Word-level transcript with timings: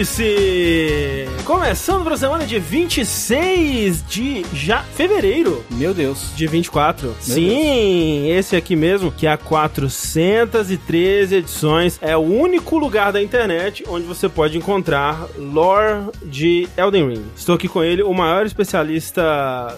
Vértice! 0.00 0.89
Começando 1.70 2.02
para 2.02 2.14
a 2.14 2.18
semana 2.18 2.44
de 2.46 2.58
26 2.58 4.04
de 4.08 4.44
já 4.52 4.82
fevereiro 4.82 5.64
Meu 5.70 5.94
Deus. 5.94 6.32
de 6.34 6.44
24. 6.48 7.14
Sim, 7.20 8.28
esse 8.28 8.56
aqui 8.56 8.74
mesmo, 8.74 9.12
que 9.12 9.24
há 9.24 9.36
413 9.36 11.36
edições, 11.36 11.96
é 12.02 12.16
o 12.16 12.20
único 12.22 12.76
lugar 12.76 13.12
da 13.12 13.22
internet 13.22 13.84
onde 13.86 14.04
você 14.04 14.28
pode 14.28 14.58
encontrar 14.58 15.28
lore 15.38 16.10
de 16.24 16.68
Elden 16.76 17.06
Ring. 17.08 17.24
Estou 17.36 17.54
aqui 17.54 17.68
com 17.68 17.84
ele, 17.84 18.02
o 18.02 18.12
maior 18.12 18.44
especialista 18.44 19.22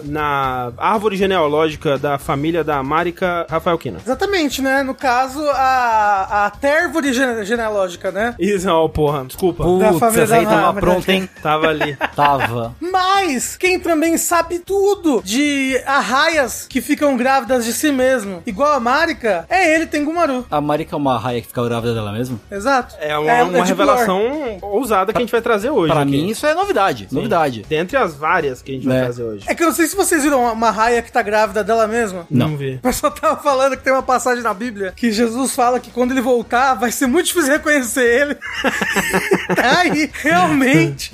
na 0.03 0.71
árvore 0.79 1.15
genealógica 1.15 1.99
da 1.99 2.17
família 2.17 2.63
da 2.63 2.81
Marika 2.81 3.45
Rafael 3.47 3.77
Kina. 3.77 3.99
Exatamente, 4.03 4.63
né? 4.63 4.81
No 4.81 4.95
caso, 4.95 5.39
a, 5.51 6.47
a 6.47 6.49
térvore 6.49 7.13
gene- 7.13 7.45
genealógica, 7.45 8.11
né? 8.11 8.33
Isso, 8.39 8.67
ó, 8.67 8.87
porra, 8.87 9.25
desculpa. 9.25 9.63
Da 9.77 9.89
Putz, 9.89 9.99
família 9.99 10.25
da 10.25 10.37
tava 10.41 10.55
Marvel. 10.55 10.81
pronta, 10.81 11.13
hein? 11.13 11.29
Tava 11.43 11.67
ali. 11.67 11.82
Tava. 12.15 12.75
Mas 12.79 13.55
quem 13.57 13.79
também 13.79 14.17
sabe 14.17 14.59
tudo 14.59 15.21
de 15.23 15.81
arraias 15.85 16.65
que 16.69 16.81
ficam 16.81 17.15
grávidas 17.17 17.65
de 17.65 17.73
si 17.73 17.91
mesmo, 17.91 18.41
igual 18.45 18.73
a 18.73 18.79
Marika, 18.79 19.45
é 19.49 19.73
ele, 19.75 19.85
Tengumaru. 19.87 20.45
A 20.49 20.61
Marika 20.61 20.95
é 20.95 20.97
uma 20.97 21.17
raia 21.17 21.41
que 21.41 21.47
fica 21.47 21.63
grávida 21.63 21.93
dela 21.93 22.11
mesma? 22.11 22.39
Exato. 22.51 22.95
É 22.99 23.17
uma, 23.17 23.33
uma 23.43 23.65
tipo 23.65 23.65
revelação 23.65 24.57
ousada 24.61 25.11
que 25.11 25.17
a 25.17 25.21
gente 25.21 25.31
vai 25.31 25.41
trazer 25.41 25.69
hoje. 25.69 25.91
Pra 25.91 26.01
aqui. 26.01 26.11
mim, 26.11 26.29
isso 26.29 26.45
é 26.45 26.53
novidade. 26.53 27.07
Novidade. 27.11 27.65
Dentre 27.67 27.97
as 27.97 28.13
várias 28.15 28.61
que 28.61 28.71
a 28.71 28.75
gente 28.75 28.87
vai 28.87 28.97
Né? 28.97 29.03
trazer 29.03 29.23
hoje. 29.23 29.45
É 29.47 29.55
que 29.55 29.63
eu 29.63 29.67
não 29.67 29.73
sei 29.73 29.87
se 29.87 29.95
vocês 29.95 30.23
viram 30.23 30.43
uma 30.51 30.71
raia 30.71 31.01
que 31.01 31.11
tá 31.11 31.21
grávida 31.21 31.63
dela 31.63 31.87
mesma. 31.87 32.25
Não. 32.29 32.45
Vamos 32.47 32.59
ver. 32.59 32.75
O 32.77 32.81
pessoal 32.81 33.11
tava 33.13 33.41
falando 33.41 33.75
que 33.77 33.83
tem 33.83 33.93
uma 33.93 34.03
passagem 34.03 34.43
na 34.43 34.53
Bíblia 34.53 34.93
que 34.95 35.11
Jesus 35.11 35.53
fala 35.55 35.79
que 35.79 35.91
quando 35.91 36.11
ele 36.11 36.21
voltar 36.21 36.73
vai 36.75 36.91
ser 36.91 37.07
muito 37.07 37.27
difícil 37.27 37.51
reconhecer 37.51 38.03
ele. 38.21 38.35
tá 39.55 39.79
aí, 39.79 40.09
realmente. 40.13 41.09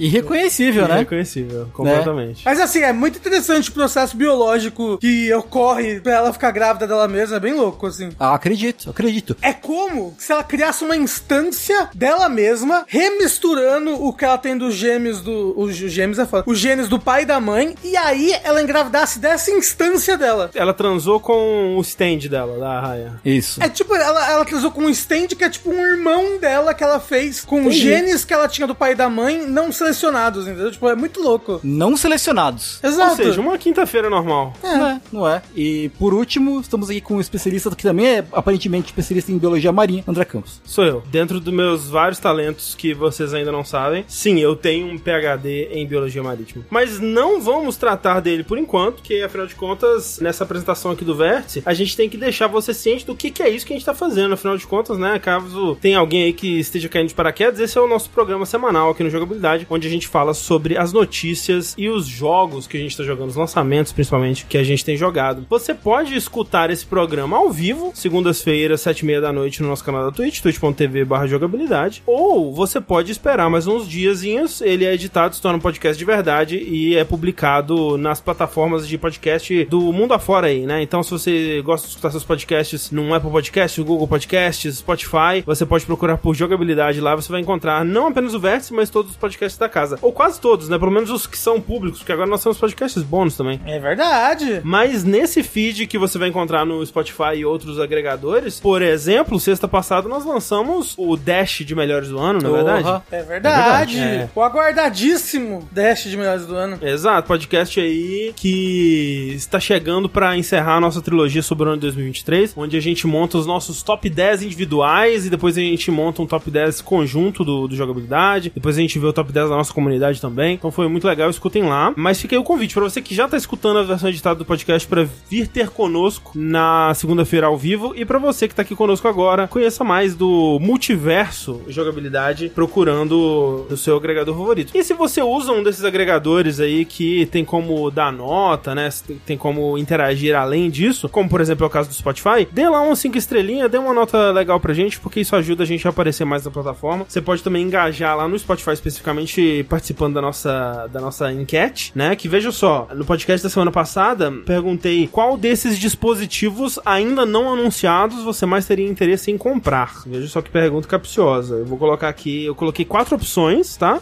Irreconhecível, 0.63 0.87
né? 0.87 0.95
Irreconhecível, 0.95 1.69
completamente. 1.73 2.41
Mas 2.45 2.59
assim, 2.59 2.81
é 2.81 2.93
muito 2.93 3.17
interessante 3.17 3.69
o 3.69 3.73
processo 3.73 4.15
biológico 4.15 4.97
que 4.97 5.33
ocorre 5.33 5.99
pra 5.99 6.13
ela 6.13 6.33
ficar 6.33 6.51
grávida 6.51 6.87
dela 6.87 7.07
mesma, 7.07 7.37
é 7.37 7.39
bem 7.39 7.53
louco, 7.53 7.87
assim. 7.87 8.09
Ah, 8.19 8.33
acredito, 8.33 8.89
acredito. 8.89 9.35
É 9.41 9.53
como 9.53 10.15
se 10.17 10.31
ela 10.31 10.43
criasse 10.43 10.83
uma 10.83 10.95
instância 10.95 11.89
dela 11.93 12.29
mesma, 12.29 12.85
remisturando 12.87 14.03
o 14.03 14.13
que 14.13 14.25
ela 14.25 14.37
tem 14.37 14.57
dos 14.57 14.75
gêmeos 14.75 15.21
do. 15.21 15.53
Os 15.57 15.75
gêmeos 15.75 16.19
é 16.19 16.25
foda. 16.25 16.43
Os 16.45 16.59
genes 16.59 16.87
do 16.87 16.99
pai 16.99 17.23
e 17.23 17.25
da 17.25 17.39
mãe, 17.39 17.75
e 17.83 17.95
aí 17.97 18.33
ela 18.43 18.61
engravidasse 18.61 19.19
dessa 19.19 19.51
instância 19.51 20.17
dela. 20.17 20.49
Ela 20.53 20.73
transou 20.73 21.19
com 21.19 21.77
o 21.77 21.81
stand 21.81 22.29
dela, 22.29 22.57
da 22.59 22.79
Raya. 22.79 23.19
Isso. 23.23 23.61
É 23.61 23.69
tipo, 23.69 23.95
ela, 23.95 24.31
ela 24.31 24.45
casou 24.45 24.71
com 24.71 24.83
um 24.83 24.89
stand 24.89 25.27
que 25.27 25.43
é 25.43 25.49
tipo 25.49 25.69
um 25.69 25.85
irmão 25.85 26.37
dela 26.39 26.73
que 26.73 26.83
ela 26.83 26.99
fez 26.99 27.41
com 27.41 27.65
os 27.67 27.75
genes 27.75 28.25
que 28.25 28.33
ela 28.33 28.47
tinha 28.47 28.67
do 28.67 28.75
pai 28.75 28.91
e 28.91 28.95
da 28.95 29.09
mãe 29.09 29.45
não 29.45 29.71
selecionados, 29.71 30.47
entendeu? 30.51 30.71
Tipo, 30.71 30.89
é 30.89 30.95
muito 30.95 31.21
louco. 31.21 31.59
Não 31.63 31.95
selecionados. 31.95 32.79
Exato. 32.83 33.11
Ou 33.11 33.15
seja, 33.17 33.41
uma 33.41 33.57
quinta-feira 33.57 34.09
normal. 34.09 34.53
Não 34.61 34.87
é, 34.87 35.01
não 35.11 35.27
é. 35.27 35.41
E 35.55 35.89
por 35.97 36.13
último, 36.13 36.59
estamos 36.59 36.89
aqui 36.89 37.01
com 37.01 37.15
um 37.15 37.21
especialista 37.21 37.69
que 37.75 37.83
também 37.83 38.07
é 38.07 38.25
aparentemente 38.31 38.87
especialista 38.87 39.31
em 39.31 39.37
biologia 39.37 39.71
marinha, 39.71 40.03
André 40.07 40.25
Campos. 40.25 40.61
Sou 40.63 40.83
eu. 40.83 41.03
Dentro 41.11 41.39
dos 41.39 41.53
meus 41.53 41.87
vários 41.87 42.19
talentos 42.19 42.75
que 42.75 42.93
vocês 42.93 43.33
ainda 43.33 43.51
não 43.51 43.63
sabem, 43.63 44.03
sim, 44.07 44.39
eu 44.39 44.55
tenho 44.55 44.87
um 44.87 44.97
PhD 44.97 45.69
em 45.71 45.85
biologia 45.87 46.23
marítima. 46.23 46.65
Mas 46.69 46.99
não 46.99 47.41
vamos 47.41 47.77
tratar 47.77 48.19
dele 48.19 48.43
por 48.43 48.57
enquanto, 48.57 48.95
porque 48.95 49.21
afinal 49.25 49.47
de 49.47 49.55
contas, 49.55 50.19
nessa 50.19 50.43
apresentação 50.43 50.91
aqui 50.91 51.05
do 51.05 51.15
Vértice, 51.15 51.61
a 51.65 51.73
gente 51.73 51.95
tem 51.95 52.09
que 52.09 52.17
deixar 52.17 52.47
você 52.47 52.73
ciente 52.73 53.05
do 53.05 53.15
que, 53.15 53.31
que 53.31 53.43
é 53.43 53.49
isso 53.49 53.65
que 53.65 53.73
a 53.73 53.75
gente 53.75 53.85
tá 53.85 53.93
fazendo. 53.93 54.33
Afinal 54.33 54.57
de 54.57 54.65
contas, 54.65 54.97
né, 54.97 55.19
caso 55.19 55.77
tenha 55.81 55.99
alguém 55.99 56.23
aí 56.23 56.33
que 56.33 56.59
esteja 56.59 56.89
caindo 56.89 57.09
de 57.09 57.15
paraquedas, 57.15 57.59
esse 57.59 57.77
é 57.77 57.81
o 57.81 57.87
nosso 57.87 58.09
programa 58.09 58.45
semanal 58.45 58.89
aqui 58.89 59.03
no 59.03 59.09
Jogabilidade, 59.09 59.67
onde 59.69 59.87
a 59.87 59.91
gente 59.91 60.07
fala 60.07 60.33
sobre 60.39 60.77
as 60.77 60.93
notícias 60.93 61.75
e 61.77 61.89
os 61.89 62.05
jogos 62.05 62.67
que 62.67 62.77
a 62.77 62.79
gente 62.79 62.95
tá 62.95 63.03
jogando, 63.03 63.29
os 63.29 63.35
lançamentos 63.35 63.91
principalmente, 63.91 64.45
que 64.45 64.57
a 64.57 64.63
gente 64.63 64.83
tem 64.83 64.97
jogado. 64.97 65.45
Você 65.49 65.73
pode 65.73 66.15
escutar 66.15 66.69
esse 66.69 66.85
programa 66.85 67.37
ao 67.37 67.51
vivo, 67.51 67.91
segundas-feiras, 67.93 68.81
sete 68.81 68.99
e 68.99 69.05
meia 69.05 69.21
da 69.21 69.31
noite, 69.31 69.61
no 69.61 69.69
nosso 69.69 69.83
canal 69.83 70.05
da 70.05 70.11
Twitch, 70.11 70.41
twitch.tv 70.41 71.05
barra 71.05 71.27
jogabilidade, 71.27 72.03
ou 72.05 72.53
você 72.53 72.79
pode 72.79 73.11
esperar 73.11 73.49
mais 73.49 73.67
uns 73.67 73.87
diazinhos, 73.87 74.61
ele 74.61 74.85
é 74.85 74.93
editado, 74.93 75.35
se 75.35 75.41
torna 75.41 75.57
um 75.57 75.61
podcast 75.61 75.97
de 75.97 76.05
verdade 76.05 76.57
e 76.57 76.95
é 76.95 77.03
publicado 77.03 77.97
nas 77.97 78.21
plataformas 78.21 78.87
de 78.87 78.97
podcast 78.97 79.65
do 79.65 79.91
mundo 79.93 80.13
afora 80.13 80.47
aí, 80.47 80.65
né? 80.65 80.81
Então, 80.81 81.03
se 81.03 81.11
você 81.11 81.61
gosta 81.61 81.87
de 81.87 81.91
escutar 81.91 82.11
seus 82.11 82.23
podcasts 82.23 82.91
no 82.91 83.13
Apple 83.13 83.31
Podcast, 83.31 83.79
no 83.79 83.85
Google 83.85 84.07
Podcasts, 84.07 84.77
Spotify, 84.77 85.43
você 85.45 85.65
pode 85.65 85.85
procurar 85.85 86.17
por 86.17 86.35
jogabilidade 86.35 87.01
lá, 87.01 87.15
você 87.15 87.31
vai 87.31 87.41
encontrar 87.41 87.83
não 87.83 88.07
apenas 88.07 88.33
o 88.33 88.39
Vértice, 88.39 88.73
mas 88.73 88.89
todos 88.89 89.11
os 89.11 89.17
podcasts 89.17 89.57
da 89.57 89.69
casa. 89.69 89.97
Ou 90.01 90.11
quase 90.19 90.41
todos, 90.41 90.67
né? 90.67 90.77
Pelo 90.77 90.91
menos 90.91 91.09
os 91.09 91.25
que 91.25 91.37
são 91.37 91.61
públicos, 91.61 91.99
porque 91.99 92.11
agora 92.11 92.27
nós 92.27 92.43
temos 92.43 92.57
podcasts 92.57 93.01
bônus 93.01 93.37
também. 93.37 93.61
É 93.65 93.79
verdade. 93.79 94.59
Mas 94.65 95.05
nesse 95.05 95.41
feed 95.41 95.87
que 95.87 95.97
você 95.97 96.17
vai 96.17 96.27
encontrar 96.27 96.65
no 96.65 96.85
Spotify 96.85 97.37
e 97.37 97.45
outros 97.45 97.79
agregadores, 97.79 98.59
por 98.59 98.81
exemplo, 98.81 99.39
sexta 99.39 99.65
passada 99.65 100.09
nós 100.09 100.25
lançamos 100.25 100.93
o 100.97 101.15
Dash 101.15 101.59
de 101.59 101.73
melhores 101.73 102.09
do 102.09 102.19
ano, 102.19 102.41
na 102.41 102.49
é 102.49 102.51
verdade? 102.51 103.03
É 103.09 103.21
verdade. 103.21 103.21
É 103.21 103.23
verdade, 103.23 103.99
é. 103.99 104.29
O 104.35 104.41
aguardadíssimo 104.41 105.65
Dash 105.71 106.03
de 106.03 106.17
melhores 106.17 106.45
do 106.45 106.53
ano. 106.53 106.77
Exato, 106.81 107.25
podcast 107.25 107.79
aí 107.79 108.33
que 108.35 109.31
está 109.37 109.57
chegando 109.57 110.09
pra 110.09 110.35
encerrar 110.35 110.75
a 110.75 110.81
nossa 110.81 111.01
trilogia 111.01 111.41
sobre 111.41 111.63
o 111.63 111.71
ano 111.71 111.77
de 111.77 111.83
2023, 111.83 112.55
onde 112.57 112.75
a 112.75 112.81
gente 112.81 113.07
monta 113.07 113.37
os 113.37 113.45
nossos 113.45 113.81
top 113.81 114.09
10 114.09 114.43
individuais 114.43 115.27
e 115.27 115.29
depois 115.29 115.57
a 115.57 115.61
gente 115.61 115.89
monta 115.89 116.21
um 116.21 116.27
top 116.27 116.51
10 116.51 116.81
conjunto 116.81 117.45
do, 117.45 117.69
do 117.69 117.75
jogabilidade, 117.77 118.51
depois 118.53 118.77
a 118.77 118.81
gente 118.81 118.99
vê 118.99 119.07
o 119.07 119.13
top 119.13 119.31
10 119.31 119.49
da 119.49 119.55
nossa 119.55 119.73
comunidade 119.73 120.08
também. 120.17 120.53
Então 120.55 120.71
foi 120.71 120.87
muito 120.87 121.05
legal, 121.05 121.29
escutem 121.29 121.63
lá. 121.63 121.93
Mas 121.97 122.21
fica 122.21 122.33
aí 122.35 122.39
o 122.39 122.43
convite 122.43 122.73
pra 122.73 122.83
você 122.83 123.01
que 123.01 123.13
já 123.13 123.27
tá 123.27 123.35
escutando 123.35 123.79
a 123.79 123.83
versão 123.83 124.07
editada 124.07 124.35
do 124.39 124.45
podcast 124.45 124.87
pra 124.87 125.05
vir 125.29 125.47
ter 125.49 125.69
conosco 125.69 126.31
na 126.35 126.93
segunda-feira 126.95 127.47
ao 127.47 127.57
vivo 127.57 127.91
e 127.97 128.05
pra 128.05 128.17
você 128.17 128.47
que 128.47 128.55
tá 128.55 128.61
aqui 128.61 128.75
conosco 128.75 129.07
agora, 129.09 129.47
conheça 129.47 129.83
mais 129.83 130.15
do 130.15 130.57
multiverso 130.61 131.61
jogabilidade 131.67 132.49
procurando 132.55 133.65
o 133.69 133.75
seu 133.77 133.97
agregador 133.97 134.35
favorito. 134.35 134.71
E 134.75 134.83
se 134.83 134.93
você 134.93 135.21
usa 135.21 135.51
um 135.51 135.61
desses 135.63 135.83
agregadores 135.83 136.59
aí 136.59 136.85
que 136.85 137.25
tem 137.27 137.43
como 137.43 137.91
dar 137.91 138.11
nota, 138.13 138.73
né? 138.73 138.89
Tem- 139.25 139.37
como 139.37 139.77
interagir 139.77 140.35
além 140.35 140.69
disso, 140.69 141.09
como 141.09 141.29
por 141.29 141.41
exemplo 141.41 141.63
é 141.63 141.67
o 141.67 141.69
caso 141.69 141.89
do 141.89 141.95
Spotify, 141.95 142.47
dê 142.51 142.67
lá 142.69 142.81
umas 142.81 142.99
5 142.99 143.17
estrelinhas, 143.17 143.69
dê 143.71 143.77
uma 143.77 143.93
nota 143.93 144.31
legal 144.31 144.59
pra 144.59 144.73
gente, 144.73 144.99
porque 144.99 145.19
isso 145.21 145.35
ajuda 145.35 145.63
a 145.63 145.65
gente 145.65 145.85
a 145.87 145.89
aparecer 145.89 146.25
mais 146.25 146.43
na 146.45 146.51
plataforma. 146.51 147.05
Você 147.07 147.21
pode 147.21 147.41
também 147.41 147.63
engajar 147.63 148.15
lá 148.15 148.27
no 148.27 148.37
Spotify 148.37 148.71
especificamente 148.71 149.65
participando 149.69 149.98
da 150.07 150.21
nossa, 150.21 150.87
da 150.91 151.01
nossa 151.01 151.31
enquete, 151.33 151.91
né? 151.95 152.15
Que 152.15 152.27
veja 152.27 152.51
só, 152.51 152.87
no 152.95 153.03
podcast 153.03 153.43
da 153.43 153.49
semana 153.49 153.71
passada, 153.71 154.31
perguntei 154.45 155.07
qual 155.11 155.35
desses 155.35 155.77
dispositivos 155.79 156.79
ainda 156.85 157.25
não 157.25 157.51
anunciados 157.51 158.23
você 158.23 158.45
mais 158.45 158.65
teria 158.65 158.87
interesse 158.87 159.31
em 159.31 159.37
comprar. 159.37 160.01
Veja 160.05 160.27
só 160.27 160.41
que 160.41 160.49
pergunta 160.49 160.87
capciosa. 160.87 161.55
Eu 161.55 161.65
vou 161.65 161.77
colocar 161.77 162.07
aqui, 162.09 162.45
eu 162.45 162.55
coloquei 162.55 162.85
quatro 162.85 163.15
opções, 163.15 163.75
tá? 163.75 163.99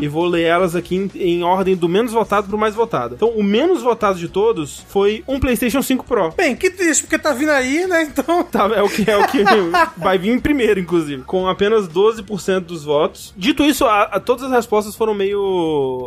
E 0.00 0.08
vou 0.08 0.26
ler 0.26 0.42
elas 0.42 0.74
aqui 0.76 0.96
em, 0.96 1.10
em 1.14 1.42
ordem 1.42 1.76
do 1.76 1.88
menos 1.88 2.12
votado 2.12 2.48
pro 2.48 2.58
mais 2.58 2.74
votado. 2.74 3.14
Então, 3.14 3.28
o 3.30 3.42
menos 3.42 3.82
votado 3.82 4.18
de 4.18 4.28
todos 4.28 4.84
foi 4.88 5.22
um 5.26 5.38
PlayStation 5.40 5.82
5 5.82 6.04
Pro. 6.04 6.30
Bem, 6.36 6.54
que 6.56 6.70
triste, 6.70 7.02
porque 7.02 7.18
tá 7.18 7.32
vindo 7.32 7.50
aí, 7.50 7.86
né? 7.86 8.02
Então. 8.02 8.42
Tá, 8.44 8.66
é 8.74 8.82
o 8.82 8.88
que 8.88 9.08
é 9.10 9.16
o 9.16 9.26
que 9.28 9.38
vai 9.96 10.18
vir 10.18 10.30
em 10.32 10.38
primeiro, 10.40 10.80
inclusive, 10.80 11.22
com 11.24 11.46
apenas 11.48 11.88
12% 11.88 12.60
dos 12.60 12.84
votos. 12.84 13.32
Dito 13.36 13.62
isso, 13.62 13.84
a- 13.84 14.02
a- 14.04 14.20
todas 14.20 14.44
as 14.44 14.50
respostas 14.50 14.94
foram 14.96 15.14
meio 15.14 15.37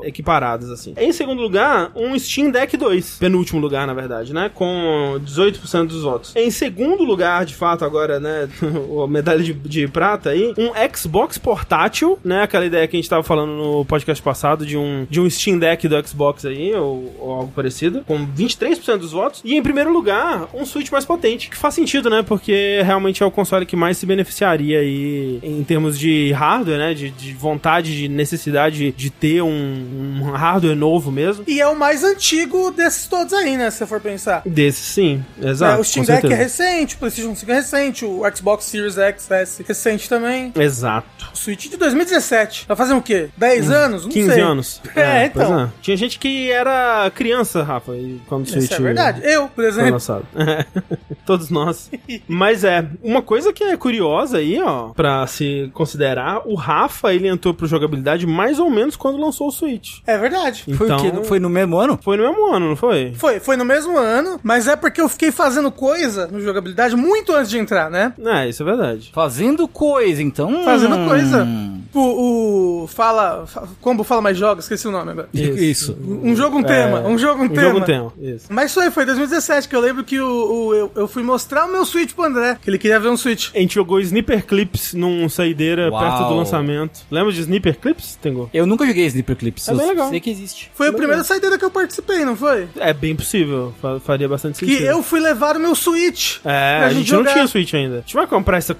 equiparadas, 0.04 0.70
assim. 0.70 0.94
Em 0.98 1.12
segundo 1.12 1.42
lugar, 1.42 1.92
um 1.96 2.18
Steam 2.18 2.52
Deck 2.52 2.76
2. 2.76 3.18
Penúltimo 3.20 3.60
lugar, 3.60 3.86
na 3.88 3.94
verdade, 3.94 4.34
né? 4.34 4.50
Com 4.54 5.20
18% 5.24 5.88
dos 5.88 6.04
votos. 6.04 6.36
Em 6.36 6.50
segundo 6.52 7.04
lugar, 7.04 7.46
de 7.46 7.56
fato, 7.56 7.86
agora, 7.86 8.20
né? 8.20 8.50
a 9.04 9.08
medalha 9.08 9.44
de, 9.44 9.54
de 9.54 9.88
prata 9.88 10.30
aí, 10.30 10.54
um 10.58 10.72
Xbox 10.96 11.38
portátil, 11.38 12.20
né? 12.24 12.44
Aquela 12.44 12.66
ideia 12.66 12.88
que 12.88 12.96
a 12.96 13.00
gente 13.00 13.10
tava 13.10 13.24
falando 13.24 13.52
no 13.52 13.86
podcast 13.86 14.22
passado 14.22 14.66
de 14.66 14.78
um, 14.78 15.06
de 15.10 15.20
um 15.20 15.30
Steam 15.30 15.58
Deck 15.58 15.88
do 15.88 16.08
Xbox 16.08 16.46
aí, 16.46 16.74
ou, 16.74 17.14
ou 17.20 17.32
algo 17.32 17.52
parecido, 17.54 18.04
com 18.06 18.26
23% 18.28 18.98
dos 18.98 19.12
votos. 19.12 19.42
E 19.44 19.56
em 19.56 19.64
primeiro 19.64 19.92
lugar, 19.92 20.48
um 20.54 20.66
Switch 20.66 20.92
mais 20.92 21.06
potente, 21.06 21.50
que 21.50 21.58
faz 21.58 21.74
sentido, 21.74 22.10
né? 22.10 22.24
Porque 22.24 22.82
realmente 22.84 23.24
é 23.24 23.26
o 23.26 23.32
console 23.32 23.66
que 23.66 23.76
mais 23.76 23.98
se 23.98 24.06
beneficiaria 24.06 24.80
aí 24.80 25.40
em 25.44 25.64
termos 25.64 25.98
de 25.98 26.32
hardware, 26.32 26.78
né? 26.78 26.94
De, 26.94 27.10
de 27.10 27.34
vontade, 27.34 27.96
de 27.96 28.08
necessidade 28.08 28.92
de 28.92 29.10
ter 29.22 29.44
um, 29.44 30.20
um 30.20 30.32
hardware 30.32 30.76
novo 30.76 31.12
mesmo. 31.12 31.44
E 31.48 31.62
é 31.62 31.68
o 31.68 31.78
mais 31.78 32.04
antigo 32.04 32.72
desses 32.72 33.06
todos 33.06 33.32
aí, 33.34 33.56
né? 33.56 33.70
Se 33.70 33.78
você 33.78 33.86
for 33.86 34.02
pensar. 34.02 34.42
Desse 34.44 34.82
sim, 34.82 35.24
exato. 35.40 35.78
É, 35.78 35.80
o 35.80 35.84
Steam 35.84 36.04
Deck 36.04 36.26
é 36.26 36.36
recente, 36.36 36.96
o 36.96 36.98
PlayStation 36.98 37.36
5 37.36 37.52
é 37.52 37.56
recente, 37.56 38.04
o 38.04 38.24
Xbox 38.36 38.66
Series 38.66 38.98
X 38.98 39.30
S 39.30 39.64
recente 39.64 40.10
também. 40.10 40.52
Exato. 40.58 41.30
O 41.32 41.38
Switch 41.38 41.70
de 41.70 41.78
2017. 41.78 42.66
Vai 42.68 42.76
fazer 42.76 42.96
o 42.96 43.02
quê? 43.02 43.30
10 43.38 43.70
anos? 43.70 44.04
Não 44.04 44.12
15 44.12 44.34
sei. 44.34 44.42
anos. 44.42 44.82
É, 45.02 45.30
pois 45.30 45.46
então. 45.46 45.62
é. 45.62 45.70
Tinha 45.82 45.98
gente 45.98 46.20
que 46.20 46.52
era 46.52 47.10
criança, 47.16 47.64
Rafa, 47.64 47.94
quando 48.28 48.42
o 48.42 48.44
Isso 48.44 48.60
Switch 48.60 48.72
é 48.72 48.82
verdade. 48.82 49.22
Eu, 49.24 49.48
por 49.48 49.64
exemplo. 49.64 49.98
Todos 51.26 51.50
nós. 51.50 51.90
Mas 52.28 52.64
é, 52.64 52.86
uma 53.02 53.22
coisa 53.22 53.54
que 53.54 53.64
é 53.64 53.78
curiosa 53.78 54.38
aí, 54.38 54.62
ó, 54.62 54.90
pra 54.90 55.26
se 55.28 55.70
considerar, 55.74 56.42
o 56.46 56.56
Rafa, 56.56 57.14
ele 57.14 57.28
entrou 57.28 57.54
pro 57.54 57.68
jogabilidade 57.68 58.28
mais 58.28 58.60
ou 58.60 58.70
menos 58.70 58.96
quando 58.96 59.11
lançou 59.18 59.48
o 59.48 59.52
Switch. 59.52 60.00
É 60.08 60.18
verdade. 60.18 60.64
Foi 60.76 60.90
o 60.92 60.98
quê? 60.98 61.12
Não 61.12 61.24
Foi 61.24 61.40
no 61.40 61.50
mesmo 61.50 61.78
ano? 61.78 62.00
Foi 62.02 62.18
no 62.18 62.24
mesmo 62.24 62.54
ano, 62.54 62.70
não 62.70 62.76
foi? 62.76 63.14
Foi, 63.16 63.40
foi 63.40 63.56
no 63.58 63.66
mesmo 63.66 63.98
ano, 63.98 64.40
mas 64.44 64.68
é 64.68 64.76
porque 64.76 65.02
eu 65.02 65.10
fiquei 65.10 65.32
fazendo 65.32 65.72
coisa 65.72 66.28
no 66.28 66.40
jogabilidade 66.42 66.96
muito 66.96 67.32
antes 67.34 67.50
de 67.50 67.58
entrar, 67.58 67.90
né? 67.90 68.14
É, 68.24 68.50
isso 68.50 68.62
é 68.64 68.66
verdade. 68.66 69.12
Fazendo 69.14 69.68
coisa, 69.68 70.22
então. 70.22 70.64
Fazendo 70.64 70.96
Hum. 70.96 71.08
coisa. 71.08 71.48
O, 71.94 72.84
o 72.84 72.88
Fala. 72.88 73.46
fa- 73.48 73.68
Combo 73.82 74.04
Fala 74.04 74.22
Mais 74.22 74.38
Jogos, 74.38 74.66
esqueci 74.66 74.88
o 74.88 74.92
nome 74.92 75.12
agora. 75.12 75.30
Isso. 75.34 75.98
Um 76.08 76.36
jogo, 76.36 76.58
um 76.58 76.64
tema. 76.64 77.02
Um 77.02 77.18
jogo, 77.18 77.42
um, 77.42 77.46
Um 77.46 77.50
tema. 77.50 77.62
jogo 77.74 77.82
tema. 77.86 78.14
Isso. 78.22 78.46
Mas 78.50 78.72
isso 78.72 78.80
aí 78.80 78.90
foi 78.92 79.06
2017 79.06 79.68
que 79.68 79.76
eu 79.76 79.80
lembro 79.82 80.04
que 80.04 80.20
o, 80.20 80.28
o- 80.68 80.74
eu, 80.74 80.92
eu 80.96 81.08
fui 81.08 81.24
mostrar 81.24 81.66
o 81.66 81.72
meu 81.72 81.86
Switch 81.86 82.14
pro 82.14 82.26
André, 82.26 82.58
que 82.62 82.70
ele 82.70 82.78
queria 82.78 83.00
ver 83.00 83.10
um 83.10 83.18
Switch. 83.18 83.50
A 83.54 83.60
gente 83.60 83.76
jogou 83.76 84.00
Sniper 84.00 84.46
Clips 84.46 84.94
num 84.94 85.28
saideira 85.30 85.90
Uau. 85.92 86.00
perto 86.02 86.28
do 86.30 86.36
lançamento. 86.36 87.02
Lembra 87.12 87.32
de 87.32 87.42
Sniper 87.42 87.78
Clips, 87.80 88.18
Tengo? 88.22 88.50
Eu 88.54 88.66
nunca 88.66 88.86
joguei 88.86 89.01
Sniper 89.08 89.36
Clips. 89.36 89.68
É 89.68 89.74
bem 89.74 89.82
eu 89.82 89.88
legal. 89.90 90.10
sei 90.10 90.20
que 90.20 90.30
existe. 90.30 90.72
Foi 90.74 90.88
a 90.88 90.94
primeira 90.94 91.24
saideira 91.24 91.58
que 91.58 91.66
eu 91.66 91.72
participei, 91.72 92.24
não 92.26 92.36
foi? 92.36 92.68
É 92.78 92.94
bem 92.94 93.16
possível. 93.16 93.74
fa- 93.82 94.00
Faria 94.00 94.28
bastante 94.28 94.60
Que 94.60 94.66
sentido. 94.66 94.86
eu 94.88 95.02
fui 95.04 95.20
levar 95.20 95.56
o 95.56 95.60
meu 95.60 95.76
Switch. 95.76 96.38
É, 96.44 96.78
pra 96.80 96.86
a 96.88 96.90
gente 96.90 97.00
gente 97.10 97.14
não 97.14 97.26
tinha 97.26 97.48
Switch 97.48 97.74
ainda. 97.74 97.98
A 97.98 98.02
gente 98.02 98.14
vai 98.14 98.28
comprar 98.28 98.58
esse 98.58 98.74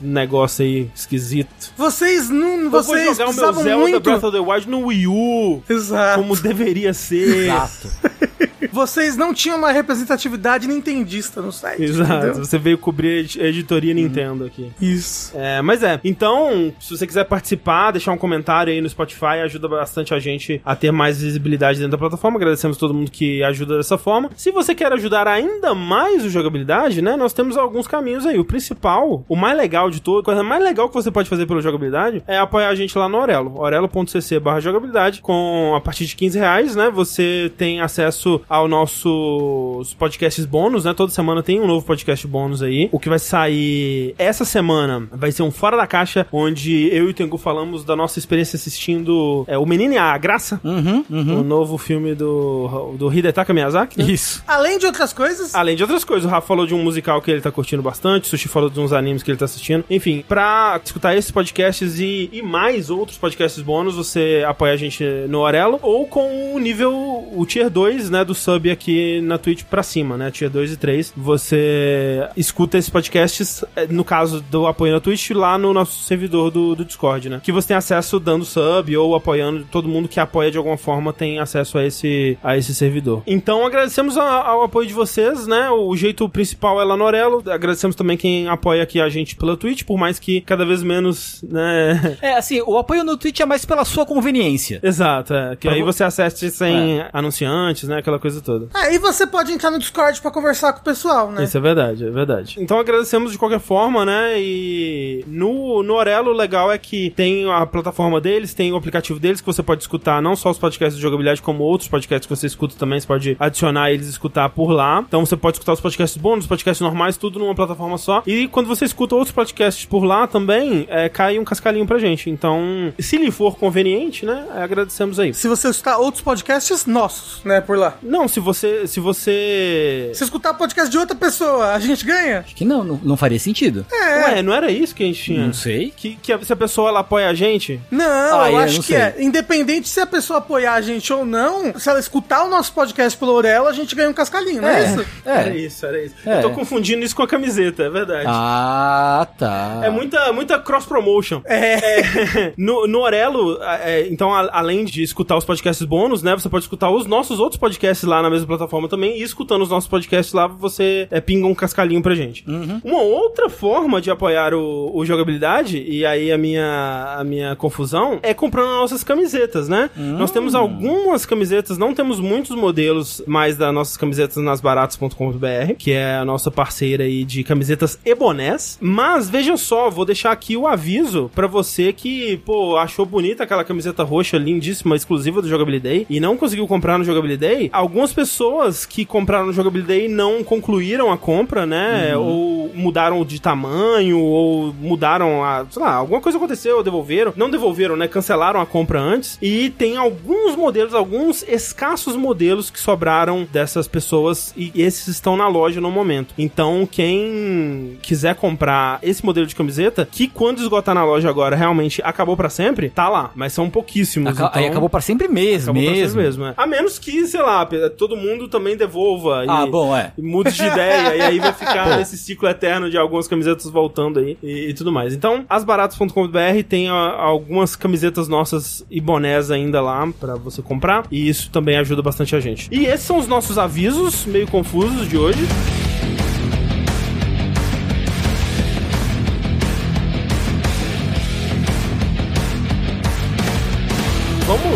negócio 0.00 0.64
aí 0.64 0.90
esquisito. 0.94 1.72
Vocês 1.76 2.28
não. 2.28 2.60
Eu 2.62 2.70
vou 2.70 2.82
Vocês 2.82 3.16
jogar 3.16 3.30
o 3.30 3.34
meu 3.34 3.52
Zelda 3.52 3.76
muito. 3.76 4.00
Breath 4.00 4.24
of 4.24 4.32
the 4.36 4.40
Wild 4.42 4.68
no 4.68 4.86
Wii 4.86 5.06
U. 5.06 5.62
Exato. 5.68 6.20
Como 6.20 6.36
deveria 6.36 6.92
ser. 6.94 7.44
Exato. 7.44 7.88
Vocês 8.72 9.16
não 9.16 9.34
tinham 9.34 9.58
uma 9.58 9.72
representatividade 9.72 10.66
nintendista 10.68 11.42
no 11.42 11.52
site. 11.52 11.82
Exato. 11.82 12.12
entendeu? 12.26 12.44
Você 12.44 12.58
veio 12.58 12.78
cobrir 12.78 13.08
a 13.08 13.20
edi- 13.20 13.40
a 13.40 13.44
editoria 13.46 13.92
Nintendo 13.92 14.44
aqui. 14.46 14.70
Isso. 14.80 15.32
É, 15.34 15.60
mas 15.60 15.82
é. 15.82 16.00
Então, 16.04 16.72
se 16.80 16.96
você 16.96 17.06
quiser 17.06 17.24
participar, 17.24 17.90
deixar 17.90 18.12
um 18.12 18.16
comentário 18.16 18.72
aí 18.72 18.80
no 18.80 18.88
Spotify, 18.88 19.40
ajuda 19.52 19.68
bastante 19.68 20.14
a 20.14 20.18
gente 20.18 20.60
a 20.64 20.74
ter 20.74 20.90
mais 20.90 21.20
visibilidade 21.20 21.78
dentro 21.78 21.92
da 21.92 21.98
plataforma. 21.98 22.38
Agradecemos 22.38 22.76
todo 22.76 22.94
mundo 22.94 23.10
que 23.10 23.42
ajuda 23.42 23.76
dessa 23.76 23.98
forma. 23.98 24.30
Se 24.36 24.50
você 24.50 24.74
quer 24.74 24.92
ajudar 24.92 25.28
ainda 25.28 25.74
mais 25.74 26.24
o 26.24 26.30
jogabilidade, 26.30 27.02
né? 27.02 27.16
Nós 27.16 27.32
temos 27.32 27.56
alguns 27.56 27.86
caminhos 27.86 28.26
aí. 28.26 28.38
O 28.38 28.44
principal, 28.44 29.24
o 29.28 29.36
mais 29.36 29.56
legal 29.56 29.90
de 29.90 30.00
tudo, 30.00 30.20
a 30.20 30.24
coisa 30.24 30.42
mais 30.42 30.62
legal 30.62 30.88
que 30.88 30.94
você 30.94 31.10
pode 31.10 31.28
fazer 31.28 31.46
pela 31.46 31.60
jogabilidade 31.60 32.22
é 32.26 32.38
apoiar 32.38 32.68
a 32.68 32.74
gente 32.74 32.96
lá 32.96 33.08
no 33.08 33.18
Orelo. 33.18 33.58
orelo.cc 33.58 34.40
jogabilidade. 34.60 35.20
Com 35.20 35.74
a 35.76 35.80
partir 35.80 36.06
de 36.06 36.16
15 36.16 36.38
reais, 36.38 36.76
né? 36.76 36.90
Você 36.90 37.52
tem 37.56 37.80
acesso 37.80 38.40
ao 38.48 38.66
nossos 38.66 39.94
podcasts 39.94 40.44
bônus, 40.46 40.84
né? 40.84 40.94
Toda 40.94 41.12
semana 41.12 41.42
tem 41.42 41.60
um 41.60 41.66
novo 41.66 41.84
podcast 41.84 42.26
bônus 42.26 42.62
aí. 42.62 42.88
O 42.92 42.98
que 42.98 43.08
vai 43.08 43.18
sair 43.18 44.14
essa 44.18 44.44
semana 44.44 45.08
vai 45.12 45.30
ser 45.30 45.42
um 45.42 45.50
Fora 45.50 45.76
da 45.76 45.86
Caixa, 45.86 46.26
onde 46.32 46.88
eu 46.92 47.06
e 47.06 47.10
o 47.10 47.14
Tengu 47.14 47.36
falamos 47.36 47.84
da 47.84 47.94
nossa 47.94 48.18
experiência 48.18 48.56
assistindo 48.56 49.12
é, 49.48 49.56
O 49.58 49.66
Menino 49.66 49.94
e 49.94 49.98
a 49.98 50.16
Graça, 50.18 50.60
Uhum, 50.64 51.04
uhum. 51.10 51.40
o 51.40 51.42
novo 51.42 51.76
filme 51.78 52.14
do, 52.14 52.94
do 52.98 53.12
Hidetaka 53.12 53.52
Miyazaki. 53.52 53.98
né? 53.98 54.04
Isso. 54.10 54.42
Além 54.46 54.78
de 54.78 54.86
outras 54.86 55.12
coisas, 55.12 55.54
Além 55.54 55.76
de 55.76 55.82
outras 55.82 56.04
coisas, 56.04 56.24
o 56.24 56.28
Rafa 56.32 56.46
falou 56.46 56.66
de 56.66 56.74
um 56.74 56.82
musical 56.82 57.20
que 57.22 57.30
ele 57.30 57.40
tá 57.40 57.50
curtindo 57.50 57.82
bastante, 57.82 58.24
o 58.24 58.26
Sushi 58.28 58.48
falou 58.48 58.68
de 58.70 58.78
uns 58.80 58.92
animes 58.92 59.22
que 59.22 59.30
ele 59.30 59.38
tá 59.38 59.44
assistindo. 59.44 59.84
Enfim, 59.90 60.24
pra 60.28 60.80
escutar 60.84 61.16
esses 61.16 61.30
podcasts 61.30 61.98
e, 61.98 62.28
e 62.32 62.42
mais 62.42 62.90
outros 62.90 63.18
podcasts 63.18 63.62
bônus, 63.62 63.94
você 63.94 64.44
apoia 64.46 64.72
a 64.72 64.76
gente 64.76 65.04
no 65.28 65.40
Orelo 65.40 65.78
ou 65.82 66.06
com 66.06 66.54
o 66.54 66.58
nível, 66.58 66.92
o 67.34 67.44
Tier 67.46 67.68
2, 67.70 68.10
né, 68.10 68.24
do 68.24 68.34
sub 68.34 68.70
aqui 68.70 69.20
na 69.22 69.38
Twitch 69.38 69.64
pra 69.64 69.82
cima, 69.82 70.16
né, 70.16 70.30
Tier 70.30 70.50
2 70.50 70.72
e 70.72 70.76
3. 70.76 71.12
Você 71.16 72.28
escuta 72.36 72.78
esses 72.78 72.90
podcasts, 72.90 73.64
eh, 73.76 73.86
no 73.88 74.04
caso 74.04 74.40
do 74.50 74.66
apoio 74.66 74.92
na 74.92 75.00
Twitch, 75.00 75.30
lá 75.30 75.56
no 75.58 75.72
nosso 75.72 76.02
servidor 76.04 76.50
do, 76.50 76.74
do 76.74 76.84
Discord, 76.84 77.28
né, 77.28 77.40
que 77.42 77.52
você 77.52 77.68
tem 77.68 77.76
acesso 77.76 78.18
dando 78.20 78.44
sub 78.44 78.96
ou 78.96 79.14
apoiando, 79.22 79.64
todo 79.70 79.88
mundo 79.88 80.08
que 80.08 80.18
apoia 80.20 80.50
de 80.50 80.58
alguma 80.58 80.76
forma 80.76 81.12
tem 81.12 81.38
acesso 81.38 81.78
a 81.78 81.86
esse, 81.86 82.36
a 82.42 82.56
esse 82.56 82.74
servidor. 82.74 83.22
Então 83.26 83.64
agradecemos 83.64 84.16
a- 84.18 84.22
ao 84.46 84.62
apoio 84.62 84.86
de 84.86 84.92
vocês, 84.94 85.46
né? 85.46 85.70
O 85.70 85.96
jeito 85.96 86.28
principal 86.28 86.80
é 86.80 86.84
lá 86.84 86.96
no 86.96 87.04
Orelo. 87.04 87.42
Agradecemos 87.48 87.96
também 87.96 88.16
quem 88.16 88.48
apoia 88.48 88.82
aqui 88.82 89.00
a 89.00 89.08
gente 89.08 89.36
pela 89.36 89.56
Twitch, 89.56 89.84
por 89.84 89.96
mais 89.98 90.18
que 90.18 90.40
cada 90.40 90.64
vez 90.66 90.82
menos, 90.82 91.42
né? 91.48 92.18
É, 92.22 92.34
assim, 92.36 92.60
o 92.66 92.76
apoio 92.78 93.04
no 93.04 93.16
Twitch 93.16 93.40
é 93.40 93.46
mais 93.46 93.64
pela 93.64 93.84
sua 93.84 94.04
conveniência. 94.06 94.80
Exato, 94.82 95.34
é. 95.34 95.56
Que 95.56 95.68
Pra 95.68 95.72
aí 95.72 95.80
vo- 95.80 95.92
você 95.92 96.04
acesse 96.04 96.50
sem 96.50 97.02
anunciantes, 97.12 97.88
né? 97.88 97.98
Aquela 97.98 98.18
coisa 98.18 98.40
toda. 98.40 98.68
aí 98.74 98.98
você 98.98 99.26
pode 99.26 99.52
entrar 99.52 99.70
no 99.70 99.78
Discord 99.78 100.20
pra 100.20 100.30
conversar 100.30 100.72
com 100.72 100.80
o 100.80 100.84
pessoal, 100.84 101.30
né? 101.30 101.44
Isso 101.44 101.56
é 101.56 101.60
verdade, 101.60 102.04
é 102.06 102.10
verdade. 102.10 102.56
Então 102.58 102.78
agradecemos 102.78 103.32
de 103.32 103.38
qualquer 103.38 103.60
forma, 103.60 104.04
né? 104.04 104.34
E 104.40 105.24
no, 105.26 105.82
no 105.82 105.94
Orelo, 105.94 106.30
o 106.30 106.34
legal 106.34 106.70
é 106.72 106.78
que 106.78 107.10
tem 107.10 107.50
a 107.50 107.64
plataforma 107.66 108.20
deles, 108.20 108.54
tem 108.54 108.72
o 108.72 108.76
aplicativo 108.76 109.11
deles 109.20 109.40
que 109.40 109.46
você 109.46 109.62
pode 109.62 109.82
escutar 109.82 110.20
não 110.22 110.34
só 110.36 110.50
os 110.50 110.58
podcasts 110.58 110.96
de 110.96 111.02
jogabilidade, 111.02 111.42
como 111.42 111.62
outros 111.64 111.88
podcasts 111.88 112.26
que 112.26 112.34
você 112.36 112.46
escuta 112.46 112.74
também. 112.78 113.00
Você 113.00 113.06
pode 113.06 113.36
adicionar 113.38 113.90
eles 113.90 114.06
e 114.06 114.10
escutar 114.10 114.48
por 114.50 114.70
lá. 114.70 115.04
Então 115.06 115.24
você 115.24 115.36
pode 115.36 115.56
escutar 115.56 115.72
os 115.72 115.80
podcasts 115.80 116.20
bônus, 116.20 116.44
os 116.44 116.48
podcasts 116.48 116.80
normais, 116.80 117.16
tudo 117.16 117.38
numa 117.38 117.54
plataforma 117.54 117.98
só. 117.98 118.22
E 118.26 118.48
quando 118.48 118.66
você 118.66 118.84
escuta 118.84 119.14
outros 119.14 119.32
podcasts 119.34 119.84
por 119.84 120.04
lá 120.04 120.26
também, 120.26 120.86
é, 120.88 121.08
cai 121.08 121.38
um 121.38 121.44
cascalhinho 121.44 121.86
pra 121.86 121.98
gente. 121.98 122.30
Então, 122.30 122.92
se 122.98 123.16
lhe 123.16 123.30
for 123.30 123.56
conveniente, 123.56 124.24
né? 124.26 124.46
Agradecemos 124.54 125.18
aí. 125.18 125.32
Se 125.34 125.48
você 125.48 125.68
escutar 125.68 125.98
outros 125.98 126.22
podcasts 126.22 126.86
nossos, 126.86 127.42
né, 127.44 127.60
por 127.60 127.76
lá. 127.78 127.96
Não, 128.02 128.26
se 128.28 128.40
você. 128.40 128.86
Se 128.86 129.00
você. 129.00 130.10
Se 130.14 130.24
escutar 130.24 130.54
podcast 130.54 130.90
de 130.90 130.98
outra 130.98 131.16
pessoa, 131.16 131.72
a 131.74 131.78
gente 131.78 132.04
ganha? 132.04 132.40
Acho 132.40 132.54
que 132.54 132.64
não, 132.64 132.84
não, 132.84 133.00
não 133.02 133.16
faria 133.16 133.38
sentido. 133.38 133.84
É. 133.92 134.24
Ué, 134.24 134.42
não 134.42 134.52
era 134.52 134.70
isso 134.70 134.94
que 134.94 135.02
a 135.02 135.06
gente 135.06 135.22
tinha? 135.22 135.46
Não 135.46 135.52
sei. 135.52 135.92
Que, 135.96 136.16
que 136.16 136.32
a- 136.32 136.42
se 136.42 136.52
a 136.52 136.56
pessoa 136.56 136.88
ela 136.88 137.00
apoia 137.00 137.28
a 137.28 137.34
gente, 137.34 137.80
Não, 137.90 138.40
Ah, 138.40 138.50
eu 138.50 138.60
é, 138.60 138.64
acho 138.64 138.74
não 138.76 138.80
que 138.82 138.86
sei. 138.88 138.96
É. 139.08 139.22
Independente 139.22 139.88
se 139.88 140.00
a 140.00 140.06
pessoa 140.06 140.38
apoiar 140.38 140.74
a 140.74 140.80
gente 140.80 141.12
ou 141.12 141.24
não, 141.24 141.78
se 141.78 141.88
ela 141.88 141.98
escutar 142.00 142.44
o 142.44 142.48
nosso 142.48 142.72
podcast 142.72 143.18
pelo 143.18 143.32
Orelo, 143.32 143.66
a 143.66 143.72
gente 143.72 143.94
ganha 143.94 144.08
um 144.10 144.12
cascalhinho, 144.12 144.62
não 144.62 144.68
é, 144.68 144.84
isso? 144.84 145.06
Era 145.24 145.50
É. 145.50 145.56
isso, 145.56 145.86
era 145.86 146.02
isso. 146.04 146.14
É. 146.26 146.38
Eu 146.38 146.42
tô 146.42 146.50
confundindo 146.50 147.04
isso 147.04 147.14
com 147.16 147.22
a 147.22 147.28
camiseta, 147.28 147.82
é 147.84 147.90
verdade. 147.90 148.26
Ah, 148.28 149.26
tá. 149.38 149.80
É 149.84 149.90
muita, 149.90 150.32
muita 150.32 150.58
cross-promotion. 150.58 151.42
É. 151.44 152.52
no, 152.56 152.86
no 152.86 153.00
Orelo, 153.00 153.58
é, 153.62 154.06
então, 154.10 154.32
a- 154.34 154.50
além 154.52 154.84
de 154.84 155.02
escutar 155.02 155.36
os 155.36 155.44
podcasts 155.44 155.84
bônus, 155.86 156.22
né? 156.22 156.32
Você 156.34 156.48
pode 156.48 156.64
escutar 156.64 156.90
os 156.90 157.06
nossos 157.06 157.38
outros 157.40 157.58
podcasts 157.58 158.06
lá 158.06 158.22
na 158.22 158.30
mesma 158.30 158.46
plataforma 158.46 158.88
também. 158.88 159.18
E 159.18 159.22
escutando 159.22 159.62
os 159.62 159.68
nossos 159.70 159.88
podcasts 159.88 160.32
lá, 160.32 160.46
você 160.46 161.06
é, 161.10 161.20
pinga 161.20 161.46
um 161.46 161.54
cascalhinho 161.54 162.02
pra 162.02 162.14
gente. 162.14 162.44
Uma 162.84 163.00
outra 163.02 163.48
forma 163.48 164.00
de 164.00 164.10
apoiar 164.10 164.54
o, 164.54 164.90
o 164.94 165.04
jogabilidade, 165.04 165.78
e 165.82 166.04
aí 166.04 166.30
a 166.32 166.38
minha, 166.38 167.16
a 167.18 167.24
minha 167.24 167.56
confusão, 167.56 168.18
é 168.22 168.32
comprando 168.34 168.68
nossas 168.92 169.04
camisetas, 169.04 169.68
né? 169.68 169.90
Nós 169.96 170.30
temos 170.30 170.54
algumas 170.54 171.24
camisetas, 171.26 171.78
não 171.78 171.94
temos 171.94 172.20
muitos 172.20 172.54
modelos 172.56 173.22
mais 173.26 173.56
das 173.56 173.72
nossas 173.72 173.96
camisetas 173.96 174.42
nas 174.42 174.60
baratos.com.br, 174.60 175.74
que 175.78 175.92
é 175.92 176.16
a 176.16 176.24
nossa 176.24 176.50
parceira 176.50 177.04
aí 177.04 177.24
de 177.24 177.42
camisetas 177.42 177.98
e 178.04 178.14
bonés. 178.14 178.78
Mas 178.80 179.28
veja 179.28 179.56
só, 179.56 179.90
vou 179.90 180.04
deixar 180.04 180.32
aqui 180.32 180.56
o 180.56 180.66
aviso 180.66 181.30
pra 181.34 181.46
você 181.46 181.92
que, 181.92 182.36
pô, 182.38 182.76
achou 182.76 183.06
bonita 183.06 183.44
aquela 183.44 183.64
camiseta 183.64 184.02
roxa 184.02 184.36
lindíssima, 184.36 184.94
exclusiva 184.94 185.40
do 185.40 185.48
Jogabilidade 185.48 186.06
e 186.08 186.20
não 186.20 186.36
conseguiu 186.36 186.66
comprar 186.66 186.98
no 186.98 187.04
Jogabilidade. 187.04 187.70
Algumas 187.72 188.12
pessoas 188.12 188.84
que 188.84 189.04
compraram 189.04 189.46
no 189.46 189.52
Jogabilidade 189.52 190.08
não 190.08 190.44
concluíram 190.44 191.10
a 191.10 191.16
compra, 191.16 191.64
né? 191.64 192.16
Ou 192.16 192.70
mudaram 192.74 193.24
de 193.24 193.40
tamanho, 193.40 194.18
ou 194.18 194.74
mudaram 194.80 195.42
a. 195.44 195.64
sei 195.70 195.82
lá, 195.82 195.94
alguma 195.94 196.20
coisa 196.20 196.38
aconteceu, 196.38 196.82
devolveram. 196.82 197.32
Não 197.36 197.50
devolveram, 197.50 197.96
né? 197.96 198.08
Cancelaram 198.08 198.60
a 198.60 198.66
compra 198.66 198.81
antes. 199.00 199.38
E 199.40 199.70
tem 199.70 199.96
alguns 199.96 200.56
modelos, 200.56 200.94
alguns 200.94 201.42
escassos 201.48 202.16
modelos 202.16 202.70
que 202.70 202.78
sobraram 202.80 203.46
dessas 203.52 203.86
pessoas 203.88 204.52
e 204.56 204.72
esses 204.74 205.08
estão 205.08 205.36
na 205.36 205.48
loja 205.48 205.80
no 205.80 205.90
momento. 205.90 206.34
Então, 206.38 206.86
quem 206.90 207.98
quiser 208.02 208.34
comprar 208.34 208.98
esse 209.02 209.24
modelo 209.24 209.46
de 209.46 209.54
camiseta, 209.54 210.08
que 210.10 210.28
quando 210.28 210.60
esgotar 210.60 210.94
na 210.94 211.04
loja 211.04 211.28
agora 211.28 211.56
realmente 211.56 212.00
acabou 212.04 212.36
pra 212.36 212.48
sempre, 212.48 212.88
tá 212.90 213.08
lá. 213.08 213.30
Mas 213.34 213.52
são 213.52 213.68
pouquíssimos. 213.70 214.32
Aca- 214.38 214.50
Aí 214.54 214.62
então- 214.64 214.72
acabou 214.72 214.88
pra 214.88 215.00
sempre 215.00 215.28
mesmo, 215.28 215.70
Acabou 215.72 215.82
pra 215.82 215.92
mesmo. 215.92 216.08
sempre 216.08 216.22
mesmo, 216.24 216.44
é. 216.46 216.54
A 216.56 216.66
menos 216.66 216.98
que, 216.98 217.26
sei 217.26 217.40
lá, 217.42 217.66
todo 217.96 218.16
mundo 218.16 218.48
também 218.48 218.76
devolva 218.76 219.44
Ah, 219.48 219.64
e, 219.66 219.70
bom, 219.70 219.96
é. 219.96 220.12
e 220.16 220.22
mude 220.22 220.52
de 220.52 220.62
ideia, 220.64 221.16
e 221.16 221.20
aí 221.20 221.38
vai 221.38 221.52
ficar 221.52 222.00
esse 222.00 222.16
ciclo 222.16 222.48
eterno 222.48 222.90
de 222.90 222.96
algumas 222.98 223.28
camisetas 223.28 223.66
voltando 223.70 224.18
aí 224.18 224.36
e, 224.42 224.68
e 224.70 224.74
tudo 224.74 224.90
mais. 224.92 225.12
Então, 225.14 225.44
asbaratos.com.br 225.48 226.38
tem 226.68 226.88
a- 226.88 226.94
algumas 226.94 227.76
camisetas 227.76 228.28
nossas 228.28 228.71
e 228.90 229.00
bonés 229.00 229.50
ainda 229.50 229.80
lá 229.80 230.08
pra 230.18 230.36
você 230.36 230.62
comprar, 230.62 231.06
e 231.10 231.28
isso 231.28 231.50
também 231.50 231.76
ajuda 231.76 232.02
bastante 232.02 232.34
a 232.36 232.40
gente. 232.40 232.68
E 232.70 232.86
esses 232.86 233.06
são 233.06 233.18
os 233.18 233.26
nossos 233.26 233.58
avisos 233.58 234.24
meio 234.24 234.46
confusos 234.46 235.08
de 235.08 235.16
hoje. 235.16 235.40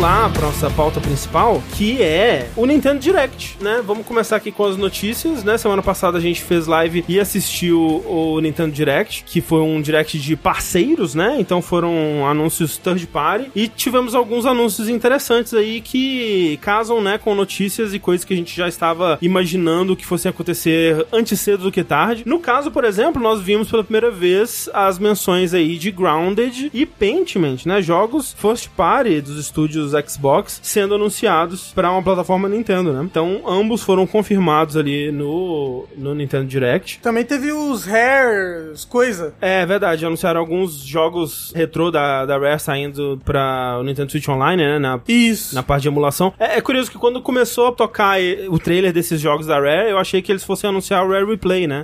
Lá 0.07 0.29
pra 0.29 0.43
nossa 0.43 0.69
pauta 0.69 1.01
principal, 1.01 1.61
que 1.73 2.01
é 2.01 2.47
o 2.55 2.65
Nintendo 2.65 2.97
Direct, 2.97 3.57
né? 3.59 3.83
Vamos 3.85 4.05
começar 4.05 4.37
aqui 4.37 4.53
com 4.53 4.63
as 4.63 4.77
notícias, 4.77 5.43
né? 5.43 5.57
Semana 5.57 5.83
passada 5.83 6.17
a 6.17 6.21
gente 6.21 6.41
fez 6.41 6.65
live 6.65 7.03
e 7.09 7.19
assistiu 7.19 8.05
o 8.07 8.39
Nintendo 8.39 8.71
Direct, 8.71 9.25
que 9.25 9.41
foi 9.41 9.59
um 9.59 9.81
Direct 9.81 10.17
de 10.17 10.37
parceiros, 10.37 11.13
né? 11.13 11.35
Então 11.41 11.61
foram 11.61 12.25
anúncios 12.25 12.77
third 12.77 13.05
party 13.07 13.51
e 13.53 13.67
tivemos 13.67 14.15
alguns 14.15 14.45
anúncios 14.45 14.87
interessantes 14.87 15.53
aí 15.53 15.81
que 15.81 16.57
casam, 16.61 17.01
né, 17.01 17.17
com 17.17 17.35
notícias 17.35 17.93
e 17.93 17.99
coisas 17.99 18.23
que 18.23 18.33
a 18.33 18.37
gente 18.37 18.55
já 18.55 18.69
estava 18.69 19.17
imaginando 19.21 19.93
que 19.93 20.05
fossem 20.05 20.29
acontecer 20.29 21.05
antes 21.11 21.37
cedo 21.37 21.63
do 21.63 21.71
que 21.71 21.83
tarde. 21.83 22.23
No 22.25 22.39
caso, 22.39 22.71
por 22.71 22.85
exemplo, 22.85 23.21
nós 23.21 23.41
vimos 23.41 23.69
pela 23.69 23.83
primeira 23.83 24.09
vez 24.09 24.69
as 24.73 24.97
menções 24.97 25.53
aí 25.53 25.77
de 25.77 25.91
Grounded 25.91 26.71
e 26.73 26.85
Pentiment, 26.85 27.65
né? 27.65 27.81
Jogos 27.81 28.33
first 28.39 28.69
party 28.69 29.19
dos 29.19 29.37
estúdios 29.37 29.96
Xbox 30.05 30.59
sendo 30.63 30.95
anunciados 30.95 31.71
para 31.73 31.89
uma 31.91 32.01
plataforma 32.01 32.47
Nintendo, 32.49 32.91
né? 32.93 33.01
Então, 33.03 33.41
ambos 33.47 33.81
foram 33.83 34.05
confirmados 34.07 34.75
ali 34.77 35.11
no, 35.11 35.85
no 35.97 36.13
Nintendo 36.15 36.45
Direct. 36.45 36.99
Também 36.99 37.23
teve 37.23 37.51
os 37.51 37.85
Rares, 37.85 38.85
coisa. 38.85 39.33
É 39.41 39.65
verdade, 39.65 40.05
anunciaram 40.05 40.39
alguns 40.39 40.79
jogos 40.79 41.51
retrô 41.55 41.91
da, 41.91 42.25
da 42.25 42.37
Rare 42.37 42.59
saindo 42.59 43.19
para 43.23 43.77
o 43.79 43.83
Nintendo 43.83 44.11
Switch 44.11 44.27
Online, 44.27 44.61
né? 44.63 44.79
Na, 44.79 44.99
Isso. 45.07 45.53
na 45.55 45.63
parte 45.63 45.83
de 45.83 45.87
emulação. 45.87 46.33
É, 46.39 46.57
é 46.57 46.61
curioso 46.61 46.89
que 46.91 46.97
quando 46.97 47.21
começou 47.21 47.67
a 47.67 47.71
tocar 47.71 48.17
o 48.49 48.59
trailer 48.59 48.91
desses 48.93 49.19
jogos 49.21 49.45
da 49.45 49.59
Rare, 49.59 49.89
eu 49.89 49.97
achei 49.97 50.21
que 50.21 50.31
eles 50.31 50.43
fossem 50.43 50.69
anunciar 50.69 51.05
o 51.05 51.11
Rare 51.11 51.25
Replay, 51.25 51.67
né? 51.67 51.83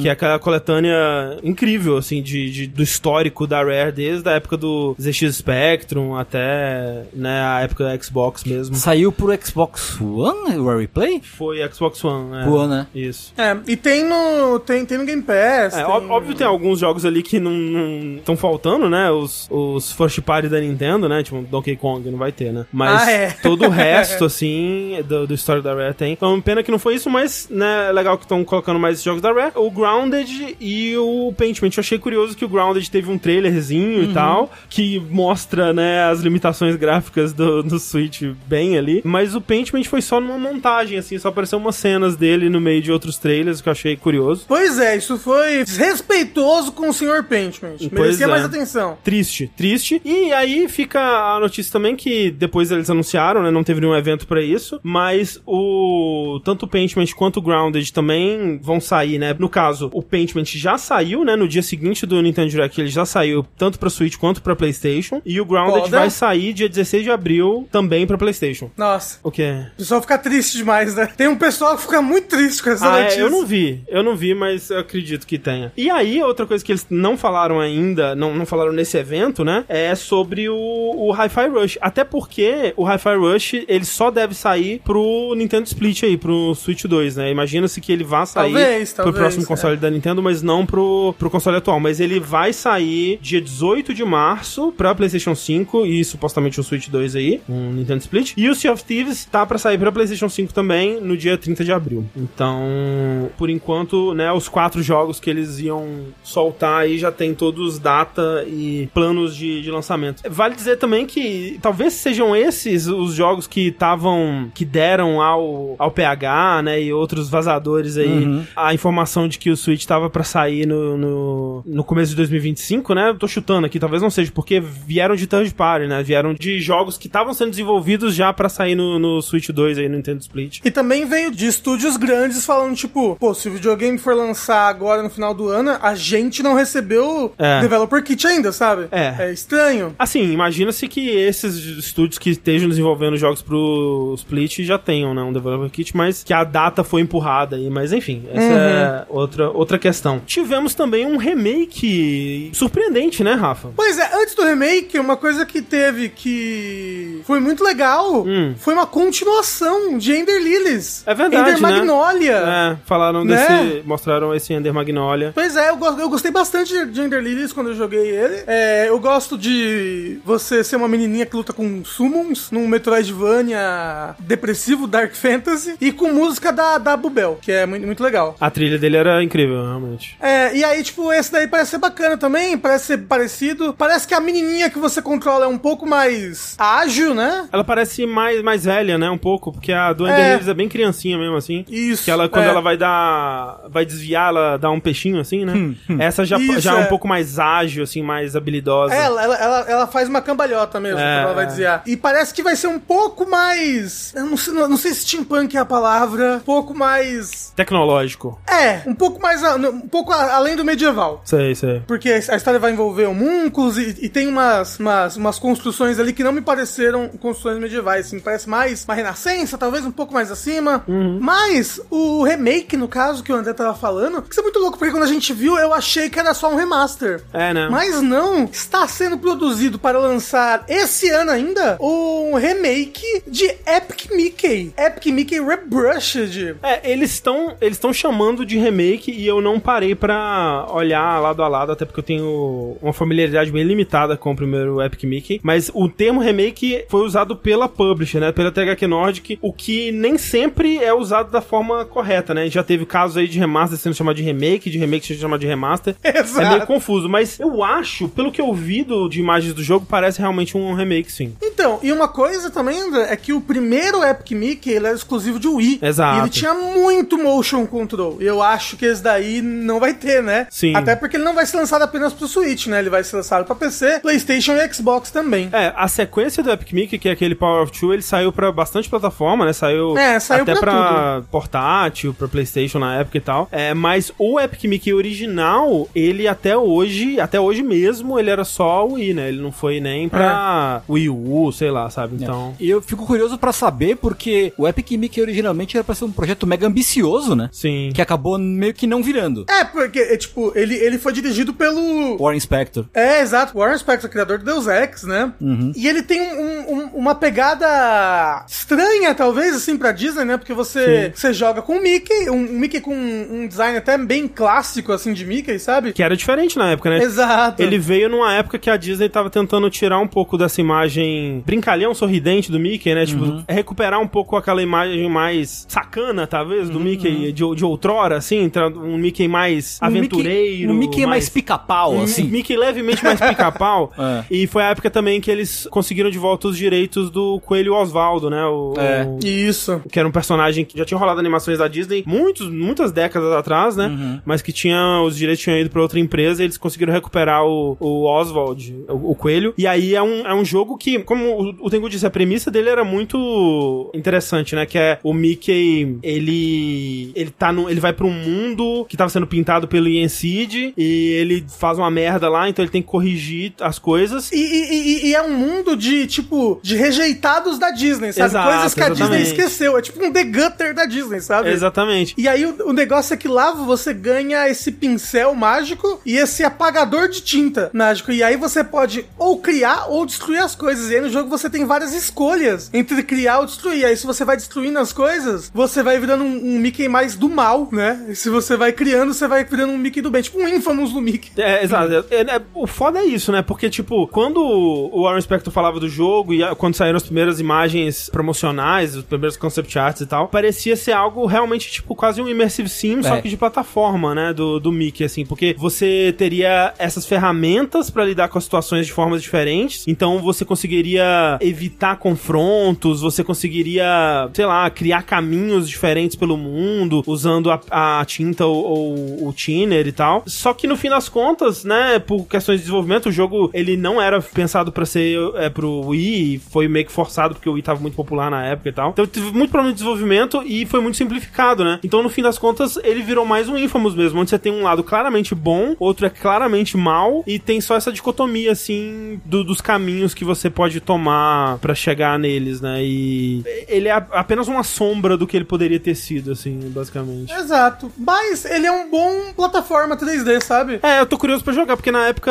Que 0.00 0.08
é 0.08 0.12
aquela 0.12 0.38
coletânea 0.38 0.94
incrível, 1.42 1.96
assim, 1.96 2.22
de, 2.22 2.50
de- 2.50 2.66
do 2.66 2.82
histórico 2.82 3.46
da 3.46 3.62
Rare, 3.62 3.92
desde 3.92 4.28
a 4.28 4.32
época 4.32 4.56
do 4.56 4.94
ZX 5.00 5.36
Spectrum 5.36 6.16
até 6.16 7.02
né, 7.14 7.31
a 7.40 7.60
época 7.60 7.84
da 7.84 8.02
Xbox 8.02 8.44
mesmo. 8.44 8.74
Saiu 8.76 9.12
pro 9.12 9.32
Xbox 9.44 10.00
One 10.00 10.58
o 10.58 10.78
Replay? 10.78 11.20
Foi 11.22 11.58
Xbox 11.72 12.04
One, 12.04 12.36
é. 12.36 12.48
One, 12.48 12.68
né? 12.68 12.86
Isso. 12.94 13.32
É, 13.36 13.56
e 13.66 13.76
tem 13.76 14.04
no, 14.04 14.58
tem, 14.60 14.84
tem 14.84 14.98
no 14.98 15.04
Game 15.04 15.22
Pass. 15.22 15.74
É, 15.74 15.84
tem... 15.84 16.10
óbvio 16.10 16.34
tem 16.34 16.46
alguns 16.46 16.78
jogos 16.78 17.04
ali 17.04 17.22
que 17.22 17.38
não 17.38 18.16
estão 18.16 18.36
faltando, 18.36 18.88
né? 18.88 19.10
Os, 19.10 19.46
os 19.50 19.92
first 19.92 20.20
party 20.22 20.48
da 20.48 20.60
Nintendo, 20.60 21.08
né? 21.08 21.22
Tipo, 21.22 21.42
Donkey 21.42 21.76
Kong 21.76 22.08
não 22.10 22.18
vai 22.18 22.32
ter, 22.32 22.52
né? 22.52 22.66
Mas 22.72 23.02
Ah, 23.02 23.10
é. 23.10 23.30
todo 23.42 23.66
o 23.66 23.68
resto, 23.70 24.24
assim, 24.24 24.98
do, 25.06 25.26
do 25.26 25.34
histórico 25.34 25.64
da 25.64 25.74
Rare 25.74 25.94
tem. 25.94 26.12
Então, 26.12 26.40
pena 26.40 26.62
que 26.62 26.70
não 26.70 26.78
foi 26.78 26.94
isso, 26.94 27.08
mas, 27.08 27.48
né, 27.50 27.88
é 27.88 27.92
legal 27.92 28.16
que 28.18 28.24
estão 28.24 28.44
colocando 28.44 28.78
mais 28.78 29.02
jogos 29.02 29.22
da 29.22 29.32
Rare. 29.32 29.52
O 29.54 29.70
Grounded 29.70 30.56
e 30.60 30.96
o 30.96 31.32
Paintment. 31.36 31.70
Eu 31.76 31.80
achei 31.80 31.98
curioso 31.98 32.36
que 32.36 32.44
o 32.44 32.48
Grounded 32.48 32.90
teve 32.90 33.10
um 33.10 33.18
trailerzinho 33.18 34.02
e 34.02 34.12
tal, 34.12 34.50
que 34.68 35.00
mostra, 35.10 35.72
né, 35.72 36.04
as 36.04 36.20
limitações 36.20 36.76
gráficas 36.76 37.21
do, 37.30 37.62
do 37.62 37.78
Switch 37.78 38.22
bem 38.46 38.78
ali. 38.78 39.02
Mas 39.04 39.34
o 39.34 39.40
Paintment 39.40 39.84
foi 39.84 40.00
só 40.00 40.18
numa 40.18 40.38
montagem, 40.38 40.98
assim, 40.98 41.18
só 41.18 41.28
apareceu 41.28 41.58
umas 41.58 41.76
cenas 41.76 42.16
dele 42.16 42.48
no 42.48 42.60
meio 42.60 42.80
de 42.80 42.90
outros 42.90 43.18
trailers 43.18 43.60
que 43.60 43.68
eu 43.68 43.72
achei 43.72 43.96
curioso. 43.96 44.44
Pois 44.48 44.78
é, 44.78 44.96
isso 44.96 45.18
foi 45.18 45.64
desrespeitoso 45.64 46.72
com 46.72 46.88
o 46.88 46.92
Sr. 46.92 47.24
Pentiment. 47.28 47.76
Pois 47.78 47.92
Merecia 47.92 48.24
é. 48.24 48.28
mais 48.28 48.44
atenção. 48.44 48.96
Triste, 49.04 49.50
triste. 49.56 50.00
E 50.04 50.32
aí 50.32 50.68
fica 50.68 51.00
a 51.00 51.38
notícia 51.40 51.70
também 51.72 51.94
que 51.94 52.30
depois 52.30 52.70
eles 52.70 52.88
anunciaram, 52.88 53.42
né? 53.42 53.50
Não 53.50 53.64
teve 53.64 53.80
nenhum 53.80 53.94
evento 53.94 54.26
pra 54.26 54.42
isso, 54.42 54.80
mas 54.82 55.40
o 55.46 56.40
tanto 56.44 56.64
o 56.64 56.68
Paintment 56.68 57.06
quanto 57.14 57.38
o 57.38 57.42
Grounded 57.42 57.92
também 57.92 58.58
vão 58.62 58.80
sair, 58.80 59.18
né? 59.18 59.34
No 59.38 59.48
caso, 59.48 59.90
o 59.92 60.02
Paintment 60.02 60.44
já 60.46 60.78
saiu, 60.78 61.24
né? 61.24 61.36
No 61.36 61.48
dia 61.48 61.62
seguinte 61.62 62.06
do 62.06 62.20
Nintendo 62.22 62.48
Direct, 62.48 62.80
ele 62.80 62.88
já 62.88 63.04
saiu 63.04 63.44
tanto 63.56 63.78
pra 63.78 63.90
Switch 63.90 64.16
quanto 64.16 64.42
pra 64.42 64.56
PlayStation. 64.56 65.20
E 65.24 65.40
o 65.40 65.44
Grounded 65.44 65.82
Foda. 65.84 65.98
vai 65.98 66.10
sair 66.10 66.52
dia 66.52 66.68
16 66.68 67.04
de 67.04 67.10
abril 67.12 67.68
também 67.70 68.06
pra 68.06 68.18
PlayStation. 68.18 68.70
Nossa. 68.76 69.18
O 69.22 69.30
quê? 69.30 69.64
O 69.74 69.76
pessoal 69.78 70.00
fica 70.00 70.18
triste 70.18 70.56
demais, 70.58 70.94
né? 70.94 71.06
Tem 71.16 71.28
um 71.28 71.36
pessoal 71.36 71.76
que 71.76 71.82
fica 71.82 72.00
muito 72.02 72.28
triste 72.28 72.62
com 72.62 72.70
essa 72.70 72.86
Ah, 72.86 73.00
notícia. 73.02 73.20
é, 73.20 73.22
eu 73.22 73.30
não 73.30 73.44
vi. 73.46 73.82
Eu 73.88 74.02
não 74.02 74.16
vi, 74.16 74.34
mas 74.34 74.70
eu 74.70 74.78
acredito 74.78 75.26
que 75.26 75.38
tenha. 75.38 75.72
E 75.76 75.90
aí, 75.90 76.22
outra 76.22 76.46
coisa 76.46 76.64
que 76.64 76.72
eles 76.72 76.86
não 76.90 77.16
falaram 77.16 77.60
ainda, 77.60 78.14
não, 78.14 78.34
não 78.34 78.46
falaram 78.46 78.72
nesse 78.72 78.96
evento, 78.96 79.44
né? 79.44 79.64
É 79.68 79.94
sobre 79.94 80.48
o, 80.48 80.54
o 80.56 81.12
Hi-Fi 81.12 81.48
Rush. 81.48 81.78
Até 81.80 82.04
porque 82.04 82.72
o 82.76 82.84
Hi-Fi 82.84 83.16
Rush, 83.16 83.54
ele 83.68 83.84
só 83.84 84.10
deve 84.10 84.34
sair 84.34 84.80
pro 84.84 85.34
Nintendo 85.36 85.66
Split 85.66 86.02
aí, 86.04 86.16
pro 86.16 86.54
Switch 86.54 86.84
2, 86.84 87.16
né? 87.16 87.30
Imagina-se 87.30 87.80
que 87.80 87.92
ele 87.92 88.04
vá 88.04 88.24
sair 88.26 88.52
Talvez, 88.52 88.92
pro 88.92 89.04
talvez, 89.04 89.20
próximo 89.22 89.42
é. 89.44 89.46
console 89.46 89.76
da 89.76 89.90
Nintendo, 89.90 90.22
mas 90.22 90.42
não 90.42 90.64
pro, 90.66 91.14
pro 91.18 91.30
console 91.30 91.56
atual. 91.56 91.80
Mas 91.80 92.00
ele 92.00 92.20
vai 92.20 92.52
sair 92.52 93.18
dia 93.20 93.40
18 93.40 93.92
de 93.94 94.04
março 94.04 94.72
pra 94.76 94.94
PlayStation 94.94 95.34
5 95.34 95.86
e 95.86 96.04
supostamente 96.04 96.60
o 96.60 96.62
Switch 96.62 96.88
2 96.88 97.01
aí, 97.14 97.40
um 97.48 97.72
Nintendo 97.72 98.00
Split. 98.00 98.34
E 98.36 98.48
o 98.48 98.54
Sea 98.54 98.72
of 98.72 98.84
Thieves 98.84 99.24
tá 99.24 99.44
pra 99.44 99.58
sair 99.58 99.78
pra 99.78 99.92
PlayStation 99.92 100.28
5 100.28 100.52
também 100.52 101.00
no 101.00 101.16
dia 101.16 101.36
30 101.36 101.64
de 101.64 101.72
abril. 101.72 102.04
Então, 102.16 103.30
por 103.36 103.50
enquanto, 103.50 104.14
né, 104.14 104.32
os 104.32 104.48
quatro 104.48 104.82
jogos 104.82 105.20
que 105.20 105.30
eles 105.30 105.58
iam 105.58 106.06
soltar 106.22 106.82
aí 106.82 106.98
já 106.98 107.10
tem 107.12 107.34
todos 107.34 107.78
data 107.78 108.44
e 108.46 108.88
planos 108.94 109.36
de, 109.36 109.62
de 109.62 109.70
lançamento. 109.70 110.22
Vale 110.28 110.54
dizer 110.54 110.76
também 110.76 111.06
que 111.06 111.58
talvez 111.60 111.94
sejam 111.94 112.34
esses 112.34 112.86
os 112.86 113.14
jogos 113.14 113.46
que 113.46 113.68
estavam 113.68 114.50
que 114.54 114.64
deram 114.64 115.20
ao, 115.20 115.74
ao 115.78 115.90
PH, 115.90 116.62
né, 116.62 116.82
e 116.82 116.92
outros 116.92 117.28
vazadores 117.28 117.96
aí 117.96 118.42
a 118.56 118.74
informação 118.74 119.28
de 119.28 119.38
que 119.38 119.50
o 119.50 119.56
Switch 119.56 119.84
tava 119.84 120.08
pra 120.08 120.24
sair 120.24 120.66
no, 120.66 120.96
no, 120.96 121.62
no 121.66 121.84
começo 121.84 122.10
de 122.10 122.16
2025, 122.16 122.94
né? 122.94 123.14
Tô 123.18 123.26
chutando 123.26 123.66
aqui, 123.66 123.78
talvez 123.78 124.02
não 124.02 124.10
seja, 124.10 124.30
porque 124.32 124.60
vieram 124.60 125.14
de 125.14 125.26
third 125.26 125.52
party, 125.54 125.86
né? 125.86 126.02
Vieram 126.02 126.34
de 126.34 126.60
jogos 126.60 126.91
que 126.98 127.06
estavam 127.06 127.32
sendo 127.34 127.50
desenvolvidos 127.50 128.14
já 128.14 128.32
pra 128.32 128.48
sair 128.48 128.74
no, 128.74 128.98
no 128.98 129.20
Switch 129.22 129.48
2 129.50 129.78
aí 129.78 129.88
no 129.88 129.96
Nintendo 129.96 130.20
Split. 130.20 130.60
E 130.64 130.70
também 130.70 131.04
veio 131.06 131.30
de 131.30 131.46
estúdios 131.46 131.96
grandes 131.96 132.44
falando, 132.44 132.74
tipo, 132.76 133.16
pô, 133.16 133.34
se 133.34 133.48
o 133.48 133.52
videogame 133.52 133.98
for 133.98 134.14
lançar 134.14 134.68
agora 134.68 135.02
no 135.02 135.10
final 135.10 135.34
do 135.34 135.48
ano, 135.48 135.76
a 135.80 135.94
gente 135.94 136.42
não 136.42 136.54
recebeu 136.54 137.32
É. 137.38 137.60
Developer 137.60 138.02
Kit 138.02 138.26
ainda, 138.26 138.52
sabe? 138.52 138.88
É. 138.90 139.14
É 139.28 139.32
estranho. 139.32 139.94
Assim, 139.98 140.32
imagina-se 140.32 140.86
que 140.88 141.08
esses 141.10 141.56
estúdios 141.56 142.18
que 142.18 142.30
estejam 142.30 142.68
desenvolvendo 142.68 143.16
jogos 143.16 143.42
pro 143.42 144.14
Split 144.16 144.60
já 144.60 144.78
tenham, 144.78 145.14
né, 145.14 145.22
um 145.22 145.32
developer 145.32 145.70
kit, 145.70 145.96
mas 145.96 146.22
que 146.22 146.32
a 146.32 146.44
data 146.44 146.82
foi 146.84 147.00
empurrada 147.00 147.56
aí, 147.56 147.68
mas 147.70 147.92
enfim, 147.92 148.24
essa 148.32 148.52
é 148.52 149.06
outra, 149.08 149.50
outra 149.50 149.78
questão. 149.78 150.20
Tivemos 150.26 150.74
também 150.74 151.06
um 151.06 151.16
remake 151.16 152.50
surpreendente, 152.52 153.22
né, 153.22 153.34
Rafa? 153.34 153.70
Pois 153.74 153.98
é, 153.98 154.10
antes 154.16 154.34
do 154.34 154.44
remake, 154.44 154.98
uma 154.98 155.16
coisa 155.16 155.44
que 155.46 155.62
teve 155.62 156.08
que 156.08 156.81
foi 157.24 157.40
muito 157.40 157.62
legal 157.64 158.24
Hum. 158.26 158.54
foi 158.58 158.74
uma 158.74 158.86
continuação 158.86 159.96
de 159.98 160.12
Ender 160.12 160.40
Lilies. 160.42 161.02
É 161.06 161.14
verdade, 161.14 161.50
Ender 161.50 161.62
né? 161.62 161.70
Magnolia. 161.70 162.36
É, 162.36 162.76
falaram 162.86 163.24
Né? 163.24 163.36
desse, 163.36 163.82
mostraram 163.86 164.34
esse 164.34 164.52
Ender 164.52 164.72
Magnolia. 164.74 165.32
Pois 165.34 165.56
é, 165.56 165.70
eu, 165.70 165.76
go- 165.76 165.98
eu 165.98 166.08
gostei 166.08 166.30
bastante 166.30 166.72
de- 166.72 166.86
de 166.92 167.00
Ender 167.00 167.22
Lilies 167.22 167.52
quando 167.52 167.68
eu 167.70 167.74
joguei 167.74 168.08
ele. 168.10 168.42
É, 168.46 168.88
eu 168.88 168.98
gosto 168.98 169.36
de 169.38 170.18
você 170.24 170.62
ser 170.64 170.76
uma 170.76 170.88
menininha 170.88 171.26
que 171.26 171.36
luta 171.36 171.52
com 171.52 171.84
summons 171.84 172.50
num 172.50 172.66
Metroidvania 172.66 174.14
depressivo, 174.18 174.86
Dark 174.86 175.14
Fantasy, 175.14 175.74
e 175.80 175.92
com 175.92 176.08
música 176.12 176.52
da, 176.52 176.78
da 176.78 176.96
Bubel, 176.96 177.38
que 177.40 177.52
é 177.52 177.66
muito, 177.66 177.86
muito 177.86 178.02
legal. 178.02 178.36
A 178.40 178.50
trilha 178.50 178.78
dele 178.78 178.96
era 178.96 179.22
incrível, 179.22 179.62
realmente. 179.62 180.16
É, 180.20 180.54
e 180.56 180.64
aí, 180.64 180.82
tipo, 180.82 181.12
esse 181.12 181.30
daí 181.32 181.46
parece 181.46 181.72
ser 181.72 181.78
bacana 181.78 182.16
também, 182.16 182.56
parece 182.58 182.86
ser 182.86 182.98
parecido. 182.98 183.74
Parece 183.76 184.06
que 184.06 184.14
a 184.14 184.20
menininha 184.20 184.70
que 184.70 184.78
você 184.78 185.00
controla 185.00 185.44
é 185.44 185.48
um 185.48 185.58
pouco 185.58 185.86
mais 185.86 186.54
ágil, 186.80 187.14
né? 187.14 187.48
Ela 187.52 187.64
parece 187.64 188.06
mais, 188.06 188.42
mais 188.42 188.64
velha, 188.64 188.98
né, 188.98 189.10
um 189.10 189.18
pouco, 189.18 189.52
porque 189.52 189.72
a 189.72 189.92
do 189.92 190.06
É. 190.06 190.12
Ender 190.12 190.30
Lilies 190.32 190.48
é 190.48 190.54
bem 190.54 190.68
criancinha 190.68 191.18
mesmo, 191.18 191.36
assim. 191.36 191.64
Isso. 191.68 192.04
Que 192.04 192.10
ela, 192.10 192.28
quando 192.28 192.46
é. 192.46 192.48
ela 192.48 192.60
vai 192.60 192.76
dar. 192.76 193.60
Vai 193.68 193.84
desviar, 193.84 194.28
ela 194.28 194.56
dá 194.56 194.70
um 194.70 194.80
peixinho 194.80 195.20
assim, 195.20 195.44
né? 195.44 195.74
Essa 195.98 196.24
já, 196.24 196.38
Isso, 196.38 196.60
já 196.60 196.72
é 196.72 196.74
um 196.76 196.82
é. 196.82 196.86
pouco 196.86 197.06
mais 197.06 197.38
ágil, 197.38 197.84
assim, 197.84 198.02
mais 198.02 198.34
habilidosa. 198.36 198.94
É, 198.94 199.02
Ela, 199.02 199.22
ela, 199.22 199.36
ela, 199.36 199.60
ela 199.68 199.86
faz 199.86 200.08
uma 200.08 200.20
cambalhota 200.20 200.78
mesmo, 200.80 200.98
É, 200.98 201.02
quando 201.02 201.24
ela 201.24 201.34
vai 201.34 201.44
é. 201.44 201.46
desviar. 201.46 201.82
E 201.86 201.96
parece 201.96 202.32
que 202.34 202.42
vai 202.42 202.56
ser 202.56 202.68
um 202.68 202.78
pouco 202.78 203.28
mais. 203.28 204.12
Eu 204.14 204.26
não 204.26 204.36
sei, 204.36 204.52
não, 204.54 204.68
não 204.68 204.76
sei 204.76 204.92
se 204.92 205.00
steampunk 205.02 205.56
é 205.56 205.60
a 205.60 205.64
palavra. 205.64 206.36
Um 206.36 206.40
pouco 206.40 206.74
mais. 206.74 207.52
Tecnológico. 207.56 208.38
É, 208.48 208.82
um 208.86 208.94
pouco 208.94 209.20
mais. 209.20 209.42
Um 209.42 209.88
pouco 209.88 210.12
além 210.12 210.56
do 210.56 210.64
medieval. 210.64 211.20
Sei, 211.24 211.54
sei. 211.54 211.82
Porque 211.86 212.10
a 212.10 212.36
história 212.36 212.58
vai 212.60 212.72
envolver 212.72 213.06
homúnculos 213.06 213.76
e, 213.78 213.96
e 214.02 214.08
tem 214.08 214.26
umas, 214.28 214.78
umas, 214.78 215.16
umas 215.16 215.38
construções 215.38 215.98
ali 215.98 216.12
que 216.12 216.22
não 216.24 216.32
me 216.32 216.40
pareceram 216.62 217.08
construções 217.08 217.58
medievais, 217.58 218.06
assim. 218.06 218.20
Parece 218.20 218.48
mais 218.48 218.84
uma 218.84 218.94
renascença, 218.94 219.58
talvez 219.58 219.84
um 219.84 219.90
pouco 219.90 220.14
mais 220.14 220.30
acima. 220.30 220.84
Uhum. 220.86 221.18
Mas 221.20 221.80
o 221.90 222.22
remake, 222.22 222.76
no 222.76 222.86
caso, 222.86 223.22
que 223.22 223.32
o 223.32 223.34
André 223.34 223.52
tava 223.52 223.74
falando, 223.74 224.24
isso 224.30 224.38
é 224.38 224.42
muito 224.42 224.58
louco, 224.58 224.78
porque 224.78 224.92
quando 224.92 225.02
a 225.02 225.08
gente 225.08 225.32
viu, 225.32 225.58
eu 225.58 225.74
achei 225.74 226.08
que 226.08 226.18
era 226.18 226.32
só 226.34 226.52
um 226.52 226.56
remaster. 226.56 227.22
É, 227.32 227.52
né? 227.52 227.68
Mas 227.68 228.00
não, 228.00 228.44
está 228.44 228.86
sendo 228.86 229.18
produzido 229.18 229.78
para 229.78 229.98
lançar 229.98 230.64
esse 230.68 231.10
ano 231.10 231.30
ainda 231.30 231.76
um 231.80 232.34
remake 232.34 233.22
de 233.26 233.44
Epic 233.66 234.10
Mickey. 234.12 234.72
Epic 234.76 235.06
Mickey 235.06 235.40
Rebrushed. 235.40 236.56
É, 236.62 236.90
eles 236.90 237.12
estão 237.12 237.56
eles 237.60 237.76
estão 237.76 237.92
chamando 237.92 238.46
de 238.46 238.56
remake 238.56 239.10
e 239.10 239.26
eu 239.26 239.40
não 239.40 239.58
parei 239.58 239.94
pra 239.94 240.66
olhar 240.70 241.20
lado 241.20 241.42
a 241.42 241.48
lado, 241.48 241.72
até 241.72 241.84
porque 241.84 242.00
eu 242.00 242.04
tenho 242.04 242.76
uma 242.80 242.92
familiaridade 242.92 243.50
bem 243.50 243.64
limitada 243.64 244.16
com 244.16 244.32
o 244.32 244.36
primeiro 244.36 244.80
Epic 244.80 245.04
Mickey. 245.04 245.40
Mas 245.42 245.70
o 245.74 245.88
termo 245.88 246.20
remake 246.20 246.51
foi 246.88 247.04
usado 247.04 247.36
pela 247.36 247.68
publisher, 247.68 248.20
né? 248.20 248.32
Pela 248.32 248.50
THQ 248.50 248.86
Nordic, 248.86 249.38
o 249.40 249.52
que 249.52 249.92
nem 249.92 250.18
sempre 250.18 250.78
é 250.78 250.92
usado 250.92 251.30
da 251.30 251.40
forma 251.40 251.84
correta, 251.84 252.34
né? 252.34 252.48
Já 252.48 252.62
teve 252.62 252.86
casos 252.86 253.16
aí 253.16 253.28
de 253.28 253.38
remaster 253.38 253.78
sendo 253.78 253.94
chamado 253.94 254.16
de 254.16 254.22
remake, 254.22 254.70
de 254.70 254.78
remake 254.78 255.06
sendo 255.06 255.20
chamado 255.20 255.40
de 255.40 255.46
remaster. 255.46 255.94
Exato. 256.02 256.40
É 256.40 256.48
meio 256.50 256.66
confuso, 256.66 257.08
mas 257.08 257.38
eu 257.38 257.62
acho, 257.62 258.08
pelo 258.08 258.30
que 258.30 258.40
eu 258.40 258.52
vi 258.54 258.84
do, 258.84 259.08
de 259.08 259.20
imagens 259.20 259.54
do 259.54 259.62
jogo, 259.62 259.86
parece 259.88 260.20
realmente 260.20 260.56
um 260.56 260.74
remake, 260.74 261.10
sim. 261.10 261.34
Então, 261.42 261.78
e 261.82 261.92
uma 261.92 262.08
coisa 262.08 262.50
também, 262.50 262.80
André, 262.80 263.06
é 263.10 263.16
que 263.16 263.32
o 263.32 263.40
primeiro 263.40 264.02
Epic 264.04 264.32
Mickey, 264.32 264.70
ele 264.70 264.86
era 264.86 264.96
exclusivo 264.96 265.38
de 265.38 265.48
Wii. 265.48 265.80
Exato. 265.82 266.18
E 266.18 266.20
ele 266.22 266.30
tinha 266.30 266.54
muito 266.54 267.18
motion 267.18 267.66
control. 267.66 268.18
E 268.20 268.24
eu 268.26 268.42
acho 268.42 268.76
que 268.76 268.84
esse 268.84 269.02
daí 269.02 269.42
não 269.42 269.78
vai 269.78 269.94
ter, 269.94 270.22
né? 270.22 270.46
Sim. 270.50 270.74
Até 270.74 270.96
porque 270.96 271.16
ele 271.16 271.24
não 271.24 271.34
vai 271.34 271.46
ser 271.46 271.56
lançado 271.56 271.82
apenas 271.82 272.12
pro 272.12 272.26
Switch, 272.26 272.66
né? 272.66 272.78
Ele 272.78 272.90
vai 272.90 273.04
ser 273.04 273.16
lançado 273.16 273.44
pra 273.44 273.54
PC, 273.54 274.00
PlayStation 274.00 274.54
e 274.54 274.72
Xbox 274.72 275.10
também. 275.10 275.48
É, 275.52 275.72
a 275.76 275.88
sequência 275.88 276.31
do 276.40 276.50
Epic 276.52 276.72
Mickey, 276.72 276.98
que 276.98 277.08
é 277.08 277.12
aquele 277.12 277.34
Power 277.34 277.64
of 277.64 277.72
Two, 277.72 277.92
ele 277.92 278.02
saiu 278.02 278.30
pra 278.32 278.52
bastante 278.52 278.88
plataforma, 278.88 279.44
né? 279.44 279.52
Saiu, 279.52 279.98
É, 279.98 280.20
saiu 280.20 280.42
até 280.42 280.54
pra 280.54 280.72
pra 280.72 281.22
portátil, 281.30 282.14
pra 282.14 282.28
PlayStation 282.28 282.78
na 282.78 283.00
época 283.00 283.18
e 283.18 283.20
tal. 283.20 283.48
É, 283.50 283.74
mas 283.74 284.12
o 284.18 284.38
Epic 284.40 284.64
Mickey 284.64 284.92
original, 284.92 285.88
ele 285.94 286.28
até 286.28 286.56
hoje, 286.56 287.18
até 287.20 287.40
hoje 287.40 287.62
mesmo, 287.62 288.18
ele 288.18 288.30
era 288.30 288.44
só 288.44 288.86
o 288.86 288.92
Wii, 288.94 289.14
né? 289.14 289.28
Ele 289.28 289.40
não 289.40 289.50
foi 289.50 289.80
nem 289.80 290.08
pra 290.08 290.82
Wii 290.88 291.08
U, 291.08 291.50
sei 291.52 291.70
lá, 291.70 291.90
sabe? 291.90 292.16
Então. 292.22 292.54
E 292.60 292.70
eu 292.70 292.80
fico 292.80 293.04
curioso 293.06 293.36
pra 293.38 293.52
saber 293.52 293.96
porque 293.96 294.52
o 294.56 294.68
Epic 294.68 294.92
Mickey 294.92 295.20
originalmente 295.20 295.76
era 295.76 295.82
pra 295.84 295.94
ser 295.94 296.04
um 296.04 296.12
projeto 296.12 296.46
mega 296.46 296.66
ambicioso, 296.66 297.34
né? 297.34 297.48
Sim. 297.52 297.90
Que 297.94 298.00
acabou 298.02 298.38
meio 298.38 298.74
que 298.74 298.86
não 298.86 299.02
virando. 299.02 299.44
É, 299.48 299.64
porque, 299.64 299.98
é, 299.98 300.16
tipo, 300.16 300.52
ele, 300.54 300.74
ele 300.76 300.98
foi 300.98 301.12
dirigido 301.12 301.52
pelo. 301.52 302.16
Warren 302.18 302.38
Spector. 302.40 302.84
É, 302.94 303.20
exato. 303.20 303.58
Warren 303.58 303.78
Spector, 303.78 304.10
criador 304.10 304.38
do 304.38 304.44
Deus 304.44 304.66
Ex, 304.66 305.02
né? 305.04 305.32
E 305.76 305.88
ele 305.88 306.02
tem 306.02 306.21
um- 306.22 306.74
um- 306.74 306.90
uma 306.94 307.14
pegada 307.14 308.44
estranha, 308.48 309.14
talvez, 309.14 309.54
assim, 309.56 309.76
pra 309.76 309.92
Disney, 309.92 310.24
né? 310.24 310.36
Porque 310.36 310.52
você, 310.54 311.12
você 311.14 311.32
joga 311.32 311.62
com 311.62 311.76
o 311.78 311.82
Mickey, 311.82 312.28
um, 312.30 312.34
um 312.36 312.58
Mickey 312.58 312.80
com 312.80 312.94
um 312.94 313.46
design 313.46 313.76
até 313.76 313.96
bem 313.98 314.26
clássico, 314.28 314.92
assim, 314.92 315.12
de 315.12 315.24
Mickey, 315.24 315.58
sabe? 315.58 315.92
Que 315.92 316.02
era 316.02 316.16
diferente 316.16 316.56
na 316.56 316.70
época, 316.72 316.90
né? 316.90 316.98
Exato. 317.02 317.62
Ele 317.62 317.78
veio 317.78 318.08
numa 318.08 318.32
época 318.34 318.58
que 318.58 318.70
a 318.70 318.76
Disney 318.76 319.08
tava 319.08 319.30
tentando 319.30 319.68
tirar 319.70 319.98
um 319.98 320.06
pouco 320.08 320.36
dessa 320.38 320.60
imagem 320.60 321.42
brincalhão, 321.46 321.94
sorridente 321.94 322.50
do 322.50 322.58
Mickey, 322.58 322.94
né? 322.94 323.06
Tipo, 323.06 323.42
recuperar 323.48 324.00
um 324.00 324.08
pouco 324.08 324.36
aquela 324.36 324.62
imagem 324.62 325.08
mais 325.08 325.64
sacana, 325.68 326.26
talvez, 326.26 326.68
do 326.68 326.80
Mickey 326.80 327.32
de, 327.32 327.54
de 327.54 327.64
outrora, 327.64 328.16
assim, 328.16 328.50
um 328.76 328.96
Mickey 328.98 329.28
mais 329.28 329.78
Um 329.82 329.86
Mickey- 329.86 329.98
aventureiro. 329.98 330.72
Um 330.72 330.74
Mickey 330.74 331.06
mais 331.06 331.28
pica-pau, 331.28 331.94
um 331.94 332.02
assim. 332.02 332.24
Mickey 332.24 332.56
levemente 332.56 333.02
mais 333.04 333.20
pica-pau. 333.20 333.92
É. 334.02 334.24
E 334.30 334.46
foi 334.46 334.62
a 334.62 334.70
época 334.70 334.90
também 334.90 335.20
que 335.20 335.30
eles 335.30 335.66
conseguiram 335.70 336.10
de 336.12 336.18
volta 336.18 336.48
os 336.48 336.56
direitos 336.56 337.10
do 337.10 337.40
Coelho 337.40 337.74
Osvaldo, 337.74 338.30
né? 338.30 338.44
O, 338.44 338.74
É. 338.76 339.04
o- 339.04 339.18
Isso. 339.26 339.80
que 339.90 339.98
era 339.98 340.06
um 340.06 340.12
personagem 340.12 340.64
que 340.64 340.76
já 340.78 340.84
tinha 340.84 340.98
rolado 340.98 341.18
animações 341.20 341.58
da 341.58 341.66
Disney 341.68 342.04
muitos, 342.06 342.48
muitas 342.50 342.92
décadas 342.92 343.32
atrás, 343.32 343.76
né? 343.76 343.86
Uhum. 343.88 344.20
Mas 344.24 344.42
que 344.42 344.52
tinha 344.52 345.00
os 345.04 345.16
direitos 345.16 345.42
tinham 345.42 345.58
ido 345.58 345.70
pra 345.70 345.82
outra 345.82 345.98
empresa 345.98 346.42
e 346.42 346.46
eles 346.46 346.56
conseguiram 346.58 346.92
recuperar 346.92 347.44
o, 347.44 347.76
o 347.80 348.04
Oswald, 348.04 348.74
o, 348.88 349.10
o 349.12 349.14
coelho. 349.14 349.54
E 349.58 349.66
aí 349.66 349.94
é 349.94 350.02
um, 350.02 350.26
é 350.26 350.34
um 350.34 350.44
jogo 350.44 350.76
que, 350.76 350.98
como 351.00 351.24
o, 351.60 351.66
o 351.66 351.70
Tengu 351.70 351.88
disse, 351.88 352.06
a 352.06 352.10
premissa 352.10 352.50
dele 352.50 352.68
era 352.68 352.84
muito 352.84 353.90
interessante, 353.94 354.54
né? 354.54 354.66
Que 354.66 354.78
é 354.78 354.98
o 355.02 355.12
Mickey, 355.12 355.98
ele 356.02 357.12
ele 357.14 357.30
tá 357.30 357.52
no, 357.52 357.68
ele 357.70 357.80
vai 357.80 357.92
pra 357.92 358.06
um 358.06 358.12
mundo 358.12 358.84
que 358.88 358.96
tava 358.96 359.10
sendo 359.10 359.26
pintado 359.26 359.66
pelo 359.68 359.88
Ian 359.88 360.08
Seed 360.08 360.72
e 360.76 361.08
ele 361.20 361.44
faz 361.58 361.78
uma 361.78 361.90
merda 361.90 362.28
lá, 362.28 362.48
então 362.48 362.64
ele 362.64 362.72
tem 362.72 362.82
que 362.82 362.88
corrigir 362.88 363.52
as 363.60 363.78
coisas. 363.78 364.30
E, 364.32 364.36
e- 364.36 364.72
e- 364.72 365.06
e 365.08 365.14
é 365.14 365.22
um 365.22 365.34
mundo 365.36 365.76
de, 365.76 366.01
tipo, 366.06 366.60
de 366.62 366.76
rejeitados 366.76 367.58
da 367.58 367.70
Disney, 367.70 368.12
sabe? 368.12 368.30
Exato, 368.30 368.48
Coisas 368.48 368.74
que 368.74 368.82
a 368.82 368.88
Disney 368.88 369.04
exatamente. 369.04 369.30
esqueceu. 369.30 369.78
É 369.78 369.82
tipo 369.82 370.04
um 370.04 370.12
The 370.12 370.24
Gutter 370.24 370.74
da 370.74 370.84
Disney, 370.84 371.20
sabe? 371.20 371.50
Exatamente. 371.50 372.14
E 372.16 372.28
aí 372.28 372.44
o, 372.44 372.68
o 372.68 372.72
negócio 372.72 373.14
é 373.14 373.16
que 373.16 373.28
lá 373.28 373.52
você 373.52 373.92
ganha 373.92 374.48
esse 374.48 374.72
pincel 374.72 375.34
mágico 375.34 376.00
e 376.04 376.16
esse 376.16 376.44
apagador 376.44 377.08
de 377.08 377.20
tinta 377.20 377.70
mágico. 377.72 378.12
E 378.12 378.22
aí 378.22 378.36
você 378.36 378.62
pode 378.64 379.06
ou 379.18 379.38
criar 379.38 379.86
ou 379.88 380.04
destruir 380.06 380.38
as 380.38 380.54
coisas. 380.54 380.90
E 380.90 380.96
aí 380.96 381.00
no 381.00 381.10
jogo 381.10 381.28
você 381.28 381.48
tem 381.48 381.64
várias 381.64 381.92
escolhas 381.94 382.70
entre 382.72 383.02
criar 383.02 383.40
ou 383.40 383.46
destruir. 383.46 383.84
Aí 383.84 383.96
se 383.96 384.06
você 384.06 384.24
vai 384.24 384.36
destruindo 384.36 384.78
as 384.78 384.92
coisas, 384.92 385.50
você 385.52 385.82
vai 385.82 385.98
virando 385.98 386.24
um, 386.24 386.54
um 386.54 386.58
Mickey 386.58 386.88
mais 386.88 387.16
do 387.16 387.28
mal, 387.28 387.68
né? 387.72 388.06
E 388.08 388.16
se 388.16 388.28
você 388.28 388.56
vai 388.56 388.72
criando, 388.72 389.14
você 389.14 389.26
vai 389.26 389.44
virando 389.44 389.72
um 389.72 389.78
Mickey 389.78 390.00
do 390.00 390.10
bem. 390.10 390.22
Tipo 390.22 390.38
um 390.38 390.48
Infamous 390.48 390.92
do 390.92 391.00
Mickey. 391.00 391.30
É, 391.36 391.64
exato. 391.64 392.04
É, 392.10 392.20
é, 392.20 392.42
o 392.54 392.66
foda 392.66 393.00
é 393.00 393.04
isso, 393.04 393.32
né? 393.32 393.42
Porque, 393.42 393.68
tipo, 393.70 394.06
quando 394.08 394.40
o 394.40 395.02
Warren 395.04 395.20
Spector 395.20 395.52
falava 395.52 395.80
do 395.80 395.88
jogo 395.92 396.32
e 396.34 396.42
a- 396.42 396.54
quando 396.54 396.74
saíram 396.74 396.96
as 396.96 397.02
primeiras 397.02 397.38
imagens 397.40 398.08
promocionais, 398.10 398.96
os 398.96 399.04
primeiros 399.04 399.36
concept 399.36 399.78
arts 399.78 400.02
e 400.02 400.06
tal, 400.06 400.28
parecia 400.28 400.74
ser 400.76 400.92
algo 400.92 401.26
realmente, 401.26 401.70
tipo, 401.70 401.94
quase 401.94 402.20
um 402.20 402.28
immersive 402.28 402.68
sim, 402.68 403.02
só 403.02 403.16
É. 403.16 403.20
que 403.22 403.28
de 403.28 403.36
plataforma, 403.36 404.14
né? 404.14 404.32
Do, 404.32 404.58
do 404.58 404.72
Mickey, 404.72 405.04
assim. 405.04 405.24
Porque 405.26 405.54
você 405.58 406.14
teria 406.16 406.72
essas 406.78 407.06
ferramentas 407.06 407.90
pra 407.90 408.04
lidar 408.04 408.28
com 408.28 408.38
as 408.38 408.44
situações 408.44 408.86
de 408.86 408.92
formas 408.92 409.22
diferentes. 409.22 409.84
Então 409.86 410.18
você 410.18 410.44
conseguiria 410.44 411.36
evitar 411.40 411.96
confrontos, 411.96 413.00
você 413.02 413.22
conseguiria, 413.22 414.28
sei 414.32 414.46
lá, 414.46 414.68
criar 414.70 415.02
caminhos 415.02 415.68
diferentes 415.68 416.16
pelo 416.16 416.36
mundo, 416.36 417.02
usando 417.06 417.50
a, 417.50 417.60
a 418.00 418.04
tinta 418.04 418.46
ou, 418.46 418.64
ou 418.64 419.28
o 419.28 419.32
thinner 419.32 419.86
e 419.86 419.92
tal. 419.92 420.22
Só 420.26 420.54
que 420.54 420.66
no 420.66 420.76
fim 420.76 420.88
das 420.88 421.08
contas, 421.08 421.64
né, 421.64 421.98
por 421.98 422.26
questões 422.26 422.58
de 422.58 422.62
desenvolvimento, 422.62 423.08
o 423.08 423.12
jogo 423.12 423.50
ele 423.52 423.76
não 423.76 424.00
era 424.00 424.20
pensado 424.20 424.72
pra 424.72 424.86
ser 424.86 425.18
é, 425.36 425.48
pro 425.50 425.81
Wii, 425.88 426.40
foi 426.50 426.68
meio 426.68 426.86
que 426.86 426.92
forçado 426.92 427.34
porque 427.34 427.48
o 427.48 427.52
Wii 427.52 427.62
tava 427.62 427.80
muito 427.80 427.94
popular 427.94 428.30
na 428.30 428.44
época 428.46 428.68
e 428.68 428.72
tal. 428.72 428.90
Então 428.90 429.06
teve 429.06 429.30
muito 429.32 429.50
problema 429.50 429.72
de 429.72 429.78
desenvolvimento 429.78 430.42
e 430.44 430.64
foi 430.66 430.80
muito 430.80 430.96
simplificado, 430.96 431.64
né? 431.64 431.78
Então 431.82 432.02
no 432.02 432.08
fim 432.08 432.22
das 432.22 432.38
contas, 432.38 432.76
ele 432.82 433.02
virou 433.02 433.24
mais 433.24 433.48
um 433.48 433.56
Infamous 433.58 433.94
mesmo, 433.94 434.20
onde 434.20 434.30
você 434.30 434.38
tem 434.38 434.52
um 434.52 434.62
lado 434.62 434.82
claramente 434.82 435.34
bom, 435.34 435.74
outro 435.78 436.06
é 436.06 436.10
claramente 436.10 436.76
mal 436.76 437.22
e 437.26 437.38
tem 437.38 437.60
só 437.60 437.76
essa 437.76 437.92
dicotomia 437.92 438.52
assim 438.52 439.20
do- 439.24 439.44
dos 439.44 439.60
caminhos 439.60 440.14
que 440.14 440.24
você 440.24 440.48
pode 440.50 440.80
tomar 440.80 441.58
pra 441.58 441.74
chegar 441.74 442.18
neles, 442.18 442.60
né? 442.60 442.82
E 442.84 443.42
ele 443.68 443.88
é 443.88 443.92
apenas 443.92 444.48
uma 444.48 444.62
sombra 444.62 445.16
do 445.16 445.26
que 445.26 445.36
ele 445.36 445.44
poderia 445.44 445.78
ter 445.80 445.94
sido, 445.94 446.32
assim, 446.32 446.58
basicamente. 446.74 447.32
Exato. 447.32 447.90
Mas 447.96 448.44
ele 448.44 448.66
é 448.66 448.72
um 448.72 448.90
bom 448.90 449.32
plataforma 449.34 449.96
3D, 449.96 450.40
sabe? 450.42 450.78
É, 450.82 451.00
eu 451.00 451.06
tô 451.06 451.16
curioso 451.18 451.42
pra 451.44 451.52
jogar, 451.52 451.76
porque 451.76 451.90
na 451.92 452.06
época 452.08 452.30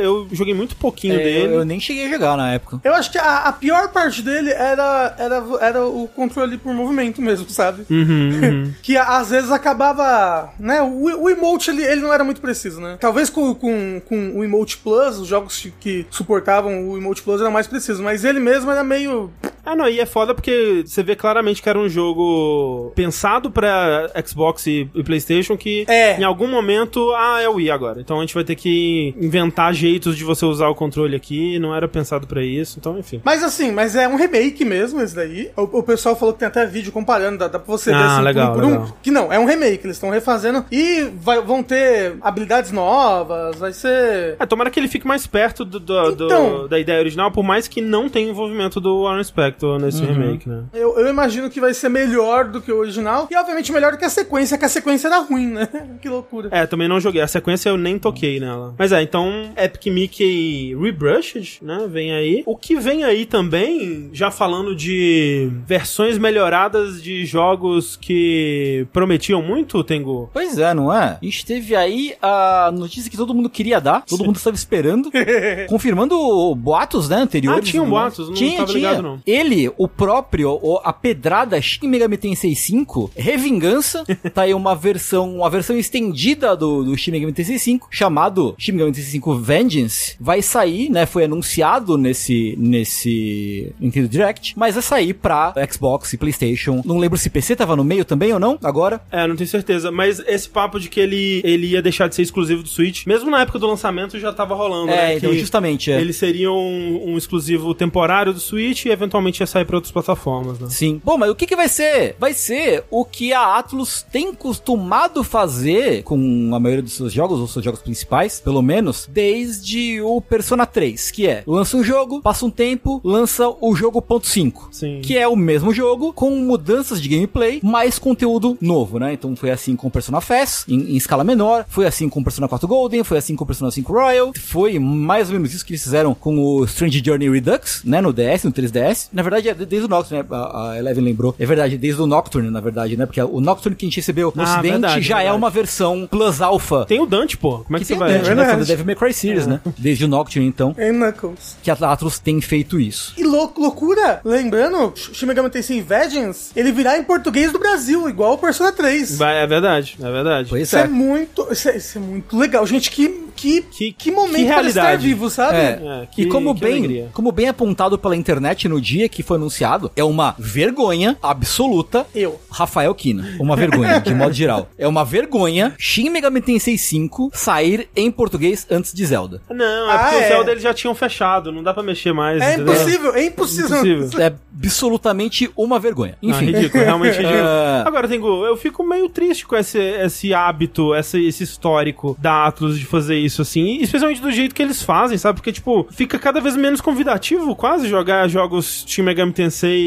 eu 0.00 0.28
joguei 0.32 0.54
muito 0.54 0.76
pouquinho 0.76 1.14
É, 1.14 1.18
dele. 1.22 1.46
eu, 1.54 1.58
eu 1.60 1.64
nem 1.64 1.80
cheguei 1.80 2.06
a 2.06 2.10
jogar 2.10 2.36
na 2.36 2.52
época. 2.52 2.75
Eu 2.84 2.94
acho 2.94 3.10
que 3.10 3.18
a, 3.18 3.38
a 3.48 3.52
pior 3.52 3.88
parte 3.92 4.22
dele 4.22 4.50
era, 4.50 5.14
era, 5.18 5.42
era 5.60 5.84
o 5.86 6.08
controle 6.08 6.56
por 6.58 6.72
movimento 6.74 7.20
mesmo, 7.22 7.48
sabe? 7.50 7.84
Uhum, 7.90 8.30
uhum. 8.42 8.72
Que 8.82 8.96
às 8.96 9.30
vezes 9.30 9.50
acabava. 9.50 10.50
Né? 10.58 10.80
O, 10.82 11.22
o 11.24 11.30
emote 11.30 11.70
ele, 11.70 11.82
ele 11.84 12.00
não 12.00 12.12
era 12.12 12.24
muito 12.24 12.40
preciso, 12.40 12.80
né? 12.80 12.96
Talvez 13.00 13.30
com, 13.30 13.54
com, 13.54 14.00
com 14.04 14.32
o 14.38 14.44
Emote 14.44 14.76
Plus, 14.78 15.18
os 15.18 15.26
jogos 15.28 15.66
que- 15.80 16.06
suportavam 16.10 16.88
o 16.88 16.96
Emote 16.96 17.22
Plus 17.22 17.40
eram 17.40 17.50
mais 17.50 17.66
precisos, 17.66 18.00
mas 18.00 18.24
ele 18.24 18.40
mesmo 18.40 18.70
era 18.70 18.82
meio. 18.84 19.30
Ah, 19.64 19.74
não, 19.74 19.88
e 19.88 19.98
é 19.98 20.06
foda 20.06 20.32
porque 20.32 20.84
você 20.86 21.02
vê 21.02 21.16
claramente 21.16 21.60
que 21.60 21.68
era 21.68 21.76
um 21.78 21.88
jogo 21.88 22.92
pensado 22.94 23.50
pra 23.50 24.08
Xbox 24.24 24.64
e, 24.66 24.88
e 24.94 25.02
PlayStation 25.02 25.56
que 25.56 25.84
É. 25.88 26.18
em 26.18 26.22
algum 26.24 26.46
momento, 26.46 27.12
ah, 27.14 27.40
é 27.42 27.48
o 27.48 27.54
Wii 27.54 27.70
agora. 27.70 28.00
Então 28.00 28.18
a 28.18 28.20
gente 28.20 28.34
vai 28.34 28.44
ter 28.44 28.54
que 28.54 29.12
inventar 29.20 29.74
jeitos 29.74 30.16
de 30.16 30.22
você 30.22 30.44
usar 30.44 30.68
o 30.68 30.74
controle 30.74 31.16
aqui, 31.16 31.58
não 31.58 31.74
era 31.74 31.88
pensado 31.88 32.26
pra 32.28 32.42
isso, 32.66 32.78
então 32.78 32.98
enfim. 32.98 33.20
Mas 33.24 33.42
assim, 33.42 33.70
mas 33.72 33.94
é 33.94 34.08
um 34.08 34.16
remake 34.16 34.64
mesmo, 34.64 35.00
esse 35.00 35.14
daí. 35.14 35.50
O, 35.56 35.62
o 35.78 35.82
pessoal 35.82 36.16
falou 36.16 36.32
que 36.32 36.40
tem 36.40 36.48
até 36.48 36.66
vídeo 36.66 36.90
comparando, 36.92 37.38
dá, 37.38 37.48
dá 37.48 37.58
pra 37.58 37.66
você 37.70 37.90
ver 37.90 37.96
Ah, 37.96 38.14
assim, 38.14 38.22
legal, 38.24 38.52
por 38.52 38.58
um 38.58 38.60
por 38.60 38.64
um. 38.68 38.70
legal. 38.82 38.96
Que 39.02 39.10
não, 39.10 39.32
é 39.32 39.38
um 39.38 39.44
remake, 39.44 39.86
eles 39.86 39.96
estão 39.96 40.10
refazendo. 40.10 40.64
E 40.70 41.08
vai- 41.20 41.40
vão 41.40 41.62
ter 41.62 42.16
habilidades 42.20 42.70
novas, 42.72 43.56
vai 43.56 43.72
ser. 43.72 44.36
É, 44.38 44.46
tomara 44.46 44.70
que 44.70 44.78
ele 44.80 44.88
fique 44.88 45.06
mais 45.06 45.26
perto 45.26 45.64
do, 45.64 45.78
do- 45.78 46.12
do- 46.12 46.24
Então. 46.26 46.68
da 46.68 46.78
ideia 46.78 46.98
original, 47.00 47.30
por 47.30 47.44
mais 47.44 47.68
que 47.68 47.80
não 47.80 48.08
tenha 48.08 48.28
envolvimento 48.30 48.80
do 48.80 49.02
Warren 49.04 49.22
Spector 49.24 49.78
nesse 49.78 50.02
remake, 50.04 50.48
né? 50.48 50.64
Eu, 50.72 50.98
eu 50.98 51.08
imagino 51.08 51.48
que 51.50 51.60
vai 51.60 51.72
ser 51.74 51.88
melhor 51.88 52.44
do 52.46 52.60
que 52.60 52.72
o 52.72 52.78
original. 52.78 53.28
E 53.30 53.36
obviamente 53.36 53.72
melhor 53.72 53.92
do 53.92 53.98
que 53.98 54.04
a 54.04 54.10
sequência, 54.10 54.58
que 54.58 54.64
a 54.64 54.68
sequência 54.68 55.08
era 55.08 55.18
ruim, 55.20 55.46
né? 55.48 55.68
que 56.00 56.08
loucura. 56.08 56.48
É, 56.50 56.66
também 56.66 56.88
não 56.88 57.00
joguei. 57.00 57.20
A 57.22 57.26
sequência 57.28 57.68
eu 57.68 57.76
nem 57.76 57.98
toquei 57.98 58.40
nela. 58.40 58.74
Mas 58.78 58.92
é, 58.92 59.02
então 59.02 59.50
Epic 59.56 59.86
Mickey 59.86 60.74
Rebrushed, 60.80 61.58
né? 61.62 61.86
Vem 61.88 62.12
aí. 62.12 62.42
O 62.46 62.56
que 62.56 62.76
vem 62.76 63.02
aí 63.02 63.26
também, 63.26 64.08
já 64.12 64.30
falando 64.30 64.74
de 64.76 65.50
versões 65.66 66.16
melhoradas 66.16 67.02
de 67.02 67.26
jogos 67.26 67.96
que 67.96 68.86
prometiam 68.92 69.42
muito, 69.42 69.82
Tengu. 69.82 70.30
Pois 70.32 70.56
é, 70.56 70.72
não 70.72 70.92
é? 70.92 71.18
A 71.20 71.24
gente 71.24 71.44
teve 71.44 71.74
aí 71.74 72.14
a 72.22 72.70
notícia 72.72 73.10
que 73.10 73.16
todo 73.16 73.34
mundo 73.34 73.50
queria 73.50 73.80
dar, 73.80 74.04
todo 74.04 74.24
mundo 74.24 74.36
estava 74.36 74.54
esperando, 74.54 75.10
confirmando 75.68 76.54
boatos, 76.54 77.08
né, 77.08 77.16
anteriores. 77.16 77.68
Ah, 77.68 77.70
tinham 77.72 77.90
boatos, 77.90 78.28
não 78.28 78.56
tava 78.56 78.72
ligado, 78.72 79.02
não. 79.02 79.20
ele, 79.26 79.68
o 79.76 79.88
próprio, 79.88 80.60
a 80.84 80.92
pedrada 80.92 81.60
Shin 81.60 81.88
Megami 81.88 82.16
Tensei 82.16 82.54
5, 82.54 83.10
Revingança, 83.16 84.04
tá 84.32 84.42
aí 84.42 84.54
uma 84.54 84.76
versão, 84.76 85.38
uma 85.38 85.50
versão 85.50 85.76
estendida 85.76 86.54
do, 86.54 86.84
do 86.84 86.96
Shin 86.96 87.10
Megami 87.10 87.32
Tensei 87.32 87.58
5, 87.58 87.88
chamado 87.90 88.54
Shin 88.56 88.70
Megami 88.70 88.92
Tensei 88.92 89.10
5 89.10 89.34
Vengeance, 89.34 90.16
vai 90.20 90.40
sair, 90.42 90.88
né, 90.90 91.06
foi 91.06 91.24
anunciado 91.24 91.98
nesse, 91.98 92.35
nesse 92.58 93.72
Nintendo 93.80 94.08
Direct, 94.08 94.54
mas 94.56 94.74
vai 94.74 94.82
sair 94.82 95.14
pra 95.14 95.54
Xbox 95.70 96.12
e 96.12 96.18
Playstation, 96.18 96.82
não 96.84 96.98
lembro 96.98 97.18
se 97.18 97.30
PC 97.30 97.56
tava 97.56 97.74
no 97.76 97.84
meio 97.84 98.04
também 98.04 98.32
ou 98.32 98.38
não, 98.38 98.58
agora, 98.62 99.00
É, 99.10 99.26
não 99.26 99.36
tenho 99.36 99.48
certeza. 99.48 99.90
Mas 99.90 100.18
esse 100.26 100.48
papo 100.48 100.78
de 100.78 100.88
que 100.88 101.00
ele, 101.00 101.40
ele 101.44 101.68
ia 101.68 101.82
deixar 101.82 102.08
de 102.08 102.14
ser 102.14 102.22
exclusivo 102.22 102.62
do 102.62 102.68
Switch, 102.68 103.06
mesmo 103.06 103.30
na 103.30 103.40
época 103.42 103.58
do 103.58 103.66
lançamento 103.66 104.18
já 104.18 104.32
tava 104.32 104.54
rolando, 104.54 104.90
É, 104.92 104.96
né? 104.96 105.16
então 105.16 105.30
que 105.30 105.38
justamente, 105.38 105.90
é. 105.90 106.00
Ele 106.00 106.12
seria 106.12 106.50
um, 106.50 107.12
um 107.12 107.18
exclusivo 107.18 107.74
temporário 107.74 108.32
do 108.32 108.40
Switch 108.40 108.84
e 108.86 108.90
eventualmente 108.90 109.40
ia 109.40 109.46
sair 109.46 109.64
pra 109.64 109.76
outras 109.76 109.92
plataformas, 109.92 110.58
né? 110.58 110.68
Sim. 110.70 111.00
Bom, 111.04 111.16
mas 111.18 111.30
o 111.30 111.34
que 111.34 111.46
que 111.46 111.56
vai 111.56 111.68
ser? 111.68 112.16
Vai 112.18 112.32
ser 112.34 112.84
o 112.90 113.04
que 113.04 113.32
a 113.32 113.56
Atlus 113.58 114.02
tem 114.10 114.32
costumado 114.34 115.22
fazer 115.24 116.02
com 116.02 116.50
a 116.54 116.60
maioria 116.60 116.82
dos 116.82 116.92
seus 116.94 117.12
jogos, 117.12 117.38
ou 117.40 117.46
seus 117.46 117.64
jogos 117.64 117.80
principais, 117.80 118.40
pelo 118.40 118.62
menos, 118.62 119.08
desde 119.10 120.00
o 120.00 120.20
Persona 120.20 120.66
3, 120.66 121.10
que 121.10 121.26
é, 121.26 121.42
lança 121.46 121.76
um 121.76 121.84
jogo, 121.84 122.20
passa 122.26 122.44
um 122.44 122.50
tempo, 122.50 123.00
lança 123.04 123.48
o 123.60 123.72
jogo 123.76 124.02
ponto 124.02 124.26
.5. 124.26 124.52
Sim. 124.72 125.00
Que 125.00 125.16
é 125.16 125.28
o 125.28 125.36
mesmo 125.36 125.72
jogo, 125.72 126.12
com 126.12 126.28
mudanças 126.30 127.00
de 127.00 127.08
gameplay, 127.08 127.60
mais 127.62 128.00
conteúdo 128.00 128.58
novo, 128.60 128.98
né? 128.98 129.12
Então 129.12 129.36
foi 129.36 129.52
assim 129.52 129.76
com 129.76 129.88
Persona 129.88 130.20
Fest, 130.20 130.66
em, 130.68 130.92
em 130.92 130.96
escala 130.96 131.22
menor, 131.22 131.64
foi 131.68 131.86
assim 131.86 132.08
com 132.08 132.24
Persona 132.24 132.48
4 132.48 132.66
Golden, 132.66 133.04
foi 133.04 133.18
assim 133.18 133.36
com 133.36 133.46
Persona 133.46 133.70
5 133.70 133.92
Royal, 133.92 134.32
foi 134.40 134.76
mais 134.80 135.28
ou 135.28 135.34
menos 135.34 135.54
isso 135.54 135.64
que 135.64 135.72
eles 135.72 135.84
fizeram 135.84 136.14
com 136.14 136.36
o 136.36 136.64
Strange 136.64 137.00
Journey 137.04 137.30
Redux, 137.30 137.82
né? 137.84 138.00
No 138.00 138.12
DS, 138.12 138.42
no 138.42 138.52
3DS. 138.52 139.08
Na 139.12 139.22
verdade, 139.22 139.48
é 139.48 139.54
de- 139.54 139.64
desde 139.64 139.86
o 139.86 139.88
Nocturne, 139.88 140.22
né? 140.24 140.28
A, 140.36 140.70
a 140.72 140.78
Eleven 140.78 141.04
lembrou. 141.04 141.32
É 141.38 141.46
verdade, 141.46 141.78
desde 141.78 142.02
o 142.02 142.06
Nocturne, 142.08 142.50
na 142.50 142.60
verdade, 142.60 142.96
né? 142.96 143.06
Porque 143.06 143.22
o 143.22 143.40
Nocturne 143.40 143.76
que 143.76 143.86
a 143.86 143.88
gente 143.88 143.96
recebeu 143.98 144.32
no 144.34 144.42
Ah, 144.42 144.44
ocidente 144.46 144.70
verdade, 144.72 145.02
já 145.02 145.14
é 145.14 145.18
verdade. 145.22 145.38
uma 145.38 145.50
versão 145.50 146.08
Plus 146.10 146.40
Alpha. 146.42 146.84
Tem 146.86 146.98
o 147.00 147.06
Dante, 147.06 147.36
pô. 147.36 147.58
Como 147.58 147.76
é 147.76 147.78
que, 147.78 147.84
que 147.86 147.86
você 147.86 147.94
tem 147.94 147.96
o 147.96 148.00
vai... 148.00 148.18
Dante, 148.18 148.34
né? 148.34 148.44
Foi 148.46 148.56
do 148.56 148.64
Devil 148.64 148.84
May 148.86 148.96
Cry 148.96 149.12
Series, 149.14 149.46
né? 149.46 149.60
Desde 149.78 150.04
o 150.04 150.08
Nocturne, 150.08 150.48
então, 150.48 150.74
Em 150.76 150.92
Knuckles. 150.92 151.56
que 151.62 151.70
a 151.70 151.74
Atlus 151.74 152.15
tem 152.20 152.40
feito 152.40 152.78
isso. 152.80 153.12
E 153.16 153.22
lou- 153.24 153.52
loucura, 153.56 154.20
lembrando, 154.24 154.92
Shin 154.96 155.26
Megami 155.26 155.50
Tensei 155.50 155.80
Vengeance, 155.80 156.50
ele 156.56 156.72
virá 156.72 156.98
em 156.98 157.02
português 157.04 157.52
do 157.52 157.58
Brasil, 157.58 158.08
igual 158.08 158.34
o 158.34 158.38
Persona 158.38 158.72
3. 158.72 159.16
Vai, 159.18 159.42
é 159.42 159.46
verdade, 159.46 159.96
é 160.00 160.10
verdade. 160.10 160.48
Pois 160.48 160.62
Isso 160.62 160.76
é. 160.76 160.86
muito, 160.88 161.46
isso 161.50 161.68
é, 161.68 161.76
isso 161.76 161.98
é 161.98 162.00
muito 162.00 162.36
legal. 162.36 162.66
Gente, 162.66 162.90
que 162.90 163.26
que, 163.36 163.60
Que- 163.70 163.92
que, 163.92 164.10
momento 164.10 164.36
que 164.36 164.44
para 164.46 164.66
estar 164.66 164.80
realidade. 164.80 165.06
vivo, 165.06 165.28
sabe? 165.28 165.58
É. 165.58 165.60
É, 166.02 166.06
que- 166.10 166.22
e 166.22 166.26
como 166.26 166.54
que 166.54 166.60
bem, 166.62 166.78
alegria. 166.78 167.10
como 167.12 167.30
bem 167.30 167.48
apontado 167.48 167.98
pela 167.98 168.16
internet 168.16 168.66
no 168.66 168.80
dia 168.80 169.10
que 169.10 169.22
foi 169.22 169.36
anunciado, 169.36 169.92
é 169.94 170.02
uma 170.02 170.34
vergonha 170.38 171.18
absoluta. 171.22 172.06
Eu. 172.14 172.40
Rafael 172.50 172.94
Kina, 172.94 173.36
uma 173.38 173.54
vergonha, 173.54 174.00
de 174.00 174.14
modo 174.14 174.32
geral. 174.34 174.70
É 174.78 174.88
uma 174.88 175.04
vergonha 175.04 175.74
Shin 175.78 176.08
Megami 176.08 176.40
Tensei 176.40 176.78
5 176.78 177.30
sair 177.34 177.88
em 177.94 178.10
português 178.10 178.66
antes 178.70 178.92
de 178.94 179.04
Zelda. 179.04 179.42
Não, 179.50 179.90
é 179.90 179.94
Ah, 179.94 179.98
porque 179.98 180.16
é. 180.16 180.24
o 180.24 180.28
Zelda 180.28 180.50
eles 180.52 180.62
já 180.62 180.72
tinham 180.72 180.94
fechado, 180.94 181.52
não 181.52 181.62
dá 181.62 181.74
pra 181.74 181.82
mexer 181.82 182.05
mais. 182.12 182.40
É 182.42 182.56
impossível, 182.56 183.14
é 183.14 183.24
impossível. 183.24 183.76
Impossível. 183.84 184.20
É 184.20 184.32
absolutamente 184.76 185.50
uma 185.56 185.78
vergonha. 185.78 186.16
Não, 186.22 186.30
Enfim. 186.30 186.46
ridículo, 186.46 186.84
realmente 186.84 187.16
ridículo. 187.18 187.42
Ah. 187.44 187.84
Agora, 187.86 188.08
Tengu, 188.08 188.44
eu 188.44 188.56
fico 188.56 188.82
meio 188.84 189.08
triste 189.08 189.46
com 189.46 189.56
esse, 189.56 189.78
esse 189.78 190.32
hábito, 190.34 190.94
esse, 190.94 191.24
esse 191.26 191.44
histórico 191.44 192.16
da 192.20 192.46
Atlus 192.46 192.78
de 192.78 192.86
fazer 192.86 193.16
isso, 193.18 193.42
assim, 193.42 193.78
especialmente 193.80 194.20
do 194.20 194.30
jeito 194.30 194.54
que 194.54 194.62
eles 194.62 194.82
fazem, 194.82 195.18
sabe? 195.18 195.38
Porque, 195.38 195.52
tipo, 195.52 195.86
fica 195.90 196.18
cada 196.18 196.40
vez 196.40 196.56
menos 196.56 196.80
convidativo 196.80 197.54
quase 197.56 197.88
jogar 197.88 198.28
jogos 198.28 198.84
Shin 198.86 199.02
Megami 199.02 199.32
Tensei 199.32 199.78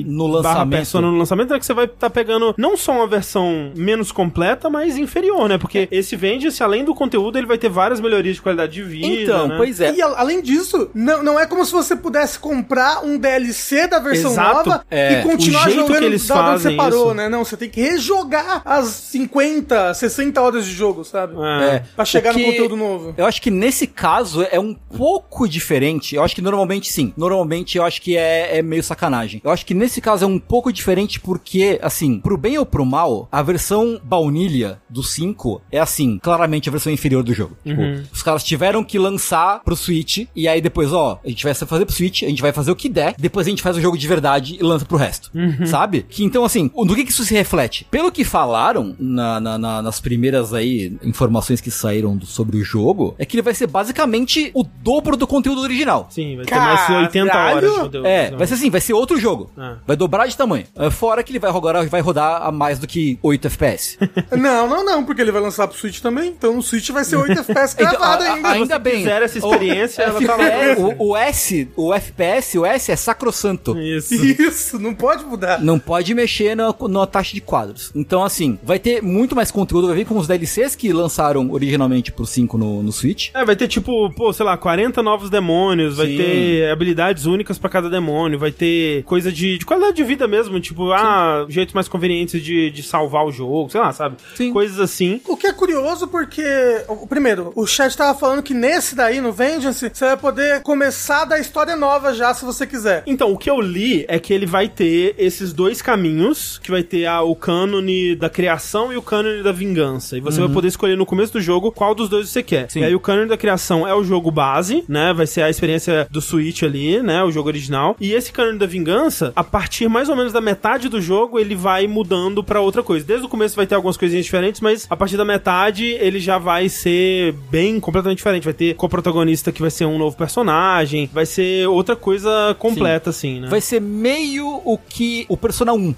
e 0.00 0.04
No 0.06 0.28
barra 0.42 0.58
lançamento. 0.58 0.78
Persona 0.78 1.10
no 1.10 1.18
lançamento, 1.18 1.54
é 1.54 1.58
que 1.58 1.66
você 1.66 1.74
vai 1.74 1.84
estar 1.86 2.10
pegando 2.10 2.54
não 2.56 2.76
só 2.76 2.92
uma 2.92 3.06
versão 3.06 3.72
menos 3.76 4.10
completa, 4.12 4.68
mas 4.70 4.96
inferior, 4.96 5.48
né? 5.48 5.54
É. 5.54 5.58
Porque 5.58 5.88
esse 5.90 6.16
vende-se, 6.16 6.62
além 6.62 6.84
do 6.84 6.94
conteúdo, 6.94 7.38
ele 7.38 7.46
vai 7.46 7.58
ter 7.58 7.68
várias 7.68 8.00
melhorias 8.00 8.36
de 8.36 8.42
qualidade 8.42 8.72
de 8.72 8.82
vida, 8.82 9.06
Então, 9.06 9.48
né? 9.48 9.56
pois 9.56 9.80
é. 9.80 9.94
E 9.94 10.02
além 10.02 10.42
disso, 10.42 10.90
não, 10.94 11.22
não 11.22 11.38
é 11.40 11.46
como 11.46 11.63
se 11.64 11.72
você 11.72 11.94
pudesse 11.96 12.38
comprar 12.38 13.04
um 13.04 13.18
DLC 13.18 13.86
da 13.86 13.98
versão 13.98 14.32
Exato. 14.32 14.68
nova 14.70 14.84
É, 14.90 15.20
e 15.20 15.22
continuar 15.22 15.70
jogando 15.70 15.98
que 15.98 16.04
eles 16.04 16.26
da 16.26 16.50
onde 16.52 16.62
você 16.62 16.70
parou, 16.72 17.06
isso. 17.06 17.14
né? 17.14 17.28
Não, 17.28 17.44
você 17.44 17.56
tem 17.56 17.68
que 17.68 17.80
rejogar 17.80 18.62
as 18.64 18.86
50, 18.88 19.94
60 19.94 20.40
horas 20.40 20.64
de 20.66 20.72
jogo, 20.72 21.04
sabe? 21.04 21.34
É. 21.62 21.82
Pra 21.96 22.04
chegar 22.04 22.32
O 22.32 22.34
que- 22.36 22.40
no 22.44 22.50
conteúdo 22.52 22.76
novo. 22.76 23.14
Eu 23.16 23.26
acho 23.26 23.40
que 23.40 23.50
nesse 23.50 23.86
caso 23.86 24.46
é 24.50 24.58
um 24.60 24.74
pouco 24.74 25.48
diferente. 25.48 26.14
Eu 26.16 26.22
acho 26.22 26.34
que 26.34 26.42
normalmente 26.42 26.92
sim. 26.92 27.12
Normalmente 27.16 27.78
eu 27.78 27.84
acho 27.84 28.00
que 28.02 28.16
é, 28.16 28.58
é 28.58 28.62
meio 28.62 28.82
sacanagem. 28.82 29.40
Eu 29.44 29.50
acho 29.50 29.64
que 29.64 29.74
nesse 29.74 30.00
caso 30.00 30.24
é 30.24 30.28
um 30.28 30.38
pouco 30.38 30.72
diferente 30.72 31.20
porque, 31.20 31.78
assim, 31.82 32.20
pro 32.20 32.36
bem 32.36 32.58
ou 32.58 32.66
pro 32.66 32.84
mal, 32.84 33.28
a 33.30 33.42
versão 33.42 34.00
baunilha 34.02 34.80
do 34.88 35.02
5 35.02 35.62
é 35.70 35.78
assim, 35.78 36.18
claramente 36.22 36.68
a 36.68 36.72
versão 36.72 36.92
inferior 36.92 37.22
do 37.22 37.32
jogo. 37.32 37.56
Tipo, 37.64 37.80
os 38.12 38.22
caras 38.22 38.42
tiveram 38.44 38.82
que 38.84 38.98
lançar 38.98 39.60
pro 39.64 39.76
Switch 39.76 40.26
e 40.34 40.48
aí 40.48 40.60
depois, 40.60 40.92
ó, 40.92 41.20
a 41.24 41.28
gente 41.28 41.44
vai 41.44 41.53
fazer 41.54 41.84
pro 41.86 41.94
Switch, 41.94 42.22
a 42.22 42.28
gente 42.28 42.42
vai 42.42 42.52
fazer 42.52 42.70
o 42.70 42.76
que 42.76 42.88
der, 42.88 43.14
depois 43.18 43.46
a 43.46 43.50
gente 43.50 43.62
faz 43.62 43.76
o 43.76 43.80
jogo 43.80 43.96
de 43.96 44.06
verdade 44.08 44.56
e 44.58 44.62
lança 44.62 44.84
pro 44.84 44.96
resto. 44.96 45.30
Sabe? 45.66 46.04
Que 46.08 46.24
então, 46.24 46.44
assim, 46.44 46.68
do 46.68 46.94
que, 46.94 47.04
que 47.04 47.10
isso 47.10 47.24
se 47.24 47.34
reflete? 47.34 47.86
Pelo 47.90 48.10
que 48.10 48.24
falaram 48.24 48.94
na, 48.98 49.40
na- 49.40 49.58
na- 49.58 49.82
nas 49.82 50.00
primeiras 50.00 50.52
aí 50.52 50.96
informações 51.02 51.60
que 51.60 51.70
saíram 51.70 52.16
do- 52.16 52.26
sobre 52.26 52.56
o 52.58 52.64
jogo, 52.64 53.14
é 53.18 53.24
que 53.24 53.36
ele 53.36 53.42
vai 53.42 53.54
ser 53.54 53.66
basicamente 53.66 54.50
o 54.54 54.64
dobro 54.64 55.16
do 55.16 55.26
conteúdo 55.26 55.60
original. 55.60 56.06
Sim, 56.10 56.36
vai 56.36 56.44
ter 56.46 56.54
mais 56.56 56.90
80 56.90 57.30
Caralho! 57.30 57.56
horas 57.56 57.70
de 57.74 57.80
conteúdo. 57.80 58.06
É, 58.06 58.30
vai 58.30 58.46
ser 58.46 58.54
assim, 58.54 58.70
vai 58.70 58.80
ser 58.80 58.92
outro 58.92 59.18
jogo. 59.18 59.50
É. 59.58 59.74
Vai 59.86 59.96
dobrar 59.96 60.26
de 60.26 60.36
tamanho. 60.36 60.64
É, 60.76 60.90
Fora 60.90 61.22
que 61.22 61.30
ele 61.32 61.38
vai 61.38 61.50
rodar, 61.50 61.86
vai 61.88 62.00
rodar 62.00 62.42
a 62.42 62.50
mais 62.52 62.78
do 62.78 62.86
que 62.86 63.18
8 63.22 63.46
FPS. 63.46 63.98
Não, 64.36 64.68
não, 64.68 64.84
não, 64.84 65.04
porque 65.04 65.20
ele 65.22 65.30
vai 65.32 65.40
lançar 65.40 65.66
pro 65.68 65.76
Switch 65.78 66.00
também. 66.00 66.28
Então 66.28 66.58
o 66.58 66.62
Switch 66.62 66.90
vai 66.90 67.04
ser 67.04 67.16
8 67.16 67.32
FPS 67.40 67.74
Então, 67.78 67.90
gravado 67.90 68.22
a- 68.22 68.26
a- 68.26 68.34
ainda. 68.34 68.48
ainda 68.50 68.78
bem. 68.78 68.98
quiser 68.98 69.22
essa 69.22 69.38
experiência, 69.38 70.04
o, 70.04 70.08
ela 70.10 70.20
tá 70.26 70.36
lá. 70.36 70.44
FPS, 70.44 70.82
o, 70.98 71.08
o 71.10 71.16
S, 71.16 71.43
o 71.76 71.92
FPS, 71.92 72.58
o 72.58 72.64
S 72.66 72.90
é 72.92 72.96
sacrossanto. 72.96 73.78
Isso. 73.78 74.14
Isso, 74.14 74.78
não 74.78 74.94
pode 74.94 75.24
mudar. 75.24 75.60
Não 75.60 75.78
pode 75.78 76.14
mexer 76.14 76.54
na, 76.56 76.74
na 76.88 77.06
taxa 77.06 77.34
de 77.34 77.40
quadros. 77.40 77.90
Então, 77.94 78.22
assim, 78.24 78.58
vai 78.62 78.78
ter 78.78 79.02
muito 79.02 79.34
mais 79.36 79.50
conteúdo. 79.50 79.86
Vai 79.88 79.96
vir 79.96 80.06
com 80.06 80.16
os 80.18 80.26
DLCs 80.26 80.74
que 80.74 80.92
lançaram 80.92 81.50
originalmente 81.50 82.12
pro 82.12 82.26
5 82.26 82.56
no, 82.58 82.82
no 82.82 82.92
Switch. 82.92 83.30
É, 83.34 83.44
vai 83.44 83.56
ter 83.56 83.68
tipo, 83.68 84.10
pô, 84.14 84.32
sei 84.32 84.44
lá, 84.46 84.56
40 84.56 85.02
novos 85.02 85.30
demônios, 85.30 85.96
vai 85.96 86.06
Sim. 86.06 86.16
ter 86.16 86.70
habilidades 86.70 87.24
únicas 87.26 87.58
pra 87.58 87.68
cada 87.70 87.88
demônio, 87.90 88.38
vai 88.38 88.52
ter 88.52 89.02
coisa 89.04 89.30
de, 89.32 89.58
de 89.58 89.66
qualidade 89.66 89.96
de 89.96 90.04
vida 90.04 90.26
mesmo, 90.28 90.60
tipo, 90.60 90.92
ah, 90.92 91.46
jeitos 91.48 91.74
mais 91.74 91.88
convenientes 91.88 92.42
de, 92.42 92.70
de 92.70 92.82
salvar 92.82 93.24
o 93.24 93.32
jogo, 93.32 93.70
sei 93.70 93.80
lá, 93.80 93.92
sabe? 93.92 94.16
Sim. 94.34 94.52
Coisas 94.52 94.78
assim. 94.80 95.20
O 95.26 95.36
que 95.36 95.46
é 95.46 95.52
curioso 95.52 96.06
porque, 96.08 96.44
o- 96.88 97.06
primeiro, 97.06 97.52
o 97.54 97.66
chat 97.66 97.96
tava 97.96 98.18
falando 98.18 98.42
que 98.42 98.54
nesse 98.54 98.94
daí, 98.94 99.20
no 99.20 99.32
Vengeance, 99.32 99.90
você 99.92 100.04
vai 100.06 100.16
poder 100.16 100.62
começar 100.62 101.23
da 101.24 101.38
história 101.38 101.76
nova 101.76 102.14
já, 102.14 102.32
se 102.34 102.44
você 102.44 102.66
quiser. 102.66 103.02
Então, 103.06 103.32
o 103.32 103.38
que 103.38 103.50
eu 103.50 103.60
li 103.60 104.04
é 104.08 104.18
que 104.18 104.32
ele 104.32 104.46
vai 104.46 104.68
ter 104.68 105.14
esses 105.18 105.52
dois 105.52 105.80
caminhos, 105.80 106.58
que 106.62 106.70
vai 106.70 106.82
ter 106.82 107.08
o 107.08 107.34
cânone 107.34 108.14
da 108.14 108.28
criação 108.28 108.92
e 108.92 108.96
o 108.96 109.02
cânone 109.02 109.42
da 109.42 109.52
vingança. 109.52 110.16
E 110.16 110.20
você 110.20 110.40
vai 110.40 110.48
poder 110.48 110.68
escolher 110.68 110.96
no 110.96 111.06
começo 111.06 111.32
do 111.32 111.40
jogo 111.40 111.70
qual 111.72 111.94
dos 111.94 112.08
dois 112.08 112.28
você 112.28 112.42
quer. 112.42 112.70
Sim. 112.70 112.80
E 112.80 112.84
aí 112.84 112.94
o 112.94 113.00
cânone 113.00 113.28
da 113.28 113.36
criação 113.36 113.86
é 113.86 113.94
o 113.94 114.04
jogo 114.04 114.30
base, 114.30 114.84
né? 114.88 115.12
Vai 115.12 115.26
ser 115.26 115.42
a 115.42 115.50
experiência 115.50 116.06
do 116.10 116.20
Switch 116.20 116.62
ali, 116.62 117.02
né? 117.02 117.22
O 117.22 117.30
jogo 117.30 117.48
original. 117.48 117.96
E 118.00 118.12
esse 118.12 118.32
cânone 118.32 118.58
da 118.58 118.66
vingança, 118.66 119.32
a 119.36 119.44
partir 119.44 119.88
mais 119.88 120.08
ou 120.08 120.16
menos 120.16 120.32
da 120.32 120.40
metade 120.40 120.88
do 120.88 121.00
jogo, 121.00 121.38
ele 121.38 121.54
vai 121.54 121.86
mudando 121.86 122.42
pra 122.42 122.60
outra 122.60 122.82
coisa. 122.82 123.04
Desde 123.04 123.26
o 123.26 123.28
começo 123.28 123.56
vai 123.56 123.66
ter 123.66 123.74
algumas 123.74 123.96
coisinhas 123.96 124.24
diferentes, 124.24 124.60
mas 124.60 124.86
a 124.88 124.96
partir 124.96 125.16
da 125.16 125.24
metade 125.24 125.84
ele 125.84 126.18
já 126.18 126.38
vai 126.38 126.68
ser 126.68 127.32
bem 127.50 127.78
completamente 127.80 128.18
diferente. 128.18 128.44
Vai 128.44 128.54
ter 128.54 128.74
co-protagonista 128.74 129.52
que 129.52 129.60
vai 129.60 129.70
ser 129.70 129.84
um 129.84 129.98
novo 129.98 130.16
personagem, 130.16 131.08
vai 131.14 131.24
ser 131.26 131.66
outra 131.68 131.94
coisa 131.96 132.54
completa, 132.58 133.10
assim, 133.10 133.40
né? 133.40 133.48
Vai 133.48 133.60
ser 133.60 133.80
meio 133.80 134.60
o 134.64 134.76
que 134.76 135.24
o 135.28 135.36
Persona 135.36 135.72
1. 135.72 135.92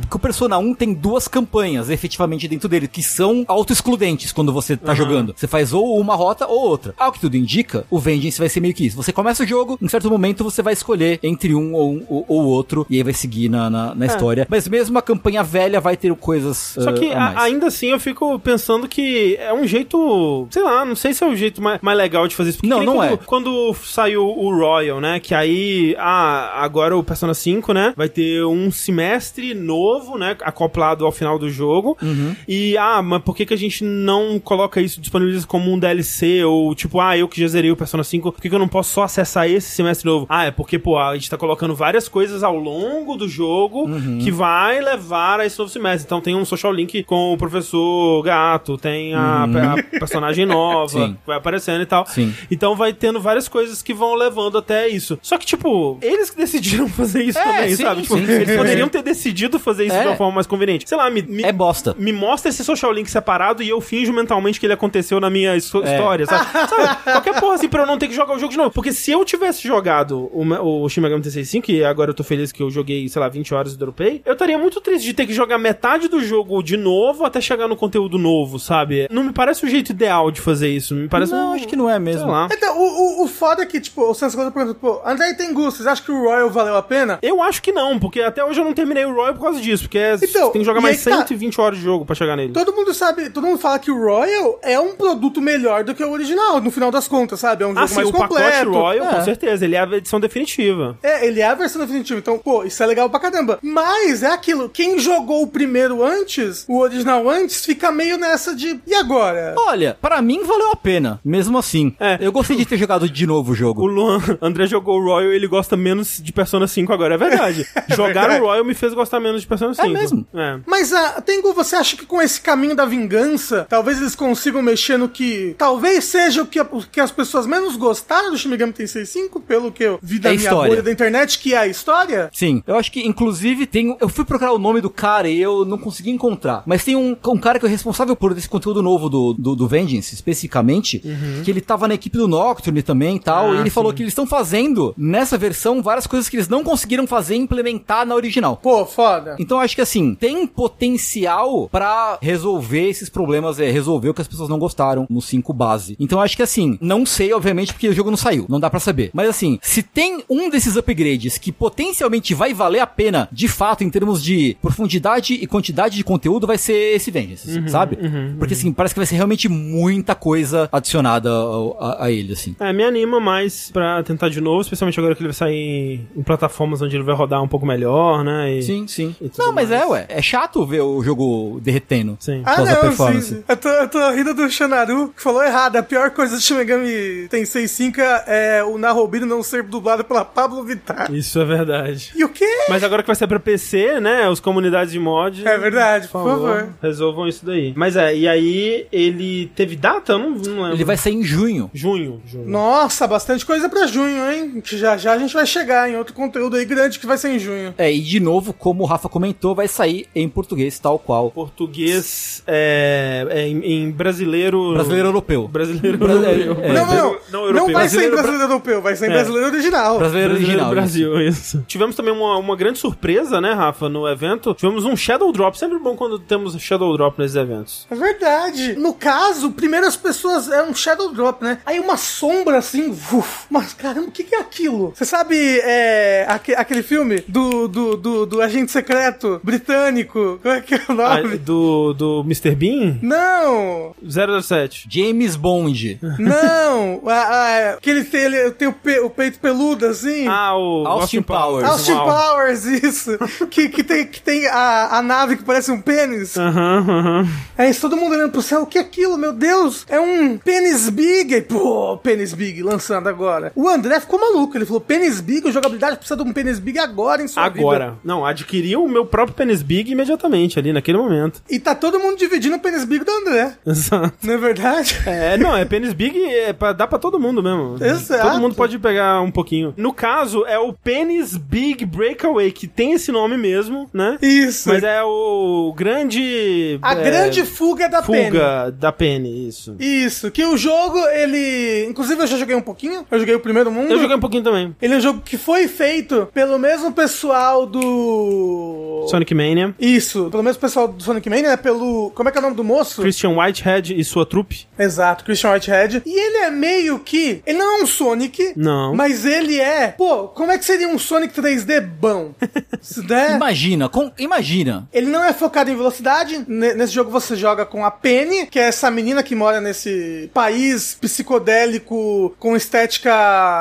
Porque 0.00 0.16
o 0.16 0.18
Persona 0.18 0.58
1 0.58 0.74
tem 0.74 0.92
duas 0.94 1.28
campanhas 1.28 1.90
efetivamente 1.90 2.48
dentro 2.48 2.68
dele, 2.68 2.88
que 2.88 3.02
são 3.02 3.44
auto-excludentes 3.46 4.32
quando 4.32 4.52
você 4.52 4.76
tá 4.76 4.94
jogando. 4.94 5.34
Você 5.36 5.46
faz 5.46 5.72
ou 5.72 5.98
uma 6.00 6.14
rota 6.14 6.46
ou 6.46 6.60
outra. 6.60 6.94
Ao 6.98 7.12
que 7.12 7.20
tudo 7.20 7.36
indica, 7.36 7.84
o 7.90 7.98
Vengeance 7.98 8.38
vai 8.38 8.48
ser 8.48 8.60
meio 8.60 8.74
que 8.74 8.86
isso. 8.86 8.96
Você 8.96 9.12
começa 9.12 9.42
o 9.42 9.46
jogo, 9.46 9.78
em 9.80 9.88
certo 9.88 10.10
momento 10.10 10.42
você 10.44 10.62
vai 10.62 10.72
escolher 10.72 11.18
entre 11.22 11.54
um 11.54 11.74
ou, 11.74 11.92
um, 11.92 12.04
ou, 12.08 12.24
ou 12.28 12.44
outro, 12.44 12.86
e 12.88 12.96
aí 12.96 13.02
vai 13.02 13.12
seguir 13.12 13.48
na, 13.48 13.68
na, 13.68 13.94
na 13.94 14.06
história. 14.06 14.46
Mas 14.48 14.66
mesmo 14.66 14.96
a 14.98 15.02
campanha 15.02 15.42
velha 15.42 15.80
vai 15.80 15.96
ter 15.96 16.14
coisas. 16.14 16.74
Só 16.78 16.90
ah, 16.90 16.92
que 16.92 17.12
a- 17.12 17.42
ainda 17.42 17.66
assim 17.66 17.88
eu 17.88 18.00
fico 18.00 18.38
pensando 18.38 18.88
que 18.88 19.36
é 19.40 19.52
um 19.52 19.66
jeito, 19.66 20.46
sei 20.50 20.62
lá, 20.62 20.84
não 20.84 20.96
sei 20.96 21.12
se 21.12 21.22
é 21.22 21.26
o 21.26 21.36
jeito 21.36 21.60
mais, 21.60 21.80
mais 21.82 21.98
legal 21.98 22.26
de 22.26 22.34
fazer 22.34 22.50
isso. 22.50 22.58
Porque 22.58 22.68
Não, 22.68 22.82
não 22.82 22.94
quando, 22.96 23.12
é. 23.12 23.16
Quando 23.26 23.74
saiu 23.84 24.24
o 24.26 24.50
Royal, 24.62 25.00
né? 25.00 25.18
Que 25.20 25.34
aí, 25.34 25.94
ah, 25.98 26.62
agora 26.62 26.96
o 26.96 27.02
Persona 27.02 27.34
5, 27.34 27.72
né? 27.72 27.92
Vai 27.96 28.08
ter 28.08 28.44
um 28.44 28.70
semestre 28.70 29.54
novo, 29.54 30.16
né? 30.18 30.36
Acoplado 30.42 31.04
ao 31.04 31.12
final 31.12 31.38
do 31.38 31.50
jogo. 31.50 31.96
Uhum. 32.02 32.34
E, 32.46 32.76
ah, 32.78 33.02
mas 33.02 33.22
por 33.22 33.36
que, 33.36 33.44
que 33.46 33.54
a 33.54 33.58
gente 33.58 33.84
não 33.84 34.38
coloca 34.38 34.80
isso 34.80 35.00
disponibiliza 35.00 35.46
como 35.46 35.72
um 35.72 35.78
DLC, 35.78 36.44
ou 36.44 36.74
tipo, 36.74 37.00
ah, 37.00 37.16
eu 37.16 37.28
que 37.28 37.40
já 37.40 37.48
zerei 37.48 37.70
o 37.70 37.76
Persona 37.76 38.04
5, 38.04 38.32
por 38.32 38.40
que, 38.40 38.48
que 38.48 38.54
eu 38.54 38.58
não 38.58 38.68
posso 38.68 38.92
só 38.92 39.02
acessar 39.02 39.48
esse 39.48 39.70
semestre 39.70 40.06
novo? 40.06 40.26
Ah, 40.28 40.44
é 40.44 40.50
porque, 40.50 40.78
pô, 40.78 40.98
a 40.98 41.14
gente 41.14 41.28
tá 41.30 41.36
colocando 41.36 41.74
várias 41.74 42.08
coisas 42.08 42.42
ao 42.42 42.56
longo 42.56 43.16
do 43.16 43.28
jogo 43.28 43.82
Uhum. 43.82 44.18
que 44.22 44.30
vai 44.30 44.80
levar 44.80 45.40
a 45.40 45.46
esse 45.46 45.58
novo 45.58 45.70
semestre. 45.70 46.04
Então 46.06 46.20
tem 46.20 46.34
um 46.36 46.44
social 46.44 46.72
link 46.72 47.02
com 47.04 47.32
o 47.32 47.36
professor 47.38 48.22
Gato, 48.22 48.76
tem 48.78 49.14
a, 49.14 49.44
a 49.44 49.98
personagem 49.98 50.46
nova, 50.46 50.82
Uhum. 50.98 51.06
Sim. 51.08 51.12
que 51.14 51.26
vai 51.26 51.36
aparecendo 51.36 51.82
e 51.82 51.86
tal. 51.86 52.06
Sim. 52.06 52.34
Então 52.50 52.74
vai 52.76 52.92
tendo 52.92 53.20
várias 53.20 53.48
coisas 53.48 53.82
que 53.82 53.92
vão 53.94 54.14
levando 54.14 54.51
até 54.58 54.88
isso. 54.88 55.18
Só 55.22 55.36
que, 55.38 55.46
tipo, 55.46 55.98
eles 56.02 56.30
que 56.30 56.36
decidiram 56.36 56.88
fazer 56.90 57.22
isso 57.24 57.38
É, 57.38 57.42
também, 57.44 57.76
sim, 57.76 57.82
sabe? 57.82 58.02
Tipo, 58.02 58.16
sim, 58.16 58.26
sim, 58.26 58.32
eles 58.32 58.48
sim. 58.48 58.56
poderiam 58.56 58.88
ter 58.88 59.02
decidido 59.02 59.58
fazer 59.58 59.86
isso 59.86 59.96
É. 59.96 60.02
de 60.02 60.08
uma 60.08 60.16
forma 60.16 60.34
mais 60.34 60.46
conveniente. 60.46 60.88
Sei 60.88 60.96
lá, 60.96 61.08
me, 61.10 61.22
me, 61.22 61.42
É 61.42 61.52
bosta. 61.52 61.94
me 61.98 62.12
mostra 62.12 62.48
esse 62.48 62.64
social 62.64 62.92
link 62.92 63.08
separado 63.10 63.62
e 63.62 63.68
eu 63.68 63.80
finjo 63.80 64.12
mentalmente 64.12 64.58
que 64.60 64.66
ele 64.66 64.72
aconteceu 64.72 65.20
na 65.20 65.30
minha 65.30 65.54
É. 65.54 65.56
história, 65.56 66.26
sabe? 66.26 66.50
Sabe? 66.68 66.96
Qualquer 67.04 67.40
porra 67.40 67.54
assim 67.54 67.68
pra 67.68 67.82
eu 67.82 67.86
não 67.86 67.98
ter 67.98 68.08
que 68.08 68.14
jogar 68.14 68.34
o 68.34 68.38
jogo 68.38 68.50
de 68.52 68.56
novo. 68.58 68.70
Porque 68.70 68.92
se 68.92 69.10
eu 69.10 69.24
tivesse 69.24 69.66
jogado 69.66 70.30
o, 70.32 70.82
o 70.84 70.88
Shin 70.88 71.00
Megami 71.00 71.22
Tensei 71.22 71.44
5, 71.44 71.70
e 71.70 71.84
agora 71.84 72.10
eu 72.10 72.14
tô 72.14 72.24
feliz 72.24 72.52
que 72.52 72.62
eu 72.62 72.70
joguei, 72.70 73.08
sei 73.08 73.20
lá, 73.20 73.28
20 73.28 73.54
horas 73.54 73.72
do 73.76 73.78
Dropei, 73.78 74.22
eu 74.24 74.32
estaria 74.32 74.58
muito 74.58 74.80
triste 74.80 75.04
de 75.04 75.14
ter 75.14 75.26
que 75.26 75.32
jogar 75.32 75.58
metade 75.58 76.08
do 76.08 76.22
jogo 76.22 76.62
de 76.62 76.76
novo 76.76 77.24
até 77.24 77.40
chegar 77.40 77.68
no 77.68 77.76
conteúdo 77.76 78.18
novo, 78.18 78.58
sabe? 78.58 79.08
Não 79.10 79.22
me 79.24 79.32
parece 79.32 79.64
o 79.64 79.68
jeito 79.68 79.90
ideal 79.90 80.30
de 80.30 80.40
fazer 80.40 80.68
isso. 80.68 80.94
Me 80.94 81.08
parece 81.08 81.32
Não, 81.32 81.50
um- 81.50 81.54
acho 81.54 81.66
que 81.66 81.76
não 81.76 81.88
é 81.88 81.98
mesmo. 81.98 82.22
Sei 82.22 82.30
lá. 82.30 82.48
Então, 82.52 82.78
o, 82.78 83.20
o, 83.20 83.24
o 83.24 83.28
foda 83.28 83.62
é 83.62 83.66
que, 83.66 83.80
tipo, 83.80 84.02
o 84.02 84.14
Senso 84.42 84.52
pergunta, 84.52 84.78
pô, 84.80 85.00
André 85.04 85.30
e 85.30 85.34
Tengu, 85.34 85.64
vocês 85.64 85.86
acham 85.86 86.04
que 86.04 86.12
o 86.12 86.22
Royal 86.24 86.50
valeu 86.50 86.76
a 86.76 86.82
pena? 86.82 87.18
Eu 87.22 87.42
acho 87.42 87.62
que 87.62 87.72
não, 87.72 87.98
porque 87.98 88.20
até 88.20 88.44
hoje 88.44 88.60
eu 88.60 88.64
não 88.64 88.72
terminei 88.74 89.04
o 89.04 89.14
Royal 89.14 89.34
por 89.34 89.42
causa 89.42 89.60
disso, 89.60 89.84
porque 89.84 89.98
é- 89.98 90.16
Então, 90.22 90.50
tem 90.50 90.60
que 90.62 90.66
jogar 90.66 90.80
mais 90.80 90.96
aí 90.96 91.02
que 91.04 91.10
tá. 91.10 91.16
120 91.18 91.60
horas 91.60 91.78
de 91.78 91.84
jogo 91.84 92.04
pra 92.04 92.14
chegar 92.14 92.36
nele. 92.36 92.52
Todo 92.52 92.72
mundo 92.72 92.92
sabe, 92.94 93.30
todo 93.30 93.46
mundo 93.46 93.58
fala 93.58 93.78
que 93.78 93.90
o 93.90 93.98
Royal 93.98 94.58
é 94.62 94.78
um 94.80 94.94
produto 94.94 95.40
melhor 95.40 95.84
do 95.84 95.94
que 95.94 96.02
o 96.04 96.10
original, 96.10 96.60
no 96.60 96.70
final 96.70 96.90
das 96.90 97.06
contas, 97.08 97.40
sabe? 97.40 97.62
É 97.62 97.66
um 97.66 97.70
jogo 97.70 97.80
Ah, 97.84 97.86
sim, 97.88 97.94
mais 97.96 98.08
o 98.08 98.12
completo. 98.12 98.42
pacote 98.50 98.64
Royal, 98.76 99.06
É. 99.06 99.14
com 99.14 99.24
certeza, 99.24 99.64
ele 99.64 99.76
é 99.76 99.80
a 99.80 99.84
edição 99.96 100.18
definitiva. 100.20 100.96
É, 101.02 101.26
ele 101.26 101.40
é 101.40 101.46
a 101.46 101.54
versão 101.54 101.80
definitiva, 101.80 102.18
então, 102.18 102.38
pô, 102.38 102.64
isso 102.64 102.82
é 102.82 102.86
legal 102.86 103.08
pra 103.10 103.20
caramba. 103.20 103.58
Mas 103.62 104.22
é 104.22 104.28
aquilo, 104.28 104.68
quem 104.68 104.98
jogou 104.98 105.42
o 105.42 105.46
primeiro 105.46 106.02
antes, 106.04 106.64
o 106.68 106.78
original 106.78 107.28
antes, 107.28 107.64
fica 107.64 107.90
meio 107.92 108.16
nessa 108.18 108.54
de. 108.54 108.80
E 108.86 108.94
agora? 108.94 109.54
Olha, 109.58 109.96
pra 110.00 110.20
mim 110.22 110.42
valeu 110.44 110.70
a 110.72 110.76
pena, 110.76 111.20
mesmo 111.24 111.58
assim. 111.58 111.94
É. 112.00 112.18
Eu 112.20 112.32
gostei 112.32 112.56
de 112.56 112.64
ter 112.64 112.76
jogado 112.76 113.08
de 113.08 113.26
novo 113.26 113.50
o 113.50 113.52
O 113.52 113.54
jogo. 113.56 113.86
Luan, 113.86 114.20
André 114.42 114.66
jogou 114.66 114.98
o 115.00 115.04
Royal 115.04 115.32
e 115.32 115.36
ele 115.36 115.46
gosta 115.46 115.76
menos 115.76 116.20
de 116.22 116.32
Persona 116.32 116.66
5 116.66 116.92
agora, 116.92 117.14
é 117.14 117.18
verdade. 117.18 117.66
Jogar 117.90 118.22
verdade. 118.28 118.40
o 118.40 118.46
Royal 118.46 118.64
me 118.64 118.74
fez 118.74 118.94
gostar 118.94 119.20
menos 119.20 119.42
de 119.42 119.46
Persona 119.46 119.74
5. 119.74 119.88
mesmo? 119.88 120.26
É. 120.34 120.58
Mas, 120.66 120.92
ah, 120.92 121.20
Tengu, 121.20 121.52
você 121.52 121.76
acha 121.76 121.96
que 121.96 122.06
com 122.06 122.20
esse 122.20 122.40
caminho 122.40 122.74
da 122.74 122.84
vingança, 122.84 123.66
talvez 123.68 123.98
eles 124.00 124.14
consigam 124.14 124.62
mexer 124.62 124.96
no 124.96 125.08
que. 125.08 125.54
Talvez 125.58 126.04
seja 126.04 126.42
o 126.42 126.46
que, 126.46 126.60
o 126.60 126.82
que 126.90 127.00
as 127.00 127.10
pessoas 127.10 127.46
menos 127.46 127.76
gostaram 127.76 128.30
do 128.30 128.38
Shin 128.38 128.48
Megami 128.48 128.72
Tensei 128.72 129.04
5, 129.04 129.40
pelo 129.40 129.70
que 129.72 129.84
eu 129.84 129.98
vi 130.02 130.18
da 130.18 130.30
É 130.30 130.32
minha 130.32 130.42
história. 130.44 130.70
bolha 130.70 130.82
da 130.82 130.90
internet, 130.92 131.38
que 131.38 131.54
é 131.54 131.58
a 131.58 131.66
história? 131.66 132.30
Sim, 132.32 132.62
eu 132.66 132.76
acho 132.76 132.90
que 132.92 133.00
inclusive 133.06 133.66
tem. 133.66 133.96
Eu 134.00 134.08
fui 134.08 134.24
procurar 134.24 134.52
o 134.52 134.58
nome 134.58 134.80
do 134.80 134.90
cara 134.90 135.28
e 135.28 135.40
eu 135.40 135.64
não 135.64 135.78
consegui 135.78 136.10
encontrar. 136.10 136.62
Mas 136.66 136.84
tem 136.84 136.96
um, 136.96 137.16
um 137.26 137.38
cara 137.38 137.58
que 137.58 137.66
é 137.66 137.68
responsável 137.68 138.14
por 138.16 138.36
esse 138.36 138.48
conteúdo 138.48 138.82
novo 138.82 139.08
do, 139.08 139.32
do, 139.32 139.54
do 139.56 139.68
Vengeance, 139.68 140.14
especificamente, 140.14 141.02
que 141.44 141.50
ele 141.50 141.60
tava 141.60 141.86
na 141.88 141.94
equipe 141.94 142.16
do 142.16 142.28
Nocturne 142.28 142.82
também 142.82 143.16
e 143.16 143.20
tal. 143.20 143.50
Ah, 143.50 143.54
e 143.54 143.58
ele 143.60 143.64
sim. 143.64 143.74
falou 143.74 143.92
que 143.92 144.02
eles 144.02 144.12
estão 144.12 144.21
fazendo 144.26 144.94
nessa 144.96 145.36
versão 145.38 145.82
várias 145.82 146.06
coisas 146.06 146.28
que 146.28 146.36
eles 146.36 146.48
não 146.48 146.62
conseguiram 146.64 147.06
fazer 147.06 147.34
e 147.34 147.38
implementar 147.38 148.06
na 148.06 148.14
original. 148.14 148.56
Pô, 148.56 148.84
foda. 148.86 149.36
Então 149.38 149.60
acho 149.60 149.74
que 149.74 149.82
assim, 149.82 150.14
tem 150.14 150.46
potencial 150.46 151.68
pra 151.68 152.18
resolver 152.20 152.88
esses 152.88 153.08
problemas, 153.08 153.58
é, 153.58 153.70
resolver 153.70 154.08
o 154.10 154.14
que 154.14 154.20
as 154.20 154.28
pessoas 154.28 154.48
não 154.48 154.58
gostaram 154.58 155.06
no 155.08 155.20
5 155.22 155.52
base. 155.52 155.96
Então 155.98 156.20
acho 156.20 156.36
que 156.36 156.42
assim, 156.42 156.78
não 156.80 157.06
sei, 157.06 157.32
obviamente, 157.32 157.72
porque 157.72 157.88
o 157.88 157.92
jogo 157.92 158.10
não 158.10 158.16
saiu, 158.16 158.46
não 158.48 158.60
dá 158.60 158.68
pra 158.70 158.80
saber. 158.80 159.10
Mas 159.12 159.28
assim, 159.28 159.58
se 159.62 159.82
tem 159.82 160.22
um 160.28 160.50
desses 160.50 160.76
upgrades 160.76 161.38
que 161.38 161.52
potencialmente 161.52 162.34
vai 162.34 162.52
valer 162.52 162.80
a 162.80 162.86
pena, 162.86 163.28
de 163.32 163.48
fato, 163.48 163.84
em 163.84 163.90
termos 163.90 164.22
de 164.22 164.56
profundidade 164.60 165.34
e 165.34 165.46
quantidade 165.46 165.96
de 165.96 166.04
conteúdo, 166.04 166.46
vai 166.46 166.58
ser 166.58 166.94
esse 166.96 167.10
Vengeance, 167.10 167.68
sabe? 167.68 167.96
porque 168.38 168.54
assim, 168.54 168.72
parece 168.72 168.94
que 168.94 168.98
vai 169.00 169.06
ser 169.06 169.16
realmente 169.16 169.48
muita 169.48 170.14
coisa 170.14 170.68
adicionada 170.72 171.30
ao- 171.30 171.76
a, 171.80 172.04
a 172.06 172.10
ele, 172.10 172.32
assim. 172.32 172.54
É, 172.58 172.72
me 172.72 172.82
anima 172.84 173.20
mais 173.20 173.70
pra 173.70 174.02
tentar 174.12 174.28
de 174.28 174.40
novo, 174.40 174.60
especialmente 174.62 174.98
agora 174.98 175.14
que 175.14 175.20
ele 175.20 175.28
vai 175.28 175.34
sair 175.34 176.00
em 176.16 176.22
plataformas 176.22 176.80
onde 176.82 176.96
ele 176.96 177.02
vai 177.04 177.14
rodar 177.14 177.42
um 177.42 177.48
pouco 177.48 177.66
melhor, 177.66 178.24
né? 178.24 178.52
E- 178.54 178.62
Sim, 178.62 178.86
sim. 178.86 179.14
E 179.20 179.30
Não, 179.38 179.52
mas 179.52 179.68
mais. 179.70 179.82
é, 179.82 179.86
ué. 179.86 180.06
É 180.08 180.22
chato 180.22 180.64
ver 180.66 180.80
o 180.82 181.02
jogo 181.02 181.60
derretendo. 181.62 182.16
Sim. 182.20 182.42
Ah, 182.44 182.58
não, 182.64 182.80
performance. 182.80 183.28
sim. 183.36 183.44
Eu 183.48 183.56
tô, 183.56 183.68
eu 183.68 183.88
tô 183.88 184.10
rindo 184.10 184.34
do 184.34 184.48
Shanaru, 184.50 185.08
que 185.16 185.22
falou 185.22 185.42
errado. 185.42 185.76
A 185.76 185.82
pior 185.82 186.10
coisa 186.10 186.36
do 186.36 186.40
Shin 186.42 186.54
Megami 186.54 187.26
Tensei 187.28 187.66
5 187.68 188.00
é 188.26 188.62
o 188.64 188.78
Narobiro 188.78 189.26
não 189.26 189.42
ser 189.42 189.62
dublado 189.62 190.04
pela 190.04 190.24
Pablo 190.24 190.62
Vittar. 190.64 191.12
Isso 191.12 191.40
é 191.40 191.44
verdade. 191.44 192.12
E 192.14 192.24
o 192.24 192.28
quê? 192.28 192.46
Mas 192.68 192.82
agora 192.84 193.02
que 193.02 193.06
vai 193.06 193.16
ser 193.16 193.26
pra 193.26 193.38
PC, 193.40 194.00
né? 194.00 194.28
Os 194.28 194.40
comunidades 194.40 194.92
de 194.92 194.98
mod. 194.98 195.46
É 195.46 195.58
verdade, 195.58 196.08
por 196.08 196.24
favor. 196.24 196.68
Resolvam 196.82 197.26
isso 197.28 197.44
daí. 197.44 197.72
Mas 197.76 197.96
é, 197.96 198.14
e 198.16 198.28
aí 198.28 198.86
ele 198.92 199.50
teve 199.54 199.76
data? 199.76 200.12
Eu 200.12 200.18
não, 200.18 200.30
não 200.30 200.62
lembro. 200.62 200.72
Ele 200.76 200.84
vai 200.84 200.96
sair 200.96 201.14
em 201.14 201.22
junho. 201.22 201.70
Junho. 201.72 202.20
junho. 202.26 202.48
Nossa, 202.48 203.06
bastante 203.06 203.44
coisa 203.46 203.68
pra 203.68 203.86
junho, 203.86 204.01
hein? 204.08 204.60
Que 204.60 204.76
já 204.78 204.96
já 204.96 205.12
a 205.12 205.18
gente 205.18 205.34
vai 205.34 205.46
chegar 205.46 205.88
em 205.90 205.96
outro 205.96 206.14
conteúdo 206.14 206.56
aí 206.56 206.64
grande 206.64 206.98
que 206.98 207.06
vai 207.06 207.16
ser 207.18 207.30
em 207.30 207.38
junho. 207.38 207.74
É, 207.78 207.92
e 207.92 208.00
de 208.00 208.20
novo, 208.20 208.52
como 208.52 208.82
o 208.82 208.86
Rafa 208.86 209.08
comentou, 209.08 209.54
vai 209.54 209.68
sair 209.68 210.06
em 210.14 210.28
português, 210.28 210.78
tal 210.78 210.98
qual. 210.98 211.30
Português 211.30 212.42
é, 212.46 213.26
é 213.30 213.46
em, 213.48 213.64
em 213.84 213.90
brasileiro. 213.90 214.74
Brasileiro 214.74 215.08
europeu. 215.08 215.48
Brasileiro. 215.48 215.98
Bra- 215.98 216.12
europeu. 216.12 216.56
é, 216.64 216.72
não, 216.72 216.86
não, 216.86 216.94
não. 216.94 217.12
não 217.12 217.20
Não, 217.32 217.46
europeu. 217.46 217.72
vai 217.74 217.88
ser 217.88 218.06
em 218.06 218.10
Brasileiro 218.10 218.42
europeu, 218.44 218.82
vai 218.82 218.96
ser 218.96 219.06
em 219.06 219.10
É. 219.10 219.14
brasileiro 219.14 219.46
original. 219.46 219.98
Brasileiro 219.98 220.30
Brasileiro 220.34 220.62
original. 220.62 220.70
Brasil, 220.70 221.20
isso. 221.20 221.64
Tivemos 221.66 221.96
também 221.96 222.12
uma, 222.12 222.36
uma 222.38 222.56
grande 222.56 222.78
surpresa, 222.78 223.40
né, 223.40 223.52
Rafa, 223.52 223.88
no 223.88 224.06
evento. 224.08 224.54
Tivemos 224.54 224.84
um 224.84 224.96
Shadow 224.96 225.32
Drop. 225.32 225.58
Sempre 225.58 225.78
bom 225.78 225.96
quando 225.96 226.18
temos 226.18 226.60
Shadow 226.60 226.94
Drop 226.96 227.18
nesses 227.18 227.36
eventos. 227.36 227.86
É 227.90 227.94
verdade. 227.94 228.74
No 228.74 228.92
caso, 228.94 229.50
primeiro 229.52 229.86
as 229.86 229.96
pessoas. 229.96 230.50
É 230.50 230.62
um 230.62 230.74
shadow 230.74 231.12
drop, 231.12 231.42
né? 231.42 231.58
Aí 231.64 231.78
uma 231.80 231.96
sombra 231.96 232.58
assim. 232.58 232.90
Uf, 232.90 233.46
mas 233.50 233.72
caramba, 233.82 234.08
o 234.08 234.10
que, 234.10 234.24
que 234.24 234.34
é 234.34 234.40
aquilo? 234.40 234.92
Você 234.94 235.04
sabe 235.04 235.36
é, 235.62 236.24
aque- 236.28 236.54
aquele 236.54 236.82
filme 236.82 237.22
do, 237.28 237.66
do, 237.68 237.96
do, 237.96 238.26
do 238.26 238.40
agente 238.40 238.70
secreto 238.72 239.40
britânico? 239.42 240.38
Como 240.42 240.54
é 240.54 240.60
que 240.60 240.74
é 240.74 240.78
o 240.88 240.92
Ah, 241.02 241.20
nome? 241.22 241.38
do, 241.38 241.92
do 241.94 242.20
Mr. 242.24 242.54
Bean? 242.54 242.98
Não! 243.02 243.94
007. 244.08 244.86
James 244.88 245.36
Bond. 245.36 245.98
Não! 246.18 247.00
Ah, 247.12 247.74
ah, 247.74 247.78
que 247.80 247.90
ele 247.90 248.04
tem, 248.04 248.20
ele 248.22 248.50
tem 248.52 248.68
o, 248.68 248.72
pe- 248.72 249.00
o 249.00 249.10
peito 249.10 249.38
peludo 249.38 249.86
assim. 249.86 250.26
Ah, 250.26 250.56
o 250.56 250.86
Austin 250.86 251.20
Powers. 251.22 251.68
Austin 251.68 251.92
Uau. 251.92 252.06
Powers, 252.06 252.64
isso! 252.64 253.18
que, 253.50 253.68
que 253.68 253.82
tem, 253.84 254.06
que 254.06 254.20
tem 254.20 254.46
a, 254.46 254.98
a 254.98 255.02
nave 255.02 255.36
que 255.36 255.44
parece 255.44 255.70
um 255.70 255.80
pênis. 255.80 256.36
Aham, 256.36 256.78
aham. 256.88 257.28
É 257.58 257.68
isso, 257.68 257.80
todo 257.80 257.96
mundo 257.96 258.14
olhando 258.14 258.30
pro 258.32 258.40
céu. 258.42 258.62
O 258.62 258.66
que 258.66 258.78
é 258.78 258.80
aquilo, 258.80 259.16
meu 259.18 259.32
Deus? 259.32 259.84
É 259.88 260.00
um 260.00 260.38
pênis 260.38 260.88
big. 260.88 261.42
Pô, 261.42 261.96
pênis 261.98 262.32
big 262.34 262.62
lançando 262.62 263.08
agora. 263.08 263.52
O 263.54 263.68
André 263.72 264.00
ficou 264.00 264.20
maluco. 264.20 264.56
Ele 264.56 264.64
falou: 264.64 264.80
pênis 264.80 265.20
big, 265.20 265.50
jogabilidade 265.50 265.96
precisa 265.96 266.16
de 266.16 266.22
um 266.22 266.32
pênis 266.32 266.58
big 266.58 266.78
agora 266.78 267.22
em 267.22 267.28
sua 267.28 267.48
vida. 267.48 267.60
Agora. 267.60 267.98
Não, 268.04 268.24
adquiri 268.24 268.76
o 268.76 268.88
meu 268.88 269.06
próprio 269.06 269.36
Penis 269.36 269.62
Big 269.62 269.90
imediatamente, 269.90 270.58
ali, 270.58 270.72
naquele 270.72 270.98
momento. 270.98 271.42
E 271.48 271.58
tá 271.58 271.74
todo 271.74 271.98
mundo 271.98 272.16
dividindo 272.16 272.56
o 272.56 272.60
pênis 272.60 272.84
big 272.84 273.04
do 273.04 273.10
André. 273.10 273.56
Exato. 273.66 274.12
Não 274.22 274.34
é 274.34 274.36
verdade? 274.36 275.02
É, 275.06 275.36
não, 275.36 275.56
é 275.56 275.64
Penis 275.64 275.92
Big, 275.92 276.18
é 276.24 276.52
pra, 276.52 276.72
dá 276.72 276.86
pra 276.86 276.98
todo 276.98 277.18
mundo 277.18 277.42
mesmo. 277.42 277.76
Exato. 277.82 278.22
Todo 278.22 278.40
mundo 278.40 278.54
pode 278.54 278.78
pegar 278.78 279.20
um 279.20 279.30
pouquinho. 279.30 279.74
No 279.76 279.92
caso, 279.92 280.44
é 280.46 280.58
o 280.58 280.72
Penis 280.72 281.36
Big 281.36 281.84
Breakaway, 281.84 282.50
que 282.52 282.66
tem 282.66 282.92
esse 282.92 283.10
nome 283.10 283.36
mesmo, 283.36 283.88
né? 283.92 284.18
Isso. 284.20 284.68
Mas 284.68 284.82
é 284.82 285.02
o 285.02 285.72
grande. 285.76 286.78
A 286.82 286.94
é, 286.94 287.02
grande 287.02 287.44
fuga 287.44 287.88
da 287.88 288.02
Penny. 288.02 288.26
fuga 288.26 288.70
da 288.70 288.92
Penny, 288.92 289.48
isso. 289.48 289.76
Isso, 289.78 290.30
que 290.30 290.44
o 290.44 290.56
jogo, 290.56 290.98
ele. 291.08 291.86
Inclusive, 291.88 292.22
eu 292.22 292.26
já 292.26 292.36
joguei 292.36 292.56
um 292.56 292.62
pouquinho. 292.62 293.06
Eu 293.10 293.18
joguei 293.18 293.34
o 293.34 293.40
primeiro 293.40 293.61
mundo. 293.70 293.90
Eu 293.92 293.98
joguei 294.00 294.16
um 294.16 294.20
pouquinho 294.20 294.42
também. 294.42 294.74
Ele 294.80 294.94
é 294.94 294.96
um 294.96 295.00
jogo 295.00 295.20
que 295.20 295.36
foi 295.38 295.68
feito 295.68 296.28
pelo 296.34 296.58
mesmo 296.58 296.92
pessoal 296.92 297.66
do. 297.66 299.06
Sonic 299.08 299.34
Mania. 299.34 299.74
Isso, 299.78 300.28
pelo 300.30 300.42
mesmo 300.42 300.60
pessoal 300.60 300.88
do 300.88 301.02
Sonic 301.02 301.28
Mania, 301.28 301.50
né? 301.50 301.56
Pelo. 301.56 302.10
Como 302.14 302.28
é 302.28 302.32
que 302.32 302.38
é 302.38 302.40
o 302.40 302.42
nome 302.44 302.56
do 302.56 302.64
moço? 302.64 303.02
Christian 303.02 303.30
Whitehead 303.30 303.98
e 303.98 304.04
sua 304.04 304.24
trupe. 304.26 304.66
Exato, 304.78 305.24
Christian 305.24 305.52
Whitehead. 305.52 306.02
E 306.06 306.10
ele 306.18 306.36
é 306.38 306.50
meio 306.50 306.98
que. 306.98 307.42
Ele 307.46 307.58
não 307.58 307.78
é 307.80 307.82
um 307.82 307.86
Sonic. 307.86 308.52
Não. 308.56 308.94
Mas 308.94 309.24
ele 309.24 309.58
é. 309.60 309.88
Pô, 309.88 310.28
como 310.28 310.50
é 310.52 310.58
que 310.58 310.64
seria 310.64 310.88
um 310.88 310.98
Sonic 310.98 311.38
3D 311.40 311.80
bom? 311.80 312.32
Se 312.80 313.02
der. 313.02 313.36
Imagina, 313.36 313.88
com, 313.88 314.10
imagina. 314.18 314.88
Ele 314.92 315.06
não 315.06 315.24
é 315.24 315.32
focado 315.32 315.70
em 315.70 315.76
velocidade. 315.76 316.44
Ne- 316.48 316.74
Nesse 316.74 316.92
jogo 316.94 317.10
você 317.10 317.36
joga 317.36 317.64
com 317.66 317.84
a 317.84 317.90
Penny, 317.90 318.46
que 318.46 318.58
é 318.58 318.62
essa 318.64 318.90
menina 318.90 319.22
que 319.22 319.34
mora 319.34 319.60
nesse 319.60 320.30
país 320.32 320.96
psicodélico 321.00 322.34
com 322.38 322.56
estética 322.56 323.12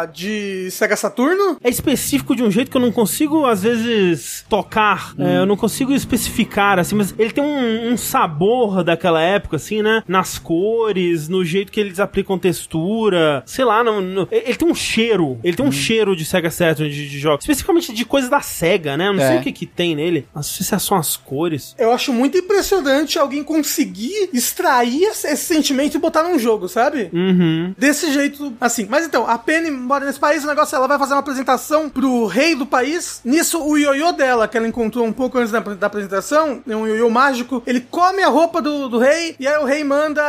de 0.05 0.69
Sega 0.71 0.95
Saturno. 0.95 1.57
É 1.63 1.69
específico 1.69 2.35
de 2.35 2.43
um 2.43 2.51
jeito 2.51 2.69
que 2.71 2.77
eu 2.77 2.81
não 2.81 2.91
consigo, 2.91 3.45
às 3.45 3.63
vezes, 3.63 4.45
tocar. 4.49 5.13
É, 5.17 5.37
eu 5.39 5.45
não 5.45 5.57
consigo 5.57 5.93
especificar, 5.93 6.79
assim, 6.79 6.95
mas 6.95 7.13
ele 7.17 7.31
tem 7.31 7.43
um, 7.43 7.91
um 7.93 7.97
sabor 7.97 8.83
daquela 8.83 9.21
época, 9.21 9.55
assim, 9.57 9.81
né? 9.81 10.03
Nas 10.07 10.37
cores 10.37 11.27
no 11.27 11.43
jeito 11.43 11.71
que 11.71 11.79
eles 11.79 11.99
aplicam 11.99 12.37
textura, 12.39 13.43
sei 13.45 13.65
lá, 13.65 13.83
no, 13.83 14.01
no- 14.01 14.27
ele 14.31 14.55
tem 14.55 14.67
um 14.67 14.75
cheiro, 14.75 15.39
ele 15.43 15.53
Hum. 15.53 15.55
tem 15.57 15.65
um 15.65 15.71
cheiro 15.71 16.15
de 16.15 16.23
Sega 16.25 16.49
Saturn 16.49 16.91
de, 16.91 17.09
de 17.09 17.19
jogos, 17.19 17.43
especificamente 17.43 17.93
de 17.93 18.05
coisas 18.05 18.29
da 18.29 18.41
Sega, 18.41 18.95
né? 18.97 19.07
Eu 19.07 19.13
não 19.13 19.21
É. 19.23 19.27
sei 19.27 19.37
o 19.37 19.41
que 19.41 19.51
que 19.51 19.65
tem 19.65 19.95
nele, 19.95 20.27
não 20.33 20.41
sei 20.43 20.65
se 20.65 20.79
são 20.79 20.97
as 20.97 21.15
cores. 21.17 21.75
Eu 21.77 21.91
acho 21.91 22.11
muito 22.13 22.37
impressionante 22.37 23.19
alguém 23.19 23.43
conseguir 23.43 24.29
extrair 24.33 25.03
esse 25.03 25.27
esse 25.31 25.45
sentimento 25.45 25.95
e 25.95 25.99
botar 25.99 26.23
num 26.23 26.37
jogo, 26.39 26.67
sabe? 26.67 27.09
Uhum. 27.13 27.73
Desse 27.77 28.11
jeito, 28.11 28.53
assim. 28.59 28.87
Mas 28.89 29.05
então, 29.05 29.27
a 29.27 29.37
Penny 29.37 29.69
mora 29.81 30.05
nesse 30.05 30.19
país, 30.19 30.43
o 30.43 30.47
negócio 30.47 30.75
é 30.75 30.77
ela 30.77 30.87
vai 30.87 30.97
fazer 30.99 31.13
uma 31.13 31.19
apresentação 31.19 31.89
pro 31.89 32.25
rei 32.25 32.55
do 32.55 32.65
país. 32.65 33.21
Nisso, 33.25 33.61
o 33.63 33.77
ioiô 33.77 34.11
dela, 34.11 34.47
que 34.47 34.57
ela 34.57 34.67
encontrou 34.67 35.05
um 35.05 35.11
pouco 35.13 35.37
antes 35.37 35.51
da, 35.51 35.59
da 35.59 35.87
apresentação, 35.87 36.61
é 36.67 36.75
um 36.75 36.87
ioiô 36.87 37.09
mágico, 37.09 37.61
ele 37.65 37.81
come 37.81 38.23
a 38.23 38.27
roupa 38.29 38.61
do, 38.61 38.87
do 38.89 38.97
rei 38.99 39.35
e 39.39 39.47
aí 39.47 39.57
o 39.57 39.65
rei 39.65 39.83
manda 39.83 40.21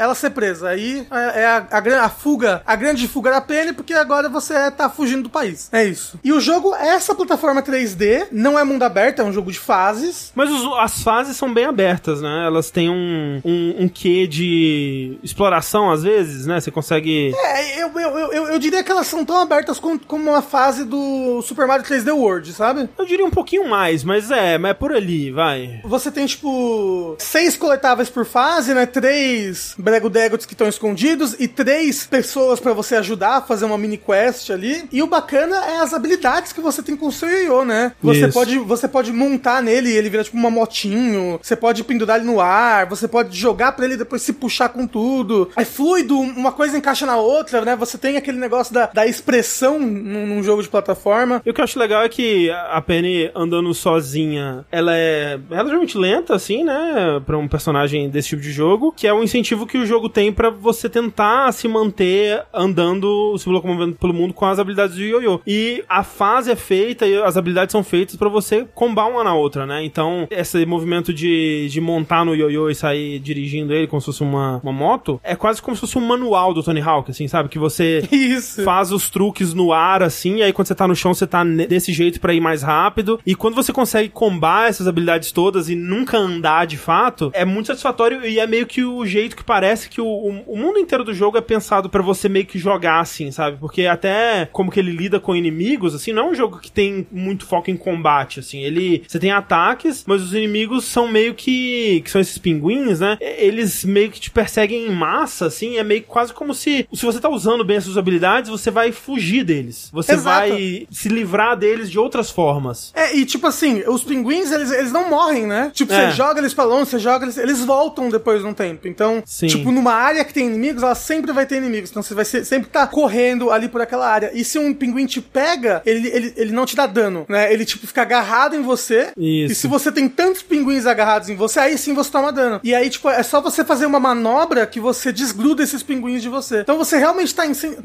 ela 0.00 0.14
ser 0.14 0.30
presa. 0.30 0.68
Aí 0.68 1.06
é, 1.10 1.42
é 1.42 1.46
a, 1.46 1.66
a, 1.70 2.04
a 2.04 2.08
fuga, 2.08 2.62
a 2.66 2.76
grande 2.76 3.06
fuga 3.08 3.30
da 3.30 3.40
Penny, 3.40 3.72
porque 3.72 3.94
agora 3.94 4.28
você 4.28 4.70
tá 4.70 4.88
fugindo 4.90 5.24
do 5.24 5.30
país. 5.30 5.68
É 5.72 5.84
isso. 5.84 6.18
E 6.22 6.32
o 6.32 6.40
jogo 6.40 6.74
é 6.74 6.88
essa 6.88 7.14
plataforma 7.14 7.62
3D, 7.62 8.26
não 8.32 8.58
é 8.58 8.64
mundo 8.64 8.82
aberto, 8.82 9.20
é 9.20 9.24
um 9.24 9.32
jogo 9.32 9.50
de 9.52 9.58
fases. 9.58 10.32
Mas 10.34 10.50
os- 10.50 10.78
as 10.78 11.02
fases 11.02 11.36
são 11.36 11.52
bem 11.52 11.64
abertas, 11.64 12.20
né? 12.20 12.44
Elas 12.46 12.70
têm 12.70 12.90
um, 12.90 13.40
um, 13.44 13.84
um 13.84 13.88
quê 13.88 14.26
de 14.26 15.18
exploração, 15.22 15.90
às 15.90 16.02
vezes, 16.02 16.46
né? 16.46 16.60
Você 16.60 16.70
consegue... 16.70 17.32
É, 17.36 17.82
eu, 17.82 17.88
eu, 17.98 18.18
eu, 18.32 18.48
eu 18.48 18.58
diria 18.58 18.82
que 18.82 18.87
elas 18.92 19.06
são 19.06 19.24
tão 19.24 19.38
abertas 19.38 19.78
como, 19.78 19.98
como 19.98 20.34
a 20.34 20.42
fase 20.42 20.84
do 20.84 21.42
Super 21.42 21.66
Mario 21.66 21.84
3D 21.84 22.14
World, 22.14 22.52
sabe? 22.52 22.88
Eu 22.98 23.06
diria 23.06 23.24
um 23.24 23.30
pouquinho 23.30 23.68
mais, 23.68 24.04
mas 24.04 24.30
é, 24.30 24.58
mas 24.58 24.70
é 24.70 24.74
por 24.74 24.92
ali, 24.92 25.30
vai. 25.30 25.80
Você 25.84 26.10
tem, 26.10 26.26
tipo, 26.26 27.16
seis 27.18 27.56
coletáveis 27.56 28.08
por 28.08 28.24
fase, 28.24 28.74
né? 28.74 28.86
Três 28.86 29.74
Brego 29.78 30.10
Degots 30.10 30.46
que 30.46 30.54
estão 30.54 30.68
escondidos 30.68 31.34
e 31.38 31.48
três 31.48 32.06
pessoas 32.06 32.60
pra 32.60 32.72
você 32.72 32.96
ajudar 32.96 33.36
a 33.36 33.42
fazer 33.42 33.64
uma 33.64 33.78
mini 33.78 33.96
quest 33.96 34.50
ali. 34.50 34.88
E 34.92 35.02
o 35.02 35.06
bacana 35.06 35.56
é 35.66 35.78
as 35.78 35.92
habilidades 35.92 36.52
que 36.52 36.60
você 36.60 36.82
tem 36.82 36.96
com 36.96 37.06
o 37.06 37.12
seu 37.12 37.28
Yoyo, 37.28 37.64
né? 37.64 37.92
Você 38.02 38.26
Isso. 38.26 38.32
pode, 38.32 38.58
você 38.58 38.88
pode 38.88 39.12
montar 39.12 39.62
nele 39.62 39.90
e 39.90 39.96
ele 39.96 40.10
vira 40.10 40.24
tipo 40.24 40.36
uma 40.36 40.50
motinho. 40.50 41.38
Você 41.42 41.56
pode 41.56 41.82
pendurar 41.84 42.18
ele 42.18 42.26
no 42.26 42.40
ar. 42.40 42.86
Você 42.86 43.08
pode 43.08 43.36
jogar 43.36 43.72
pra 43.72 43.84
ele 43.84 43.94
e 43.94 43.98
depois 43.98 44.22
se 44.22 44.32
puxar 44.32 44.68
com 44.68 44.86
tudo. 44.86 45.50
É 45.56 45.64
fluido, 45.64 46.18
uma 46.18 46.52
coisa 46.52 46.76
encaixa 46.76 47.06
na 47.06 47.16
outra, 47.16 47.64
né? 47.64 47.76
Você 47.76 47.98
tem 47.98 48.16
aquele 48.16 48.38
negócio 48.38 48.72
da, 48.78 48.86
da 48.86 49.06
expressão 49.06 49.78
num, 49.78 50.26
num 50.26 50.42
jogo 50.42 50.62
de 50.62 50.68
plataforma. 50.68 51.42
E 51.44 51.50
o 51.50 51.54
que 51.54 51.60
eu 51.60 51.64
acho 51.64 51.78
legal 51.78 52.02
é 52.02 52.08
que 52.08 52.50
a 52.50 52.80
Penny 52.80 53.30
andando 53.34 53.72
sozinha, 53.74 54.64
ela 54.70 54.94
é 54.94 55.38
relativamente 55.50 55.98
lenta, 55.98 56.34
assim, 56.34 56.64
né? 56.64 57.20
Pra 57.26 57.36
um 57.36 57.48
personagem 57.48 58.08
desse 58.08 58.28
tipo 58.28 58.42
de 58.42 58.52
jogo, 58.52 58.92
que 58.96 59.06
é 59.06 59.12
um 59.12 59.22
incentivo 59.22 59.66
que 59.66 59.78
o 59.78 59.86
jogo 59.86 60.08
tem 60.08 60.32
pra 60.32 60.50
você 60.50 60.88
tentar 60.88 61.52
se 61.52 61.66
manter 61.66 62.42
andando, 62.52 63.36
se 63.38 63.48
locomovendo 63.48 63.96
pelo 63.96 64.14
mundo 64.14 64.32
com 64.34 64.46
as 64.46 64.58
habilidades 64.58 64.96
do 64.96 65.02
Yoyo. 65.02 65.40
E 65.46 65.84
a 65.88 66.02
fase 66.02 66.50
é 66.50 66.56
feita 66.56 67.06
e 67.06 67.20
as 67.20 67.36
habilidades 67.36 67.72
são 67.72 67.82
feitas 67.82 68.16
pra 68.16 68.28
você 68.28 68.66
combar 68.74 69.06
uma 69.06 69.24
na 69.24 69.34
outra, 69.34 69.66
né? 69.66 69.84
Então, 69.84 70.26
esse 70.30 70.64
movimento 70.64 71.12
de, 71.12 71.68
de 71.68 71.80
montar 71.80 72.24
no 72.24 72.34
Yoyo 72.34 72.70
e 72.70 72.74
sair 72.74 73.18
dirigindo 73.18 73.72
ele 73.72 73.86
como 73.86 74.00
se 74.00 74.06
fosse 74.06 74.22
uma, 74.22 74.60
uma 74.62 74.72
moto, 74.72 75.20
é 75.22 75.34
quase 75.34 75.60
como 75.60 75.74
se 75.74 75.80
fosse 75.80 75.98
um 75.98 76.06
manual 76.06 76.54
do 76.54 76.62
Tony 76.62 76.80
Hawk, 76.80 77.10
assim, 77.10 77.26
sabe? 77.28 77.48
Que 77.48 77.58
você 77.58 78.06
Isso. 78.12 78.62
Faz 78.68 78.92
os 78.92 79.08
truques 79.08 79.54
no 79.54 79.72
ar, 79.72 80.02
assim, 80.02 80.36
e 80.36 80.42
aí 80.42 80.52
quando 80.52 80.68
você 80.68 80.74
tá 80.74 80.86
no 80.86 80.94
chão, 80.94 81.14
você 81.14 81.26
tá 81.26 81.42
desse 81.42 81.90
jeito 81.90 82.20
pra 82.20 82.34
ir 82.34 82.40
mais 82.42 82.62
rápido. 82.62 83.18
E 83.24 83.34
quando 83.34 83.54
você 83.54 83.72
consegue 83.72 84.10
combar 84.10 84.68
essas 84.68 84.86
habilidades 84.86 85.32
todas 85.32 85.70
e 85.70 85.74
nunca 85.74 86.18
andar 86.18 86.66
de 86.66 86.76
fato, 86.76 87.30
é 87.32 87.46
muito 87.46 87.68
satisfatório 87.68 88.26
e 88.26 88.38
é 88.38 88.46
meio 88.46 88.66
que 88.66 88.84
o 88.84 89.06
jeito 89.06 89.34
que 89.34 89.42
parece 89.42 89.88
que 89.88 90.02
o, 90.02 90.06
o, 90.06 90.54
mundo 90.54 90.78
inteiro 90.78 91.02
do 91.02 91.14
jogo 91.14 91.38
é 91.38 91.40
pensado 91.40 91.88
pra 91.88 92.02
você 92.02 92.28
meio 92.28 92.44
que 92.44 92.58
jogar, 92.58 93.00
assim, 93.00 93.30
sabe? 93.30 93.56
Porque 93.56 93.86
até 93.86 94.46
como 94.52 94.70
que 94.70 94.78
ele 94.78 94.92
lida 94.92 95.18
com 95.18 95.34
inimigos, 95.34 95.94
assim, 95.94 96.12
não 96.12 96.26
é 96.26 96.30
um 96.32 96.34
jogo 96.34 96.58
que 96.58 96.70
tem 96.70 97.06
muito 97.10 97.46
foco 97.46 97.70
em 97.70 97.76
combate, 97.76 98.38
assim. 98.38 98.60
Ele. 98.60 99.02
Você 99.08 99.18
tem 99.18 99.30
ataques, 99.30 100.04
mas 100.06 100.20
os 100.20 100.34
inimigos 100.34 100.84
são 100.84 101.08
meio 101.08 101.32
que. 101.32 102.02
que 102.04 102.10
são 102.10 102.20
esses 102.20 102.36
pinguins, 102.36 103.00
né? 103.00 103.16
Eles 103.18 103.82
meio 103.82 104.10
que 104.10 104.20
te 104.20 104.30
perseguem 104.30 104.88
em 104.88 104.94
massa, 104.94 105.46
assim. 105.46 105.78
É 105.78 105.82
meio 105.82 106.02
quase 106.02 106.34
como 106.34 106.52
se. 106.52 106.86
Se 106.92 107.06
você 107.06 107.18
tá 107.18 107.30
usando 107.30 107.64
bem 107.64 107.78
as 107.78 107.84
suas 107.84 107.96
habilidades, 107.96 108.47
você 108.50 108.70
vai 108.70 108.92
fugir 108.92 109.44
deles. 109.44 109.88
Você 109.92 110.12
Exato. 110.12 110.48
vai 110.50 110.86
se 110.90 111.08
livrar 111.08 111.56
deles 111.56 111.90
de 111.90 111.98
outras 111.98 112.30
formas. 112.30 112.92
É, 112.94 113.16
e 113.16 113.24
tipo 113.24 113.46
assim, 113.46 113.82
os 113.86 114.02
pinguins, 114.04 114.50
eles, 114.50 114.70
eles 114.70 114.92
não 114.92 115.08
morrem, 115.08 115.46
né? 115.46 115.70
Tipo, 115.74 115.92
É. 115.92 116.10
você 116.10 116.16
joga 116.16 116.40
eles 116.40 116.54
pra 116.54 116.64
longe, 116.64 116.90
você 116.90 116.98
joga 116.98 117.24
eles, 117.24 117.36
eles 117.38 117.60
voltam 117.64 118.08
depois 118.08 118.40
de 118.42 118.46
um 118.46 118.54
tempo. 118.54 118.86
Então, 118.88 119.22
Sim. 119.26 119.46
tipo, 119.46 119.70
numa 119.70 119.92
área 119.92 120.24
que 120.24 120.32
tem 120.34 120.46
inimigos, 120.46 120.82
ela 120.82 120.94
sempre 120.94 121.32
vai 121.32 121.46
ter 121.46 121.56
inimigos. 121.56 121.90
Então 121.90 122.02
você 122.02 122.14
vai 122.14 122.24
ser- 122.24 122.44
sempre 122.44 122.68
tá 122.70 122.86
correndo 122.86 123.50
ali 123.50 123.68
por 123.68 123.80
aquela 123.80 124.08
área. 124.08 124.30
E 124.34 124.44
se 124.44 124.58
um 124.58 124.72
pinguim 124.74 125.06
te 125.06 125.20
pega, 125.20 125.82
ele, 125.84 126.08
ele, 126.08 126.32
ele 126.36 126.52
não 126.52 126.66
te 126.66 126.76
dá 126.76 126.86
dano, 126.86 127.24
né? 127.28 127.52
Ele, 127.52 127.64
tipo, 127.64 127.86
fica 127.86 128.02
agarrado 128.02 128.54
em 128.56 128.62
você. 128.62 129.12
Isso. 129.16 129.52
E 129.52 129.54
se 129.54 129.66
você 129.66 129.90
tem 129.92 130.08
tantos 130.08 130.42
pinguins 130.42 130.86
agarrados 130.86 131.28
em 131.28 131.36
você, 131.36 131.58
aí 131.60 131.76
sim 131.78 131.94
você 131.94 132.10
toma 132.10 132.32
dano. 132.32 132.60
E 132.62 132.74
aí, 132.74 132.88
tipo, 132.90 133.08
é 133.08 133.22
só 133.22 133.40
você 133.40 133.64
fazer 133.64 133.86
uma 133.86 134.00
manobra 134.00 134.66
que 134.66 134.80
você 134.80 135.12
desgruda 135.12 135.62
esses 135.62 135.82
pinguins 135.82 136.22
de 136.22 136.28
você. 136.28 136.60
Então 136.60 136.76
você 136.78 136.96
realmente 136.98 137.34
tá 137.34 137.46
incen- 137.46 137.76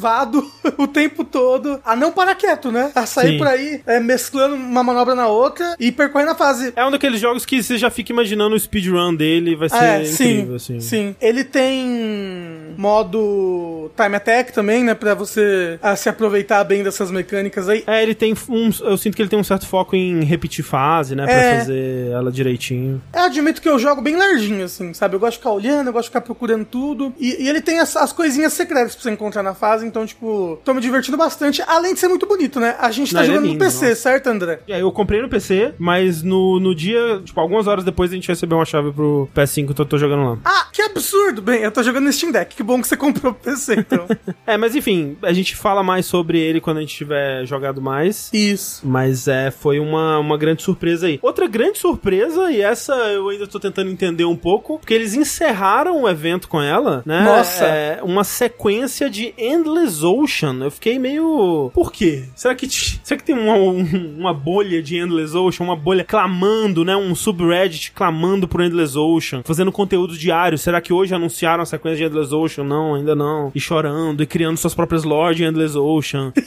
incentivado 0.00 0.50
o 0.78 0.86
tempo 0.86 1.24
todo 1.24 1.80
a 1.84 1.94
não 1.94 2.10
parar 2.12 2.34
quieto, 2.34 2.72
né? 2.72 2.90
A 2.94 3.06
sair 3.06 3.32
Sim. 3.32 3.38
por 3.38 3.46
aí 3.46 3.82
é, 3.86 4.00
mesclando 4.00 4.54
uma 4.54 4.82
manobra 4.82 5.14
na 5.14 5.26
outra 5.28 5.76
e 5.78 5.92
percorrendo 5.92 6.30
a 6.32 6.34
fase. 6.34 6.72
É 6.74 6.84
um 6.84 6.90
daqueles 6.90 7.20
jogos 7.20 7.44
que 7.44 7.62
você 7.62 7.76
já 7.78 7.90
fica 7.90 8.12
imaginando 8.12 8.54
o 8.56 8.60
speedrun 8.60 9.14
dele, 9.14 9.54
vai 9.56 9.68
ser 9.68 9.76
É, 9.76 10.02
incrível, 10.02 10.58
sim, 10.58 10.78
assim. 10.78 10.80
sim. 10.80 11.16
Ele 11.20 11.44
tem 11.44 12.74
modo 12.76 13.90
time 13.96 14.16
attack 14.16 14.52
também, 14.52 14.84
né? 14.84 14.94
Pra 14.94 15.14
você 15.14 15.78
ah, 15.82 15.94
se 15.96 16.08
aproveitar 16.08 16.64
bem 16.64 16.82
dessas 16.82 17.10
mecânicas 17.10 17.68
aí. 17.68 17.84
É, 17.86 18.02
ele 18.02 18.14
tem 18.14 18.34
um. 18.48 18.70
Eu 18.82 18.96
sinto 18.96 19.14
que 19.16 19.22
ele 19.22 19.28
tem 19.28 19.38
um 19.38 19.44
certo 19.44 19.66
foco 19.66 19.94
em 19.94 20.24
repetir 20.24 20.64
fase, 20.64 21.14
né? 21.14 21.24
Pra 21.24 21.32
É. 21.34 21.58
fazer 21.58 22.10
ela 22.12 22.30
direitinho. 22.32 23.02
Eu 23.14 23.22
admito 23.22 23.60
que 23.60 23.68
eu 23.68 23.78
jogo 23.78 24.00
bem 24.00 24.16
larginho, 24.16 24.64
assim, 24.64 24.94
sabe? 24.94 25.14
Eu 25.16 25.20
gosto 25.20 25.32
de 25.32 25.38
ficar 25.38 25.50
olhando, 25.52 25.88
eu 25.88 25.92
gosto 25.92 26.04
de 26.04 26.10
ficar 26.10 26.20
procurando 26.22 26.64
tudo. 26.64 27.12
E, 27.18 27.42
e 27.44 27.48
ele 27.48 27.60
tem 27.60 27.78
as, 27.80 27.96
as 27.96 28.12
coisinhas 28.12 28.52
secretas 28.52 28.94
pra 28.94 29.02
você 29.02 29.10
encontrar 29.10 29.42
na 29.42 29.54
fase, 29.54 29.86
então, 29.90 30.06
tipo, 30.06 30.58
tô 30.64 30.72
me 30.72 30.80
divertindo 30.80 31.16
bastante, 31.16 31.62
além 31.66 31.94
de 31.94 32.00
ser 32.00 32.08
muito 32.08 32.26
bonito, 32.26 32.58
né? 32.58 32.76
A 32.78 32.90
gente 32.90 33.12
tá 33.12 33.18
Não, 33.18 33.24
é 33.24 33.26
jogando 33.26 33.42
lindo, 33.44 33.54
no 33.54 33.64
PC, 33.64 33.88
nossa. 33.90 34.00
certo, 34.00 34.26
André? 34.28 34.60
É, 34.68 34.80
eu 34.80 34.90
comprei 34.92 35.20
no 35.20 35.28
PC, 35.28 35.74
mas 35.78 36.22
no, 36.22 36.58
no 36.60 36.74
dia, 36.74 37.20
tipo, 37.24 37.38
algumas 37.40 37.66
horas 37.66 37.84
depois 37.84 38.10
a 38.10 38.14
gente 38.14 38.28
recebeu 38.28 38.58
uma 38.58 38.64
chave 38.64 38.92
pro 38.92 39.28
PS5 39.34 39.74
que 39.74 39.80
eu 39.80 39.84
tô 39.84 39.98
jogando 39.98 40.24
lá. 40.24 40.38
Ah, 40.44 40.66
que 40.72 40.80
absurdo! 40.82 41.42
Bem, 41.42 41.60
eu 41.62 41.70
tô 41.70 41.82
jogando 41.82 42.04
no 42.04 42.12
Steam 42.12 42.32
Deck, 42.32 42.54
que 42.54 42.62
bom 42.62 42.80
que 42.80 42.88
você 42.88 42.96
comprou 42.96 43.34
pro 43.34 43.42
PC, 43.52 43.74
então. 43.74 44.06
É, 44.46 44.56
mas 44.56 44.74
enfim, 44.74 45.16
a 45.22 45.32
gente 45.32 45.54
fala 45.54 45.82
mais 45.82 46.06
sobre 46.06 46.38
ele 46.38 46.60
quando 46.60 46.78
a 46.78 46.80
gente 46.80 46.94
tiver 46.94 47.44
jogado 47.46 47.80
mais. 47.80 48.30
Isso. 48.32 48.86
Mas 48.86 49.28
é, 49.28 49.50
foi 49.50 49.78
uma, 49.78 50.18
uma 50.18 50.36
grande 50.36 50.62
surpresa 50.62 51.06
aí. 51.06 51.18
Outra 51.22 51.46
grande 51.46 51.78
surpresa, 51.78 52.50
e 52.50 52.60
essa 52.60 52.92
eu 52.94 53.28
ainda 53.28 53.46
tô 53.46 53.58
tentando 53.60 53.90
entender 53.90 54.24
um 54.24 54.36
pouco, 54.36 54.78
porque 54.78 54.94
eles 54.94 55.14
encerraram 55.14 56.02
o 56.02 56.08
evento 56.08 56.48
com 56.48 56.60
ela, 56.60 57.02
né? 57.04 57.22
Nossa. 57.22 57.64
É, 57.64 58.00
uma 58.02 58.24
sequência 58.24 59.08
de 59.10 59.34
Endless 59.38 59.79
Ocean. 60.04 60.56
Eu 60.62 60.70
fiquei 60.70 60.98
meio. 60.98 61.70
Por 61.74 61.90
quê? 61.92 62.24
Será 62.34 62.54
que, 62.54 62.68
será 62.68 63.18
que 63.18 63.24
tem 63.24 63.34
uma, 63.36 63.54
um- 63.54 64.16
uma 64.18 64.34
bolha 64.34 64.82
de 64.82 64.96
Endless 64.96 65.36
Ocean? 65.36 65.64
Uma 65.66 65.76
bolha 65.76 66.04
clamando, 66.04 66.84
né? 66.84 66.94
Um 66.96 67.14
subreddit 67.14 67.92
clamando 67.92 68.46
pro 68.46 68.62
Endless 68.64 68.96
Ocean, 68.98 69.42
fazendo 69.44 69.72
conteúdo 69.72 70.16
diário. 70.16 70.58
Será 70.58 70.80
que 70.80 70.92
hoje 70.92 71.14
anunciaram 71.14 71.62
a 71.62 71.66
sequência 71.66 71.98
de 71.98 72.04
Endless 72.04 72.34
Ocean? 72.34 72.64
Não, 72.64 72.94
ainda 72.94 73.14
não. 73.14 73.50
E 73.54 73.60
chorando, 73.60 74.22
e 74.22 74.26
criando 74.26 74.56
suas 74.56 74.74
próprias 74.74 75.04
lore 75.04 75.34
de 75.36 75.44
Endless 75.44 75.76
Ocean. 75.76 76.32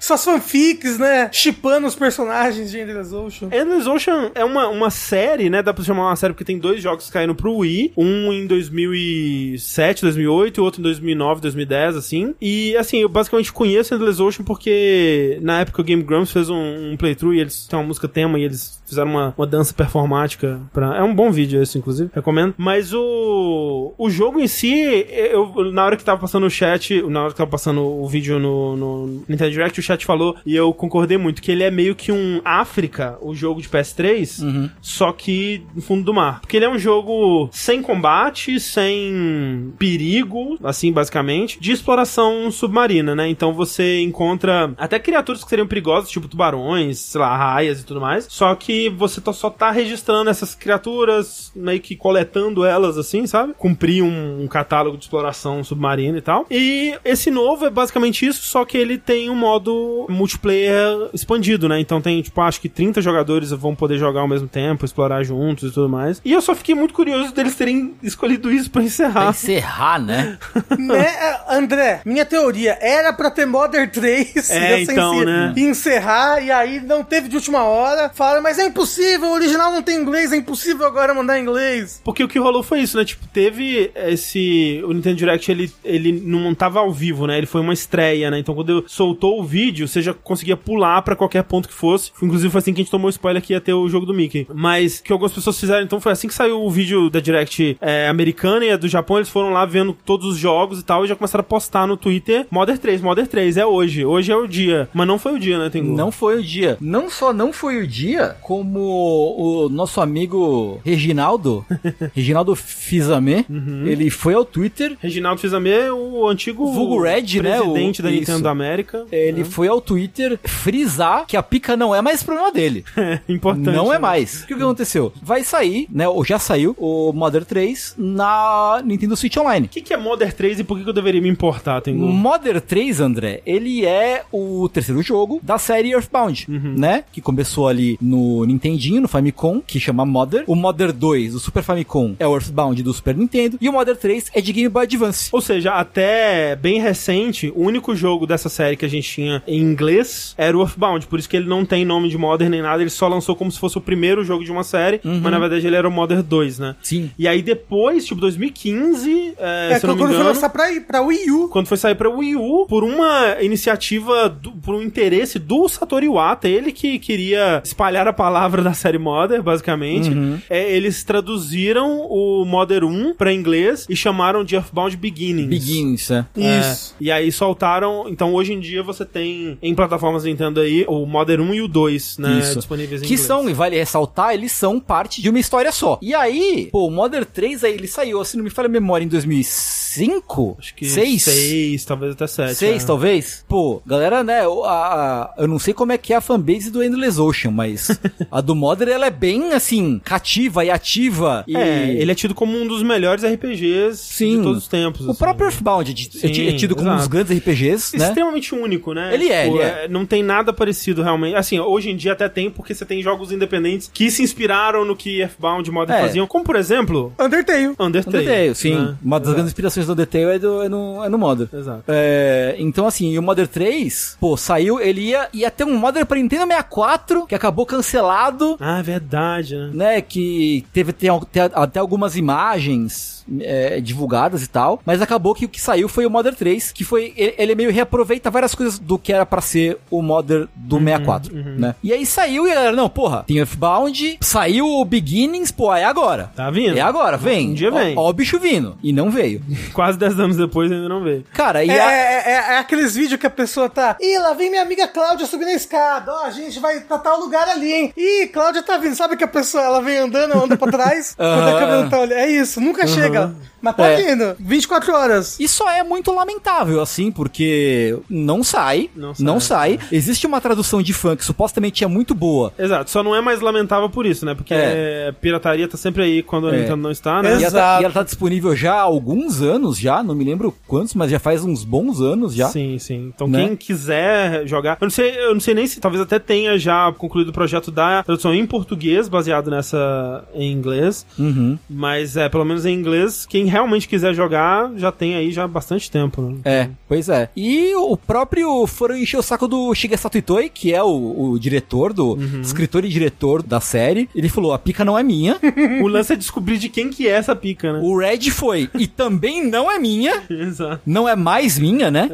Suas 0.00 0.24
fanfics, 0.24 0.98
né? 0.98 1.28
Chipando 1.32 1.86
os 1.86 1.94
personagens 1.96 2.70
de 2.70 2.78
Endless 2.78 3.12
Ocean. 3.14 3.48
Endless 3.52 3.88
Ocean 3.88 4.30
é 4.34 4.44
uma, 4.44 4.68
uma 4.68 4.90
série, 4.90 5.48
né? 5.50 5.62
Dá 5.62 5.72
pra 5.74 5.82
chamar 5.82 6.08
uma 6.08 6.16
série 6.16 6.32
porque 6.32 6.44
tem 6.44 6.58
dois 6.58 6.80
jogos 6.82 7.10
caíram 7.10 7.34
pro 7.34 7.56
Wii. 7.56 7.92
Um 7.96 8.32
em 8.32 8.46
2007, 8.46 10.02
2008 10.02 10.58
e 10.58 10.60
outro 10.60 10.80
em 10.80 10.82
2009, 10.84 11.40
2010, 11.40 11.96
assim. 11.96 12.25
E, 12.40 12.76
assim, 12.76 12.98
eu 12.98 13.08
basicamente 13.08 13.52
conheço 13.52 13.94
Endless 13.94 14.20
Ocean 14.22 14.44
porque 14.44 15.38
na 15.42 15.60
época 15.60 15.80
o 15.80 15.84
Game 15.84 16.02
Grumps 16.02 16.32
fez 16.32 16.48
um, 16.48 16.92
um 16.92 16.96
playthrough 16.96 17.34
e 17.34 17.40
eles 17.40 17.66
têm 17.66 17.78
uma 17.78 17.86
música 17.86 18.08
tema 18.08 18.38
e 18.38 18.44
eles 18.44 18.80
fizeram 18.86 19.10
uma, 19.10 19.34
uma 19.36 19.46
dança 19.46 19.74
performática. 19.74 20.60
Pra... 20.72 20.96
É 20.96 21.02
um 21.02 21.14
bom 21.14 21.30
vídeo 21.30 21.62
esse, 21.62 21.78
inclusive. 21.78 22.10
Recomendo. 22.14 22.54
Mas 22.56 22.92
o, 22.92 23.94
o 23.98 24.08
jogo 24.08 24.40
em 24.40 24.46
si, 24.46 24.72
eu, 25.10 25.72
na 25.72 25.84
hora 25.84 25.96
que 25.96 26.04
tava 26.04 26.20
passando 26.20 26.46
o 26.46 26.50
chat, 26.50 27.02
na 27.02 27.22
hora 27.22 27.30
que 27.30 27.36
tava 27.36 27.50
passando 27.50 27.82
o 27.82 28.06
vídeo 28.08 28.38
no, 28.38 28.76
no, 28.76 29.06
Nintendo 29.28 29.50
Direct, 29.50 29.80
o 29.80 29.82
chat 29.82 30.04
falou, 30.06 30.36
e 30.44 30.54
eu 30.54 30.72
concordei 30.72 31.18
muito, 31.18 31.42
que 31.42 31.50
ele 31.50 31.62
é 31.62 31.70
meio 31.70 31.94
que 31.94 32.12
um 32.12 32.40
África, 32.44 33.18
o 33.20 33.34
jogo 33.34 33.60
de 33.60 33.68
PS3, 33.68 34.70
só 34.80 35.12
que 35.12 35.62
no 35.74 35.82
fundo 35.82 36.04
do 36.04 36.14
mar. 36.14 36.40
Porque 36.40 36.56
ele 36.56 36.64
é 36.64 36.70
um 36.70 36.78
jogo 36.78 37.48
sem 37.52 37.82
combate, 37.82 38.60
sem 38.60 39.72
perigo, 39.78 40.58
assim, 40.62 40.92
basicamente, 40.92 41.58
de 41.60 41.72
exploração 41.72 42.50
submarina, 42.50 43.14
né? 43.14 43.28
Então 43.28 43.52
você 43.52 44.00
encontra 44.00 44.72
até 44.76 44.98
criaturas 44.98 45.42
que 45.42 45.50
seriam 45.50 45.66
perigosas, 45.66 46.10
tipo 46.10 46.28
tubarões, 46.28 46.98
sei 46.98 47.20
lá, 47.20 47.36
raias 47.36 47.80
e 47.80 47.84
tudo 47.86 48.00
mais, 48.00 48.26
só 48.28 48.54
que 48.54 48.75
você 48.96 49.20
tá- 49.20 49.32
só 49.32 49.50
tá 49.50 49.70
registrando 49.70 50.30
essas 50.30 50.54
criaturas, 50.54 51.50
meio 51.54 51.80
que 51.80 51.96
coletando 51.96 52.64
elas, 52.64 52.96
assim, 52.98 53.26
sabe? 53.26 53.54
Cumprir 53.58 54.02
um, 54.02 54.42
um 54.42 54.46
catálogo 54.48 54.96
de 54.96 55.04
exploração 55.04 55.62
submarina 55.64 56.18
e 56.18 56.22
tal. 56.22 56.46
E 56.50 56.94
esse 57.04 57.30
novo 57.30 57.66
é 57.66 57.70
basicamente 57.70 58.26
isso, 58.26 58.42
só 58.42 58.64
que 58.64 58.76
ele 58.78 58.98
tem 58.98 59.28
um 59.30 59.34
modo 59.34 60.06
multiplayer 60.08 61.08
expandido, 61.12 61.68
né? 61.68 61.80
Então 61.80 62.00
tem, 62.00 62.20
tipo, 62.22 62.40
acho 62.40 62.60
que 62.60 62.68
30 62.68 63.00
jogadores 63.00 63.50
vão 63.50 63.74
poder 63.74 63.98
jogar 63.98 64.20
ao 64.20 64.28
mesmo 64.28 64.48
tempo, 64.48 64.84
explorar 64.84 65.22
juntos 65.22 65.70
e 65.70 65.72
tudo 65.74 65.88
mais. 65.88 66.20
E 66.24 66.32
eu 66.32 66.40
só 66.40 66.54
fiquei 66.54 66.74
muito 66.74 66.94
curioso 66.94 67.32
deles 67.34 67.54
terem 67.54 67.94
escolhido 68.02 68.50
isso 68.50 68.70
pra 68.70 68.76
Pra 68.76 68.86
encerrar. 68.86 69.30
encerrar, 69.30 69.98
né? 69.98 70.38
né, 70.78 71.38
André, 71.48 72.00
minha 72.04 72.24
teoria 72.26 72.76
era 72.80 73.12
pra 73.12 73.30
ter 73.30 73.46
Modern 73.46 73.88
3 73.88 74.50
É, 74.50 74.82
então, 74.82 75.24
né? 75.24 75.52
e 75.56 75.62
encerrar, 75.62 76.40
e 76.42 76.50
aí 76.50 76.80
não 76.80 77.02
teve 77.02 77.28
de 77.28 77.36
última 77.36 77.64
hora. 77.64 78.10
Falaram, 78.14 78.42
mas 78.42 78.58
é 78.58 78.65
impossível, 78.66 79.28
o 79.28 79.34
original 79.34 79.72
não 79.72 79.82
tem 79.82 80.00
inglês, 80.00 80.32
é 80.32 80.36
impossível 80.36 80.86
agora 80.86 81.14
mandar 81.14 81.38
em 81.38 81.42
inglês. 81.42 82.00
Porque 82.04 82.22
o 82.22 82.28
que 82.28 82.38
rolou 82.38 82.62
foi 82.62 82.80
isso, 82.80 82.96
né? 82.96 83.04
Tipo, 83.04 83.26
teve 83.28 83.90
esse. 83.94 84.82
O 84.84 84.92
Nintendo 84.92 85.16
Direct, 85.16 85.50
ele, 85.50 85.72
ele 85.84 86.12
não 86.12 86.54
tava 86.54 86.80
ao 86.80 86.92
vivo, 86.92 87.26
né? 87.26 87.38
Ele 87.38 87.46
foi 87.46 87.60
uma 87.60 87.72
estreia, 87.72 88.30
né? 88.30 88.38
Então 88.38 88.54
quando 88.54 88.84
soltou 88.86 89.40
o 89.40 89.44
vídeo, 89.44 89.88
você 89.88 90.02
já 90.02 90.12
conseguia 90.12 90.56
pular 90.56 91.02
pra 91.02 91.16
qualquer 91.16 91.44
ponto 91.44 91.68
que 91.68 91.74
fosse. 91.74 92.12
Inclusive 92.22 92.50
foi 92.50 92.58
assim 92.58 92.72
que 92.72 92.80
a 92.80 92.84
gente 92.84 92.90
tomou 92.90 93.10
spoiler 93.10 93.42
que 93.42 93.52
ia 93.52 93.60
ter 93.60 93.72
o 93.72 93.88
jogo 93.88 94.06
do 94.06 94.14
Mickey. 94.14 94.46
Mas 94.52 94.98
o 94.98 95.02
que 95.02 95.12
algumas 95.12 95.32
pessoas 95.32 95.58
fizeram, 95.58 95.82
então 95.82 96.00
foi 96.00 96.12
assim 96.12 96.28
que 96.28 96.34
saiu 96.34 96.62
o 96.62 96.70
vídeo 96.70 97.08
da 97.10 97.20
Direct 97.20 97.76
é, 97.80 98.08
americana 98.08 98.64
e 98.64 98.70
a 98.70 98.76
do 98.76 98.88
Japão, 98.88 99.16
eles 99.16 99.28
foram 99.28 99.50
lá 99.50 99.64
vendo 99.64 99.96
todos 100.04 100.26
os 100.26 100.36
jogos 100.36 100.80
e 100.80 100.84
tal 100.84 101.04
e 101.04 101.08
já 101.08 101.16
começaram 101.16 101.40
a 101.40 101.44
postar 101.44 101.86
no 101.86 101.96
Twitter 101.96 102.46
Modern 102.50 102.78
3, 102.78 103.00
Modern 103.00 103.26
3, 103.26 103.56
é 103.56 103.66
hoje. 103.66 104.04
Hoje 104.04 104.32
é 104.32 104.36
o 104.36 104.46
dia. 104.46 104.88
Mas 104.92 105.06
não 105.06 105.18
foi 105.18 105.34
o 105.34 105.38
dia, 105.38 105.58
né, 105.58 105.70
Tengu? 105.70 105.94
Não 105.94 106.10
foi 106.10 106.38
o 106.38 106.42
dia. 106.42 106.76
Não 106.80 107.10
só 107.10 107.32
não 107.32 107.52
foi 107.52 107.78
o 107.78 107.86
dia, 107.86 108.36
como 108.42 108.55
o 108.64 109.68
nosso 109.68 110.00
amigo 110.00 110.80
Reginaldo, 110.84 111.64
Reginaldo 112.14 112.54
Fizame, 112.54 113.44
ele 113.84 114.10
foi 114.10 114.34
ao 114.34 114.44
Twitter, 114.44 114.96
Reginaldo 115.00 115.40
Fizame, 115.40 115.70
o 115.90 116.26
antigo 116.26 116.72
Vulgo 116.72 117.00
Red, 117.02 117.40
né? 117.42 117.58
presidente 117.60 118.00
O- 118.00 118.02
da 118.04 118.10
Nintendo 118.10 118.32
isso. 118.36 118.42
da 118.42 118.50
América. 118.50 119.06
ele 119.10 119.44
foi 119.44 119.68
ao 119.68 119.80
Twitter 119.80 120.38
frisar 120.44 121.26
que 121.26 121.36
a 121.36 121.42
pica 121.42 121.76
não 121.76 121.94
é 121.94 122.00
mais 122.02 122.22
problema 122.22 122.52
dele. 122.52 122.84
É 123.28 123.32
importante. 123.32 123.74
Não 123.74 123.90
é 123.90 123.94
né? 123.96 123.98
mais. 124.00 124.42
O 124.42 124.46
que, 124.46 124.54
que 124.54 124.62
aconteceu? 124.62 125.12
Vai 125.22 125.42
sair, 125.44 125.86
né? 125.90 126.08
Ou 126.08 126.24
já 126.24 126.38
saiu 126.38 126.74
o 126.78 127.12
Modern 127.12 127.44
3 127.44 127.94
na 127.96 128.82
Nintendo 128.84 129.16
Switch 129.16 129.36
Online. 129.36 129.66
O 129.66 129.68
que, 129.68 129.80
que 129.80 129.92
é 129.94 129.96
Modern 129.96 130.30
3 130.32 130.60
e 130.60 130.64
por 130.64 130.76
que, 130.76 130.84
que 130.84 130.90
eu 130.90 130.94
deveria 130.94 131.20
me 131.20 131.28
importar, 131.28 131.80
Tengu? 131.80 132.06
Modern 132.06 132.60
3, 132.60 133.00
André, 133.00 133.40
ele 133.46 133.84
é 133.86 134.22
o 134.32 134.68
terceiro 134.68 135.02
jogo 135.02 135.40
da 135.42 135.58
série 135.58 135.90
Earthbound, 135.92 136.46
né? 136.48 137.04
Que 137.12 137.20
começou 137.20 137.68
ali 137.68 137.98
no 138.00 138.44
Nintendinho, 138.46 139.00
no 139.02 139.08
Famicom, 139.08 139.60
que 139.60 139.78
chama 139.80 140.04
Modern. 140.06 140.44
O 140.46 140.54
Modern 140.54 140.92
2, 140.92 141.34
o 141.34 141.40
Super 141.40 141.62
Famicom, 141.62 142.14
é 142.18 142.26
o 142.26 142.34
Earthbound 142.34 142.82
do 142.82 142.92
Super 142.92 143.16
Nintendo. 143.16 143.58
E 143.60 143.68
o 143.68 143.72
Modern 143.72 143.98
3 143.98 144.30
é 144.34 144.40
de 144.40 144.52
Game 144.52 144.68
Boy 144.68 144.84
Advance. 144.84 145.28
Ou 145.32 145.40
seja, 145.40 145.72
até 145.72 146.56
bem 146.56 146.80
recente, 146.80 147.52
o 147.54 147.62
único 147.62 147.94
jogo 147.94 148.26
dessa 148.26 148.48
série 148.48 148.76
que 148.76 148.84
a 148.84 148.88
gente 148.88 149.08
tinha 149.10 149.42
em 149.46 149.60
inglês 149.60 150.34
era 150.38 150.56
o 150.56 150.60
Earthbound. 150.62 151.06
Por 151.06 151.18
isso 151.18 151.28
que 151.28 151.36
ele 151.36 151.48
não 151.48 151.64
tem 151.64 151.84
nome 151.84 152.08
de 152.08 152.16
Modern 152.18 152.50
nem 152.50 152.62
nada, 152.62 152.82
ele 152.82 152.90
só 152.90 153.08
lançou 153.08 153.34
como 153.36 153.50
se 153.50 153.58
fosse 153.58 153.76
o 153.78 153.80
primeiro 153.80 154.24
jogo 154.24 154.44
de 154.44 154.50
uma 154.52 154.64
série, 154.64 155.00
mas 155.04 155.22
na 155.32 155.38
verdade 155.38 155.66
ele 155.66 155.76
era 155.76 155.88
o 155.88 155.90
Modern 155.92 156.22
2, 156.22 156.58
né? 156.58 156.76
Sim. 156.82 157.10
E 157.18 157.26
aí 157.26 157.42
depois, 157.42 158.04
tipo, 158.06 158.20
2015, 158.20 159.34
é, 159.38 159.72
É, 159.72 159.78
se 159.78 159.86
não 159.86 159.94
quando 159.94 160.00
me 160.00 160.06
foi 160.06 160.14
engano... 160.14 160.28
lançar 160.34 160.48
pra, 160.50 160.64
pra 160.86 161.00
Wii 161.02 161.30
U. 161.30 161.48
Quando 161.48 161.66
foi 161.66 161.76
sair 161.76 161.94
pra 161.94 162.08
Wii 162.08 162.36
U, 162.36 162.66
por 162.68 162.84
uma 162.84 163.36
iniciativa, 163.40 164.28
do- 164.28 164.52
por 164.52 164.74
um 164.74 164.82
interesse 164.82 165.38
do 165.38 165.68
Satoru 165.68 166.04
Iwata, 166.04 166.48
ele 166.48 166.72
que 166.72 166.98
queria 166.98 167.60
espalhar 167.64 168.06
a 168.06 168.12
palavra 168.12 168.35
da 168.62 168.74
série 168.74 168.98
Modern, 168.98 169.42
basicamente, 169.42 170.10
é, 170.50 170.70
eles 170.72 171.02
traduziram 171.04 172.00
o 172.08 172.44
Modern 172.44 172.84
1 172.86 173.14
pra 173.14 173.32
inglês 173.32 173.86
e 173.88 173.96
chamaram 173.96 174.44
de 174.44 174.54
Earthbound 174.54 174.96
Beginnings. 174.96 175.48
Begins, 175.48 176.08
né? 176.10 176.26
Isso. 176.36 176.94
É, 177.00 177.04
e 177.04 177.10
aí 177.10 177.32
soltaram. 177.32 178.06
Então 178.08 178.34
hoje 178.34 178.52
em 178.52 178.60
dia 178.60 178.82
você 178.82 179.04
tem 179.04 179.58
em 179.62 179.74
plataformas 179.74 180.24
Nintendo 180.24 180.60
aí 180.60 180.84
o 180.88 181.06
Modern 181.06 181.42
1 181.50 181.54
e 181.54 181.62
o 181.62 181.68
2, 181.68 182.18
né? 182.18 182.38
Isso. 182.38 182.56
Disponíveis 182.56 183.02
em 183.02 183.06
Que 183.06 183.12
inglês. 183.14 183.26
são, 183.26 183.48
e 183.48 183.52
vale 183.52 183.76
ressaltar, 183.76 184.34
eles 184.34 184.52
são 184.52 184.78
parte 184.80 185.20
de 185.22 185.28
uma 185.30 185.38
história 185.38 185.72
só. 185.72 185.98
E 186.02 186.14
aí, 186.14 186.68
pô, 186.72 186.86
o 186.86 186.90
Modern 186.90 187.24
3 187.24 187.64
aí, 187.64 187.72
ele 187.74 187.86
saiu, 187.88 188.24
se 188.24 188.36
não 188.36 188.44
me 188.44 188.50
falha 188.50 188.66
a 188.66 188.70
memória, 188.70 189.04
em 189.04 189.08
2005? 189.08 190.56
Acho 190.58 190.74
que 190.74 190.84
6? 190.86 191.22
6, 191.22 191.84
talvez 191.84 192.12
até 192.12 192.26
7. 192.26 192.54
Seis, 192.54 192.82
é. 192.82 192.86
talvez? 192.86 193.44
Pô, 193.48 193.80
galera, 193.86 194.22
né? 194.22 194.40
a- 194.40 194.68
a- 194.68 195.34
eu 195.38 195.48
não 195.48 195.58
sei 195.58 195.72
como 195.74 195.92
é 195.92 195.98
que 195.98 196.12
é 196.12 196.16
a 196.16 196.20
fanbase 196.20 196.70
do 196.70 196.82
Endless 196.82 197.20
Ocean, 197.20 197.50
mas 197.50 197.88
a 198.30 198.40
do 198.40 198.54
Modern, 198.54 198.90
ela 198.90 199.06
é 199.06 199.10
bem, 199.10 199.52
assim, 199.52 200.00
cativa 200.04 200.64
e 200.64 200.70
ativa. 200.70 201.44
E 201.46 201.56
É, 201.56 201.90
ele 201.92 202.10
é 202.12 202.14
tido 202.14 202.34
como 202.34 202.56
um 202.58 202.66
dos 202.66 202.82
melhores 202.82 203.24
RPGs 203.24 203.96
Sim. 203.98 204.38
de 204.38 204.42
todos 204.42 204.62
os 204.62 204.68
tempos. 204.68 205.06
O 205.06 205.10
assim. 205.10 205.18
próprio 205.18 205.46
Earthbound 205.46 205.90
é 205.90 206.26
é, 206.26 206.30
é 206.30 206.34
Sim, 206.50 206.56
tido 206.56 206.74
como 206.74 206.88
um 206.88 206.92
dos 206.92 207.02
exato. 207.02 207.10
grandes 207.10 207.36
RPGs, 207.38 207.96
né? 207.98 208.06
extremamente 208.08 208.54
único, 208.54 208.92
né? 208.92 209.12
Ele 209.14 209.28
é, 209.28 209.46
ele 209.48 209.58
é. 209.58 209.88
Não 209.88 210.04
tem 210.06 210.22
nada 210.22 210.52
parecido 210.52 211.02
realmente. 211.02 211.34
Assim, 211.36 211.58
hoje 211.58 211.90
em 211.90 211.96
dia 211.96 212.12
até 212.12 212.28
tem, 212.28 212.50
porque 212.50 212.74
você 212.74 212.84
tem 212.84 213.02
jogos 213.02 213.32
independentes 213.32 213.90
que 213.92 214.10
se 214.10 214.22
inspiraram 214.22 214.84
no 214.84 214.96
que 214.96 215.20
Earthbound 215.20 215.68
e 215.68 215.72
Modern 215.72 215.98
É. 215.98 216.02
faziam. 216.02 216.26
Como, 216.26 216.44
por 216.44 216.56
exemplo, 216.56 217.12
Undertale. 217.18 217.74
Undertale. 217.78 218.16
Undertale, 218.18 218.54
sim. 218.54 218.74
né? 218.74 218.96
Uma 219.02 219.20
das 219.20 219.32
grandes 219.32 219.50
inspirações 219.52 219.86
do 219.86 219.92
Undertale 219.92 220.24
é, 220.24 220.38
do, 220.38 220.62
é, 220.62 220.68
no, 220.68 221.04
é 221.04 221.08
no 221.08 221.18
Modern. 221.18 221.48
Exato. 221.52 221.84
É, 221.88 222.56
então, 222.58 222.86
assim, 222.86 223.12
e 223.12 223.18
o 223.18 223.22
Modern 223.22 223.48
3, 223.48 224.16
pô, 224.20 224.36
saiu, 224.36 224.80
ele 224.80 225.00
ia, 225.02 225.28
ia 225.32 225.50
ter 225.50 225.64
um 225.64 225.76
Modern 225.76 226.06
pra 226.06 226.18
Nintendo 226.18 226.46
64, 226.46 227.26
que 227.26 227.34
acabou 227.34 227.66
cancelado, 227.66 228.15
Ah, 228.60 228.78
é 228.78 228.82
verdade, 228.82 229.56
né? 229.56 229.70
né? 229.72 230.00
Que 230.00 230.64
teve 230.72 230.92
tem, 230.92 231.10
tem 231.32 231.42
até 231.42 231.78
algumas 231.78 232.16
imagens 232.16 233.15
é, 233.40 233.80
divulgadas 233.80 234.42
e 234.42 234.46
tal, 234.48 234.80
mas 234.84 235.02
acabou 235.02 235.34
que 235.34 235.44
o 235.44 235.48
que 235.48 235.60
saiu 235.60 235.88
foi 235.88 236.06
o 236.06 236.10
Modern 236.10 236.34
3, 236.36 236.72
que 236.72 236.84
foi. 236.84 237.12
Ele, 237.16 237.34
ele 237.38 237.54
meio 237.54 237.72
reaproveita 237.72 238.30
várias 238.30 238.54
coisas 238.54 238.78
do 238.78 238.98
que 238.98 239.12
era 239.12 239.26
pra 239.26 239.40
ser 239.40 239.78
o 239.90 240.02
Modern 240.02 240.46
do 240.54 240.78
64, 240.78 241.34
né? 241.34 241.74
E 241.82 241.92
aí 241.92 242.04
saiu 242.06 242.46
e 242.46 242.52
a 242.52 242.54
galera, 242.54 242.76
não, 242.76 242.88
porra, 242.88 243.24
tem 243.26 243.38
Earthbound, 243.38 244.18
saiu 244.20 244.66
o 244.66 244.84
Beginnings, 244.84 245.50
pô, 245.50 245.74
é 245.74 245.84
agora. 245.84 246.30
Tá 246.34 246.50
vindo? 246.50 246.76
É 246.76 246.80
agora, 246.80 247.16
vem. 247.16 247.50
Um 247.50 247.54
dia 247.54 247.70
vem. 247.70 247.96
Ó, 247.96 248.02
ó 248.06 248.10
o 248.10 248.12
bicho 248.12 248.38
vindo. 248.38 248.76
E 248.82 248.92
não 248.92 249.10
veio. 249.10 249.42
Quase 249.72 249.98
10 249.98 250.18
anos 250.20 250.36
depois 250.36 250.70
ainda 250.70 250.88
não 250.88 251.02
veio. 251.02 251.24
Cara, 251.32 251.64
e 251.64 251.70
É, 251.70 251.80
a- 251.80 251.92
é, 251.92 252.22
é- 252.26 252.54
é 252.54 252.58
aqueles 252.58 252.94
vídeos 252.94 253.18
que 253.20 253.26
a 253.26 253.30
pessoa 253.30 253.68
tá. 253.68 253.96
Ih, 254.00 254.18
lá 254.18 254.32
vem 254.34 254.50
minha 254.50 254.62
amiga 254.62 254.86
Cláudia 254.88 255.26
subindo 255.26 255.48
a 255.48 255.54
escada. 255.54 256.12
Ó, 256.12 256.24
a 256.24 256.30
gente 256.30 256.58
vai 256.60 256.80
pra 256.80 256.98
tal 256.98 257.18
lugar 257.20 257.48
ali, 257.48 257.72
hein? 257.72 257.92
Ih, 257.96 258.26
Cláudia 258.28 258.62
tá 258.62 258.76
vindo. 258.78 258.94
Sabe 258.94 259.16
que 259.16 259.24
a 259.24 259.28
pessoa 259.28 259.62
ela 259.64 259.80
vem 259.82 259.98
andando, 259.98 260.42
anda 260.42 260.56
pra 260.56 260.70
trás? 260.70 261.14
quando 261.18 261.48
a 261.48 261.58
câmera 261.58 261.82
não 261.82 261.88
tá 261.90 261.98
olhando. 262.00 262.12
É 262.18 262.30
isso, 262.30 262.60
nunca 262.60 262.86
chega. 262.86 263.15
Mas 263.62 263.74
tá 263.76 263.86
É. 263.86 263.96
vindo. 263.96 264.36
24 264.38 264.92
horas. 264.94 265.40
E 265.40 265.48
só 265.48 265.68
é 265.70 265.82
muito 265.82 266.12
lamentável, 266.14 266.80
assim, 266.80 267.10
porque 267.10 267.98
não 268.08 268.44
sai, 268.44 268.90
Não 268.94 269.12
não 269.18 269.40
sai. 269.40 269.78
sai. 269.78 269.88
Existe 269.90 270.26
uma 270.26 270.40
tradução 270.40 270.80
de 270.82 270.92
fã 270.92 271.16
que 271.16 271.24
supostamente 271.24 271.82
é 271.82 271.86
muito 271.86 272.14
boa. 272.14 272.52
Exato, 272.58 272.90
só 272.90 273.02
não 273.02 273.14
é 273.16 273.20
mais 273.20 273.40
lamentável 273.40 273.88
por 273.90 274.06
isso, 274.06 274.24
né? 274.24 274.34
Porque 274.34 274.54
É. 274.54 275.08
é, 275.08 275.12
pirataria 275.12 275.66
tá 275.66 275.76
sempre 275.76 276.02
aí 276.02 276.22
quando 276.22 276.48
a 276.48 276.54
É. 276.54 276.60
Nintendo 276.60 276.76
não 276.76 276.90
está, 276.90 277.22
né? 277.22 277.30
E 277.30 277.32
ela, 277.32 277.40
tá, 277.42 277.46
Exato. 277.48 277.82
e 277.82 277.84
ela 277.84 277.94
tá 277.94 278.02
disponível 278.02 278.54
já 278.54 278.74
há 278.74 278.80
alguns 278.82 279.42
anos 279.42 279.78
já, 279.78 280.02
não 280.02 280.14
me 280.14 280.24
lembro 280.24 280.54
quantos, 280.66 280.94
mas 280.94 281.10
já 281.10 281.18
faz 281.18 281.42
uns 281.44 281.64
bons 281.64 282.00
anos 282.00 282.34
já. 282.34 282.48
Sim, 282.48 282.78
sim. 282.78 283.10
Então 283.14 283.26
Né? 283.26 283.46
quem 283.46 283.56
quiser 283.56 284.46
jogar, 284.46 284.76
eu 284.80 284.84
não 284.84 284.90
sei, 284.90 285.10
eu 285.18 285.32
não 285.34 285.40
sei 285.40 285.54
nem 285.54 285.66
se 285.66 285.80
talvez 285.80 286.02
até 286.02 286.18
tenha 286.18 286.58
já 286.58 286.92
concluído 286.92 287.28
o 287.30 287.32
projeto 287.32 287.70
da 287.70 288.02
tradução 288.02 288.32
em 288.34 288.46
português 288.46 289.08
baseado 289.08 289.50
nessa 289.50 290.24
em 290.34 290.52
inglês, 290.52 291.06
Uhum. 291.18 291.58
mas 291.68 292.16
é 292.16 292.28
pelo 292.28 292.44
menos 292.44 292.64
em 292.66 292.74
inglês, 292.74 293.05
quem 293.28 293.46
realmente 293.46 293.86
quiser 293.88 294.14
jogar 294.14 294.70
já 294.76 294.90
tem 294.90 295.14
aí 295.14 295.30
já 295.30 295.46
bastante 295.46 295.90
tempo, 295.90 296.20
né? 296.22 296.34
É, 296.44 296.68
pois 296.88 297.08
é. 297.08 297.28
E 297.36 297.74
o 297.74 297.96
próprio 297.96 298.66
foram 298.66 298.96
encher 298.96 299.18
o 299.18 299.22
saco 299.22 299.46
do 299.46 299.74
Shigesato 299.74 300.18
Itoi, 300.18 300.48
que 300.48 300.72
é 300.74 300.82
o, 300.82 301.30
o 301.32 301.38
diretor, 301.38 301.92
do 301.92 302.14
Uhum. 302.16 302.40
escritor 302.40 302.84
e 302.84 302.88
diretor 302.88 303.42
da 303.42 303.60
série. 303.60 304.08
Ele 304.14 304.28
falou: 304.28 304.52
a 304.52 304.58
pica 304.58 304.84
não 304.84 304.98
é 304.98 305.02
minha. 305.02 305.36
o 305.82 305.86
lance 305.86 306.12
é 306.12 306.16
descobrir 306.16 306.58
de 306.58 306.68
quem 306.68 306.88
que 306.90 307.06
é 307.06 307.12
essa 307.12 307.34
pica, 307.36 307.72
né? 307.72 307.80
o 307.82 307.98
Red 307.98 308.30
foi, 308.30 308.68
e 308.78 308.86
também 308.86 309.46
não 309.46 309.70
é 309.70 309.78
minha. 309.78 310.22
Exato. 310.30 310.80
Não 310.86 311.08
é 311.08 311.14
mais 311.14 311.58
minha, 311.58 311.90
né? 311.90 312.08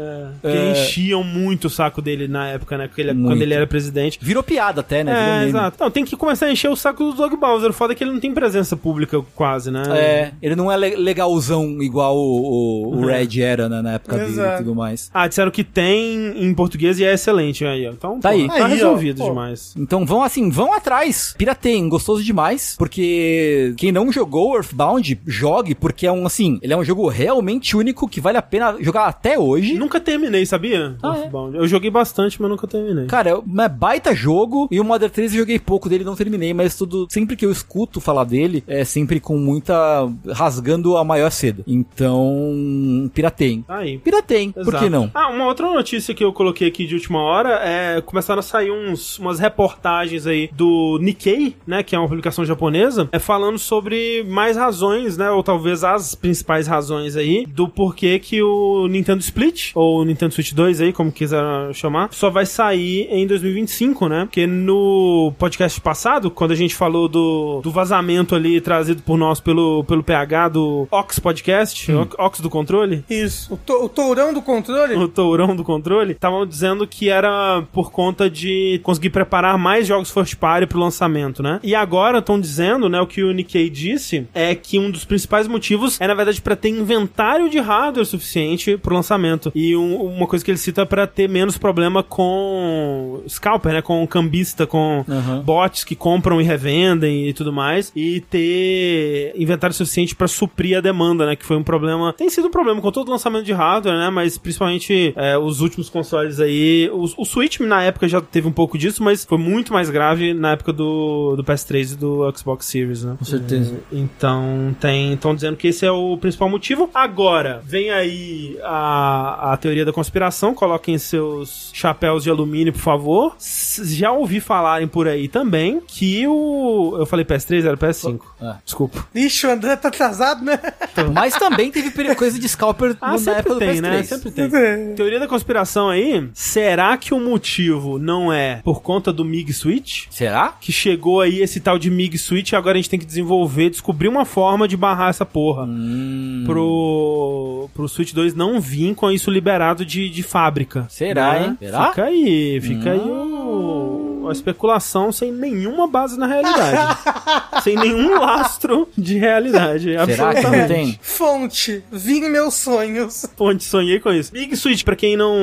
É, 0.44 0.50
É. 0.50 0.72
enchiam 0.72 1.22
muito 1.24 1.66
o 1.66 1.70
saco 1.70 2.02
dele 2.02 2.26
na 2.28 2.48
época, 2.48 2.76
né? 2.76 2.88
Ele, 2.96 3.12
Muito. 3.12 3.28
quando 3.28 3.42
ele 3.42 3.54
era 3.54 3.66
presidente. 3.66 4.18
Virou 4.20 4.42
piada 4.42 4.80
até, 4.80 5.02
né? 5.04 5.44
É, 5.44 5.48
exato. 5.48 5.76
Não, 5.80 5.90
tem 5.90 6.04
que 6.04 6.16
começar 6.16 6.46
a 6.46 6.52
encher 6.52 6.68
o 6.70 6.76
saco 6.76 7.04
do 7.04 7.12
Dog 7.14 7.36
Bowser. 7.36 7.70
O 7.70 7.72
foda 7.72 7.92
é 7.92 7.96
que 7.96 8.04
ele 8.04 8.12
não 8.12 8.20
tem 8.20 8.32
presença 8.34 8.76
pública 8.76 9.20
quase, 9.34 9.70
né? 9.70 9.82
É, 9.90 10.32
ele 10.42 10.54
não 10.56 10.70
é 10.70 10.76
legalzão 10.90 11.82
igual 11.82 12.16
o, 12.16 12.20
o- 12.20 12.86
o 12.88 12.96
Uhum. 12.96 13.06
Red 13.06 13.40
era 13.42 13.68
né, 13.68 13.80
na 13.82 13.92
época 13.94 14.16
dele 14.16 14.28
e 14.30 14.32
Exato. 14.32 14.58
tudo 14.64 14.74
mais. 14.74 15.10
Ah, 15.12 15.26
disseram 15.26 15.50
que 15.50 15.64
tem 15.64 16.42
em 16.44 16.54
português 16.54 16.98
e 17.00 17.04
é 17.04 17.14
excelente 17.14 17.64
aí, 17.64 17.86
ó. 17.86 17.92
Então, 17.92 18.20
Tá 18.20 18.30
pô, 18.30 18.34
aí. 18.34 18.46
tá 18.46 18.54
Aí, 18.54 18.62
ó, 18.62 18.66
resolvido 18.66 19.18
pô. 19.18 19.28
demais. 19.28 19.74
Então 19.76 20.04
vão 20.06 20.22
assim, 20.22 20.50
vão 20.50 20.72
atrás. 20.74 21.34
Pirateiem, 21.36 21.88
gostoso 21.88 22.22
demais. 22.22 22.74
Porque 22.78 23.74
quem 23.76 23.92
não 23.92 24.10
jogou 24.12 24.54
Earthbound, 24.56 25.20
jogue, 25.26 25.74
porque 25.74 26.06
é 26.06 26.12
um 26.12 26.26
assim, 26.26 26.58
ele 26.62 26.72
é 26.72 26.76
um 26.76 26.84
jogo 26.84 27.08
realmente 27.08 27.76
único 27.76 28.08
que 28.08 28.20
vale 28.20 28.38
a 28.38 28.42
pena 28.42 28.76
jogar 28.80 29.06
até 29.06 29.38
hoje. 29.38 29.74
Nunca 29.74 30.00
terminei, 30.00 30.44
sabia? 30.46 30.96
Ah, 31.02 31.14
é? 31.16 31.18
Earthbound. 31.20 31.56
Eu 31.56 31.66
joguei 31.66 31.90
bastante, 31.90 32.40
mas 32.40 32.50
nunca 32.50 32.66
terminei. 32.66 33.06
Cara, 33.06 33.30
é 33.30 33.34
um 33.36 33.42
baita 33.68 34.14
jogo. 34.14 34.68
E 34.70 34.80
o 34.80 34.84
Modern 34.84 35.10
3 35.12 35.32
eu 35.34 35.40
joguei 35.40 35.58
pouco 35.58 35.88
dele, 35.88 36.04
não 36.04 36.14
terminei, 36.16 36.52
mas 36.54 36.76
tudo. 36.76 37.06
Sempre 37.10 37.36
que 37.36 37.44
eu 37.46 37.50
escuto 37.52 38.00
falar 38.00 38.24
dele, 38.24 38.62
é 38.66 38.84
sempre 38.84 39.20
com 39.20 39.36
muita. 39.36 40.08
rasgando 40.32 40.71
a 40.96 41.04
maior 41.04 41.30
seda. 41.30 41.62
Então. 41.66 43.10
Pirateiem. 43.14 43.64
Aí. 43.68 43.98
Pirateiem, 43.98 44.52
por 44.52 44.64
que 44.64 44.70
Exato. 44.70 44.90
não? 44.90 45.10
Ah, 45.14 45.28
uma 45.28 45.46
outra 45.46 45.66
notícia 45.72 46.14
que 46.14 46.24
eu 46.24 46.32
coloquei 46.32 46.68
aqui 46.68 46.86
de 46.86 46.94
última 46.94 47.20
hora 47.20 47.60
é 47.62 48.00
começaram 48.00 48.40
a 48.40 48.42
sair 48.42 48.70
uns, 48.70 49.18
umas 49.18 49.38
reportagens 49.38 50.26
aí 50.26 50.50
do 50.52 50.98
Nikkei, 51.00 51.56
né, 51.66 51.82
que 51.82 51.94
é 51.94 51.98
uma 51.98 52.08
publicação 52.08 52.44
japonesa, 52.44 53.08
é 53.12 53.18
falando 53.18 53.58
sobre 53.58 54.24
mais 54.24 54.56
razões, 54.56 55.16
né, 55.16 55.30
ou 55.30 55.42
talvez 55.42 55.84
as 55.84 56.14
principais 56.14 56.66
razões 56.66 57.16
aí 57.16 57.46
do 57.46 57.68
porquê 57.68 58.18
que 58.18 58.42
o 58.42 58.86
Nintendo 58.88 59.20
Split 59.20 59.72
ou 59.74 60.00
o 60.00 60.04
Nintendo 60.04 60.34
Switch 60.34 60.52
2 60.52 60.80
aí, 60.80 60.92
como 60.92 61.10
quiser 61.12 61.42
chamar, 61.72 62.08
só 62.12 62.30
vai 62.30 62.46
sair 62.46 63.08
em 63.10 63.26
2025, 63.26 64.08
né? 64.08 64.24
Porque 64.24 64.46
no 64.46 65.32
podcast 65.38 65.80
passado, 65.80 66.30
quando 66.30 66.52
a 66.52 66.56
gente 66.56 66.74
falou 66.74 67.08
do, 67.08 67.60
do 67.62 67.70
vazamento 67.70 68.34
ali 68.34 68.60
trazido 68.60 69.02
por 69.02 69.16
nós 69.16 69.40
pelo, 69.40 69.84
pelo 69.84 70.02
PH 70.02 70.48
do 70.50 70.61
Ox 70.90 71.18
Podcast, 71.18 71.90
Ox- 71.92 72.16
Ox 72.18 72.40
do 72.40 72.50
controle, 72.50 73.04
Isso. 73.08 73.52
O, 73.52 73.56
to- 73.56 73.84
o 73.84 73.88
tourão 73.88 74.32
do 74.32 74.42
controle? 74.42 74.94
o 74.94 75.08
tourão 75.08 75.54
do 75.56 75.64
controle, 75.64 76.12
estavam 76.12 76.46
dizendo 76.46 76.86
que 76.86 77.08
era 77.08 77.62
por 77.72 77.90
conta 77.90 78.28
de 78.30 78.80
conseguir 78.82 79.10
preparar 79.10 79.56
mais 79.58 79.86
jogos 79.86 80.10
first 80.10 80.36
party 80.36 80.66
pro 80.66 80.78
lançamento, 80.80 81.42
né? 81.42 81.60
E 81.62 81.74
agora 81.74 82.18
estão 82.18 82.40
dizendo, 82.40 82.88
né, 82.88 83.00
o 83.00 83.06
que 83.06 83.22
o 83.22 83.32
Nikkei 83.32 83.68
disse 83.70 84.26
é 84.34 84.54
que 84.54 84.78
um 84.78 84.90
dos 84.90 85.04
principais 85.04 85.46
motivos 85.48 86.00
é 86.00 86.06
na 86.06 86.14
verdade 86.14 86.40
para 86.40 86.56
ter 86.56 86.68
inventário 86.70 87.48
de 87.50 87.58
hardware 87.58 88.06
suficiente 88.06 88.76
pro 88.76 88.94
lançamento. 88.94 89.50
E 89.54 89.76
um- 89.76 89.96
uma 90.02 90.26
coisa 90.26 90.44
que 90.44 90.50
ele 90.50 90.58
cita 90.58 90.84
para 90.86 91.06
ter 91.06 91.28
menos 91.28 91.56
problema 91.58 92.02
com 92.02 93.22
scalper, 93.28 93.72
né, 93.72 93.82
com 93.82 94.06
cambista, 94.06 94.66
com 94.66 95.04
Aham. 95.08 95.40
bots 95.44 95.84
que 95.84 95.94
compram 95.94 96.40
e 96.40 96.44
revendem 96.44 97.28
e 97.28 97.32
tudo 97.32 97.52
mais, 97.52 97.92
e 97.94 98.20
ter 98.20 99.32
inventário 99.36 99.74
suficiente 99.74 100.14
pra 100.14 100.28
suprir 100.42 100.76
a 100.76 100.80
demanda, 100.80 101.24
né? 101.24 101.36
Que 101.36 101.44
foi 101.44 101.56
um 101.56 101.62
problema. 101.62 102.12
Tem 102.12 102.28
sido 102.28 102.48
um 102.48 102.50
problema 102.50 102.80
com 102.80 102.90
todo 102.90 103.10
lançamento 103.10 103.44
de 103.44 103.52
hardware, 103.52 103.96
né? 103.96 104.10
Mas 104.10 104.36
principalmente 104.36 105.12
é, 105.16 105.38
os 105.38 105.60
últimos 105.60 105.88
consoles 105.88 106.40
aí. 106.40 106.90
O, 106.92 107.04
o 107.16 107.24
Switch 107.24 107.60
na 107.60 107.82
época 107.82 108.08
já 108.08 108.20
teve 108.20 108.48
um 108.48 108.52
pouco 108.52 108.76
disso, 108.76 109.02
mas 109.02 109.24
foi 109.24 109.38
muito 109.38 109.72
mais 109.72 109.88
grave 109.88 110.34
na 110.34 110.52
época 110.52 110.72
do, 110.72 111.36
do 111.36 111.44
PS3 111.44 111.92
e 111.92 111.96
do 111.96 112.32
Xbox 112.36 112.66
Series, 112.66 113.04
né? 113.04 113.14
Com 113.18 113.24
certeza. 113.24 113.78
Então, 113.92 114.74
tem. 114.80 115.12
Estão 115.12 115.34
dizendo 115.34 115.56
que 115.56 115.68
esse 115.68 115.86
é 115.86 115.92
o 115.92 116.16
principal 116.16 116.48
motivo. 116.48 116.90
Agora, 116.92 117.62
vem 117.64 117.90
aí 117.90 118.58
a, 118.64 119.52
a 119.52 119.56
teoria 119.56 119.84
da 119.84 119.92
conspiração. 119.92 120.54
Coloquem 120.54 120.98
seus 120.98 121.70
chapéus 121.72 122.24
de 122.24 122.30
alumínio, 122.30 122.72
por 122.72 122.80
favor. 122.80 123.36
Já 123.84 124.10
ouvi 124.10 124.40
falarem 124.40 124.88
por 124.88 125.06
aí 125.06 125.28
também 125.28 125.80
que 125.86 126.26
o. 126.26 126.96
Eu 126.98 127.06
falei 127.06 127.24
PS3, 127.24 127.64
era 127.64 127.76
PS5. 127.76 128.20
É. 128.40 128.54
Desculpa. 128.64 129.06
Ixi, 129.14 129.46
o 129.46 129.50
André 129.50 129.76
tá 129.76 129.88
atrasado, 129.88 130.31
né? 130.40 130.58
Mas 131.12 131.34
também 131.34 131.70
teve 131.70 131.90
coisa 132.14 132.38
de 132.38 132.48
scalper 132.48 132.96
Ah, 133.00 133.08
no- 133.08 133.12
na 133.14 133.18
sempre 133.18 133.40
época 133.40 133.54
do 133.54 133.58
tem, 133.58 133.68
PS3. 133.76 133.80
né? 133.80 134.02
Sempre 134.02 134.30
tem. 134.30 134.94
Teoria 134.94 135.20
da 135.20 135.26
conspiração 135.28 135.88
aí. 135.90 136.28
Será 136.32 136.96
que 136.96 137.12
o 137.12 137.20
motivo 137.20 137.98
não 137.98 138.32
é 138.32 138.60
por 138.62 138.80
conta 138.82 139.12
do 139.12 139.24
MIG 139.24 139.52
Switch? 139.52 140.06
Será? 140.10 140.54
Que 140.60 140.72
chegou 140.72 141.20
aí 141.20 141.40
esse 141.40 141.60
tal 141.60 141.78
de 141.78 141.90
MIG 141.90 142.16
Switch 142.18 142.52
e 142.52 142.56
agora 142.56 142.76
a 142.78 142.80
gente 142.80 142.90
tem 142.90 142.98
que 142.98 143.06
desenvolver, 143.06 143.70
descobrir 143.70 144.08
uma 144.08 144.24
forma 144.24 144.66
de 144.68 144.76
barrar 144.76 145.10
essa 145.10 145.26
porra. 145.26 145.64
Hum. 145.64 146.44
pro, 146.46 147.68
pro 147.74 147.88
Switch 147.88 148.12
2 148.12 148.34
não 148.34 148.60
vir 148.60 148.94
com 148.94 149.10
isso 149.10 149.30
liberado 149.30 149.84
de, 149.84 150.08
de 150.08 150.22
fábrica. 150.22 150.86
Será, 150.88 151.40
hein? 151.42 151.56
Será? 151.58 151.88
Fica 151.88 152.04
aí, 152.04 152.60
fica 152.60 152.90
aí 152.92 152.98
o, 152.98 154.01
a 154.28 154.32
especulação 154.32 155.12
sem 155.12 155.32
nenhuma 155.32 155.86
base 155.86 156.18
na 156.18 156.26
realidade. 156.26 156.98
sem 157.62 157.76
nenhum 157.76 158.18
lastro 158.18 158.88
de 158.96 159.18
realidade. 159.18 159.94
Será 160.06 160.34
que 160.34 160.42
não 160.42 160.68
tem? 160.68 160.98
Fonte, 161.00 161.82
vim 161.90 162.28
meus 162.28 162.54
sonhos. 162.54 163.26
Ponte, 163.36 163.64
sonhei 163.64 164.00
com 164.00 164.12
isso. 164.12 164.32
Big 164.32 164.56
Switch, 164.56 164.84
pra 164.84 164.96
quem 164.96 165.16
não, 165.16 165.36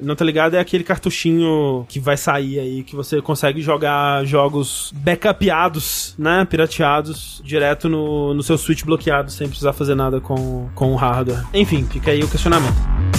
não 0.00 0.14
tá 0.14 0.24
ligado, 0.24 0.54
é 0.54 0.60
aquele 0.60 0.84
cartuchinho 0.84 1.86
que 1.88 2.00
vai 2.00 2.16
sair 2.16 2.58
aí, 2.58 2.82
que 2.82 2.94
você 2.94 3.20
consegue 3.20 3.60
jogar 3.60 4.24
jogos 4.24 4.92
backupeados, 4.96 6.14
né? 6.18 6.46
Pirateados, 6.48 7.40
direto 7.44 7.88
no, 7.88 8.34
no 8.34 8.42
seu 8.42 8.58
Switch 8.58 8.84
bloqueado, 8.84 9.30
sem 9.30 9.48
precisar 9.48 9.72
fazer 9.72 9.94
nada 9.94 10.20
com, 10.20 10.68
com 10.74 10.92
o 10.92 10.96
hardware. 10.96 11.44
Enfim, 11.52 11.84
fica 11.84 12.10
aí 12.10 12.22
o 12.22 12.28
questionamento. 12.28 13.17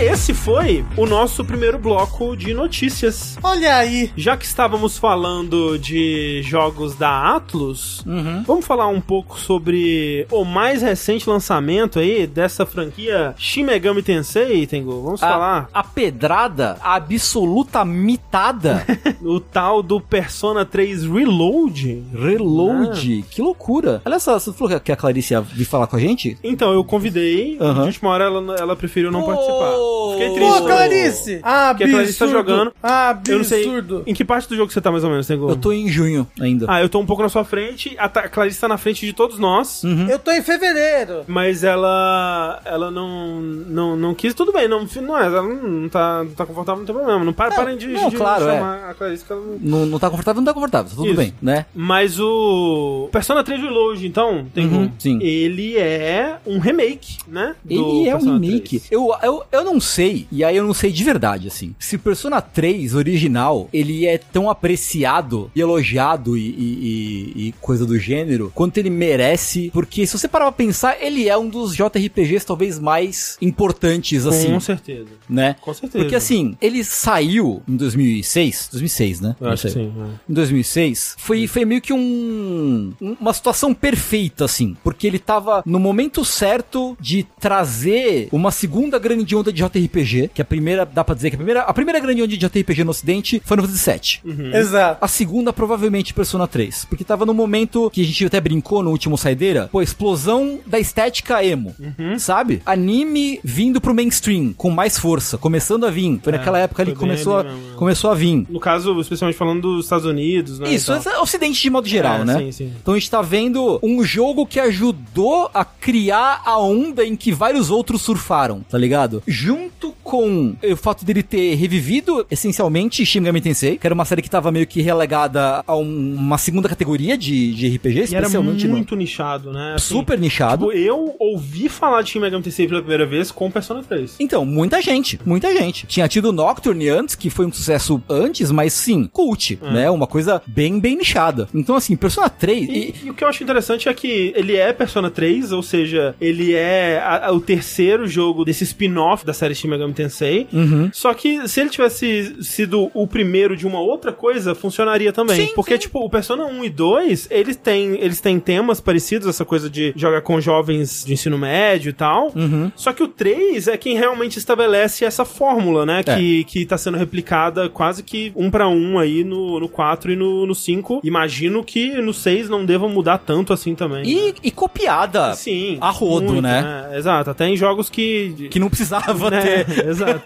Esse 0.00 0.32
foi 0.34 0.84
o 0.96 1.06
nosso 1.06 1.44
primeiro 1.44 1.78
bloco 1.78 2.36
de 2.36 2.52
notícias. 2.54 3.38
Olha 3.42 3.76
aí. 3.76 4.10
Já 4.16 4.36
que 4.36 4.44
estávamos 4.44 4.96
falando 4.98 5.78
de 5.78 6.42
jogos 6.42 6.94
da 6.94 7.36
Atlus, 7.36 8.04
Uhum. 8.06 8.42
vamos 8.46 8.66
falar 8.66 8.86
um 8.88 9.00
pouco 9.00 9.38
sobre 9.38 10.26
o 10.30 10.44
mais 10.44 10.82
recente 10.82 11.28
lançamento 11.28 11.98
aí 11.98 12.26
dessa 12.26 12.64
franquia 12.66 13.34
Shin 13.38 13.64
Megami 13.64 14.02
Tensei, 14.02 14.66
Tengu. 14.66 15.02
Vamos 15.02 15.22
A, 15.22 15.28
falar 15.28 15.68
a 15.72 15.82
pedrada 15.84 16.76
absoluta 16.82 17.84
mitada. 17.84 18.84
o 19.22 19.38
tal 19.40 19.82
do 19.82 20.00
Persona 20.00 20.64
3 20.64 21.04
Reload. 21.04 22.04
Reload. 22.14 23.24
Que 23.30 23.42
loucura. 23.42 24.00
Olha 24.04 24.18
só, 24.18 24.38
você 24.38 24.52
falou 24.52 24.80
que 24.80 24.92
a 24.92 24.96
Clarice 24.96 25.34
ia 25.34 25.40
vir 25.40 25.64
falar 25.64 25.86
com 25.86 25.96
a 25.96 26.00
gente? 26.00 26.36
Então, 26.42 26.72
eu 26.72 26.82
convidei, 26.84 27.56
Aham. 27.60 27.82
de 27.82 27.86
última 27.88 28.10
hora 28.10 28.24
ela, 28.24 28.56
ela 28.58 28.76
preferiu 28.76 29.10
não 29.10 29.22
Oh! 29.22 29.26
participar. 29.26 29.89
Fiquei 30.12 30.34
triste. 30.34 30.58
Pô, 30.58 30.64
Clarice! 30.66 31.40
Ah, 31.42 31.68
Porque 31.70 31.84
a 31.84 31.90
Clarice 31.90 32.18
tá 32.18 32.26
jogando. 32.26 32.72
Ah, 32.82 33.18
Eu 33.28 33.38
não 33.38 33.44
sei 33.44 33.64
absurdo. 33.64 34.02
em 34.06 34.14
que 34.14 34.24
parte 34.24 34.48
do 34.48 34.56
jogo 34.56 34.72
você 34.72 34.80
tá 34.80 34.90
mais 34.90 35.04
ou 35.04 35.10
menos, 35.10 35.26
Tengu. 35.26 35.48
Eu 35.48 35.56
tô 35.56 35.72
em 35.72 35.88
junho 35.88 36.26
ainda. 36.40 36.66
Ah, 36.68 36.80
eu 36.80 36.88
tô 36.88 36.98
um 36.98 37.06
pouco 37.06 37.22
na 37.22 37.28
sua 37.28 37.44
frente, 37.44 37.94
a 37.98 38.08
Ta- 38.08 38.20
a 38.20 38.28
Clarice 38.28 38.60
tá 38.60 38.68
na 38.68 38.78
frente 38.78 39.04
de 39.06 39.12
todos 39.12 39.38
nós. 39.38 39.82
Uhum. 39.84 40.08
Eu 40.08 40.18
tô 40.18 40.30
em 40.30 40.42
fevereiro. 40.42 41.24
Mas 41.26 41.64
ela. 41.64 42.60
Ela 42.64 42.90
não. 42.90 43.40
Não, 43.40 43.96
não 43.96 44.14
quis. 44.14 44.34
Tudo 44.34 44.52
bem, 44.52 44.68
não, 44.68 44.86
não 45.02 45.18
é. 45.18 45.26
Ela 45.26 45.42
não 45.42 45.88
tá, 45.88 46.24
não 46.24 46.32
tá 46.32 46.46
confortável, 46.46 46.78
não 46.80 46.86
tem 46.86 46.94
problema. 46.94 47.24
Não, 47.24 47.32
para, 47.32 47.54
parem 47.54 47.76
de, 47.76 47.88
não, 47.88 48.08
de 48.08 48.16
claro, 48.16 48.44
chamar 48.44 48.90
a 48.90 48.94
Clarice 48.94 49.24
que 49.24 49.32
ela 49.32 49.40
não. 49.40 49.58
Não, 49.80 49.86
não 49.86 49.98
tá 49.98 50.10
confortável, 50.10 50.40
não 50.40 50.46
tá 50.46 50.54
confortável. 50.54 50.90
Tá 50.90 50.96
tudo 50.96 51.06
Isso. 51.08 51.16
bem, 51.16 51.34
né? 51.40 51.66
Mas 51.74 52.18
o 52.20 53.08
Persona 53.12 53.42
3 53.44 53.60
Reload, 53.60 54.06
então, 54.06 54.46
tem 54.54 54.66
Uhum, 54.66 54.82
um- 54.84 54.90
sim. 54.98 55.18
ele 55.22 55.76
é 55.78 56.36
um 56.46 56.58
remake, 56.58 57.18
né? 57.28 57.54
do 57.64 57.72
Ele 57.74 58.08
é 58.08 58.14
um 58.14 58.18
Persona 58.18 58.38
remake. 58.38 58.78
3. 58.80 58.92
Eu, 58.92 59.14
eu, 59.22 59.42
eu 59.52 59.64
não 59.64 59.79
sei, 59.80 60.26
e 60.30 60.42
aí 60.44 60.56
eu 60.56 60.66
não 60.66 60.74
sei 60.74 60.90
de 60.92 61.02
verdade, 61.04 61.48
assim. 61.48 61.74
Se 61.78 61.96
o 61.96 61.98
Persona 61.98 62.40
3 62.40 62.94
original, 62.94 63.68
ele 63.72 64.06
é 64.06 64.18
tão 64.18 64.48
apreciado 64.50 65.50
e 65.54 65.60
elogiado 65.60 66.36
e, 66.36 66.40
e- 66.50 67.32
e- 67.48 67.54
coisa 67.60 67.84
do 67.86 67.98
gênero, 67.98 68.50
quanto 68.54 68.78
ele 68.78 68.90
merece, 68.90 69.70
porque 69.72 70.06
se 70.06 70.18
você 70.18 70.28
parar 70.28 70.46
pra 70.46 70.52
pensar, 70.52 70.96
ele 71.00 71.28
é 71.28 71.36
um 71.36 71.48
dos 71.48 71.74
JRPGs 71.74 72.44
talvez 72.46 72.78
mais 72.78 73.36
importantes, 73.40 74.26
assim, 74.26 74.52
Com 74.52 74.60
certeza. 74.60 75.06
né? 75.28 75.56
Com 75.60 75.72
certeza. 75.74 76.02
Porque 76.04 76.16
assim, 76.16 76.56
ele 76.60 76.82
saiu 76.84 77.62
em 77.68 77.76
2006, 77.76 78.68
2006, 78.72 79.20
né? 79.20 79.36
Eu 79.40 79.48
acho 79.50 79.66
que 79.68 79.72
sim. 79.72 79.92
é. 79.96 80.30
em 80.30 80.34
2006, 80.34 81.14
foi, 81.18 81.46
foi 81.46 81.64
meio 81.64 81.80
que 81.80 81.92
um, 81.92 82.92
um- 83.00 83.16
uma 83.20 83.32
situação 83.32 83.72
perfeita, 83.74 84.44
assim, 84.44 84.76
porque 84.82 85.06
ele 85.06 85.18
tava 85.18 85.62
no 85.66 85.78
momento 85.78 86.24
certo 86.24 86.96
de 87.00 87.26
trazer 87.38 88.28
uma 88.32 88.50
segunda 88.50 88.98
grande 88.98 89.34
onda 89.36 89.52
de 89.52 89.62
JRPG, 89.70 90.30
que 90.34 90.42
a 90.42 90.44
primeira, 90.44 90.84
dá 90.84 91.02
pra 91.04 91.14
dizer 91.14 91.30
que 91.30 91.36
a 91.36 91.38
primeira, 91.38 91.60
a 91.62 91.72
primeira 91.72 91.98
grande 92.00 92.22
onda 92.22 92.28
de 92.28 92.36
JRPG 92.36 92.84
no 92.84 92.90
ocidente 92.90 93.40
foi 93.44 93.56
no 93.56 93.62
17. 93.66 94.20
Uhum. 94.24 94.54
Exato. 94.54 95.04
A 95.04 95.08
segunda, 95.08 95.52
provavelmente, 95.52 96.12
Persona 96.14 96.46
3. 96.46 96.86
Porque 96.86 97.04
tava 97.04 97.24
no 97.24 97.32
momento 97.34 97.90
que 97.90 98.02
a 98.02 98.04
gente 98.04 98.24
até 98.26 98.40
brincou 98.40 98.82
no 98.82 98.90
último 98.90 99.16
Saideira, 99.16 99.68
pô, 99.70 99.80
explosão 99.82 100.58
da 100.66 100.78
estética 100.78 101.44
emo. 101.44 101.74
Uhum. 101.78 102.18
Sabe? 102.18 102.62
Anime 102.66 103.40
vindo 103.44 103.80
pro 103.80 103.94
mainstream, 103.94 104.52
com 104.56 104.70
mais 104.70 104.98
força, 104.98 105.38
começando 105.38 105.84
a 105.86 105.90
vir. 105.90 106.20
Foi 106.22 106.32
É, 106.32 106.36
naquela 106.36 106.58
época 106.58 106.82
ali 106.82 106.92
que 106.92 106.98
começou, 106.98 107.38
a, 107.38 107.44
começou 107.76 108.10
a 108.10 108.14
vir. 108.14 108.46
No 108.48 108.58
caso, 108.60 108.98
especialmente 109.00 109.36
falando 109.36 109.60
dos 109.62 109.84
Estados 109.86 110.06
Unidos, 110.06 110.58
né? 110.58 110.72
Isso, 110.72 110.92
é 110.92 111.18
ocidente 111.20 111.60
de 111.60 111.70
modo 111.70 111.86
geral, 111.88 112.22
É, 112.22 112.24
né? 112.24 112.38
sim, 112.38 112.52
sim. 112.52 112.72
Então 112.80 112.94
a 112.94 112.98
gente 112.98 113.10
tá 113.10 113.22
vendo 113.22 113.78
um 113.82 114.02
jogo 114.02 114.46
que 114.46 114.58
ajudou 114.58 115.50
a 115.52 115.64
criar 115.64 116.42
a 116.44 116.58
onda 116.58 117.04
em 117.04 117.14
que 117.16 117.32
vários 117.32 117.70
outros 117.70 118.02
surfaram, 118.02 118.60
tá 118.68 118.78
ligado? 118.78 119.22
Junto 119.26 119.59
junto 119.60 119.94
com 120.02 120.54
o 120.62 120.76
fato 120.76 121.04
dele 121.04 121.22
ter 121.22 121.54
revivido 121.54 122.26
essencialmente 122.30 123.04
Shin 123.04 123.20
Megami 123.20 123.40
Tensei, 123.40 123.76
que 123.76 123.86
era 123.86 123.94
uma 123.94 124.04
série 124.04 124.22
que 124.22 124.30
tava 124.30 124.50
meio 124.50 124.66
que 124.66 124.80
relegada 124.80 125.62
a 125.66 125.76
um- 125.76 126.14
uma 126.16 126.38
segunda 126.38 126.68
categoria 126.68 127.16
de, 127.16 127.54
de 127.54 127.68
RPG, 127.76 127.94
E 127.96 128.00
era 128.14 128.26
especialmente 128.26 128.66
no- 128.66 128.74
muito 128.76 128.96
nichado, 128.96 129.52
né? 129.52 129.74
Assim, 129.74 129.94
super 129.94 130.18
nichado. 130.18 130.66
Tipo, 130.68 130.78
eu 130.78 131.14
ouvi 131.18 131.68
falar 131.68 132.02
de 132.02 132.10
Shin 132.10 132.20
Megami 132.20 132.42
Tensei 132.42 132.66
pela 132.66 132.80
primeira 132.80 133.06
vez 133.06 133.30
com 133.30 133.50
Persona 133.50 133.82
3. 133.82 134.16
Então, 134.20 134.44
muita 134.44 134.80
gente, 134.82 135.18
muita 135.24 135.52
gente. 135.56 135.86
Tinha 135.86 136.08
tido 136.08 136.32
Nocturne 136.32 136.88
antes, 136.88 137.14
que 137.14 137.30
foi 137.30 137.46
um 137.46 137.52
sucesso 137.52 138.02
antes, 138.08 138.50
mas 138.50 138.72
sim, 138.72 139.08
cult, 139.12 139.58
né? 139.62 139.90
Uma 139.90 140.06
coisa 140.06 140.42
bem, 140.46 140.78
bem 140.80 140.96
nichada. 140.96 141.48
Então, 141.54 141.76
assim, 141.76 141.96
Persona 141.96 142.28
3... 142.28 142.68
E, 142.68 142.72
e- 142.72 142.94
e 143.06 143.10
o 143.10 143.14
que 143.14 143.24
eu 143.24 143.28
acho 143.28 143.42
interessante 143.42 143.88
é 143.88 143.94
que 143.94 144.32
ele 144.36 144.56
é 144.56 144.72
Persona 144.72 145.10
3, 145.10 145.52
ou 145.52 145.62
seja, 145.62 146.14
ele 146.20 146.54
é 146.54 146.98
a- 146.98 147.28
a- 147.28 147.32
o 147.32 147.40
terceiro 147.40 148.06
jogo 148.06 148.44
desse 148.44 148.64
spin-off 148.64 149.24
da 149.24 149.32
série 149.40 149.54
Shin 149.54 149.68
Megami 149.68 149.92
Tensei. 149.92 150.46
Uhum. 150.52 150.90
Só 150.92 151.12
que 151.14 151.48
se 151.48 151.60
ele 151.60 151.70
tivesse 151.70 152.36
sido 152.42 152.90
o 152.94 153.06
primeiro 153.06 153.56
de 153.56 153.66
uma 153.66 153.80
outra 153.80 154.12
coisa, 154.12 154.54
funcionaria 154.54 155.12
também. 155.12 155.46
Sim, 155.46 155.52
Porque, 155.54 155.74
sim. 155.74 155.80
tipo, 155.80 155.98
o 156.04 156.10
Persona 156.10 156.44
1 156.44 156.64
e 156.64 156.70
2, 156.70 157.28
eles 157.30 157.56
têm, 157.56 157.98
eles 158.00 158.20
têm 158.20 158.38
temas 158.38 158.80
parecidos, 158.80 159.26
essa 159.26 159.44
coisa 159.44 159.70
de 159.70 159.92
jogar 159.96 160.20
com 160.20 160.40
jovens 160.40 161.04
de 161.04 161.12
ensino 161.12 161.38
médio 161.38 161.90
e 161.90 161.92
tal. 161.92 162.32
Uhum. 162.36 162.70
Só 162.76 162.92
que 162.92 163.02
o 163.02 163.08
3 163.08 163.68
é 163.68 163.76
quem 163.76 163.96
realmente 163.96 164.38
estabelece 164.38 165.04
essa 165.04 165.24
fórmula, 165.24 165.86
né? 165.86 166.02
É. 166.06 166.16
Que, 166.16 166.44
que 166.44 166.66
tá 166.66 166.76
sendo 166.76 166.98
replicada 166.98 167.68
quase 167.68 168.02
que 168.02 168.32
um 168.36 168.50
pra 168.50 168.68
um 168.68 168.98
aí 168.98 169.24
no, 169.24 169.58
no 169.58 169.68
4 169.68 170.12
e 170.12 170.16
no, 170.16 170.46
no 170.46 170.54
5. 170.54 171.00
Imagino 171.02 171.64
que 171.64 172.00
no 172.00 172.12
6 172.12 172.48
não 172.48 172.64
deva 172.64 172.88
mudar 172.88 173.18
tanto 173.18 173.52
assim 173.52 173.74
também. 173.74 174.04
E, 174.04 174.14
né? 174.14 174.34
e 174.42 174.50
copiada 174.50 175.32
Sim. 175.34 175.78
a 175.80 175.90
rodo, 175.90 176.26
muito, 176.26 176.42
né? 176.42 176.90
Exato. 176.94 177.30
Até 177.30 177.48
em 177.48 177.56
jogos 177.56 177.88
que. 177.88 178.48
Que 178.50 178.58
não 178.58 178.68
precisava 178.68 179.29
né? 179.36 179.64
ter. 179.64 179.86
Exato. 179.88 180.22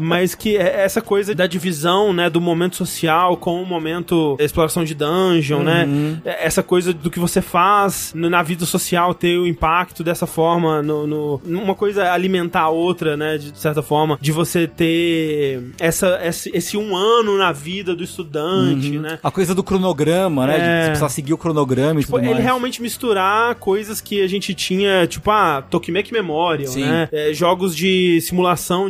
Mas 0.00 0.34
que 0.34 0.56
é 0.56 0.84
essa 0.84 1.00
coisa 1.00 1.34
da 1.34 1.46
divisão, 1.46 2.12
né, 2.12 2.28
do 2.30 2.40
momento 2.40 2.76
social 2.76 3.36
com 3.36 3.62
o 3.62 3.66
momento 3.66 4.36
da 4.36 4.44
exploração 4.44 4.84
de 4.84 4.94
dungeon, 4.94 5.60
né? 5.62 5.84
Uhum. 5.84 6.18
É- 6.24 6.46
Essa 6.46 6.62
coisa 6.62 6.92
do 6.92 7.10
que 7.10 7.18
você 7.18 7.40
faz 7.42 8.12
na 8.14 8.42
vida 8.42 8.64
social 8.66 9.12
ter 9.14 9.38
o 9.38 9.46
impacto 9.46 10.02
dessa 10.04 10.26
forma, 10.26 10.82
no, 10.82 11.06
no- 11.06 11.40
uma 11.44 11.74
coisa 11.74 12.12
alimentar 12.12 12.62
a 12.62 12.68
outra, 12.68 13.16
né, 13.16 13.38
de 13.38 13.56
certa 13.58 13.82
forma, 13.82 14.18
de 14.20 14.32
você 14.32 14.66
ter 14.66 15.62
essa, 15.78 16.18
esse, 16.22 16.50
esse 16.54 16.76
um 16.76 16.94
ano 16.96 17.36
na 17.38 17.52
vida 17.52 17.94
do 17.94 18.02
estudante, 18.04 18.90
né? 18.98 19.18
A 19.22 19.30
coisa 19.30 19.54
do 19.54 19.62
cronograma, 19.62 20.46
né? 20.46 20.54
De 20.56 20.60
É. 20.64 20.80
você 20.82 20.86
precisar 20.88 21.08
seguir 21.08 21.32
o 21.32 21.38
cronograma 21.38 22.00
e 22.00 22.04
Tipo, 22.04 22.18
ele 22.18 22.28
mais. 22.30 22.44
realmente 22.44 22.80
misturar 22.82 23.54
coisas 23.56 24.00
que 24.00 24.22
a 24.22 24.26
gente 24.28 24.54
tinha, 24.54 25.06
tipo, 25.06 25.30
ah, 25.30 25.62
Tokimeki 25.68 26.12
Memorial, 26.12 26.70
Sim. 26.72 26.84
né? 26.84 27.08
É, 27.12 27.32
jogos 27.32 27.74
de 27.74 28.20
simulação 28.20 28.35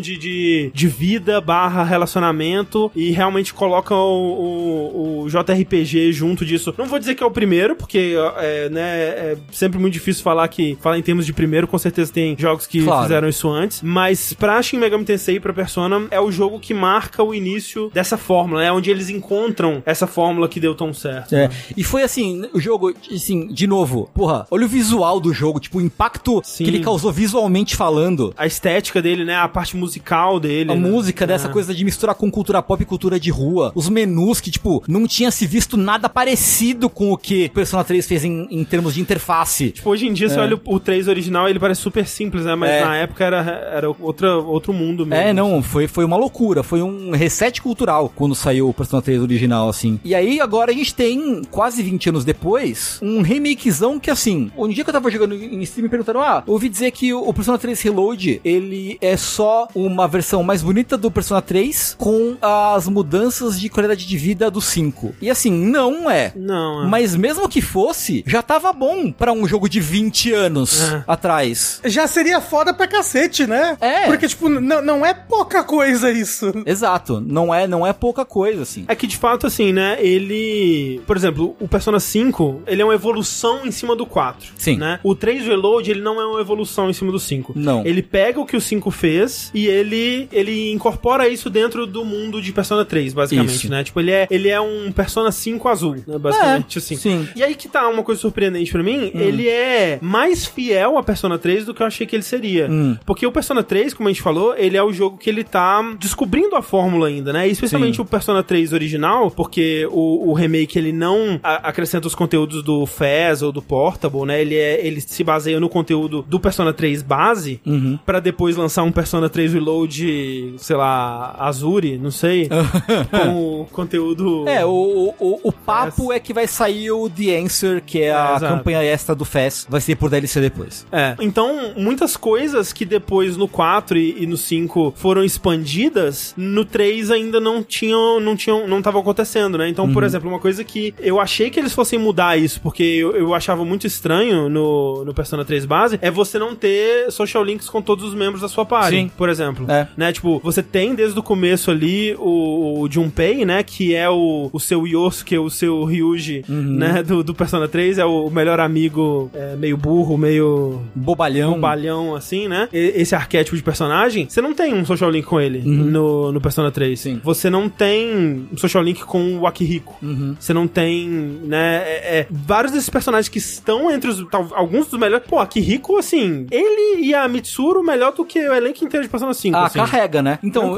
de, 0.00 0.18
de, 0.18 0.70
de 0.74 0.88
vida 0.88 1.40
barra 1.40 1.84
relacionamento 1.84 2.90
e 2.94 3.10
realmente 3.10 3.52
coloca 3.54 3.94
o, 3.94 3.98
o, 4.00 5.22
o 5.24 5.28
JRPG 5.28 6.12
junto 6.12 6.44
disso. 6.44 6.74
Não 6.76 6.86
vou 6.86 6.98
dizer 6.98 7.14
que 7.14 7.22
é 7.22 7.26
o 7.26 7.30
primeiro, 7.30 7.76
porque 7.76 8.14
é, 8.38 8.68
né, 8.68 8.80
é 8.82 9.36
sempre 9.52 9.78
muito 9.78 9.92
difícil 9.94 10.22
falar 10.22 10.46
que, 10.48 10.76
falar 10.80 10.98
em 10.98 11.02
termos 11.02 11.26
de 11.26 11.32
primeiro, 11.32 11.66
com 11.66 11.78
certeza 11.78 12.12
tem 12.12 12.36
jogos 12.38 12.66
que 12.66 12.82
Claro. 12.82 13.02
fizeram 13.02 13.28
isso 13.28 13.48
antes, 13.48 13.82
mas 13.82 14.32
pra 14.32 14.60
Shin 14.62 14.78
Megami 14.78 15.04
Tensei 15.04 15.36
e 15.36 15.40
pra 15.40 15.52
Persona 15.52 16.06
é 16.10 16.20
o 16.20 16.30
jogo 16.30 16.58
que 16.60 16.72
marca 16.74 17.22
o 17.22 17.34
início 17.34 17.90
dessa 17.92 18.16
fórmula, 18.16 18.62
é 18.64 18.70
onde 18.72 18.90
eles 18.90 19.08
encontram 19.10 19.82
essa 19.86 20.06
fórmula 20.06 20.48
que 20.48 20.60
deu 20.60 20.74
tão 20.74 20.92
certo. 20.92 21.34
É. 21.34 21.50
E 21.76 21.82
foi 21.84 22.02
assim, 22.02 22.44
o 22.52 22.60
jogo, 22.60 22.92
assim, 23.12 23.48
de 23.48 23.66
novo, 23.66 24.08
porra, 24.14 24.46
olha 24.50 24.64
o 24.66 24.68
visual 24.68 25.20
do 25.20 25.32
jogo, 25.32 25.60
tipo, 25.60 25.78
o 25.78 25.80
impacto 25.80 26.40
Sim. 26.44 26.64
que 26.64 26.70
ele 26.70 26.80
causou 26.80 27.12
visualmente 27.12 27.76
falando. 27.76 28.32
a 28.36 28.46
estética 28.46 29.00
dele, 29.02 29.24
né? 29.24 29.34
A 29.36 29.48
parte 29.48 29.76
musical 29.76 30.38
dele. 30.40 30.72
A 30.72 30.74
né? 30.74 30.80
música 30.88 31.26
dessa 31.26 31.48
É. 31.48 31.50
coisa 31.50 31.74
de 31.74 31.84
misturar 31.84 32.14
com 32.14 32.30
cultura 32.30 32.62
pop 32.62 32.82
e 32.82 32.86
cultura 32.86 33.18
de 33.20 33.30
rua. 33.30 33.72
Os 33.74 33.88
menus 33.88 34.40
que, 34.40 34.50
tipo, 34.50 34.82
não 34.88 35.06
tinha 35.06 35.30
se 35.30 35.46
visto 35.46 35.76
nada 35.76 36.08
parecido 36.08 36.88
com 36.88 37.12
o 37.12 37.16
que 37.16 37.46
o 37.46 37.50
Persona 37.50 37.84
3 37.84 38.06
fez 38.06 38.24
em, 38.24 38.46
em 38.50 38.64
termos 38.64 38.94
de 38.94 39.00
interface. 39.00 39.70
Tipo, 39.72 39.90
hoje 39.90 40.06
em 40.06 40.12
dia, 40.12 40.28
você 40.28 40.38
É. 40.38 40.42
olha 40.42 40.56
o, 40.56 40.60
o 40.74 40.80
3 40.80 41.08
original, 41.08 41.48
ele 41.48 41.58
parece 41.58 41.80
super 41.80 42.06
simples, 42.06 42.44
né? 42.44 42.54
Mas 42.54 42.70
É. 42.70 42.84
na 42.84 42.96
época 42.96 43.24
era, 43.24 43.38
era 43.72 43.90
outra, 44.00 44.36
outro 44.36 44.72
mundo 44.72 45.06
mesmo. 45.06 45.24
É, 45.24 45.32
não, 45.32 45.62
foi, 45.62 45.86
foi 45.86 46.04
uma 46.04 46.16
loucura, 46.16 46.62
foi 46.62 46.82
um 46.82 47.10
reset 47.12 47.60
cultural 47.62 48.12
quando 48.14 48.34
saiu 48.34 48.68
o 48.68 48.74
Persona 48.74 49.00
3 49.02 49.20
original, 49.22 49.68
assim. 49.68 49.98
E 50.04 50.14
aí, 50.14 50.40
agora 50.40 50.70
a 50.70 50.74
gente 50.74 50.94
tem, 50.94 51.42
quase 51.50 51.82
20 51.82 52.08
anos 52.10 52.24
depois, 52.24 52.98
um 53.02 53.22
remakezão 53.22 53.98
que, 53.98 54.10
assim, 54.10 54.50
um 54.56 54.68
dia 54.68 54.84
que 54.84 54.90
eu 54.90 54.94
tava 54.94 55.10
jogando 55.10 55.34
em 55.34 55.60
stream 55.62 55.84
me 55.84 55.88
perguntaram, 55.88 56.20
ah, 56.22 56.42
ouvi 56.46 56.68
dizer 56.68 56.90
que 56.90 57.12
o 57.12 57.32
Persona 57.32 57.58
3 57.58 57.80
Reload, 57.82 58.40
ele 58.44 58.98
é 59.00 59.16
só 59.26 59.68
uma 59.74 60.06
versão 60.08 60.42
mais 60.42 60.62
bonita 60.62 60.96
do 60.96 61.10
Persona 61.10 61.42
3 61.42 61.94
com 61.98 62.36
as 62.40 62.88
mudanças 62.88 63.58
de 63.60 63.68
qualidade 63.68 64.06
de 64.06 64.16
vida 64.16 64.50
do 64.50 64.60
5. 64.60 65.14
E 65.20 65.28
assim, 65.30 65.50
não 65.52 66.10
é. 66.10 66.32
Não, 66.34 66.84
é. 66.84 66.86
Mas 66.86 67.14
mesmo 67.14 67.48
que 67.48 67.60
fosse, 67.60 68.22
já 68.26 68.42
tava 68.42 68.72
bom 68.72 69.10
pra 69.12 69.32
um 69.32 69.46
jogo 69.46 69.68
de 69.68 69.80
20 69.80 70.32
anos 70.32 70.80
É. 70.92 71.04
atrás. 71.06 71.80
Já 71.84 72.06
seria 72.06 72.40
foda 72.40 72.72
pra 72.72 72.86
cacete, 72.86 73.46
né? 73.46 73.76
É. 73.80 74.06
Porque, 74.06 74.28
tipo, 74.28 74.48
n- 74.48 74.80
não 74.82 75.04
é 75.04 75.12
pouca 75.12 75.62
coisa 75.64 76.10
isso. 76.10 76.52
Exato, 76.64 77.20
não 77.20 77.54
é, 77.54 77.66
não 77.66 77.86
é 77.86 77.92
pouca 77.92 78.24
coisa, 78.24 78.62
assim. 78.62 78.84
É 78.88 78.94
que 78.94 79.06
de 79.06 79.16
fato, 79.16 79.46
assim, 79.46 79.72
né? 79.72 79.96
Ele. 80.00 81.00
Por 81.06 81.16
exemplo, 81.16 81.56
o 81.60 81.68
Persona 81.68 81.98
5, 82.00 82.62
ele 82.66 82.82
é 82.82 82.84
uma 82.84 82.94
evolução 82.94 83.66
em 83.66 83.70
cima 83.70 83.94
do 83.96 84.06
4. 84.06 84.52
Sim. 84.56 84.76
Né? 84.76 85.00
O 85.02 85.14
3 85.14 85.44
Reload, 85.46 85.90
ele 85.90 86.00
não 86.00 86.20
é 86.20 86.26
uma 86.26 86.40
evolução 86.40 86.88
em 86.88 86.92
cima 86.92 87.10
do 87.10 87.18
5. 87.18 87.52
Não. 87.56 87.84
Ele 87.84 88.02
pega 88.02 88.40
o 88.40 88.46
que 88.46 88.56
o 88.56 88.60
5 88.60 88.90
fez 88.90 89.15
e 89.54 89.66
ele, 89.66 90.28
ele 90.32 90.70
incorpora 90.72 91.28
isso 91.28 91.48
dentro 91.50 91.86
do 91.86 92.04
mundo 92.04 92.40
de 92.42 92.52
Persona 92.52 92.84
3, 92.84 93.14
basicamente, 93.14 93.54
Isso. 93.54 93.70
né? 93.70 93.84
Tipo, 93.84 94.00
ele 94.00 94.10
é, 94.10 94.26
ele 94.30 94.48
é 94.48 94.60
um 94.60 94.90
Persona 94.92 95.30
5 95.32 95.68
azul, 95.68 95.96
né? 96.06 96.18
Basicamente, 96.18 96.76
É, 96.76 96.78
assim. 96.78 96.96
sim. 96.96 97.28
E 97.36 97.42
aí 97.42 97.54
que 97.54 97.68
tá 97.68 97.88
uma 97.88 98.02
coisa 98.02 98.20
surpreendente 98.20 98.70
pra 98.72 98.82
mim, 98.82 99.10
ele 99.14 99.48
é 99.48 99.98
mais 100.02 100.46
fiel 100.46 100.98
a 100.98 101.02
Persona 101.02 101.38
3 101.38 101.64
do 101.66 101.74
que 101.74 101.82
eu 101.82 101.86
achei 101.86 102.06
que 102.06 102.14
ele 102.16 102.22
seria. 102.22 102.68
Hum. 102.70 102.96
Porque 103.04 103.26
o 103.26 103.32
Persona 103.32 103.62
3, 103.62 103.94
como 103.94 104.08
a 104.08 104.12
gente 104.12 104.22
falou, 104.22 104.54
ele 104.56 104.76
é 104.76 104.82
o 104.82 104.92
jogo 104.92 105.16
que 105.18 105.28
ele 105.30 105.44
tá 105.44 105.82
descobrindo 105.98 106.56
a 106.56 106.62
fórmula 106.62 107.08
ainda, 107.08 107.32
né? 107.32 107.48
E 107.48 107.50
especialmente 107.50 107.96
Sim. 107.96 108.02
o 108.02 108.04
Persona 108.04 108.42
3 108.42 108.72
original, 108.72 109.30
porque 109.30 109.86
o, 109.90 110.30
o 110.30 110.32
remake 110.34 110.78
ele 110.78 110.92
não 110.92 111.38
a- 111.42 111.68
acrescenta 111.68 112.06
os 112.06 112.14
conteúdos 112.14 112.62
do 112.62 112.84
Fez 112.86 113.42
ou 113.42 113.52
do 113.52 113.62
Portable, 113.62 114.24
né? 114.26 114.40
Ele, 114.40 114.54
é, 114.56 114.84
ele 114.86 115.00
se 115.00 115.22
baseia 115.24 115.60
no 115.60 115.68
conteúdo 115.68 116.24
do 116.28 116.38
Persona 116.40 116.72
3 116.72 117.02
base, 117.02 117.60
Uhum. 117.66 117.98
pra 118.04 118.20
depois 118.20 118.56
lançar 118.56 118.82
um 118.82 118.92
Persona 118.92 119.05
3 119.30 119.52
Reload, 119.54 120.54
sei 120.58 120.76
lá, 120.76 121.34
Azuri, 121.38 121.98
não 121.98 122.10
sei, 122.10 122.48
com 123.10 123.60
o 123.62 123.66
conteúdo... 123.66 124.48
É, 124.48 124.64
o, 124.64 125.14
o, 125.18 125.40
o 125.42 125.52
papo 125.52 126.12
é 126.12 126.20
que 126.20 126.32
vai 126.32 126.46
sair 126.46 126.90
o 126.90 127.08
The 127.08 127.38
Answer, 127.38 127.82
que 127.84 128.00
é, 128.02 128.12
a 128.12 128.32
É, 128.32 128.36
exato. 128.36 128.54
campanha 128.56 128.82
extra 128.82 129.14
do 129.14 129.24
FES, 129.24 129.66
vai 129.68 129.80
ser 129.80 129.96
por 129.96 130.10
DLC 130.10 130.40
depois. 130.40 130.86
É. 130.92 131.14
Então, 131.20 131.72
muitas 131.76 132.16
coisas 132.16 132.72
que 132.72 132.84
depois 132.84 133.36
no 133.36 133.48
4 133.48 133.96
e, 133.98 134.22
e 134.22 134.26
no 134.26 134.36
5 134.36 134.94
foram 134.96 135.24
expandidas, 135.24 136.34
no 136.36 136.64
3 136.64 137.10
ainda 137.10 137.40
não 137.40 137.62
tinham, 137.62 138.20
não 138.20 138.36
tinham, 138.36 138.66
não 138.68 138.78
estavam 138.78 139.00
acontecendo, 139.00 139.58
né? 139.58 139.68
Então, 139.68 139.92
por 139.92 140.02
exemplo, 140.04 140.28
uma 140.28 140.38
coisa 140.38 140.62
que 140.64 140.94
eu 140.98 141.20
achei 141.20 141.50
que 141.50 141.58
eles 141.58 141.72
fossem 141.72 141.98
mudar 141.98 142.36
isso, 142.36 142.60
porque 142.60 142.82
eu, 142.82 143.16
eu 143.16 143.34
achava 143.34 143.64
muito 143.64 143.86
estranho 143.86 144.48
no, 144.48 145.04
no 145.04 145.14
Persona 145.14 145.44
3 145.44 145.64
base, 145.64 145.98
é 146.02 146.10
você 146.10 146.38
não 146.38 146.54
ter 146.54 147.10
social 147.10 147.42
links 147.44 147.68
com 147.68 147.80
todos 147.82 148.04
os 148.04 148.14
membros 148.14 148.40
da 148.42 148.48
sua 148.48 148.64
party, 148.64 148.95
Sim. 149.02 149.10
por 149.16 149.28
exemplo. 149.28 149.70
É. 149.70 149.86
Né? 149.96 150.12
Tipo, 150.12 150.40
você 150.42 150.62
tem 150.62 150.94
desde 150.94 151.18
o 151.18 151.22
começo 151.22 151.70
ali 151.70 152.14
o, 152.18 152.80
o 152.80 152.90
Junpei, 152.90 153.44
né? 153.44 153.62
Que 153.62 153.94
é 153.94 154.08
o, 154.08 154.50
o 154.52 154.60
seu 154.60 154.86
Yosuke, 154.86 155.38
o 155.38 155.50
seu 155.50 155.84
Ryuji, 155.84 156.44
né? 156.48 157.02
Do, 157.02 157.22
do 157.22 157.34
Persona 157.34 157.68
3, 157.68 157.98
é 157.98 158.04
o 158.04 158.28
melhor 158.30 158.60
amigo 158.60 159.30
é, 159.34 159.56
meio 159.56 159.76
burro, 159.76 160.16
meio 160.16 160.80
Bobalhão. 160.94 161.52
bombalhão, 161.52 162.14
assim, 162.14 162.48
né? 162.48 162.68
E- 162.72 162.92
Esse 162.96 163.14
arquétipo 163.14 163.56
de 163.56 163.62
personagem, 163.62 164.26
você 164.28 164.40
não 164.40 164.54
tem 164.54 164.72
um 164.74 164.84
social 164.84 165.10
link 165.10 165.24
com 165.24 165.40
ele 165.40 165.60
no, 165.60 166.32
no 166.32 166.40
Persona 166.40 166.70
3. 166.70 166.98
Sim. 166.98 167.20
Você 167.22 167.50
não 167.50 167.68
tem 167.68 168.46
um 168.52 168.56
social 168.56 168.82
link 168.82 169.04
com 169.04 169.38
o 169.38 169.46
Akihiko. 169.46 169.96
Você 170.38 170.52
não 170.52 170.66
tem, 170.66 171.08
né? 171.08 171.82
é- 171.86 172.18
é, 172.20 172.26
vários 172.30 172.72
desses 172.72 172.88
personagens 172.90 173.28
que 173.28 173.38
estão 173.38 173.90
entre 173.90 174.10
os. 174.10 174.24
tal- 174.30 174.48
alguns 174.54 174.86
dos 174.88 174.98
melhores. 174.98 175.26
Pô, 175.26 175.38
Akihiko, 175.38 175.96
assim, 175.98 176.46
ele 176.50 177.02
e 177.04 177.14
a 177.14 177.26
Mitsuru 177.28 177.82
melhor 177.82 178.12
do 178.12 178.24
que 178.24 178.38
o 178.38 178.52
elenco 178.54 178.75
inteiro 178.84 179.04
de 179.04 179.10
Persona 179.10 179.32
5. 179.34 179.56
Ah, 179.56 179.66
assim. 179.66 179.78
carrega, 179.78 180.22
né? 180.22 180.38
Então, 180.42 180.76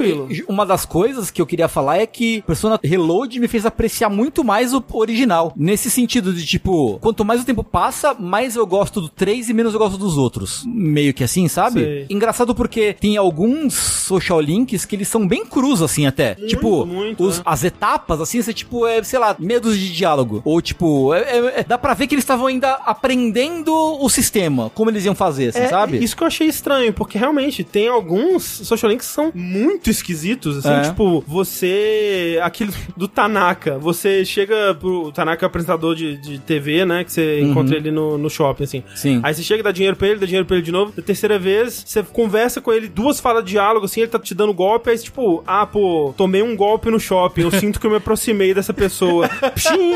uma 0.49 0.65
das 0.67 0.85
coisas 0.85 1.31
que 1.31 1.41
eu 1.41 1.47
queria 1.47 1.69
falar 1.69 1.99
é 1.99 2.07
que 2.07 2.43
Persona 2.43 2.79
Reload 2.83 3.39
me 3.41 3.49
fez 3.49 3.65
apreciar 3.67 4.09
muito 4.09 4.43
mais 4.45 4.73
o 4.75 4.83
original. 4.93 5.53
Nesse 5.57 5.91
sentido 5.91 6.33
de, 6.33 6.45
tipo, 6.47 6.99
quanto 7.01 7.25
mais 7.25 7.41
o 7.43 7.45
tempo 7.45 7.63
passa, 7.65 8.15
mais 8.15 8.57
eu 8.57 8.67
gosto 8.67 9.01
do 9.01 9.09
3 9.09 9.49
e 9.49 9.53
menos 9.55 9.73
eu 9.75 9.79
gosto 9.79 9.99
dos 9.99 10.17
outros. 10.19 10.65
Meio 10.67 11.13
que 11.15 11.25
assim, 11.25 11.49
sabe? 11.49 11.81
Sei. 11.81 12.07
Engraçado 12.11 12.55
porque 12.55 12.95
tem 12.99 13.17
alguns 13.17 13.75
social 13.75 14.41
links 14.41 14.85
que 14.85 14.97
eles 14.97 15.09
são 15.09 15.27
bem 15.27 15.45
crus, 15.45 15.83
assim, 15.83 16.07
até. 16.07 16.35
tipo, 16.35 16.87
muito, 16.87 17.23
os- 17.25 17.39
é. 17.39 17.43
as 17.45 17.65
etapas, 17.65 18.21
assim, 18.21 18.41
você, 18.43 18.53
tipo, 18.53 18.87
é, 18.87 19.03
sei 19.03 19.19
lá, 19.19 19.35
medos 19.39 19.79
de 19.79 19.93
diálogo. 19.95 20.41
Ou, 20.45 20.61
tipo, 20.61 21.13
é- 21.15 21.21
é- 21.23 21.61
é- 21.61 21.65
dá 21.65 21.77
pra 21.79 21.95
ver 21.95 22.07
que 22.07 22.15
eles 22.15 22.23
estavam 22.25 22.47
ainda 22.47 22.73
aprendendo 22.85 23.73
o 23.75 24.09
sistema, 24.09 24.71
como 24.75 24.91
eles 24.91 25.05
iam 25.05 25.15
fazer, 25.15 25.49
assim, 25.49 25.61
É, 25.61 25.69
sabe? 25.69 26.03
Isso 26.03 26.17
que 26.17 26.23
eu 26.23 26.27
achei 26.27 26.47
estranho, 26.47 26.93
porque 26.93 27.19
realmente 27.19 27.65
tem 27.65 27.88
alguns 27.89 28.43
social 28.45 28.91
links 28.91 29.07
são 29.07 29.31
muito 29.35 29.91
esquisitos, 29.91 30.59
assim, 30.59 30.69
É. 30.69 30.83
tipo, 30.91 31.23
você. 31.27 32.39
Aquele 32.43 32.73
do 32.97 33.07
Tanaka. 33.09 33.79
Você 33.79 34.25
chega 34.25 34.75
pro. 34.75 35.11
Tanaka 35.13 35.45
é 35.45 35.47
apresentador 35.47 35.95
de, 35.95 36.17
de 36.19 36.39
TV, 36.39 36.85
né? 36.85 37.05
Que 37.05 37.13
você 37.13 37.41
encontra 37.41 37.77
ele 37.77 37.91
no, 37.91 38.17
no 38.19 38.31
shopping, 38.31 38.65
assim. 38.65 38.83
Sim. 38.95 39.21
Aí 39.23 39.35
você 39.35 39.43
chega, 39.43 39.63
dá 39.63 39.73
dinheiro 39.73 39.97
pra 39.97 40.09
ele, 40.09 40.21
dá 40.21 40.27
dinheiro 40.27 40.47
pra 40.47 40.57
ele 40.57 40.65
de 40.65 40.73
novo. 40.73 40.93
Da 40.97 41.03
terceira 41.03 41.39
vez, 41.39 41.85
você 41.87 42.03
conversa 42.03 42.61
com 42.61 42.73
ele, 42.73 42.89
duas 42.89 43.21
falas 43.21 43.45
de 43.45 43.51
diálogo, 43.53 43.87
assim, 43.87 44.01
ele 44.03 44.11
tá 44.11 44.19
te 44.19 44.35
dando 44.35 44.53
golpe, 44.55 44.91
aí 44.91 44.99
tipo, 44.99 45.43
ah, 45.47 45.67
pô, 45.67 46.13
tomei 46.17 46.43
um 46.43 46.55
golpe 46.55 46.91
no 46.91 47.01
shopping, 47.01 47.43
eu 47.43 47.51
sinto 47.59 47.81
que 47.81 47.87
eu 47.87 47.91
me 47.91 47.97
aproximei 47.97 48.53
dessa 48.55 48.73
pessoa. 48.75 49.29
Pshim! 49.55 49.93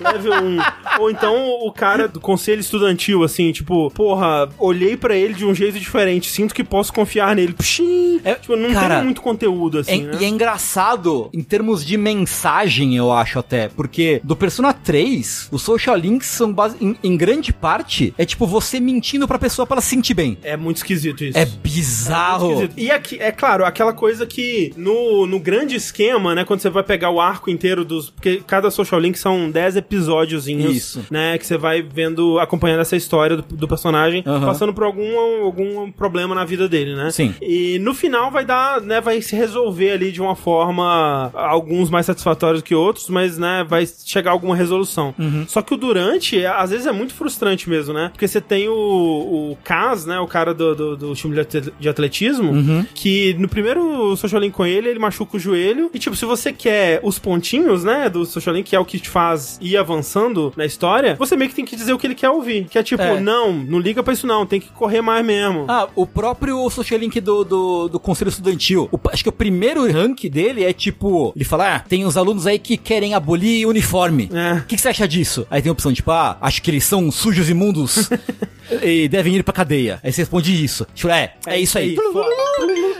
Level 0.00 0.32
1. 0.44 0.58
Ou 1.00 1.10
então 1.10 1.50
o 1.66 1.72
cara 1.72 2.08
do 2.08 2.20
conselho 2.20 2.60
estudantil, 2.60 3.22
assim, 3.22 3.52
tipo, 3.52 3.90
porra, 3.90 4.48
olhei 4.58 4.96
pra 4.96 5.16
ele 5.16 5.34
de 5.34 5.44
um 5.44 5.54
jeito 5.54 5.78
diferente, 5.78 6.28
sinto 6.30 6.54
que 6.54 6.64
posso 6.64 6.92
confiar 7.04 7.36
nele. 7.36 7.52
Pshim! 7.52 8.20
É, 8.24 8.34
tipo, 8.34 8.56
não 8.56 8.72
cara, 8.72 8.96
tem 8.96 9.04
muito 9.04 9.20
conteúdo, 9.20 9.78
É- 9.78 9.80
assim, 9.82 10.02
né? 10.04 10.18
E 10.20 10.24
é 10.24 10.28
engraçado 10.28 11.28
em 11.32 11.42
termos 11.42 11.84
de 11.84 11.96
mensagem, 11.96 12.96
eu 12.96 13.12
acho 13.12 13.38
até. 13.38 13.68
Porque 13.68 14.20
do 14.24 14.34
Persona 14.34 14.72
3, 14.72 15.48
os 15.52 15.62
social 15.62 15.96
links 15.96 16.28
são 16.28 16.52
base... 16.52 16.76
em, 16.80 16.96
em 17.02 17.16
grande 17.16 17.52
parte, 17.52 18.14
é 18.16 18.24
tipo 18.24 18.46
você 18.46 18.80
mentindo 18.80 19.28
pra 19.28 19.38
pessoa 19.38 19.66
pra 19.66 19.74
ela 19.74 19.80
se 19.82 19.88
sentir 19.90 20.14
bem. 20.14 20.38
É 20.42 20.56
muito 20.56 20.78
esquisito 20.78 21.22
isso. 21.24 21.38
É 21.38 21.44
bizarro. 21.44 22.50
Esquisito. 22.52 22.74
E 22.78 22.90
aqui, 22.90 23.18
é 23.20 23.30
claro, 23.30 23.64
aquela 23.64 23.92
coisa 23.92 24.26
que 24.26 24.72
no, 24.76 25.26
no 25.26 25.38
grande 25.38 25.76
esquema, 25.76 26.34
né, 26.34 26.44
quando 26.44 26.60
você 26.60 26.70
vai 26.70 26.82
pegar 26.82 27.10
o 27.10 27.20
arco 27.20 27.50
inteiro 27.50 27.84
dos. 27.84 28.10
Porque 28.10 28.42
cada 28.46 28.70
social 28.70 29.00
link 29.00 29.18
são 29.18 29.50
10 29.50 29.76
episódiozinhos. 29.76 30.74
Isso. 30.76 31.04
Né, 31.10 31.36
que 31.38 31.46
você 31.46 31.58
vai 31.58 31.82
vendo, 31.82 32.38
acompanhando 32.38 32.80
essa 32.80 32.96
história 32.96 33.36
do, 33.36 33.42
do 33.42 33.68
personagem, 33.68 34.22
Aham. 34.26 34.46
passando 34.46 34.72
por 34.72 34.84
algum, 34.84 35.18
algum 35.44 35.90
problema 35.92 36.34
na 36.34 36.44
vida 36.44 36.68
dele, 36.68 36.93
né? 36.94 37.10
Sim. 37.10 37.34
E 37.40 37.78
no 37.80 37.94
final 37.94 38.30
vai 38.30 38.44
dar, 38.44 38.80
né, 38.80 39.00
vai 39.00 39.20
se 39.20 39.34
resolver 39.36 39.92
ali 39.92 40.12
de 40.12 40.20
uma 40.20 40.34
forma, 40.36 41.30
alguns 41.34 41.90
mais 41.90 42.06
satisfatórios 42.06 42.62
que 42.62 42.74
outros, 42.74 43.08
mas, 43.08 43.38
né, 43.38 43.64
vai 43.68 43.86
chegar 44.04 44.30
a 44.30 44.32
alguma 44.32 44.56
resolução. 44.56 45.14
Uhum. 45.18 45.44
Só 45.48 45.62
que 45.62 45.74
o 45.74 45.76
durante, 45.76 46.38
é, 46.40 46.46
às 46.46 46.70
vezes 46.70 46.86
é 46.86 46.92
muito 46.92 47.14
frustrante 47.14 47.68
mesmo, 47.68 47.92
né? 47.94 48.08
Porque 48.12 48.26
você 48.28 48.40
tem 48.40 48.68
o, 48.68 48.72
o 48.74 49.58
Kaz, 49.64 50.06
né, 50.06 50.18
o 50.18 50.26
cara 50.26 50.52
do, 50.54 50.74
do, 50.74 50.96
do 50.96 51.14
time 51.14 51.34
de 51.78 51.88
atletismo, 51.88 52.52
Uhum. 52.52 52.86
que 52.94 53.34
no 53.38 53.48
primeiro 53.48 54.16
social 54.16 54.40
link 54.40 54.52
com 54.52 54.64
ele, 54.66 54.88
ele 54.88 54.98
machuca 54.98 55.36
o 55.36 55.40
joelho, 55.40 55.90
e 55.92 55.98
tipo, 55.98 56.14
se 56.16 56.24
você 56.24 56.52
quer 56.52 57.00
os 57.02 57.18
pontinhos, 57.18 57.84
né, 57.84 58.08
do 58.08 58.24
social 58.24 58.54
link, 58.54 58.66
que 58.68 58.76
é 58.76 58.78
o 58.78 58.84
que 58.84 58.98
te 58.98 59.08
faz 59.08 59.58
ir 59.60 59.76
avançando 59.76 60.52
na 60.56 60.64
história, 60.64 61.16
você 61.18 61.36
meio 61.36 61.48
que 61.50 61.56
tem 61.56 61.64
que 61.64 61.76
dizer 61.76 61.92
o 61.92 61.98
que 61.98 62.06
ele 62.06 62.14
quer 62.14 62.30
ouvir, 62.30 62.64
que 62.70 62.78
é 62.78 62.82
tipo, 62.82 63.02
É. 63.02 63.20
não, 63.20 63.52
não 63.52 63.78
liga 63.78 64.02
pra 64.02 64.12
isso 64.12 64.26
não, 64.26 64.46
tem 64.46 64.60
que 64.60 64.68
correr 64.70 65.00
mais 65.00 65.24
mesmo. 65.24 65.64
Ah, 65.68 65.88
o 65.94 66.06
próprio 66.06 66.68
social 66.70 66.83
link 66.98 67.20
do, 67.20 67.44
do, 67.44 67.88
do 67.88 68.00
Conselho 68.00 68.28
Estudantil. 68.28 68.88
O- 68.92 68.98
acho 69.12 69.22
que 69.22 69.28
o 69.28 69.32
primeiro 69.32 69.90
rank 69.90 70.24
dele 70.28 70.64
é 70.64 70.72
tipo: 70.72 71.32
ele 71.34 71.44
fala, 71.44 71.76
ah, 71.76 71.78
tem 71.80 72.04
uns 72.04 72.16
alunos 72.16 72.46
aí 72.46 72.58
que 72.58 72.76
querem 72.76 73.14
abolir 73.14 73.66
uniforme. 73.68 74.28
É. 74.32 74.54
O 74.58 74.64
que, 74.66 74.76
que 74.76 74.80
você 74.80 74.88
acha 74.88 75.06
disso? 75.08 75.46
Aí 75.50 75.62
tem 75.62 75.70
a 75.70 75.72
opção 75.72 75.92
tipo, 75.92 76.10
ah, 76.10 76.36
acho 76.40 76.60
que 76.62 76.70
eles 76.70 76.84
são 76.84 77.10
sujos 77.10 77.48
imundos 77.48 78.08
e 78.82 79.08
devem 79.08 79.36
ir 79.36 79.42
pra 79.42 79.52
cadeia. 79.54 80.00
Aí 80.02 80.12
você 80.12 80.22
responde 80.22 80.52
isso. 80.64 80.86
Tipo, 80.94 81.08
é, 81.10 81.34
é, 81.46 81.58
isso 81.58 81.78
aí. 81.78 81.96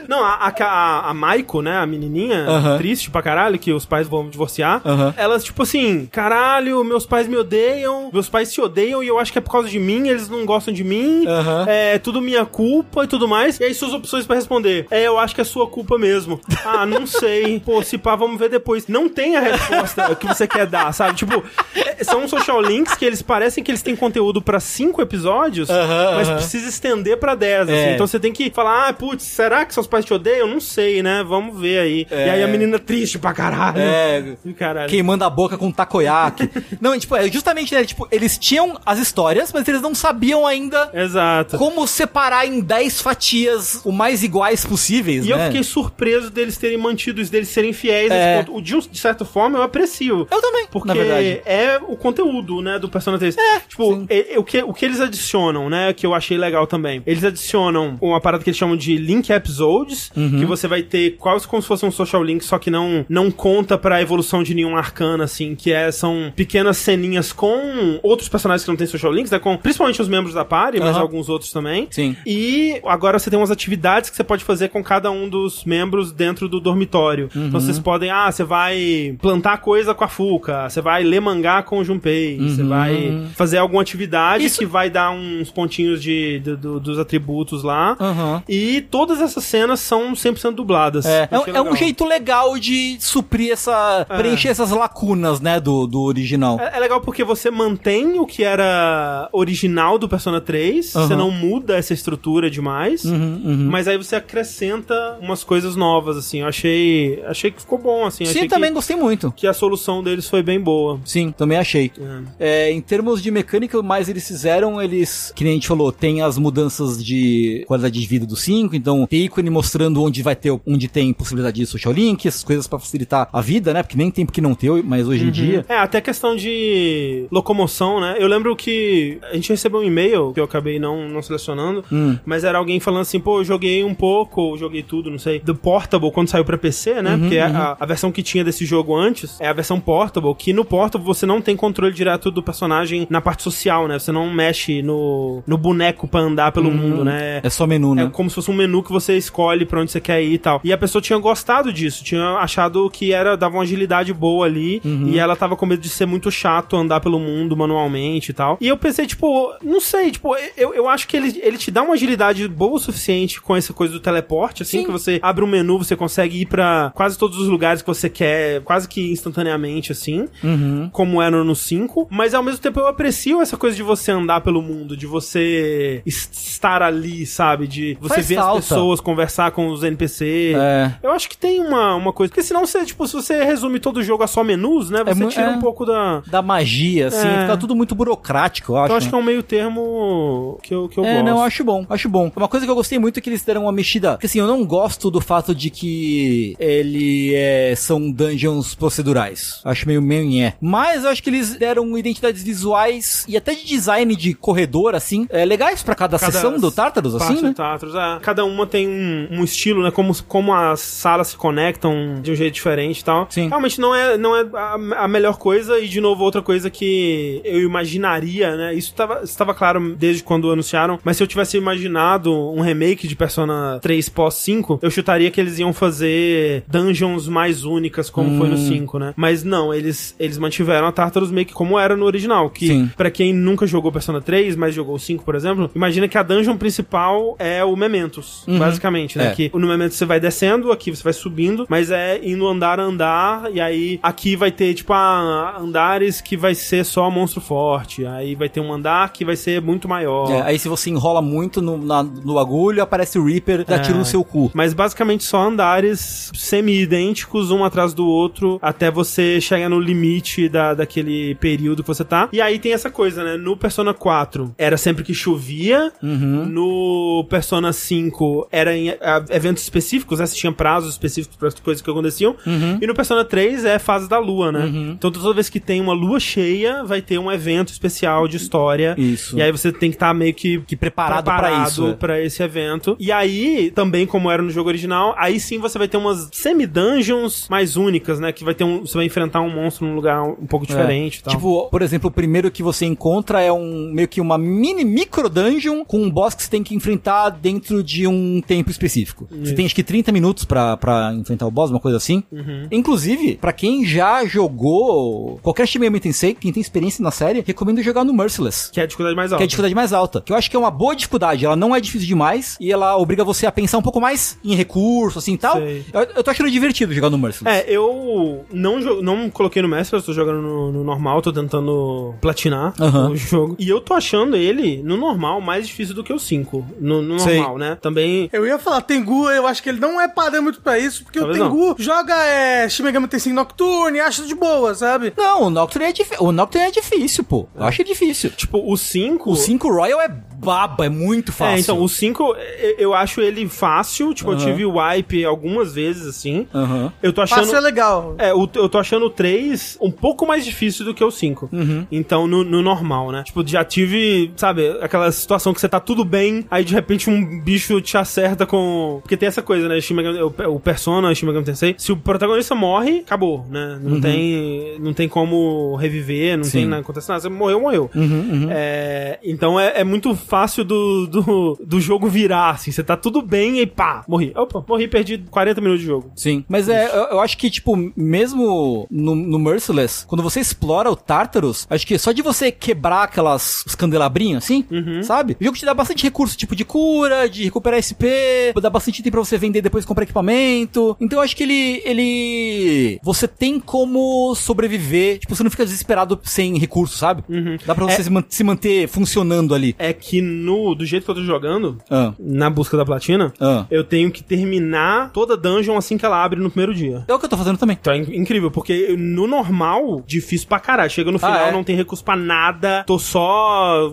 Não, 0.09 0.23
a, 0.23 0.53
a, 0.61 1.11
a, 1.11 1.15
Maiko, 1.15 1.63
né, 1.63 1.77
a 1.79 1.87
menininha, 1.87 2.45
Aham. 2.47 2.79
triste 2.79 3.11
pra 3.11 3.23
caralho, 3.23 3.59
que 3.59 3.73
os 3.73 3.87
pais 3.87 4.07
vão 4.07 4.29
divorciar, 4.29 4.83
Aham. 4.85 5.15
elas, 5.17 5.43
tipo 5.43 5.63
assim, 5.63 6.07
caralho, 6.13 6.85
meus 6.85 7.07
pais 7.07 7.27
me 7.27 7.37
odeiam, 7.37 8.11
meus 8.13 8.29
pais 8.29 8.49
se 8.49 8.61
odeiam 8.61 9.03
e 9.03 9.09
eu 9.09 9.19
acho 9.19 9.33
que 9.33 9.39
é 9.39 9.41
por 9.41 9.51
causa 9.51 9.69
de 9.69 9.79
mim, 9.79 10.09
eles 10.09 10.29
não 10.29 10.45
gostam 10.45 10.75
de 10.75 10.85
mim, 10.85 11.25
Aham. 11.27 11.65
é 11.67 11.99
tudo 11.99 12.21
minha 12.21 12.45
culpa 12.45 13.05
e 13.05 13.07
tudo 13.07 13.27
mais. 13.27 13.59
E 13.61 13.65
aí 13.65 13.74
suas 13.75 13.93
opções 13.93 14.27
pra 14.27 14.37
responder, 14.37 14.87
é, 14.91 15.03
eu 15.07 15.19
acho 15.19 15.35
que 15.35 15.41
é 15.41 15.45
sua 15.45 15.67
culpa 15.69 15.99
mesmo. 15.99 16.41
Ah, 16.65 16.87
não 16.87 17.07
sei. 17.07 17.61
Pô, 17.61 17.83
se 17.83 17.99
pá, 17.99 18.17
vamos 18.17 18.39
ver 18.39 18.49
depois. 18.49 18.87
Não 18.89 19.09
tem 19.09 19.37
a 19.37 19.41
resposta 19.41 20.15
que 20.15 20.27
você 20.27 20.47
quer 20.47 20.67
dar, 20.67 20.93
sabe? 20.93 21.15
Tipo, 21.17 21.43
é, 21.75 22.03
são 22.05 22.27
social 22.29 22.61
links 22.61 22.95
que 22.95 23.05
eles 23.05 23.23
parecem 23.23 23.63
que 23.63 23.71
eles 23.71 23.83
têm 23.83 23.95
conteúdo 23.97 24.41
pra 24.43 24.61
cinco 24.61 25.01
episódios, 25.03 25.69
Aham, 25.71 26.15
mas 26.17 26.29
aham. 26.29 26.37
precisa 26.39 26.69
estender 26.69 27.19
pra 27.19 27.35
10, 27.35 27.63
assim. 27.63 27.73
É. 27.73 27.95
Então 27.95 28.07
você 28.07 28.19
tem 28.21 28.33
que 28.33 28.51
falar, 28.51 28.89
ah, 28.89 28.93
putz, 28.93 29.25
será 29.25 29.65
que 29.65 29.75
seus 29.75 29.87
pais 29.87 30.05
te 30.05 30.13
odeiam? 30.15 30.47
Não 30.49 30.61
sei, 30.61 31.03
né? 31.03 31.25
Vamos 31.27 31.59
ver 31.61 31.79
aí. 31.81 32.07
É. 32.11 32.27
E 32.27 32.31
aí 32.31 32.43
a 32.43 32.49
menina 32.49 32.79
triste 32.79 33.19
pra 33.19 33.33
caralho. 33.33 33.79
É, 33.81 34.37
Caralho. 34.59 34.89
queimando 34.89 35.25
a 35.25 35.31
boca 35.31 35.57
com 35.59 35.71
takoyaki. 35.71 36.51
não, 36.81 36.99
tipo, 36.99 37.17
é 37.17 37.29
justamente, 37.31 37.75
né, 37.75 37.85
tipo, 37.85 38.07
eles 38.11 38.39
tinham 38.39 38.79
as 38.85 38.99
histórias, 38.99 39.53
mas 39.53 39.67
eles 39.69 39.81
não 39.81 39.95
sabiam 39.95 40.47
ainda 40.47 40.91
Exato. 40.93 41.59
como 41.59 41.87
separar 41.87 42.47
em 42.47 42.61
10 42.61 43.01
fatias 43.01 43.64
o 43.85 43.93
mais 43.93 44.23
iguais 44.23 44.65
possíveis, 44.65 45.25
E 45.25 45.29
né? 45.29 45.35
eu 45.35 45.47
fiquei 45.47 45.63
surpreso 45.63 46.31
deles 46.31 46.57
terem 46.57 46.77
mantido 46.79 47.21
isso, 47.21 47.31
deles 47.31 47.49
serem 47.49 47.73
fiéis 47.73 48.11
a 48.11 48.15
É. 48.15 48.35
esse 48.39 48.47
ponto. 48.47 48.59
O 48.59 48.63
de, 48.63 48.75
um- 48.77 48.81
de 48.81 48.99
certa 48.99 49.25
forma 49.25 49.59
eu 49.59 49.63
aprecio. 49.63 50.27
Eu 50.31 50.41
também, 50.43 50.67
Porque 50.71 50.89
na 50.89 50.95
verdade. 50.95 51.41
é 51.45 51.79
o 51.87 51.97
conteúdo, 51.97 52.61
né, 52.61 52.79
do 52.79 52.89
Persona 52.89 53.19
3. 53.19 53.37
É, 53.37 53.61
tipo, 53.61 54.05
é- 54.09 54.35
é 54.35 54.39
o, 54.39 54.45
que, 54.45 54.63
o 54.63 54.73
que 54.73 54.85
eles 54.85 55.01
adicionam, 55.01 55.69
né, 55.71 55.93
que 55.93 56.07
eu 56.07 56.15
achei 56.15 56.37
legal 56.37 56.67
também. 56.67 57.03
Eles 57.07 57.25
adicionam 57.25 57.97
uma 58.01 58.21
parada 58.21 58.43
que 58.43 58.51
eles 58.51 58.59
chamam 58.59 58.77
de 58.77 58.97
Link 58.97 59.31
Episodes, 59.31 60.11
Uhum. 60.17 60.39
que 60.41 60.45
você 60.45 60.67
vai 60.67 60.83
ter 60.83 61.13
quase 61.17 61.47
como 61.47 61.61
se 61.63 61.69
fosse 61.69 61.85
um 61.87 61.91
social 61.91 62.23
link, 62.23 62.43
só 62.45 62.59
que 62.59 62.71
não, 62.71 63.05
não 63.09 63.31
conta 63.31 63.77
pra 63.79 64.01
evolução 64.03 64.43
de 64.43 64.55
nenhum 64.55 64.77
arcana, 64.77 65.25
assim, 65.25 65.55
que 65.55 65.73
é, 65.73 65.91
são 65.93 66.33
pequenas 66.35 66.77
ceninhas 66.77 67.33
com 67.33 67.99
outros 68.03 68.29
personagens 68.29 68.65
que 68.65 68.71
não 68.71 68.77
têm 68.77 68.87
social 68.87 69.13
links, 69.13 69.31
né, 69.31 69.39
com 69.39 69.57
principalmente 69.57 70.01
os 70.01 70.09
membros 70.09 70.35
da 70.35 70.45
party, 70.45 70.79
mas 70.81 70.91
Aham. 70.91 71.01
alguns 71.01 71.29
outros 71.29 71.51
também. 71.53 71.87
Sim. 71.91 72.17
E 72.27 72.81
agora 72.85 73.19
você 73.19 73.31
tem 73.31 73.39
umas 73.39 73.51
atividades 73.55 74.11
que 74.11 74.17
você 74.17 74.23
pode 74.25 74.45
fazer 74.45 74.69
com 74.69 74.83
cada 74.85 75.11
um 75.11 75.29
dos 75.29 75.65
membros 75.65 76.13
dentro 76.13 76.49
do 76.49 76.61
dormitório. 76.61 77.31
Uhum. 77.35 77.47
Então 77.47 77.61
vocês 77.61 77.79
podem, 77.79 78.11
ah, 78.11 78.31
você 78.31 78.45
vai 78.45 79.17
plantar 79.23 79.59
coisa 79.59 79.95
com 79.95 80.05
a 80.05 80.09
Fuca, 80.09 80.69
você 80.69 80.81
vai 80.83 81.03
ler 81.03 81.21
mangá 81.21 81.63
com 81.63 81.79
o 81.79 81.85
Junpei, 81.85 82.37
você 82.39 82.63
vai 82.63 83.23
fazer 83.35 83.57
alguma 83.59 83.81
atividade 83.81 84.41
Uhum. 84.43 84.47
Isso- 84.47 84.59
que 84.59 84.67
vai 84.67 84.91
dar 84.91 85.11
uns 85.13 85.51
pontinhos 85.51 86.03
de, 86.03 86.39
do- 86.41 86.57
do- 86.57 86.81
dos 86.81 86.99
atributos 86.99 87.63
lá. 87.63 87.97
Aham. 87.99 88.43
E 88.49 88.83
todas 88.83 89.21
essas 89.21 89.45
cenas 89.45 89.81
são 89.81 90.13
100% 90.15 90.55
dubladas. 90.57 91.07
É, 91.07 91.29
é, 91.31 91.39
um- 91.39 91.43
é 91.47 91.61
um 91.61 91.65
legal. 91.65 91.77
jeito 91.77 92.05
legal 92.05 92.59
de 92.59 92.97
suprir 93.01 93.53
essa. 93.53 94.07
É. 94.11 94.17
preencher 94.17 94.49
essas 94.49 94.71
lacunas, 94.71 95.41
né, 95.41 95.61
do, 95.61 95.87
do 95.87 96.01
original. 96.03 96.59
É, 96.61 96.77
é 96.77 96.81
legal 96.81 97.01
porque 97.01 97.23
você 97.25 97.51
mantém 97.51 98.19
o 98.19 98.27
que 98.27 98.43
era 98.43 99.29
original 99.33 99.99
do 99.99 100.09
Persona 100.09 100.41
3, 100.41 100.93
você 100.93 100.99
Aham. 101.13 101.17
não 101.17 101.31
muda 101.31 101.77
essa 101.77 101.93
estrutura 101.93 102.51
demais, 102.51 103.05
Uhum, 103.05 103.34
uhum. 103.43 103.69
mas 103.71 103.89
aí 103.89 103.97
você 103.97 104.17
acrescenta 104.17 105.19
umas 105.21 105.43
coisas 105.45 105.77
novas, 105.77 106.17
assim. 106.17 106.41
Eu 106.41 106.47
achei, 106.49 107.23
achei 107.27 107.51
que 107.51 107.61
ficou 107.61 107.79
bom, 107.79 108.05
assim. 108.05 108.25
Sim, 108.25 108.49
também 108.49 108.73
gostei 108.73 108.97
muito. 108.97 109.31
que, 109.33 109.43
que 109.43 109.47
a 109.47 109.53
solução 109.53 110.03
deles 110.03 110.29
foi 110.29 110.43
bem 110.43 110.61
boa. 110.61 111.01
Sim, 111.05 111.33
também 111.33 111.59
achei. 111.59 111.91
É, 112.39 112.71
em 112.71 112.81
termos 112.81 113.23
de 113.23 113.31
mecânica, 113.31 113.81
mais 113.83 114.09
eles 114.09 114.27
fizeram, 114.27 114.81
eles, 114.81 115.33
que 115.35 115.45
nem 115.45 115.53
a 115.53 115.55
gente 115.57 115.69
falou, 115.69 115.91
tem 115.93 116.23
as 116.23 116.39
mudanças 116.39 117.03
de 117.05 117.65
qualidade 117.67 117.99
de 118.01 118.07
vida 118.07 118.27
do 118.27 118.37
5, 118.37 118.75
então 118.75 119.07
tem 119.07 119.25
ícone 119.25 119.51
mostrando 119.51 120.03
onde 120.03 120.23
vai 120.23 120.35
ter, 120.37 120.59
onde 120.67 120.89
tem 120.89 121.13
possibilidade 121.13 121.57
de 121.61 121.67
social 121.67 121.93
link, 121.93 122.27
essas 122.27 122.45
coisas 122.45 122.67
pra 122.67 122.79
facilitar 122.79 123.29
a 123.33 123.41
vida, 123.41 123.73
né? 123.73 123.83
Porque 123.83 123.97
nem 123.97 124.11
tempo 124.11 124.33
que 124.33 124.41
não 124.41 124.55
tem, 124.55 124.83
mas 124.83 125.07
hoje 125.07 125.25
em 125.27 125.31
dia. 125.31 125.65
É, 125.69 125.77
até 125.79 126.01
questão 126.01 126.37
de 126.37 127.27
locomoção, 127.31 128.01
né? 128.01 128.17
Eu 128.19 128.27
lembro 128.29 128.55
que 128.57 129.19
a 129.31 129.35
gente 129.35 129.51
recebeu 129.51 129.81
um 129.81 129.85
e-mail 129.85 130.33
que 130.33 130.41
eu 130.41 130.45
acabei 130.45 130.79
não, 130.79 131.09
não 131.09 131.23
selecionando, 131.23 131.85
Hum. 131.93 132.19
mas 132.25 132.45
era 132.45 132.59
alguém 132.59 132.81
falando 132.81 133.03
assim, 133.03 133.21
pô, 133.25 133.41
eu 133.41 133.45
joguei 133.45 133.83
um 133.83 133.95
pouco, 133.95 134.41
ou 134.43 134.59
joguei 134.59 134.83
tudo, 134.83 135.11
não 135.11 135.19
sei, 135.19 135.41
do 135.41 135.55
Portable 135.55 136.11
quando 136.13 136.29
saiu 136.29 136.45
pra 136.45 136.59
PC, 136.59 137.01
né? 137.03 137.17
Porque 137.19 137.39
a, 137.39 137.77
a 137.81 137.87
versão 137.87 138.13
que 138.13 138.23
tinha 138.23 138.45
desse 138.45 138.65
jogo 138.67 138.95
antes 138.95 139.41
é 139.41 139.49
a 139.49 139.53
versão 139.53 139.81
Portable, 139.81 140.35
que 140.35 140.53
no 140.53 140.65
Portable 140.65 141.07
você 141.07 141.25
não 141.27 141.41
tem 141.41 141.57
controle 141.57 141.93
direto 141.93 142.31
do 142.31 142.43
personagem 142.43 143.07
na 143.11 143.21
parte 143.21 143.43
social, 143.43 143.89
né? 143.89 143.99
Você 143.99 144.13
não 144.13 144.31
mexe 144.33 144.83
no, 144.83 145.43
no 145.47 145.57
boneco 145.57 146.07
pra 146.07 146.21
andar 146.21 146.53
pelo 146.53 146.71
mundo, 146.71 147.05
né? 147.05 147.41
É 147.43 147.51
só 147.51 147.67
menu, 147.67 147.93
É 147.93 148.05
né? 148.05 148.11
como 148.13 148.29
se 148.29 148.35
fosse 148.35 148.51
um 148.51 148.55
menu 148.55 148.83
que 148.83 148.93
você 148.93 149.17
escolhe 149.17 149.65
pra 149.65 149.81
onde 149.81 149.91
você 149.91 150.01
quer 150.01 150.23
ir 150.23 150.35
e 150.35 150.39
tal. 150.39 150.61
E 150.63 150.73
a 150.73 150.79
pessoa 150.79 151.01
tinha 151.01 151.19
gostado 151.19 151.73
disso, 151.73 152.05
tinha 152.05 152.23
achado 152.39 152.89
que 152.91 153.13
era 153.13 153.37
dava 153.37 153.57
uma 153.57 153.63
agilidade 153.63 154.13
boa 154.13 154.45
ali 154.47 154.81
Uhum. 154.85 155.09
e 155.09 155.19
ela 155.19 155.35
tava 155.37 155.57
com 155.57 155.65
medo 155.67 155.81
de 155.81 155.89
ser 155.89 156.05
muito 156.07 156.31
chato 156.31 156.77
andar 156.77 157.01
pelo 157.01 157.19
mundo 157.19 157.57
manualmente 157.57 158.31
e 158.31 158.35
tal. 158.35 158.59
E 158.61 158.69
eu 158.69 158.77
pensei, 158.77 159.07
tipo, 159.07 159.53
não 159.63 159.81
sei, 159.81 160.11
tipo, 160.11 160.35
eu, 160.57 160.75
eu 160.75 160.89
acho 160.89 161.07
que 161.09 161.17
ele, 161.17 161.41
ele 161.43 161.57
te 161.57 161.71
dá 161.71 161.83
uma 161.83 161.95
agilidade 161.95 162.47
boa 162.49 162.75
o 162.75 162.79
suficiente 162.79 163.14
com 163.43 163.57
essa 163.57 163.73
coisa 163.73 163.93
do 163.93 164.01
teleporte, 164.01 164.63
assim, 164.63 164.79
Sim. 164.81 164.85
que 164.87 164.91
você 164.93 165.19
abre 165.23 165.45
um 165.45 165.47
menu, 165.47 165.79
você 165.79 165.97
consegue 165.97 166.41
ir 166.43 166.47
pra 166.47 166.93
quase 166.95 167.17
todos 167.19 167.39
os 167.39 167.49
lugares 167.49 167.83
que 167.83 167.89
você 167.89 168.09
quer, 168.09 168.61
quase 168.63 168.89
que 168.89 169.11
instantaneamente, 169.13 169.93
assim 169.93 170.27
Uhum. 170.43 170.89
como 170.93 171.21
era 171.23 171.43
no 171.45 171.55
5, 171.55 172.07
mas 172.11 172.35
ao 172.35 172.43
mesmo 172.43 172.61
tempo 172.61 172.81
eu 172.81 172.87
aprecio 172.87 173.41
essa 173.41 173.57
coisa 173.57 173.77
de 173.77 173.83
você 173.83 174.11
andar 174.13 174.41
pelo 174.41 174.61
mundo, 174.63 174.97
de 174.97 175.07
você 175.07 176.03
es- 176.07 176.29
estar 176.33 176.83
ali, 176.83 177.27
sabe? 177.27 177.67
De 177.67 177.97
você 178.01 178.15
Faz 178.17 178.29
ver 178.29 178.39
as 178.39 178.55
pessoas, 178.57 179.01
conversar 179.01 179.51
com 179.53 179.69
os 179.69 179.83
NPC. 179.83 180.53
É. 180.57 180.93
Eu 181.03 181.11
acho 181.13 181.29
que 181.29 181.37
tem 181.37 181.61
uma, 181.61 181.95
uma 181.95 182.13
coisa. 182.13 182.31
Porque 182.31 182.43
senão 182.43 182.67
você, 182.67 182.85
tipo, 182.85 183.07
se 183.07 183.15
você 183.15 183.45
resume 183.45 183.79
todo 183.81 183.99
o 183.99 184.03
jogo 184.03 184.23
a 184.23 184.27
só 184.27 184.43
menus, 184.45 184.91
né? 184.91 185.03
Você 185.05 185.23
mu- 185.25 185.29
tira 185.31 185.47
é. 185.47 185.51
um 185.51 185.61
pouco 185.61 185.85
da. 185.85 186.23
Da 186.27 186.43
magia, 186.43 187.09
assim, 187.09 187.27
É. 187.27 187.41
fica 187.43 187.57
tudo 187.57 187.75
muito 187.77 187.95
burocrático, 187.95 188.73
eu 188.73 188.77
acho. 188.77 188.85
Então 188.87 188.97
acho 188.97 189.07
né? 189.07 189.11
que 189.11 189.17
é 189.17 189.19
um 189.19 189.23
meio 189.23 189.43
termo 189.43 190.59
que 190.63 190.75
eu, 190.75 190.89
que 190.89 190.99
eu 190.99 191.05
É, 191.05 191.15
gosto. 191.15 191.25
não, 191.27 191.37
eu 191.39 191.43
acho 191.43 191.65
bom, 191.65 191.87
acho 191.89 192.09
bom. 192.09 192.31
Uma 192.37 192.49
coisa 192.49 192.65
que 192.67 192.71
eu 192.71 192.75
gostei 192.77 192.99
muito 193.05 193.21
que 193.21 193.29
eles 193.29 193.43
deram 193.43 193.65
uma 193.65 193.73
mexida. 193.73 194.13
Porque 194.13 194.27
assim, 194.27 194.39
eu 194.39 194.47
não 194.47 194.65
gosto 194.65 195.11
do 195.11 195.21
fato 195.21 195.55
de 195.55 195.69
que 195.69 196.57
ele 196.59 197.35
é, 197.35 197.75
são 197.77 198.11
dungeons 198.11 198.75
procedurais. 198.75 199.61
Acho 199.63 199.87
meio 199.87 200.01
meio 200.01 200.25
é. 200.43 200.55
Mas 200.59 201.05
eu 201.05 201.11
acho 201.11 201.23
que 201.23 201.29
eles 201.29 201.55
deram 201.57 201.97
identidades 201.99 202.43
visuais 202.43 203.27
e 203.29 203.37
até 203.37 203.55
de 203.55 203.67
design 203.67 204.17
de 204.17 204.33
corredor, 204.33 204.95
assim, 204.95 205.27
é, 205.29 205.45
legais 205.45 205.83
pra 205.83 205.95
cada, 205.95 206.19
Cada 206.19 206.33
sessão 206.33 206.59
do 206.59 206.71
Tartarus, 206.71 207.15
assim, 207.15 207.43
né? 207.43 207.53
Tartarus, 207.55 207.95
é. 207.95 208.19
Cada 208.23 208.45
uma 208.45 208.67
tem 208.67 208.89
um, 208.89 209.29
um 209.33 209.45
estilo, 209.45 209.83
né? 209.83 209.91
Como, 209.91 210.15
como 210.25 210.55
as 210.55 210.81
salas 210.81 211.29
se 211.29 211.37
conectam 211.37 212.23
de 212.23 212.33
um 212.33 212.35
jeito 212.35 212.55
diferente 212.55 213.01
e 213.01 213.05
tal. 213.05 213.27
Sim. 213.29 213.49
Realmente 213.49 213.79
não 213.79 213.95
é, 213.95 214.17
não 214.17 214.35
é 214.35 214.47
a, 214.55 215.05
a 215.05 215.09
melhor 215.09 215.37
coisa. 215.37 215.79
E, 215.79 215.89
de 215.89 216.01
novo, 216.01 216.25
outra 216.25 216.41
coisa 216.41 216.71
que 216.71 217.43
eu 217.45 217.61
imaginaria, 217.61 218.57
né? 218.57 218.75
Isso 218.75 218.95
tava, 218.95 219.21
estava 219.23 219.53
claro 219.53 219.95
desde 219.95 220.23
quando 220.23 220.51
anunciaram. 220.51 220.99
Mas 221.05 221.19
se 221.19 221.23
eu 221.23 221.27
tivesse 221.27 221.59
imaginado 221.59 222.33
um 222.33 222.63
remake 222.63 222.94
de 222.97 223.17
Persona 223.17 223.79
3 223.83 224.09
pós 224.09 224.35
5, 224.35 224.79
eu 224.83 224.91
chutaria 224.91 225.31
que 225.31 225.41
eles 225.41 225.59
iam 225.59 225.73
fazer 225.73 226.65
dungeons 226.69 227.29
mais 227.29 227.65
únicas, 227.65 228.11
como 228.11 228.39
foi 228.39 228.49
no 228.49 228.57
5, 228.57 228.99
né? 228.99 229.15
Mas 229.17 229.43
não, 229.45 229.73
eles, 229.73 230.15
eles 230.19 230.39
mantiveram 230.39 230.87
a 230.87 230.93
Tartarus 230.93 231.31
meio 231.31 231.47
que 231.47 231.53
como 231.53 231.79
era 231.79 231.97
no 231.97 232.05
original. 232.05 232.49
Que, 232.51 232.89
pra 232.97 233.11
quem 233.11 233.33
nunca 233.33 233.67
jogou 233.67 233.91
Persona 233.93 234.21
3, 234.21 234.57
mas 234.57 234.75
jogou 234.75 234.95
o 234.95 234.99
5, 234.99 235.25
por 235.25 235.35
exemplo, 235.35 235.71
imagina 235.75 236.07
que 236.09 236.17
a 236.19 236.23
dungeon 236.23 236.57
principal 236.57 237.37
é 237.39 237.65
o 237.65 237.75
Mementos, 237.77 238.45
basicamente, 238.47 239.19
né? 239.19 239.29
É. 239.29 239.35
Que 239.35 239.51
no 239.55 239.67
Mementos 239.67 239.97
você 239.97 240.05
vai 240.05 240.21
descendo, 240.21 240.71
aqui 240.73 240.91
você 240.95 241.03
vai 241.03 241.13
subindo, 241.13 241.67
mas 241.69 241.91
é 241.91 242.21
indo 242.23 242.47
andar 242.47 242.79
a 242.79 242.83
andar, 242.85 243.51
e 243.53 243.61
aí 243.61 243.99
aqui 244.03 244.37
vai 244.37 244.51
ter, 244.53 244.75
tipo, 244.75 244.93
ah, 244.93 245.57
andares 245.61 246.21
que 246.21 246.37
vai 246.37 246.55
ser 246.55 246.85
só 246.85 247.11
monstro 247.11 247.41
forte, 247.41 248.05
aí 248.07 248.35
vai 248.35 248.49
ter 248.49 248.61
um 248.61 248.73
andar 248.73 249.13
que 249.13 249.25
vai 249.25 249.37
ser 249.37 249.61
muito 249.61 249.89
maior. 249.89 250.31
É, 250.31 250.43
aí 250.43 250.59
se 250.59 250.69
você 250.69 250.91
enrola 250.91 251.21
muito 251.23 251.61
no, 251.63 251.77
na- 251.79 252.03
no 252.03 252.39
agulho, 252.39 252.83
aparece 252.85 253.19
o 253.19 253.25
Reaper, 253.25 253.65
dá 253.65 253.77
É. 253.77 253.79
tiro 253.81 253.99
no 253.99 254.05
seu 254.05 254.23
cu. 254.25 254.51
Mas 254.55 254.73
basicamente 254.73 255.25
só 255.25 255.43
andares 255.49 256.31
semi-idênticos, 256.35 257.51
um 257.51 257.65
atrás 257.65 257.93
do 257.95 258.07
outro, 258.07 258.59
até 258.63 258.91
você 258.91 259.41
chegar 259.41 259.69
no 259.69 259.79
limite 259.79 260.49
da, 260.49 260.75
daquele 260.75 261.35
período 261.37 261.83
que 261.83 261.89
você 261.89 262.05
tá. 262.05 262.29
E 262.33 262.41
aí 262.41 262.59
tem 262.59 262.73
essa 262.73 262.91
coisa, 262.91 263.23
né? 263.23 263.37
No 263.37 263.57
Persona 263.57 263.93
4 263.95 264.55
era 264.59 264.77
sempre 264.77 265.05
que 265.05 265.15
chovia, 265.15 265.93
Uhum. 266.03 266.47
no 266.47 267.27
Persona 267.29 267.73
5 267.73 268.49
era 268.51 268.77
em 268.77 268.95
eventos 269.31 269.63
específicos, 269.63 270.19
né? 270.19 270.27
Você 270.27 270.37
tinha 270.37 270.53
prazos 270.53 270.91
específicos 270.93 271.37
para 271.37 271.49
as 271.49 271.55
coisas 271.55 271.83
que 271.83 271.91
aconteciam. 271.91 272.37
Uhum. 272.47 272.79
E 272.81 272.87
no 272.87 272.95
Persona 272.95 273.25
3 273.25 273.65
é 273.65 273.79
fase 273.79 274.09
da 274.09 274.19
lua, 274.19 274.51
né? 274.53 274.67
Então 274.93 275.11
toda 275.11 275.33
vez 275.35 275.49
que 275.49 275.61
tem 275.61 275.81
uma 275.81 275.93
lua 275.93 276.19
cheia, 276.21 276.83
vai 276.85 277.01
ter 277.03 277.19
um 277.19 277.31
evento 277.31 277.69
especial 277.69 278.27
de 278.29 278.37
história. 278.37 278.95
Isso. 278.99 279.37
E 279.39 279.43
aí 279.43 279.51
você 279.53 279.73
tem 279.73 279.91
que 279.91 279.97
estar 279.97 280.13
meio 280.15 280.35
que 280.35 280.61
Que 280.61 280.77
preparado 280.77 281.25
pra 281.25 281.65
isso, 281.65 281.89
é. 281.89 281.93
pra 281.95 282.21
esse 282.21 282.43
evento. 282.43 282.74
E 282.99 283.11
aí, 283.13 283.71
também 283.75 284.07
como 284.07 284.31
era 284.31 284.43
no 284.43 284.51
jogo 284.51 284.69
original, 284.69 285.15
aí 285.19 285.39
sim 285.39 285.59
você 285.59 285.79
vai 285.79 285.89
ter 285.89 285.97
umas 285.97 286.29
semi-dungeons 286.33 287.47
mais 287.49 287.77
únicas, 287.77 288.19
né? 288.19 288.33
Que 288.33 288.45
vai 288.45 288.55
ter 288.55 288.65
um. 288.65 288.81
Você 288.81 288.97
vai 288.97 289.07
enfrentar 289.07 289.41
um 289.41 289.51
monstro 289.51 289.87
num 289.87 289.95
lugar 289.95 290.23
um 290.23 290.47
pouco 290.47 290.67
diferente 290.67 291.19
e 291.19 291.23
tal. 291.23 291.35
Tipo, 291.35 291.69
por 291.71 291.83
exemplo, 291.83 292.09
o 292.09 292.13
primeiro 292.13 292.51
que 292.51 292.63
você 292.63 292.87
encontra 292.87 293.41
é 293.41 293.53
um 293.53 293.91
meio 293.93 294.09
que 294.09 294.21
uma 294.21 294.39
mini 294.39 294.85
micro 294.85 295.29
dungeon 295.29 295.85
com 295.85 295.99
um 296.03 296.11
boss 296.11 296.35
que 296.35 296.43
você 296.43 296.51
tem 296.51 296.63
que 296.63 296.75
enfrentar 296.75 297.31
dentro 297.31 297.83
de 297.83 298.07
um 298.07 298.41
tempo 298.41 298.71
específico. 298.71 299.27
Você 299.31 299.55
tem 299.55 299.65
acho 299.67 299.75
que 299.75 299.83
30 299.83 300.13
minutos 300.13 300.45
pra, 300.45 300.77
pra 300.77 301.13
enfrentar 301.15 301.47
o 301.47 301.51
boss, 301.51 301.71
uma 301.71 301.81
coisa 301.81 301.97
assim. 301.97 302.23
Uhum. 302.31 302.67
Inclusive, 302.71 303.37
pra 303.37 303.53
quem 303.53 303.85
já 303.85 304.25
jogou 304.25 305.39
qualquer 305.43 305.67
Shin 305.67 305.79
Megami 305.79 306.01
Tensei, 306.01 306.35
quem 306.35 306.53
tem 306.53 306.61
experiência 306.61 307.03
na 307.03 307.11
série, 307.11 307.43
recomendo 307.47 307.83
jogar 307.83 308.05
no 308.05 308.13
Merciless. 308.13 308.71
que 308.71 308.81
é 308.81 308.85
a 308.85 308.87
dificuldade 308.87 309.17
mais 309.17 309.31
Que 309.31 309.35
alta. 309.35 309.43
é 309.43 309.45
a 309.45 309.49
dificuldade 309.49 309.75
mais 309.75 309.93
alta. 309.93 310.21
Que 310.21 310.33
eu 310.33 310.37
acho 310.37 310.51
que 310.51 310.57
é 310.57 310.59
uma 310.59 310.71
boa 310.71 310.95
dificuldade. 310.95 311.45
Ela 311.45 311.57
não 311.57 311.75
é 311.75 311.81
difícil 311.81 312.07
demais. 312.07 312.57
E 312.65 312.73
ela 312.73 312.97
obriga 312.97 313.23
você 313.23 313.47
a 313.47 313.53
pensar 313.53 313.77
um 313.77 313.83
pouco 313.83 314.01
mais 314.01 314.39
em 314.43 314.55
recurso, 314.55 315.19
assim 315.19 315.35
e 315.35 315.39
tal. 315.39 315.61
Eu, 315.61 315.85
eu 316.17 316.25
tô 316.25 316.31
achando 316.31 316.51
divertido 316.51 316.95
jogar 316.95 317.11
no 317.11 317.19
Merciless. 317.19 317.59
É, 317.59 317.71
eu 317.71 318.47
não, 318.51 318.81
não 319.03 319.29
coloquei 319.29 319.61
no 319.61 319.69
Master, 319.69 319.99
eu 319.99 320.03
tô 320.03 320.15
jogando 320.15 320.41
no, 320.41 320.73
no 320.73 320.83
normal, 320.83 321.21
tô 321.21 321.31
tentando 321.31 322.15
platinar 322.23 322.73
Aham. 322.81 323.11
o 323.11 323.17
jogo. 323.17 323.57
E 323.59 323.69
eu 323.69 323.83
tô 323.83 323.93
achando 323.93 324.35
ele, 324.35 324.83
no 324.83 324.97
normal, 324.97 325.43
mais 325.43 325.67
difícil 325.67 325.95
do 325.95 326.03
que 326.03 326.13
o 326.13 326.19
5. 326.19 326.67
No, 326.81 327.03
no 327.03 327.17
normal, 327.17 327.59
né? 327.59 327.77
Também. 327.83 328.31
Eu 328.33 328.47
ia 328.47 328.59
falar, 328.59 328.81
Tengu, 328.81 329.29
eu 329.29 329.47
acho 329.47 329.63
que 329.63 329.69
ele 329.69 329.81
não 329.81 330.01
é 330.01 330.09
parâmetro 330.09 330.63
pra 330.63 330.79
isso, 330.79 331.05
porque 331.05 331.19
Talvez 331.19 331.39
o 331.39 331.45
Tengu 331.45 331.77
joga 331.79 332.15
é, 332.25 332.67
Shin 332.67 332.83
Megami 332.83 333.09
Tensei 333.09 333.33
Nocturne 333.33 333.99
e 333.99 334.01
acha 334.01 334.25
de 334.25 334.35
boa, 334.35 334.75
sabe? 334.75 335.13
Não, 335.17 335.45
o 335.45 335.51
Nocturne 335.51 335.89
é, 335.89 335.93
o 336.19 336.33
Nocturne 336.33 336.69
é 336.69 336.71
difícil, 336.71 337.25
pô. 337.25 337.47
Eu 337.55 337.65
acho 337.65 337.85
difícil. 337.85 338.31
Tipo, 338.31 338.59
o 338.65 338.77
5. 338.77 339.31
O 339.31 339.37
5 339.37 339.69
Royal 339.69 340.01
é 340.01 340.09
baba, 340.45 340.87
é 340.87 340.89
muito 340.89 341.33
fácil. 341.33 341.57
É, 341.57 341.61
então, 341.61 341.81
o 341.83 341.89
5, 341.89 342.37
eu- 342.61 342.75
eu 342.79 342.95
acho 342.95 343.21
ele 343.21 343.49
fácil. 343.49 344.13
Tipo, 344.15 344.31
eu 344.33 344.37
Aham. 344.37 344.45
tive 344.47 344.65
o 344.65 344.77
wipe 344.79 345.25
algumas 345.25 345.75
vezes, 345.75 346.07
assim. 346.07 346.47
Aham. 346.55 346.93
Eu 347.03 347.13
tô 347.13 347.21
achando. 347.23 347.41
Fácil 347.41 347.57
é 347.57 347.61
legal. 347.61 348.15
É, 348.19 348.33
o- 348.35 348.49
eu 348.55 348.69
tô 348.69 348.79
achando 348.79 349.07
o 349.07 349.11
3 349.11 349.77
um 349.81 349.91
pouco 349.91 350.27
mais 350.27 350.45
difícil 350.45 350.85
do 350.85 350.95
que 350.95 351.03
o 351.03 351.11
5. 351.11 351.49
Uhum. 351.53 351.87
Então, 351.91 352.27
no, 352.27 352.45
no 352.45 352.63
normal, 352.63 353.11
né? 353.11 353.23
Tipo, 353.25 353.47
já 353.47 353.65
tive, 353.65 354.33
sabe, 354.37 354.69
aquela 354.81 355.11
situação 355.13 355.53
que 355.55 355.61
você 355.61 355.69
tá 355.69 355.81
tudo 355.81 356.05
bem, 356.05 356.45
aí 356.51 356.65
de 356.65 356.75
repente 356.75 357.09
um 357.11 357.41
bicho 357.41 357.81
te 357.81 357.97
acerta 357.97 358.47
com. 358.47 358.99
Porque 359.03 359.17
tem 359.17 359.27
essa 359.29 359.43
coisa, 359.43 359.69
né? 359.69 359.79
O, 360.23 360.55
o 360.55 360.61
Persona, 360.61 361.15
Shin 361.15 361.27
Megami 361.27 361.45
Tensei, 361.45 361.75
se 361.79 361.93
o 361.93 361.97
protagonista 361.97 362.55
morre, 362.55 363.01
acabou, 363.01 363.47
né? 363.51 363.79
Não, 363.83 364.01
tem, 364.01 364.79
não 364.81 364.93
tem 364.93 365.09
como 365.09 365.77
reviver, 365.77 366.33
não 366.37 366.45
Uhum. 366.45 366.51
Sim. 366.51 366.59
tem 366.59 366.67
nada, 366.67 366.83
acontece 366.83 367.09
nada. 367.09 367.21
Você 367.21 367.29
morreu, 367.29 367.61
morreu. 367.61 367.91
Uhum, 367.95 368.03
uhum. 368.33 368.49
É, 368.51 369.19
então 369.25 369.59
é, 369.59 369.81
é 369.81 369.85
muito 369.85 370.15
fácil 370.15 370.34
do, 370.65 371.07
do, 371.07 371.59
do 371.65 371.81
jogo 371.81 372.09
virar, 372.09 372.51
assim. 372.51 372.71
Você 372.73 372.83
tá 372.83 372.97
tudo 372.97 373.23
bem 373.23 373.61
e 373.61 373.67
pá, 373.67 374.05
morri. 374.09 374.33
Opa, 374.37 374.65
morri, 374.69 374.89
perdi 374.89 375.19
40 375.31 375.61
minutos 375.61 375.81
de 375.81 375.87
jogo. 375.87 376.11
Sim. 376.17 376.45
Mas 376.49 376.69
é, 376.69 376.87
eu, 376.87 377.03
eu 377.13 377.21
acho 377.21 377.37
que, 377.39 377.51
tipo, 377.51 377.75
mesmo 377.97 378.87
no, 378.91 379.15
no 379.15 379.39
Merciless, 379.39 380.07
quando 380.07 380.23
você 380.23 380.41
explora 380.41 380.91
o 380.91 380.97
Tartarus, 380.97 381.67
acho 381.71 381.87
que 381.87 381.99
só 381.99 382.13
de 382.13 382.23
você 382.23 382.51
quebrar 382.51 383.05
aquelas 383.05 383.65
os 383.67 383.75
candelabrinhos, 383.75 384.45
assim, 384.45 384.65
sabe? 385.03 385.37
O 385.41 385.45
jogo 385.45 385.57
te 385.57 385.65
dá 385.65 385.75
bastante 385.75 386.03
recurso, 386.03 386.37
tipo, 386.37 386.55
de 386.57 386.65
cura, 386.65 387.29
de 387.29 387.45
recuperar 387.45 387.81
SP, 387.83 388.53
dá 388.61 388.71
bastante 388.71 389.01
item 389.01 389.13
pra 389.13 389.21
você 389.21 389.37
vender 389.39 389.63
depois 389.63 389.85
comprar 389.85 390.05
equipamento. 390.05 390.97
Então 391.01 391.19
eu 391.19 391.23
acho 391.23 391.37
que 391.37 391.43
ele, 391.43 391.83
ele... 391.85 393.01
Você 393.03 393.27
tem 393.29 393.59
como 393.61 394.35
sobreviver, 394.35 395.19
tipo, 395.19 395.35
você 395.35 395.43
não 395.43 395.51
fica 395.51 395.65
desesperado 395.65 396.19
sem 396.25 396.59
recurso, 396.59 396.97
sabe? 396.99 397.23
Dá 397.67 397.75
pra 397.75 397.85
você 397.85 398.03
se, 398.05 398.11
man- 398.11 398.25
se 398.29 398.45
manter 398.45 398.89
funcionando 398.89 399.55
ali. 399.55 399.75
É 399.79 399.93
que 399.93 400.14
no 400.23 400.75
do 400.75 400.85
jeito 400.85 401.05
que 401.05 401.11
eu 401.11 401.15
tô 401.15 401.23
jogando, 401.23 401.79
Ah, 401.91 402.13
na 402.19 402.49
busca 402.51 402.77
da 402.77 402.85
platina, 402.85 403.33
ah. 403.41 403.67
eu 403.71 403.85
tenho 403.85 404.11
que 404.11 404.23
terminar 404.23 405.11
toda 405.13 405.35
a 405.35 405.37
dungeon 405.37 405.77
assim 405.77 405.97
que 405.99 406.05
ela 406.05 406.23
abre 406.23 406.41
no 406.41 406.51
primeiro 406.51 406.75
dia. 406.75 407.05
É 407.09 407.15
o 407.15 407.19
que 407.19 407.25
eu 407.25 407.29
tô 407.29 407.37
fazendo 407.37 407.59
também. 407.59 407.77
Então 407.81 407.93
é 407.93 407.99
in- 407.99 408.17
incrível, 408.21 408.51
porque 408.51 408.95
no 408.99 409.27
normal, 409.27 410.03
difícil 410.07 410.49
pra 410.49 410.59
caralho. 410.59 410.91
Chega 410.91 411.11
no 411.13 411.19
final, 411.19 411.49
é? 411.49 411.53
não 411.53 411.65
tem 411.65 411.77
recurso 411.77 412.05
pra 412.05 412.17
nada, 412.17 412.85
tô 412.87 412.99
só 412.99 413.93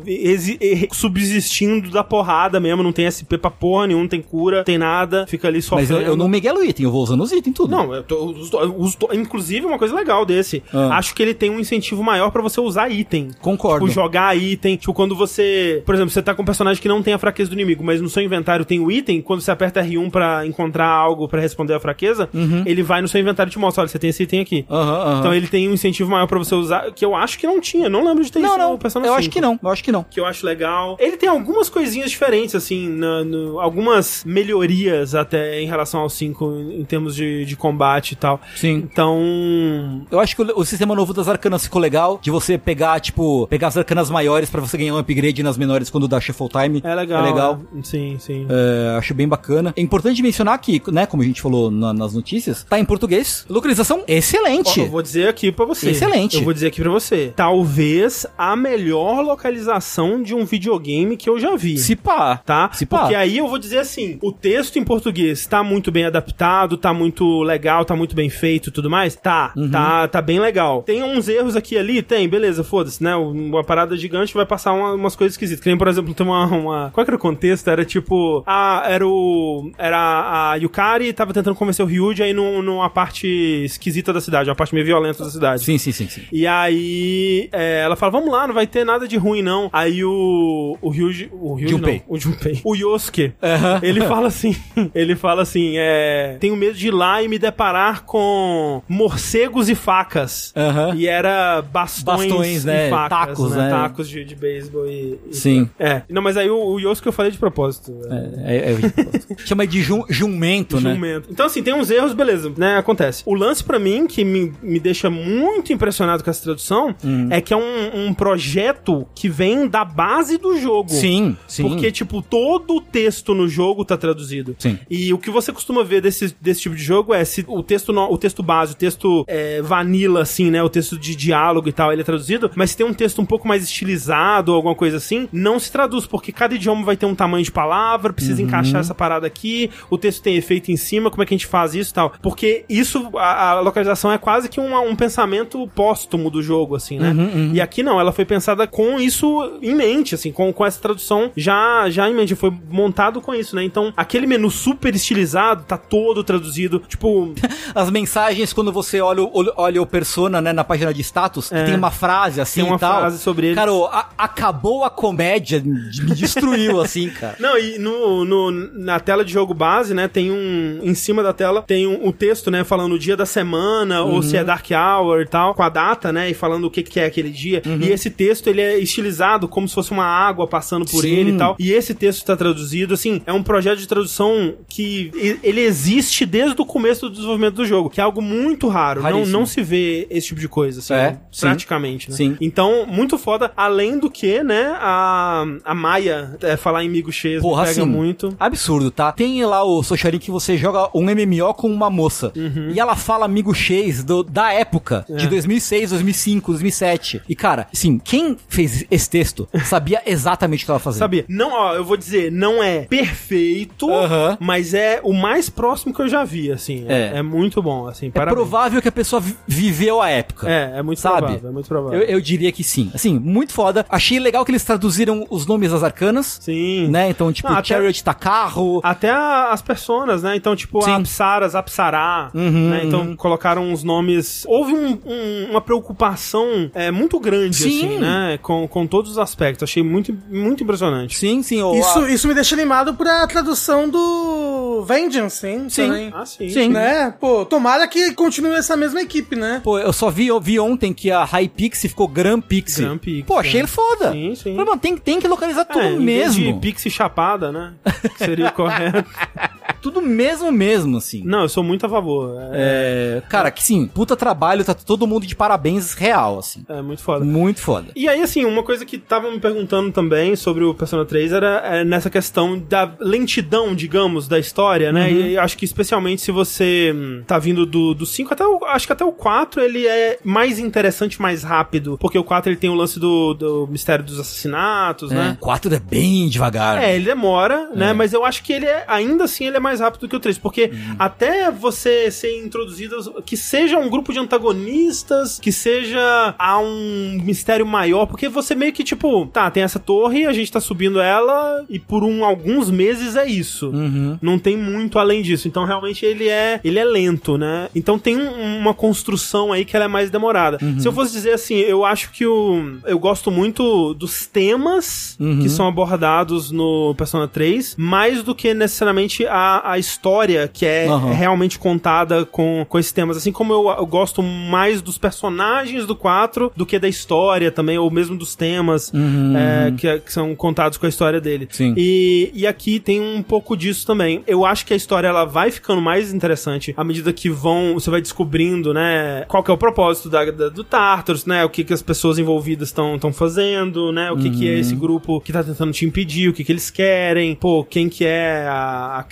subsistindo 0.91 1.89
da 1.89 2.03
porrada 2.03 2.59
mesmo, 2.59 2.83
não 2.83 2.91
tem 2.91 3.05
SP 3.09 3.37
pra 3.37 3.49
porra 3.51 3.87
nenhuma, 3.87 4.03
não 4.03 4.09
tem 4.09 4.21
cura, 4.21 4.57
não 4.57 4.63
tem 4.63 4.77
nada, 4.77 5.25
fica 5.27 5.47
ali 5.47 5.61
só 5.61 5.75
Mas 5.75 5.89
eu, 5.89 6.01
eu 6.01 6.15
não 6.15 6.27
miguelo 6.27 6.59
o 6.59 6.63
item, 6.63 6.85
eu 6.85 6.91
vou 6.91 7.03
usando 7.03 7.21
os 7.21 7.31
itens 7.31 7.55
tudo. 7.55 7.71
Não, 7.71 7.93
eu 7.93 8.03
tô, 8.03 8.25
os 8.25 8.49
do- 8.49 8.57
os 8.81 8.95
do- 8.95 9.09
inclusive 9.13 9.65
uma 9.65 9.77
coisa 9.77 9.95
legal 9.95 10.25
desse. 10.25 10.63
Ah. 10.73 10.97
Acho 10.97 11.13
que 11.15 11.21
ele 11.21 11.33
tem 11.33 11.49
um 11.49 11.59
incentivo 11.59 12.03
maior 12.03 12.31
pra 12.31 12.41
você 12.41 12.59
usar 12.61 12.89
item. 12.89 13.29
Concordo. 13.41 13.85
Tipo, 13.87 13.93
jogar 14.01 14.37
item. 14.37 14.75
Tipo, 14.77 14.93
quando 14.93 15.15
você. 15.15 15.81
Por 15.85 15.95
exemplo, 15.95 16.10
você 16.13 16.21
tá 16.21 16.33
com 16.33 16.41
um 16.41 16.45
personagem 16.45 16.81
que 16.81 16.87
não 16.87 17.01
tem 17.01 17.13
a 17.13 17.17
fraqueza 17.17 17.49
do 17.49 17.53
inimigo, 17.53 17.83
mas 17.83 18.01
no 18.01 18.09
seu 18.09 18.21
inventário 18.23 18.65
tem 18.65 18.79
o 18.79 18.91
item. 18.91 19.21
Quando 19.21 19.41
você 19.41 19.51
aperta 19.51 19.81
R1 19.83 20.09
pra 20.11 20.45
encontrar 20.45 20.87
algo 20.87 21.27
pra 21.27 21.39
responder 21.41 21.73
a 21.73 21.79
fraqueza, 21.79 22.29
ele 22.65 22.83
vai 22.83 23.01
no 23.01 23.07
seu 23.07 23.19
inventário 23.21 23.49
e 23.49 23.51
te 23.53 23.59
mostra: 23.59 23.81
olha, 23.81 23.87
você 23.89 23.99
tem 23.99 24.09
esse 24.09 24.23
item 24.23 24.39
aqui. 24.41 24.65
Aham, 24.69 24.91
aham. 25.01 25.19
Então 25.19 25.33
ele 25.33 25.47
tem 25.47 25.67
um 25.69 25.73
incentivo 25.73 26.09
maior 26.11 26.27
pra 26.27 26.37
você 26.37 26.55
usar, 26.55 26.91
que 26.91 27.03
eu 27.05 27.15
acho 27.15 27.37
que 27.39 27.47
não 27.47 27.59
tinha. 27.59 27.89
Não 27.89 28.03
lembro 28.05 28.23
de 28.23 28.31
ter 28.31 28.39
Não, 28.39 28.49
isso 28.49 28.57
não, 28.57 28.71
no 28.73 28.77
Persona 28.77 29.05
eu 29.05 29.11
5 29.13 29.19
acho 29.19 29.29
que 29.29 29.41
não, 29.41 29.59
eu 29.61 29.69
acho 29.69 29.83
que 29.83 29.91
não. 29.91 30.03
que 30.03 30.19
eu 30.19 30.25
acho 30.25 30.45
legal. 30.45 30.95
Ele 30.99 31.17
tem 31.17 31.29
algumas 31.29 31.69
coisinhas 31.69 32.09
diferentes, 32.11 32.55
assim, 32.55 32.89
na- 32.89 33.23
no- 33.23 33.59
algumas 33.59 34.23
melhorias 34.25 35.15
até 35.15 35.61
em 35.61 35.67
relação 35.67 36.01
ao 36.01 36.09
5 36.09 36.45
em, 36.53 36.81
em 36.81 36.85
termos 36.85 37.15
de, 37.15 37.45
de 37.45 37.55
combate 37.55 38.11
e 38.13 38.15
tal. 38.15 38.39
Sim. 38.55 38.87
Então. 38.91 40.05
Eu 40.11 40.19
acho 40.19 40.35
que 40.35 40.41
o, 40.41 40.59
o 40.59 40.65
sistema 40.65 40.95
novo 40.95 41.13
das 41.13 41.27
arcanas 41.27 41.63
ficou 41.63 41.81
legal, 41.81 42.19
de 42.21 42.29
você 42.31 42.57
pegar, 42.57 42.99
tipo, 42.99 43.47
pegar 43.47 43.67
as 43.67 43.77
arcanas 43.77 44.09
maiores 44.09 44.49
pra 44.49 44.61
você 44.61 44.77
ganhar 44.77 44.93
um 44.93 44.97
upgrade 44.97 45.41
nas 45.43 45.57
menores 45.57 45.89
quando 45.89 46.00
dá 46.07 46.19
shuffle 46.19 46.47
time. 46.49 46.81
É 46.83 46.95
legal. 46.95 47.25
É 47.25 47.29
legal. 47.29 47.61
é. 47.77 47.83
Sim, 47.83 48.17
sim. 48.19 48.45
É, 48.49 48.95
acho 48.97 49.13
bem 49.13 49.27
bacana. 49.27 49.73
É 49.75 49.81
importante 49.81 50.21
mencionar 50.21 50.57
que, 50.59 50.81
né, 50.91 51.05
como 51.05 51.23
a 51.23 51.25
gente 51.25 51.41
falou 51.41 51.69
na- 51.71 51.93
nas 51.93 52.13
notícias, 52.13 52.63
tá 52.63 52.79
em 52.79 52.85
português. 52.85 53.45
Localização 53.49 54.03
excelente. 54.07 54.79
Ó, 54.79 54.83
eu 54.83 54.89
vou 54.89 55.01
dizer 55.01 55.27
aqui 55.27 55.51
pra 55.51 55.65
você. 55.65 55.89
Excelente. 55.91 56.37
Eu 56.37 56.43
vou 56.43 56.53
dizer 56.53 56.67
aqui 56.67 56.81
pra 56.81 56.91
você. 56.91 57.33
Talvez 57.35 58.25
a 58.37 58.55
melhor 58.55 59.21
localização 59.23 60.21
de 60.21 60.33
um 60.33 60.45
videogame 60.45 61.15
que 61.17 61.29
eu 61.29 61.39
já 61.39 61.55
vi. 61.55 61.77
Se 61.77 61.95
pá. 61.95 62.37
Tá? 62.37 62.69
Se 62.73 62.85
pá. 62.85 63.01
Porque 63.01 63.15
aí 63.15 63.37
eu 63.37 63.47
vou 63.47 63.57
dizer 63.59 63.79
assim: 63.79 64.17
o 64.21 64.31
texto 64.31 64.77
em 64.79 64.83
português 64.83 65.45
tá 65.45 65.63
muito 65.63 65.91
bem 65.91 66.05
adaptado, 66.05 66.77
tá 66.77 66.93
muito 66.93 67.41
legal, 67.43 67.85
tá 67.85 67.95
muito 67.95 68.15
bem 68.15 68.29
feito 68.29 68.69
e 68.69 68.71
tudo 68.71 68.89
mais? 68.89 69.15
Tá, 69.15 69.51
Uhum. 69.55 69.69
tá, 69.69 70.07
tá 70.07 70.21
bem 70.21 70.39
legal. 70.39 70.81
Tem 70.83 71.03
uns 71.03 71.27
erros 71.27 71.55
aqui 71.55 71.75
e 71.75 71.77
ali? 71.77 72.01
Tem, 72.01 72.27
beleza, 72.27 72.63
foda-se, 72.63 73.03
né? 73.03 73.15
Uma 73.15 73.63
parada 73.63 73.95
gigante 73.95 74.33
vai 74.33 74.45
passar 74.45 74.73
uma- 74.73 74.93
umas 74.93 75.15
coisas 75.15 75.33
esquisitas. 75.33 75.61
Que 75.63 75.69
nem, 75.69 75.77
por 75.77 75.87
exemplo, 75.91 76.13
tem 76.13 76.25
uma, 76.25 76.45
uma. 76.45 76.89
Qual 76.91 77.05
era 77.05 77.15
o 77.15 77.19
contexto? 77.19 77.69
Era 77.69 77.85
tipo. 77.85 78.43
A, 78.45 78.83
era 78.87 79.07
o. 79.07 79.71
Era 79.77 80.51
a 80.51 80.55
Yukari 80.55 81.11
tava 81.13 81.33
tentando 81.33 81.55
convencer 81.55 81.85
o 81.85 81.87
Ryuji 81.87 82.23
aí 82.23 82.33
num- 82.33 82.61
numa 82.61 82.89
parte 82.89 83.27
esquisita 83.65 84.11
da 84.13 84.21
cidade, 84.21 84.49
uma 84.49 84.55
parte 84.55 84.73
meio 84.73 84.85
violenta 84.85 85.23
da 85.23 85.29
cidade. 85.29 85.63
Sim, 85.63 85.77
sim, 85.77 85.91
sim, 85.91 86.07
sim. 86.07 86.21
E 86.31 86.45
aí, 86.47 87.49
é, 87.51 87.81
ela 87.83 87.95
fala, 87.95 88.11
vamos 88.11 88.31
lá, 88.31 88.47
não 88.47 88.53
vai 88.53 88.65
ter 88.67 88.83
nada 88.85 89.07
de 89.07 89.17
ruim, 89.17 89.41
não. 89.41 89.69
Aí 89.73 90.03
o, 90.03 90.77
o 90.81 90.89
Ryuji, 90.89 91.29
o 91.31 91.53
Ryuji 91.55 91.71
Junpei. 91.75 91.93
não, 92.07 92.15
o 92.15 92.17
Junpei, 92.19 92.59
o 92.65 92.75
Yosuke, 92.75 93.33
ele 93.81 94.01
fala 94.01 94.27
assim, 94.27 94.55
ele 94.95 95.15
fala 95.15 95.41
assim, 95.41 95.73
é, 95.77 96.37
tenho 96.39 96.55
medo 96.55 96.73
de 96.77 96.87
ir 96.87 96.91
lá 96.91 97.21
e 97.21 97.27
me 97.27 97.37
deparar 97.37 98.03
com 98.03 98.81
morcegos 98.87 99.69
e 99.69 99.75
facas. 99.75 100.53
Aham. 100.55 100.95
E 100.95 101.07
era 101.07 101.61
bastões, 101.61 102.27
Bastões, 102.27 102.63
e 102.63 102.67
né? 102.67 102.89
facas, 102.89 103.09
Tacos, 103.27 103.55
né? 103.55 103.69
Tacos 103.69 104.09
de, 104.09 104.23
de 104.23 104.35
beisebol 104.35 104.87
e, 104.87 105.19
e- 105.29 105.33
Sim. 105.35 105.69
É, 105.81 106.03
não, 106.09 106.21
mas 106.21 106.37
aí 106.37 106.49
o, 106.49 106.57
o 106.57 106.79
Yosuke 106.79 107.07
eu 107.07 107.11
falei 107.13 107.31
de 107.31 107.37
propósito. 107.37 107.91
é. 108.09 108.55
É, 108.55 108.57
é, 108.57 108.71
é- 108.73 109.35
chama 109.45 109.65
de 109.65 109.81
jum, 109.81 110.03
jumento, 110.09 110.79
né? 110.79 110.93
Jumento. 110.93 111.29
Então, 111.31 111.45
assim, 111.45 111.63
tem 111.63 111.73
uns 111.73 111.89
erros, 111.89 112.13
beleza, 112.13 112.51
né? 112.57 112.77
Acontece. 112.77 113.23
O 113.25 113.33
lance 113.33 113.63
pra 113.63 113.79
mim, 113.79 114.05
que 114.07 114.23
me, 114.23 114.53
me 114.61 114.79
deixa 114.79 115.09
muito 115.09 115.73
impressionado 115.73 116.23
com 116.23 116.29
essa 116.29 116.43
tradução, 116.43 116.95
Hum. 117.03 117.27
é 117.29 117.41
que 117.41 117.53
é 117.53 117.57
um, 117.57 118.07
um 118.07 118.13
projeto 118.13 119.07
que 119.15 119.27
vem 119.29 119.67
da 119.67 119.83
base 119.85 120.37
do 120.37 120.57
jogo. 120.59 120.89
Sim, 120.89 121.35
sim. 121.47 121.63
Porque, 121.63 121.91
tipo, 121.91 122.21
todo 122.21 122.75
o 122.75 122.81
texto 122.81 123.33
no 123.33 123.47
jogo 123.47 123.83
tá 123.85 123.97
traduzido. 123.97 124.55
Sim. 124.59 124.77
E 124.89 125.13
o 125.13 125.17
que 125.17 125.29
você 125.29 125.51
costuma 125.51 125.83
ver 125.83 126.01
desse, 126.01 126.35
desse 126.39 126.61
tipo 126.61 126.75
de 126.75 126.83
jogo 126.83 127.13
é 127.13 127.23
se 127.25 127.43
o 127.47 127.63
texto, 127.63 127.91
no- 127.91 128.11
o 128.11 128.17
texto 128.17 128.43
base, 128.43 128.73
o 128.73 128.75
texto 128.75 129.23
é, 129.27 129.61
vanilla, 129.61 130.21
assim, 130.21 130.49
né? 130.51 130.61
O 130.61 130.69
texto 130.69 130.97
de 130.97 131.15
diálogo 131.15 131.67
e 131.69 131.71
tal, 131.73 131.91
ele 131.91 132.01
é 132.01 132.05
traduzido. 132.05 132.51
Mas 132.55 132.71
se 132.71 132.77
tem 132.77 132.85
um 132.85 132.93
texto 132.93 133.21
um 133.21 133.25
pouco 133.25 133.47
mais 133.47 133.63
estilizado 133.63 134.51
ou 134.51 134.55
alguma 134.57 134.75
coisa 134.75 134.97
assim, 134.97 135.27
não 135.31 135.59
se 135.59 135.70
traduz, 135.71 136.05
porque 136.05 136.31
cada 136.31 136.53
idioma 136.55 136.83
vai 136.85 136.95
ter 136.97 137.05
um 137.05 137.15
tamanho 137.15 137.43
de 137.43 137.51
palavra, 137.51 138.13
precisa 138.13 138.41
encaixar 138.41 138.81
essa 138.81 138.93
parada 138.93 139.25
aqui, 139.27 139.69
o 139.89 139.97
texto 139.97 140.21
tem 140.21 140.35
efeito 140.35 140.71
em 140.71 140.77
cima, 140.77 141.09
como 141.09 141.23
é 141.23 141.25
que 141.25 141.33
a 141.33 141.37
gente 141.37 141.47
faz 141.47 141.73
isso 141.75 141.91
e 141.91 141.93
tal. 141.93 142.13
Porque 142.21 142.65
isso, 142.69 143.09
a, 143.17 143.51
a 143.51 143.59
localização 143.61 144.11
é 144.11 144.17
quase 144.17 144.49
que 144.49 144.59
um, 144.59 144.75
um 144.89 144.95
pensamento 144.95 145.67
póstumo 145.75 146.29
do 146.29 146.41
jogo, 146.41 146.75
assim, 146.75 146.99
né? 146.99 147.13
E 147.53 147.61
aqui 147.61 147.83
não, 147.83 147.99
ela 147.99 148.11
foi 148.11 148.25
pensada 148.25 148.65
com 148.67 148.99
isso 148.99 149.59
em 149.61 149.73
mente, 149.75 150.15
assim, 150.15 150.31
com, 150.31 150.51
com 150.53 150.65
essa 150.65 150.79
tradução 150.81 151.31
já, 151.35 151.89
já 151.89 152.09
em 152.09 152.13
mente, 152.13 152.35
foi 152.35 152.51
montado 152.69 153.21
com 153.21 153.33
isso, 153.33 153.55
né? 153.55 153.63
Então, 153.63 153.93
aquele 153.95 154.27
menu 154.27 154.49
super 154.51 154.93
estilizado 154.93 155.63
tá 155.63 155.77
todo 155.77 156.23
traduzido, 156.23 156.79
tipo, 156.87 157.33
As 157.73 157.89
mensagens, 157.89 158.51
quando 158.53 158.71
você 158.71 158.99
olha, 159.01 159.23
o- 159.23 159.53
olha 159.55 159.81
o 159.81 159.85
Persona, 159.85 160.41
né, 160.41 160.51
na 160.53 160.63
página 160.63 160.93
de 160.93 161.01
status, 161.01 161.51
É. 161.51 161.63
tem 161.65 161.75
uma 161.75 161.91
frase 161.91 162.41
assim 162.41 162.61
Tem 162.61 162.69
uma 162.69 162.75
e 162.75 162.79
tal. 162.79 162.99
frase 162.99 163.19
sobre 163.19 163.47
ele. 163.47 163.55
Cara, 163.55 163.71
acabou 164.17 164.83
a 164.83 164.89
comédia, 164.89 165.60
me 165.69 166.15
destruiu, 166.15 166.79
assim, 166.81 167.09
cara. 167.09 167.35
Não, 167.39 167.57
e 167.57 167.77
no, 167.77 168.25
no- 168.25 168.51
na 168.51 168.99
tela 168.99 169.23
de 169.23 169.31
jogo 169.33 169.53
base, 169.53 169.93
né, 169.93 170.07
tem 170.07 170.31
um. 170.31 170.79
Em 170.83 170.93
cima 170.93 171.21
da 171.23 171.33
tela 171.33 171.61
tem 171.61 171.87
um, 171.87 172.07
um 172.07 172.11
texto, 172.11 172.49
né, 172.51 172.63
falando 172.63 172.93
o 172.93 172.99
dia 172.99 173.15
da 173.17 173.25
semana, 173.25 174.01
ou 174.03 174.21
se 174.21 174.37
é 174.37 174.43
Dark 174.43 174.65
Hour 174.71 175.21
e 175.21 175.25
tal, 175.27 175.53
com 175.53 175.63
a 175.63 175.69
data, 175.69 176.11
né, 176.11 176.29
e 176.29 176.33
falando 176.33 176.65
o 176.65 176.71
que, 176.71 176.83
que 176.83 176.99
é 176.99 177.05
aquele 177.05 177.29
dia. 177.29 177.61
E 177.79 177.89
esse 177.89 178.09
texto, 178.09 178.47
ele 178.47 178.61
é 178.61 178.77
estilizado 178.79 179.47
como 179.47 179.67
se 179.67 179.73
fosse 179.75 179.91
uma 179.91 180.05
água 180.05 180.47
passando 180.47 180.85
por 180.85 181.01
Sim. 181.01 181.09
ele 181.11 181.31
e 181.31 181.37
tal. 181.37 181.55
E 181.59 181.71
esse 181.71 181.93
texto 181.93 182.25
tá 182.25 182.35
traduzido, 182.35 182.93
assim, 182.93 183.21
é 183.25 183.33
um 183.33 183.43
projeto 183.43 183.79
de 183.79 183.87
tradução 183.87 184.55
que 184.67 185.11
ele 185.43 185.61
existe 185.61 186.25
desde 186.25 186.61
o 186.61 186.65
começo 186.65 187.07
do 187.09 187.15
desenvolvimento 187.15 187.55
do 187.55 187.65
jogo, 187.65 187.89
que 187.89 187.99
é 187.99 188.03
algo 188.03 188.21
muito 188.21 188.67
raro. 188.67 189.01
Não, 189.01 189.09
Raríssimo. 189.11 189.31
não 189.39 189.45
se 189.45 189.61
vê 189.61 190.07
esse 190.09 190.27
tipo 190.27 190.39
de 190.39 190.47
coisa, 190.47 190.79
assim, 190.79 190.93
É, 190.93 191.17
sim. 191.31 191.41
praticamente, 191.41 192.09
né? 192.09 192.15
Sim. 192.15 192.37
Então, 192.41 192.85
muito 192.85 193.17
foda. 193.17 193.51
Além 193.55 193.97
do 193.99 194.09
que, 194.09 194.43
né, 194.43 194.73
a, 194.79 195.45
a 195.63 195.73
Maia 195.73 196.35
é, 196.41 196.55
falar 196.57 196.83
em 196.83 196.89
Migo 196.89 197.11
Chês 197.11 197.41
Porra, 197.41 197.63
pega 197.65 197.81
assim, 197.81 197.89
muito. 197.89 198.35
absurdo, 198.39 198.91
tá? 198.91 199.11
Tem 199.11 199.43
lá 199.45 199.63
o 199.63 199.81
Socharin 199.83 200.19
que 200.19 200.31
você 200.31 200.57
joga 200.57 200.89
um 200.93 201.03
MMO 201.03 201.53
com 201.53 201.67
uma 201.69 201.89
moça. 201.89 202.31
Uhum. 202.35 202.71
E 202.73 202.79
ela 202.79 202.95
fala 202.95 203.25
amigo 203.25 203.53
Chase 203.53 204.03
do, 204.05 204.23
da 204.23 204.53
época, 204.53 205.05
É. 205.09 205.15
de 205.15 205.27
2006, 205.27 205.89
2005, 205.91 206.51
2007. 206.51 207.21
E, 207.27 207.35
cara, 207.35 207.67
assim, 207.73 207.99
quem 207.99 208.37
fez 208.47 208.85
esse 208.89 209.09
texto 209.09 209.47
sabia 209.65 210.01
exatamente 210.05 210.63
o 210.63 210.65
que 210.65 210.71
ela 210.71 210.79
fazia. 210.79 210.99
Sabia? 210.99 211.25
Não, 211.27 211.51
ó, 211.53 211.73
eu 211.75 211.83
vou 211.83 211.97
dizer, 211.97 212.31
não 212.31 212.61
é 212.63 212.81
perfeito, 212.81 213.89
Aham. 213.91 214.37
mas 214.39 214.73
é 214.73 214.99
o 215.03 215.13
mais 215.13 215.49
próximo 215.49 215.93
que 215.93 216.01
eu 216.01 216.07
já 216.07 216.23
vi, 216.23 216.51
assim. 216.51 216.85
É, 216.87 217.11
É. 217.15 217.17
é 217.17 217.21
muito 217.21 217.61
bom, 217.61 217.87
assim. 217.87 218.07
É 218.07 218.11
parabéns. 218.11 218.35
provável 218.35 218.81
que 218.81 218.87
a 218.87 218.91
pessoa 218.91 219.19
vi- 219.19 219.35
viveu 219.47 220.01
a 220.01 220.09
época. 220.09 220.49
É, 220.49 220.79
é 220.79 220.83
muito 220.83 220.99
Sabe? 220.99 221.17
provável, 221.27 221.49
é 221.49 221.53
muito 221.53 221.67
provável. 221.67 221.99
Eu, 221.99 222.05
eu 222.07 222.21
diria 222.21 222.51
que 222.51 222.63
sim. 222.63 222.91
Assim, 222.93 223.17
muito 223.19 223.53
foda. 223.53 223.85
Achei 223.89 224.19
legal 224.19 224.43
que 224.45 224.51
eles 224.51 224.63
traduziram 224.63 225.25
os 225.29 225.40
nomes 225.45 225.71
das 225.71 225.83
arcanas. 225.83 226.39
Sim. 226.41 226.87
Né? 226.89 227.09
Então, 227.09 227.31
tipo, 227.31 227.51
Não, 227.51 227.63
Chariot 227.63 228.03
tá 228.03 228.13
carro. 228.13 228.79
Até 228.83 229.09
a- 229.09 229.49
as 229.51 229.61
personas, 229.61 230.23
né? 230.23 230.35
Então, 230.35 230.55
tipo, 230.55 230.81
Sim. 230.81 230.91
Apsaras, 230.91 231.55
Apsará, 231.55 232.29
né? 232.33 232.81
Então, 232.85 233.15
colocaram 233.15 233.63
uns 233.71 233.83
nomes... 233.83 234.43
Houve 234.47 234.73
um- 234.73 234.99
um- 235.05 235.47
uma 235.51 235.61
preocupação 235.61 236.69
é, 236.73 236.91
muito 236.91 237.19
grande, 237.19 237.55
Sim. 237.57 237.77
assim, 237.87 237.97
né? 237.99 238.39
Com, 238.41 238.67
com 238.67 238.87
todos 238.87 239.11
os 239.11 239.17
aspectos. 239.17 239.63
Achei 239.63 239.83
muito, 239.83 240.15
muito 240.29 240.63
impressionante. 240.63 241.17
Sim, 241.17 241.41
sim. 241.43 241.61
Isso, 241.77 241.99
a- 241.99 242.09
isso 242.11 242.27
me 242.27 242.33
deixa 242.33 242.55
animado 242.55 242.93
pra 242.93 243.25
tradução 243.27 243.89
do 243.89 244.83
Vengeance, 244.87 245.45
hein? 245.47 245.69
Sim. 245.69 245.87
também. 245.87 246.11
Ah, 246.13 246.25
sim. 246.25 246.49
Sim. 246.49 246.69
Né? 246.69 247.13
Pô, 247.19 247.45
tomara 247.45 247.87
que 247.87 248.13
continue 248.13 248.53
essa 248.55 248.75
mesma 248.75 249.01
equipe, 249.01 249.35
né? 249.35 249.61
Pô, 249.63 249.77
eu 249.79 249.93
só 249.93 250.09
vi, 250.09 250.27
eu 250.27 250.39
vi 250.39 250.59
ontem 250.59 250.93
que 250.93 251.11
a 251.11 251.23
Hypixie 251.23 251.89
ficou 251.89 252.07
Grand 252.07 252.41
Pixie. 252.41 252.83
Grand 252.83 252.97
Pixie, 252.97 253.23
Pô, 253.23 253.37
achei 253.37 253.59
ele 253.61 253.67
foda. 253.67 254.11
Sim, 254.11 254.33
sim. 254.35 254.51
Falei, 254.55 254.65
mano, 254.65 254.77
tem, 254.81 254.97
tem 254.97 255.20
que 255.21 255.27
localizar 255.27 255.65
tudo 255.65 255.79
É, 255.79 255.91
mesmo. 255.91 256.43
de 256.43 256.53
pixie 256.59 256.91
chapada, 256.91 257.51
né? 257.51 257.73
Que 258.01 258.17
seria 258.17 258.47
o 258.47 258.51
correto. 258.51 259.05
Tudo 259.81 260.01
mesmo 260.01 260.51
mesmo, 260.51 260.97
assim. 260.97 261.23
Não, 261.25 261.41
eu 261.41 261.49
sou 261.49 261.63
muito 261.63 261.85
a 261.85 261.89
favor. 261.89 262.37
É, 262.53 263.17
É, 263.17 263.21
cara, 263.29 263.49
que 263.51 263.63
sim, 263.63 263.87
puta 263.87 264.15
trabalho, 264.15 264.63
tá 264.63 264.73
todo 264.73 265.07
mundo 265.07 265.25
de 265.25 265.35
parabéns 265.35 265.93
real, 265.93 266.39
assim. 266.39 266.63
é 266.69 266.81
muito 266.81 267.01
foda. 267.01 267.25
Muito 267.25 267.61
foda. 267.61 267.87
E 267.95 268.07
aí, 268.07 268.21
assim, 268.21 268.45
uma 268.45 268.63
coisa 268.63 268.85
que 268.85 268.95
estavam 268.95 269.31
me 269.31 269.39
perguntando 269.39 269.91
também 269.91 270.35
sobre 270.35 270.63
o 270.63 270.73
Persona 270.73 271.05
3 271.05 271.31
era 271.33 271.61
é, 271.65 271.83
nessa 271.83 272.09
questão 272.09 272.59
da 272.59 272.91
lentidão, 272.99 273.73
digamos, 273.73 274.27
da 274.27 274.37
história, 274.37 274.91
né? 274.91 275.11
E 275.11 275.37
acho 275.37 275.57
que 275.57 275.65
especialmente 275.65 276.21
se 276.21 276.31
você 276.31 276.93
hum, 276.95 277.23
tá 277.25 277.39
vindo 277.39 277.65
do, 277.65 277.93
do 277.93 278.05
5 278.05 278.33
até 278.33 278.45
o. 278.45 278.63
Acho 278.65 278.87
que 278.87 278.93
até 278.93 279.05
o 279.05 279.11
4 279.11 279.61
ele 279.61 279.87
é 279.87 280.19
mais 280.23 280.59
interessante, 280.59 281.21
mais 281.21 281.43
rápido. 281.43 281.97
Porque 281.99 282.17
o 282.17 282.23
4 282.23 282.51
ele 282.51 282.57
tem 282.57 282.69
o 282.69 282.75
lance 282.75 282.99
do, 282.99 283.33
do 283.33 283.67
mistério 283.67 284.03
dos 284.03 284.19
assassinatos, 284.19 285.11
né? 285.11 285.31
É, 285.31 285.37
quatro 285.39 285.73
é 285.73 285.79
bem 285.79 286.27
devagar. 286.27 286.81
É, 286.81 286.95
ele 286.95 287.05
demora, 287.05 287.69
né? 287.73 287.93
Mas 287.93 288.13
eu 288.13 288.25
acho 288.25 288.43
que 288.43 288.53
ele 288.53 288.65
é, 288.65 288.83
ainda 288.87 289.23
assim, 289.23 289.47
ele 289.47 289.57
é 289.57 289.59
mais 289.59 289.70
rápido 289.79 290.07
que 290.07 290.15
o 290.15 290.19
3. 290.19 290.37
Porque 290.37 290.71
até 290.99 291.49
você 291.51 292.09
ser 292.11 292.37
introduzido, 292.43 293.21
que 293.25 293.37
seja 293.37 293.77
um 293.77 293.89
grupo 293.89 294.11
de 294.13 294.19
antagonistas, 294.19 295.39
que 295.39 295.51
seja 295.51 296.35
a 296.37 296.59
um 296.59 297.19
mistério 297.23 297.65
maior, 297.65 298.05
porque 298.05 298.27
você 298.29 298.55
meio 298.55 298.73
que, 298.73 298.83
tipo, 298.83 299.25
tá, 299.27 299.49
tem 299.49 299.63
essa 299.63 299.79
torre, 299.79 300.25
a 300.25 300.33
gente 300.33 300.51
tá 300.51 300.59
subindo 300.59 300.99
ela, 300.99 301.63
e 301.69 301.79
por 301.79 302.03
um, 302.03 302.23
alguns 302.25 302.69
meses 302.69 303.15
é 303.15 303.25
isso. 303.27 303.69
Uhum. 303.69 304.17
Não 304.21 304.37
tem 304.39 304.57
muito 304.57 304.99
além 304.99 305.21
disso. 305.21 305.47
Então, 305.47 305.65
realmente, 305.65 306.05
ele 306.05 306.27
é, 306.27 306.59
ele 306.63 306.79
é 306.79 306.83
lento, 306.85 307.37
né? 307.37 307.69
Então 307.75 307.97
tem 307.97 308.17
um- 308.17 308.57
uma 308.57 308.73
construção 308.73 309.51
aí 309.51 309.65
que 309.65 309.75
ela 309.75 309.85
é 309.85 309.87
mais 309.87 310.09
demorada. 310.09 310.57
Se 310.79 310.87
eu 310.87 310.91
fosse 310.93 311.11
dizer 311.13 311.33
assim, 311.33 311.55
eu 311.55 311.83
acho 311.85 312.11
que 312.11 312.25
o. 312.25 312.77
Eu 312.85 312.99
gosto 312.99 313.31
muito 313.31 313.93
dos 313.93 314.25
temas 314.27 315.17
que 315.41 315.49
são 315.49 315.67
abordados 315.67 316.51
no 316.51 316.93
Persona 316.95 317.27
3, 317.27 317.75
mais 317.77 318.23
do 318.23 318.33
que 318.35 318.53
necessariamente 318.53 319.25
a, 319.27 319.60
a 319.63 319.77
história 319.79 320.49
que 320.51 320.65
é 320.65 320.87
Aham. 320.87 321.11
realmente 321.11 321.57
contada 321.59 322.25
com, 322.25 322.65
com 322.67 322.79
esses 322.79 322.91
temas. 322.91 323.17
Assim 323.17 323.31
como 323.31 323.53
eu, 323.53 323.69
eu 323.69 323.85
gosto 323.85 324.21
mais 324.23 324.81
dos 324.81 324.97
personagens 324.97 325.85
do 325.85 325.95
4 325.95 326.51
do 326.55 326.65
que 326.65 326.77
da 326.79 326.87
história 326.87 327.51
também, 327.51 327.77
ou 327.77 327.89
mesmo 327.91 328.17
dos 328.17 328.35
temas 328.35 328.91
é, 328.95 329.71
que, 329.77 329.99
que 329.99 330.13
são 330.13 330.35
contados 330.35 330.77
com 330.77 330.85
a 330.85 330.89
história 330.89 331.19
dele. 331.21 331.47
Sim. 331.51 331.73
E, 331.77 332.31
e 332.33 332.47
aqui 332.47 332.79
tem 332.79 332.99
um 333.01 333.21
pouco 333.21 333.55
disso 333.55 333.85
também. 333.85 334.23
Eu 334.27 334.45
acho 334.45 334.65
que 334.65 334.73
a 334.73 334.77
história 334.77 335.07
ela 335.07 335.25
vai 335.25 335.51
ficando 335.51 335.81
mais 335.81 336.13
interessante 336.13 336.73
à 336.77 336.83
medida 336.83 337.11
que 337.13 337.29
vão, 337.29 337.73
você 337.73 337.89
vai 337.89 338.01
descobrindo, 338.01 338.73
né, 338.73 339.25
qual 339.27 339.43
que 339.43 339.51
é 339.51 339.53
o 339.53 339.57
propósito 339.57 340.09
da, 340.09 340.25
da- 340.25 340.49
do 340.49 340.63
Tartarus, 340.63 341.25
né, 341.25 341.43
o 341.45 341.49
que 341.49 341.63
que 341.63 341.73
as 341.73 341.81
pessoas 341.81 342.17
envolvidas 342.19 342.69
estão 342.69 342.97
fazendo, 343.13 343.91
né, 343.91 344.11
o 344.11 344.17
que 344.17 344.29
que 344.29 344.49
é 344.49 344.59
esse 344.59 344.75
grupo 344.75 345.19
que 345.21 345.31
tá 345.33 345.43
tentando 345.43 345.71
te 345.71 345.85
impedir, 345.85 346.29
o 346.29 346.33
que 346.33 346.43
que 346.43 346.51
eles 346.51 346.69
querem, 346.69 347.35
pô, 347.35 347.63
quem 347.63 347.89
que 347.89 348.05
é 348.05 348.45
a, 348.47 348.97
a 348.99 349.03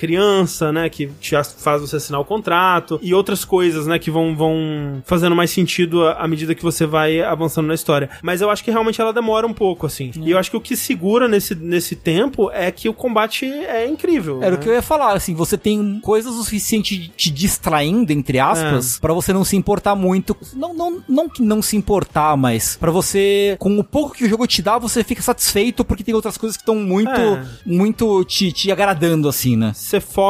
né, 0.72 0.90
que 0.90 1.08
te 1.20 1.36
faz 1.58 1.82
você 1.82 1.98
assinar 1.98 2.20
o 2.20 2.26
contrato, 2.26 3.00
e 3.02 3.14
outras 3.14 3.46
coisas, 3.46 3.88
né, 3.88 4.00
que 4.00 4.12
vão, 4.12 4.36
vão 4.36 5.02
fazendo 5.06 5.36
mais 5.36 5.52
sentido 5.52 6.08
à, 6.08 6.28
medida 6.28 6.56
que 6.56 6.64
você 6.64 6.86
vai 6.86 7.22
avançando 7.22 7.68
na 7.68 7.74
história. 7.74 8.10
Mas 8.22 8.42
eu 8.42 8.50
acho 8.50 8.64
que 8.64 8.72
realmente 8.72 9.02
ela 9.02 9.14
demora 9.14 9.46
um 9.48 9.54
pouco, 9.54 9.86
assim. 9.86 10.12
E 10.16 10.32
eu 10.32 10.38
acho 10.38 10.52
que 10.52 10.58
o 10.58 10.62
que 10.62 10.76
segura 10.76 11.28
nesse, 11.28 11.56
nesse 11.56 11.96
tempo 11.96 12.50
é 12.52 12.72
que 12.72 12.88
o 12.90 12.94
combate 12.94 13.46
é 13.46 13.88
incrível. 13.88 14.40
Era 14.42 14.52
né? 14.52 14.58
o 14.58 14.60
que 14.60 14.70
eu 14.70 14.74
ia 14.74 14.82
falar, 14.82 15.14
assim, 15.14 15.34
você 15.34 15.58
tem 15.58 16.00
coisas 16.02 16.34
o 16.36 16.44
suficiente 16.44 17.12
te 17.16 17.32
distraindo, 17.32 18.12
entre 18.12 18.40
aspas, 18.40 19.00
pra 19.00 19.14
você 19.14 19.34
não 19.34 19.44
se 19.44 19.56
importar 19.56 19.96
muito. 19.96 20.36
Não, 20.54 20.74
não, 20.74 21.04
não 21.08 21.30
que 21.30 21.42
não 21.42 21.62
se 21.62 21.76
importar, 21.76 22.36
mas 22.38 22.78
pra 22.78 22.92
você, 22.92 23.56
com 23.60 23.78
o 23.78 23.84
pouco 23.84 24.16
que 24.16 24.26
o 24.26 24.30
jogo 24.30 24.46
te 24.48 24.62
dá, 24.62 24.78
você 24.78 25.04
fica 25.04 25.22
satisfeito 25.22 25.84
porque 25.84 26.04
tem 26.04 26.14
outras 26.14 26.38
coisas 26.38 26.56
que 26.56 26.62
estão 26.62 26.76
muito, 26.76 27.10
É. 27.10 27.46
muito 27.66 28.24
te, 28.26 28.52
te 28.52 28.72
agradando, 28.72 29.28
assim, 29.28 29.56
né? 29.56 29.72
Você 29.74 30.00
foca 30.00 30.29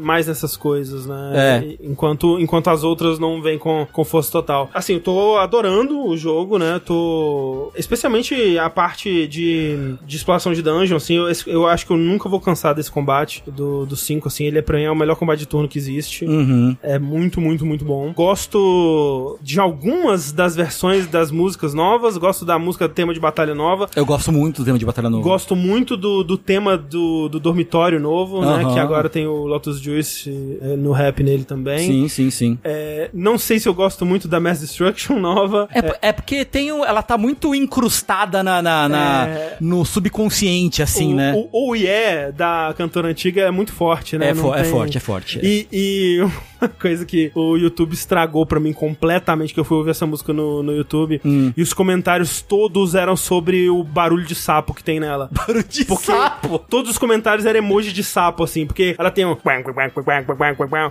mais 0.00 0.26
nessas 0.26 0.56
coisas, 0.56 1.06
né? 1.06 1.32
É. 1.34 1.76
Enquanto, 1.82 2.38
enquanto 2.40 2.68
as 2.68 2.84
outras 2.84 3.18
não 3.18 3.40
vêm 3.40 3.58
com, 3.58 3.86
com 3.90 4.04
força 4.04 4.30
total. 4.30 4.70
Assim, 4.72 4.94
eu 4.94 5.00
tô 5.00 5.36
adorando 5.36 6.06
o 6.06 6.16
jogo, 6.16 6.58
né? 6.58 6.80
Tô. 6.84 7.72
Especialmente 7.76 8.58
a 8.58 8.70
parte 8.70 9.26
de, 9.26 9.94
de 10.04 10.16
exploração 10.16 10.52
de 10.52 10.62
dungeon, 10.62 10.96
assim, 10.96 11.14
eu, 11.14 11.26
eu 11.46 11.66
acho 11.66 11.86
que 11.86 11.92
eu 11.92 11.96
nunca 11.96 12.28
vou 12.28 12.40
cansar 12.40 12.74
desse 12.74 12.90
combate 12.90 13.42
do 13.46 13.96
5, 13.96 14.28
assim. 14.28 14.44
Ele 14.44 14.58
é 14.58 14.62
pra 14.62 14.78
mim 14.78 14.84
é 14.84 14.90
o 14.90 14.96
melhor 14.96 15.16
combate 15.16 15.40
de 15.40 15.46
turno 15.46 15.68
que 15.68 15.78
existe. 15.78 16.24
Uhum. 16.24 16.76
É 16.82 16.98
muito, 16.98 17.40
muito, 17.40 17.64
muito 17.64 17.84
bom. 17.84 18.12
Gosto 18.12 19.38
de 19.40 19.60
algumas 19.60 20.32
das 20.32 20.56
versões 20.56 21.06
das 21.06 21.30
músicas 21.30 21.74
novas. 21.74 22.16
Gosto 22.16 22.44
da 22.44 22.58
música 22.58 22.88
tema 22.88 23.14
de 23.14 23.20
batalha 23.20 23.54
nova. 23.54 23.88
Eu 23.94 24.04
gosto 24.04 24.32
muito 24.32 24.62
do 24.62 24.64
tema 24.64 24.78
de 24.78 24.84
batalha 24.84 25.10
novo. 25.10 25.22
Gosto 25.22 25.54
muito 25.54 25.96
do, 25.96 26.22
do 26.22 26.36
tema 26.36 26.76
do, 26.76 27.28
do 27.28 27.38
dormitório 27.38 28.00
novo, 28.00 28.40
né? 28.40 28.62
Aham. 28.64 28.74
Que 28.74 28.78
agora 28.80 29.08
tem 29.12 29.26
o 29.26 29.46
Lotus 29.46 29.80
Juice 29.80 30.58
é, 30.60 30.76
no 30.76 30.90
rap 30.92 31.22
nele 31.22 31.44
também. 31.44 31.86
Sim, 31.86 32.08
sim, 32.08 32.30
sim. 32.30 32.58
É, 32.64 33.10
não 33.12 33.38
sei 33.38 33.58
se 33.60 33.68
eu 33.68 33.74
gosto 33.74 34.04
muito 34.06 34.26
da 34.26 34.40
Mass 34.40 34.60
Destruction 34.60 35.18
nova. 35.20 35.68
É, 35.74 36.08
é 36.08 36.12
porque 36.12 36.44
tem 36.44 36.72
um, 36.72 36.84
ela 36.84 37.02
tá 37.02 37.16
muito 37.18 37.54
incrustada 37.54 38.42
na, 38.42 38.60
na, 38.62 38.88
na- 38.88 39.28
É. 39.28 39.56
no 39.60 39.84
subconsciente, 39.84 40.82
assim, 40.82 41.12
o, 41.12 41.16
né? 41.16 41.32
O 41.36 41.48
Oh 41.52 41.74
Yeah 41.76 42.32
da 42.32 42.74
cantora 42.76 43.08
antiga 43.08 43.42
é 43.42 43.50
muito 43.50 43.72
forte, 43.72 44.16
né? 44.18 44.30
é, 44.30 44.34
Não 44.34 44.42
fo- 44.42 44.54
é 44.54 44.62
tem- 44.62 44.70
forte, 44.70 44.96
é 44.96 45.00
forte. 45.00 45.40
E, 45.42 45.66
e 45.72 46.28
coisa 46.80 47.04
que 47.04 47.30
o 47.34 47.56
YouTube 47.56 47.92
estragou 47.94 48.44
pra 48.46 48.58
mim 48.60 48.72
completamente, 48.72 49.52
que 49.54 49.60
eu 49.60 49.64
fui 49.64 49.76
ouvir 49.78 49.90
essa 49.90 50.06
música 50.06 50.32
no, 50.32 50.62
no 50.62 50.72
YouTube, 50.72 51.20
Hum. 51.24 51.52
e 51.56 51.62
os 51.62 51.72
comentários 51.72 52.40
todos 52.40 52.94
eram 52.94 53.16
sobre 53.16 53.68
o 53.70 53.82
barulho 53.82 54.24
de 54.24 54.34
sapo 54.34 54.74
que 54.74 54.82
tem 54.82 54.98
nela. 55.00 55.28
Barulho 55.46 55.64
de 55.64 55.84
Porque 55.84 56.04
sapo. 56.06 56.58
todos 56.58 56.90
os 56.90 56.98
comentários 56.98 57.44
eram 57.46 57.58
emoji 57.58 57.92
de 57.92 58.02
sapo, 58.04 58.44
assim, 58.44 58.66
porque 58.66 58.94
ela 58.98 59.10
tem 59.10 59.24
um. 59.26 59.36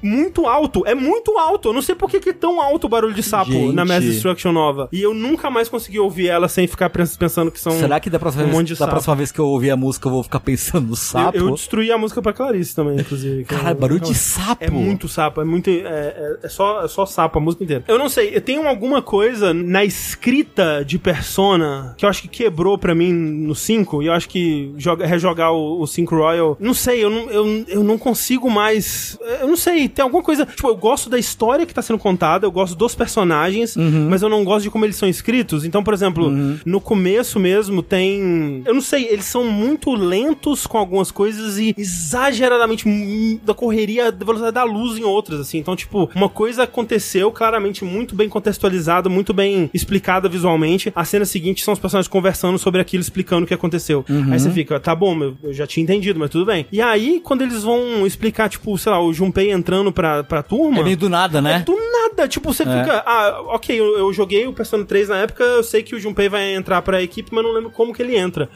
Muito 0.03 0.45
alto, 0.45 0.83
é 0.85 0.93
muito 0.95 1.37
alto. 1.37 1.69
Eu 1.69 1.73
não 1.73 1.81
sei 1.81 1.95
por 1.95 2.09
que, 2.09 2.19
que 2.19 2.29
é 2.29 2.33
tão 2.33 2.61
alto 2.61 2.85
o 2.85 2.89
barulho 2.89 3.13
de 3.13 3.23
sapo 3.23 3.51
Gente. 3.51 3.73
na 3.73 3.85
Mass 3.85 4.03
Destruction 4.03 4.51
nova. 4.51 4.87
E 4.91 5.01
eu 5.01 5.13
nunca 5.13 5.49
mais 5.49 5.69
consegui 5.69 5.99
ouvir 5.99 6.27
ela 6.27 6.47
sem 6.47 6.67
ficar 6.67 6.89
pens- 6.89 7.15
pensando 7.17 7.51
que 7.51 7.59
são. 7.59 7.71
Será 7.73 7.99
que 7.99 8.09
da 8.09 8.19
próxima, 8.19 8.43
um 8.43 8.47
vez, 8.47 8.57
monte 8.57 8.67
de 8.67 8.73
da 8.73 8.77
sapo. 8.79 8.91
próxima 8.91 9.15
vez 9.15 9.31
que 9.31 9.39
eu 9.39 9.47
ouvir 9.47 9.71
a 9.71 9.77
música 9.77 10.07
eu 10.07 10.11
vou 10.11 10.23
ficar 10.23 10.39
pensando 10.39 10.87
no 10.87 10.95
sapo? 10.95 11.37
Eu, 11.37 11.47
eu 11.47 11.53
destruí 11.55 11.91
a 11.91 11.97
música 11.97 12.21
pra 12.21 12.33
Clarice 12.33 12.75
também, 12.75 12.99
inclusive. 12.99 13.45
eu- 13.49 13.75
barulho 13.75 13.99
de 13.99 14.13
sapo. 14.15 14.63
É 14.63 14.69
muito 14.69 15.07
sapo, 15.07 15.41
é 15.41 15.43
muito. 15.45 15.60
É, 15.69 16.37
é- 16.41 16.45
é 16.45 16.49
só, 16.49 16.83
é 16.83 16.87
só 16.87 17.05
sapo 17.05 17.37
a 17.37 17.41
música 17.41 17.63
inteira. 17.63 17.83
Eu 17.87 17.97
não 17.97 18.09
sei, 18.09 18.35
eu 18.35 18.41
tenho 18.41 18.67
alguma 18.67 19.01
coisa 19.01 19.53
na 19.53 19.83
escrita 19.85 20.83
de 20.85 20.97
Persona 20.97 21.93
que 21.97 22.05
eu 22.05 22.09
acho 22.09 22.21
que 22.23 22.27
quebrou 22.27 22.77
pra 22.77 22.95
mim 22.95 23.11
no 23.13 23.53
5, 23.55 24.01
e 24.01 24.07
eu 24.07 24.13
acho 24.13 24.27
que 24.29 24.73
joga- 24.77 25.05
rejogar 25.05 25.51
o, 25.53 25.81
o 25.81 25.87
5 25.87 26.15
Royal. 26.15 26.57
Não 26.59 26.73
sei, 26.73 27.03
eu 27.03 27.09
não, 27.09 27.29
eu, 27.29 27.65
eu 27.67 27.83
não 27.83 27.97
consigo 27.97 28.49
mais. 28.49 29.17
Eu 29.39 29.47
não 29.47 29.55
sei, 29.57 29.87
tem 29.87 30.03
alguma 30.03 30.23
coisa. 30.23 30.45
Tipo, 30.45 30.69
eu 30.69 30.75
gosto 30.75 31.09
da 31.09 31.17
história 31.19 31.65
que 31.65 31.73
tá 31.73 31.81
sendo 31.81 31.99
contada, 31.99 32.45
eu 32.45 32.51
gosto 32.51 32.75
dos 32.75 32.95
personagens, 32.95 33.75
mas 34.09 34.21
eu 34.21 34.29
não 34.29 34.43
gosto 34.43 34.63
de 34.63 34.69
como 34.71 34.85
eles 34.85 34.95
são 34.95 35.07
escritos. 35.07 35.63
Então, 35.65 35.83
por 35.83 35.93
exemplo, 35.93 36.29
no 36.65 36.79
começo 36.81 37.39
mesmo 37.39 37.81
tem. 37.83 38.63
Eu 38.65 38.73
não 38.73 38.81
sei, 38.81 39.05
eles 39.09 39.25
são 39.25 39.43
muito 39.45 39.93
lentos 39.93 40.65
com 40.65 40.77
algumas 40.77 41.11
coisas 41.11 41.57
e 41.57 41.73
exageradamente 41.77 42.87
hum, 42.87 43.39
da 43.43 43.53
correria 43.53 44.11
da 44.11 44.25
velocidade 44.25 44.53
da 44.53 44.63
luz 44.63 44.97
em 44.97 45.03
outras, 45.03 45.39
assim. 45.51 45.57
Então, 45.59 45.75
tipo, 45.75 46.09
uma 46.15 46.29
coisa 46.29 46.63
aconteceu 46.63 47.31
claramente 47.31 47.83
muito 47.83 48.15
bem 48.15 48.29
contextualizada, 48.29 49.09
muito 49.09 49.33
bem 49.33 49.69
explicada 49.73 50.29
visualmente. 50.29 50.91
A 50.95 51.03
cena 51.03 51.25
seguinte 51.25 51.63
são 51.63 51.73
os 51.73 51.79
personagens 51.79 52.07
conversando 52.07 52.57
sobre 52.57 52.79
aquilo, 52.81 53.01
explicando 53.01 53.43
o 53.43 53.47
que 53.47 53.53
aconteceu. 53.53 54.05
Aí 54.31 54.39
você 54.39 54.49
fica, 54.49 54.79
tá 54.79 54.95
bom, 54.95 55.35
eu, 55.43 55.53
já 55.53 55.67
tinha 55.67 55.83
entendido, 55.83 56.19
mas 56.19 56.29
tudo 56.29 56.45
bem. 56.45 56.65
E 56.71 56.81
aí, 56.81 57.21
quando 57.23 57.41
eles 57.41 57.63
vão 57.63 58.05
explicar, 58.07 58.49
tipo, 58.49 58.77
sei 58.77 58.91
lá, 58.91 59.01
o 59.01 59.13
Junpei 59.13 59.51
entrando 59.51 59.91
pra, 59.91 60.23
pra 60.23 60.41
turma. 60.41 60.79
É 60.79 60.83
meio 60.83 60.97
do 60.97 61.09
nada, 61.09 61.41
né? 61.41 61.63
Do 61.65 61.75
nada, 61.75 62.27
tipo, 62.27 62.53
você 62.53 62.63
fica, 62.63 63.03
ah, 63.05 63.41
ok, 63.47 63.77
eu, 63.79 63.97
eu 63.97 64.13
joguei 64.13 64.47
o 64.47 64.53
Persona 64.53 64.85
3 64.85 65.09
na 65.09 65.17
época, 65.17 65.43
eu 65.43 65.63
sei 65.63 65.83
que 65.83 65.95
o 65.95 65.99
Junpei 65.99 66.29
vai 66.29 66.53
entrar 66.55 66.81
pra 66.81 67.01
equipe, 67.01 67.29
mas 67.33 67.43
não 67.43 67.51
lembro 67.53 67.69
como 67.71 67.93
que 67.93 68.01
ele 68.01 68.15
entra. 68.15 68.49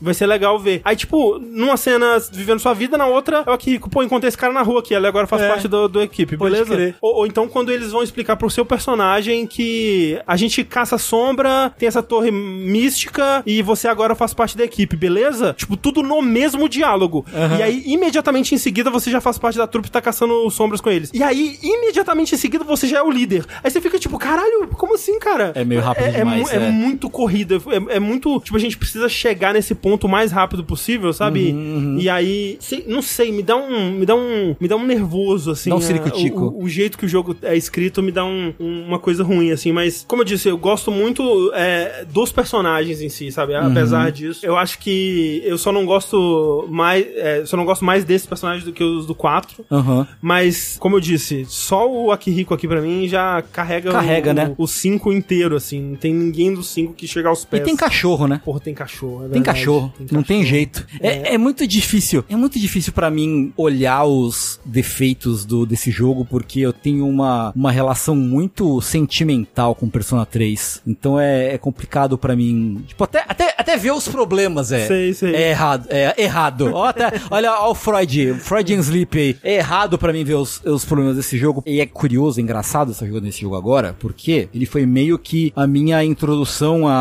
Vai 0.00 0.14
ser 0.14 0.26
legal 0.26 0.58
ver. 0.58 0.80
Aí, 0.84 0.96
tipo, 0.96 1.38
numa 1.38 1.76
cena 1.76 2.18
vivendo 2.32 2.58
sua 2.58 2.74
vida, 2.74 2.96
na 2.98 3.06
outra, 3.06 3.44
eu 3.46 3.52
aqui, 3.52 3.78
pô, 3.78 4.02
encontrei 4.02 4.28
esse 4.28 4.38
cara 4.38 4.52
na 4.52 4.62
rua 4.62 4.80
aqui, 4.80 4.94
ele 4.94 5.06
agora 5.06 5.26
faz 5.26 5.42
É. 5.42 5.48
parte 5.48 5.68
do, 5.68 5.88
do 5.88 6.02
equipe, 6.02 6.36
beleza? 6.44 6.94
Ou, 7.00 7.16
ou 7.18 7.26
então 7.26 7.48
quando 7.48 7.70
eles 7.70 7.90
vão 7.92 8.02
explicar 8.02 8.36
pro 8.36 8.48
seu 8.50 8.64
personagem 8.64 9.46
que 9.46 10.18
a 10.26 10.36
gente 10.36 10.64
caça 10.64 10.98
sombra, 10.98 11.72
tem 11.78 11.86
essa 11.86 12.02
torre 12.02 12.30
mística 12.30 13.42
e 13.46 13.62
você 13.62 13.88
agora 13.88 14.14
faz 14.14 14.32
parte 14.32 14.56
da 14.56 14.64
equipe, 14.64 14.96
beleza? 14.96 15.54
Tipo, 15.56 15.76
tudo 15.76 16.02
no 16.02 16.22
mesmo 16.22 16.68
diálogo. 16.68 17.24
E 17.58 17.62
aí, 17.62 17.82
imediatamente 17.86 18.54
em 18.54 18.58
seguida, 18.58 18.90
você 18.90 19.10
já 19.10 19.20
faz 19.20 19.38
parte 19.38 19.58
da 19.58 19.66
trupe 19.66 19.88
e 19.88 19.90
tá 19.90 20.00
caçando 20.00 20.48
sombras 20.50 20.80
com 20.80 20.90
eles. 20.90 21.10
E 21.12 21.22
aí, 21.22 21.58
imediatamente 21.62 22.34
em 22.34 22.38
seguida, 22.38 22.64
você 22.64 22.86
já 22.86 22.98
é 22.98 23.02
o 23.02 23.10
líder. 23.10 23.44
Aí 23.62 23.70
você 23.70 23.80
fica 23.80 23.98
tipo, 23.98 24.18
caralho, 24.18 24.68
como 24.76 24.94
assim, 24.94 25.18
cara? 25.18 25.52
É 25.54 25.64
meio 25.64 25.80
rápido 25.80 26.10
demais, 26.12 26.42
mu- 26.42 26.48
é 26.50 26.66
é. 26.68 26.70
muito 26.70 27.10
corrida. 27.10 27.56
É, 27.90 27.96
é 27.96 28.00
muito. 28.00 28.40
Tipo, 28.40 28.56
a 28.56 28.60
gente 28.60 28.76
precisa 28.76 29.08
chegar 29.08 29.54
nesse 29.54 29.74
ponto 29.74 30.06
o 30.06 30.08
mais 30.10 30.30
rápido 30.32 30.64
possível, 30.64 31.12
sabe? 31.12 31.50
Uhum, 31.52 31.98
E 32.00 32.08
aí, 32.08 32.56
sei- 32.60 32.84
não 32.86 33.02
sei, 33.02 33.32
me 33.32 33.42
dá 33.42 33.56
um. 33.56 33.92
Me 33.92 34.06
dá 34.06 34.14
um. 34.14 34.54
Me 34.60 34.68
dá 34.68 34.76
um 34.76 34.86
nervoso, 34.86 35.50
assim. 35.50 35.70
Dá 35.70 35.76
um 35.76 35.80
é, 35.80 35.82
o, 36.28 36.64
o 36.64 36.68
jeito 36.68 36.98
que 36.98 37.06
o 37.06 37.08
jogo 37.08 37.36
é 37.42 37.56
escrito 37.56 38.02
me 38.02 38.10
dá 38.12 38.24
um- 38.24 38.52
um- 38.60 38.84
uma 38.86 38.98
coisa 38.98 39.22
ruim, 39.22 39.50
assim. 39.52 39.72
Mas, 39.72 40.04
como 40.06 40.22
eu 40.22 40.26
disse, 40.26 40.48
eu 40.48 40.58
gosto 40.58 40.90
muito 40.90 41.50
é, 41.54 42.04
dos 42.12 42.32
personagens 42.32 43.00
em 43.00 43.08
si, 43.08 43.30
sabe? 43.30 43.54
Uhum. 43.54 43.68
Apesar 43.70 44.10
disso, 44.12 44.44
eu 44.44 44.56
acho 44.56 44.78
que 44.78 45.40
eu 45.44 45.56
só 45.56 45.70
não 45.72 45.86
gosto 45.86 46.66
mais. 46.68 47.06
é, 47.16 47.44
só 47.46 47.56
não 47.56 47.64
gosto 47.64 47.84
mais 47.84 48.04
desses 48.04 48.26
personagens 48.26 48.64
do 48.64 48.72
que 48.72 48.82
os 48.82 49.06
do 49.06 49.14
4. 49.14 49.64
Aham. 49.70 50.06
Mas, 50.20 50.76
como 50.80 50.96
eu 50.96 51.00
disse, 51.00 51.44
só 51.48 51.88
o 51.90 52.10
Akihiko 52.10 52.52
aqui 52.54 52.66
pra 52.66 52.80
mim 52.80 53.06
já 53.08 53.42
carrega, 53.52 53.92
Carrega, 53.92 54.30
o, 54.30 54.34
né? 54.34 54.54
o 54.58 54.66
5 54.66 55.12
inteiro, 55.12 55.56
assim. 55.56 55.80
Não 55.80 55.96
tem 55.96 56.12
ninguém 56.12 56.52
dos 56.52 56.68
5 56.70 56.92
que 56.94 57.06
chega 57.06 57.28
aos 57.28 57.42
E 57.42 57.46
pés. 57.46 57.62
tem 57.64 57.76
cachorro, 57.76 58.26
né? 58.26 58.40
Porra, 58.44 58.60
tem 58.60 58.74
cachorro. 58.74 59.18
é 59.18 59.28
Tem 59.28 59.28
verdade. 59.42 59.58
cachorro, 59.58 59.92
não 60.10 60.22
tem 60.22 60.38
cachorro. 60.40 60.44
jeito. 60.44 60.86
É, 61.00 61.34
é 61.34 61.38
muito 61.38 61.66
difícil. 61.66 62.24
É 62.28 62.34
muito 62.36 62.58
difícil 62.58 62.92
pra 62.92 63.10
mim 63.10 63.52
olhar 63.56 64.04
os 64.04 64.58
defeitos 64.64 65.44
do, 65.44 65.64
desse 65.66 65.90
jogo, 65.90 66.09
porque 66.24 66.60
eu 66.60 66.72
tenho 66.72 67.06
uma, 67.06 67.52
uma 67.54 67.70
relação 67.70 68.14
muito 68.16 68.80
sentimental 68.80 69.74
com 69.74 69.88
Persona 69.88 70.24
3. 70.26 70.82
Então 70.86 71.18
é, 71.18 71.54
é 71.54 71.58
complicado 71.58 72.16
pra 72.18 72.36
mim. 72.36 72.82
Tipo, 72.86 73.04
até, 73.04 73.24
até, 73.28 73.54
até 73.56 73.76
ver 73.76 73.92
os 73.92 74.06
problemas 74.08 74.72
é. 74.72 74.86
Sei, 74.86 75.14
sei. 75.14 75.34
É 75.34 75.50
errado. 75.50 75.86
É 75.90 76.14
errado. 76.22 76.70
Ó, 76.72 76.84
até, 76.84 77.10
olha 77.30 77.52
ó, 77.52 77.70
o 77.70 77.74
Freud, 77.74 78.34
Freudian 78.40 78.78
Sleep 78.80 79.18
aí. 79.18 79.36
É 79.42 79.54
errado 79.56 79.98
pra 79.98 80.12
mim 80.12 80.24
ver 80.24 80.34
os, 80.34 80.62
os 80.64 80.84
problemas 80.84 81.16
desse 81.16 81.36
jogo. 81.38 81.62
E 81.66 81.80
é 81.80 81.86
curioso, 81.86 82.40
engraçado 82.40 82.92
estar 82.92 83.06
jogando 83.06 83.26
esse 83.26 83.40
jogo 83.40 83.56
agora, 83.56 83.94
porque 83.98 84.48
ele 84.54 84.66
foi 84.66 84.86
meio 84.86 85.18
que 85.18 85.52
a 85.56 85.66
minha 85.66 86.02
introdução 86.04 86.86
a. 86.86 86.92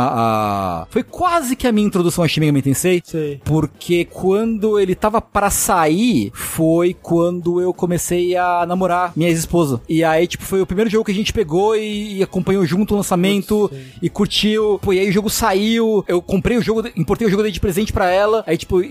a- 0.83 0.87
Foi 0.89 1.03
quase 1.03 1.55
que 1.55 1.67
a 1.67 1.71
minha 1.71 1.85
introdução 1.87 2.23
a 2.23 2.27
Shin 2.27 2.39
Megami 2.41 2.61
Tensei. 2.61 3.01
Sei. 3.03 3.41
Porque 3.43 4.05
quando 4.05 4.79
ele 4.79 4.95
tava 4.95 5.21
pra 5.21 5.49
sair, 5.49 6.31
foi 6.33 6.93
quando 6.93 7.61
eu 7.61 7.73
comecei 7.73 8.35
a 8.35 8.65
namorar 8.65 8.98
minha 9.15 9.29
ex-esposa. 9.29 9.81
E 9.87 10.03
aí, 10.03 10.27
tipo, 10.27 10.43
foi 10.43 10.61
o 10.61 10.65
primeiro 10.65 10.89
jogo 10.89 11.05
que 11.05 11.11
a 11.11 11.15
gente 11.15 11.33
pegou 11.33 11.75
e, 11.75 12.17
e 12.17 12.23
acompanhou 12.23 12.65
junto 12.65 12.93
o 12.93 12.97
lançamento 12.97 13.71
e 14.01 14.09
curtiu. 14.09 14.79
Pô, 14.81 14.93
e 14.93 14.99
aí 14.99 15.09
o 15.09 15.13
jogo 15.13 15.29
saiu, 15.29 16.03
eu 16.07 16.21
comprei 16.21 16.57
o 16.57 16.61
jogo, 16.61 16.83
importei 16.95 17.27
o 17.27 17.29
jogo 17.29 17.43
dei 17.43 17.51
de 17.51 17.59
presente 17.59 17.93
pra 17.93 18.09
ela. 18.09 18.43
Aí, 18.45 18.57
tipo, 18.57 18.81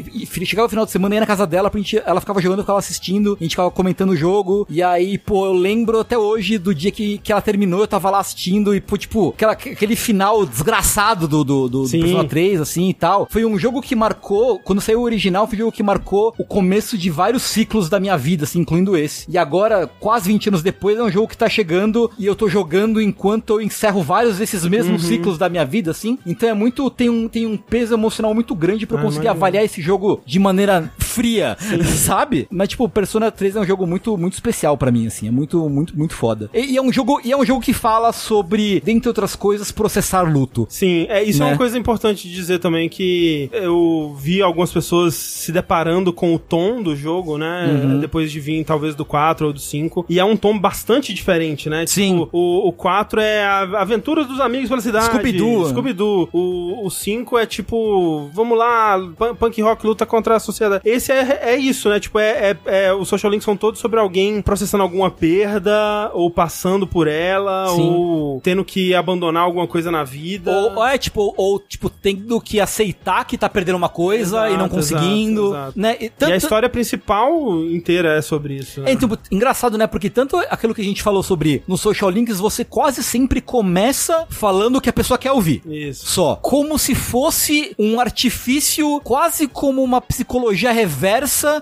chegava 0.44 0.66
o 0.66 0.70
final 0.70 0.84
de 0.84 0.90
semana, 0.90 1.14
ia 1.14 1.20
na 1.20 1.26
casa 1.26 1.46
dela, 1.46 1.70
pra 1.70 1.78
gente, 1.78 2.00
ela 2.04 2.20
ficava 2.20 2.40
jogando, 2.40 2.60
eu 2.60 2.64
ficava 2.64 2.78
assistindo, 2.78 3.36
a 3.38 3.42
gente 3.42 3.52
ficava 3.52 3.70
comentando 3.70 4.10
o 4.10 4.16
jogo. 4.16 4.66
E 4.70 4.82
aí, 4.82 5.18
pô, 5.18 5.46
eu 5.46 5.52
lembro 5.52 6.00
até 6.00 6.16
hoje 6.16 6.58
do 6.58 6.74
dia 6.74 6.90
que, 6.90 7.18
que 7.18 7.32
ela 7.32 7.40
terminou, 7.40 7.80
eu 7.80 7.88
tava 7.88 8.10
lá 8.10 8.20
assistindo 8.20 8.74
e, 8.74 8.80
pô, 8.80 8.96
tipo, 8.96 9.30
aquela, 9.30 9.52
aquele 9.52 9.96
final 9.96 10.44
desgraçado 10.46 11.28
do, 11.28 11.44
do, 11.44 11.68
do, 11.68 11.82
do. 11.84 11.90
Persona 11.90 12.24
3, 12.24 12.60
assim 12.60 12.88
e 12.88 12.94
tal. 12.94 13.26
Foi 13.30 13.44
um 13.44 13.58
jogo 13.58 13.80
que 13.80 13.94
marcou, 13.94 14.58
quando 14.60 14.80
saiu 14.80 15.00
o 15.00 15.04
original, 15.04 15.46
foi 15.46 15.56
um 15.56 15.60
jogo 15.60 15.72
que 15.72 15.82
marcou 15.82 16.34
o 16.38 16.44
começo 16.44 16.96
de 16.96 17.10
vários 17.10 17.42
ciclos 17.42 17.88
da 17.88 18.00
minha 18.00 18.16
vida, 18.16 18.44
assim, 18.44 18.60
incluindo 18.60 18.96
esse. 18.96 19.26
E 19.28 19.36
agora, 19.36 19.86
quase 20.00 20.28
20 20.32 20.48
anos 20.48 20.62
depois, 20.62 20.98
é 20.98 21.02
um 21.02 21.10
jogo 21.10 21.28
que 21.28 21.36
tá 21.36 21.48
chegando 21.48 22.10
e 22.18 22.26
eu 22.26 22.34
tô 22.36 22.48
jogando 22.48 23.00
enquanto 23.00 23.54
eu 23.54 23.60
encerro 23.60 24.02
vários 24.02 24.38
desses 24.38 24.64
mesmos 24.64 25.02
Uhum. 25.02 25.08
ciclos 25.08 25.38
da 25.38 25.48
minha 25.48 25.64
vida, 25.64 25.90
assim. 25.90 26.18
Então 26.26 26.48
é 26.48 26.54
muito, 26.54 26.88
tem 26.90 27.08
um, 27.10 27.28
tem 27.28 27.46
um 27.46 27.56
peso 27.56 27.94
emocional 27.94 28.34
muito 28.34 28.54
grande 28.54 28.86
pra 28.86 28.96
eu 28.96 29.00
Ah, 29.00 29.04
conseguir 29.04 29.28
avaliar 29.28 29.64
esse 29.64 29.80
jogo 29.82 30.20
de 30.24 30.38
maneira 30.38 30.90
fria, 31.18 31.56
sabe? 31.96 32.46
Mas, 32.50 32.68
tipo, 32.68 32.88
Persona 32.88 33.30
3 33.30 33.56
é 33.56 33.60
um 33.60 33.64
jogo 33.66 33.86
muito, 33.86 34.16
muito 34.16 34.34
especial 34.34 34.76
pra 34.78 34.90
mim, 34.92 35.06
assim. 35.06 35.26
É 35.26 35.30
muito, 35.30 35.68
muito, 35.68 35.96
muito 35.98 36.14
foda. 36.14 36.48
E, 36.54 36.72
e 36.74 36.76
é 36.76 36.82
um 36.82 36.92
jogo, 36.92 37.20
e 37.24 37.32
é 37.32 37.36
um 37.36 37.44
jogo 37.44 37.60
que 37.60 37.72
fala 37.72 38.12
sobre, 38.12 38.80
dentre 38.80 39.08
outras 39.08 39.34
coisas, 39.34 39.72
processar 39.72 40.22
luto. 40.22 40.66
Sim, 40.70 41.06
é, 41.08 41.22
isso 41.24 41.42
é 41.42 41.46
Né? 41.46 41.52
uma 41.52 41.58
coisa 41.58 41.76
importante 41.78 42.28
de 42.28 42.34
dizer 42.34 42.58
também 42.60 42.88
que 42.88 43.50
eu 43.52 44.16
vi 44.18 44.40
algumas 44.42 44.72
pessoas 44.72 45.14
se 45.14 45.50
deparando 45.52 46.12
com 46.12 46.34
o 46.34 46.38
tom 46.38 46.82
do 46.82 46.94
jogo, 46.94 47.36
né? 47.36 47.66
Uhum. 47.84 47.98
Depois 48.00 48.30
de 48.30 48.38
vir 48.40 48.64
talvez 48.64 48.94
do 48.94 49.04
4 49.04 49.46
ou 49.48 49.52
do 49.52 49.58
5. 49.60 50.06
E 50.08 50.18
é 50.20 50.24
um 50.24 50.36
tom 50.36 50.56
bastante 50.58 51.12
diferente, 51.12 51.68
né? 51.68 51.84
Sim. 51.86 52.20
Tipo, 52.20 52.28
o, 52.32 52.68
o 52.68 52.72
4 52.72 53.20
é 53.20 53.44
a 53.44 53.60
Aventuras 53.80 54.26
dos 54.26 54.40
Amigos 54.40 54.68
pela 54.68 54.80
Cidade. 54.80 55.06
Scooby-Doo. 55.06 55.68
Scooby-Doo. 55.68 56.28
O, 56.32 56.86
o 56.86 56.90
5 56.90 57.38
é 57.38 57.46
tipo, 57.46 58.28
vamos 58.32 58.56
lá, 58.58 58.98
pun- 59.16 59.34
punk 59.34 59.60
rock 59.62 59.86
luta 59.86 60.04
contra 60.06 60.36
a 60.36 60.40
sociedade. 60.40 60.82
Esse 60.84 61.07
é, 61.12 61.52
é 61.52 61.56
isso, 61.56 61.88
né? 61.88 61.98
Tipo, 62.00 62.18
é, 62.18 62.50
é, 62.50 62.86
é- 62.86 62.94
os 62.94 63.08
social 63.08 63.30
links 63.30 63.44
são 63.44 63.56
todos 63.56 63.80
sobre 63.80 63.98
alguém 64.00 64.40
processando 64.42 64.82
alguma 64.82 65.10
perda, 65.10 66.10
ou 66.14 66.30
passando 66.30 66.86
por 66.86 67.06
ela, 67.08 67.68
Sim. 67.68 67.80
ou 67.90 68.40
tendo 68.42 68.64
que 68.64 68.94
abandonar 68.94 69.42
alguma 69.44 69.66
coisa 69.66 69.90
na 69.90 70.04
vida. 70.04 70.50
Ou, 70.50 70.76
ou 70.76 70.86
é 70.86 70.98
tipo, 70.98 71.32
ou 71.36 71.58
tipo, 71.58 71.88
tendo 71.90 72.40
que 72.40 72.60
aceitar 72.60 73.24
que 73.24 73.38
tá 73.38 73.48
perdendo 73.48 73.76
uma 73.76 73.88
coisa 73.88 74.38
Exato, 74.48 74.54
e 74.54 74.56
não 74.56 74.68
conseguindo, 74.68 75.48
exato, 75.48 75.56
exato. 75.64 75.80
né? 75.80 75.96
E 76.00 76.04
E 76.06 76.10
tanto- 76.10 76.32
a 76.32 76.36
história 76.36 76.68
principal 76.68 77.30
inteira 77.64 78.16
é 78.16 78.22
sobre 78.22 78.54
isso. 78.54 78.80
Né? 78.80 78.90
É, 78.90 78.92
então, 78.94 79.08
engraçado, 79.30 79.76
né? 79.78 79.86
Porque 79.86 80.08
tanto 80.10 80.36
aquilo 80.50 80.74
que 80.74 80.80
a 80.80 80.84
gente 80.84 81.02
falou 81.02 81.22
sobre 81.22 81.62
no 81.66 81.76
social 81.76 82.10
links, 82.10 82.38
você 82.38 82.64
quase 82.64 83.02
sempre 83.02 83.40
começa 83.40 84.26
falando 84.30 84.76
o 84.76 84.80
que 84.80 84.88
a 84.90 84.92
pessoa 84.92 85.16
quer 85.18 85.32
ouvir. 85.32 85.62
Isso. 85.66 86.06
Só. 86.06 86.36
Como 86.36 86.78
se 86.78 86.94
fosse 86.94 87.74
um 87.78 88.00
artifício, 88.00 89.00
quase 89.04 89.46
como 89.46 89.82
uma 89.82 90.00
psicologia 90.00 90.72
reversa 90.72 90.97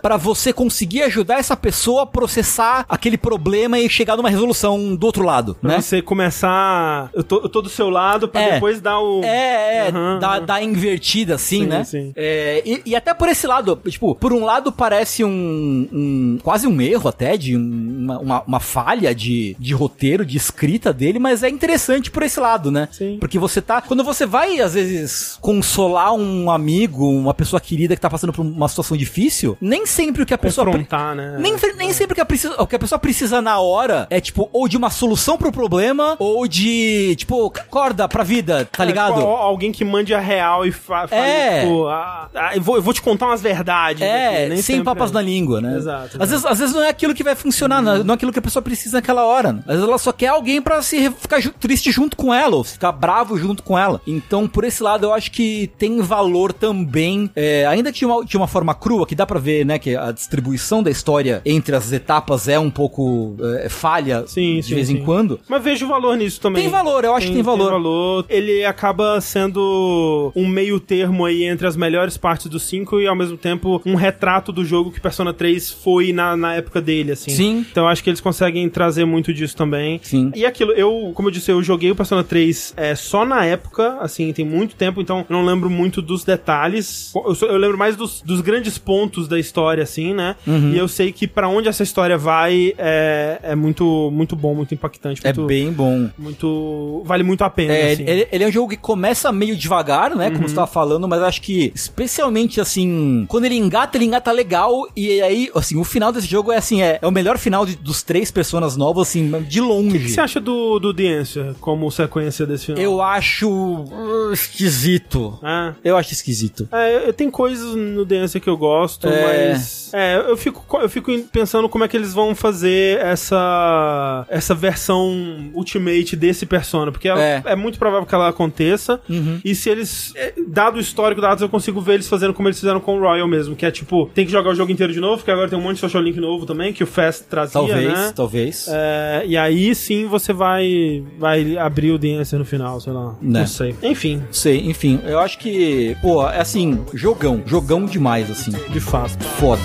pra 0.02 0.16
você 0.16 0.52
conseguir 0.52 1.02
ajudar 1.02 1.38
essa 1.38 1.56
pessoa 1.56 2.02
a 2.02 2.06
processar 2.06 2.84
aquele 2.88 3.16
problema 3.18 3.78
e 3.78 3.88
chegar 3.88 4.16
numa 4.16 4.30
resolução 4.30 4.94
do 4.96 5.04
outro 5.06 5.24
lado, 5.24 5.54
Pra 5.60 5.70
né? 5.76 5.80
você 5.80 6.00
começar. 6.02 7.10
Eu 7.14 7.22
tô, 7.24 7.36
eu 7.40 7.48
tô 7.48 7.62
do 7.62 7.68
seu 7.68 7.88
lado 7.90 8.28
pra 8.28 8.40
É. 8.40 8.52
depois 8.54 8.80
dar 8.80 8.98
o. 9.00 9.22
É, 9.22 9.88
é, 9.88 9.92
dá, 10.20 10.34
aham. 10.36 10.44
dá 10.44 10.62
invertida 10.62 11.34
assim, 11.34 11.62
Sim, 11.62 11.66
né? 11.66 11.84
sim. 11.84 12.12
É, 12.16 12.62
e, 12.64 12.82
e 12.86 12.96
até 12.96 13.12
por 13.14 13.28
esse 13.28 13.46
lado, 13.46 13.78
tipo, 13.88 14.14
por 14.14 14.32
um 14.32 14.44
lado 14.44 14.72
parece 14.72 15.24
um, 15.24 15.88
um- 15.92 16.38
quase 16.42 16.66
um 16.66 16.80
erro 16.80 17.08
até, 17.08 17.36
de 17.36 17.56
um- 17.56 17.96
uma, 18.06 18.18
uma, 18.18 18.42
uma 18.46 18.60
falha 18.60 19.14
de, 19.14 19.56
de 19.58 19.74
roteiro, 19.74 20.24
de 20.24 20.36
escrita 20.36 20.92
dele, 20.92 21.18
mas 21.18 21.42
é 21.42 21.48
interessante 21.48 22.10
por 22.10 22.22
esse 22.22 22.38
lado, 22.40 22.70
né? 22.70 22.88
Sim. 22.92 23.16
Porque 23.20 23.38
você 23.38 23.60
tá, 23.60 23.80
quando 23.80 24.04
você 24.04 24.24
vai, 24.26 24.60
às 24.60 24.74
vezes, 24.74 25.36
consolar 25.40 26.12
um 26.14 26.50
amigo, 26.50 27.08
uma 27.08 27.34
pessoa 27.34 27.60
querida 27.60 27.94
que 27.94 28.00
tá 28.00 28.10
passando 28.10 28.32
por 28.32 28.42
uma 28.44 28.68
situação 28.68 28.96
difícil, 28.96 29.15
nem 29.60 29.86
sempre 29.86 30.22
o 30.22 30.26
que 30.26 30.34
a 30.34 30.38
pessoa... 30.38 30.66
né? 31.14 31.36
nem, 31.38 31.56
nem 31.76 31.92
sempre 31.92 32.12
o 32.12 32.14
que, 32.14 32.20
a 32.20 32.24
precisa, 32.24 32.54
o 32.60 32.66
que 32.66 32.76
a 32.76 32.78
pessoa 32.78 32.98
precisa 32.98 33.40
na 33.40 33.58
hora 33.58 34.06
é, 34.10 34.20
tipo, 34.20 34.48
ou 34.52 34.68
de 34.68 34.76
uma 34.76 34.90
solução 34.90 35.36
pro 35.36 35.50
problema, 35.52 36.16
ou 36.18 36.46
de, 36.46 37.14
tipo, 37.16 37.46
acorda 37.56 38.08
pra 38.08 38.22
vida, 38.22 38.68
tá 38.70 38.82
É, 38.84 38.86
ligado? 38.86 39.14
tipo, 39.14 39.26
al- 39.26 39.36
alguém 39.36 39.72
que 39.72 39.84
mande 39.84 40.14
a 40.14 40.20
real 40.20 40.66
e 40.66 40.72
fa 40.72 41.06
fale, 41.08 41.20
É. 41.22 41.60
tipo, 41.62 41.86
ah, 41.86 42.28
ah, 42.34 42.56
eu, 42.56 42.62
vou, 42.62 42.76
eu 42.76 42.82
vou 42.82 42.92
te 42.94 43.02
contar 43.02 43.26
umas 43.26 43.40
verdades. 43.42 44.02
É, 44.02 44.46
aqui. 44.46 44.62
Sem 44.62 44.82
papas 44.82 45.10
é. 45.10 45.14
na 45.14 45.22
língua, 45.22 45.60
né? 45.60 45.76
Exato, 45.76 46.16
Às 46.22 46.30
vezes, 46.30 46.44
às 46.46 46.58
vezes 46.58 46.74
não 46.74 46.82
é 46.82 46.88
aquilo 46.88 47.14
que 47.14 47.22
vai 47.24 47.34
funcionar, 47.34 47.80
não 47.82 47.92
é- 47.96 48.02
não 48.04 48.12
é 48.12 48.16
aquilo 48.16 48.32
que 48.32 48.38
a 48.38 48.42
pessoa 48.42 48.62
precisa 48.62 48.98
naquela 48.98 49.24
hora. 49.24 49.52
né? 49.52 49.60
Às 49.66 49.74
vezes 49.74 49.88
ela 49.88 49.98
só 49.98 50.12
quer 50.12 50.28
alguém 50.28 50.60
pra 50.60 50.82
se 50.82 51.10
ficar 51.10 51.40
triste 51.60 51.90
junto 51.90 52.16
com 52.16 52.32
ela, 52.32 52.56
ou 52.56 52.64
ficar 52.64 52.92
bravo 52.92 53.36
junto 53.38 53.62
com 53.62 53.78
ela. 53.78 54.00
Então, 54.06 54.46
por 54.48 54.64
esse 54.64 54.82
lado, 54.82 55.04
eu 55.06 55.12
acho 55.14 55.30
que 55.30 55.70
tem 55.78 56.00
valor 56.00 56.52
também, 56.52 57.30
é, 57.36 57.66
ainda 57.66 57.92
que 57.92 57.98
de 58.00 58.06
uma, 58.06 58.24
de 58.24 58.36
uma 58.36 58.46
forma 58.46 58.74
crua, 58.74 59.05
que 59.06 59.14
dá 59.14 59.24
pra 59.24 59.38
ver, 59.38 59.64
né, 59.64 59.78
que 59.78 59.96
a 59.96 60.12
distribuição 60.12 60.82
da 60.82 60.90
história 60.90 61.40
entre 61.44 61.74
as 61.74 61.92
etapas 61.92 62.48
é 62.48 62.58
um 62.58 62.70
pouco 62.70 63.36
é, 63.60 63.68
falha 63.68 64.24
Sim, 64.26 64.56
de 64.56 64.64
sim, 64.64 64.74
vez 64.74 64.90
em 64.90 64.96
sim. 64.96 65.04
quando. 65.04 65.40
Mas 65.48 65.62
vejo 65.62 65.86
valor 65.86 66.16
nisso 66.16 66.40
também. 66.40 66.62
Tem 66.62 66.70
valor, 66.70 67.04
eu 67.04 67.14
acho 67.14 67.28
que 67.28 67.32
tem 67.32 67.42
valor. 67.42 68.26
Ele 68.28 68.64
acaba 68.64 69.20
sendo 69.20 70.32
um 70.34 70.46
meio 70.46 70.78
termo 70.80 71.24
aí 71.24 71.44
entre 71.44 71.66
as 71.66 71.76
melhores 71.76 72.16
partes 72.16 72.46
do 72.46 72.58
5 72.58 73.00
e 73.00 73.06
ao 73.06 73.16
mesmo 73.16 73.36
tempo 73.36 73.80
um 73.86 73.94
retrato 73.94 74.52
do 74.52 74.64
jogo 74.64 74.90
que 74.90 75.00
Persona 75.00 75.32
3 75.32 75.70
foi 75.70 76.12
na, 76.12 76.36
na 76.36 76.54
época 76.54 76.80
dele, 76.80 77.12
assim. 77.12 77.30
Sim. 77.30 77.66
Então 77.70 77.84
eu 77.84 77.88
acho 77.88 78.02
que 78.02 78.10
eles 78.10 78.20
conseguem 78.20 78.68
trazer 78.68 79.04
muito 79.04 79.32
disso 79.32 79.56
também. 79.56 80.00
Sim. 80.02 80.30
E 80.34 80.44
aquilo, 80.44 80.72
eu, 80.72 81.12
como 81.14 81.28
eu 81.28 81.32
disse, 81.32 81.50
eu 81.50 81.62
joguei 81.62 81.90
o 81.90 81.96
Persona 81.96 82.24
3 82.24 82.74
é, 82.76 82.94
só 82.94 83.24
na 83.24 83.44
época, 83.44 83.98
assim, 84.00 84.32
tem 84.32 84.44
muito 84.44 84.74
tempo, 84.76 85.00
então 85.00 85.18
eu 85.18 85.26
não 85.28 85.44
lembro 85.44 85.70
muito 85.70 86.02
dos 86.02 86.24
detalhes. 86.24 87.12
Eu, 87.14 87.48
eu 87.48 87.56
lembro 87.56 87.78
mais 87.78 87.96
dos, 87.96 88.20
dos 88.22 88.40
grandes 88.40 88.78
pontos 88.78 88.95
da 89.28 89.38
história, 89.38 89.82
assim, 89.82 90.14
né? 90.14 90.36
Uhum. 90.46 90.72
E 90.72 90.78
eu 90.78 90.88
sei 90.88 91.12
que 91.12 91.26
pra 91.26 91.48
onde 91.48 91.68
essa 91.68 91.82
história 91.82 92.16
vai 92.16 92.72
é, 92.78 93.38
é 93.42 93.54
muito, 93.54 94.10
muito 94.12 94.34
bom, 94.34 94.54
muito 94.54 94.72
impactante. 94.74 95.20
É 95.24 95.28
Muito, 95.32 95.46
bem 95.46 95.72
bom. 95.72 96.08
muito. 96.18 97.02
Vale 97.04 97.22
muito 97.22 97.42
a 97.44 97.50
pena. 97.50 97.72
É, 97.74 97.92
assim. 97.92 98.04
ele, 98.06 98.28
ele 98.32 98.44
é 98.44 98.46
um 98.48 98.52
jogo 98.52 98.70
que 98.70 98.76
começa 98.76 99.30
meio 99.32 99.56
devagar, 99.56 100.14
né? 100.14 100.28
Uhum. 100.28 100.34
Como 100.36 100.48
você 100.48 100.54
tava 100.54 100.66
falando, 100.66 101.06
mas 101.08 101.20
acho 101.22 101.42
que, 101.42 101.72
especialmente 101.74 102.60
assim, 102.60 103.24
quando 103.28 103.44
ele 103.44 103.56
engata, 103.56 103.96
ele 103.96 104.04
engata 104.04 104.30
legal. 104.32 104.86
E 104.96 105.20
aí, 105.20 105.50
assim, 105.54 105.76
o 105.76 105.84
final 105.84 106.12
desse 106.12 106.26
jogo 106.26 106.52
é 106.52 106.56
assim, 106.56 106.82
é, 106.82 106.98
é 107.02 107.06
o 107.06 107.10
melhor 107.10 107.38
final 107.38 107.66
de- 107.66 107.76
dos 107.76 108.02
três 108.02 108.30
personas 108.30 108.76
novas, 108.76 109.08
assim, 109.08 109.30
de 109.48 109.60
longe. 109.60 109.96
O 109.96 110.00
que 110.00 110.08
você 110.10 110.20
acha 110.20 110.40
do, 110.40 110.78
do 110.78 110.94
The 110.94 111.08
Answer 111.08 111.54
como 111.60 111.90
sequência 111.90 112.46
desse 112.46 112.66
filme? 112.66 112.80
Eu 112.82 113.00
acho 113.02 113.48
uh, 113.50 114.32
esquisito. 114.32 115.38
Ah. 115.42 115.74
Eu 115.84 115.96
acho 115.96 116.12
esquisito. 116.12 116.68
É, 116.72 117.08
eu- 117.08 117.12
tem 117.12 117.30
coisas 117.30 117.74
no 117.74 118.04
The 118.06 118.16
Answer 118.18 118.40
que 118.40 118.48
eu 118.48 118.56
gosto, 118.56 118.85
É. 119.08 119.48
mas. 119.52 119.90
É, 119.92 120.16
eu 120.28 120.36
fico, 120.36 120.64
co- 120.66 120.80
eu 120.80 120.88
fico 120.88 121.10
pensando 121.32 121.68
como 121.68 121.84
é 121.84 121.88
que 121.88 121.96
eles 121.96 122.12
vão 122.12 122.34
fazer 122.34 122.98
essa. 123.00 124.26
essa 124.28 124.54
versão 124.54 125.50
Ultimate 125.54 126.16
desse 126.16 126.46
Persona. 126.46 126.90
Porque 126.92 127.08
ela- 127.08 127.22
É. 127.22 127.42
é. 127.44 127.56
muito 127.56 127.78
provável 127.78 128.06
que 128.06 128.14
ela 128.14 128.28
aconteça. 128.28 129.00
Uhum. 129.08 129.40
E 129.44 129.54
se 129.54 129.68
eles. 129.70 130.12
é, 130.16 130.34
Dado 130.48 130.76
o 130.76 130.80
histórico 130.80 131.20
dados, 131.20 131.42
eu 131.42 131.48
consigo 131.48 131.80
ver 131.80 131.94
eles 131.94 132.08
fazendo 132.08 132.32
como 132.32 132.48
eles 132.48 132.58
fizeram 132.58 132.80
com 132.80 132.96
o 132.96 133.00
Royal 133.00 133.26
mesmo. 133.28 133.56
Que 133.56 133.66
é 133.66 133.70
tipo, 133.70 134.10
tem 134.14 134.24
que 134.26 134.32
jogar 134.32 134.50
o 134.50 134.54
jogo 134.54 134.70
inteiro 134.70 134.92
de 134.92 135.00
novo, 135.00 135.16
porque 135.18 135.30
agora 135.30 135.48
tem 135.48 135.58
um 135.58 135.62
monte 135.62 135.74
de 135.74 135.80
social 135.80 136.02
link 136.02 136.18
novo 136.20 136.46
também, 136.46 136.72
que 136.72 136.82
o 136.82 136.86
Fast 136.86 137.24
trazia, 137.24 137.52
Talvez, 137.52 137.92
né? 137.92 138.12
talvez. 138.14 138.66
É, 138.70 139.22
e 139.26 139.36
aí 139.36 139.74
sim 139.74 140.06
você 140.06 140.32
vai 140.32 141.02
vai 141.18 141.56
abrir 141.56 141.90
o 141.92 141.98
The 141.98 142.08
Answer 142.14 142.38
no 142.38 142.44
final, 142.44 142.80
sei 142.80 142.92
lá. 142.92 143.14
Né. 143.20 143.40
Não 143.40 143.46
sei. 143.46 143.74
Enfim, 143.82 144.22
Sei, 144.30 144.58
enfim, 144.68 145.00
eu 145.04 145.18
acho 145.18 145.38
que, 145.38 145.96
pô, 146.02 146.26
é 146.28 146.40
assim, 146.40 146.84
jogão, 146.94 147.42
jogão 147.46 147.84
demais, 147.86 148.30
assim. 148.30 148.52
De 148.76 148.80
fato. 148.80 149.24
Foda. 149.38 149.62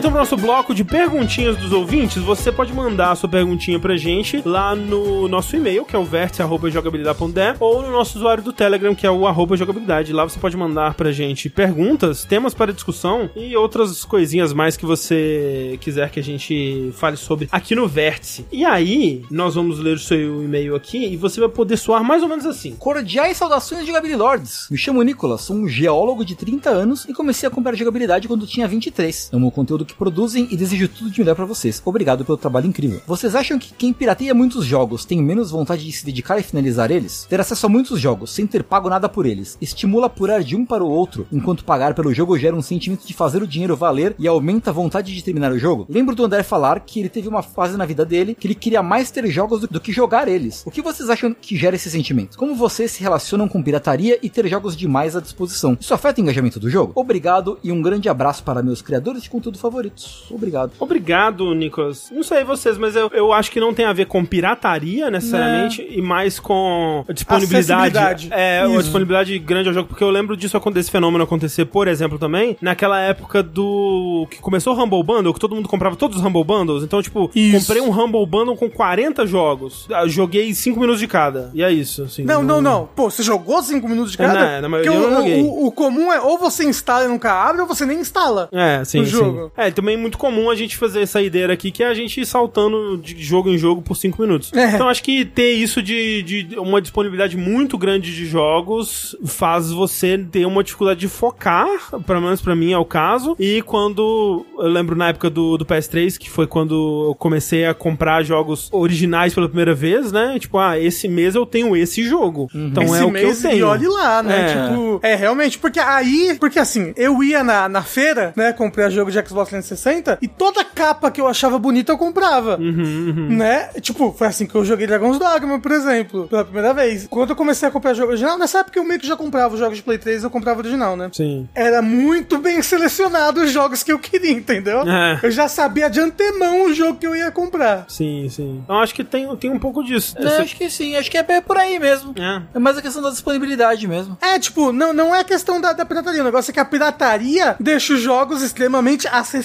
Então 0.00 0.10
pro 0.10 0.18
nosso 0.18 0.36
bloco 0.38 0.74
de 0.74 0.82
perguntinhas 0.82 1.58
dos 1.58 1.72
ouvintes. 1.72 2.22
Você 2.22 2.50
pode 2.50 2.72
mandar 2.72 3.10
a 3.10 3.14
sua 3.14 3.28
perguntinha 3.28 3.78
pra 3.78 3.98
gente 3.98 4.40
lá 4.46 4.74
no 4.74 5.28
nosso 5.28 5.54
e-mail, 5.54 5.84
que 5.84 5.94
é 5.94 5.98
o 5.98 6.06
vértice.jogabilidade.de, 6.06 7.56
ou 7.60 7.82
no 7.82 7.90
nosso 7.90 8.16
usuário 8.16 8.42
do 8.42 8.50
Telegram, 8.50 8.94
que 8.94 9.06
é 9.06 9.10
o 9.10 9.26
arroba 9.26 9.58
jogabilidade. 9.58 10.10
Lá 10.14 10.24
você 10.24 10.40
pode 10.40 10.56
mandar 10.56 10.94
pra 10.94 11.12
gente 11.12 11.50
perguntas, 11.50 12.24
temas 12.24 12.54
para 12.54 12.72
discussão 12.72 13.28
e 13.36 13.54
outras 13.54 14.02
coisinhas 14.02 14.54
mais 14.54 14.74
que 14.74 14.86
você 14.86 15.76
quiser 15.82 16.08
que 16.08 16.18
a 16.18 16.24
gente 16.24 16.90
fale 16.94 17.18
sobre 17.18 17.46
aqui 17.52 17.74
no 17.74 17.86
Vértice. 17.86 18.46
E 18.50 18.64
aí, 18.64 19.22
nós 19.30 19.54
vamos 19.54 19.78
ler 19.78 19.96
o 19.96 19.98
seu 19.98 20.42
e-mail 20.42 20.74
aqui 20.74 21.12
e 21.12 21.16
você 21.18 21.40
vai 21.40 21.50
poder 21.50 21.76
soar 21.76 22.02
mais 22.02 22.22
ou 22.22 22.28
menos 22.28 22.46
assim. 22.46 22.74
Cordiais 22.76 23.36
saudações 23.36 23.86
jogabililords. 23.86 24.66
Me 24.70 24.78
chamo 24.78 25.02
Nicolas, 25.02 25.42
sou 25.42 25.56
um 25.56 25.68
geólogo 25.68 26.24
de 26.24 26.34
30 26.34 26.70
anos 26.70 27.04
e 27.04 27.12
comecei 27.12 27.46
a 27.46 27.50
comprar 27.50 27.76
jogabilidade 27.76 28.26
quando 28.26 28.46
tinha 28.46 28.66
23. 28.66 29.28
Amo 29.34 29.48
o 29.48 29.52
conteúdo 29.52 29.89
que 29.90 29.98
produzem 29.98 30.48
e 30.50 30.56
desejo 30.56 30.88
tudo 30.88 31.10
de 31.10 31.20
melhor 31.20 31.36
pra 31.36 31.44
vocês. 31.44 31.82
Obrigado 31.84 32.24
pelo 32.24 32.38
trabalho 32.38 32.66
incrível. 32.66 33.00
Vocês 33.06 33.34
acham 33.34 33.58
que 33.58 33.72
quem 33.74 33.92
pirateia 33.92 34.34
muitos 34.34 34.64
jogos 34.64 35.04
tem 35.04 35.22
menos 35.22 35.50
vontade 35.50 35.84
de 35.84 35.92
se 35.92 36.04
dedicar 36.04 36.38
e 36.38 36.42
finalizar 36.42 36.90
eles? 36.90 37.26
Ter 37.28 37.40
acesso 37.40 37.66
a 37.66 37.68
muitos 37.68 38.00
jogos 38.00 38.30
sem 38.32 38.46
ter 38.46 38.62
pago 38.62 38.88
nada 38.88 39.08
por 39.08 39.26
eles 39.26 39.58
estimula 39.60 40.06
a 40.06 40.10
pular 40.10 40.42
de 40.42 40.56
um 40.56 40.64
para 40.64 40.84
o 40.84 40.90
outro, 40.90 41.26
enquanto 41.32 41.64
pagar 41.64 41.94
pelo 41.94 42.14
jogo 42.14 42.38
gera 42.38 42.56
um 42.56 42.62
sentimento 42.62 43.06
de 43.06 43.14
fazer 43.14 43.42
o 43.42 43.46
dinheiro 43.46 43.76
valer 43.76 44.14
e 44.18 44.26
aumenta 44.26 44.70
a 44.70 44.72
vontade 44.72 45.14
de 45.14 45.24
terminar 45.24 45.52
o 45.52 45.58
jogo? 45.58 45.86
Lembro 45.88 46.14
do 46.14 46.24
André 46.24 46.42
falar 46.42 46.80
que 46.80 47.00
ele 47.00 47.08
teve 47.08 47.28
uma 47.28 47.42
fase 47.42 47.76
na 47.76 47.84
vida 47.84 48.04
dele 48.04 48.34
que 48.34 48.46
ele 48.46 48.54
queria 48.54 48.82
mais 48.82 49.10
ter 49.10 49.26
jogos 49.28 49.60
do 49.62 49.80
que 49.80 49.92
jogar 49.92 50.28
eles. 50.28 50.62
O 50.66 50.70
que 50.70 50.82
vocês 50.82 51.10
acham 51.10 51.34
que 51.34 51.56
gera 51.56 51.76
esse 51.76 51.90
sentimento? 51.90 52.38
Como 52.38 52.54
vocês 52.54 52.90
se 52.92 53.02
relacionam 53.02 53.48
com 53.48 53.62
pirataria 53.62 54.18
e 54.22 54.30
ter 54.30 54.46
jogos 54.48 54.76
demais 54.76 55.16
à 55.16 55.20
disposição? 55.20 55.76
Isso 55.80 55.94
afeta 55.94 56.20
o 56.20 56.22
engajamento 56.22 56.60
do 56.60 56.70
jogo? 56.70 56.92
Obrigado 56.94 57.58
e 57.62 57.72
um 57.72 57.82
grande 57.82 58.08
abraço 58.08 58.42
para 58.42 58.62
meus 58.62 58.82
criadores 58.82 59.22
de 59.22 59.30
conteúdo 59.30 59.58
favoritos. 59.58 59.79
Favoritos. 59.80 60.24
Obrigado. 60.30 60.72
Obrigado, 60.78 61.54
Nicolas. 61.54 62.10
Não 62.12 62.22
sei 62.22 62.44
vocês, 62.44 62.76
mas 62.76 62.94
eu, 62.94 63.10
eu 63.14 63.32
acho 63.32 63.50
que 63.50 63.58
não 63.60 63.72
tem 63.72 63.86
a 63.86 63.92
ver 63.92 64.06
com 64.06 64.24
pirataria 64.24 65.10
necessariamente 65.10 65.86
e 65.90 66.02
mais 66.02 66.38
com 66.38 67.04
a 67.08 67.12
disponibilidade. 67.12 68.28
É, 68.30 68.60
a 68.62 68.68
Isso. 68.68 68.82
disponibilidade 68.82 69.38
grande 69.38 69.68
ao 69.68 69.74
jogo, 69.74 69.88
porque 69.88 70.04
eu 70.04 70.10
lembro 70.10 70.36
disso 70.36 70.58
desse 70.70 70.90
fenômeno 70.90 71.24
acontecer, 71.24 71.64
por 71.64 71.88
exemplo, 71.88 72.18
também, 72.18 72.56
naquela 72.60 73.00
época 73.00 73.42
do 73.42 74.26
que 74.30 74.38
começou 74.38 74.76
o 74.76 74.82
Humble 74.82 75.02
Bundle, 75.02 75.32
que 75.32 75.40
todo 75.40 75.54
mundo 75.54 75.68
comprava 75.68 75.96
todos 75.96 76.18
os 76.18 76.24
Humble 76.24 76.44
Bundles. 76.44 76.82
Então, 76.84 77.00
tipo, 77.02 77.30
Isso. 77.34 77.58
comprei 77.66 77.80
um 77.82 77.90
Humble 77.90 78.26
Bundle 78.26 78.56
com 78.56 78.68
40 78.70 79.26
jogos. 79.26 79.86
Ah, 79.92 80.06
Joguei 80.06 80.52
5 80.52 80.78
minutos 80.78 81.00
de 81.00 81.06
cada. 81.08 81.50
E 81.54 81.62
é 81.62 81.72
isso, 81.72 82.02
assim. 82.02 82.24
Não, 82.24 82.42
não, 82.42 82.60
não. 82.60 82.88
Pô, 82.94 83.10
você 83.10 83.22
jogou 83.22 83.62
5 83.62 83.88
minutos 83.88 84.12
de 84.12 84.20
É, 84.22 84.26
cada? 84.26 84.38
na- 84.38 84.60
na 84.60 84.68
maioria 84.68 84.92
eu 84.92 85.08
o, 85.08 85.14
joguei. 85.16 85.42
o, 85.42 85.66
o 85.66 85.72
comum 85.72 86.12
é 86.12 86.20
ou 86.20 86.38
você 86.38 86.64
instala 86.64 87.04
e 87.04 87.08
nunca 87.08 87.32
abre, 87.32 87.62
ou 87.62 87.66
você 87.66 87.86
nem 87.86 87.98
instala. 88.00 88.48
É, 88.52 88.84
sim, 88.84 89.00
o 89.00 89.04
sim. 89.04 89.10
jogo. 89.10 89.52
É, 89.70 89.72
também 89.72 89.94
é 89.94 89.98
muito 89.98 90.18
comum 90.18 90.50
a 90.50 90.54
gente 90.54 90.76
fazer 90.76 91.00
essa 91.00 91.22
ideia 91.22 91.50
aqui, 91.50 91.70
que 91.70 91.82
é 91.82 91.86
a 91.86 91.94
gente 91.94 92.20
ir 92.20 92.26
saltando 92.26 92.98
de 92.98 93.22
jogo 93.22 93.48
em 93.48 93.56
jogo 93.56 93.80
por 93.80 93.96
5 93.96 94.20
minutos. 94.20 94.52
É. 94.52 94.74
Então 94.74 94.88
acho 94.88 95.02
que 95.02 95.24
ter 95.24 95.52
isso 95.52 95.82
de, 95.82 96.22
de 96.22 96.58
uma 96.58 96.80
disponibilidade 96.80 97.36
muito 97.36 97.78
grande 97.78 98.14
de 98.14 98.26
jogos 98.26 99.16
faz 99.24 99.70
você 99.70 100.18
ter 100.18 100.44
uma 100.44 100.62
dificuldade 100.62 101.00
de 101.00 101.08
focar, 101.08 101.68
pelo 102.06 102.20
menos 102.20 102.40
pra 102.40 102.54
mim 102.54 102.72
é 102.72 102.78
o 102.78 102.84
caso. 102.84 103.34
E 103.38 103.62
quando, 103.62 104.44
eu 104.58 104.68
lembro 104.68 104.94
na 104.94 105.08
época 105.08 105.30
do, 105.30 105.56
do 105.56 105.64
PS3, 105.64 106.18
que 106.18 106.28
foi 106.28 106.46
quando 106.46 107.08
eu 107.08 107.14
comecei 107.14 107.64
a 107.64 107.72
comprar 107.72 108.22
jogos 108.22 108.68
originais 108.72 109.34
pela 109.34 109.48
primeira 109.48 109.74
vez, 109.74 110.12
né? 110.12 110.38
Tipo, 110.38 110.58
ah, 110.58 110.78
esse 110.78 111.08
mês 111.08 111.34
eu 111.34 111.46
tenho 111.46 111.76
esse 111.76 112.02
jogo. 112.02 112.48
Então 112.54 112.82
Esse 112.84 112.98
é 112.98 113.04
o 113.04 113.12
que 113.12 113.22
eu 113.22 113.40
tenho. 113.40 113.58
E 113.58 113.62
olhe 113.62 113.88
lá, 113.88 114.22
né? 114.22 114.40
É. 114.40 114.68
Tipo, 114.68 115.00
é 115.02 115.14
realmente, 115.14 115.58
porque 115.58 115.80
aí, 115.80 116.36
porque 116.38 116.58
assim, 116.58 116.92
eu 116.96 117.22
ia 117.22 117.42
na, 117.42 117.68
na 117.68 117.82
feira, 117.82 118.32
né? 118.36 118.52
Comprei 118.52 118.90
jogo 118.90 119.10
de 119.10 119.28
Xbox 119.28 119.52
360 119.62 120.18
e 120.20 120.28
toda 120.28 120.64
capa 120.64 121.10
que 121.10 121.20
eu 121.20 121.26
achava 121.28 121.58
bonita 121.58 121.92
eu 121.92 121.98
comprava. 121.98 122.56
Uhum, 122.56 123.28
Né? 123.30 123.68
Tipo, 123.80 124.12
foi 124.16 124.26
assim 124.26 124.46
que 124.46 124.54
eu 124.54 124.64
joguei 124.64 124.86
Dragon's 124.86 125.18
Dogma, 125.18 125.58
por 125.60 125.72
exemplo, 125.72 126.26
pela 126.28 126.44
primeira 126.44 126.72
vez. 126.74 127.06
Quando 127.08 127.30
eu 127.30 127.36
comecei 127.36 127.68
a 127.68 127.70
comprar 127.70 127.94
jogo 127.94 128.08
original, 128.10 128.38
nessa 128.38 128.60
época 128.60 128.78
eu 128.78 128.84
meio 128.84 128.98
que 129.00 129.06
já 129.06 129.16
comprava 129.16 129.54
os 129.54 129.60
jogos 129.60 129.76
de 129.76 129.82
Play 129.82 129.98
3, 129.98 130.24
eu 130.24 130.30
comprava 130.30 130.60
original, 130.60 130.96
né? 130.96 131.10
Sim. 131.12 131.48
Era 131.54 131.82
muito 131.82 132.38
bem 132.38 132.62
selecionado 132.62 133.40
os 133.42 133.50
jogos 133.50 133.82
que 133.82 133.92
eu 133.92 133.98
queria, 133.98 134.32
entendeu? 134.32 134.80
É. 134.88 135.20
Eu 135.22 135.30
já 135.30 135.48
sabia 135.48 135.88
de 135.88 136.00
antemão 136.00 136.66
o 136.66 136.74
jogo 136.74 136.98
que 136.98 137.06
eu 137.06 137.14
ia 137.14 137.30
comprar. 137.30 137.84
Sim, 137.88 138.28
sim. 138.28 138.62
Eu 138.68 138.76
acho 138.76 138.94
que 138.94 139.04
tem, 139.04 139.34
tem 139.36 139.50
um 139.50 139.58
pouco 139.58 139.82
disso. 139.82 140.14
É, 140.18 140.38
acho 140.38 140.56
que 140.56 140.68
sim, 140.70 140.96
acho 140.96 141.10
que 141.10 141.18
é 141.18 141.22
bem 141.22 141.40
por 141.40 141.56
aí 141.56 141.78
mesmo. 141.78 142.14
É. 142.18 142.42
É 142.54 142.58
mais 142.58 142.76
a 142.78 142.82
questão 142.82 143.02
da 143.02 143.10
disponibilidade 143.10 143.86
mesmo. 143.86 144.16
É, 144.20 144.38
tipo, 144.38 144.72
não, 144.72 144.92
não 144.92 145.14
é 145.14 145.22
questão 145.24 145.60
da, 145.60 145.72
da 145.72 145.84
pirataria. 145.84 146.20
O 146.20 146.24
negócio 146.24 146.50
é 146.50 146.54
que 146.54 146.60
a 146.60 146.64
pirataria 146.64 147.56
deixa 147.58 147.94
os 147.94 148.00
jogos 148.00 148.42
extremamente 148.42 149.06
acessíveis, 149.08 149.39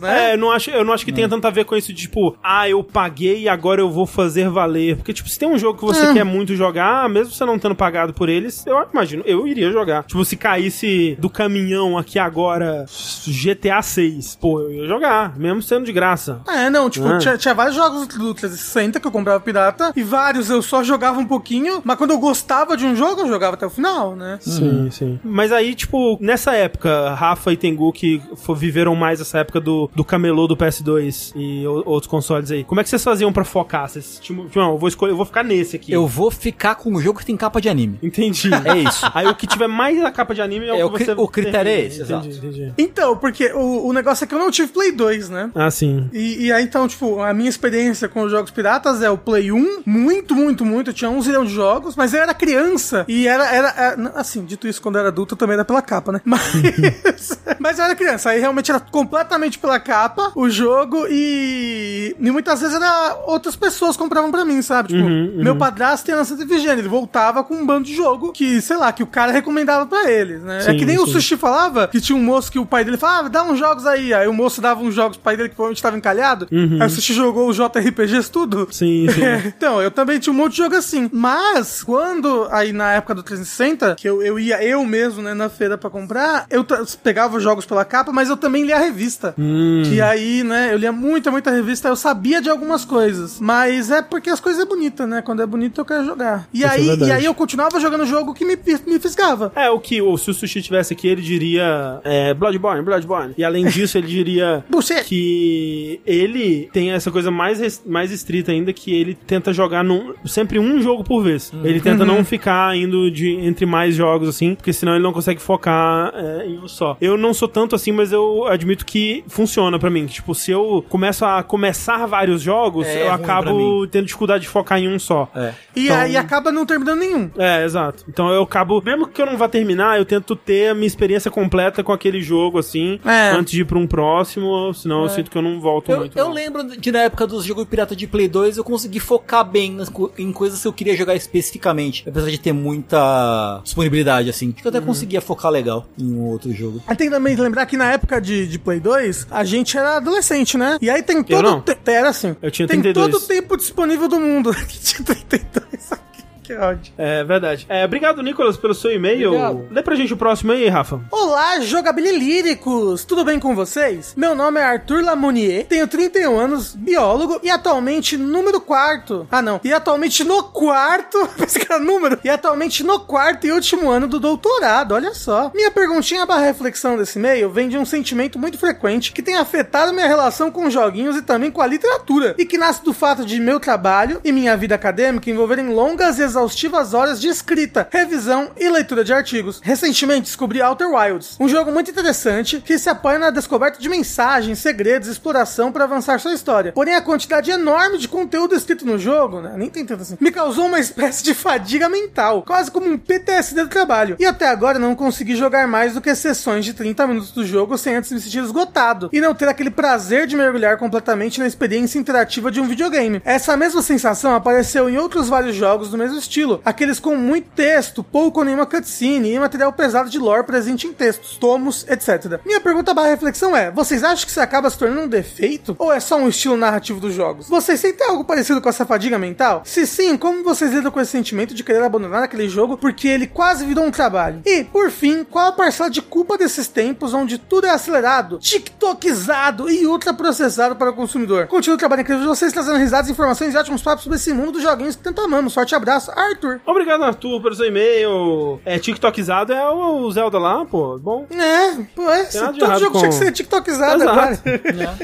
né? 0.00 0.30
É, 0.30 0.34
eu 0.34 0.38
não 0.38 0.50
acho, 0.50 0.70
eu 0.70 0.84
não 0.84 0.92
acho 0.92 1.04
que 1.04 1.12
tenha 1.12 1.28
tanto 1.28 1.46
a 1.46 1.50
ver 1.50 1.64
com 1.64 1.76
isso 1.76 1.92
de 1.92 2.02
tipo, 2.02 2.36
ah, 2.42 2.68
eu 2.68 2.82
paguei 2.82 3.42
e 3.42 3.48
agora 3.48 3.80
eu 3.80 3.90
vou 3.90 4.06
fazer 4.06 4.48
valer. 4.48 4.96
Porque, 4.96 5.12
tipo, 5.12 5.28
se 5.28 5.38
tem 5.38 5.48
um 5.48 5.58
jogo 5.58 5.78
que 5.78 5.84
você 5.84 6.12
quer 6.12 6.24
muito 6.24 6.54
jogar, 6.54 7.08
mesmo 7.08 7.32
você 7.32 7.44
não 7.44 7.58
tendo 7.58 7.74
pagado 7.74 8.12
por 8.12 8.28
eles, 8.28 8.64
eu 8.66 8.76
imagino, 8.92 9.22
eu 9.26 9.46
iria 9.46 9.70
jogar. 9.70 10.04
Tipo, 10.04 10.24
se 10.24 10.36
caísse 10.36 11.16
do 11.18 11.28
caminhão 11.30 11.96
aqui 11.98 12.18
agora 12.18 12.84
GTA 13.26 13.82
6, 13.82 14.36
pô, 14.40 14.60
eu 14.60 14.72
ia 14.72 14.86
jogar, 14.86 15.36
mesmo 15.36 15.62
sendo 15.62 15.84
de 15.84 15.92
graça. 15.92 16.40
É, 16.48 16.70
não, 16.70 16.88
tipo, 16.90 17.06
Ah. 17.06 17.18
tinha, 17.18 17.36
tinha 17.36 17.54
vários 17.54 17.74
jogos 17.76 18.06
do 18.06 18.34
360 18.34 19.00
que 19.00 19.06
eu 19.06 19.10
comprava 19.12 19.40
pirata, 19.40 19.92
e 19.96 20.02
vários 20.02 20.50
eu 20.50 20.62
só 20.62 20.82
jogava 20.82 21.18
um 21.18 21.26
pouquinho, 21.26 21.80
mas 21.84 21.96
quando 21.96 22.10
eu 22.12 22.18
gostava 22.18 22.76
de 22.76 22.84
um 22.84 22.94
jogo, 22.94 23.22
eu 23.22 23.28
jogava 23.28 23.54
até 23.54 23.66
o 23.66 23.70
final, 23.70 24.14
né? 24.16 24.38
Sim, 24.40 24.88
sim. 24.90 25.18
Mas 25.24 25.52
aí, 25.52 25.74
tipo, 25.74 26.18
nessa 26.20 26.52
época, 26.54 27.14
Rafa 27.14 27.52
e 27.52 27.56
Tengu, 27.56 27.92
que 27.92 28.20
viveram 28.56 28.94
mais 28.94 29.20
essa 29.26 29.38
época 29.38 29.60
do, 29.60 29.90
do 29.94 30.04
camelô 30.04 30.46
do 30.46 30.56
PS2 30.56 31.32
e 31.34 31.66
o- 31.66 31.82
outros 31.86 32.08
consoles 32.10 32.50
aí, 32.50 32.64
como 32.64 32.80
é 32.80 32.84
que 32.84 32.90
vocês 32.90 33.02
faziam 33.02 33.32
pra 33.32 33.44
focar? 33.44 33.88
Vocês, 33.88 34.18
tipo, 34.20 34.46
não, 34.54 34.72
eu 34.72 34.78
vou 34.78 34.88
escolher, 34.88 35.12
eu 35.12 35.16
vou 35.16 35.26
ficar 35.26 35.42
nesse 35.42 35.76
aqui. 35.76 35.92
Eu 35.92 36.06
vou 36.06 36.30
ficar 36.30 36.74
com 36.76 36.90
um 36.94 37.00
jogo 37.00 37.18
que 37.18 37.26
tem 37.26 37.36
capa 37.36 37.60
de 37.60 37.68
anime. 37.68 37.98
Entendi. 38.02 38.50
É 38.66 38.78
isso. 38.78 39.06
Aí 39.14 39.26
o 39.26 39.34
que 39.34 39.46
tiver 39.46 39.66
mais 39.68 40.02
a 40.04 40.10
capa 40.10 40.34
de 40.34 40.40
anime 40.42 40.66
é, 40.66 40.80
É, 40.80 40.84
o 40.84 40.88
o 40.88 40.90
que 40.90 40.96
cri- 40.96 41.06
você... 41.06 41.12
o 41.20 41.28
critério 41.28 41.70
é 41.70 41.80
esse, 41.80 42.02
entendi, 42.02 42.28
exato. 42.28 42.46
entendi. 42.46 42.72
Então, 42.78 43.16
porque 43.16 43.52
o, 43.52 43.88
o 43.88 43.92
negócio 43.92 44.24
é 44.24 44.26
que 44.26 44.34
eu 44.34 44.38
não 44.38 44.50
tive 44.50 44.68
Play 44.72 44.92
2, 44.92 45.28
né? 45.30 45.50
Ah, 45.54 45.70
sim. 45.70 46.08
E, 46.12 46.46
e 46.46 46.52
aí, 46.52 46.64
então, 46.64 46.86
tipo, 46.88 47.20
a 47.20 47.32
minha 47.34 47.48
experiência 47.48 48.08
com 48.08 48.22
os 48.22 48.30
jogos 48.30 48.50
piratas 48.50 49.02
é 49.02 49.10
o 49.10 49.16
Play 49.18 49.52
1, 49.52 49.82
muito, 49.86 50.34
muito, 50.34 50.64
muito. 50.64 50.90
Eu 50.90 50.94
tinha 50.94 51.10
um 51.10 51.20
zilhão 51.22 51.44
de 51.44 51.52
jogos, 51.52 51.94
mas 51.96 52.12
eu 52.14 52.20
era 52.22 52.34
criança. 52.34 53.04
E 53.08 53.26
era, 53.28 53.46
era, 53.54 53.68
era- 53.76 54.12
assim, 54.16 54.44
dito 54.44 54.66
isso, 54.66 54.80
quando 54.82 54.96
eu 54.96 55.00
era 55.00 55.08
adulto, 55.08 55.36
também 55.36 55.54
era 55.54 55.64
pela 55.64 55.82
capa, 55.82 56.12
né? 56.12 56.20
Mas, 56.26 57.38
mas 57.58 57.78
eu 57.78 57.84
era 57.84 57.94
criança. 57.94 58.30
Aí 58.30 58.40
realmente 58.40 58.70
era 58.70 58.80
completamente 58.80 59.15
pela 59.58 59.80
capa 59.80 60.32
o 60.34 60.48
jogo 60.48 61.06
e, 61.08 62.14
e 62.18 62.30
muitas 62.30 62.60
vezes 62.60 62.74
era 62.74 63.18
outras 63.26 63.56
pessoas 63.56 63.96
compravam 63.96 64.30
pra 64.30 64.44
mim, 64.44 64.60
sabe? 64.62 64.88
Tipo, 64.88 65.08
meu 65.42 65.56
padrasto 65.56 66.06
tem 66.06 66.14
a 66.14 66.24
Santa 66.24 66.44
Efigênia, 66.44 66.80
ele 66.80 66.88
voltava 66.88 67.42
com 67.44 67.54
um 67.54 67.66
bando 67.66 67.84
de 67.84 67.94
jogo 67.94 68.32
que, 68.32 68.60
sei 68.60 68.76
lá, 68.76 68.92
que 68.92 69.02
o 69.02 69.06
cara 69.06 69.32
recomendava 69.32 69.86
pra 69.86 70.10
eles, 70.10 70.42
né? 70.42 70.58
é 70.58 70.60
Sim, 70.60 70.76
que 70.76 70.84
nem 70.84 70.98
o 70.98 71.06
sim. 71.06 71.12
Sushi 71.12 71.36
falava 71.36 71.88
que 71.88 72.00
tinha 72.00 72.16
um 72.16 72.22
moço 72.22 72.50
que 72.50 72.58
o 72.58 72.66
pai 72.66 72.84
dele 72.84 72.96
falava, 72.96 73.26
ah, 73.26 73.30
dá 73.30 73.44
uns 73.44 73.58
jogos 73.58 73.86
aí. 73.86 74.12
Aí 74.12 74.26
o 74.26 74.32
moço 74.32 74.60
dava 74.60 74.82
uns 74.82 74.94
jogos 74.94 75.16
pro 75.16 75.24
pai 75.24 75.36
dele 75.36 75.48
que 75.48 75.54
provavelmente 75.54 75.82
tava 75.82 75.96
encalhado. 75.96 76.48
Aí 76.50 76.86
o 76.86 76.90
Sushi 76.90 77.14
jogou 77.14 77.48
os 77.48 77.56
JRPGs 77.56 78.30
tudo. 78.30 78.68
Sim, 78.70 79.06
sim. 79.12 79.20
então, 79.46 79.80
eu 79.80 79.90
também 79.90 80.18
tinha 80.18 80.32
um 80.32 80.36
monte 80.36 80.52
de 80.52 80.58
jogo 80.58 80.74
assim. 80.74 81.08
Mas, 81.12 81.82
quando, 81.82 82.48
aí 82.50 82.72
na 82.72 82.92
época 82.94 83.14
do 83.14 83.22
360, 83.22 83.94
que 83.96 84.08
eu, 84.08 84.22
eu 84.22 84.38
ia 84.38 84.62
eu 84.62 84.84
mesmo, 84.84 85.22
né, 85.22 85.34
na 85.34 85.48
feira 85.48 85.78
pra 85.78 85.90
comprar, 85.90 86.46
eu 86.50 86.64
pegava 87.02 87.36
os 87.36 87.42
jogos 87.42 87.64
pela 87.64 87.84
capa, 87.84 88.12
mas 88.12 88.28
eu 88.28 88.36
também 88.36 88.64
lia 88.64 88.76
a 88.76 88.80
revista. 88.80 89.05
Hum. 89.38 89.82
Que 89.88 90.00
aí, 90.00 90.42
né, 90.42 90.72
eu 90.72 90.78
lia 90.78 90.92
muita, 90.92 91.30
muita 91.30 91.50
revista, 91.50 91.88
eu 91.88 91.96
sabia 91.96 92.40
de 92.40 92.48
algumas 92.50 92.84
coisas. 92.84 93.38
Mas 93.40 93.90
é 93.90 94.02
porque 94.02 94.30
as 94.30 94.40
coisas 94.40 94.62
é 94.62 94.66
bonita, 94.66 95.06
né? 95.06 95.22
Quando 95.22 95.42
é 95.42 95.46
bonito 95.46 95.80
eu 95.80 95.84
quero 95.84 96.04
jogar. 96.04 96.48
E 96.52 96.58
Isso 96.58 96.66
é 96.66 96.70
aí, 96.70 96.86
verdade. 96.86 97.10
e 97.10 97.14
aí 97.14 97.24
eu 97.24 97.34
continuava 97.34 97.78
jogando 97.80 98.04
jogo 98.06 98.34
que 98.34 98.44
me, 98.44 98.56
me 98.86 98.98
fisgava. 98.98 99.52
É, 99.54 99.70
o 99.70 99.78
que 99.78 100.00
o, 100.02 100.16
se 100.16 100.30
o 100.30 100.34
Sushi 100.34 100.62
tivesse 100.62 100.92
aqui, 100.92 101.06
ele 101.08 101.22
diria 101.22 102.00
é, 102.04 102.34
Bloodborne, 102.34 102.82
Bloodborne. 102.82 103.34
E 103.38 103.44
além 103.44 103.66
disso, 103.66 103.96
ele 103.98 104.06
diria 104.06 104.64
que 105.06 106.00
ele 106.06 106.68
tem 106.72 106.92
essa 106.92 107.10
coisa 107.10 107.30
mais, 107.30 107.82
mais 107.86 108.10
estrita 108.10 108.52
ainda, 108.52 108.72
que 108.72 108.92
ele 108.94 109.14
tenta 109.26 109.52
jogar 109.52 109.82
num- 109.84 110.14
sempre 110.24 110.58
um 110.58 110.80
jogo 110.80 111.04
por 111.04 111.22
vez. 111.22 111.52
Ele 111.64 111.80
tenta 111.80 112.04
não 112.04 112.24
ficar 112.24 112.76
indo 112.76 113.10
de, 113.10 113.30
entre 113.30 113.66
mais 113.66 113.94
jogos, 113.94 114.28
assim, 114.28 114.54
porque 114.54 114.72
senão 114.72 114.94
ele 114.94 115.02
não 115.02 115.12
consegue 115.12 115.40
focar 115.40 116.12
é, 116.14 116.46
em 116.46 116.58
um 116.58 116.68
só. 116.68 116.96
Eu 117.00 117.16
não 117.16 117.32
sou 117.34 117.48
tanto 117.48 117.74
assim, 117.74 117.92
mas 117.92 118.12
eu 118.12 118.46
admito 118.46 118.84
que 118.84 118.95
funciona 119.28 119.78
pra 119.78 119.90
mim. 119.90 120.06
Tipo, 120.06 120.34
se 120.34 120.50
eu 120.50 120.84
começo 120.88 121.24
a 121.24 121.42
começar 121.42 122.06
vários 122.06 122.42
jogos, 122.42 122.86
É 122.86 123.02
eu 123.02 123.12
acabo 123.12 123.86
tendo 123.88 124.04
dificuldade 124.06 124.42
de 124.42 124.48
focar 124.48 124.78
em 124.78 124.88
um 124.88 124.98
só. 124.98 125.28
É. 125.34 125.52
E 125.74 125.84
Então- 125.86 125.96
aí 125.96 126.16
acaba 126.16 126.50
não 126.52 126.64
terminando 126.66 126.98
nenhum. 127.00 127.30
É, 127.36 127.64
exato. 127.64 128.04
Então 128.08 128.28
eu 128.30 128.42
acabo, 128.42 128.82
mesmo 128.84 129.06
que 129.06 129.20
eu 129.20 129.26
não 129.26 129.36
vá 129.36 129.48
terminar, 129.48 129.98
eu 129.98 130.04
tento 130.04 130.34
ter 130.36 130.68
a 130.70 130.74
minha 130.74 130.86
experiência 130.86 131.30
completa 131.30 131.82
com 131.82 131.92
aquele 131.92 132.20
jogo, 132.20 132.58
assim, 132.58 132.98
É. 133.04 133.30
antes 133.30 133.52
de 133.52 133.60
ir 133.62 133.64
pra 133.64 133.78
um 133.78 133.86
próximo, 133.86 134.72
senão 134.74 135.02
eu 135.04 135.08
sinto 135.08 135.30
que 135.30 135.36
eu 135.38 135.42
não 135.42 135.60
volto 135.60 135.90
Eu, 135.90 135.98
muito. 135.98 136.18
eu 136.18 136.24
não. 136.26 136.32
lembro 136.32 136.76
de 136.76 136.92
na 136.92 137.00
época 137.00 137.26
dos 137.26 137.44
jogos 137.44 137.64
pirata 137.66 137.94
de 137.96 138.06
Play 138.06 138.28
2 138.28 138.56
eu 138.56 138.64
consegui 138.64 139.00
focar 139.00 139.44
bem 139.44 139.72
nas 139.72 139.90
em 140.18 140.32
coisas 140.32 140.60
que 140.62 140.68
eu 140.68 140.72
queria 140.72 140.96
jogar 140.96 141.14
especificamente. 141.14 142.04
Apesar 142.08 142.30
de 142.30 142.38
ter 142.38 142.52
muita 142.52 143.60
disponibilidade, 143.64 144.30
assim. 144.30 144.50
Acho 144.50 144.62
que 144.62 144.66
eu 144.68 144.70
Uhum. 144.72 144.76
até 144.78 144.86
conseguia 144.86 145.20
focar 145.20 145.50
legal 145.50 145.86
em 145.98 146.12
um 146.12 146.24
outro 146.26 146.52
jogo. 146.52 146.82
Aí 146.86 146.96
tem 146.96 147.10
também 147.10 147.34
que 147.36 147.42
lembrar 147.42 147.66
que 147.66 147.76
na 147.76 147.92
época 147.92 148.20
de, 148.20 148.46
de 148.46 148.58
Play 148.58 148.80
2, 148.80 148.85
a 149.30 149.44
gente 149.44 149.76
era 149.76 149.96
adolescente, 149.96 150.56
né? 150.56 150.78
E 150.80 150.88
aí 150.90 151.02
tem 151.02 151.22
todo 151.22 151.42
não. 151.42 151.58
o 151.58 151.60
te- 151.62 151.76
Era 151.86 152.08
assim. 152.10 152.36
Eu 152.42 152.50
tinha 152.50 152.66
tem 152.68 152.80
32. 152.80 153.10
todo 153.12 153.22
o 153.22 153.26
tempo 153.26 153.56
disponível 153.56 154.08
do 154.08 154.18
mundo. 154.20 154.52
que 154.66 154.78
tinha 154.78 155.04
32 155.04 155.92
aqui. 155.92 156.05
Que 156.46 156.54
ódio. 156.54 156.92
É 156.96 157.24
verdade. 157.24 157.66
É, 157.68 157.84
obrigado, 157.84 158.22
Nicolas, 158.22 158.56
pelo 158.56 158.72
seu 158.72 158.92
e-mail. 158.92 159.30
Obrigado. 159.30 159.66
Lê 159.68 159.82
pra 159.82 159.96
gente 159.96 160.14
o 160.14 160.16
próximo 160.16 160.52
aí, 160.52 160.68
Rafa. 160.68 161.00
Olá, 161.10 161.58
jogabililíricos! 161.58 163.04
Tudo 163.04 163.24
bem 163.24 163.40
com 163.40 163.52
vocês? 163.52 164.14
Meu 164.16 164.32
nome 164.32 164.60
é 164.60 164.62
Arthur 164.62 165.02
Lamounier, 165.02 165.66
tenho 165.66 165.88
31 165.88 166.38
anos, 166.38 166.72
biólogo 166.72 167.40
e 167.42 167.50
atualmente 167.50 168.16
número 168.16 168.60
quarto. 168.60 169.26
Ah, 169.28 169.42
não. 169.42 169.60
E 169.64 169.72
atualmente 169.72 170.22
no 170.22 170.44
quarto. 170.44 171.18
Pensei 171.36 171.64
que 171.64 171.72
era 171.72 171.82
número. 171.82 172.16
E 172.22 172.28
atualmente 172.28 172.84
no 172.84 173.00
quarto 173.00 173.44
e 173.44 173.50
último 173.50 173.90
ano 173.90 174.06
do 174.06 174.20
doutorado, 174.20 174.94
olha 174.94 175.14
só. 175.14 175.50
Minha 175.52 175.72
perguntinha 175.72 176.24
barra 176.26 176.44
reflexão 176.44 176.96
desse 176.96 177.18
e-mail 177.18 177.50
vem 177.50 177.68
de 177.68 177.76
um 177.76 177.84
sentimento 177.84 178.38
muito 178.38 178.56
frequente 178.56 179.10
que 179.10 179.20
tem 179.20 179.34
afetado 179.34 179.92
minha 179.92 180.06
relação 180.06 180.48
com 180.52 180.70
joguinhos 180.70 181.16
e 181.16 181.22
também 181.22 181.50
com 181.50 181.60
a 181.60 181.66
literatura. 181.66 182.36
E 182.38 182.46
que 182.46 182.56
nasce 182.56 182.84
do 182.84 182.92
fato 182.92 183.26
de 183.26 183.40
meu 183.40 183.58
trabalho 183.58 184.20
e 184.22 184.30
minha 184.30 184.56
vida 184.56 184.76
acadêmica 184.76 185.28
envolverem 185.28 185.70
longas 185.70 186.20
e 186.20 186.35
exaustivas 186.36 186.92
horas 186.92 187.18
de 187.18 187.28
escrita, 187.28 187.88
revisão 187.90 188.50
e 188.58 188.68
leitura 188.68 189.02
de 189.02 189.12
artigos. 189.12 189.58
Recentemente 189.62 190.22
descobri 190.22 190.60
Outer 190.60 190.88
Wilds, 190.88 191.36
um 191.40 191.48
jogo 191.48 191.72
muito 191.72 191.90
interessante 191.90 192.60
que 192.60 192.78
se 192.78 192.90
apoia 192.90 193.18
na 193.18 193.30
descoberta 193.30 193.80
de 193.80 193.88
mensagens, 193.88 194.58
segredos 194.58 195.08
e 195.08 195.12
exploração 195.12 195.72
para 195.72 195.84
avançar 195.84 196.20
sua 196.20 196.34
história. 196.34 196.72
Porém, 196.72 196.94
a 196.94 197.00
quantidade 197.00 197.50
enorme 197.50 197.96
de 197.96 198.06
conteúdo 198.06 198.54
escrito 198.54 198.84
no 198.84 198.98
jogo, 198.98 199.40
né, 199.40 199.54
nem 199.56 199.70
tem 199.70 199.86
tanto 199.86 200.02
assim, 200.02 200.18
me 200.20 200.30
causou 200.30 200.66
uma 200.66 200.78
espécie 200.80 201.24
de 201.24 201.32
fadiga 201.32 201.88
mental, 201.88 202.42
quase 202.42 202.70
como 202.70 202.86
um 202.86 202.98
PTSD 202.98 203.62
do 203.62 203.70
trabalho. 203.70 204.16
E 204.18 204.26
até 204.26 204.48
agora 204.48 204.78
não 204.78 204.94
consegui 204.94 205.36
jogar 205.36 205.66
mais 205.66 205.94
do 205.94 206.02
que 206.02 206.14
sessões 206.14 206.66
de 206.66 206.74
30 206.74 207.06
minutos 207.06 207.30
do 207.30 207.46
jogo 207.46 207.78
sem 207.78 207.94
antes 207.94 208.12
me 208.12 208.20
sentir 208.20 208.40
esgotado 208.40 209.08
e 209.10 209.20
não 209.22 209.34
ter 209.34 209.48
aquele 209.48 209.70
prazer 209.70 210.26
de 210.26 210.36
mergulhar 210.36 210.76
completamente 210.76 211.40
na 211.40 211.46
experiência 211.46 211.98
interativa 211.98 212.50
de 212.50 212.60
um 212.60 212.66
videogame. 212.68 213.22
Essa 213.24 213.56
mesma 213.56 213.80
sensação 213.80 214.34
apareceu 214.34 214.90
em 214.90 214.98
outros 214.98 215.28
vários 215.28 215.56
jogos 215.56 215.90
do 215.90 215.96
mesmo 215.96 216.18
estilo, 216.26 216.60
aqueles 216.64 217.00
com 217.00 217.16
muito 217.16 217.48
texto, 217.50 218.02
pouco 218.02 218.40
ou 218.40 218.44
nenhuma 218.44 218.66
cutscene 218.66 219.32
e 219.32 219.38
material 219.38 219.72
pesado 219.72 220.10
de 220.10 220.18
lore 220.18 220.44
presente 220.44 220.86
em 220.86 220.92
textos, 220.92 221.36
tomos, 221.36 221.86
etc. 221.88 222.40
Minha 222.44 222.60
pergunta 222.60 222.92
barra 222.92 223.08
reflexão 223.08 223.56
é: 223.56 223.70
vocês 223.70 224.02
acham 224.04 224.24
que 224.24 224.30
isso 224.30 224.40
acaba 224.40 224.68
se 224.70 224.78
tornando 224.78 225.02
um 225.02 225.08
defeito 225.08 225.74
ou 225.78 225.92
é 225.92 226.00
só 226.00 226.16
um 226.16 226.28
estilo 226.28 226.56
narrativo 226.56 227.00
dos 227.00 227.14
jogos? 227.14 227.48
Vocês 227.48 227.80
sentem 227.80 228.06
algo 228.06 228.24
parecido 228.24 228.60
com 228.60 228.68
essa 228.68 228.84
fadiga 228.84 229.18
mental? 229.18 229.62
Se 229.64 229.86
sim, 229.86 230.16
como 230.16 230.42
vocês 230.42 230.72
lidam 230.72 230.90
com 230.90 231.00
esse 231.00 231.12
sentimento 231.12 231.54
de 231.54 231.64
querer 231.64 231.82
abandonar 231.82 232.22
aquele 232.22 232.48
jogo 232.48 232.76
porque 232.76 233.08
ele 233.08 233.26
quase 233.26 233.64
virou 233.64 233.84
um 233.84 233.90
trabalho? 233.90 234.42
E, 234.44 234.64
por 234.64 234.90
fim, 234.90 235.24
qual 235.24 235.48
a 235.48 235.52
parcela 235.52 235.90
de 235.90 236.02
culpa 236.02 236.36
desses 236.36 236.68
tempos 236.68 237.14
onde 237.14 237.38
tudo 237.38 237.66
é 237.66 237.70
acelerado, 237.70 238.38
tiktokizado 238.38 239.70
e 239.70 239.86
ultraprocessado 239.86 240.76
para 240.76 240.90
o 240.90 240.94
consumidor? 240.94 241.46
Continuo 241.46 241.78
trabalhando 241.78 242.04
incrível 242.04 242.22
de 242.22 242.28
vocês 242.28 242.52
trazendo 242.52 242.78
risadas, 242.78 243.10
informações 243.10 243.54
e 243.54 243.56
ótimos 243.56 243.82
papos 243.82 244.04
sobre 244.04 244.16
esse 244.16 244.32
mundo 244.32 244.52
dos 244.52 244.62
joguinhos 244.62 244.96
que 244.96 245.02
tanto 245.02 245.20
amamos. 245.20 245.54
Forte 245.54 245.74
abraço, 245.74 246.10
Arthur. 246.16 246.60
Obrigado, 246.66 247.04
Arthur, 247.04 247.40
pelo 247.42 247.54
seu 247.54 247.66
e-mail. 247.66 248.60
É, 248.64 248.78
TikTokizado 248.78 249.52
é 249.52 249.68
o 249.70 250.10
Zelda 250.10 250.38
lá, 250.38 250.64
pô. 250.64 250.98
Bom. 250.98 251.26
É, 251.30 251.74
pô, 251.94 252.10
é, 252.10 252.24
todo 252.24 252.78
jogo 252.78 252.92
com- 252.92 252.98
tinha 252.98 253.08
que 253.10 253.14
ser 253.16 253.32
tiktokizado 253.32 254.02
Exato. 254.02 254.10
agora. 254.18 254.40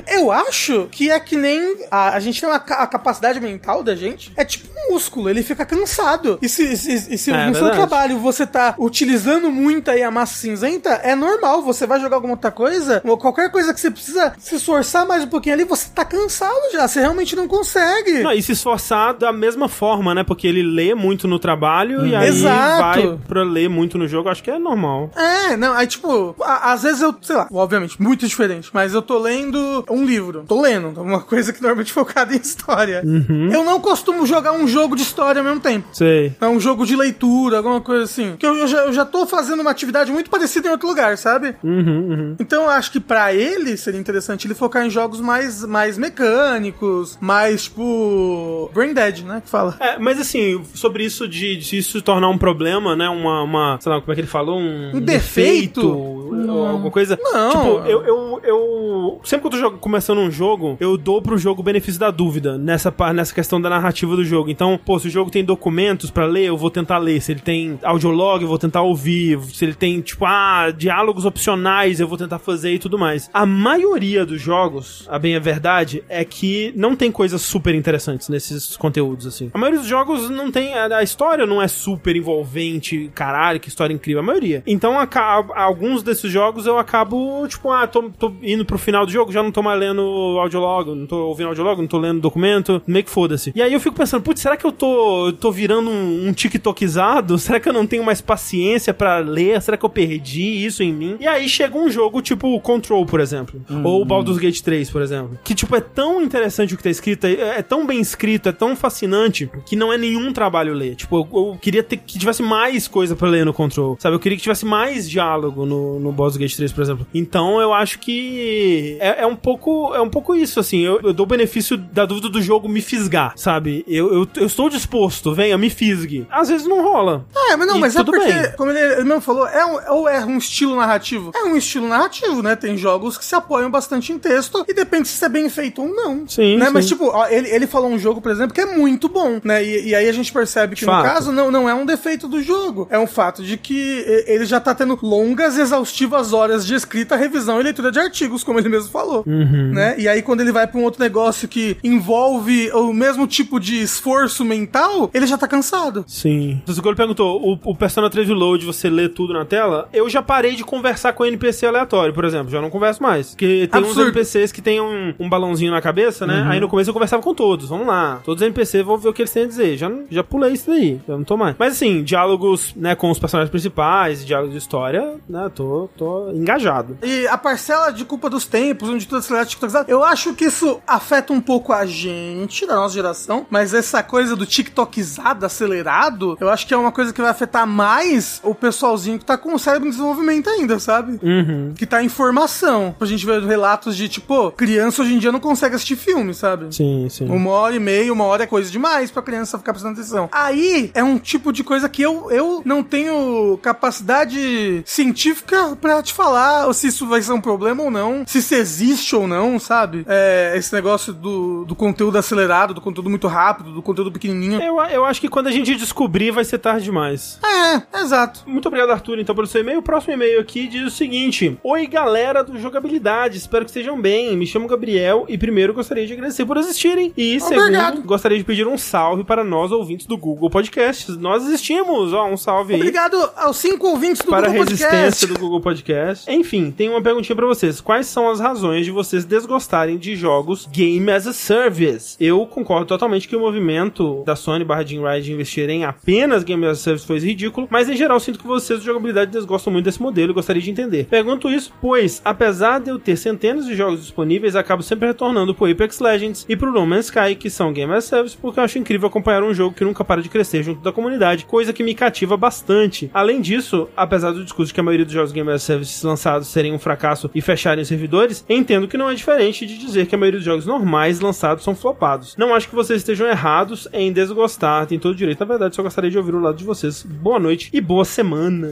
Eu 0.08 0.30
acho 0.32 0.88
que 0.90 1.10
é 1.10 1.20
que 1.20 1.36
nem 1.36 1.76
a, 1.90 2.14
a 2.14 2.20
gente 2.20 2.40
tem 2.40 2.48
uma 2.48 2.58
ca- 2.58 2.76
a 2.82 2.86
capacidade 2.86 3.40
mental 3.40 3.82
da 3.82 3.94
gente. 3.94 4.32
É 4.36 4.44
tipo 4.44 4.68
um 4.88 4.92
músculo, 4.94 5.28
ele 5.28 5.42
fica 5.42 5.64
cansado. 5.66 6.38
E 6.42 6.48
se, 6.48 6.76
se, 6.76 7.18
se 7.18 7.30
É, 7.30 7.46
no 7.46 7.54
seu 7.54 7.70
trabalho 7.70 8.18
você 8.18 8.46
tá 8.46 8.74
utilizando 8.78 9.50
muito 9.50 9.90
aí 9.90 10.02
a 10.02 10.10
massa 10.10 10.34
cinzenta, 10.34 10.90
é 11.02 11.14
normal. 11.14 11.62
Você 11.62 11.86
vai 11.86 12.00
jogar 12.00 12.16
alguma 12.16 12.34
outra 12.34 12.50
coisa, 12.50 13.00
ou 13.04 13.16
qualquer 13.18 13.50
coisa 13.50 13.72
que 13.74 13.80
você 13.80 13.90
precisa 13.90 14.32
se 14.38 14.56
esforçar 14.56 15.06
mais 15.06 15.24
um 15.24 15.28
pouquinho 15.28 15.54
ali, 15.54 15.64
você 15.64 15.88
tá 15.94 16.04
cansado 16.04 16.72
já. 16.72 16.88
Você 16.88 17.00
realmente 17.00 17.36
não 17.36 17.46
consegue. 17.46 18.22
Não, 18.22 18.32
e 18.32 18.42
se 18.42 18.52
esforçar 18.52 19.14
da 19.14 19.32
mesma 19.32 19.68
forma, 19.68 20.14
né? 20.14 20.24
Porque 20.24 20.46
ele 20.46 20.62
lê 20.62 20.94
muito 21.02 21.26
no 21.28 21.38
trabalho 21.38 22.06
e 22.06 22.14
aí 22.14 22.28
Exato. 22.28 23.00
vai 23.08 23.18
pra 23.28 23.42
ler 23.42 23.68
muito 23.68 23.98
no 23.98 24.06
jogo. 24.06 24.28
Acho 24.28 24.42
que 24.42 24.50
é 24.50 24.58
normal. 24.58 25.10
É, 25.16 25.56
não, 25.56 25.72
aí 25.74 25.86
tipo, 25.86 26.34
a- 26.42 26.72
às 26.72 26.82
vezes 26.82 27.00
eu, 27.02 27.14
sei 27.20 27.36
lá, 27.36 27.48
obviamente, 27.52 28.00
muito 28.00 28.26
diferente, 28.26 28.70
mas 28.72 28.94
eu 28.94 29.02
tô 29.02 29.18
lendo 29.18 29.84
um 29.90 30.04
livro. 30.04 30.44
Tô 30.46 30.60
lendo, 30.60 30.88
uma 31.00 31.20
coisa 31.20 31.52
que 31.52 31.60
normalmente 31.60 31.90
é 31.90 31.94
focada 31.94 32.34
em 32.34 32.38
história. 32.40 33.02
Uhum. 33.04 33.50
Eu 33.52 33.64
não 33.64 33.80
costumo 33.80 34.24
jogar 34.26 34.52
um 34.52 34.66
jogo 34.68 34.94
de 34.96 35.02
história 35.02 35.40
ao 35.40 35.44
mesmo 35.44 35.60
tempo. 35.60 35.88
Sei. 35.92 36.34
É 36.40 36.46
um 36.46 36.60
jogo 36.60 36.86
de 36.86 36.94
leitura, 36.96 37.56
alguma 37.58 37.80
coisa 37.80 38.04
assim. 38.04 38.36
Que 38.38 38.46
eu, 38.46 38.54
eu 38.56 38.66
já, 38.66 38.78
eu 38.86 38.92
já 38.92 39.04
tô 39.04 39.26
fazendo 39.26 39.60
uma 39.60 39.70
atividade 39.70 40.12
muito 40.12 40.30
parecida 40.30 40.68
em 40.68 40.70
outro 40.70 40.86
lugar, 40.88 41.16
sabe? 41.18 41.54
Uhum, 41.62 42.36
Então 42.38 42.64
eu 42.64 42.70
acho 42.70 42.92
que 42.92 43.00
pra 43.00 43.32
ele 43.34 43.76
seria 43.76 43.98
interessante 44.00 44.46
ele 44.46 44.54
focar 44.54 44.84
em 44.86 44.90
jogos 44.90 45.20
mais, 45.20 45.64
mais 45.64 45.96
mecânicos, 45.98 47.18
mais 47.20 47.64
tipo. 47.64 48.70
Brain 48.74 48.92
Dead, 48.94 49.20
né? 49.24 49.40
Que 49.44 49.48
fala. 49.50 49.76
É, 49.80 49.98
mas 49.98 50.20
assim, 50.20 50.62
sobre 50.74 50.91
isso 51.00 51.26
de, 51.26 51.56
de 51.56 51.78
isso 51.78 51.98
se 51.98 52.02
tornar 52.02 52.28
um 52.28 52.38
problema, 52.38 52.94
né? 52.94 53.08
Uma, 53.08 53.42
uma, 53.42 53.78
sei 53.80 53.90
lá, 53.90 54.00
como 54.00 54.12
é 54.12 54.14
que 54.14 54.20
ele 54.20 54.28
falou? 54.28 54.58
Um, 54.58 54.96
Um 54.96 55.00
defeito? 55.00 56.22
ou 56.48 56.66
alguma 56.66 56.90
coisa. 56.90 57.18
Não. 57.20 57.50
Tipo, 57.50 57.88
eu, 57.88 58.02
eu, 58.02 58.40
eu. 58.42 59.20
Sempre 59.24 59.50
que 59.50 59.56
eu 59.56 59.70
tô 59.70 59.78
começando 59.78 60.18
um 60.18 60.30
jogo, 60.30 60.76
eu 60.80 60.96
dou 60.96 61.20
pro 61.22 61.38
jogo 61.38 61.60
o 61.60 61.64
benefício 61.64 62.00
da 62.00 62.10
dúvida 62.10 62.58
nessa, 62.58 62.92
nessa 63.14 63.34
questão 63.34 63.60
da 63.60 63.68
narrativa 63.70 64.16
do 64.16 64.24
jogo. 64.24 64.50
Então, 64.50 64.78
pô, 64.84 64.98
se 64.98 65.08
o 65.08 65.10
jogo 65.10 65.30
tem 65.30 65.44
documentos 65.44 66.10
pra 66.10 66.26
ler, 66.26 66.46
eu 66.46 66.56
vou 66.56 66.70
tentar 66.70 66.98
ler. 66.98 67.20
Se 67.20 67.32
ele 67.32 67.40
tem 67.40 67.78
audiolog, 67.82 68.42
eu 68.42 68.48
vou 68.48 68.58
tentar 68.58 68.82
ouvir. 68.82 69.38
Se 69.52 69.64
ele 69.64 69.74
tem, 69.74 70.00
tipo, 70.00 70.24
ah, 70.24 70.72
diálogos 70.76 71.24
opcionais, 71.24 72.00
eu 72.00 72.08
vou 72.08 72.18
tentar 72.18 72.38
fazer 72.38 72.72
e 72.74 72.78
tudo 72.78 72.98
mais. 72.98 73.30
A 73.32 73.46
maioria 73.46 74.24
dos 74.24 74.40
jogos, 74.40 75.06
a 75.08 75.18
bem 75.18 75.36
a 75.36 75.40
verdade, 75.40 76.02
é 76.08 76.24
que 76.24 76.72
não 76.76 76.96
tem 76.96 77.10
coisas 77.10 77.42
super 77.42 77.74
interessantes 77.74 78.28
nesses 78.28 78.76
conteúdos, 78.76 79.26
assim. 79.26 79.50
A 79.54 79.58
maioria 79.58 79.80
dos 79.80 79.88
jogos 79.88 80.30
não 80.30 80.50
tem. 80.50 80.72
A, 80.90 80.98
a 80.98 81.02
história 81.02 81.46
não 81.46 81.60
é 81.60 81.68
super 81.68 82.14
envolvente, 82.16 83.10
caralho, 83.14 83.60
que 83.60 83.68
história 83.68 83.92
incrível. 83.94 84.20
A 84.20 84.24
maioria. 84.24 84.62
Então, 84.66 84.98
a, 84.98 85.06
ca- 85.06 85.44
alguns 85.54 86.02
desses 86.02 86.30
jogos 86.30 86.66
eu 86.66 86.78
acabo, 86.78 87.46
tipo, 87.48 87.70
ah, 87.70 87.86
tô, 87.86 88.10
tô 88.10 88.32
indo 88.42 88.64
pro 88.64 88.78
final 88.78 89.06
do 89.06 89.12
jogo, 89.12 89.32
já 89.32 89.42
não 89.42 89.50
tô 89.52 89.62
mais 89.62 89.78
lendo 89.78 90.02
audiolog, 90.38 90.90
não 90.94 91.06
tô 91.06 91.16
ouvindo 91.26 91.48
audiolog, 91.48 91.80
não 91.80 91.88
tô 91.88 91.98
lendo 91.98 92.20
documento, 92.20 92.82
meio 92.86 93.04
que 93.04 93.10
foda-se. 93.10 93.52
E 93.54 93.62
aí 93.62 93.72
eu 93.72 93.80
fico 93.80 93.96
pensando, 93.96 94.22
putz, 94.22 94.40
será 94.40 94.56
que 94.56 94.64
eu 94.66 94.72
tô, 94.72 95.28
eu 95.28 95.32
tô 95.32 95.50
virando 95.50 95.90
um, 95.90 96.28
um 96.28 96.32
tiktokizado? 96.32 97.38
Será 97.42 97.58
que 97.60 97.68
eu 97.68 97.72
não 97.72 97.86
tenho 97.86 98.04
mais 98.04 98.20
paciência 98.20 98.94
pra 98.94 99.18
ler? 99.18 99.60
Será 99.62 99.76
que 99.76 99.84
eu 99.84 99.88
perdi 99.90 100.64
isso 100.64 100.82
em 100.82 100.92
mim? 100.92 101.16
E 101.20 101.26
aí 101.26 101.48
chega 101.48 101.76
um 101.76 101.90
jogo 101.90 102.20
tipo 102.22 102.58
Control, 102.60 103.04
por 103.06 103.20
exemplo, 103.20 103.60
ou 103.84 104.04
Baldur's 104.04 104.38
Gate 104.38 104.60
3, 104.60 104.90
por 104.90 105.02
exemplo, 105.02 105.38
que 105.44 105.54
tipo 105.54 105.74
é 105.74 105.80
tão 105.80 106.20
interessante 106.22 106.74
o 106.74 106.76
que 106.76 106.82
tá 106.82 106.90
escrito, 106.90 107.26
é, 107.26 107.58
é 107.58 107.62
tão 107.62 107.86
bem 107.86 108.00
escrito, 108.00 108.48
é 108.48 108.52
tão 108.52 108.76
fascinante 108.76 109.50
que 109.66 109.74
não 109.76 109.92
é 109.92 109.98
nenhum 109.98 110.32
trabalho 110.32 110.61
ler. 110.70 110.94
Tipo, 110.94 111.16
eu, 111.16 111.28
eu 111.50 111.58
queria 111.60 111.82
ter 111.82 111.96
que 111.96 112.18
tivesse 112.18 112.42
mais 112.42 112.86
coisa 112.86 113.16
pra 113.16 113.28
ler 113.28 113.44
no 113.44 113.52
Control, 113.52 113.96
sabe? 113.98 114.14
Eu 114.14 114.20
queria 114.20 114.36
que 114.36 114.42
tivesse 114.42 114.64
mais 114.64 115.08
diálogo 115.08 115.66
no, 115.66 115.98
no 115.98 116.12
Baldur's 116.12 116.36
Gate 116.36 116.54
3, 116.56 116.72
por 116.72 116.82
exemplo. 116.82 117.06
Então 117.14 117.60
eu 117.60 117.72
acho 117.72 117.98
que 117.98 118.96
é, 119.00 119.22
é 119.22 119.26
um 119.26 119.36
pouco 119.36 119.94
é 119.94 120.00
um 120.00 120.08
pouco 120.10 120.34
isso, 120.34 120.60
assim. 120.60 120.80
Eu, 120.80 121.00
eu 121.02 121.12
dou 121.12 121.24
o 121.24 121.28
benefício 121.28 121.76
da 121.76 122.04
dúvida 122.04 122.28
do 122.28 122.40
jogo 122.40 122.68
me 122.68 122.80
fisgar, 122.80 123.32
sabe? 123.36 123.84
Eu, 123.88 124.12
eu, 124.12 124.28
eu 124.36 124.46
estou 124.46 124.68
disposto, 124.68 125.34
venha, 125.34 125.56
me 125.58 125.70
fisgue. 125.70 126.26
Às 126.30 126.48
vezes 126.48 126.66
não 126.66 126.82
rola. 126.82 127.24
É, 127.50 127.56
mas 127.56 127.66
não, 127.66 127.76
E 127.76 127.80
mas 127.80 127.96
é 127.96 128.04
porque, 128.04 128.32
bem. 128.32 128.52
como 128.56 128.70
ele, 128.70 128.78
ele 128.78 129.04
mesmo 129.04 129.20
falou, 129.20 129.46
é 129.46 129.64
um, 129.64 129.94
ou 129.94 130.08
é 130.08 130.24
um 130.24 130.38
estilo 130.38 130.76
narrativo? 130.76 131.32
É 131.34 131.44
um 131.44 131.56
estilo 131.56 131.88
narrativo, 131.88 132.42
né? 132.42 132.56
Tem 132.56 132.76
jogos 132.76 133.16
que 133.18 133.24
se 133.24 133.34
apoiam 133.34 133.70
bastante 133.70 134.12
em 134.12 134.18
texto 134.18 134.64
e 134.68 134.74
depende 134.74 135.08
se 135.08 135.14
isso 135.14 135.24
é 135.24 135.28
bem 135.28 135.48
feito 135.48 135.82
ou 135.82 135.88
não. 135.88 136.26
Sim, 136.28 136.56
né? 136.56 136.66
sim. 136.66 136.72
Mas, 136.72 136.86
tipo, 136.88 137.06
ó, 137.06 137.26
ele, 137.28 137.48
ele 137.48 137.66
falou 137.66 137.90
um 137.90 137.98
jogo, 137.98 138.20
por 138.20 138.30
exemplo, 138.30 138.54
que 138.54 138.60
é 138.60 138.66
muito 138.66 139.08
bom, 139.08 139.40
né? 139.44 139.64
E, 139.64 139.88
e 139.88 139.94
aí 139.94 140.08
a 140.08 140.12
gente 140.12 140.32
percebe 140.32 140.51
que, 140.76 140.84
Fato. 140.84 141.06
no 141.06 141.12
caso, 141.12 141.32
não, 141.32 141.50
não 141.50 141.68
é 141.68 141.74
um 141.74 141.86
defeito 141.86 142.28
do 142.28 142.42
jogo. 142.42 142.86
É 142.90 142.98
um 142.98 143.06
fato 143.06 143.42
de 143.42 143.56
que 143.56 144.04
ele 144.26 144.44
já 144.44 144.60
tá 144.60 144.74
tendo 144.74 144.98
longas, 145.02 145.58
exaustivas 145.58 146.32
horas 146.32 146.66
de 146.66 146.74
escrita, 146.74 147.16
revisão 147.16 147.60
e 147.60 147.62
leitura 147.62 147.90
de 147.90 147.98
artigos, 147.98 148.44
como 148.44 148.58
ele 148.58 148.68
mesmo 148.68 148.90
falou. 148.90 149.24
Uhum. 149.26 149.72
Né? 149.72 149.94
E 149.98 150.08
aí, 150.08 150.22
quando 150.22 150.40
ele 150.40 150.52
vai 150.52 150.66
pra 150.66 150.78
um 150.78 150.84
outro 150.84 151.02
negócio 151.02 151.48
que 151.48 151.76
envolve 151.82 152.70
o 152.72 152.92
mesmo 152.92 153.26
tipo 153.26 153.58
de 153.58 153.80
esforço 153.80 154.44
mental, 154.44 155.10
ele 155.12 155.26
já 155.26 155.38
tá 155.38 155.46
cansado. 155.48 156.04
Sim. 156.06 156.60
O 156.66 156.72
Zigolo 156.72 156.96
perguntou: 156.96 157.40
o, 157.40 157.58
o 157.64 157.74
Persona 157.76 158.10
3 158.10 158.28
Reload, 158.28 158.64
você 158.64 158.88
lê 158.88 159.08
tudo 159.08 159.32
na 159.32 159.44
tela? 159.44 159.88
Eu 159.92 160.08
já 160.08 160.22
parei 160.22 160.54
de 160.54 160.64
conversar 160.64 161.12
com 161.12 161.24
NPC 161.24 161.66
aleatório, 161.66 162.12
por 162.12 162.24
exemplo. 162.24 162.50
Já 162.50 162.60
não 162.60 162.70
converso 162.70 163.02
mais. 163.02 163.30
Porque 163.30 163.68
tem 163.70 163.80
uns 163.80 163.86
Absurdo. 163.88 164.08
NPCs 164.08 164.52
que 164.52 164.62
tem 164.62 164.80
um, 164.80 165.14
um 165.18 165.28
balãozinho 165.28 165.70
na 165.70 165.80
cabeça, 165.80 166.26
né? 166.26 166.46
Aí 166.48 166.60
no 166.60 166.68
começo 166.68 166.90
eu 166.90 166.94
conversava 166.94 167.22
com 167.22 167.34
todos. 167.34 167.68
Vamos 167.68 167.86
lá. 167.86 168.20
Todos 168.24 168.42
os 168.42 168.46
NPCs, 168.46 168.84
vou 168.84 168.98
ver 168.98 169.08
o 169.08 169.12
que 169.12 169.22
eles 169.22 169.32
têm 169.32 169.44
a 169.44 169.46
dizer. 169.46 169.76
Já, 169.76 169.90
já 170.10 170.24
pulei 170.24 170.41
isso 170.50 170.70
daí. 170.70 171.00
Já 171.06 171.16
não 171.16 171.24
tô 171.24 171.36
mais. 171.36 171.56
Mas 171.58 171.74
assim, 171.74 172.02
diálogos, 172.02 172.74
né, 172.76 172.94
com 172.94 173.10
os 173.10 173.18
personagens 173.18 173.50
principais, 173.50 174.24
diálogos 174.24 174.52
de 174.52 174.58
história, 174.58 175.16
né? 175.28 175.50
Tô, 175.54 175.88
tô 175.96 176.30
engajado. 176.30 176.98
E 177.02 177.26
a 177.28 177.38
parcela 177.38 177.90
de 177.90 178.04
culpa 178.04 178.28
dos 178.28 178.46
tempos, 178.46 178.88
onde 178.88 179.06
tudo 179.06 179.16
é 179.16 179.20
acelerado, 179.20 179.48
tiktokizado, 179.48 179.90
eu 179.90 180.04
acho 180.04 180.34
que 180.34 180.44
isso 180.44 180.80
afeta 180.86 181.32
um 181.32 181.40
pouco 181.40 181.72
a 181.72 181.86
gente, 181.86 182.66
da 182.66 182.74
nossa 182.74 182.94
geração, 182.94 183.46
mas 183.50 183.74
essa 183.74 184.02
coisa 184.02 184.36
do 184.36 184.46
tiktokizado, 184.46 185.44
acelerado, 185.44 186.36
eu 186.40 186.48
acho 186.48 186.66
que 186.66 186.74
é 186.74 186.76
uma 186.76 186.92
coisa 186.92 187.12
que 187.12 187.20
vai 187.20 187.30
afetar 187.30 187.66
mais 187.66 188.40
o 188.42 188.54
pessoalzinho 188.54 189.18
que 189.18 189.24
tá 189.24 189.36
com 189.36 189.54
o 189.54 189.58
cérebro 189.58 189.88
em 189.88 189.90
desenvolvimento 189.90 190.48
ainda, 190.48 190.78
sabe? 190.78 191.18
Uhum. 191.22 191.74
Que 191.76 191.86
tá 191.86 192.02
em 192.02 192.08
formação. 192.08 192.94
A 193.00 193.04
gente 193.04 193.24
vê 193.24 193.38
relatos 193.40 193.96
de, 193.96 194.08
tipo, 194.08 194.50
criança 194.52 195.02
hoje 195.02 195.14
em 195.14 195.18
dia 195.18 195.32
não 195.32 195.40
consegue 195.40 195.74
assistir 195.74 195.96
filme, 195.96 196.34
sabe? 196.34 196.74
Sim, 196.74 197.08
sim. 197.08 197.26
Uma 197.28 197.50
hora 197.50 197.74
e 197.74 197.80
meia, 197.80 198.12
uma 198.12 198.24
hora 198.24 198.44
é 198.44 198.46
coisa 198.46 198.70
demais 198.70 199.10
pra 199.10 199.22
criança 199.22 199.58
ficar 199.58 199.72
prestando 199.72 199.98
atenção. 199.98 200.28
Aí 200.32 200.90
é 200.94 201.04
um 201.04 201.18
tipo 201.18 201.52
de 201.52 201.62
coisa 201.62 201.88
que 201.88 202.02
eu, 202.02 202.30
eu 202.30 202.62
não 202.64 202.82
tenho 202.82 203.58
capacidade 203.62 204.82
científica 204.86 205.76
pra 205.80 206.02
te 206.02 206.12
falar 206.12 206.72
se 206.72 206.86
isso 206.88 207.06
vai 207.06 207.20
ser 207.20 207.32
um 207.32 207.40
problema 207.40 207.82
ou 207.82 207.90
não, 207.90 208.24
se 208.26 208.38
isso 208.38 208.54
existe 208.54 209.14
ou 209.14 209.26
não, 209.26 209.58
sabe? 209.58 210.04
É, 210.08 210.54
esse 210.56 210.72
negócio 210.74 211.12
do, 211.12 211.64
do 211.64 211.74
conteúdo 211.74 212.16
acelerado, 212.16 212.72
do 212.74 212.80
conteúdo 212.80 213.10
muito 213.10 213.26
rápido, 213.26 213.72
do 213.72 213.82
conteúdo 213.82 214.10
pequenininho. 214.10 214.60
Eu, 214.60 214.80
eu 214.84 215.04
acho 215.04 215.20
que 215.20 215.28
quando 215.28 215.48
a 215.48 215.52
gente 215.52 215.74
descobrir 215.74 216.30
vai 216.30 216.44
ser 216.44 216.58
tarde 216.58 216.84
demais. 216.84 217.38
É, 217.44 218.00
exato. 218.00 218.42
Muito 218.46 218.66
obrigado, 218.68 218.90
Arthur, 218.90 219.18
então, 219.18 219.34
pelo 219.34 219.46
seu 219.46 219.60
e-mail. 219.60 219.80
O 219.80 219.82
próximo 219.82 220.14
e-mail 220.14 220.40
aqui 220.40 220.66
diz 220.66 220.82
o 220.86 220.90
seguinte: 220.90 221.58
Oi, 221.62 221.86
galera 221.86 222.42
do 222.42 222.58
Jogabilidade, 222.58 223.36
espero 223.36 223.64
que 223.64 223.70
estejam 223.70 224.00
bem. 224.00 224.36
Me 224.36 224.46
chamo 224.46 224.68
Gabriel 224.68 225.26
e, 225.28 225.36
primeiro, 225.36 225.74
gostaria 225.74 226.06
de 226.06 226.12
agradecer 226.12 226.46
por 226.46 226.56
assistirem. 226.58 227.12
E, 227.16 227.38
segundo, 227.40 227.62
Obrigado. 227.62 228.02
gostaria 228.02 228.38
de 228.38 228.44
pedir 228.44 228.66
um 228.66 228.78
salve 228.78 229.24
para 229.24 229.44
nós, 229.44 229.70
ouvintes 229.72 230.06
do 230.06 230.16
Google 230.22 230.48
Podcasts. 230.48 231.16
Nós 231.16 231.42
existimos, 231.42 232.12
ó, 232.12 232.28
um 232.28 232.36
salve 232.36 232.74
aí. 232.74 232.80
Obrigado 232.80 233.16
aos 233.36 233.56
cinco 233.56 233.88
ouvintes 233.88 234.22
do 234.22 234.30
para 234.30 234.46
a 234.46 234.50
Google 234.50 234.64
resistência 234.64 234.88
Podcast. 234.92 235.26
do 235.26 235.38
Google 235.38 235.60
Podcast. 235.60 236.30
Enfim, 236.32 236.70
tem 236.70 236.88
uma 236.88 237.02
perguntinha 237.02 237.34
pra 237.34 237.44
vocês. 237.44 237.80
Quais 237.80 238.06
são 238.06 238.30
as 238.30 238.38
razões 238.38 238.84
de 238.84 238.92
vocês 238.92 239.24
desgostarem 239.24 239.98
de 239.98 240.14
jogos 240.14 240.68
Game 240.70 241.10
as 241.10 241.26
a 241.26 241.32
Service? 241.32 242.16
Eu 242.20 242.46
concordo 242.46 242.86
totalmente 242.86 243.26
que 243.26 243.34
o 243.34 243.40
movimento 243.40 244.22
da 244.24 244.36
Sony 244.36 244.64
barra 244.64 244.84
Jim 244.84 245.00
Ryan 245.00 245.20
de 245.20 245.32
investir 245.32 245.68
em 245.68 245.84
apenas 245.84 246.44
Game 246.44 246.64
as 246.66 246.78
a 246.78 246.82
Service 246.82 247.04
foi 247.06 247.18
ridículo, 247.18 247.66
mas 247.68 247.88
em 247.88 247.96
geral 247.96 248.20
sinto 248.20 248.38
que 248.38 248.46
vocês 248.46 248.78
de 248.78 248.86
jogabilidade 248.86 249.32
desgostam 249.32 249.72
muito 249.72 249.86
desse 249.86 250.00
modelo 250.00 250.30
e 250.30 250.34
gostaria 250.34 250.62
de 250.62 250.70
entender. 250.70 251.06
Pergunto 251.06 251.50
isso, 251.50 251.72
pois, 251.80 252.22
apesar 252.24 252.78
de 252.78 252.90
eu 252.90 252.98
ter 252.98 253.16
centenas 253.16 253.66
de 253.66 253.74
jogos 253.74 254.00
disponíveis, 254.00 254.54
acabo 254.54 254.84
sempre 254.84 255.08
retornando 255.08 255.52
pro 255.52 255.68
Apex 255.68 255.98
Legends 255.98 256.46
e 256.48 256.56
pro 256.56 256.70
No 256.72 256.86
Man's 256.86 257.06
Sky, 257.06 257.34
que 257.34 257.50
são 257.50 257.72
Game 257.72 257.92
as 257.92 258.04
a 258.04 258.08
Service, 258.08 258.36
porque 258.36 258.60
eu 258.60 258.64
acho 258.64 258.78
incrível 258.78 259.08
acompanhar 259.08 259.42
um 259.42 259.52
jogo 259.54 259.74
que 259.74 259.84
nunca 259.84 260.04
para 260.12 260.20
de 260.20 260.28
crescer 260.28 260.62
junto 260.62 260.82
da 260.82 260.92
comunidade, 260.92 261.46
coisa 261.46 261.72
que 261.72 261.82
me 261.82 261.94
cativa 261.94 262.36
bastante. 262.36 263.10
Além 263.14 263.40
disso, 263.40 263.88
apesar 263.96 264.32
do 264.32 264.44
discurso 264.44 264.68
de 264.68 264.74
que 264.74 264.80
a 264.80 264.82
maioria 264.82 265.06
dos 265.06 265.14
jogos 265.14 265.32
Game 265.32 265.50
as 265.50 265.62
Service 265.62 266.04
lançados 266.06 266.48
serem 266.48 266.74
um 266.74 266.78
fracasso 266.78 267.30
e 267.34 267.40
fecharem 267.40 267.80
os 267.80 267.88
servidores, 267.88 268.44
entendo 268.46 268.86
que 268.86 268.98
não 268.98 269.08
é 269.08 269.14
diferente 269.14 269.64
de 269.64 269.78
dizer 269.78 270.04
que 270.06 270.14
a 270.14 270.18
maioria 270.18 270.38
dos 270.38 270.44
jogos 270.44 270.66
normais 270.66 271.18
lançados 271.20 271.64
são 271.64 271.74
flopados. 271.74 272.36
Não 272.36 272.54
acho 272.54 272.68
que 272.68 272.74
vocês 272.74 272.98
estejam 273.00 273.26
errados 273.26 273.88
em 273.90 274.12
desgostar, 274.12 274.84
tem 274.86 274.98
todo 274.98 275.14
direito. 275.14 275.40
Na 275.40 275.46
verdade, 275.46 275.74
só 275.74 275.82
gostaria 275.82 276.10
de 276.10 276.18
ouvir 276.18 276.34
o 276.34 276.40
lado 276.40 276.58
de 276.58 276.64
vocês. 276.64 277.02
Boa 277.02 277.38
noite 277.38 277.70
e 277.72 277.80
boa 277.80 278.04
semana. 278.04 278.68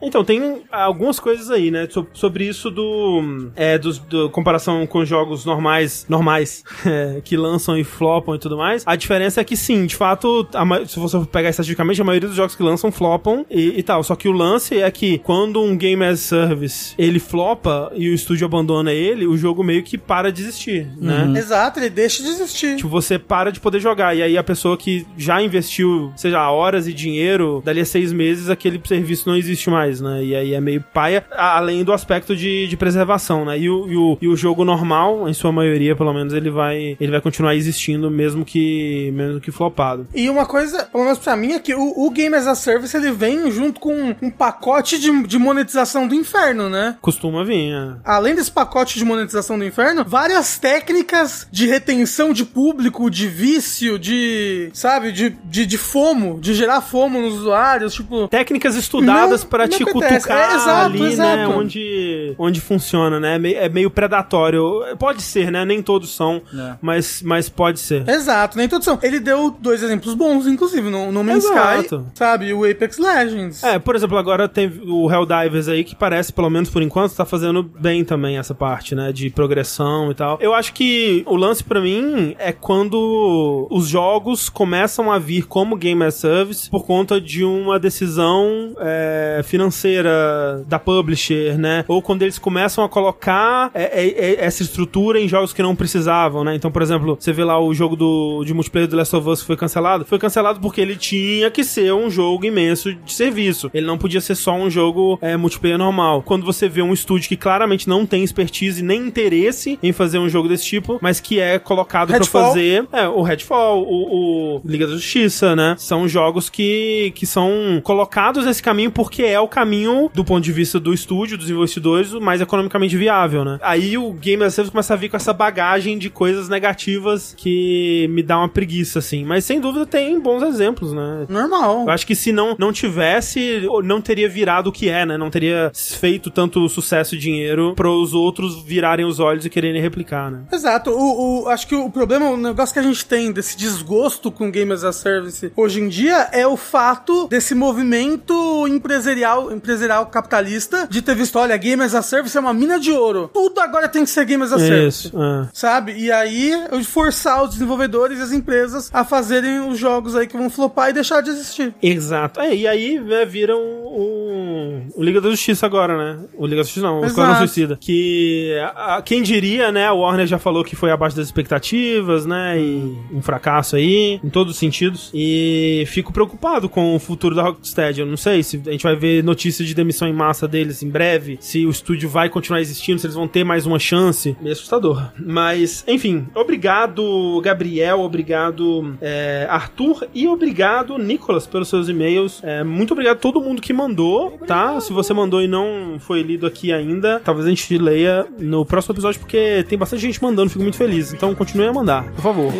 Então, 0.00 0.24
tem 0.24 0.62
algumas 0.72 1.20
coisas 1.20 1.50
aí, 1.50 1.70
né, 1.70 1.86
so- 1.90 2.06
sobre 2.14 2.46
isso 2.46 2.70
do, 2.70 3.50
é, 3.54 3.76
dos, 3.76 3.98
do 3.98 4.30
comparação 4.30 4.86
com 4.86 5.04
jogos 5.04 5.44
normais, 5.44 6.06
normais, 6.08 6.64
é, 6.86 7.20
que 7.22 7.36
lançam 7.36 7.76
e 7.76 7.84
flopam 7.84 8.34
e 8.34 8.38
tudo 8.38 8.56
mais. 8.56 8.84
A 8.86 8.96
diferença 8.96 9.40
é 9.42 9.44
que 9.44 9.56
sim, 9.56 9.84
de 9.84 9.94
fato, 9.96 10.48
a 10.54 10.64
ma- 10.64 10.77
se 10.86 10.98
você 10.98 11.18
for 11.18 11.26
pegar 11.26 11.50
estatisticamente, 11.50 12.00
a 12.00 12.04
maioria 12.04 12.28
dos 12.28 12.36
jogos 12.36 12.54
que 12.54 12.62
lançam 12.62 12.92
flopam 12.92 13.44
e, 13.50 13.78
e 13.78 13.82
tal. 13.82 14.02
Só 14.02 14.14
que 14.14 14.28
o 14.28 14.32
lance 14.32 14.78
é 14.78 14.90
que 14.90 15.18
quando 15.18 15.60
um 15.60 15.76
game 15.76 16.04
as 16.04 16.20
service 16.20 16.94
ele 16.98 17.18
flopa 17.18 17.90
e 17.94 18.08
o 18.08 18.14
estúdio 18.14 18.46
abandona 18.46 18.92
ele, 18.92 19.26
o 19.26 19.36
jogo 19.36 19.64
meio 19.64 19.82
que 19.82 19.96
para 19.96 20.30
de 20.30 20.42
existir, 20.42 20.86
né? 20.96 21.32
Exato, 21.36 21.78
ele 21.78 21.90
deixa 21.90 22.22
de 22.22 22.28
existir. 22.28 22.76
Tipo, 22.76 22.88
você 22.88 23.18
para 23.18 23.50
de 23.50 23.60
poder 23.60 23.80
jogar. 23.80 24.14
E 24.16 24.22
aí 24.22 24.36
a 24.36 24.44
pessoa 24.44 24.76
que 24.76 25.06
já 25.16 25.40
investiu, 25.40 26.12
seja, 26.16 26.50
horas 26.50 26.86
e 26.86 26.92
dinheiro, 26.92 27.62
dali 27.64 27.80
a 27.80 27.84
seis 27.84 28.12
meses, 28.12 28.50
aquele 28.50 28.80
serviço 28.84 29.28
não 29.28 29.36
existe 29.36 29.70
mais, 29.70 30.00
né? 30.00 30.22
E 30.24 30.34
aí 30.34 30.54
é 30.54 30.60
meio 30.60 30.84
paia, 30.92 31.24
além 31.32 31.84
do 31.84 31.92
aspecto 31.92 32.36
de, 32.36 32.66
de 32.66 32.76
preservação, 32.76 33.44
né? 33.44 33.58
E 33.58 33.70
o, 33.70 33.88
e, 33.88 33.96
o, 33.96 34.18
e 34.22 34.28
o 34.28 34.36
jogo 34.36 34.64
normal, 34.64 35.28
em 35.28 35.34
sua 35.34 35.52
maioria, 35.52 35.96
pelo 35.96 36.12
menos, 36.12 36.32
ele 36.32 36.50
vai, 36.50 36.96
ele 37.00 37.10
vai 37.10 37.20
continuar 37.20 37.54
existindo, 37.54 38.10
mesmo 38.10 38.44
que, 38.44 39.10
mesmo 39.12 39.40
que 39.40 39.50
flopado. 39.50 40.06
E 40.14 40.28
uma 40.28 40.46
coisa, 40.46 40.67
pelo 40.72 41.04
menos 41.04 41.18
pra 41.18 41.36
mim, 41.36 41.52
é 41.52 41.58
que 41.58 41.74
o, 41.74 41.92
o 41.96 42.10
Game 42.10 42.34
as 42.34 42.46
a 42.46 42.54
Service 42.54 42.96
ele 42.96 43.10
vem 43.10 43.50
junto 43.50 43.80
com 43.80 44.14
um 44.22 44.30
pacote 44.30 44.98
de, 44.98 45.22
de 45.24 45.38
monetização 45.38 46.06
do 46.06 46.14
inferno, 46.14 46.68
né? 46.68 46.96
Costuma 47.00 47.44
vir, 47.44 47.72
é. 47.72 47.92
Além 48.04 48.34
desse 48.34 48.50
pacote 48.50 48.98
de 48.98 49.04
monetização 49.04 49.58
do 49.58 49.64
inferno, 49.64 50.04
várias 50.06 50.58
técnicas 50.58 51.46
de 51.50 51.66
retenção 51.66 52.32
de 52.32 52.44
público, 52.44 53.10
de 53.10 53.26
vício, 53.28 53.98
de. 53.98 54.70
sabe, 54.72 55.12
de, 55.12 55.30
de, 55.44 55.66
de 55.66 55.78
fomo, 55.78 56.38
de 56.40 56.54
gerar 56.54 56.80
fomo 56.80 57.20
nos 57.20 57.34
usuários, 57.34 57.94
tipo. 57.94 58.28
técnicas 58.28 58.74
estudadas 58.74 59.42
Não- 59.42 59.48
pra 59.50 59.66
não 59.66 59.76
te 59.76 59.82
acontece. 59.82 60.14
cutucar 60.26 60.50
É, 60.50 60.54
exato, 60.54 60.84
ali, 60.86 61.00
né? 61.00 61.08
exato. 61.12 61.50
Onde, 61.58 62.34
onde 62.38 62.60
funciona, 62.60 63.20
né? 63.20 63.36
É 63.36 63.38
meio, 63.38 63.58
é 63.58 63.68
meio 63.68 63.90
predatório. 63.90 64.82
Pode 64.98 65.22
ser, 65.22 65.50
né? 65.50 65.64
Nem 65.64 65.82
todos 65.82 66.14
são, 66.14 66.42
É. 66.54 66.74
mas, 66.80 67.22
mas 67.22 67.48
pode 67.48 67.78
ser. 67.80 68.08
Exato, 68.08 68.56
nem 68.56 68.68
todos 68.68 68.84
são. 68.84 68.98
Ele 69.02 69.20
deu 69.20 69.50
dois 69.50 69.82
exemplos 69.82 70.14
bons, 70.14 70.46
inclusive, 70.48 70.88
no, 70.90 71.12
no 71.12 71.24
Man's. 71.24 71.44
Sky, 71.44 72.04
sabe? 72.14 72.52
O 72.52 72.68
Apex 72.68 72.98
Legends. 72.98 73.62
É, 73.62 73.78
por 73.78 73.94
exemplo, 73.94 74.16
agora 74.16 74.48
tem 74.48 74.70
o 74.86 75.10
Helldivers 75.10 75.68
aí 75.68 75.84
que 75.84 75.94
parece, 75.94 76.32
pelo 76.32 76.50
menos 76.50 76.70
por 76.70 76.82
enquanto, 76.82 77.14
tá 77.14 77.24
fazendo 77.24 77.62
bem 77.62 78.04
também 78.04 78.38
essa 78.38 78.54
parte, 78.54 78.94
né? 78.94 79.12
De 79.12 79.30
progressão 79.30 80.10
e 80.10 80.14
tal. 80.14 80.38
Eu 80.40 80.54
acho 80.54 80.72
que 80.72 81.22
o 81.26 81.36
lance 81.36 81.62
pra 81.62 81.80
mim 81.80 82.34
é 82.38 82.52
quando 82.52 83.66
os 83.70 83.88
jogos 83.88 84.48
começam 84.48 85.10
a 85.10 85.18
vir 85.18 85.46
como 85.46 85.76
Game 85.76 86.02
as 86.04 86.14
Service 86.14 86.68
por 86.70 86.84
conta 86.84 87.20
de 87.20 87.44
uma 87.44 87.78
decisão 87.78 88.74
é, 88.78 89.40
financeira 89.44 90.64
da 90.66 90.78
publisher, 90.78 91.58
né? 91.58 91.84
Ou 91.88 92.02
quando 92.02 92.22
eles 92.22 92.38
começam 92.38 92.84
a 92.84 92.88
colocar 92.88 93.70
é, 93.74 93.84
é, 93.84 94.08
é, 94.08 94.44
essa 94.44 94.62
estrutura 94.62 95.20
em 95.20 95.28
jogos 95.28 95.52
que 95.52 95.62
não 95.62 95.76
precisavam, 95.76 96.44
né? 96.44 96.54
Então, 96.54 96.70
por 96.70 96.82
exemplo, 96.82 97.16
você 97.18 97.32
vê 97.32 97.44
lá 97.44 97.60
o 97.60 97.72
jogo 97.74 97.96
do, 97.96 98.44
de 98.44 98.54
multiplayer 98.54 98.88
do 98.88 98.96
Last 98.96 99.14
of 99.14 99.28
Us 99.28 99.40
que 99.40 99.46
foi 99.46 99.56
cancelado. 99.56 100.04
Foi 100.04 100.18
cancelado 100.18 100.37
porque 100.60 100.80
ele 100.80 100.96
tinha 100.96 101.50
que 101.50 101.64
ser 101.64 101.92
um 101.92 102.10
jogo 102.10 102.44
imenso 102.44 102.94
de 102.94 103.12
serviço. 103.12 103.70
Ele 103.72 103.86
não 103.86 103.98
podia 103.98 104.20
ser 104.20 104.34
só 104.34 104.54
um 104.54 104.70
jogo 104.70 105.18
é, 105.20 105.36
multiplayer 105.36 105.78
normal. 105.78 106.22
Quando 106.22 106.44
você 106.44 106.68
vê 106.68 106.82
um 106.82 106.92
estúdio 106.92 107.28
que 107.28 107.36
claramente 107.36 107.88
não 107.88 108.06
tem 108.06 108.22
expertise 108.22 108.82
nem 108.82 109.06
interesse 109.06 109.78
em 109.82 109.92
fazer 109.92 110.18
um 110.18 110.28
jogo 110.28 110.48
desse 110.48 110.64
tipo, 110.64 110.98
mas 111.00 111.20
que 111.20 111.40
é 111.40 111.58
colocado 111.58 112.08
pra 112.08 112.18
Redfall. 112.18 112.48
fazer 112.48 112.86
é, 112.92 113.08
o 113.08 113.22
Redfall, 113.22 113.82
o, 113.82 114.56
o 114.56 114.60
Liga 114.64 114.86
da 114.86 114.94
Justiça, 114.94 115.56
né? 115.56 115.74
São 115.78 116.06
jogos 116.06 116.50
que, 116.50 117.12
que 117.14 117.26
são 117.26 117.80
colocados 117.82 118.44
nesse 118.44 118.62
caminho 118.62 118.90
porque 118.90 119.22
é 119.22 119.40
o 119.40 119.48
caminho, 119.48 120.10
do 120.14 120.24
ponto 120.24 120.42
de 120.42 120.52
vista 120.52 120.78
do 120.78 120.92
estúdio, 120.92 121.38
dos 121.38 121.50
investidores, 121.50 122.12
o 122.12 122.20
mais 122.20 122.40
economicamente 122.40 122.96
viável, 122.96 123.44
né? 123.44 123.58
Aí 123.62 123.96
o 123.96 124.12
Game 124.12 124.42
as 124.44 124.54
Service 124.54 124.72
começa 124.72 124.94
a 124.94 124.96
vir 124.96 125.08
com 125.08 125.16
essa 125.16 125.32
bagagem 125.32 125.98
de 125.98 126.10
coisas 126.10 126.48
negativas 126.48 127.34
que 127.36 128.08
me 128.10 128.22
dá 128.22 128.38
uma 128.38 128.48
preguiça, 128.48 128.98
assim. 128.98 129.24
Mas 129.24 129.44
sem 129.44 129.60
dúvida 129.60 129.86
tem 129.86 130.20
bons 130.28 130.42
exemplos, 130.42 130.92
né? 130.92 131.26
Normal. 131.28 131.82
Eu 131.86 131.90
acho 131.90 132.06
que 132.06 132.14
se 132.14 132.32
não, 132.32 132.54
não 132.58 132.72
tivesse, 132.72 133.66
não 133.84 134.00
teria 134.00 134.28
virado 134.28 134.68
o 134.68 134.72
que 134.72 134.88
é, 134.88 135.06
né? 135.06 135.16
Não 135.16 135.30
teria 135.30 135.70
feito 135.74 136.30
tanto 136.30 136.68
sucesso 136.68 137.14
e 137.14 137.18
dinheiro 137.18 137.74
para 137.74 137.90
os 137.90 138.12
outros 138.14 138.62
virarem 138.62 139.06
os 139.06 139.18
olhos 139.18 139.44
e 139.44 139.50
quererem 139.50 139.80
replicar, 139.80 140.30
né? 140.30 140.40
Exato. 140.52 140.90
O, 140.90 141.44
o- 141.44 141.48
acho 141.48 141.66
que 141.66 141.74
o 141.74 141.90
problema, 141.90 142.28
o 142.30 142.36
negócio 142.36 142.72
que 142.72 142.78
a 142.78 142.82
gente 142.82 143.04
tem 143.04 143.32
desse 143.32 143.56
desgosto 143.56 144.30
com 144.30 144.50
Game 144.50 144.72
as 144.72 144.84
a 144.84 144.92
Service 144.92 145.52
hoje 145.56 145.80
em 145.80 145.88
dia 145.88 146.28
é 146.32 146.46
o 146.46 146.56
fato 146.56 147.26
desse 147.28 147.54
movimento 147.54 148.66
empresarial, 148.68 149.52
empresarial 149.52 150.06
capitalista 150.06 150.86
de 150.90 151.00
ter 151.02 151.14
visto, 151.14 151.38
olha, 151.38 151.56
Game 151.56 151.82
as 151.82 151.94
a 151.94 152.02
Service 152.02 152.36
é 152.36 152.40
uma 152.40 152.52
mina 152.52 152.78
de 152.78 152.92
ouro. 152.92 153.30
Tudo 153.32 153.60
agora 153.60 153.88
tem 153.88 154.04
que 154.04 154.10
ser 154.10 154.24
Game 154.24 154.42
as 154.42 154.52
a 154.52 154.58
Service. 154.58 155.08
Isso. 155.08 155.22
é. 155.22 155.48
Sabe? 155.52 155.92
E 155.96 156.10
aí, 156.12 156.50
eu 156.70 156.82
forçar 156.84 157.42
os 157.44 157.50
desenvolvedores 157.50 158.18
e 158.18 158.22
as 158.22 158.32
empresas 158.32 158.90
a 158.92 159.04
fazerem 159.04 159.60
os 159.68 159.78
jogos 159.78 160.14
aí 160.20 160.26
que 160.26 160.36
vão 160.36 160.50
flopar 160.50 160.90
e 160.90 160.92
deixar 160.92 161.20
de 161.20 161.30
existir. 161.30 161.74
Exato. 161.82 162.40
É, 162.40 162.54
e 162.54 162.66
aí 162.66 162.98
né, 162.98 163.24
vira 163.24 163.56
um, 163.56 163.60
um- 163.60 164.86
o 164.94 165.02
Liga 165.02 165.20
da 165.20 165.30
Justiça 165.30 165.66
agora, 165.66 165.96
né? 165.96 166.24
O 166.36 166.44
Liga 166.44 166.56
da 166.56 166.62
Justiça 166.62 166.86
não, 166.86 167.00
o. 167.00 167.04
Esquadrão 167.04 167.36
Suicida. 167.38 167.78
Que 167.80 168.56
a- 168.74 168.96
a- 168.96 169.02
quem 169.02 169.22
diria, 169.22 169.70
né? 169.72 169.90
O 169.90 169.98
Warner 169.98 170.26
já 170.26 170.38
falou 170.38 170.64
que 170.64 170.76
foi 170.76 170.90
abaixo 170.90 171.16
das 171.16 171.26
expectativas, 171.26 172.26
né? 172.26 172.58
E 172.60 172.96
um 173.12 173.22
fracasso 173.22 173.76
aí, 173.76 174.20
em 174.22 174.28
todos 174.30 174.52
os 174.54 174.58
sentidos. 174.58 175.10
E 175.14 175.84
fico 175.88 176.12
preocupado 176.12 176.68
com 176.68 176.94
o 176.94 176.98
futuro 176.98 177.34
da 177.34 177.42
Rocksteady. 177.42 178.00
Eu 178.00 178.06
não 178.06 178.16
sei 178.16 178.42
se 178.42 178.60
a 178.66 178.70
gente 178.70 178.82
vai 178.82 178.96
ver 178.96 179.22
notícias 179.24 179.66
de 179.68 179.74
demissão 179.74 180.08
em 180.08 180.12
massa 180.12 180.46
deles 180.48 180.82
em 180.82 180.88
breve, 180.88 181.38
se 181.40 181.64
o 181.66 181.70
estúdio 181.70 182.08
vai 182.08 182.28
continuar 182.28 182.60
existindo, 182.60 182.98
se 183.00 183.06
eles 183.06 183.14
vão 183.16 183.28
ter 183.28 183.44
mais 183.44 183.66
uma 183.66 183.78
chance. 183.78 184.36
Meio 184.40 184.52
assustador. 184.52 185.10
Mas, 185.18 185.84
enfim, 185.86 186.26
obrigado, 186.34 187.40
Gabriel, 187.42 188.00
obrigado, 188.00 188.96
é, 189.00 189.46
Arthur, 189.48 190.07
e 190.14 190.26
obrigado, 190.28 190.98
Nicolas, 190.98 191.46
pelos 191.46 191.68
seus 191.68 191.88
e-mails. 191.88 192.40
É, 192.42 192.64
muito 192.64 192.92
obrigado 192.92 193.16
a 193.16 193.20
todo 193.20 193.40
mundo 193.40 193.60
que 193.62 193.72
mandou, 193.72 194.38
tá? 194.46 194.80
Se 194.80 194.92
você 194.92 195.12
mandou 195.12 195.42
e 195.42 195.48
não 195.48 195.96
foi 195.98 196.22
lido 196.22 196.46
aqui 196.46 196.72
ainda, 196.72 197.20
talvez 197.24 197.46
a 197.46 197.50
gente 197.50 197.76
leia 197.78 198.26
no 198.38 198.64
próximo 198.64 198.94
episódio, 198.94 199.20
porque 199.20 199.64
tem 199.68 199.78
bastante 199.78 200.00
gente 200.02 200.22
mandando, 200.22 200.50
fico 200.50 200.62
muito 200.62 200.76
feliz. 200.76 201.12
Então 201.12 201.34
continue 201.34 201.66
a 201.66 201.72
mandar, 201.72 202.04
por 202.12 202.22
favor. 202.22 202.52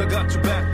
always 0.00 0.69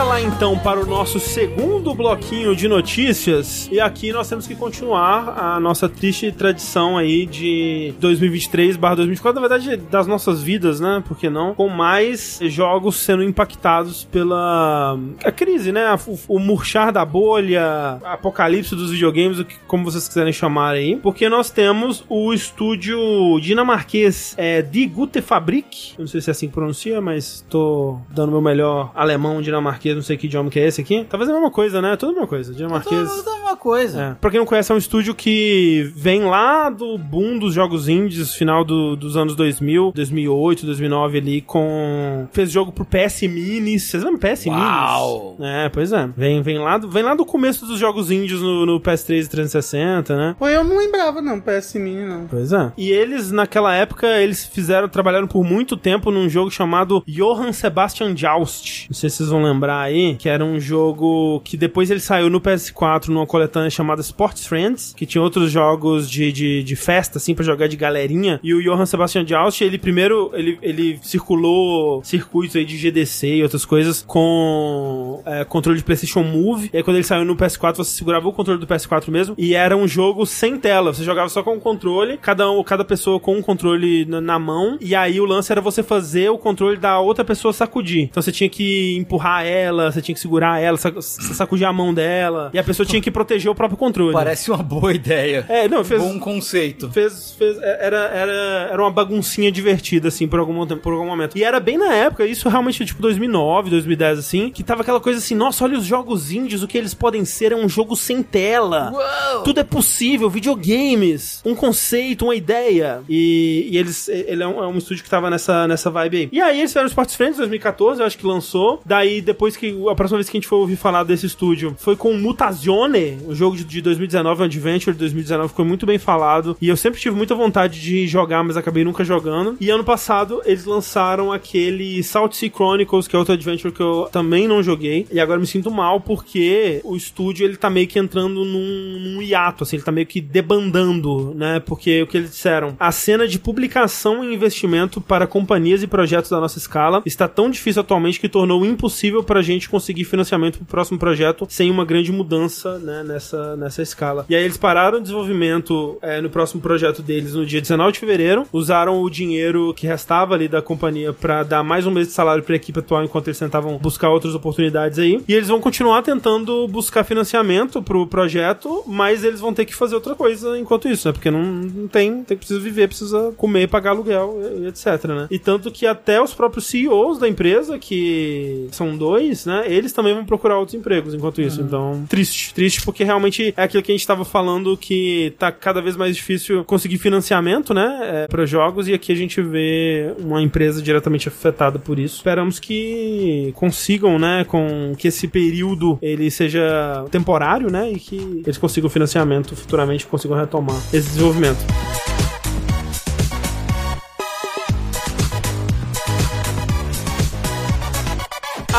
Bora 0.00 0.12
lá 0.14 0.22
então 0.22 0.58
para 0.58 0.80
o 0.80 0.86
nosso 0.86 1.20
segundo 1.20 1.94
bloquinho 1.94 2.56
de 2.56 2.66
notícias. 2.66 3.68
E 3.70 3.78
aqui 3.78 4.12
nós 4.14 4.26
temos 4.30 4.46
que 4.46 4.54
continuar 4.54 5.34
a 5.38 5.60
nossa 5.60 5.90
triste 5.90 6.32
tradição 6.32 6.96
aí 6.96 7.26
de 7.26 7.92
2023 8.00 8.78
2024, 8.78 9.38
na 9.42 9.46
verdade 9.46 9.76
das 9.76 10.06
nossas 10.06 10.42
vidas, 10.42 10.80
né? 10.80 11.02
Por 11.06 11.18
que 11.18 11.28
não? 11.28 11.54
Com 11.54 11.68
mais 11.68 12.38
jogos 12.44 12.96
sendo 12.96 13.22
impactados 13.22 14.02
pela 14.04 14.98
a 15.22 15.30
crise, 15.30 15.70
né? 15.70 15.94
O, 16.06 16.36
o 16.36 16.38
murchar 16.38 16.90
da 16.92 17.04
bolha, 17.04 17.98
apocalipse 18.02 18.74
dos 18.74 18.90
videogames, 18.92 19.38
o 19.38 19.44
que- 19.44 19.56
como 19.68 19.84
vocês 19.84 20.08
quiserem 20.08 20.32
chamar 20.32 20.70
aí. 20.76 20.96
Porque 20.96 21.28
nós 21.28 21.50
temos 21.50 22.02
o 22.08 22.32
estúdio 22.32 22.98
dinamarquês 23.38 24.34
é, 24.38 24.62
Die 24.62 24.86
Gute 24.86 25.20
Fabrik. 25.20 25.92
Eu 25.98 26.04
não 26.04 26.06
sei 26.06 26.22
se 26.22 26.30
é 26.30 26.32
assim 26.32 26.46
que 26.48 26.54
pronuncia, 26.54 27.02
mas 27.02 27.44
tô 27.50 27.98
dando 28.08 28.32
meu 28.32 28.40
melhor 28.40 28.90
alemão 28.94 29.42
dinamarquês, 29.42 29.89
não 29.94 30.02
sei 30.02 30.16
que 30.16 30.26
idioma 30.26 30.50
que 30.50 30.58
é 30.60 30.66
esse 30.66 30.80
aqui. 30.80 31.04
Talvez 31.08 31.28
é 31.28 31.32
a 31.32 31.34
mesma 31.36 31.50
coisa, 31.50 31.80
né? 31.82 31.96
Tudo 31.96 32.10
a 32.10 32.12
mesma 32.12 32.26
coisa. 32.28 32.54
Dinamarquês. 32.54 33.08
Tudo 33.10 33.30
a 33.30 33.34
mesma 33.34 33.56
coisa. 33.56 34.02
É. 34.02 34.14
Pra 34.20 34.30
quem 34.30 34.38
não 34.40 34.46
conhece, 34.46 34.70
é 34.72 34.74
um 34.74 34.78
estúdio 34.78 35.14
que 35.14 35.90
vem 35.94 36.22
lá 36.24 36.70
do 36.70 36.96
boom 36.98 37.38
dos 37.38 37.54
jogos 37.54 37.88
indies, 37.88 38.34
final 38.34 38.64
do- 38.64 38.96
dos 38.96 39.16
anos 39.16 39.34
2000, 39.34 39.92
2008, 39.94 40.66
2009 40.66 41.18
ali, 41.18 41.40
com... 41.40 42.26
Fez 42.32 42.50
jogo 42.50 42.72
pro 42.72 42.84
PS 42.84 43.22
Minis. 43.22 43.84
Vocês 43.84 44.02
lembram 44.02 44.18
PS 44.20 44.46
Uau! 44.46 45.36
Minis? 45.38 45.52
É, 45.54 45.68
pois 45.68 45.92
é. 45.92 46.08
Vem, 46.16 46.42
vem, 46.42 46.58
lá 46.58 46.78
do, 46.78 46.88
vem 46.88 47.02
lá 47.02 47.14
do 47.14 47.24
começo 47.24 47.66
dos 47.66 47.78
jogos 47.78 48.10
indies 48.10 48.40
no, 48.40 48.64
no 48.66 48.80
PS3 48.80 49.24
e 49.24 49.28
360, 49.28 50.16
né? 50.16 50.36
Pô, 50.38 50.48
eu 50.48 50.64
não 50.64 50.78
lembrava, 50.78 51.20
não, 51.20 51.40
PS 51.40 51.74
Mini, 51.74 52.04
não. 52.04 52.26
Pois 52.28 52.52
é. 52.52 52.72
E 52.76 52.90
eles, 52.90 53.30
naquela 53.30 53.74
época, 53.74 54.06
eles 54.20 54.44
fizeram, 54.46 54.88
trabalharam 54.88 55.26
por 55.26 55.44
muito 55.44 55.76
tempo 55.76 56.10
num 56.10 56.28
jogo 56.28 56.50
chamado 56.50 57.02
Johann 57.06 57.52
Sebastian 57.52 58.16
Joust. 58.16 58.86
Não 58.88 58.94
sei 58.94 59.10
se 59.10 59.16
vocês 59.18 59.28
vão 59.28 59.42
lembrar 59.42 59.79
aí, 59.82 60.16
que 60.16 60.28
era 60.28 60.44
um 60.44 60.60
jogo 60.60 61.40
que 61.44 61.56
depois 61.56 61.90
ele 61.90 62.00
saiu 62.00 62.30
no 62.30 62.40
PS4 62.40 63.08
numa 63.08 63.26
coletânea 63.26 63.70
chamada 63.70 64.00
Sports 64.00 64.46
Friends, 64.46 64.94
que 64.96 65.06
tinha 65.06 65.22
outros 65.22 65.50
jogos 65.50 66.10
de, 66.10 66.32
de, 66.32 66.62
de 66.62 66.76
festa, 66.76 67.18
assim, 67.18 67.34
pra 67.34 67.44
jogar 67.44 67.68
de 67.68 67.76
galerinha. 67.76 68.40
E 68.42 68.54
o 68.54 68.62
Johann 68.62 68.86
Sebastian 68.86 69.26
Joust, 69.26 69.62
ele 69.62 69.78
primeiro, 69.78 70.30
ele, 70.34 70.58
ele 70.62 70.98
circulou 71.02 72.02
circuitos 72.04 72.56
aí 72.56 72.64
de 72.64 72.76
GDC 72.76 73.36
e 73.36 73.42
outras 73.42 73.64
coisas 73.64 74.02
com 74.06 75.22
é, 75.24 75.44
controle 75.44 75.78
de 75.78 75.84
PlayStation 75.84 76.22
Move. 76.22 76.70
E 76.72 76.76
aí 76.76 76.82
quando 76.82 76.96
ele 76.96 77.04
saiu 77.04 77.24
no 77.24 77.36
PS4, 77.36 77.76
você 77.76 77.96
segurava 77.96 78.28
o 78.28 78.32
controle 78.32 78.60
do 78.60 78.66
PS4 78.66 79.08
mesmo. 79.08 79.34
E 79.38 79.54
era 79.54 79.76
um 79.76 79.86
jogo 79.86 80.26
sem 80.26 80.58
tela. 80.58 80.92
Você 80.92 81.04
jogava 81.04 81.28
só 81.28 81.42
com 81.42 81.56
o 81.56 81.60
controle, 81.60 82.18
cada, 82.18 82.50
um, 82.50 82.62
cada 82.62 82.84
pessoa 82.84 83.18
com 83.20 83.36
um 83.36 83.42
controle 83.42 84.04
na, 84.04 84.20
na 84.20 84.38
mão. 84.38 84.78
E 84.80 84.94
aí 84.94 85.20
o 85.20 85.24
lance 85.24 85.52
era 85.52 85.60
você 85.60 85.82
fazer 85.82 86.30
o 86.30 86.38
controle 86.38 86.76
da 86.76 87.00
outra 87.00 87.24
pessoa 87.24 87.52
sacudir. 87.52 88.04
Então 88.04 88.22
você 88.22 88.32
tinha 88.32 88.48
que 88.48 88.96
empurrar 88.96 89.44
ela, 89.44 89.59
você 89.68 90.00
tinha 90.02 90.14
que 90.14 90.20
segurar 90.20 90.60
ela, 90.60 90.76
sac- 90.76 91.00
sacudir 91.02 91.66
a 91.66 91.72
mão 91.72 91.92
dela. 91.92 92.50
E 92.52 92.58
a 92.58 92.64
pessoa 92.64 92.86
tinha 92.86 93.00
que 93.00 93.10
proteger 93.10 93.50
o 93.50 93.54
próprio 93.54 93.76
controle. 93.78 94.12
Parece 94.12 94.50
uma 94.50 94.62
boa 94.62 94.92
ideia. 94.92 95.44
É, 95.48 95.68
não, 95.68 95.84
fez. 95.84 96.02
Bom 96.02 96.18
conceito. 96.18 96.90
Fez, 96.90 97.32
fez, 97.38 97.56
era, 97.58 97.98
era, 98.12 98.68
era 98.72 98.82
uma 98.82 98.90
baguncinha 98.90 99.50
divertida, 99.50 100.08
assim, 100.08 100.26
por 100.28 100.38
algum, 100.38 100.66
por 100.78 100.92
algum 100.92 101.06
momento. 101.06 101.36
E 101.36 101.44
era 101.44 101.58
bem 101.60 101.76
na 101.78 101.92
época, 101.94 102.24
isso 102.26 102.48
realmente, 102.48 102.84
tipo, 102.84 103.00
2009, 103.02 103.70
2010, 103.70 104.18
assim, 104.18 104.50
que 104.50 104.62
tava 104.62 104.82
aquela 104.82 105.00
coisa 105.00 105.18
assim, 105.18 105.34
nossa, 105.34 105.64
olha 105.64 105.78
os 105.78 105.84
jogos 105.84 106.30
indies, 106.32 106.62
o 106.62 106.68
que 106.68 106.78
eles 106.78 106.94
podem 106.94 107.24
ser 107.24 107.52
é 107.52 107.56
um 107.56 107.68
jogo 107.68 107.96
sem 107.96 108.22
tela. 108.22 108.90
Uau! 108.92 109.42
Tudo 109.42 109.60
é 109.60 109.64
possível, 109.64 110.28
videogames, 110.70 111.40
um 111.44 111.54
conceito, 111.54 112.24
uma 112.24 112.34
ideia. 112.34 113.02
E, 113.08 113.68
e 113.70 113.76
eles, 113.78 114.08
ele 114.08 114.42
é 114.42 114.46
um, 114.46 114.62
é 114.62 114.66
um 114.66 114.78
estúdio 114.78 115.02
que 115.04 115.10
tava 115.10 115.30
nessa, 115.30 115.66
nessa 115.66 115.90
vibe 115.90 116.16
aí. 116.16 116.28
E 116.32 116.40
aí 116.40 116.58
eles 116.58 116.70
fizeram 116.70 116.86
Sports 116.86 117.14
Friends 117.14 117.36
em 117.36 117.40
2014, 117.40 118.00
eu 118.00 118.06
acho 118.06 118.18
que 118.18 118.26
lançou. 118.26 118.80
Daí, 118.84 119.20
depois 119.20 119.49
que, 119.56 119.76
a 119.88 119.94
próxima 119.94 120.18
vez 120.18 120.28
que 120.28 120.36
a 120.36 120.40
gente 120.40 120.48
for 120.48 120.56
ouvir 120.56 120.76
falar 120.76 121.04
desse 121.04 121.26
estúdio, 121.26 121.74
foi 121.78 121.96
com 121.96 122.12
Mutazione, 122.14 123.18
o 123.26 123.34
jogo 123.34 123.56
de, 123.56 123.64
de 123.64 123.80
2019, 123.80 124.42
um 124.42 124.44
Adventure 124.44 124.92
de 124.92 124.98
2019, 125.00 125.48
ficou 125.48 125.64
muito 125.64 125.86
bem 125.86 125.98
falado. 125.98 126.56
E 126.60 126.68
eu 126.68 126.76
sempre 126.76 127.00
tive 127.00 127.14
muita 127.16 127.34
vontade 127.34 127.80
de 127.80 128.06
jogar, 128.06 128.42
mas 128.42 128.56
acabei 128.56 128.84
nunca 128.84 129.04
jogando. 129.04 129.56
E 129.60 129.70
ano 129.70 129.84
passado, 129.84 130.40
eles 130.44 130.64
lançaram 130.64 131.32
aquele 131.32 132.02
Salt 132.02 132.34
Sea 132.34 132.50
Chronicles, 132.50 133.06
que 133.06 133.16
é 133.16 133.18
outro 133.18 133.34
Adventure 133.34 133.72
que 133.72 133.82
eu 133.82 134.08
também 134.12 134.46
não 134.46 134.62
joguei. 134.62 135.06
E 135.10 135.20
agora 135.20 135.40
me 135.40 135.46
sinto 135.46 135.70
mal, 135.70 136.00
porque 136.00 136.80
o 136.84 136.96
estúdio, 136.96 137.44
ele 137.44 137.56
tá 137.56 137.70
meio 137.70 137.86
que 137.86 137.98
entrando 137.98 138.44
num, 138.44 138.98
num 139.14 139.22
hiato, 139.22 139.64
assim, 139.64 139.76
ele 139.76 139.84
tá 139.84 139.92
meio 139.92 140.06
que 140.06 140.20
debandando, 140.20 141.34
né? 141.34 141.60
Porque 141.60 142.02
o 142.02 142.06
que 142.06 142.16
eles 142.16 142.30
disseram, 142.30 142.76
a 142.78 142.92
cena 142.92 143.26
de 143.26 143.38
publicação 143.38 144.24
e 144.24 144.34
investimento 144.34 145.00
para 145.00 145.26
companhias 145.26 145.82
e 145.82 145.86
projetos 145.86 146.30
da 146.30 146.40
nossa 146.40 146.58
escala 146.58 147.02
está 147.04 147.28
tão 147.28 147.50
difícil 147.50 147.80
atualmente 147.80 148.20
que 148.20 148.28
tornou 148.28 148.64
impossível 148.64 149.22
gente 149.42 149.68
conseguir 149.68 150.04
financiamento 150.04 150.58
pro 150.58 150.66
próximo 150.66 150.98
projeto 150.98 151.46
sem 151.48 151.70
uma 151.70 151.84
grande 151.84 152.12
mudança, 152.12 152.78
né, 152.78 153.02
nessa, 153.02 153.56
nessa 153.56 153.82
escala. 153.82 154.26
E 154.28 154.34
aí 154.34 154.44
eles 154.44 154.56
pararam 154.56 154.98
o 154.98 155.00
desenvolvimento 155.00 155.98
é, 156.02 156.20
no 156.20 156.30
próximo 156.30 156.60
projeto 156.60 157.02
deles 157.02 157.34
no 157.34 157.44
dia 157.44 157.60
19 157.60 157.92
de 157.92 157.98
fevereiro, 157.98 158.46
usaram 158.52 159.02
o 159.02 159.10
dinheiro 159.10 159.72
que 159.74 159.86
restava 159.86 160.34
ali 160.34 160.48
da 160.48 160.62
companhia 160.62 161.12
pra 161.12 161.42
dar 161.42 161.62
mais 161.62 161.86
um 161.86 161.90
mês 161.90 162.08
de 162.08 162.12
salário 162.12 162.42
pra 162.42 162.56
equipe 162.56 162.78
atual 162.78 163.04
enquanto 163.04 163.28
eles 163.28 163.38
tentavam 163.38 163.76
buscar 163.78 164.10
outras 164.10 164.34
oportunidades 164.34 164.98
aí. 164.98 165.20
E 165.26 165.34
eles 165.34 165.48
vão 165.48 165.60
continuar 165.60 166.02
tentando 166.02 166.66
buscar 166.68 167.04
financiamento 167.04 167.82
pro 167.82 168.06
projeto, 168.06 168.84
mas 168.86 169.24
eles 169.24 169.40
vão 169.40 169.52
ter 169.52 169.64
que 169.64 169.74
fazer 169.74 169.94
outra 169.94 170.14
coisa 170.14 170.58
enquanto 170.58 170.88
isso, 170.88 171.08
né? 171.08 171.12
Porque 171.12 171.30
não, 171.30 171.42
não 171.42 171.88
tem, 171.88 172.22
tem 172.24 172.36
precisa 172.36 172.60
viver, 172.60 172.88
precisa 172.88 173.32
comer, 173.36 173.68
pagar 173.68 173.90
aluguel, 173.90 174.38
etc, 174.66 175.04
né? 175.04 175.26
E 175.30 175.38
tanto 175.38 175.70
que 175.70 175.86
até 175.86 176.20
os 176.20 176.34
próprios 176.34 176.66
CEOs 176.66 177.18
da 177.18 177.28
empresa, 177.28 177.78
que 177.78 178.68
são 178.72 178.96
dois, 178.96 179.29
né? 179.46 179.64
Eles 179.66 179.92
também 179.92 180.14
vão 180.14 180.24
procurar 180.24 180.58
outros 180.58 180.74
empregos 180.74 181.14
enquanto 181.14 181.40
isso. 181.40 181.60
Então, 181.60 182.04
triste, 182.08 182.54
triste 182.54 182.82
porque 182.82 183.04
realmente 183.04 183.54
é 183.56 183.62
aquilo 183.62 183.82
que 183.82 183.92
a 183.92 183.94
gente 183.94 184.06
tava 184.06 184.24
falando 184.24 184.76
que 184.76 185.32
tá 185.38 185.50
cada 185.52 185.80
vez 185.80 185.96
mais 185.96 186.16
difícil 186.16 186.64
conseguir 186.64 186.98
financiamento, 186.98 187.72
né? 187.72 187.98
É, 188.02 188.26
para 188.28 188.44
jogos 188.46 188.88
e 188.88 188.94
aqui 188.94 189.12
a 189.12 189.16
gente 189.16 189.40
vê 189.40 190.12
uma 190.18 190.42
empresa 190.42 190.82
diretamente 190.82 191.28
afetada 191.28 191.78
por 191.78 191.98
isso. 191.98 192.16
Esperamos 192.16 192.58
que 192.58 193.52
consigam, 193.54 194.18
né? 194.18 194.44
Com 194.44 194.94
que 194.96 195.08
esse 195.08 195.28
período 195.28 195.98
ele 196.02 196.30
seja 196.30 197.04
temporário, 197.10 197.70
né? 197.70 197.90
E 197.90 197.98
que 197.98 198.42
eles 198.44 198.58
consigam 198.58 198.90
financiamento 198.90 199.54
futuramente, 199.56 200.06
consigam 200.06 200.36
retomar 200.36 200.76
esse 200.92 201.08
desenvolvimento. 201.08 201.58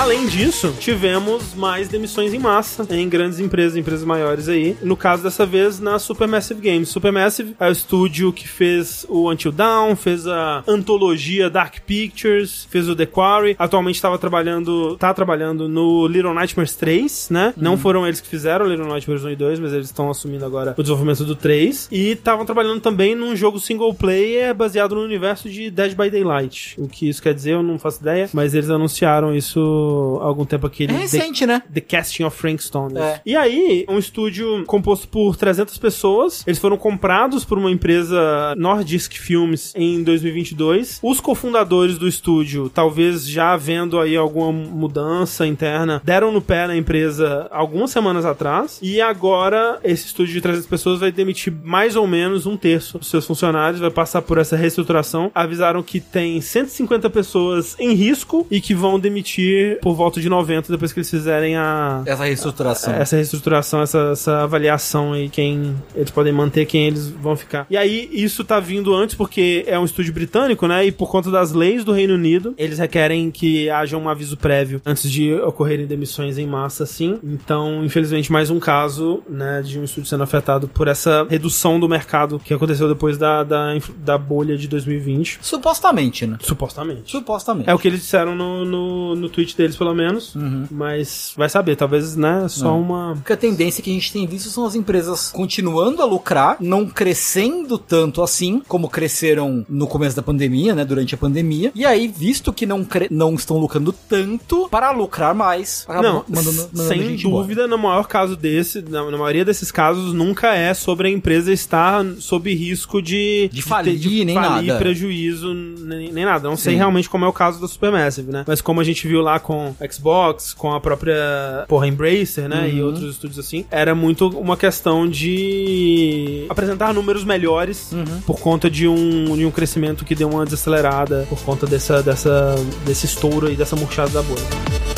Além 0.02 0.26
disso, 0.26 0.74
tivemos 0.80 1.54
mais 1.54 1.88
demissões 1.88 2.34
em 2.34 2.40
massa 2.40 2.88
em 2.90 3.08
grandes 3.08 3.40
empresas, 3.40 3.78
empresas 3.78 4.04
maiores 4.04 4.50
aí. 4.50 4.76
No 4.82 4.98
caso 4.98 5.22
dessa 5.22 5.46
vez, 5.46 5.80
na 5.80 6.00
Supermassive 6.00 6.60
Games. 6.60 6.90
Supermassive 6.90 7.56
é 7.60 7.70
o 7.70 7.72
estúdio 7.72 8.34
que 8.34 8.48
fez 8.48 9.06
o 9.08 9.32
Until 9.32 9.52
Dawn, 9.52 9.96
fez 9.96 10.26
a 10.26 10.64
antologia 10.68 11.52
Dark 11.52 11.82
Pictures, 11.86 12.68
fez 12.72 12.90
o 12.90 12.96
The 12.96 13.06
Quarry. 13.06 13.56
Atualmente 13.60 13.98
estava 13.98 14.18
trabalhando, 14.18 14.98
tá 14.98 15.14
trabalhando 15.14 15.70
no 15.70 16.08
Little 16.08 16.34
Nightmares 16.34 16.76
3, 16.76 17.30
né? 17.30 17.54
Não 17.56 17.78
foram 17.78 18.08
eles 18.08 18.20
que 18.20 18.28
fizeram 18.28 18.66
Little 18.66 18.88
Nightmares 18.88 19.24
1 19.24 19.30
e 19.30 19.36
2, 19.36 19.60
mas 19.60 19.72
eles 19.72 19.86
estão 19.86 20.10
assumindo 20.10 20.44
agora 20.44 20.74
o 20.76 20.82
desenvolvimento 20.82 21.24
do 21.26 21.36
3. 21.36 21.90
E 21.92 22.14
estavam 22.14 22.44
trabalhando 22.44 22.82
também 22.82 23.14
num 23.14 23.36
jogo 23.36 23.60
single 23.60 23.94
player 23.94 24.56
baseado 24.56 24.96
no 24.96 25.02
universo 25.02 25.48
de 25.48 25.70
Dead 25.70 25.94
by 25.96 26.10
Daylight. 26.10 26.74
O 26.80 26.88
que 26.88 27.08
isso 27.08 27.22
quer 27.22 27.36
dizer, 27.36 27.52
eu 27.52 27.62
não 27.62 27.78
faço 27.78 28.02
ideia, 28.02 28.28
mas 28.34 28.56
eles 28.56 28.72
anunciaram 28.72 29.36
isso 29.36 29.91
há 30.22 30.26
algum 30.26 30.46
tempo 30.46 30.68
aquele 30.68 30.94
É 30.94 30.98
recente, 30.98 31.46
né? 31.46 31.62
The 31.72 31.82
Casting 31.82 32.24
of 32.24 32.38
Frankstone. 32.38 32.98
É. 32.98 33.22
E 33.26 33.36
aí, 33.36 33.86
um 33.90 33.98
estúdio 33.98 34.64
composto 34.66 35.08
por 35.08 35.36
300 35.36 35.78
pessoas, 35.78 36.44
eles 36.46 36.60
foram 36.60 36.78
comprados 36.78 37.44
por 37.46 37.58
uma 37.58 37.72
empresa 37.72 38.56
Nordisk 38.58 39.14
Films 39.14 39.74
em 39.76 40.04
2022. 40.04 41.00
Os 41.02 41.20
cofundadores 41.20 41.98
do 41.98 42.08
estúdio, 42.08 42.70
talvez 42.70 43.28
já 43.28 43.56
vendo 43.58 44.00
aí 44.00 44.16
alguma 44.16 44.52
mudança 44.52 45.46
interna, 45.46 46.02
deram 46.04 46.32
no 46.32 46.42
pé 46.42 46.68
na 46.68 46.76
empresa 46.76 47.48
algumas 47.52 47.92
semanas 47.92 48.26
atrás. 48.26 48.80
E 48.82 49.02
agora, 49.02 49.80
esse 49.84 50.08
estúdio 50.08 50.34
de 50.34 50.42
300 50.42 50.68
pessoas 50.68 51.00
vai 51.00 51.12
demitir 51.12 51.54
mais 51.64 51.96
ou 51.96 52.08
menos 52.08 52.46
um 52.46 52.58
terço 52.58 52.98
dos 52.98 53.10
seus 53.10 53.26
funcionários, 53.26 53.80
vai 53.80 53.92
passar 53.92 54.22
por 54.22 54.38
essa 54.38 54.56
reestruturação. 54.56 55.32
Avisaram 55.34 55.84
que 55.84 56.00
tem 56.00 56.40
150 56.40 57.10
pessoas 57.10 57.76
em 57.80 57.94
risco 57.94 58.46
e 58.50 58.62
que 58.62 58.74
vão 58.74 59.00
demitir 59.00 59.80
por 59.82 59.94
volta 59.94 60.22
de 60.22 60.30
90 60.30 60.72
depois 60.72 60.94
que 60.94 61.00
eles 61.00 61.10
fizerem 61.10 61.56
a, 61.56 62.04
Essa 62.06 62.24
reestruturação. 62.24 62.94
essa 62.94 63.16
reestruturação, 63.16 63.82
essa, 63.82 64.10
essa 64.12 64.44
avaliação 64.44 65.14
aí, 65.14 65.30
quem 65.30 65.76
eles 65.96 66.12
podem 66.12 66.32
manter, 66.32 66.66
quem 66.66 66.88
eles 66.88 67.08
vão 67.10 67.36
ficar. 67.36 67.66
E 67.70 67.76
aí, 67.76 68.10
isso 68.12 68.44
tá 68.44 68.60
vindo 68.60 68.94
antes 68.94 69.16
porque 69.16 69.64
é 69.68 69.78
um 69.80 69.86
estúdio 69.86 70.14
britânico, 70.14 70.68
né? 70.68 70.86
E 70.86 70.92
por 70.92 71.10
conta 71.10 71.32
das 71.32 71.52
leis 71.52 71.84
do 71.84 71.92
Reino 71.92 72.14
Unido, 72.14 72.54
eles 72.58 72.78
requerem 72.80 73.32
que 73.32 73.70
haja 73.70 73.98
um 73.98 74.08
aviso 74.08 74.38
prévio 74.38 74.82
antes 74.86 75.10
de 75.12 75.34
ocorrerem 75.34 75.86
demissões 75.86 76.38
em 76.38 76.46
massa, 76.46 76.84
assim. 76.84 77.20
Então, 77.24 77.84
infelizmente, 77.84 78.32
mais 78.32 78.50
um 78.50 78.60
caso, 78.60 79.22
né, 79.30 79.62
de 79.64 79.80
um 79.80 79.84
estúdio 79.84 80.10
sendo 80.10 80.24
afetado 80.24 80.68
por 80.68 80.88
essa 80.88 81.26
redução 81.30 81.80
do 81.80 81.90
mercado 81.90 82.40
que 82.40 82.54
aconteceu 82.54 82.88
depois 82.88 83.18
da, 83.18 83.44
da, 83.44 83.78
da 83.98 84.18
bolha 84.18 84.58
de 84.58 84.68
2020. 84.68 85.40
Supostamente, 85.42 86.26
né? 86.26 86.38
Supostamente. 86.42 87.12
Supostamente. 87.12 87.70
É 87.70 87.74
o 87.74 87.80
que 87.80 87.88
eles 87.88 88.02
disseram 88.02 88.36
no, 88.36 88.66
no, 88.66 89.16
no 89.16 89.30
tweet 89.30 89.56
deles, 89.62 89.76
pelo 89.76 89.94
menos. 89.94 90.34
Mas 90.70 91.34
vai 91.36 91.50
saber, 91.50 91.76
talvez, 91.76 92.16
né? 92.16 92.48
Só 92.50 92.78
uma. 92.78 93.14
Porque 93.16 93.34
a 93.34 93.38
tendência 93.38 93.84
que 93.84 93.90
a 93.90 93.94
gente 93.94 94.12
tem 94.12 94.26
visto 94.26 94.50
são 94.50 94.66
as 94.66 94.76
empresas 94.76 95.32
continuando 95.32 96.02
a 96.02 96.06
lucrar, 96.06 96.58
não 96.60 96.86
crescendo 96.88 97.78
tanto 97.78 98.22
assim, 98.22 98.62
como 98.68 98.90
cresceram 98.90 99.66
no 99.70 99.88
começo 99.88 100.16
da 100.16 100.22
pandemia, 100.22 100.74
né? 100.74 100.86
Durante 100.86 101.14
a 101.16 101.18
pandemia. 101.18 101.72
E 101.76 101.86
aí, 101.86 102.08
visto 102.08 102.52
que 102.54 102.66
não, 102.66 102.84
cre- 102.84 103.08
não 103.12 103.34
estão 103.36 103.58
lucrando 103.58 103.94
tanto, 104.08 104.68
para 104.70 104.92
lucrar 104.92 105.34
mais, 105.36 105.86
Não, 105.88 106.24
mandando, 106.28 106.54
mandando 106.54 106.84
sem 106.88 107.02
gente 107.04 107.28
embora. 107.28 107.44
dúvida, 107.44 107.68
no 107.68 107.78
maior 107.78 108.08
caso 108.08 108.36
desse, 108.36 108.82
na, 108.82 109.10
na 109.10 109.18
maioria 109.18 109.46
desses 109.46 109.72
casos, 109.72 110.14
nunca 110.14 110.54
é 110.56 110.74
sobre 110.74 111.08
a 111.08 111.12
empresa 111.12 111.52
estar 111.52 112.04
sob 112.20 112.54
risco 112.54 113.02
de, 113.02 113.50
De 113.52 113.62
falir, 113.62 114.00
ter- 114.00 114.26
nem 114.26 114.36
falir, 114.36 114.68
nada. 114.68 114.80
prejuízo, 114.80 115.54
nem, 115.54 116.12
nem 116.12 116.26
nada. 116.26 116.48
Não 116.50 116.58
sei 116.58 116.74
Sim. 116.74 116.78
realmente 116.78 117.10
como 117.10 117.26
é 117.26 117.28
o 117.28 117.34
caso 117.34 117.60
da 117.62 117.68
Supermassive, 117.68 118.32
né? 118.32 118.44
Mas 118.48 118.62
como 118.62 118.80
a 118.80 118.84
gente 118.84 119.08
viu 119.08 119.22
lá 119.22 119.40
com 119.40 119.51
com 119.52 119.76
Xbox, 119.92 120.54
com 120.54 120.74
a 120.74 120.80
própria, 120.80 121.66
porra, 121.68 121.86
Embracer, 121.86 122.48
né? 122.48 122.70
E 122.70 122.82
outros 122.82 123.04
estúdios 123.04 123.38
assim. 123.38 123.66
Era 123.70 123.94
muito 123.94 124.30
uma 124.30 124.56
questão 124.56 125.06
de 125.06 126.46
apresentar 126.48 126.94
números 126.94 127.26
melhores 127.26 127.92
por 128.26 128.40
conta 128.40 128.70
de 128.70 128.88
um, 128.88 129.36
de 129.36 129.46
um 129.46 129.52
crescimento 129.52 130.06
que 130.06 130.16
deu 130.16 130.30
uma 130.30 130.46
desacelerada 130.46 131.26
por 131.28 131.40
conta 131.42 131.68
dessa, 131.68 132.02
dessa, 132.02 132.56
desse 132.86 133.06
estouro 133.06 133.52
e 133.52 133.56
dessa 133.56 133.76
murchada 133.76 134.10
da 134.12 134.22
bolha. 134.22 134.91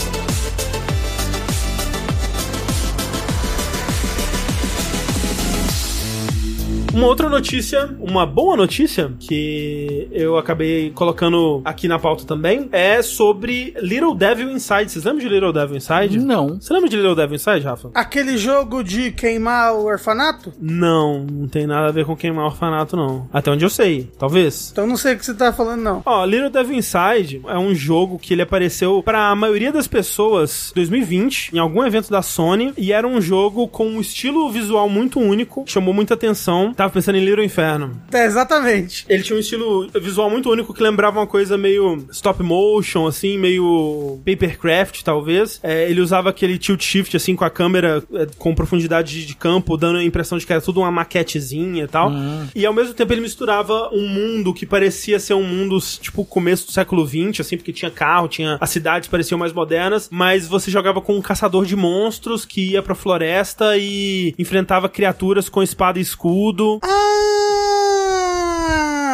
Uma 6.93 7.07
outra 7.07 7.27
notícia, 7.27 7.89
uma 7.99 8.23
boa 8.23 8.55
notícia, 8.55 9.11
que 9.19 10.07
eu 10.11 10.37
acabei 10.37 10.91
colocando 10.91 11.59
aqui 11.65 11.87
na 11.87 11.97
pauta 11.97 12.23
também, 12.23 12.69
é 12.71 13.01
sobre 13.01 13.73
Little 13.81 14.13
Devil 14.13 14.51
Inside. 14.51 14.91
Vocês 14.91 15.03
lembram 15.03 15.27
de 15.27 15.33
Little 15.33 15.51
Devil 15.51 15.77
Inside? 15.77 16.19
Não. 16.19 16.61
Você 16.61 16.71
lembra 16.71 16.87
de 16.87 16.95
Little 16.95 17.15
Devil 17.15 17.35
Inside, 17.35 17.61
Rafa? 17.61 17.89
Aquele 17.95 18.37
jogo 18.37 18.83
de 18.83 19.11
queimar 19.11 19.73
o 19.73 19.85
orfanato? 19.85 20.53
Não, 20.61 21.25
não 21.25 21.47
tem 21.47 21.65
nada 21.65 21.87
a 21.87 21.91
ver 21.91 22.05
com 22.05 22.15
queimar 22.15 22.45
orfanato, 22.45 22.95
não. 22.95 23.27
Até 23.33 23.49
onde 23.49 23.65
eu 23.65 23.71
sei, 23.71 24.07
talvez. 24.19 24.69
Então 24.71 24.85
não 24.85 24.95
sei 24.95 25.15
o 25.15 25.17
que 25.17 25.25
você 25.25 25.33
tá 25.33 25.51
falando, 25.51 25.81
não. 25.81 26.03
Ó, 26.05 26.23
Little 26.25 26.51
Devil 26.51 26.77
Inside 26.77 27.41
é 27.47 27.57
um 27.57 27.73
jogo 27.73 28.19
que 28.19 28.35
ele 28.35 28.43
apareceu 28.43 29.01
pra 29.01 29.35
maioria 29.35 29.71
das 29.71 29.87
pessoas 29.87 30.69
em 30.71 30.75
2020, 30.75 31.55
em 31.55 31.57
algum 31.57 31.83
evento 31.83 32.11
da 32.11 32.21
Sony, 32.21 32.71
e 32.77 32.93
era 32.93 33.07
um 33.07 33.19
jogo 33.19 33.67
com 33.67 33.87
um 33.87 33.99
estilo 33.99 34.47
visual 34.51 34.87
muito 34.87 35.19
único, 35.19 35.63
chamou 35.65 35.91
muita 35.91 36.13
atenção. 36.13 36.71
Tava 36.83 36.91
pensando 36.93 37.15
em 37.17 37.23
Little 37.23 37.41
Inferno. 37.45 37.97
É, 38.13 38.25
exatamente. 38.25 39.05
Ele 39.07 39.23
tinha 39.23 39.37
um 39.37 39.39
estilo 39.39 39.87
visual 40.01 40.29
muito 40.29 40.49
único 40.51 40.73
que 40.73 40.83
lembrava 40.83 41.17
uma 41.17 41.25
coisa 41.27 41.57
meio 41.57 42.05
stop 42.11 42.43
motion, 42.43 43.07
assim, 43.07 43.37
meio 43.37 44.19
papercraft, 44.25 45.01
talvez. 45.01 45.61
É, 45.63 45.89
ele 45.89 46.01
usava 46.01 46.29
aquele 46.29 46.57
tilt 46.57 46.83
shift, 46.83 47.15
assim, 47.15 47.37
com 47.37 47.45
a 47.45 47.49
câmera 47.49 48.03
é, 48.13 48.27
com 48.37 48.53
profundidade 48.53 49.25
de- 49.25 49.33
campo, 49.33 49.77
dando 49.77 49.97
a 49.99 50.03
impressão 50.03 50.37
de 50.37 50.45
que 50.45 50.51
era 50.51 50.61
tudo 50.61 50.81
uma 50.81 50.91
maquetezinha 50.91 51.85
e 51.85 51.87
tal. 51.87 52.11
E 52.53 52.65
ao 52.65 52.73
mesmo 52.73 52.93
tempo 52.93 53.13
ele 53.13 53.21
misturava 53.21 53.89
um 53.93 54.05
mundo 54.07 54.53
que 54.53 54.65
parecia 54.65 55.19
ser 55.21 55.33
um 55.35 55.43
mundo, 55.43 55.77
tipo, 56.01 56.25
começo 56.25 56.65
do 56.67 56.73
século 56.73 57.07
XX, 57.07 57.39
assim, 57.39 57.55
porque 57.55 57.71
tinha 57.71 57.89
carro, 57.89 58.27
tinha 58.27 58.57
as 58.59 58.69
cidades 58.69 59.07
pareciam 59.07 59.37
mais 59.39 59.53
modernas, 59.53 60.09
mas 60.11 60.47
você 60.49 60.69
jogava 60.69 60.99
com 61.01 61.15
um 61.17 61.21
caçador 61.21 61.65
de 61.65 61.75
monstros 61.77 62.43
que 62.45 62.71
ia 62.71 62.83
pra 62.83 62.93
floresta 62.93 63.77
e 63.77 64.35
enfrentava 64.37 64.89
criaturas 64.89 65.47
com 65.47 65.63
espada 65.63 65.97
e 65.97 66.01
escudo. 66.01 66.72
you. 66.73 66.79
Uh... 66.81 67.82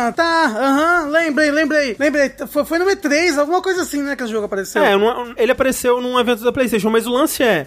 Ah, 0.09 0.13
tá, 0.13 0.45
aham, 0.45 1.09
lembrei, 1.09 1.51
lembrei, 1.51 1.95
lembrei. 1.99 2.31
Foi, 2.49 2.65
foi 2.65 2.79
no 2.79 2.85
E3, 2.85 3.37
alguma 3.37 3.61
coisa 3.61 3.81
assim, 3.83 4.01
né, 4.01 4.15
que 4.15 4.23
esse 4.23 4.31
jogo 4.31 4.45
apareceu. 4.45 4.83
É, 4.83 4.97
não- 4.97 5.33
ele 5.37 5.51
apareceu 5.51 6.01
num 6.01 6.19
evento 6.19 6.43
da 6.43 6.51
PlayStation, 6.51 6.89
mas 6.89 7.05
o 7.07 7.11
lance 7.11 7.43
é: 7.43 7.65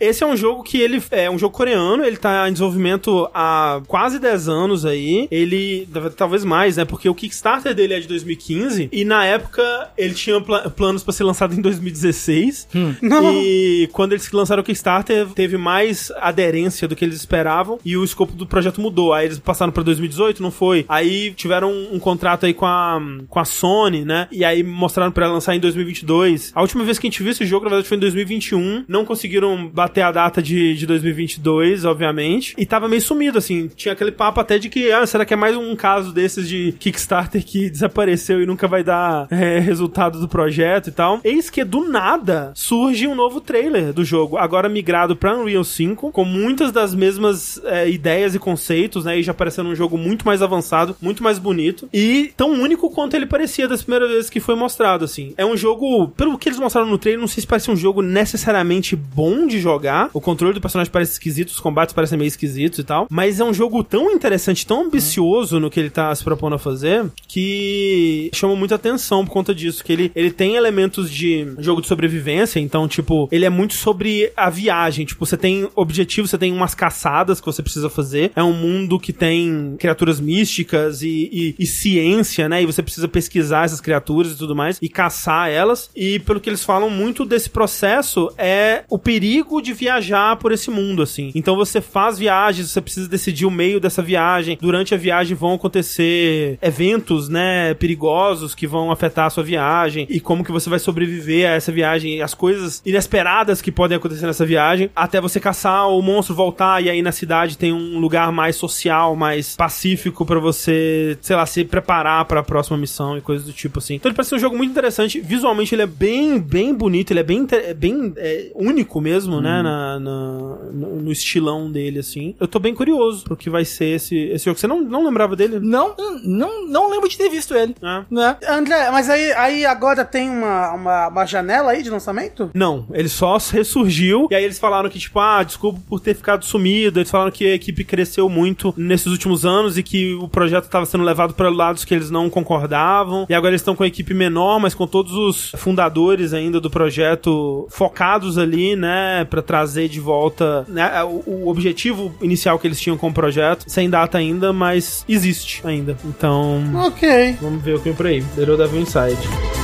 esse 0.00 0.22
é 0.22 0.26
um 0.26 0.36
jogo 0.36 0.62
que 0.62 0.80
ele 0.80 1.02
é 1.10 1.30
um 1.30 1.38
jogo 1.38 1.54
coreano, 1.54 2.04
ele 2.04 2.16
tá 2.16 2.48
em 2.48 2.52
desenvolvimento 2.52 3.28
há 3.34 3.80
quase 3.86 4.18
10 4.18 4.48
anos 4.48 4.84
aí. 4.84 5.28
Ele, 5.30 5.88
talvez 6.16 6.44
mais, 6.44 6.76
né? 6.76 6.84
Porque 6.84 7.08
o 7.08 7.14
Kickstarter 7.14 7.74
dele 7.74 7.94
é 7.94 8.00
de 8.00 8.08
2015 8.08 8.88
e 8.92 9.04
na 9.04 9.24
época 9.24 9.62
ele 9.96 10.14
tinha 10.14 10.40
pla- 10.40 10.70
planos 10.70 11.02
pra 11.02 11.12
ser 11.12 11.24
lançado 11.24 11.54
em 11.54 11.60
2016. 11.60 12.68
Não. 13.00 13.32
E 13.32 13.88
quando 13.92 14.12
eles 14.12 14.30
lançaram 14.32 14.62
o 14.62 14.64
Kickstarter, 14.64 15.26
teve 15.28 15.56
mais 15.56 16.10
aderência 16.16 16.86
do 16.88 16.96
que 16.96 17.04
eles 17.04 17.16
esperavam 17.16 17.78
e 17.84 17.96
o 17.96 18.04
escopo 18.04 18.32
do 18.32 18.46
projeto 18.46 18.80
mudou. 18.80 19.12
Aí 19.12 19.26
eles 19.26 19.38
passaram 19.38 19.72
pra 19.72 19.82
2018, 19.82 20.42
não 20.42 20.50
foi? 20.50 20.84
Aí 20.88 21.32
tiveram 21.32 21.83
um, 21.92 21.98
contrato 21.98 22.46
aí 22.46 22.54
com 22.54 22.66
a, 22.66 23.00
com 23.28 23.38
a 23.38 23.44
Sony, 23.44 24.04
né? 24.04 24.28
E 24.30 24.44
aí 24.44 24.62
mostraram 24.62 25.12
pra 25.12 25.30
lançar 25.30 25.54
em 25.54 25.60
2022. 25.60 26.52
A 26.54 26.60
última 26.60 26.84
vez 26.84 26.98
que 26.98 27.06
a 27.06 27.10
gente 27.10 27.22
viu 27.22 27.32
esse 27.32 27.44
jogo, 27.46 27.64
na 27.64 27.70
verdade, 27.70 27.88
foi 27.88 27.96
em 27.96 28.00
2021. 28.00 28.84
Não 28.88 29.04
conseguiram 29.04 29.68
bater 29.68 30.02
a 30.02 30.12
data 30.12 30.42
de, 30.42 30.74
de 30.74 30.86
2022, 30.86 31.84
obviamente. 31.84 32.54
E 32.58 32.66
tava 32.66 32.88
meio 32.88 33.02
sumido, 33.02 33.38
assim. 33.38 33.68
Tinha 33.74 33.92
aquele 33.92 34.12
papo 34.12 34.40
até 34.40 34.58
de 34.58 34.68
que, 34.68 34.90
ah, 34.92 35.06
será 35.06 35.24
que 35.24 35.34
é 35.34 35.36
mais 35.36 35.56
um 35.56 35.74
caso 35.76 36.12
desses 36.12 36.48
de 36.48 36.72
Kickstarter 36.78 37.44
que 37.44 37.68
desapareceu 37.70 38.42
e 38.42 38.46
nunca 38.46 38.68
vai 38.68 38.82
dar 38.82 39.26
é, 39.30 39.58
resultado 39.58 40.20
do 40.20 40.28
projeto 40.28 40.88
e 40.88 40.92
tal? 40.92 41.20
Eis 41.24 41.50
que 41.50 41.64
do 41.64 41.88
nada 41.88 42.52
surge 42.54 43.06
um 43.06 43.14
novo 43.14 43.40
trailer 43.40 43.92
do 43.92 44.04
jogo, 44.04 44.36
agora 44.36 44.68
migrado 44.68 45.16
pra 45.16 45.36
Unreal 45.36 45.64
5, 45.64 46.12
com 46.12 46.24
muitas 46.24 46.72
das 46.72 46.94
mesmas 46.94 47.60
é, 47.64 47.88
ideias 47.88 48.34
e 48.34 48.38
conceitos, 48.38 49.04
né? 49.04 49.18
E 49.18 49.22
já 49.22 49.34
parecendo 49.34 49.68
um 49.70 49.74
jogo 49.74 49.96
muito 49.96 50.24
mais 50.24 50.42
avançado, 50.42 50.96
muito 51.00 51.22
mais 51.22 51.38
bonito 51.38 51.63
e 51.92 52.32
tão 52.36 52.50
único 52.50 52.90
quanto 52.90 53.14
ele 53.14 53.26
parecia 53.26 53.68
das 53.68 53.82
primeiras 53.82 54.10
vezes 54.10 54.30
que 54.30 54.40
foi 54.40 54.54
mostrado, 54.54 55.04
assim. 55.04 55.32
É 55.36 55.44
um 55.44 55.56
jogo, 55.56 56.08
pelo 56.08 56.38
que 56.38 56.48
eles 56.48 56.58
mostraram 56.58 56.88
no 56.88 56.98
trailer, 56.98 57.20
não 57.20 57.28
sei 57.28 57.40
se 57.40 57.46
parece 57.46 57.70
um 57.70 57.76
jogo 57.76 58.02
necessariamente 58.02 58.96
bom 58.96 59.46
de 59.46 59.58
jogar. 59.60 60.10
O 60.12 60.20
controle 60.20 60.54
do 60.54 60.60
personagem 60.60 60.92
parece 60.92 61.12
esquisito, 61.12 61.48
os 61.48 61.60
combates 61.60 61.94
parecem 61.94 62.18
meio 62.18 62.28
esquisitos 62.28 62.78
e 62.78 62.84
tal, 62.84 63.06
mas 63.10 63.40
é 63.40 63.44
um 63.44 63.54
jogo 63.54 63.82
tão 63.84 64.10
interessante, 64.10 64.66
tão 64.66 64.84
ambicioso 64.84 65.60
no 65.60 65.70
que 65.70 65.80
ele 65.80 65.90
tá 65.90 66.14
se 66.14 66.24
propondo 66.24 66.54
a 66.54 66.58
fazer, 66.58 67.06
que 67.26 68.30
chama 68.32 68.56
muita 68.56 68.74
atenção 68.74 69.24
por 69.24 69.32
conta 69.32 69.54
disso, 69.54 69.84
que 69.84 69.92
ele, 69.92 70.12
ele 70.14 70.30
tem 70.30 70.56
elementos 70.56 71.10
de 71.10 71.46
jogo 71.58 71.80
de 71.80 71.88
sobrevivência, 71.88 72.60
então, 72.60 72.86
tipo, 72.88 73.28
ele 73.30 73.44
é 73.44 73.50
muito 73.50 73.74
sobre 73.74 74.32
a 74.36 74.50
viagem, 74.50 75.04
tipo, 75.04 75.24
você 75.24 75.36
tem 75.36 75.68
objetivo, 75.74 76.26
você 76.28 76.38
tem 76.38 76.52
umas 76.52 76.74
caçadas 76.74 77.40
que 77.40 77.46
você 77.46 77.62
precisa 77.62 77.88
fazer, 77.88 78.32
é 78.34 78.42
um 78.42 78.52
mundo 78.52 78.98
que 78.98 79.12
tem 79.12 79.76
criaturas 79.78 80.20
místicas 80.20 81.02
e, 81.02 81.28
e, 81.32 81.53
e 81.58 81.66
ciência, 81.66 82.48
né, 82.48 82.62
e 82.62 82.66
você 82.66 82.82
precisa 82.82 83.08
pesquisar 83.08 83.64
essas 83.64 83.80
criaturas 83.80 84.32
e 84.32 84.36
tudo 84.38 84.54
mais, 84.54 84.78
e 84.80 84.88
caçar 84.88 85.50
elas, 85.50 85.90
e 85.94 86.18
pelo 86.20 86.40
que 86.40 86.48
eles 86.48 86.64
falam, 86.64 86.90
muito 86.90 87.24
desse 87.24 87.50
processo 87.50 88.30
é 88.36 88.84
o 88.88 88.98
perigo 88.98 89.60
de 89.60 89.72
viajar 89.72 90.36
por 90.36 90.52
esse 90.52 90.70
mundo, 90.70 91.02
assim. 91.02 91.30
Então 91.34 91.56
você 91.56 91.80
faz 91.80 92.18
viagens, 92.18 92.70
você 92.70 92.80
precisa 92.80 93.08
decidir 93.08 93.46
o 93.46 93.50
meio 93.50 93.80
dessa 93.80 94.02
viagem, 94.02 94.58
durante 94.60 94.94
a 94.94 94.98
viagem 94.98 95.36
vão 95.36 95.54
acontecer 95.54 96.58
eventos, 96.60 97.28
né, 97.28 97.74
perigosos 97.74 98.54
que 98.54 98.66
vão 98.66 98.90
afetar 98.90 99.26
a 99.26 99.30
sua 99.30 99.42
viagem, 99.42 100.06
e 100.08 100.20
como 100.20 100.44
que 100.44 100.52
você 100.52 100.70
vai 100.70 100.78
sobreviver 100.78 101.48
a 101.48 101.54
essa 101.54 101.72
viagem, 101.72 102.16
e 102.16 102.22
as 102.22 102.34
coisas 102.34 102.82
inesperadas 102.84 103.60
que 103.60 103.72
podem 103.72 103.96
acontecer 103.96 104.26
nessa 104.26 104.46
viagem, 104.46 104.90
até 104.94 105.20
você 105.20 105.40
caçar 105.40 105.88
o 105.88 106.00
monstro, 106.02 106.34
voltar, 106.34 106.82
e 106.82 106.90
aí 106.90 107.02
na 107.02 107.12
cidade 107.12 107.58
tem 107.58 107.72
um 107.72 107.98
lugar 107.98 108.32
mais 108.32 108.56
social, 108.56 109.16
mais 109.16 109.56
pacífico 109.56 110.24
pra 110.24 110.38
você, 110.38 111.16
sei 111.20 111.36
lá, 111.36 111.43
se 111.46 111.64
preparar 111.64 112.24
pra 112.24 112.42
próxima 112.42 112.76
missão 112.76 113.16
e 113.16 113.20
coisas 113.20 113.46
do 113.46 113.52
tipo 113.52 113.78
assim. 113.78 113.94
Então 113.94 114.08
ele 114.08 114.16
parece 114.16 114.30
ser 114.30 114.36
um 114.36 114.40
jogo 114.40 114.56
muito 114.56 114.70
interessante, 114.70 115.20
visualmente 115.20 115.74
ele 115.74 115.82
é 115.82 115.86
bem, 115.86 116.38
bem 116.38 116.74
bonito, 116.74 117.10
ele 117.12 117.20
é 117.20 117.22
bem, 117.22 117.46
é 117.50 117.74
bem 117.74 118.12
é, 118.16 118.50
único 118.54 119.00
mesmo, 119.00 119.40
né, 119.40 119.62
na, 119.62 119.98
na- 120.00 120.56
no, 120.72 121.12
estilão 121.12 121.70
dele, 121.70 122.00
assim. 122.00 122.34
Eu 122.40 122.48
tô 122.48 122.58
bem 122.58 122.74
curioso 122.74 123.24
pro 123.24 123.36
que 123.36 123.48
vai 123.48 123.64
ser 123.64 123.96
esse, 123.96 124.16
esse 124.16 124.44
jogo. 124.44 124.58
Você 124.58 124.66
não, 124.66 124.80
não 124.82 125.04
lembrava 125.04 125.36
dele? 125.36 125.60
Não, 125.60 125.94
não, 126.24 126.66
não 126.66 126.90
lembro 126.90 127.08
de 127.08 127.16
ter 127.16 127.28
visto 127.28 127.54
ele. 127.54 127.74
Ah. 127.82 128.04
Né? 128.10 128.36
André, 128.48 128.90
mas 128.90 129.08
aí, 129.08 129.32
aí 129.32 129.66
agora 129.66 130.04
tem 130.04 130.28
uma, 130.28 130.72
uma, 130.72 131.08
uma 131.08 131.26
janela 131.26 131.72
aí 131.72 131.82
de 131.82 131.90
lançamento? 131.90 132.50
Não, 132.54 132.86
ele 132.92 133.08
só 133.08 133.38
ressurgiu. 133.52 134.28
E 134.30 134.34
aí 134.34 134.44
eles 134.44 134.58
falaram 134.58 134.88
que, 134.88 134.98
tipo, 134.98 135.18
ah, 135.20 135.42
desculpa 135.42 135.80
por 135.88 136.00
ter 136.00 136.14
ficado 136.14 136.44
sumido. 136.44 136.98
Eles 136.98 137.10
falaram 137.10 137.30
que 137.30 137.46
a 137.46 137.54
equipe 137.54 137.84
cresceu 137.84 138.28
muito 138.28 138.74
nesses 138.76 139.06
últimos 139.06 139.44
anos 139.44 139.78
e 139.78 139.82
que 139.82 140.14
o 140.14 140.28
projeto 140.28 140.64
estava 140.64 140.86
sendo 140.86 141.04
levado 141.04 141.33
para 141.34 141.48
lados 141.48 141.84
que 141.84 141.94
eles 141.94 142.10
não 142.10 142.30
concordavam. 142.30 143.26
E 143.28 143.34
agora 143.34 143.50
eles 143.50 143.60
estão 143.60 143.76
com 143.76 143.82
a 143.82 143.86
equipe 143.86 144.14
menor, 144.14 144.58
mas 144.58 144.74
com 144.74 144.86
todos 144.86 145.12
os 145.12 145.52
fundadores 145.56 146.32
ainda 146.32 146.60
do 146.60 146.70
projeto 146.70 147.66
focados 147.70 148.38
ali, 148.38 148.76
né, 148.76 149.24
para 149.24 149.42
trazer 149.42 149.88
de 149.88 150.00
volta 150.00 150.64
né, 150.68 151.02
o, 151.04 151.22
o 151.26 151.48
objetivo 151.48 152.14
inicial 152.20 152.58
que 152.58 152.66
eles 152.66 152.80
tinham 152.80 152.96
com 152.96 153.08
o 153.08 153.12
projeto. 153.12 153.64
Sem 153.66 153.88
data 153.88 154.18
ainda, 154.18 154.52
mas 154.52 155.04
existe 155.08 155.60
ainda. 155.64 155.96
Então. 156.04 156.62
Ok. 156.86 157.36
Vamos 157.40 157.62
ver 157.62 157.74
o 157.74 157.78
que 157.78 157.84
vem 157.84 157.94
por 157.94 158.06
aí. 158.06 158.24
Little 158.36 158.56
Devil 158.56 158.80
Inside. 158.80 159.63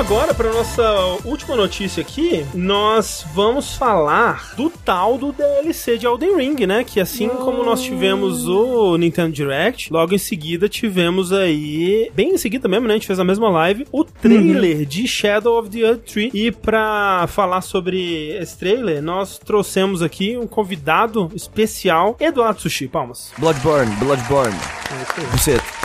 Agora, 0.00 0.32
para 0.32 0.50
nossa 0.50 0.82
última 1.26 1.54
notícia 1.54 2.00
aqui, 2.00 2.46
nós 2.54 3.26
vamos 3.34 3.74
falar 3.76 4.54
do 4.56 4.70
tal 4.70 5.18
do 5.18 5.30
DLC 5.30 5.98
de 5.98 6.06
Elden 6.06 6.36
Ring, 6.36 6.66
né? 6.66 6.82
Que 6.82 7.00
assim 7.00 7.28
como 7.28 7.62
nós 7.62 7.82
tivemos 7.82 8.48
o 8.48 8.96
Nintendo 8.96 9.30
Direct, 9.30 9.92
logo 9.92 10.14
em 10.14 10.18
seguida 10.18 10.70
tivemos 10.70 11.34
aí, 11.34 12.10
bem 12.14 12.30
em 12.30 12.38
seguida 12.38 12.66
mesmo, 12.66 12.86
né? 12.86 12.94
A 12.94 12.96
gente 12.96 13.06
fez 13.06 13.18
a 13.18 13.24
mesma 13.24 13.50
live, 13.50 13.86
o 13.92 14.02
trailer 14.02 14.86
de 14.86 15.06
Shadow 15.06 15.58
of 15.58 15.68
the 15.68 15.80
Earth 15.80 16.10
Tree. 16.10 16.30
E 16.32 16.50
pra 16.50 17.26
falar 17.28 17.60
sobre 17.60 18.30
esse 18.38 18.56
trailer, 18.58 19.02
nós 19.02 19.38
trouxemos 19.38 20.00
aqui 20.00 20.34
um 20.34 20.46
convidado 20.46 21.30
especial, 21.34 22.16
Eduardo 22.18 22.58
Sushi. 22.58 22.88
Palmas. 22.88 23.32
Bloodborne, 23.36 23.94
Bloodborne. 23.96 24.56
É 24.56 25.02
isso 25.02 25.20
aí. 25.20 25.26
Buceta. 25.26 25.79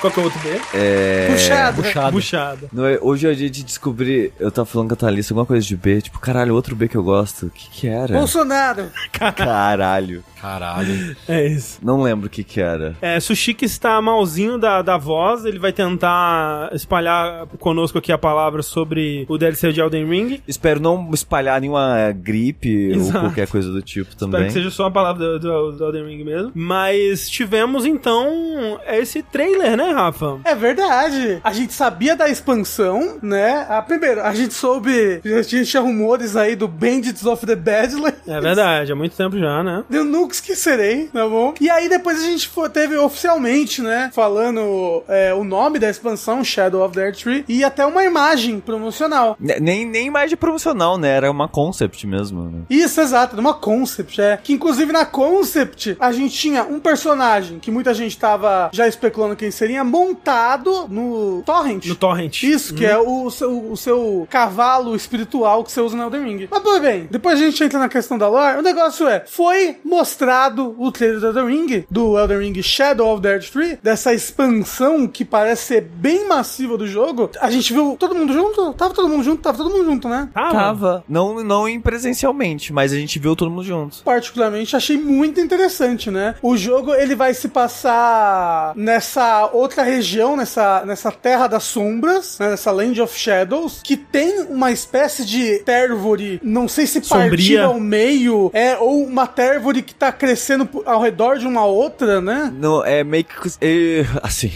Qual 0.00 0.12
que 0.12 0.18
é 0.18 0.22
o 0.22 0.24
outro 0.24 0.40
B? 0.40 0.60
É. 0.74 1.28
Puxado. 1.30 1.82
Puxado. 1.82 2.12
Buchada. 2.12 2.68
Não 2.72 2.86
é- 2.86 2.98
hoje 3.02 3.28
é 3.28 3.32
dia 3.34 3.50
de 3.50 3.62
descobrir. 3.62 4.32
Eu 4.40 4.50
tava 4.50 4.64
falando 4.66 4.88
com 4.88 4.94
a 4.94 4.96
Thalissa 4.96 5.32
alguma 5.34 5.44
coisa 5.46 5.66
de 5.66 5.76
B. 5.76 6.00
Tipo, 6.00 6.18
caralho, 6.18 6.54
outro 6.54 6.74
B 6.74 6.88
que 6.88 6.96
eu 6.96 7.02
gosto. 7.02 7.46
O 7.46 7.50
que 7.50 7.68
que 7.70 7.86
era? 7.88 8.14
Bolsonaro. 8.16 8.86
Caralho. 9.12 10.24
Caralho. 10.40 11.14
É 11.28 11.46
isso. 11.46 11.78
Não 11.82 12.00
lembro 12.02 12.26
o 12.26 12.30
que 12.30 12.42
que 12.42 12.60
era. 12.60 12.96
É, 13.02 13.20
Sushiki 13.20 13.66
está 13.66 14.00
malzinho 14.00 14.56
da, 14.56 14.80
da 14.80 14.96
voz, 14.96 15.44
ele 15.44 15.58
vai 15.58 15.70
tentar 15.72 16.70
espalhar 16.72 17.46
conosco 17.58 17.98
aqui 17.98 18.10
a 18.10 18.16
palavra 18.16 18.62
sobre 18.62 19.26
o 19.28 19.36
DLC 19.36 19.70
de 19.72 19.80
Elden 19.82 20.08
Ring. 20.08 20.40
Espero 20.48 20.80
não 20.80 21.10
espalhar 21.12 21.60
nenhuma 21.60 22.10
gripe 22.12 22.90
Exato. 22.92 23.18
ou 23.18 23.24
qualquer 23.24 23.48
coisa 23.48 23.70
do 23.70 23.82
tipo 23.82 24.08
Espero 24.10 24.30
também. 24.30 24.46
que 24.46 24.52
seja 24.54 24.70
só 24.70 24.86
a 24.86 24.90
palavra 24.90 25.38
do, 25.38 25.40
do, 25.40 25.72
do 25.72 25.84
Elden 25.84 26.06
Ring 26.06 26.24
mesmo. 26.24 26.52
Mas 26.54 27.28
tivemos 27.28 27.84
então 27.84 28.80
esse 28.88 29.22
trailer, 29.22 29.76
né, 29.76 29.89
Rafa? 29.92 30.38
É 30.44 30.54
verdade. 30.54 31.40
A 31.42 31.52
gente 31.52 31.72
sabia 31.72 32.14
da 32.16 32.28
expansão, 32.28 33.18
né? 33.22 33.66
A, 33.68 33.80
primeiro, 33.82 34.22
a 34.22 34.32
gente 34.34 34.54
soube. 34.54 35.20
A 35.24 35.42
gente 35.42 35.66
tinha 35.66 35.80
rumores 35.82 36.36
aí 36.36 36.54
do 36.56 36.68
Bandits 36.68 37.24
of 37.24 37.44
the 37.46 37.56
Badlands. 37.56 38.20
É 38.26 38.40
verdade, 38.40 38.92
há 38.92 38.96
muito 38.96 39.16
tempo 39.16 39.38
já, 39.38 39.62
né? 39.62 39.84
Eu 39.90 40.04
nunca 40.04 40.34
esquecerei, 40.34 41.08
tá 41.12 41.26
bom? 41.28 41.54
E 41.60 41.68
aí 41.70 41.88
depois 41.88 42.18
a 42.20 42.24
gente 42.24 42.48
foi- 42.48 42.68
teve 42.68 42.96
oficialmente, 42.96 43.82
né? 43.82 44.10
Falando 44.12 45.02
é, 45.08 45.32
o 45.34 45.44
nome 45.44 45.78
da 45.78 45.88
expansão, 45.90 46.42
Shadow 46.44 46.84
of 46.84 46.94
the 46.94 47.06
Earth 47.06 47.18
Tree, 47.22 47.44
e 47.48 47.62
até 47.64 47.84
uma 47.84 48.04
imagem 48.04 48.60
promocional. 48.60 49.36
Ne- 49.38 49.60
Nem, 49.60 49.86
nem 49.86 50.06
imagem 50.06 50.36
promocional, 50.36 50.96
né? 50.98 51.08
Era 51.08 51.30
uma 51.30 51.48
concept 51.48 52.06
mesmo. 52.06 52.44
Né? 52.50 52.60
Isso, 52.70 53.00
exato, 53.00 53.36
numa 53.36 53.54
concept, 53.54 54.20
é. 54.20 54.36
Que 54.42 54.52
inclusive 54.52 54.92
na 54.92 55.04
concept 55.04 55.96
a 56.00 56.12
gente 56.12 56.34
tinha 56.36 56.64
um 56.64 56.78
personagem 56.80 57.58
que 57.58 57.70
muita 57.70 57.92
gente 57.94 58.16
tava 58.18 58.70
já 58.72 58.86
especulando 58.88 59.36
quem 59.36 59.50
seria, 59.50 59.79
montado 59.84 60.86
no 60.88 61.42
Torrent. 61.44 61.86
No 61.86 61.94
Torrent. 61.94 62.42
Isso, 62.42 62.74
que 62.74 62.84
é 62.84 62.98
o 62.98 63.30
seu, 63.30 63.72
o 63.72 63.76
seu 63.76 64.26
cavalo 64.30 64.94
espiritual 64.94 65.64
que 65.64 65.72
você 65.72 65.80
usa 65.80 65.96
no 65.96 66.04
Elden 66.04 66.24
Ring. 66.24 66.48
Mas, 66.50 66.62
pois 66.62 66.80
bem, 66.80 67.08
depois 67.10 67.40
a 67.40 67.44
gente 67.44 67.62
entra 67.62 67.78
na 67.78 67.88
questão 67.88 68.18
da 68.18 68.28
lore. 68.28 68.58
O 68.58 68.62
negócio 68.62 69.06
é, 69.08 69.24
foi 69.26 69.78
mostrado 69.84 70.74
o 70.78 70.90
trailer 70.90 71.20
do 71.20 71.26
Elden 71.28 71.46
Ring, 71.46 71.84
do 71.90 72.18
Elden 72.18 72.38
Ring 72.38 72.62
Shadow 72.62 73.12
of 73.12 73.22
the 73.22 73.32
Earth 73.32 73.50
Tree, 73.50 73.78
dessa 73.82 74.12
expansão 74.12 75.06
que 75.06 75.24
parece 75.24 75.64
ser 75.64 75.80
bem 75.82 76.26
massiva 76.28 76.76
do 76.76 76.86
jogo. 76.86 77.30
A 77.40 77.50
gente 77.50 77.72
viu 77.72 77.96
todo 77.98 78.14
mundo 78.14 78.32
junto? 78.32 78.72
Tava 78.74 78.94
todo 78.94 79.08
mundo 79.08 79.22
junto? 79.22 79.42
Tava 79.42 79.58
todo 79.58 79.70
mundo 79.70 79.84
junto, 79.84 80.08
né? 80.08 80.28
Tava. 80.32 80.52
Tava. 80.52 81.04
Não, 81.08 81.42
não 81.42 81.68
em 81.68 81.80
presencialmente, 81.80 82.72
mas 82.72 82.92
a 82.92 82.96
gente 82.96 83.18
viu 83.18 83.34
todo 83.36 83.50
mundo 83.50 83.64
junto. 83.64 84.02
particularmente 84.02 84.76
achei 84.76 84.96
muito 84.96 85.40
interessante, 85.40 86.10
né? 86.10 86.34
O 86.42 86.56
jogo 86.56 86.94
ele 86.94 87.14
vai 87.14 87.34
se 87.34 87.48
passar 87.48 88.72
nessa 88.76 89.48
outra 89.52 89.69
região, 89.78 90.36
nessa, 90.36 90.84
nessa 90.84 91.10
Terra 91.12 91.46
das 91.46 91.64
Sombras, 91.64 92.38
né? 92.38 92.50
nessa 92.50 92.70
Land 92.70 93.00
of 93.00 93.18
Shadows, 93.18 93.80
que 93.82 93.96
tem 93.96 94.42
uma 94.42 94.70
espécie 94.70 95.24
de 95.24 95.58
térvore, 95.60 96.40
não 96.42 96.68
sei 96.68 96.86
se 96.86 97.02
Sombria. 97.02 97.28
partida 97.28 97.64
ao 97.64 97.80
meio, 97.80 98.50
é 98.52 98.76
ou 98.76 99.04
uma 99.04 99.26
térvore 99.26 99.82
que 99.82 99.94
tá 99.94 100.12
crescendo 100.12 100.68
ao 100.84 101.00
redor 101.00 101.38
de 101.38 101.46
uma 101.46 101.64
outra, 101.64 102.20
né? 102.20 102.52
Não, 102.54 102.84
é 102.84 103.04
meio 103.04 103.24
que. 103.24 103.34
é, 103.60 104.04
assim. 104.22 104.52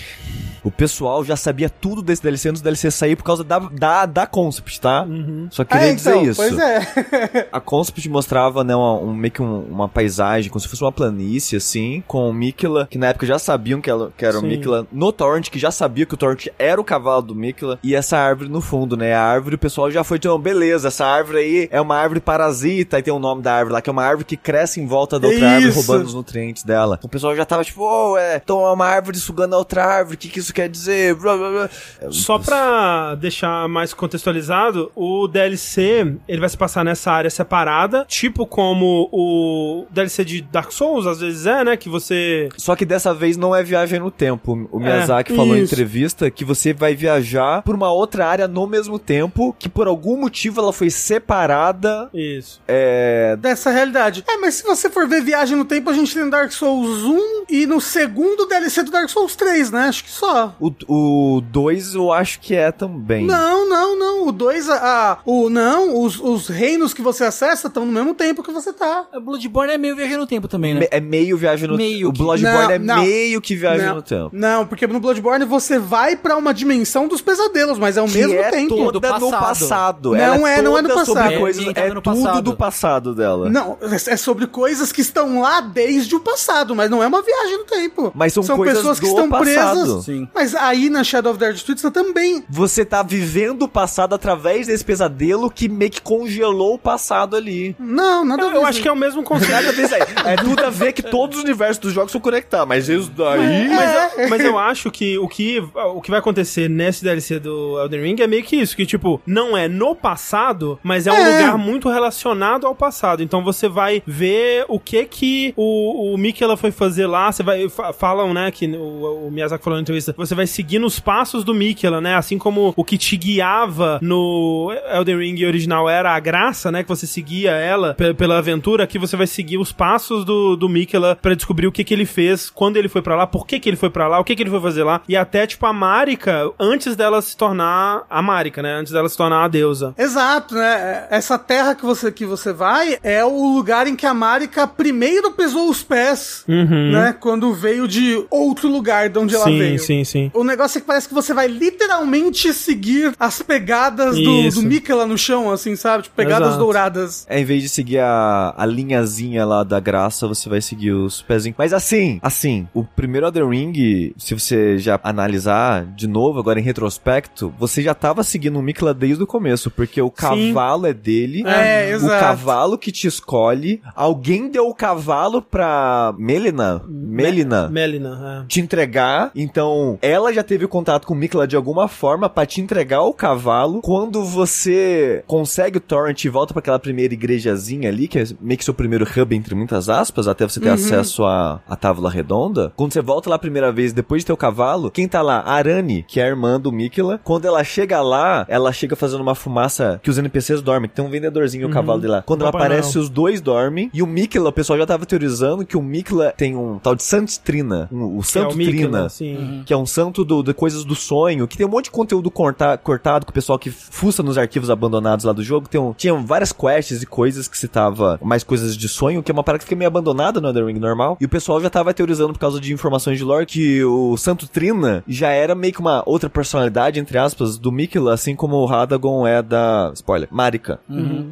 O 0.65 0.71
pessoal 0.71 1.23
já 1.23 1.37
sabia 1.37 1.69
tudo 1.69 2.01
desse 2.03 2.23
DLC 2.23 2.49
antes 2.49 2.63
do 2.63 2.65
DLC 2.65 2.91
sair 2.91 3.15
por 3.17 3.23
causa 3.23 3.45
da, 3.45 3.59
da, 3.59 4.07
da 4.07 4.27
concept, 4.27 4.81
tá? 4.81 5.07
Só 5.51 5.63
queria 5.65 5.89
É, 5.91 5.95
dizer 5.95 6.23
isso. 6.23 6.41
Pois 6.41 6.59
é. 6.59 7.49
A 7.53 7.61
concept 7.61 8.09
mostrava, 8.09 8.65
né, 8.65 8.75
uma, 8.75 8.95
um, 8.99 9.13
meio 9.15 9.31
que 9.31 9.43
um- 9.43 9.65
uma 9.71 9.89
paisagem, 9.89 10.51
como 10.51 10.61
se 10.61 10.67
fosse 10.69 10.83
uma 10.83 10.91
planície, 10.93 11.57
assim, 11.57 12.03
com 12.07 12.29
o 12.29 12.33
Mikela, 12.33 12.87
que 12.91 12.97
na 12.99 13.09
época 13.09 13.27
já 13.27 13.39
sabiam 13.39 13.81
que, 13.81 13.91
ela, 13.91 14.11
que 14.17 14.25
era 14.25 14.39
o 14.39 14.41
Sim. 14.41 14.47
Mikela 14.49 14.87
no 14.91 15.13
Torrent, 15.13 15.51
que 15.51 15.59
já 15.59 15.71
sabia 15.71 16.07
que 16.07 16.15
o 16.15 16.17
Torrent 16.17 16.47
era 16.59 16.81
o 16.81 16.85
cavalo 16.85 17.23
do 17.23 17.35
Mikela, 17.35 17.79
e 17.83 17.95
essa 17.95 18.17
árvore 18.17 18.49
no 18.49 18.61
fundo, 18.61 18.97
né? 18.97 19.13
A 19.15 19.23
árvore, 19.23 19.57
o 19.57 19.59
pessoal 19.59 19.91
já 19.91 20.03
foi, 20.03 20.17
então, 20.17 20.39
beleza, 20.39 20.89
essa 20.89 21.05
árvore 21.05 21.39
aí 21.39 21.69
é 21.71 21.81
uma 21.81 21.97
árvore 21.97 22.21
parasita, 22.21 22.99
e 22.99 23.03
tem 23.03 23.13
o 23.13 23.19
nome 23.19 23.43
da 23.43 23.53
árvore 23.53 23.75
lá, 23.75 23.83
que 23.83 23.91
é 23.91 23.93
uma 23.93 24.05
árvore 24.05 24.25
que 24.25 24.37
cresce 24.37 24.81
em 24.81 24.87
volta 24.87 25.21
da 25.21 25.29
outra 25.29 25.47
árvore, 25.51 25.69
Isso. 25.69 25.79
roubando 25.79 26.07
os 26.07 26.15
nutrientes 26.15 26.63
dela. 26.63 26.99
O 27.03 27.09
pessoal 27.09 27.37
já 27.37 27.45
tava 27.45 27.63
tipo, 27.65 27.83
oh, 27.83 28.17
é, 28.17 28.37
então 28.43 28.65
é 28.67 28.73
uma 28.73 28.87
árvore 28.87 29.19
sugando 29.19 29.55
a 29.55 29.59
outra 29.59 29.85
árvore, 29.85 30.15
o 30.15 30.19
que 30.19 30.29
que 30.29 30.39
isso 30.39 30.54
quer 30.55 30.69
dizer? 30.69 31.15
Blá, 31.17 31.37
blá, 31.37 31.51
blá. 31.51 31.71
Só 32.11 32.39
pra 32.39 33.15
deixar 33.17 33.69
mais 33.69 33.93
contextualizado, 33.93 34.91
o 34.95 35.27
DLC 35.29 36.17
ele 36.29 36.41
vai 36.41 36.49
se 36.49 36.57
passar 36.57 36.85
nessa 36.85 37.11
área 37.11 37.29
separada, 37.29 38.05
tipo 38.07 38.47
como 38.47 39.09
o 39.13 39.87
DLC 39.91 40.25
de 40.25 40.43
Dark 40.43 40.71
Souls 40.71 41.07
às 41.07 41.21
vezes 41.21 41.47
é, 41.47 41.65
né? 41.65 41.77
Que 41.77 41.89
você. 41.89 42.49
Só 42.57 42.77
que 42.77 42.85
dessa 42.85 43.13
vez 43.13 43.37
não 43.37 43.55
é 43.55 43.63
viagem 43.63 43.99
no 43.99 44.11
tempo. 44.11 44.69
O 44.71 44.79
Miyazaki 44.79 45.35
falou 45.35 45.57
em 45.57 45.63
isso. 45.63 45.75
entrevista 45.75 46.31
que 46.31 46.45
você 46.45 46.73
vai 46.73 46.95
viajar 46.95 47.63
por 47.63 47.75
uma 47.75 47.91
outra 47.91 48.27
área 48.27 48.47
no 48.47 48.67
mesmo 48.67 48.99
tempo, 48.99 49.55
que 49.59 49.69
por 49.69 49.89
algum 49.89 50.17
motivo 50.17 50.61
ela 50.61 50.73
foi 50.73 50.91
separada. 50.91 52.09
Isso. 52.15 52.61
É. 52.69 53.37
Dessa 53.41 53.71
realidade. 53.71 54.25
É, 54.29 54.37
mas 54.37 54.55
se 54.55 54.63
você 54.63 54.89
for 54.89 55.09
ver 55.09 55.23
Viagem 55.23 55.57
no 55.57 55.65
Tempo, 55.65 55.91
a 55.91 55.93
gente 55.93 56.15
tem 56.15 56.25
no 56.25 56.31
Dark 56.31 56.53
Souls 56.53 57.03
1 57.03 57.45
e 57.49 57.67
no 57.67 57.81
segundo 57.81 58.47
DLC 58.47 58.83
do 58.83 58.91
Dark 58.91 59.09
Souls 59.09 59.35
3, 59.35 59.71
né? 59.71 59.89
Acho 59.89 60.05
que 60.05 60.11
só. 60.11 60.44
O 60.61 61.41
2 61.51 61.95
eu 61.95 62.13
acho 62.13 62.41
que 62.41 62.55
é 62.55 62.71
também. 62.73 63.25
Não, 63.27 63.69
não, 63.69 63.99
não. 63.99 64.29
O 64.29 64.33
2, 64.33 64.69
a, 64.71 64.75
a- 65.13 65.19
o 65.25 65.51
não, 65.51 66.01
os, 66.03 66.19
os 66.21 66.49
reinos 66.49 66.95
que 66.95 67.03
você 67.03 67.25
acessa 67.25 67.69
estão 67.69 67.85
no 67.85 67.93
mesmo 67.93 68.15
tempo 68.15 68.43
que 68.43 68.51
você 68.53 68.73
tá. 68.73 69.05
O 69.15 69.21
Bloodborne 69.21 69.73
é 69.75 69.79
meio 69.79 69.95
viajando 69.97 70.21
no 70.21 70.27
tempo 70.27 70.49
também, 70.49 70.75
né? 70.75 70.81
Me- 70.81 70.89
É 70.91 71.01
meio 71.01 71.37
viagem 71.37 71.69
no 71.69 71.77
Meio 71.77 72.09
O 72.09 72.13
que- 72.13 72.19
Bloodborne 72.23 72.59
Não, 72.65 72.71
é 72.71 72.79
não. 72.79 73.01
meio 73.03 73.41
que 73.41 73.55
viagem 73.55 73.87
não, 73.87 73.97
no 73.97 74.03
tempo. 74.03 74.31
Não, 74.33 74.67
porque 74.67 74.87
no 74.87 74.99
Bloodborne 75.01 75.45
você 75.45 75.79
vai 75.79 76.17
pra 76.17 76.37
uma 76.37 76.55
dimensão 76.55 77.07
dos 77.07 77.21
pesadelos, 77.21 77.79
mas 77.79 77.97
é 77.97 78.03
o 78.03 78.07
Que 78.07 78.19
mesmo 78.19 78.35
é 78.35 78.51
tempo. 78.51 78.75
toda 78.77 78.93
Do 78.93 79.01
no 79.01 79.31
passado. 79.31 79.41
passado. 79.41 80.11
Não 80.11 80.17
Ela 80.17 80.51
é, 80.51 80.63
não 80.63 80.79
é 80.79 80.83
no 80.83 80.89
passado. 80.89 81.05
Sobre 81.07 81.35
É 81.35 81.39
coisas, 81.39 81.61
ambientada 81.61 81.87
é 81.87 81.93
no 81.95 82.01
tudo 82.01 82.23
passado. 82.23 82.43
do 82.43 82.57
passado 82.57 83.15
dela. 83.15 83.51
Não, 83.51 83.79
é 84.09 84.17
sobre 84.17 84.47
coisas 84.47 84.91
que 84.93 85.01
estão 85.01 85.41
lá 85.41 85.61
desde 85.61 86.15
o 86.17 86.21
passado, 86.21 86.75
mas 86.75 86.91
não 86.91 87.03
é 87.03 87.07
uma 87.07 87.23
viagem 87.23 87.59
no 87.59 87.65
tempo. 87.65 88.13
Mas 88.15 88.33
são 88.33 88.45
coisas 88.57 88.79
pessoas 88.79 89.01
que 89.01 89.07
estão 89.07 89.29
passado. 89.29 89.45
presas. 89.81 90.05
Sim. 90.05 90.29
Mas 90.35 90.55
aí 90.55 90.91
na 90.91 91.05
Shadow 91.05 91.33
of 91.33 91.39
the 91.39 91.53
você 91.53 91.91
também. 91.91 92.45
Você 92.49 92.85
tá 92.85 93.03
vivendo 93.03 93.63
o 93.63 93.69
passado 93.69 94.15
através 94.15 94.67
desse 94.67 94.85
pesadelo 94.85 95.51
que 95.51 95.69
meio 95.69 95.91
que 95.91 96.01
congelou 96.03 96.75
o 96.75 96.79
passado 96.79 97.37
ali. 97.37 97.75
Não, 97.79 98.25
nada 98.25 98.43
Eu, 98.43 98.49
a 98.49 98.51
ver. 98.53 98.57
eu 98.59 98.67
acho 98.67 98.83
que 98.83 98.89
é 98.89 98.93
o 98.93 98.97
mesmo 98.97 99.23
conceito. 99.23 99.53
Nada 99.53 99.69
a 99.69 99.73
ver 99.73 99.85
isso 99.85 99.95
aí. 99.95 100.03
É 100.27 100.37
tudo 100.37 100.65
a 100.65 100.71
ver 100.71 100.93
que 100.93 101.03
todos 101.03 101.39
os 101.39 101.45
universos 101.45 101.79
dos 101.79 101.93
jogos 101.93 102.11
são 102.13 102.21
conectados, 102.21 102.67
mas 102.69 102.89
isso 102.89 103.11
daí. 103.11 103.69
Mas 103.69 104.19
eu, 104.19 104.29
mas 104.29 104.45
eu 104.45 104.59
acho 104.59 104.91
que 104.91 105.19
o, 105.19 105.29
que 105.29 105.63
o 105.95 106.01
que 106.01 106.11
vai 106.11 106.19
acontecer 106.21 106.69
nesse 106.69 107.03
DLC 107.05 107.39
do 107.39 107.79
Elden 107.81 108.03
Ring 108.03 108.17
é 108.21 108.27
meio 108.27 108.43
que 108.43 108.57
isso, 108.57 108.77
que 108.77 108.85
tipo, 108.87 109.21
não 109.27 109.57
é 109.57 109.69
no 109.69 109.95
passado, 109.95 110.79
mas 110.83 111.07
é 111.07 111.13
um 111.13 111.17
É. 111.17 111.33
lugar 111.41 111.59
muito 111.59 111.89
relacionado 111.89 112.67
ao 112.67 112.75
passado. 112.75 113.23
Então 113.23 113.43
você 113.45 113.69
vai 113.69 114.03
ver 114.07 114.65
o 114.69 114.79
que 114.81 115.05
que 115.05 115.53
o, 115.57 116.15
o 116.15 116.19
Mikela 116.19 116.57
foi 116.57 116.71
fazer 116.71 117.07
lá, 117.07 117.31
você 117.31 117.43
vai, 117.43 117.69
fa- 117.69 117.93
falam, 117.93 118.33
né, 118.35 118.51
que 118.51 118.67
o, 118.67 119.27
o 119.27 119.31
Miyazaki 119.31 119.63
falou 119.63 119.77
na 119.79 119.83
entrevista, 119.83 120.15
você 120.27 120.35
vai 120.35 120.47
seguir 120.47 120.79
nos 120.79 120.99
passos 121.01 121.45
do 121.45 121.55
Mikela, 121.55 122.01
né, 122.01 122.15
assim 122.15 122.39
como 122.39 122.73
o 122.77 122.85
que 122.85 122.97
te 122.99 123.17
guiava 123.17 123.99
no 124.03 124.73
Elden 124.93 125.19
Ring 125.19 125.45
original 125.45 125.89
era 125.89 126.15
a 126.15 126.21
graça, 126.21 126.71
né, 126.71 126.83
que 126.83 126.89
você 126.89 127.07
seguia 127.07 127.51
ela 127.53 127.95
pe- 127.95 128.15
pela 128.15 128.39
aventura, 128.39 128.85
aqui 128.85 128.99
você 128.99 129.17
vai 129.17 129.27
seguir 129.27 129.59
os 129.59 129.73
passos 129.73 130.25
do, 130.25 130.57
do 130.57 130.69
Mikela 130.69 131.17
pra 131.21 131.35
descobrir 131.35 131.67
o 131.67 131.73
que 131.73 131.85
que 131.85 131.93
ele 131.95 132.07
fez, 132.07 132.49
quando 132.51 132.77
ele 132.77 132.89
foi 132.89 133.03
pra 133.03 133.17
lá, 133.17 133.27
por 133.27 133.47
que 133.47 133.59
que 133.61 133.69
ele 133.69 133.77
foi 133.77 133.91
pra 133.91 134.09
lá, 134.09 134.19
o 134.19 134.25
que 134.25 134.35
que 134.35 134.43
ele 134.43 134.51
foi 134.51 134.61
fazer 134.61 134.85
lá, 134.85 135.01
e 135.09 135.17
até, 135.17 135.47
tipo, 135.47 135.65
a 135.67 135.73
Marika, 135.73 136.51
antes 136.59 136.97
dela 136.97 137.21
se 137.23 137.37
tornar 137.37 138.03
a 138.09 138.23
Marika, 138.23 138.63
né, 138.63 138.73
antes 138.75 138.93
dela 138.93 139.09
se 139.09 139.17
tornar 139.17 139.45
a 139.45 139.49
deusa. 139.49 139.95
Exato, 139.99 140.55
né? 140.55 141.07
Essa 141.11 141.39
terra 141.39 141.75
que 141.75 141.85
você, 141.85 142.11
que 142.11 142.25
você 142.27 142.53
vai 142.53 142.99
é 143.03 143.25
o 143.25 143.55
lugar 143.55 143.87
em 143.87 143.97
que 143.97 144.07
a 144.07 144.15
Marika 144.15 144.67
primeiro 144.67 145.33
pesou 145.33 145.69
os 145.69 145.83
pés, 145.83 146.45
né? 146.49 147.15
Quando 147.19 147.53
veio 147.53 147.87
de 147.89 148.25
outro 148.31 148.69
lugar 148.69 149.09
de 149.09 149.19
onde 149.19 149.35
ela 149.35 149.45
sim, 149.45 149.59
veio. 149.59 149.79
sim, 149.79 150.05
sim. 150.05 150.14
O 150.33 150.45
negócio 150.45 150.79
é 150.79 150.81
que 150.81 150.87
parece 150.87 151.09
que 151.09 151.15
você 151.15 151.33
vai 151.35 151.47
literalmente 151.49 152.53
seguir 152.53 153.15
as 153.19 153.43
pegadas 153.43 154.17
do, 154.17 154.51
do 154.51 154.63
Mikela 154.63 155.07
no 155.07 155.17
chão, 155.19 155.51
assim, 155.51 155.77
sabe? 155.77 156.05
Tipo, 156.05 156.17
pegadas 156.17 156.49
Exato. 156.49 156.63
douradas. 156.65 157.27
É, 157.29 157.41
em 157.41 157.45
vez 157.45 157.63
de 157.63 157.69
seguir 157.69 157.99
a, 157.99 158.55
a 158.57 158.67
linhazinha 158.67 159.45
lá 159.45 159.63
da 159.65 159.81
graça, 159.81 160.27
você 160.27 160.49
vai 160.49 160.61
seguir 160.61 160.93
os 160.93 161.23
pezinhos. 161.23 161.57
Mas 161.59 161.73
assim, 161.73 162.19
assim, 162.23 162.69
o 162.75 162.85
primeiro 162.85 163.27
Elden 163.27 163.49
Ring, 163.49 164.15
se 164.17 164.35
você 164.35 164.79
já 164.79 164.99
analisar 165.03 165.85
de 165.87 166.07
novo, 166.07 166.39
agora 166.39 166.61
em 166.61 166.63
retrospecto, 166.63 167.53
você 167.59 167.83
já 167.83 167.95
tava 167.95 168.23
seguindo 168.23 168.59
o 168.59 168.63
Mikla 168.63 168.95
desde 168.95 169.23
o 169.23 169.27
começo, 169.27 169.71
porque 169.71 170.01
o 170.01 170.11
cavalo 170.11 170.87
é 170.87 170.93
dele, 170.93 171.43
É, 171.47 171.91
o 171.93 171.97
exato. 171.97 172.21
cavalo 172.21 172.79
que 172.79 172.93
te 172.93 173.07
escolhe, 173.07 173.81
alguém 173.95 174.49
deu 174.49 174.69
o 174.69 174.75
cavalo 174.75 175.43
pra 175.43 176.15
Melina, 176.19 176.83
Melina, 176.89 177.69
Melina, 177.69 178.43
é. 178.45 178.47
te 178.47 178.61
entregar, 178.61 179.31
então 179.35 179.94
Então, 179.95 179.99
ela 180.03 180.33
já 180.33 180.43
teve 180.43 180.67
contato 180.67 181.07
com 181.07 181.15
o 181.15 181.17
Mikla 181.17 181.47
de 181.47 181.57
alguma 181.57 181.89
forma 181.89 182.29
pra 182.29 182.47
te 182.47 182.61
entregar 182.61 183.03
o 183.03 183.13
cavalo. 183.13 183.81
Quando 183.81 184.25
você 184.25 185.23
consegue 185.27 185.79
o 185.79 185.81
torrent 185.81 186.25
e 186.25 186.29
volta 186.29 186.53
pra 186.53 186.61
aquela 186.61 186.79
primeira 186.79 187.15
igrejazinha 187.15 187.89
ali, 187.89 188.09
que 188.09 188.19
é 188.19 188.25
meio 188.41 188.59
que 188.59 188.65
seu 188.65 188.75
primeiro 188.75 189.05
hub, 189.05 189.35
entre 189.35 189.55
muitas 189.55 189.89
aspas, 189.89 190.29
até 190.29 190.47
você 190.47 190.61
ter 190.61 190.71
acesso 190.71 191.25
à, 191.25 191.61
à 191.69 191.77
tábua 191.77 192.11
redonda. 192.11 192.73
Quando 192.77 192.93
você 192.93 193.01
volta 193.01 193.31
lá 193.31 193.37
a 193.37 193.39
primeira 193.39 193.73
vez, 193.73 193.93
depois 193.93 194.23
de 194.23 194.27
ter 194.27 194.33
o 194.33 194.37
cavalo, 194.37 194.91
quem 194.91 195.07
tá 195.09 195.23
lá? 195.23 195.41
A 195.41 195.53
Arani, 195.55 196.05
que 196.07 196.21
é 196.21 196.25
a 196.25 196.29
irmã 196.29 196.59
do 196.59 196.73
Mikla. 196.73 197.21
Quando 197.23 197.47
ela 197.47 197.63
chega 197.65 198.01
lá, 198.01 198.45
ela 198.49 198.73
chega 198.73 198.97
fazendo 198.97 199.21
uma 199.21 199.35
fumaça 199.35 200.01
que 200.03 200.11
os 200.11 200.19
NPCs 200.19 200.63
dormem, 200.63 200.89
tem 200.89 201.05
um 201.05 201.11
vendedorzinho, 201.11 201.69
o 201.69 201.71
cavalo 201.71 202.01
dele 202.01 202.13
lá. 202.13 202.23
Quando 202.23 202.43
ela 202.43 202.53
Papai 202.53 202.67
aparece, 202.67 202.95
Noel. 202.95 203.05
os 203.05 203.11
dois 203.11 203.41
dormem. 203.41 203.91
E 203.93 204.03
o 204.03 204.07
Mikla, 204.07 204.49
o 204.49 204.53
pessoal 204.53 204.79
já 204.79 204.87
tava 204.87 205.07
teorizando 205.07 205.65
que 205.65 205.77
o 205.77 205.83
Mikla 205.83 206.33
tem 206.37 206.57
um 206.57 206.79
tal 206.79 206.95
de 206.95 207.03
Santrina, 207.03 207.89
um, 207.93 208.19
o 208.19 208.21
Que 208.21 208.39
é 208.39 208.43
Santo 208.43 208.55
o 208.55 208.59
Trina. 208.59 209.09
Sim. 209.09 209.63
Que 209.67 209.73
é 209.73 209.77
um 209.77 209.84
santo 209.87 210.25
do, 210.25 210.43
de 210.43 210.55
coisas 210.55 210.85
do 210.85 210.95
sonho, 210.95 211.47
que 211.47 211.57
tem 211.57 211.67
um 211.67 211.71
monte 211.71 211.87
de 211.87 211.91
conteúdo 211.91 212.31
corta, 212.31 212.77
cortado 212.79 213.27
com 213.27 213.31
o 213.31 213.35
pessoal 213.35 213.59
que 213.59 213.71
fuça 213.71 214.23
nos 214.23 214.39
arquivos 214.39 214.71
abandonados 214.71 215.25
lá 215.25 215.33
do 215.33 215.43
jogo. 215.43 215.69
Tem 215.69 215.81
um, 215.81 215.93
tinha 215.93 216.15
várias 216.15 216.53
quests 216.53 217.03
e 217.03 217.07
coisas 217.07 217.49
que 217.49 217.59
citava 217.59 218.19
mais 218.23 218.45
coisas 218.45 218.77
de 218.77 218.89
sonho, 218.89 219.23
que 219.23 219.31
é 219.31 219.35
uma 219.35 219.45
parada 219.45 219.59
que 219.61 219.65
fica 219.65 219.77
meio 219.77 219.89
abandonada 219.89 220.41
no 220.41 220.49
Elden 220.49 220.67
Ring 220.67 220.79
normal. 220.79 221.17
E 221.21 221.25
o 221.25 221.29
pessoal 221.29 221.61
já 221.61 221.69
tava 221.69 221.93
teorizando 221.93 222.33
por 222.33 222.39
causa 222.39 222.61
de 222.61 222.73
informações 222.73 223.19
de 223.19 223.25
lore 223.25 223.47
que 223.47 223.83
o 223.85 224.17
Santo 224.17 224.47
Trina 224.47 225.03
já 225.07 225.31
era 225.31 225.55
meio 225.55 225.73
que 225.73 225.81
uma 225.81 226.03
outra 226.07 226.31
personalidade, 226.31 227.01
entre 227.01 227.19
aspas, 227.19 227.59
do 227.59 227.73
Mikla, 227.73 228.15
assim 228.15 228.35
como 228.35 228.57
o 228.57 228.67
Radagon 228.67 229.27
é 229.27 229.43
da. 229.43 229.91
Spoiler, 229.95 230.29
Marika. 230.31 230.81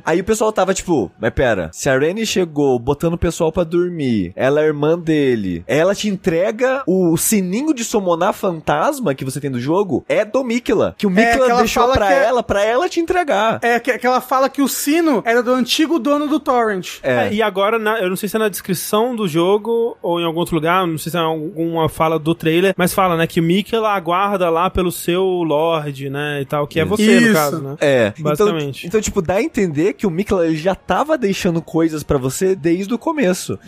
Aí 0.04 0.20
o 0.20 0.24
pessoal 0.24 0.52
tava 0.52 0.74
tipo, 0.74 1.10
mas 1.20 1.30
pera, 1.30 1.70
se 1.72 1.88
a 1.88 1.98
Reni 1.98 2.26
chegou 2.26 2.78
botando 2.78 3.14
o 3.14 3.18
pessoal 3.18 3.52
pra 3.52 3.64
dormir, 3.64 4.32
ela 4.34 4.60
é 4.60 4.72
irmã 4.72 4.98
dele, 4.98 5.62
ela 5.66 5.94
te 5.94 6.08
entrega 6.08 6.82
o 6.86 7.16
sininho 7.16 7.74
de 7.74 7.84
summonar 7.84 8.32
fantasma 8.46 9.14
que 9.14 9.24
você 9.24 9.40
tem 9.40 9.50
do 9.50 9.60
jogo, 9.60 10.04
é 10.08 10.24
do 10.24 10.42
Mikla. 10.42 10.94
Que 10.98 11.06
o 11.06 11.10
É, 11.10 11.12
Mikla 11.12 11.44
que 11.46 11.50
ela 11.50 11.60
deixou 11.60 11.88
pra 11.92 12.12
é- 12.12 12.24
ela, 12.24 12.42
pra 12.42 12.62
ela 12.64 12.88
te 12.88 12.98
entregar. 13.00 13.60
É 13.62 13.78
que, 13.78 13.96
que 13.98 14.06
ela 14.06 14.20
fala 14.20 14.48
que 14.48 14.60
o 14.60 14.68
sino 14.68 15.22
era 15.24 15.42
do 15.42 15.52
antigo 15.52 15.98
dono 15.98 16.26
do 16.26 16.40
Torrent. 16.40 16.98
É. 17.02 17.12
É, 17.28 17.32
e 17.32 17.40
agora, 17.40 17.78
na- 17.78 18.00
eu 18.00 18.08
não 18.08 18.16
sei 18.16 18.28
se 18.28 18.34
é 18.36 18.38
na 18.38 18.48
descrição 18.48 19.14
do 19.14 19.28
jogo 19.28 19.96
ou 20.02 20.20
em 20.20 20.24
algum 20.24 20.40
outro 20.40 20.54
lugar, 20.56 20.86
não 20.86 20.98
sei 20.98 21.10
se 21.12 21.16
é 21.16 21.20
alguma 21.20 21.88
fala 21.88 22.18
do 22.18 22.34
trailer, 22.34 22.74
mas 22.76 22.92
fala, 22.92 23.16
né, 23.16 23.26
que 23.26 23.38
o 23.40 23.42
Mickey 23.42 23.74
ela 23.76 23.94
aguarda 23.94 24.50
lá 24.50 24.68
pelo 24.68 24.90
seu 24.90 25.22
Lorde, 25.24 26.10
né, 26.10 26.40
e 26.40 26.44
tal, 26.44 26.66
que 26.66 26.80
é 26.80 26.84
você, 26.84 27.16
Isso. 27.18 27.28
no 27.28 27.34
caso, 27.34 27.62
né? 27.62 27.76
É, 27.80 28.12
Basicamente. 28.18 28.86
Então, 28.86 28.88
então, 28.88 29.00
tipo, 29.00 29.22
dá 29.22 29.34
a 29.34 29.42
entender 29.42 29.92
que 29.94 30.06
o 30.06 30.10
Mikla 30.10 30.46
ele 30.46 30.56
já 30.56 30.74
tava 30.74 31.16
deixando 31.16 31.62
coisas 31.62 32.02
pra 32.02 32.18
você 32.18 32.54
desde 32.56 32.92
o 32.92 32.98
começo. 32.98 33.58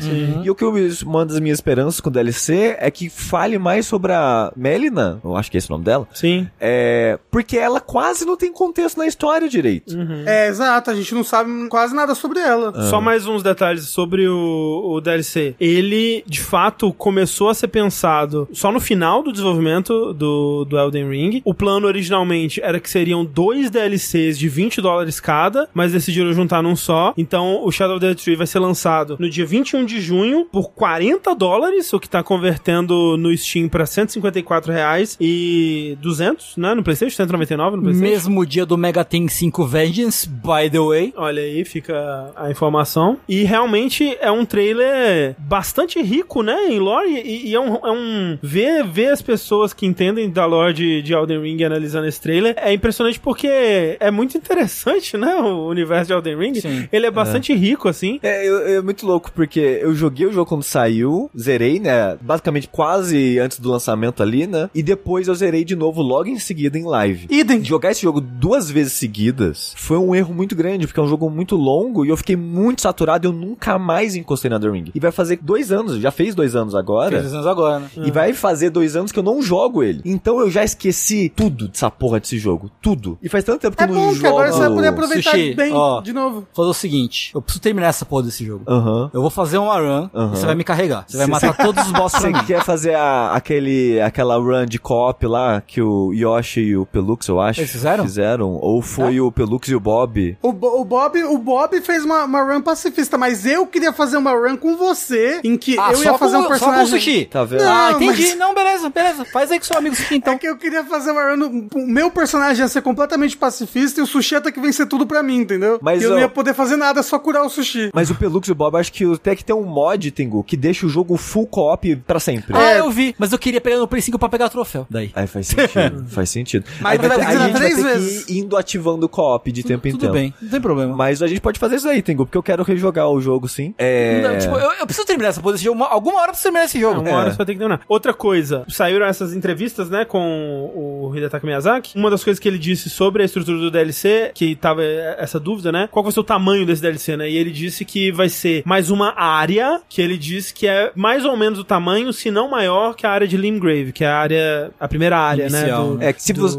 E 0.43 0.51
o 0.51 0.55
que 0.55 0.65
eu, 0.65 0.73
uma 1.05 1.25
das 1.25 1.39
minhas 1.41 1.59
esperanças 1.59 2.01
com 2.01 2.09
o 2.09 2.13
DLC 2.13 2.77
é 2.79 2.91
que 2.91 3.09
fale 3.09 3.59
mais 3.59 3.87
sobre 3.87 4.13
a 4.13 4.53
Melina, 4.65 5.20
eu 5.23 5.36
acho 5.36 5.51
que 5.51 5.59
é 5.59 5.59
esse 5.59 5.69
o 5.69 5.73
nome 5.73 5.85
dela, 5.85 6.09
Sim. 6.15 6.49
é, 6.59 7.19
porque 7.31 7.59
ela 7.59 7.82
quase 7.82 8.24
não 8.24 8.35
tem 8.35 8.51
contexto 8.51 8.97
na 8.97 9.07
história 9.07 9.47
direito. 9.47 9.95
É, 10.24 10.49
exato, 10.49 10.91
a 10.91 10.95
gente 10.95 11.15
não 11.15 11.23
sabe 11.23 11.69
quase 11.69 11.95
nada 11.95 12.15
sobre 12.15 12.39
ela. 12.39 12.73
Só 12.89 12.99
mais 12.99 13.27
uns 13.27 13.43
detalhes 13.43 13.85
sobre 13.89 14.27
o, 14.27 14.95
o 14.95 15.01
DLC. 15.03 15.55
Ele, 15.61 16.24
de 16.27 16.41
fato, 16.41 16.95
começou 16.95 17.51
a 17.51 17.55
ser 17.55 17.69
pensado 17.69 18.49
só 18.53 18.73
no 18.73 18.81
final 18.81 19.23
do 19.23 19.32
desenvolvimento 19.32 20.15
do, 20.15 20.65
do 20.65 20.78
Elden 20.78 21.11
Ring. 21.11 21.43
O 21.45 21.53
plano 21.53 21.86
originalmente 21.86 22.62
era 22.62 22.81
que 22.81 22.89
seriam 22.89 23.23
dois 23.23 23.69
DLCs 23.70 24.39
de 24.39 24.49
20 24.49 24.81
dólares 24.81 25.20
cada, 25.20 25.69
mas 25.74 25.93
decidiram 25.93 26.32
juntar 26.32 26.62
num 26.62 26.74
só. 26.74 27.12
Então, 27.19 27.62
o 27.62 27.70
Shadow 27.70 27.97
of 27.97 28.07
the 28.07 28.15
Tree 28.15 28.35
vai 28.35 28.47
ser 28.47 28.61
lançado 28.61 29.16
no 29.20 29.28
dia 29.28 29.45
21 29.45 29.85
de 29.85 30.01
junho 30.01 30.47
por 30.51 30.70
40 30.70 31.35
dólares, 31.35 31.93
o 31.93 32.01
que 32.01 32.09
tá 32.09 32.23
convertendo 32.23 33.19
no 33.19 33.36
Steam 33.36 33.69
pra 33.69 33.85
154 33.85 34.54
reais 34.63 35.17
e 35.21 35.97
200, 36.01 36.57
né? 36.57 36.75
No 36.75 36.83
PlayStation, 36.83 37.17
199 37.17 37.77
no 37.77 37.83
PlayStation. 37.83 38.11
Mesmo 38.13 38.47
dia 38.47 38.65
do 38.67 38.77
Mega 38.79 39.05
Ten 39.05 39.29
5 39.29 39.65
Vengeance, 39.67 40.29
by 40.29 40.71
the 40.71 40.79
way. 40.81 41.13
Olha 41.17 41.43
aí, 41.43 41.65
fica 41.65 42.31
a 42.37 42.51
informação. 42.51 43.19
E 43.29 43.43
realmente 43.45 44.17
é 44.21 44.31
um 44.31 44.45
trailer 44.45 45.35
bastante 45.39 46.01
rico, 46.03 46.43
né, 46.43 46.69
em 46.71 46.79
lore. 46.79 47.09
E, 47.11 47.49
e 47.51 47.55
é 47.55 47.61
um. 47.61 47.75
É 47.85 47.91
um 47.91 48.39
ver, 48.43 48.85
ver 48.85 49.09
as 49.13 49.23
pessoas 49.23 49.73
que 49.73 49.87
entendem 49.87 50.31
da 50.31 50.47
lore 50.47 50.73
de, 50.73 51.03
de 51.03 51.13
Elden 51.13 51.41
Ring 51.43 51.63
analisando 51.65 52.07
esse 52.07 52.21
trailer 52.21 52.55
é 52.59 52.73
impressionante 52.73 53.19
porque 53.21 53.97
é 54.01 54.11
muito 54.11 54.37
interessante, 54.37 55.17
né, 55.17 55.35
o 55.37 55.69
universo 55.69 56.07
de 56.09 56.13
Elden 56.13 56.37
Ring. 56.39 56.55
Sim. 56.61 56.89
Ele 56.93 57.07
é 57.07 57.11
bastante 57.11 57.55
rico, 57.55 57.89
assim. 57.89 58.19
É, 58.23 58.47
eu- 58.49 58.67
é 58.79 58.83
muito 58.83 59.07
louco, 59.07 59.31
porque 59.33 59.61
eu 59.83 59.95
joguei 59.95 60.27
o 60.27 60.33
jogo 60.33 60.49
quando 60.49 60.63
saiu, 60.63 61.31
zerei, 61.39 61.79
né? 61.81 62.17
Basicamente 62.21 62.69
quase 62.69 63.39
antes 63.39 63.59
do 63.61 63.71
lançamento 63.71 64.23
ali, 64.23 64.44
né? 64.47 64.71
E 64.75 64.83
depois 64.83 65.29
eu 65.29 65.35
zerei 65.35 65.65
de 65.65 65.75
novo 65.77 66.03
logo 66.03 66.29
em 66.29 66.39
seguida 66.39 66.79
em 66.79 66.85
live. 66.85 67.27
Idem. 67.31 67.65
Jogar 67.65 67.91
esse 67.93 68.03
jogo 68.03 68.21
duas 68.21 68.71
vezes 68.71 68.93
seguidas 68.93 69.73
foi 69.77 69.97
um 69.97 70.15
erro 70.15 70.35
muito 70.35 70.55
grande, 70.55 70.87
porque 70.87 70.99
é 71.01 71.03
um 71.03 71.09
jogo 71.09 71.29
muito 71.31 71.57
longo 71.57 72.05
e 72.05 72.09
eu 72.09 72.16
fiquei 72.16 72.37
muito 72.37 72.83
saturado 72.83 73.27
e 73.27 73.29
eu 73.29 73.33
nunca 73.33 73.79
mais 73.79 74.15
encostei 74.16 74.51
na 74.51 74.59
The 74.59 74.69
Ring. 74.69 74.85
E 74.95 75.01
vai 75.01 75.12
fazer 75.12 75.39
dois 75.41 75.71
anos, 75.73 75.97
já 75.99 76.11
fez 76.11 76.35
dois 76.35 76.55
anos 76.57 76.75
agora. 76.75 77.19
Três 77.19 77.33
anos 77.33 77.47
agora, 77.47 77.79
né? 77.81 77.89
E 78.05 78.11
vai 78.11 78.33
fazer 78.33 78.71
dois 78.71 78.97
anos 78.97 79.12
que 79.12 79.19
eu 79.19 79.23
não 79.23 79.41
jogo 79.43 79.83
ele. 79.83 80.01
Então 80.05 80.41
eu 80.41 80.51
já 80.51 80.65
esqueci 80.65 81.33
tudo 81.35 81.69
dessa 81.69 81.91
porra 81.91 82.21
desse 82.21 82.39
jogo. 82.39 82.71
Tudo. 82.83 83.19
E 83.23 83.29
faz 83.29 83.45
tanto 83.45 83.61
tempo 83.61 83.77
que 83.77 83.83
É 83.83 83.87
eu 83.87 83.93
não 83.95 84.01
bom, 84.01 84.09
jogo. 84.11 84.21
que 84.21 84.27
agora 84.27 84.53
você 84.53 84.59
vai 84.61 84.71
poder 84.71 84.89
aproveitar 84.89 85.31
Sushi, 85.31 85.55
bem 85.55 85.73
ó. 85.73 86.01
de 86.01 86.12
novo. 86.12 86.47
Fazer 86.55 86.69
o 86.69 86.75
seguinte, 86.75 87.31
eu 87.35 87.41
preciso 87.43 87.62
terminar 87.62 87.89
essa 87.89 88.05
porra 88.05 88.25
desse 88.25 88.45
jogo. 88.45 88.65
Aham. 88.66 89.11
Eu 89.12 89.21
vou 89.21 89.31
fazer 89.31 89.59
uma 89.59 89.79
run 89.79 90.09
Aham. 90.15 90.33
e 90.33 90.37
você 90.37 90.47
vai 90.47 90.55
me 90.55 90.65
carregar. 90.65 91.05
Você 91.07 91.16
vai 91.16 91.27
Cê- 91.27 91.33
matar 91.33 91.57
todos 91.57 91.85
os 91.87 91.93
boss 91.93 92.12
pra 92.12 92.21
Você 92.31 92.33
quer 92.47 92.62
fazer 92.65 92.95
a- 92.95 93.33
aquele, 93.33 94.01
aquela 94.01 94.34
run 94.36 94.66
de 94.66 94.78
co-op 94.78 95.27
lá 95.27 95.61
que 95.61 95.81
o 95.82 96.12
Yoshi 96.12 96.61
e 96.61 96.77
o 96.77 96.86
Pelux, 96.86 97.27
eu 97.28 97.40
acho, 97.40 97.61
Eles 97.61 97.70
fizeram? 97.73 98.05
Fizeram? 98.05 98.52
Ou 98.55 98.81
foi 98.82 99.20
o 99.20 99.31
Pelux 99.32 99.69
e 99.69 99.74
o 99.74 99.81
Bob? 99.81 100.36
O, 100.43 100.52
Bo- 100.52 100.81
o 100.81 100.85
Bob, 100.85 101.23
o 101.24 101.39
Bob 101.39 101.81
fez 101.81 102.05
uma, 102.05 102.24
uma 102.24 102.43
run 102.43 102.61
pacifista, 102.62 103.16
mas 103.19 103.47
eu 103.47 103.66
queria 103.66 103.93
fazer 103.93 104.16
uma 104.16 104.32
run 104.32 104.56
com 104.56 104.77
você, 104.77 105.40
em 105.44 105.56
que 105.56 105.78
Ah, 105.78 105.93
eu 105.93 106.02
ia 106.02 106.19
fazer 106.19 106.36
com, 106.36 106.43
um 106.43 106.48
personagem. 106.48 106.59
Só 106.86 106.90
com 106.90 106.97
o 106.97 107.01
sushi. 107.01 107.24
Tá 107.27 107.44
vendo? 107.44 107.62
ah, 107.62 107.90
Não, 107.93 108.02
entendi. 108.02 108.23
mas- 108.28 108.36
Não, 108.39 108.55
beleza, 108.55 108.90
beleza. 108.90 109.24
Faz 109.27 109.51
aí 109.51 109.59
com 109.59 109.65
seu 109.65 109.78
amigo 109.78 109.94
sushi, 109.97 110.16
então. 110.16 110.35
É 110.35 110.39
que 110.39 110.47
eu 110.48 110.56
queria 110.56 110.85
fazer 110.85 111.11
uma 111.12 111.23
run. 111.35 111.69
O 111.74 111.86
meu 111.86 112.11
personagem 112.11 112.62
ia 112.62 112.69
ser 112.69 112.82
completamente 112.82 113.36
pacifista 113.36 114.01
e 114.01 114.02
o 114.02 114.06
sushi 114.06 114.35
ia 114.35 114.40
ter 114.40 114.52
que 114.52 114.61
vencer 114.61 114.86
tudo 114.86 115.06
pra 115.06 115.23
mim, 115.23 115.39
entendeu? 115.39 115.78
Mas, 115.82 116.02
e 116.02 116.05
eu 116.05 116.11
ó- 116.11 116.15
não 116.15 116.20
ia 116.20 116.28
poder 116.28 116.55
fazer 116.55 116.77
nada, 116.77 117.02
só 117.02 117.19
curar 117.19 117.44
o 117.44 117.48
sushi. 117.48 117.90
Mas 117.94 118.11
o 118.11 118.15
Pelux 118.15 118.47
e 118.48 118.52
o 118.52 118.55
Bob, 118.55 118.77
acho 118.77 118.93
que 118.93 119.05
até 119.12 119.35
que 119.36 119.44
tem 119.44 119.55
um 119.55 119.65
mod, 119.65 120.11
Tengu, 120.11 120.43
que 120.44 120.56
deixa 120.56 120.86
o 120.86 120.89
jogo 120.89 121.16
full 121.16 121.47
co-op 121.47 121.97
pra 122.06 122.19
sempre. 122.20 122.55
Ah, 122.56 122.74
eu 122.77 122.90
vi. 122.90 123.15
Mas 123.19 123.32
eu 123.32 123.39
queria 123.39 123.61
pegar 123.61 123.78
no 123.78 123.89
Play 123.89 124.02
5 124.02 124.19
pra 124.29 124.39
pegar 124.39 124.49
troféu. 124.49 124.87
Daí. 124.91 125.11
Aí 125.15 125.27
faz 125.27 125.47
sentido, 125.49 126.05
faz 126.09 126.31
sentido. 126.31 126.65
Mas 126.81 127.01
aí 127.01 127.09
vai 127.09 127.19
ter 127.19 127.25
aí 127.27 127.37
a 127.37 127.47
gente 127.47 127.57
três 127.57 127.75
vai 127.83 127.93
ter 127.93 127.99
vezes. 127.99 128.25
que 128.25 128.33
ir 128.33 128.39
indo 128.39 128.57
ativando 128.57 129.07
o 129.07 129.09
co-op 129.09 129.51
de 129.53 129.63
tempo 129.63 129.87
em 129.89 129.93
Tudo 129.93 130.01
tempo. 130.01 130.13
bem, 130.13 130.35
não 130.41 130.51
tem 130.51 130.61
problema. 130.61 130.97
Mas 130.97 131.23
a 131.23 131.27
gente 131.27 131.41
pode 131.41 131.59
fazer 131.59 131.77
isso 131.77 131.89
aí, 131.89 132.03
Tengu, 132.03 132.25
porque 132.27 132.39
eu 132.39 132.43
quero 132.43 132.63
rejogar 132.63 133.09
o 133.09 133.21
jogo, 133.21 133.49
sim. 133.49 133.75
É... 133.79 134.21
Não, 134.23 134.39
tipo, 134.39 134.55
eu, 134.57 134.73
eu 134.73 134.87
preciso 134.87 135.07
terminar 135.07 135.29
essa. 135.31 135.41
Uma- 135.71 135.89
alguma 135.89 136.17
hora 136.19 136.27
eu 136.29 136.33
preciso 136.33 136.45
terminar 136.45 136.65
esse 136.65 136.81
jogo. 136.81 137.01
Uma 137.01 137.11
hora 137.13 137.31
você 137.31 137.37
vai 137.37 137.47
ter 137.47 137.53
que 137.53 137.59
terminar. 137.59 137.81
Outra 137.89 138.13
coisa, 138.15 138.65
saíram 138.69 139.07
essas 139.07 139.35
entrevistas, 139.35 139.89
né, 139.91 140.05
com 140.05 140.71
o 140.75 141.13
Hidetaka 141.17 141.47
Miyazaki. 141.47 141.97
Uma 141.99 142.11
das 142.11 142.23
coisas 142.25 142.39
que 142.41 142.49
ele 142.49 142.59
disse 142.59 142.89
sobre 142.91 143.23
a 143.23 143.27
estrutura 143.27 143.59
do 143.59 143.71
DLC, 143.71 144.31
que 144.35 144.55
tava 144.57 144.83
essa 144.85 145.39
dúvida, 145.41 145.71
né? 145.73 145.89
Qual 145.91 146.03
vai 146.03 146.13
ser 146.13 146.21
o 146.21 146.25
tamanho 146.25 146.65
desse 146.67 146.83
DLC, 146.83 147.17
né? 147.17 147.29
E 147.31 147.37
ele 147.37 147.51
disse 147.51 147.85
que 147.85 148.11
vai 148.13 148.29
ser 148.29 148.63
mais 148.65 148.91
uma 148.91 149.13
área, 149.19 149.81
que 149.89 150.01
ele 150.01 150.17
disse 150.17 150.53
que 150.55 150.67
é 150.67 150.91
mais 150.95 151.25
ou 151.25 151.37
menos 151.37 151.59
o 151.59 151.65
tamanho, 151.65 152.13
se 152.13 152.31
não 152.31 152.49
maior, 152.51 152.95
que 152.95 153.07
a 153.07 153.11
área 153.11 153.27
de 153.27 153.37
Limgrave, 153.37 153.93
que 153.93 154.04
é 154.05 154.09
a 154.09 154.17
área, 154.17 154.71
a 154.79 154.89
primeira 154.89 155.19
área, 155.19 155.47
Inicial, 155.49 155.91
né? 155.93 155.97
né? 155.97 156.09
É 156.09 156.13
que 156.13 156.23
se 156.23 156.33
do 156.33 156.43
você-. 156.43 156.59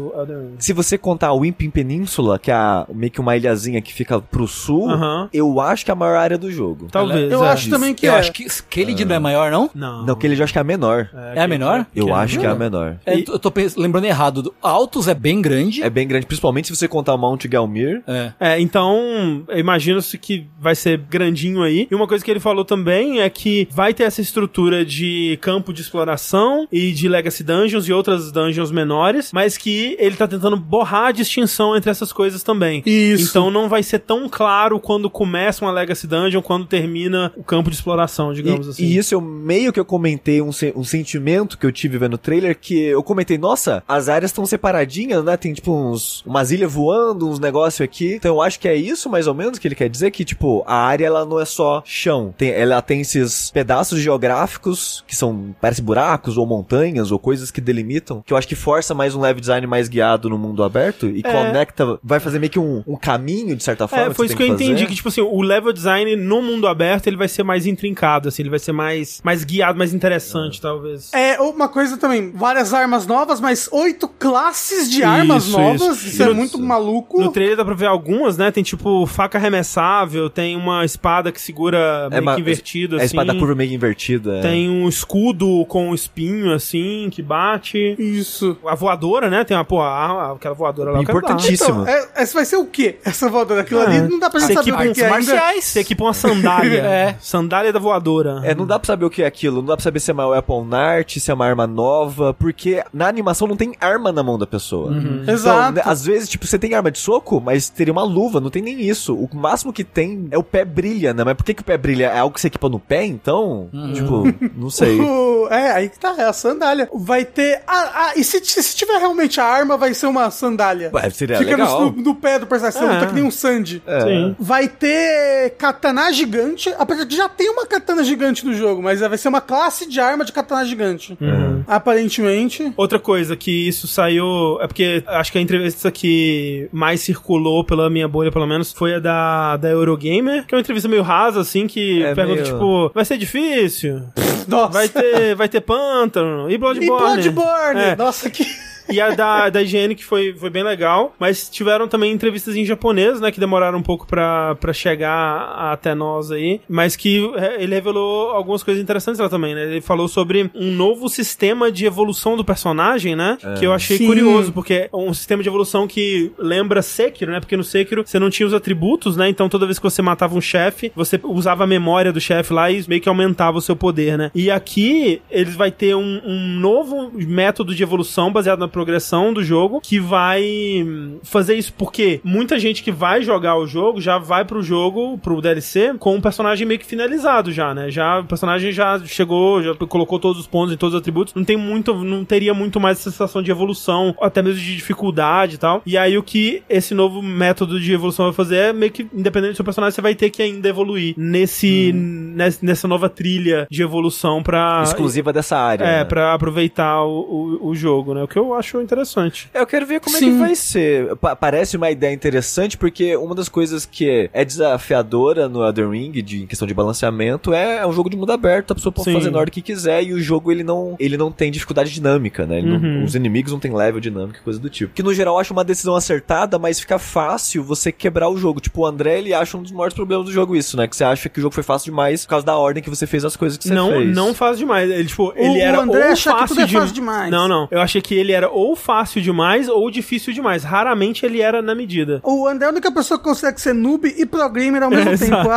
Se 0.58 0.72
você 0.72 0.98
contar 0.98 1.28
a 1.28 1.34
Wimpin 1.34 1.70
Península, 1.70 2.38
que 2.38 2.50
é 2.50 2.54
a- 2.54 2.86
meio 2.92 3.10
que 3.10 3.20
uma 3.20 3.36
ilhazinha 3.36 3.80
que 3.80 3.92
fica 3.92 4.20
pro 4.20 4.46
sul, 4.46 4.90
Aham. 4.90 5.28
eu 5.32 5.60
acho 5.60 5.84
que 5.84 5.90
é 5.90 5.92
a 5.92 5.96
maior 5.96 6.16
área 6.16 6.38
do 6.38 6.50
jogo. 6.50 6.88
Talvez. 6.90 7.30
Eu 7.30 7.44
é. 7.44 7.48
acho 7.48 7.70
também 7.70 7.94
que 7.94 8.06
eu 8.06 8.12
é. 8.12 8.18
acho 8.18 8.32
que 8.32 8.46
Kelly 8.68 9.04
não 9.04 9.16
é 9.16 9.18
maior, 9.18 9.50
não? 9.50 9.70
Não. 9.74 10.04
Não, 10.04 10.18
ele 10.22 10.36
já 10.36 10.44
acho 10.44 10.52
que 10.52 10.58
é 10.58 10.62
a 10.62 10.64
menor. 10.64 11.08
É 11.34 11.42
a 11.42 11.48
menor? 11.48 11.86
Eu 11.94 12.14
acho 12.14 12.38
que 12.38 12.46
é 12.46 12.48
a 12.48 12.54
menor. 12.54 12.96
É, 13.06 13.18
eu 13.18 13.38
tô 13.38 13.52
lembrando 13.76 14.04
errado. 14.04 14.54
Altos 14.60 15.08
é 15.08 15.14
bem 15.14 15.40
grande. 15.40 15.82
É 15.82 15.90
bem 15.90 16.06
grande, 16.06 16.26
principalmente 16.26 16.68
se 16.68 16.76
você 16.76 16.88
contar 16.88 17.14
o 17.14 17.18
Mount 17.18 17.46
Galmir. 17.46 18.02
É. 18.06 18.32
É, 18.40 18.60
então, 18.60 19.44
imagina-se 19.54 20.18
que 20.18 20.46
vai 20.58 20.74
ser 20.74 20.98
grandinho 20.98 21.62
aí. 21.62 21.86
E 21.90 21.94
uma 21.94 22.06
coisa 22.06 22.24
que 22.24 22.30
ele 22.30 22.40
falou 22.40 22.64
também 22.64 23.20
é 23.20 23.30
que 23.30 23.68
vai 23.70 23.94
ter 23.94 24.04
essa 24.04 24.20
estrutura 24.20 24.84
de 24.84 25.38
campo 25.40 25.72
de 25.72 25.80
exploração 25.80 26.66
e 26.70 26.92
de 26.92 27.08
Legacy 27.08 27.35
Dungeons 27.44 27.88
e 27.88 27.92
outras 27.92 28.30
dungeons 28.32 28.70
menores, 28.70 29.30
mas 29.32 29.56
que 29.56 29.96
ele 29.98 30.16
tá 30.16 30.26
tentando 30.26 30.56
borrar 30.56 31.06
a 31.06 31.12
distinção 31.12 31.76
entre 31.76 31.90
essas 31.90 32.12
coisas 32.12 32.42
também. 32.42 32.82
Isso. 32.86 33.30
Então 33.30 33.50
não 33.50 33.68
vai 33.68 33.82
ser 33.82 34.00
tão 34.00 34.28
claro 34.28 34.78
quando 34.80 35.08
começa 35.10 35.64
uma 35.64 35.70
Legacy 35.72 36.06
Dungeon, 36.06 36.42
quando 36.42 36.66
termina 36.66 37.32
o 37.36 37.42
campo 37.42 37.70
de 37.70 37.76
exploração, 37.76 38.32
digamos 38.32 38.66
E, 38.66 38.70
assim. 38.70 38.84
e 38.84 38.96
isso 38.96 39.14
eu 39.14 39.20
meio 39.20 39.72
que 39.72 39.80
eu 39.80 39.84
comentei 39.84 40.40
um, 40.42 40.50
um 40.74 40.84
sentimento 40.84 41.58
que 41.58 41.66
eu 41.66 41.72
tive 41.72 41.98
vendo 41.98 42.14
o 42.14 42.18
trailer, 42.18 42.58
que 42.58 42.78
eu 42.78 43.02
comentei, 43.02 43.38
nossa, 43.38 43.82
as 43.86 44.08
áreas 44.08 44.30
estão 44.30 44.46
separadinhas, 44.46 45.24
né? 45.24 45.36
Tem 45.36 45.52
tipo 45.52 45.72
uns, 45.72 46.22
umas 46.26 46.50
ilhas 46.50 46.72
voando, 46.72 47.28
uns 47.28 47.38
negócios 47.38 47.80
aqui. 47.80 48.14
Então 48.14 48.34
eu 48.36 48.42
acho 48.42 48.58
que 48.58 48.68
é 48.68 48.74
isso 48.74 49.08
mais 49.08 49.26
ou 49.26 49.34
menos 49.34 49.58
que 49.58 49.68
ele 49.68 49.74
quer 49.74 49.88
dizer, 49.88 50.10
que 50.10 50.24
tipo, 50.24 50.64
a 50.66 50.76
área 50.76 51.06
ela 51.06 51.24
não 51.24 51.40
é 51.40 51.44
só 51.44 51.82
chão. 51.84 52.34
Tem, 52.36 52.50
ela 52.50 52.80
tem 52.82 53.00
esses 53.00 53.50
pedaços 53.50 54.00
geográficos 54.00 55.04
que 55.06 55.14
são, 55.14 55.54
parece 55.60 55.82
buracos 55.82 56.36
ou 56.36 56.46
montanhas 56.46 57.10
ou 57.10 57.18
coisas 57.26 57.50
que 57.50 57.60
delimitam, 57.60 58.22
que 58.24 58.32
eu 58.32 58.36
acho 58.36 58.46
que 58.46 58.54
força 58.54 58.94
mais 58.94 59.12
um 59.16 59.20
level 59.20 59.40
design 59.40 59.66
mais 59.66 59.88
guiado 59.88 60.30
no 60.30 60.38
mundo 60.38 60.62
aberto 60.62 61.08
e 61.08 61.22
É. 61.24 61.32
conecta, 61.32 61.98
vai 62.00 62.20
fazer 62.20 62.38
meio 62.38 62.50
que 62.50 62.58
um, 62.60 62.84
um 62.86 62.94
caminho, 62.94 63.56
de 63.56 63.64
certa 63.64 63.88
forma. 63.88 64.04
É, 64.06 64.14
foi 64.14 64.28
você 64.28 64.34
isso 64.34 64.36
que 64.36 64.42
eu 64.44 64.54
entendi, 64.54 64.72
fazer. 64.74 64.86
que 64.86 64.94
tipo 64.94 65.08
assim, 65.08 65.20
o 65.22 65.42
level 65.42 65.72
design 65.72 66.14
no 66.14 66.40
mundo 66.40 66.68
aberto, 66.68 67.08
ele 67.08 67.16
vai 67.16 67.26
ser 67.26 67.42
mais 67.42 67.66
intrincado, 67.66 68.28
assim, 68.28 68.42
ele 68.42 68.50
vai 68.50 68.60
ser 68.60 68.70
mais, 68.70 69.20
mais 69.24 69.42
guiado, 69.42 69.76
mais 69.76 69.92
interessante, 69.92 70.60
talvez. 70.60 71.12
É, 71.12 71.40
uma 71.40 71.68
coisa 71.68 71.96
também, 71.96 72.30
várias 72.30 72.72
armas 72.72 73.08
novas, 73.08 73.40
mas 73.40 73.68
oito 73.72 74.06
classes 74.06 74.88
de 74.88 75.02
armas 75.02 75.46
Isso, 75.48 75.58
novas. 75.58 75.80
isso. 75.96 76.06
Isso, 76.06 76.22
é 76.22 76.26
No- 76.26 76.34
muito 76.36 76.60
maluco. 76.60 77.20
No 77.20 77.32
trailer 77.32 77.56
dá 77.56 77.64
pra 77.64 77.74
ver 77.74 77.86
algumas, 77.86 78.38
né? 78.38 78.52
Tem 78.52 78.62
tipo 78.62 79.04
faca 79.04 79.36
arremessável, 79.36 80.30
tem 80.30 80.56
uma 80.56 80.84
espada 80.84 81.32
que 81.32 81.40
segura 81.40 82.08
meio 82.08 82.22
ma- 82.22 82.34
que 82.36 82.40
invertido, 82.40 82.94
É 82.94 83.00
a 83.00 83.04
assim. 83.04 83.16
espada 83.16 83.34
curva 83.34 83.56
meio 83.56 83.72
invertida. 83.72 84.38
é. 84.38 84.42
Tem 84.42 84.70
um 84.70 84.88
escudo 84.88 85.64
com 85.66 85.88
um 85.90 85.94
espinho, 85.94 86.52
assim, 86.52 87.08
que 87.16 87.22
bate. 87.22 87.96
Isso. 87.98 88.56
A 88.66 88.74
voadora, 88.74 89.30
né? 89.30 89.42
Tem 89.44 89.56
uma, 89.56 89.64
pô, 89.64 89.80
a- 89.80 90.32
aquela 90.32 90.54
voadora 90.54 90.90
lá. 90.90 90.96
dar. 90.98 91.02
Importantíssimo. 91.02 91.82
Então, 91.82 91.88
é, 91.88 92.08
essa 92.14 92.34
vai 92.34 92.44
ser 92.44 92.56
o 92.56 92.66
quê? 92.66 92.96
Essa 93.04 93.28
voadora? 93.28 93.62
Aquilo 93.62 93.80
Ah, 93.80 93.84
ali 93.84 94.00
não 94.08 94.18
dá 94.18 94.28
pra 94.28 94.38
gente 94.40 94.52
saber 94.54 94.70
equipa 94.70 94.90
o 94.90 94.92
que 94.94 95.02
é 95.02 95.08
marciais. 95.08 95.64
Você 95.64 95.80
equipa 95.80 96.04
uma 96.04 96.12
sandália. 96.14 96.80
É. 96.82 97.16
Sandália 97.20 97.72
da 97.72 97.78
voadora. 97.78 98.40
É, 98.44 98.54
não 98.54 98.66
dá 98.66 98.78
pra 98.78 98.86
saber 98.86 99.04
o 99.06 99.10
que 99.10 99.22
é 99.22 99.26
aquilo, 99.26 99.56
não 99.62 99.66
dá 99.68 99.76
pra 99.76 99.82
saber 99.82 100.00
se 100.00 100.10
é 100.10 100.14
uma 100.14 100.26
weapon 100.28 100.66
art, 100.74 101.16
se 101.18 101.30
é 101.30 101.34
uma 101.34 101.46
arma 101.46 101.66
nova, 101.66 102.34
porque 102.34 102.82
na 102.92 103.08
animação 103.08 103.48
não 103.48 103.56
tem 103.56 103.74
arma 103.80 104.12
na 104.12 104.22
mão 104.22 104.38
da 104.38 104.46
pessoa. 104.46 104.92
Então, 105.22 105.34
Exato. 105.34 105.72
né, 105.72 105.82
às 105.84 106.04
vezes, 106.04 106.28
tipo, 106.28 106.46
você 106.46 106.58
tem 106.58 106.74
arma 106.74 106.90
de 106.90 106.98
soco, 106.98 107.40
mas 107.40 107.68
teria 107.70 107.92
uma 107.92 108.04
luva, 108.04 108.40
não 108.40 108.50
tem 108.50 108.60
nem 108.62 108.80
isso. 108.82 109.14
O 109.14 109.28
máximo 109.34 109.72
que 109.72 109.84
tem 109.84 110.28
é 110.30 110.36
o 110.38 110.42
pé 110.42 110.64
brilha, 110.64 111.14
né? 111.14 111.24
Mas 111.24 111.34
por 111.34 111.44
que, 111.44 111.54
que 111.54 111.62
o 111.62 111.64
pé 111.64 111.78
brilha? 111.78 112.06
É 112.06 112.18
algo 112.18 112.34
que 112.34 112.40
você 112.40 112.48
equipa 112.48 112.68
no 112.68 112.78
pé, 112.78 113.04
então? 113.06 113.68
Tipo, 113.94 114.24
não 114.54 114.68
sei. 114.70 114.98
É, 115.48 115.70
aí 115.70 115.88
que 115.88 115.96
tá, 115.96 116.12
é 116.18 116.24
a 116.24 116.32
sandália. 116.32 116.88
Vai 117.06 117.24
ter. 117.24 117.62
Ah, 117.68 117.90
ah, 117.94 118.12
e 118.16 118.24
se, 118.24 118.40
se 118.44 118.74
tiver 118.76 118.98
realmente 118.98 119.40
a 119.40 119.44
arma, 119.44 119.76
vai 119.76 119.94
ser 119.94 120.06
uma 120.08 120.28
sandália. 120.30 120.90
Ué, 120.92 121.08
seria 121.10 121.38
Fica 121.38 121.52
legal. 121.52 121.92
no, 121.92 122.02
no 122.02 122.14
pé 122.16 122.38
do 122.40 122.46
personagem, 122.48 122.80
você 122.80 122.84
É. 122.86 122.92
luta 122.94 123.06
que 123.06 123.14
nem 123.14 123.22
um 123.22 123.30
Sandy. 123.30 123.80
É. 123.86 124.00
Sim. 124.00 124.36
Vai 124.40 124.66
ter 124.66 125.50
katana 125.56 126.12
gigante, 126.12 126.74
apesar 126.76 127.04
de 127.04 127.16
já 127.16 127.28
tem 127.28 127.48
uma 127.48 127.64
katana 127.64 128.02
gigante 128.02 128.44
no 128.44 128.52
jogo, 128.52 128.82
mas 128.82 128.98
vai 129.00 129.16
ser 129.16 129.28
uma 129.28 129.40
classe 129.40 129.88
de 129.88 130.00
arma 130.00 130.24
de 130.24 130.32
katana 130.32 130.64
gigante. 130.64 131.16
Uhum. 131.20 131.62
Aparentemente. 131.68 132.72
Outra 132.76 132.98
coisa 132.98 133.36
que 133.36 133.68
isso 133.68 133.86
saiu. 133.86 134.58
É 134.60 134.66
porque 134.66 135.02
acho 135.06 135.30
que 135.30 135.38
a 135.38 135.40
entrevista 135.40 135.90
que 135.92 136.68
mais 136.72 137.00
circulou 137.00 137.62
pela 137.64 137.88
minha 137.88 138.08
bolha, 138.08 138.32
pelo 138.32 138.46
menos, 138.46 138.72
foi 138.72 138.94
a 138.94 138.98
da, 138.98 139.56
da 139.56 139.68
Eurogamer, 139.70 140.44
que 140.46 140.54
é 140.54 140.56
uma 140.56 140.60
entrevista 140.60 140.88
meio 140.88 141.02
rasa, 141.02 141.40
assim, 141.40 141.66
que 141.68 142.02
É 142.02 142.14
pergunta, 142.14 142.42
meio- 142.42 142.52
tipo, 142.52 142.90
vai 142.94 143.04
ser 143.04 143.16
difícil? 143.18 144.02
Nossa. 144.48 144.72
Vai 144.72 144.88
ter, 144.88 145.34
vai 145.34 145.48
ter 145.48 145.60
pântano? 145.60 146.48
E 146.50 146.54
E 146.54 146.58
Bloodborne? 146.58 146.95
Bloodborne! 146.98 147.80
É. 147.80 147.96
Nossa, 147.96 148.30
que. 148.30 148.65
E 148.88 149.00
a 149.00 149.10
da, 149.10 149.48
da 149.48 149.62
higiene, 149.62 149.94
que 149.94 150.04
foi, 150.04 150.34
foi 150.34 150.50
bem 150.50 150.62
legal. 150.62 151.14
Mas 151.18 151.48
tiveram 151.48 151.88
também 151.88 152.12
entrevistas 152.12 152.56
em 152.56 152.64
japonês, 152.64 153.20
né? 153.20 153.30
Que 153.30 153.40
demoraram 153.40 153.78
um 153.78 153.82
pouco 153.82 154.06
pra, 154.06 154.54
pra 154.56 154.72
chegar 154.72 155.72
até 155.72 155.94
nós 155.94 156.30
aí. 156.30 156.60
Mas 156.68 156.96
que 156.96 157.30
é, 157.36 157.62
ele 157.62 157.74
revelou 157.74 158.30
algumas 158.30 158.62
coisas 158.62 158.82
interessantes 158.82 159.20
lá 159.20 159.28
também, 159.28 159.54
né? 159.54 159.64
Ele 159.64 159.80
falou 159.80 160.08
sobre 160.08 160.50
um 160.54 160.72
novo 160.72 161.08
sistema 161.08 161.70
de 161.70 161.86
evolução 161.86 162.36
do 162.36 162.44
personagem, 162.44 163.16
né? 163.16 163.38
Que 163.58 163.66
eu 163.66 163.72
achei 163.72 163.98
Sim. 163.98 164.06
curioso, 164.06 164.52
porque 164.52 164.88
é 164.92 164.96
um 164.96 165.12
sistema 165.14 165.42
de 165.42 165.48
evolução 165.48 165.86
que 165.86 166.32
lembra 166.38 166.82
Sekiro, 166.82 167.32
né? 167.32 167.40
Porque 167.40 167.56
no 167.56 167.64
Sekiro 167.64 168.04
você 168.06 168.18
não 168.18 168.30
tinha 168.30 168.46
os 168.46 168.54
atributos, 168.54 169.16
né? 169.16 169.28
Então 169.28 169.48
toda 169.48 169.66
vez 169.66 169.78
que 169.78 169.84
você 169.84 170.02
matava 170.02 170.36
um 170.36 170.40
chefe, 170.40 170.92
você 170.94 171.18
usava 171.22 171.64
a 171.64 171.66
memória 171.66 172.12
do 172.12 172.20
chefe 172.20 172.52
lá 172.52 172.70
e 172.70 172.84
meio 172.88 173.00
que 173.00 173.08
aumentava 173.08 173.58
o 173.58 173.62
seu 173.62 173.76
poder, 173.76 174.16
né? 174.16 174.30
E 174.34 174.50
aqui 174.50 175.20
eles 175.30 175.54
vai 175.54 175.70
ter 175.70 175.94
um, 175.94 176.20
um 176.24 176.58
novo 176.58 177.10
método 177.14 177.74
de 177.74 177.82
evolução 177.82 178.32
baseado 178.32 178.60
na 178.60 178.68
progressão 178.76 179.32
do 179.32 179.42
jogo 179.42 179.80
que 179.80 179.98
vai 179.98 180.42
hum, 180.84 181.18
fazer 181.22 181.54
isso 181.54 181.72
porque 181.72 182.20
muita 182.22 182.58
gente 182.58 182.82
que 182.82 182.92
vai 182.92 183.22
jogar 183.22 183.56
o 183.56 183.66
jogo 183.66 184.02
já 184.02 184.18
vai 184.18 184.44
pro 184.44 184.62
jogo, 184.62 185.16
pro 185.16 185.40
DLC, 185.40 185.94
com 185.98 186.14
um 186.14 186.20
personagem 186.20 186.66
meio 186.66 186.78
que 186.78 186.84
finalizado 186.84 187.50
já, 187.50 187.72
né? 187.74 187.90
Já 187.90 188.20
o 188.20 188.24
personagem 188.24 188.70
já 188.72 188.98
chegou, 189.06 189.62
já 189.62 189.74
colocou 189.74 190.18
todos 190.18 190.38
os 190.40 190.46
pontos 190.46 190.74
em 190.74 190.76
todos 190.76 190.94
os 190.94 191.00
atributos, 191.00 191.32
não 191.34 191.42
tem 191.42 191.56
muito, 191.56 191.94
não 191.94 192.22
teria 192.22 192.52
muito 192.52 192.78
mais 192.78 192.98
essa 192.98 193.10
sensação 193.10 193.42
de 193.42 193.50
evolução, 193.50 194.14
até 194.20 194.42
mesmo 194.42 194.60
de 194.60 194.76
dificuldade 194.76 195.54
e 195.54 195.58
tal. 195.58 195.80
E 195.86 195.96
aí 195.96 196.18
o 196.18 196.22
que 196.22 196.62
esse 196.68 196.92
novo 196.92 197.22
método 197.22 197.80
de 197.80 197.92
evolução 197.94 198.26
vai 198.26 198.34
fazer 198.34 198.56
é 198.56 198.72
meio 198.74 198.92
que 198.92 199.06
independente 199.14 199.52
do 199.52 199.56
seu 199.56 199.64
personagem, 199.64 199.94
você 199.94 200.02
vai 200.02 200.14
ter 200.14 200.28
que 200.28 200.42
ainda 200.42 200.68
evoluir 200.68 201.14
nesse 201.16 201.92
ness- 201.94 202.60
nessa 202.60 202.86
nova 202.86 203.08
trilha 203.08 203.66
de 203.70 203.82
evolução 203.82 204.42
pra 204.42 204.82
Exclusiva 204.82 205.32
dessa 205.32 205.56
área. 205.56 205.84
é, 205.84 205.98
né? 205.98 206.04
pra 206.04 206.34
aproveitar 206.34 207.02
o, 207.04 207.58
o, 207.62 207.68
o 207.68 207.74
jogo, 207.74 208.12
né? 208.14 208.22
O 208.22 208.28
que 208.28 208.38
eu 208.38 208.52
acho 208.54 208.65
interessante. 208.82 209.48
Eu 209.54 209.66
quero 209.66 209.86
ver 209.86 210.00
como 210.00 210.16
é 210.16 210.18
Sim. 210.20 210.32
que 210.32 210.38
vai 210.38 210.54
ser. 210.54 211.16
Pa- 211.16 211.36
parece 211.36 211.76
uma 211.76 211.90
ideia 211.90 212.12
interessante, 212.12 212.76
porque 212.76 213.16
uma 213.16 213.34
das 213.34 213.48
coisas 213.48 213.84
que 213.86 214.28
é 214.32 214.44
desafiadora 214.44 215.48
no 215.48 215.64
Elden 215.64 215.90
Ring, 215.90 216.10
de, 216.22 216.42
em 216.42 216.46
questão 216.46 216.66
de 216.66 216.74
balanceamento, 216.74 217.52
é, 217.52 217.78
é 217.78 217.86
um 217.86 217.92
jogo 217.92 218.10
de 218.10 218.16
mundo 218.16 218.32
aberto, 218.32 218.72
a 218.72 218.74
pessoa 218.74 218.92
pode 218.92 219.08
Sim. 219.10 219.14
fazer 219.14 219.30
na 219.30 219.38
hora 219.38 219.50
que 219.50 219.62
quiser, 219.62 220.02
e 220.04 220.12
o 220.12 220.20
jogo 220.20 220.50
ele 220.52 220.62
não, 220.62 220.96
ele 220.98 221.16
não 221.16 221.30
tem 221.32 221.50
dificuldade 221.50 221.90
dinâmica, 221.92 222.46
né? 222.46 222.58
Ele 222.58 222.68
não- 222.68 222.76
Uhum. 222.76 223.04
os 223.04 223.14
inimigos 223.14 223.52
não 223.52 223.58
tem 223.58 223.72
level 223.74 224.00
dinâmico, 224.00 224.40
coisa 224.44 224.58
do 224.58 224.68
tipo. 224.68 224.92
Que 224.94 225.02
no 225.02 225.12
geral 225.14 225.34
eu 225.34 225.40
acho 225.40 225.52
uma 225.52 225.64
decisão 225.64 225.94
acertada, 225.96 226.58
mas 226.58 226.78
fica 226.78 226.98
fácil 226.98 227.62
você 227.64 227.90
quebrar 227.90 228.28
o 228.28 228.36
jogo. 228.36 228.60
Tipo, 228.60 228.82
o 228.82 228.86
André, 228.86 229.18
ele 229.18 229.32
acha 229.34 229.56
um 229.56 229.62
dos 229.62 229.72
maiores 229.72 229.94
problemas 229.94 230.26
do 230.26 230.32
jogo 230.32 230.54
isso, 230.56 230.76
né? 230.76 230.86
Que 230.86 230.96
você 230.96 231.04
acha 231.04 231.28
que 231.28 231.38
o 231.38 231.42
jogo 231.42 231.54
foi 231.54 231.62
fácil 231.62 231.86
demais 231.90 232.24
por 232.24 232.30
causa 232.30 232.46
da 232.46 232.56
ordem 232.56 232.82
que 232.82 232.90
você 232.90 233.06
fez 233.06 233.24
as 233.24 233.36
coisas 233.36 233.56
que 233.58 233.64
você 233.68 233.74
não, 233.74 233.90
fez. 233.90 234.14
não 234.14 234.34
faz 234.34 234.58
demais. 234.58 234.90
Ele, 234.90 235.04
tipo, 235.04 235.32
ele 235.36 235.58
o 235.58 235.62
era 235.62 235.80
André 235.80 236.06
ou 236.06 236.12
acha 236.12 236.30
que 236.32 236.38
fácil 236.38 236.48
tudo 236.56 236.60
é 236.62 236.66
de- 236.66 236.74
fácil 236.74 236.94
demais. 236.94 237.30
Não, 237.30 237.48
não. 237.48 237.68
Eu 237.70 237.80
achei 237.80 238.00
que 238.00 238.14
ele 238.14 238.32
era 238.32 238.50
ou 238.56 238.74
fácil 238.74 239.20
demais 239.20 239.68
ou 239.68 239.90
difícil 239.90 240.32
demais. 240.32 240.64
Raramente 240.64 241.24
ele 241.26 241.40
era 241.40 241.60
na 241.60 241.74
medida. 241.74 242.20
O 242.24 242.46
André 242.48 242.64
é 242.66 242.68
a 242.68 242.72
única 242.72 242.90
pessoa 242.90 243.18
que 243.18 243.24
consegue 243.24 243.60
ser 243.60 243.74
noob 243.74 244.12
e 244.16 244.24
pro 244.26 244.48
gamer 244.50 244.82
ao 244.82 244.90
mesmo 244.90 245.10
É, 245.16 245.16
tempo. 245.16 245.48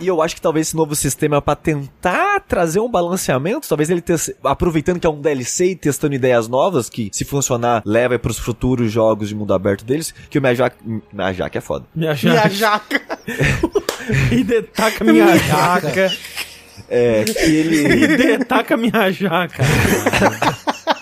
E 0.00 0.06
eu 0.06 0.20
acho 0.20 0.34
que 0.34 0.40
talvez 0.40 0.68
esse 0.68 0.76
novo 0.76 0.94
sistema 0.94 1.40
pra 1.40 1.54
tentar 1.54 2.40
trazer 2.40 2.80
um 2.80 2.90
balanceamento, 2.90 3.68
talvez 3.68 3.88
ele 3.88 4.00
te... 4.00 4.12
aproveitando 4.44 4.98
que 5.00 5.06
é 5.06 5.10
um 5.10 5.20
DLC 5.20 5.70
e 5.70 5.76
testando 5.76 6.14
ideias 6.14 6.48
novas, 6.48 6.90
que 6.90 7.08
se 7.12 7.24
funcionar, 7.24 7.82
leva 7.84 8.18
pros 8.18 8.38
futuros 8.38 8.90
jogos 8.92 9.28
de 9.28 9.34
mundo 9.34 9.54
aberto 9.54 9.84
deles, 9.84 10.12
que 10.28 10.38
o 10.38 10.42
Miyazaki, 10.42 10.76
Miyazaki 11.12 11.58
é 11.58 11.60
foda. 11.60 11.84
Minha 11.94 12.12
E 12.12 12.16
jaca. 12.16 12.42
a 12.44 12.48
jaca. 12.48 13.18
E 14.32 14.42
detaca 14.44 15.04
minha 15.04 15.36
jaca. 15.36 16.12
É, 16.88 17.24
que 17.24 17.38
ele... 17.38 18.04
E 18.04 18.16
detaca 18.16 18.76
minha 18.76 19.10
jaca. 19.12 19.62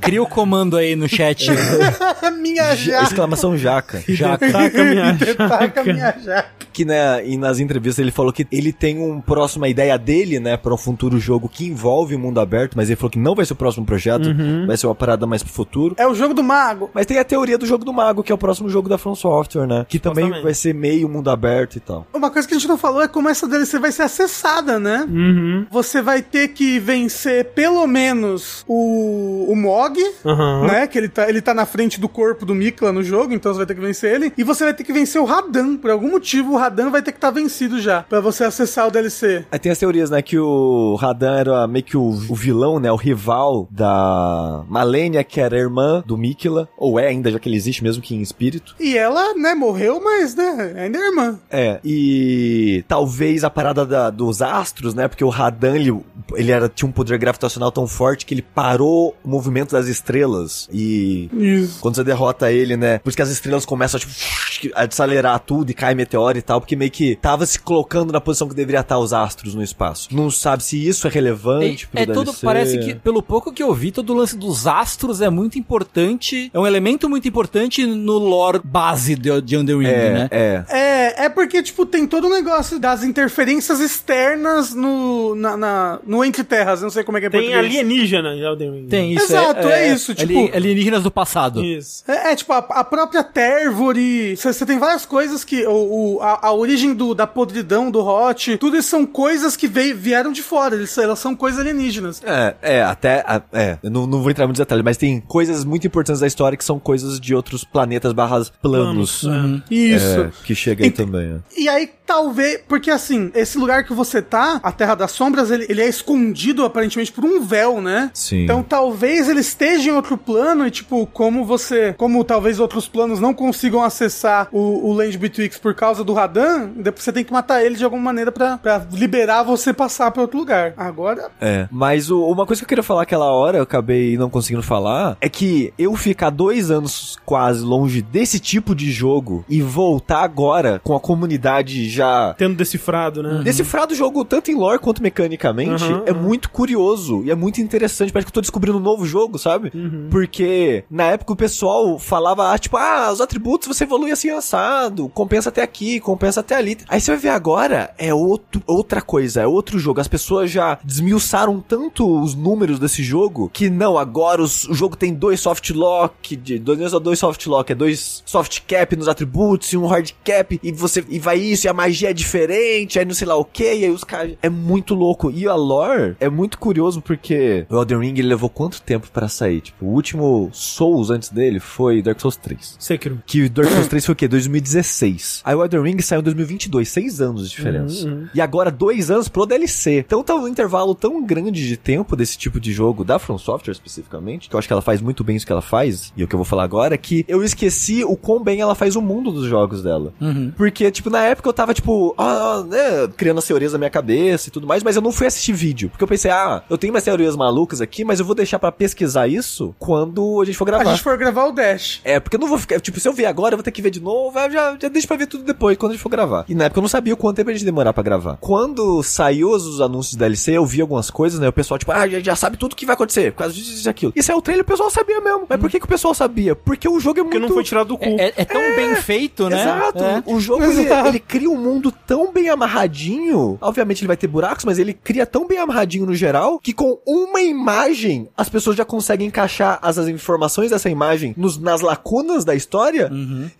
Cria 0.00 0.22
o 0.22 0.26
comando 0.26 0.76
aí 0.76 0.96
no 0.96 1.08
chat. 1.08 1.46
Minha 2.40 2.74
jaca. 2.74 3.04
exclamação 3.04 3.56
jaca. 3.56 4.02
Jaca. 4.08 4.46
Minha 4.84 5.16
Taca 5.36 5.66
jaca. 5.66 5.84
minha 5.84 6.18
jaca. 6.18 6.48
Que 6.72 6.84
né, 6.84 7.26
e 7.26 7.36
nas 7.36 7.58
entrevistas 7.58 7.98
ele 7.98 8.10
falou 8.10 8.32
que 8.32 8.46
ele 8.52 8.72
tem 8.72 8.98
um 8.98 9.20
próximo 9.20 9.64
a 9.64 9.68
ideia 9.68 9.98
dele, 9.98 10.38
né, 10.38 10.56
para 10.56 10.72
um 10.72 10.76
futuro 10.76 11.18
jogo 11.18 11.48
que 11.48 11.66
envolve 11.66 12.14
o 12.14 12.18
mundo 12.18 12.40
aberto, 12.40 12.74
mas 12.76 12.88
ele 12.88 12.96
falou 12.96 13.10
que 13.10 13.18
não 13.18 13.34
vai 13.34 13.44
ser 13.44 13.52
o 13.52 13.56
próximo 13.56 13.84
projeto, 13.84 14.28
vai 14.66 14.76
ser 14.76 14.86
uma 14.86 14.94
parada 14.94 15.26
mais 15.26 15.42
pro 15.42 15.52
futuro. 15.52 15.94
É 15.98 16.06
o 16.06 16.14
jogo 16.14 16.34
do 16.34 16.42
mago. 16.42 16.90
Mas 16.94 17.06
tem 17.06 17.18
a 17.18 17.24
teoria 17.24 17.58
do 17.58 17.66
jogo 17.66 17.84
do 17.84 17.92
mago, 17.92 18.22
que 18.22 18.30
é 18.30 18.34
o 18.34 18.38
próximo 18.38 18.68
jogo 18.68 18.88
da 18.88 18.96
From 18.98 19.14
Software, 19.14 19.66
né? 19.66 19.86
Que 19.88 19.98
também 19.98 20.30
vai 20.42 20.54
ser 20.54 20.74
meio 20.74 21.08
mundo 21.08 21.30
aberto 21.30 21.76
e 21.76 21.80
tal. 21.80 22.06
Uma 22.12 22.30
coisa 22.30 22.46
que 22.46 22.54
a 22.54 22.58
gente 22.58 22.68
não 22.68 22.78
falou 22.78 23.02
é 23.02 23.08
como 23.08 23.28
essa 23.28 23.46
DLC 23.48 23.78
vai 23.78 23.90
ser 23.92 24.02
acessada, 24.02 24.78
né? 24.78 25.06
Uhum. 25.08 25.66
Você 25.70 26.00
vai 26.00 26.22
ter 26.22 26.48
que 26.48 26.78
vencer 26.78 27.46
pelo 27.46 27.86
menos 27.86 28.64
o, 28.68 29.46
o 29.48 29.56
Mog, 29.68 29.98
Aham. 30.24 30.66
né? 30.66 30.86
Que 30.86 30.96
ele 30.98 31.08
tá, 31.08 31.28
ele 31.28 31.42
tá 31.42 31.52
na 31.52 31.66
frente 31.66 32.00
do 32.00 32.08
corpo 32.08 32.46
do 32.46 32.54
Mikla 32.54 32.90
no 32.92 33.02
jogo, 33.02 33.34
então 33.34 33.52
você 33.52 33.58
vai 33.58 33.66
ter 33.66 33.74
que 33.74 33.80
vencer 33.80 34.14
ele. 34.14 34.32
E 34.36 34.42
você 34.42 34.64
vai 34.64 34.72
ter 34.74 34.82
que 34.84 34.92
vencer 34.92 35.20
o 35.20 35.24
Radan. 35.24 35.76
Por 35.76 35.90
algum 35.90 36.10
motivo, 36.10 36.54
o 36.54 36.56
Radan 36.56 36.90
vai 36.90 37.02
ter 37.02 37.12
que 37.12 37.18
estar 37.18 37.30
vencido 37.30 37.80
já, 37.80 38.02
pra 38.02 38.20
você 38.20 38.44
acessar 38.44 38.86
o 38.88 38.90
DLC. 38.90 39.44
Aí 39.52 39.58
tem 39.58 39.70
as 39.70 39.78
teorias, 39.78 40.08
né, 40.10 40.22
que 40.22 40.38
o 40.38 40.94
Radan 40.96 41.36
era 41.36 41.66
meio 41.66 41.84
que 41.84 41.96
o, 41.96 42.02
o 42.28 42.34
vilão, 42.34 42.78
né, 42.80 42.90
o 42.90 42.96
rival 42.96 43.68
da 43.70 44.64
Malenia, 44.68 45.22
que 45.24 45.40
era 45.40 45.56
a 45.56 45.58
irmã 45.58 46.02
do 46.06 46.16
Mikila, 46.16 46.68
ou 46.76 46.98
é 46.98 47.08
ainda, 47.08 47.30
já 47.30 47.38
que 47.38 47.48
ele 47.48 47.56
existe 47.56 47.82
mesmo 47.82 48.02
que 48.02 48.14
em 48.14 48.20
espírito. 48.22 48.74
E 48.80 48.96
ela, 48.96 49.34
né, 49.34 49.54
morreu, 49.54 50.00
mas, 50.02 50.34
né, 50.34 50.72
ainda 50.76 50.98
é 50.98 51.06
irmã. 51.08 51.38
É, 51.50 51.80
e 51.84 52.84
talvez 52.88 53.44
a 53.44 53.50
parada 53.50 53.84
da- 53.84 54.10
dos 54.10 54.40
astros, 54.42 54.94
né, 54.94 55.08
porque 55.08 55.24
o 55.24 55.28
Radan, 55.28 55.76
ele, 55.76 55.94
ele 56.34 56.50
era, 56.52 56.68
tinha 56.68 56.88
um 56.88 56.92
poder 56.92 57.18
gravitacional 57.18 57.70
tão 57.70 57.86
forte 57.86 58.24
que 58.24 58.34
ele 58.34 58.42
parou 58.42 59.14
o 59.24 59.28
movimento 59.28 59.57
elemento 59.58 59.72
das 59.72 59.86
estrelas. 59.86 60.68
E 60.72 61.28
Isso. 61.32 61.80
quando 61.80 61.96
você 61.96 62.04
derrota 62.04 62.50
ele, 62.52 62.76
né? 62.76 62.98
Por 62.98 63.08
isso 63.10 63.16
que 63.16 63.22
as 63.22 63.30
estrelas 63.30 63.64
começam 63.66 63.98
a, 63.98 64.00
tipo, 64.00 64.72
a 64.74 64.82
acelerar 64.84 65.38
tudo 65.40 65.70
e 65.70 65.74
cai 65.74 65.94
meteoro 65.94 66.38
e 66.38 66.42
tal, 66.42 66.60
porque 66.60 66.76
meio 66.76 66.90
que 66.90 67.16
tava 67.16 67.44
se 67.46 67.58
colocando 67.58 68.12
na 68.12 68.20
posição 68.20 68.48
que 68.48 68.54
deveria 68.54 68.80
estar 68.80 68.98
os 68.98 69.12
astros 69.12 69.54
no 69.54 69.62
espaço. 69.62 70.08
Não 70.12 70.30
sabe 70.30 70.62
se 70.62 70.86
isso 70.86 71.06
é 71.06 71.10
relevante 71.10 71.86
pro 71.86 71.98
É, 71.98 72.02
é 72.02 72.06
DLC. 72.06 72.38
parece 72.44 72.78
que, 72.78 72.94
pelo 72.94 73.22
pouco 73.22 73.52
que 73.52 73.62
eu 73.62 73.72
vi, 73.74 73.90
todo 73.90 74.12
o 74.12 74.16
lance 74.16 74.36
dos 74.36 74.66
astros 74.66 75.20
é 75.20 75.30
muito 75.30 75.58
importante, 75.58 76.50
é 76.52 76.58
um 76.58 76.66
elemento 76.66 77.08
muito 77.08 77.26
importante 77.28 77.84
no 77.86 78.18
lore 78.18 78.60
base 78.62 79.14
de, 79.14 79.40
de 79.42 79.56
Ring, 79.56 79.84
É, 79.86 80.12
né? 80.12 80.28
é. 80.30 80.64
É, 80.68 80.87
é 81.24 81.28
porque, 81.28 81.62
tipo, 81.62 81.84
tem 81.86 82.06
todo 82.06 82.26
o 82.26 82.30
negócio 82.30 82.78
das 82.78 83.02
interferências 83.02 83.80
externas 83.80 84.74
no, 84.74 85.34
na, 85.34 85.56
na- 85.56 85.98
no 86.06 86.24
Entre 86.24 86.42
Terras, 86.44 86.80
não 86.82 86.90
sei 86.90 87.04
como 87.04 87.18
é 87.18 87.20
que 87.20 87.26
é 87.26 87.28
em 87.28 87.32
Tem 87.32 87.54
alienígena 87.54 88.34
em 88.34 88.40
Elden 88.40 88.70
Ring. 88.72 88.86
Tem 88.88 89.12
isso. 89.14 89.24
Exato, 89.32 89.68
é 89.68 89.92
isso, 89.92 90.12
ali- 90.12 90.26
tipo- 90.44 90.56
alienígenas 90.56 91.02
do 91.02 91.10
passado. 91.10 91.62
Isso. 91.64 92.02
É, 92.08 92.32
é, 92.32 92.36
tipo, 92.36 92.52
a, 92.52 92.58
a 92.58 92.84
própria 92.84 93.22
Tervore, 93.22 94.36
você 94.36 94.64
tem 94.66 94.78
várias 94.78 95.04
coisas 95.04 95.44
que, 95.44 95.66
o, 95.66 96.16
o- 96.16 96.22
a, 96.22 96.46
a 96.48 96.52
origem 96.52 96.94
do, 96.94 97.14
da 97.14 97.26
podridão, 97.26 97.90
do 97.90 98.04
Hot, 98.04 98.56
tudo 98.58 98.76
isso 98.76 98.88
são 98.88 99.04
coisas 99.06 99.56
que 99.56 99.66
veio, 99.66 99.96
vieram 99.96 100.32
de 100.32 100.42
fora, 100.42 100.74
eles, 100.74 100.96
elas 100.98 101.18
são 101.18 101.34
coisas 101.34 101.60
alienígenas. 101.60 102.20
É, 102.24 102.54
é, 102.62 102.82
até. 102.82 103.24
a- 103.26 103.42
é, 103.52 103.78
eu 103.82 103.90
não, 103.90 104.06
não 104.06 104.20
vou 104.22 104.30
entrar 104.30 104.44
em 104.44 104.48
muitos 104.48 104.58
detalhes, 104.60 104.84
mas 104.84 104.96
tem 104.96 105.20
coisas 105.20 105.64
muito 105.64 105.86
importantes 105.86 106.20
da 106.20 106.26
história 106.26 106.56
que 106.56 106.64
são 106.64 106.78
coisas 106.78 107.18
de 107.20 107.34
outros 107.34 107.64
planetas 107.64 108.12
barras 108.12 108.50
planos. 108.62 109.20
Planos, 109.22 109.62
Isso. 109.70 110.20
É, 110.20 110.30
que 110.44 110.54
chega 110.54 110.86
também. 110.90 111.34
é. 111.34 111.60
E 111.60 111.68
aí, 111.68 111.90
talvez. 112.08 112.60
Porque 112.66 112.90
assim, 112.90 113.30
esse 113.34 113.58
lugar 113.58 113.84
que 113.84 113.92
você 113.92 114.20
tá, 114.22 114.58
a 114.62 114.72
Terra 114.72 114.94
das 114.94 115.12
Sombras, 115.12 115.50
ele, 115.50 115.66
ele 115.68 115.82
é 115.82 115.88
escondido 115.88 116.64
aparentemente 116.64 117.12
por 117.12 117.24
um 117.24 117.40
véu, 117.40 117.80
né? 117.80 118.10
Sim. 118.14 118.42
Então 118.44 118.62
talvez 118.62 119.28
ele 119.28 119.40
esteja 119.40 119.90
em 119.90 119.92
outro 119.92 120.16
plano 120.16 120.66
e, 120.66 120.70
tipo, 120.70 121.06
como 121.06 121.44
você. 121.44 121.94
Como 121.98 122.24
talvez 122.24 122.58
outros 122.58 122.88
planos 122.88 123.20
não 123.20 123.34
consigam 123.34 123.82
acessar 123.82 124.48
o, 124.50 124.88
o 124.88 124.92
Land 124.92 125.16
Betwixt 125.18 125.60
por 125.60 125.74
causa 125.74 126.02
do 126.02 126.14
Radan, 126.14 126.70
depois 126.74 127.04
você 127.04 127.12
tem 127.12 127.22
que 127.22 127.32
matar 127.32 127.62
ele 127.64 127.76
de 127.76 127.84
alguma 127.84 128.02
maneira 128.02 128.32
pra, 128.32 128.56
pra 128.56 128.82
liberar 128.90 129.42
você 129.42 129.72
passar 129.74 130.10
pra 130.10 130.22
outro 130.22 130.38
lugar. 130.38 130.72
Agora. 130.76 131.30
É, 131.40 131.68
mas 131.70 132.10
o- 132.10 132.24
uma 132.24 132.46
coisa 132.46 132.60
que 132.60 132.64
eu 132.64 132.68
queria 132.68 132.82
falar 132.82 133.02
aquela 133.02 133.30
hora, 133.30 133.58
eu 133.58 133.62
acabei 133.62 134.16
não 134.16 134.30
conseguindo 134.30 134.62
falar, 134.62 135.16
é 135.20 135.28
que 135.28 135.72
eu 135.78 135.94
ficar 135.94 136.30
dois 136.30 136.70
anos 136.70 137.18
quase 137.26 137.62
longe 137.62 138.00
desse 138.00 138.40
tipo 138.40 138.74
de 138.74 138.90
jogo 138.90 139.44
e 139.48 139.60
voltar 139.60 140.22
agora 140.22 140.80
com 140.82 140.94
a 140.96 141.00
comunidade 141.00 141.88
já 141.88 141.97
Tendo 142.36 142.54
decifrado, 142.56 143.22
né? 143.22 143.42
decifrado 143.42 143.92
o 143.92 143.96
jogo 143.96 144.24
tanto 144.24 144.50
em 144.50 144.54
lore 144.54 144.78
quanto 144.78 145.02
mecanicamente 145.02 145.84
Uhum, 145.84 146.02
é 146.06 146.12
uhum. 146.12 146.22
muito 146.22 146.50
curioso 146.50 147.22
e 147.24 147.30
é 147.30 147.34
muito 147.34 147.60
interessante. 147.60 148.12
Parece 148.12 148.26
que 148.26 148.30
eu 148.30 148.34
tô 148.34 148.40
descobrindo 148.40 148.78
um 148.78 148.80
novo 148.80 149.04
jogo, 149.06 149.38
sabe? 149.38 149.70
Uhum. 149.74 150.08
Porque 150.10 150.84
na 150.90 151.04
época 151.04 151.32
o 151.32 151.36
pessoal 151.36 151.98
falava, 151.98 152.52
ah, 152.52 152.58
tipo, 152.58 152.76
ah, 152.76 153.10
os 153.12 153.20
atributos 153.20 153.68
você 153.68 153.84
evolui 153.84 154.10
assim 154.10 154.30
assado, 154.30 155.08
compensa 155.08 155.48
até 155.48 155.62
aqui, 155.62 156.00
compensa 156.00 156.40
até 156.40 156.56
ali. 156.56 156.78
Aí 156.88 157.00
você 157.00 157.10
vai 157.12 157.20
ver 157.20 157.28
agora, 157.30 157.92
é 157.98 158.12
outro, 158.12 158.62
outra 158.66 159.00
coisa, 159.00 159.40
é 159.42 159.46
outro 159.46 159.78
jogo. 159.78 160.00
As 160.00 160.08
pessoas 160.08 160.50
já 160.50 160.78
desmiuçaram 160.84 161.60
tanto 161.60 162.20
os 162.22 162.34
números 162.34 162.78
desse 162.78 163.02
jogo 163.02 163.50
que 163.52 163.70
não, 163.70 163.96
agora 163.98 164.42
os- 164.42 164.64
o 164.68 164.74
jogo 164.74 164.96
tem 164.96 165.14
dois 165.14 165.40
soft 165.40 165.70
lock, 165.70 166.36
de, 166.36 166.58
dois, 166.58 166.92
é 166.92 167.00
dois 167.00 167.18
soft 167.18 167.46
lock, 167.46 167.72
é 167.72 167.74
dois 167.74 168.22
soft 168.26 168.60
cap 168.66 168.94
nos 168.96 169.08
atributos 169.08 169.72
e 169.72 169.76
um 169.76 169.86
hard 169.86 170.10
cap, 170.24 170.58
e 170.62 170.72
você 170.72 171.04
e 171.08 171.18
vai 171.18 171.38
isso, 171.38 171.66
e 171.66 171.68
a 171.68 171.72
magia 171.74 171.87
é 172.06 172.12
diferente, 172.12 172.98
aí 172.98 173.04
não 173.04 173.14
sei 173.14 173.26
lá 173.26 173.36
o 173.36 173.44
que, 173.44 173.64
e 173.64 173.84
aí 173.84 173.90
os 173.90 174.04
caras. 174.04 174.34
É 174.42 174.48
muito 174.48 174.94
louco. 174.94 175.30
E 175.30 175.46
a 175.46 175.54
lore 175.54 176.16
é 176.20 176.28
muito 176.28 176.58
curioso 176.58 177.00
porque 177.00 177.66
o 177.68 177.76
Elden 177.76 177.98
Ring 178.00 178.14
ele 178.18 178.28
levou 178.28 178.48
quanto 178.48 178.82
tempo 178.82 179.08
pra 179.12 179.28
sair? 179.28 179.60
Tipo, 179.60 179.86
o 179.86 179.88
último 179.90 180.50
Souls 180.52 181.10
antes 181.10 181.28
dele 181.30 181.60
foi 181.60 182.02
Dark 182.02 182.20
Souls 182.20 182.36
3. 182.36 182.76
Sekiro. 182.78 183.22
Que 183.26 183.44
o 183.44 183.50
Dark 183.50 183.70
Souls 183.70 183.88
3 183.88 184.06
foi 184.06 184.12
o 184.12 184.16
quê? 184.16 184.28
2016. 184.28 185.42
Aí 185.44 185.54
o 185.54 185.62
Elden 185.62 185.82
Ring 185.82 186.00
saiu 186.00 186.20
em 186.20 186.24
2022, 186.24 186.88
seis 186.88 187.20
anos 187.20 187.48
de 187.48 187.56
diferença. 187.56 188.28
E 188.34 188.40
agora 188.40 188.70
dois 188.70 189.10
anos 189.10 189.28
pro 189.28 189.46
DLC. 189.46 190.04
Então 190.06 190.22
tá 190.22 190.34
um 190.34 190.48
intervalo 190.48 190.94
tão 190.94 191.22
grande 191.24 191.66
de 191.66 191.76
tempo 191.76 192.16
desse 192.16 192.36
tipo 192.38 192.60
de 192.60 192.72
jogo, 192.72 193.04
da 193.04 193.18
From 193.18 193.38
Software 193.38 193.72
especificamente, 193.72 194.48
que 194.48 194.54
eu 194.54 194.58
acho 194.58 194.68
que 194.68 194.72
ela 194.72 194.82
faz 194.82 195.00
muito 195.00 195.22
bem 195.24 195.36
isso 195.36 195.46
que 195.46 195.52
ela 195.52 195.62
faz, 195.62 196.12
e 196.16 196.24
o 196.24 196.28
que 196.28 196.34
eu 196.34 196.38
vou 196.38 196.44
falar 196.44 196.64
agora 196.64 196.94
é 196.94 196.98
que 196.98 197.24
eu 197.28 197.42
esqueci 197.42 198.04
o 198.04 198.16
quão 198.16 198.42
bem 198.42 198.60
ela 198.60 198.74
faz 198.74 198.96
o 198.96 199.02
mundo 199.02 199.30
dos 199.30 199.46
jogos 199.46 199.82
dela. 199.82 200.12
Porque, 200.56 200.90
tipo, 200.90 201.10
na 201.10 201.22
época 201.22 201.48
eu 201.48 201.52
tava, 201.52 201.74
tipo, 201.80 202.14
ah, 202.18 202.62
né, 202.66 203.08
criando 203.16 203.38
as 203.38 203.44
teorias 203.46 203.72
na 203.72 203.78
minha 203.78 203.90
cabeça 203.90 204.48
e 204.48 204.52
tudo 204.52 204.66
mais, 204.66 204.82
mas 204.82 204.96
eu 204.96 205.02
não 205.02 205.12
fui 205.12 205.26
assistir 205.26 205.52
vídeo. 205.52 205.88
Porque 205.90 206.04
eu 206.04 206.08
pensei, 206.08 206.30
ah, 206.30 206.62
eu 206.68 206.78
tenho 206.78 206.92
umas 206.92 207.04
teorias 207.04 207.36
malucas 207.36 207.80
aqui, 207.80 208.04
mas 208.04 208.20
eu 208.20 208.26
vou 208.26 208.34
deixar 208.34 208.58
pra 208.58 208.70
pesquisar 208.72 209.26
isso 209.28 209.74
quando 209.78 210.40
a 210.40 210.44
gente 210.44 210.56
for 210.56 210.68
A 210.68 210.70
gravar. 210.72 210.90
gente 210.90 211.02
for 211.02 211.16
gravar 211.16 211.46
o 211.46 211.52
Dash. 211.52 212.00
É, 212.04 212.20
porque 212.20 212.36
eu 212.36 212.40
não 212.40 212.48
vou 212.48 212.58
ficar. 212.58 212.80
Tipo, 212.80 213.00
se 213.00 213.08
eu 213.08 213.12
ver 213.12 213.26
agora, 213.26 213.54
eu 213.54 213.58
vou 213.58 213.62
ter 213.64 213.70
que 213.72 213.82
ver 213.82 213.90
de 213.90 214.00
novo. 214.00 214.38
aí 214.38 214.50
Já, 214.50 214.76
já 214.80 214.88
deixa 214.88 215.06
pra 215.08 215.16
ver 215.16 215.26
tudo 215.26 215.44
depois, 215.44 215.76
quando 215.76 215.92
a 215.92 215.94
gente 215.94 216.02
for 216.02 216.08
gravar. 216.08 216.44
E 216.48 216.54
na 216.54 216.64
época 216.64 216.78
eu 216.78 216.82
não 216.82 216.88
sabia 216.88 217.14
o 217.14 217.16
quanto 217.16 217.36
tempo 217.36 217.50
a 217.50 217.52
gente 217.52 217.62
ia 217.62 217.66
demorar 217.66 217.92
pra 217.92 218.02
gravar. 218.02 218.36
Quando 218.40 219.02
saiu 219.02 219.50
os, 219.50 219.66
os 219.66 219.80
anúncios 219.80 220.14
da 220.16 220.26
DLC, 220.26 220.52
eu 220.52 220.66
vi 220.66 220.80
algumas 220.80 221.10
coisas, 221.10 221.40
né? 221.40 221.48
O 221.48 221.52
pessoal, 221.52 221.78
tipo, 221.78 221.90
ah, 221.92 222.06
já, 222.08 222.20
já 222.20 222.36
sabe 222.36 222.56
tudo 222.56 222.76
que 222.76 222.84
vai 222.86 222.94
acontecer. 222.94 223.32
Por 223.32 223.38
causa 223.38 223.54
disso, 223.54 223.70
disso 223.70 223.88
e 223.88 223.90
aquilo. 223.90 224.12
E 224.14 224.22
saiu 224.22 224.38
o 224.38 224.42
trailer, 224.42 224.62
o 224.62 224.66
pessoal 224.66 224.90
sabia 224.90 225.20
mesmo. 225.20 225.46
Mas 225.48 225.60
por 225.60 225.70
que, 225.70 225.78
que 225.78 225.84
o 225.86 225.88
pessoal 225.88 226.14
sabia? 226.14 226.54
Porque 226.54 226.88
o 226.88 227.00
jogo 227.00 227.20
é 227.20 227.22
muito. 227.22 227.32
Porque 227.32 227.46
não 227.46 227.54
foi 227.54 227.64
tirado 227.64 227.88
do 227.88 227.98
cu. 227.98 228.16
É, 228.18 228.32
é 228.36 228.44
tão 228.44 228.60
bem 228.76 228.94
feito, 228.96 229.48
né? 229.48 229.60
Exato. 229.62 230.04
É. 230.04 230.22
O 230.26 230.38
jogo, 230.40 230.64
ele, 230.64 230.86
ele 231.08 231.18
cria 231.18 231.50
um 231.50 231.58
mundo 231.68 231.92
tão 232.06 232.32
bem 232.32 232.48
amarradinho. 232.48 233.58
Obviamente 233.60 234.00
ele 234.00 234.06
vai 234.08 234.16
ter 234.16 234.26
buracos, 234.26 234.64
mas 234.64 234.78
ele 234.78 234.92
cria 234.94 235.26
tão 235.26 235.46
bem 235.46 235.58
amarradinho 235.58 236.06
no 236.06 236.14
geral, 236.14 236.58
que 236.58 236.72
com 236.72 236.98
uma 237.06 237.40
imagem, 237.40 238.28
as 238.36 238.48
pessoas 238.48 238.76
já 238.76 238.84
conseguem 238.84 239.26
encaixar 239.28 239.78
as, 239.82 239.98
as 239.98 240.08
informações 240.08 240.70
dessa 240.70 240.88
imagem 240.88 241.34
nos- 241.36 241.58
nas 241.58 241.80
lacunas 241.80 242.44
da 242.44 242.54
história 242.54 243.10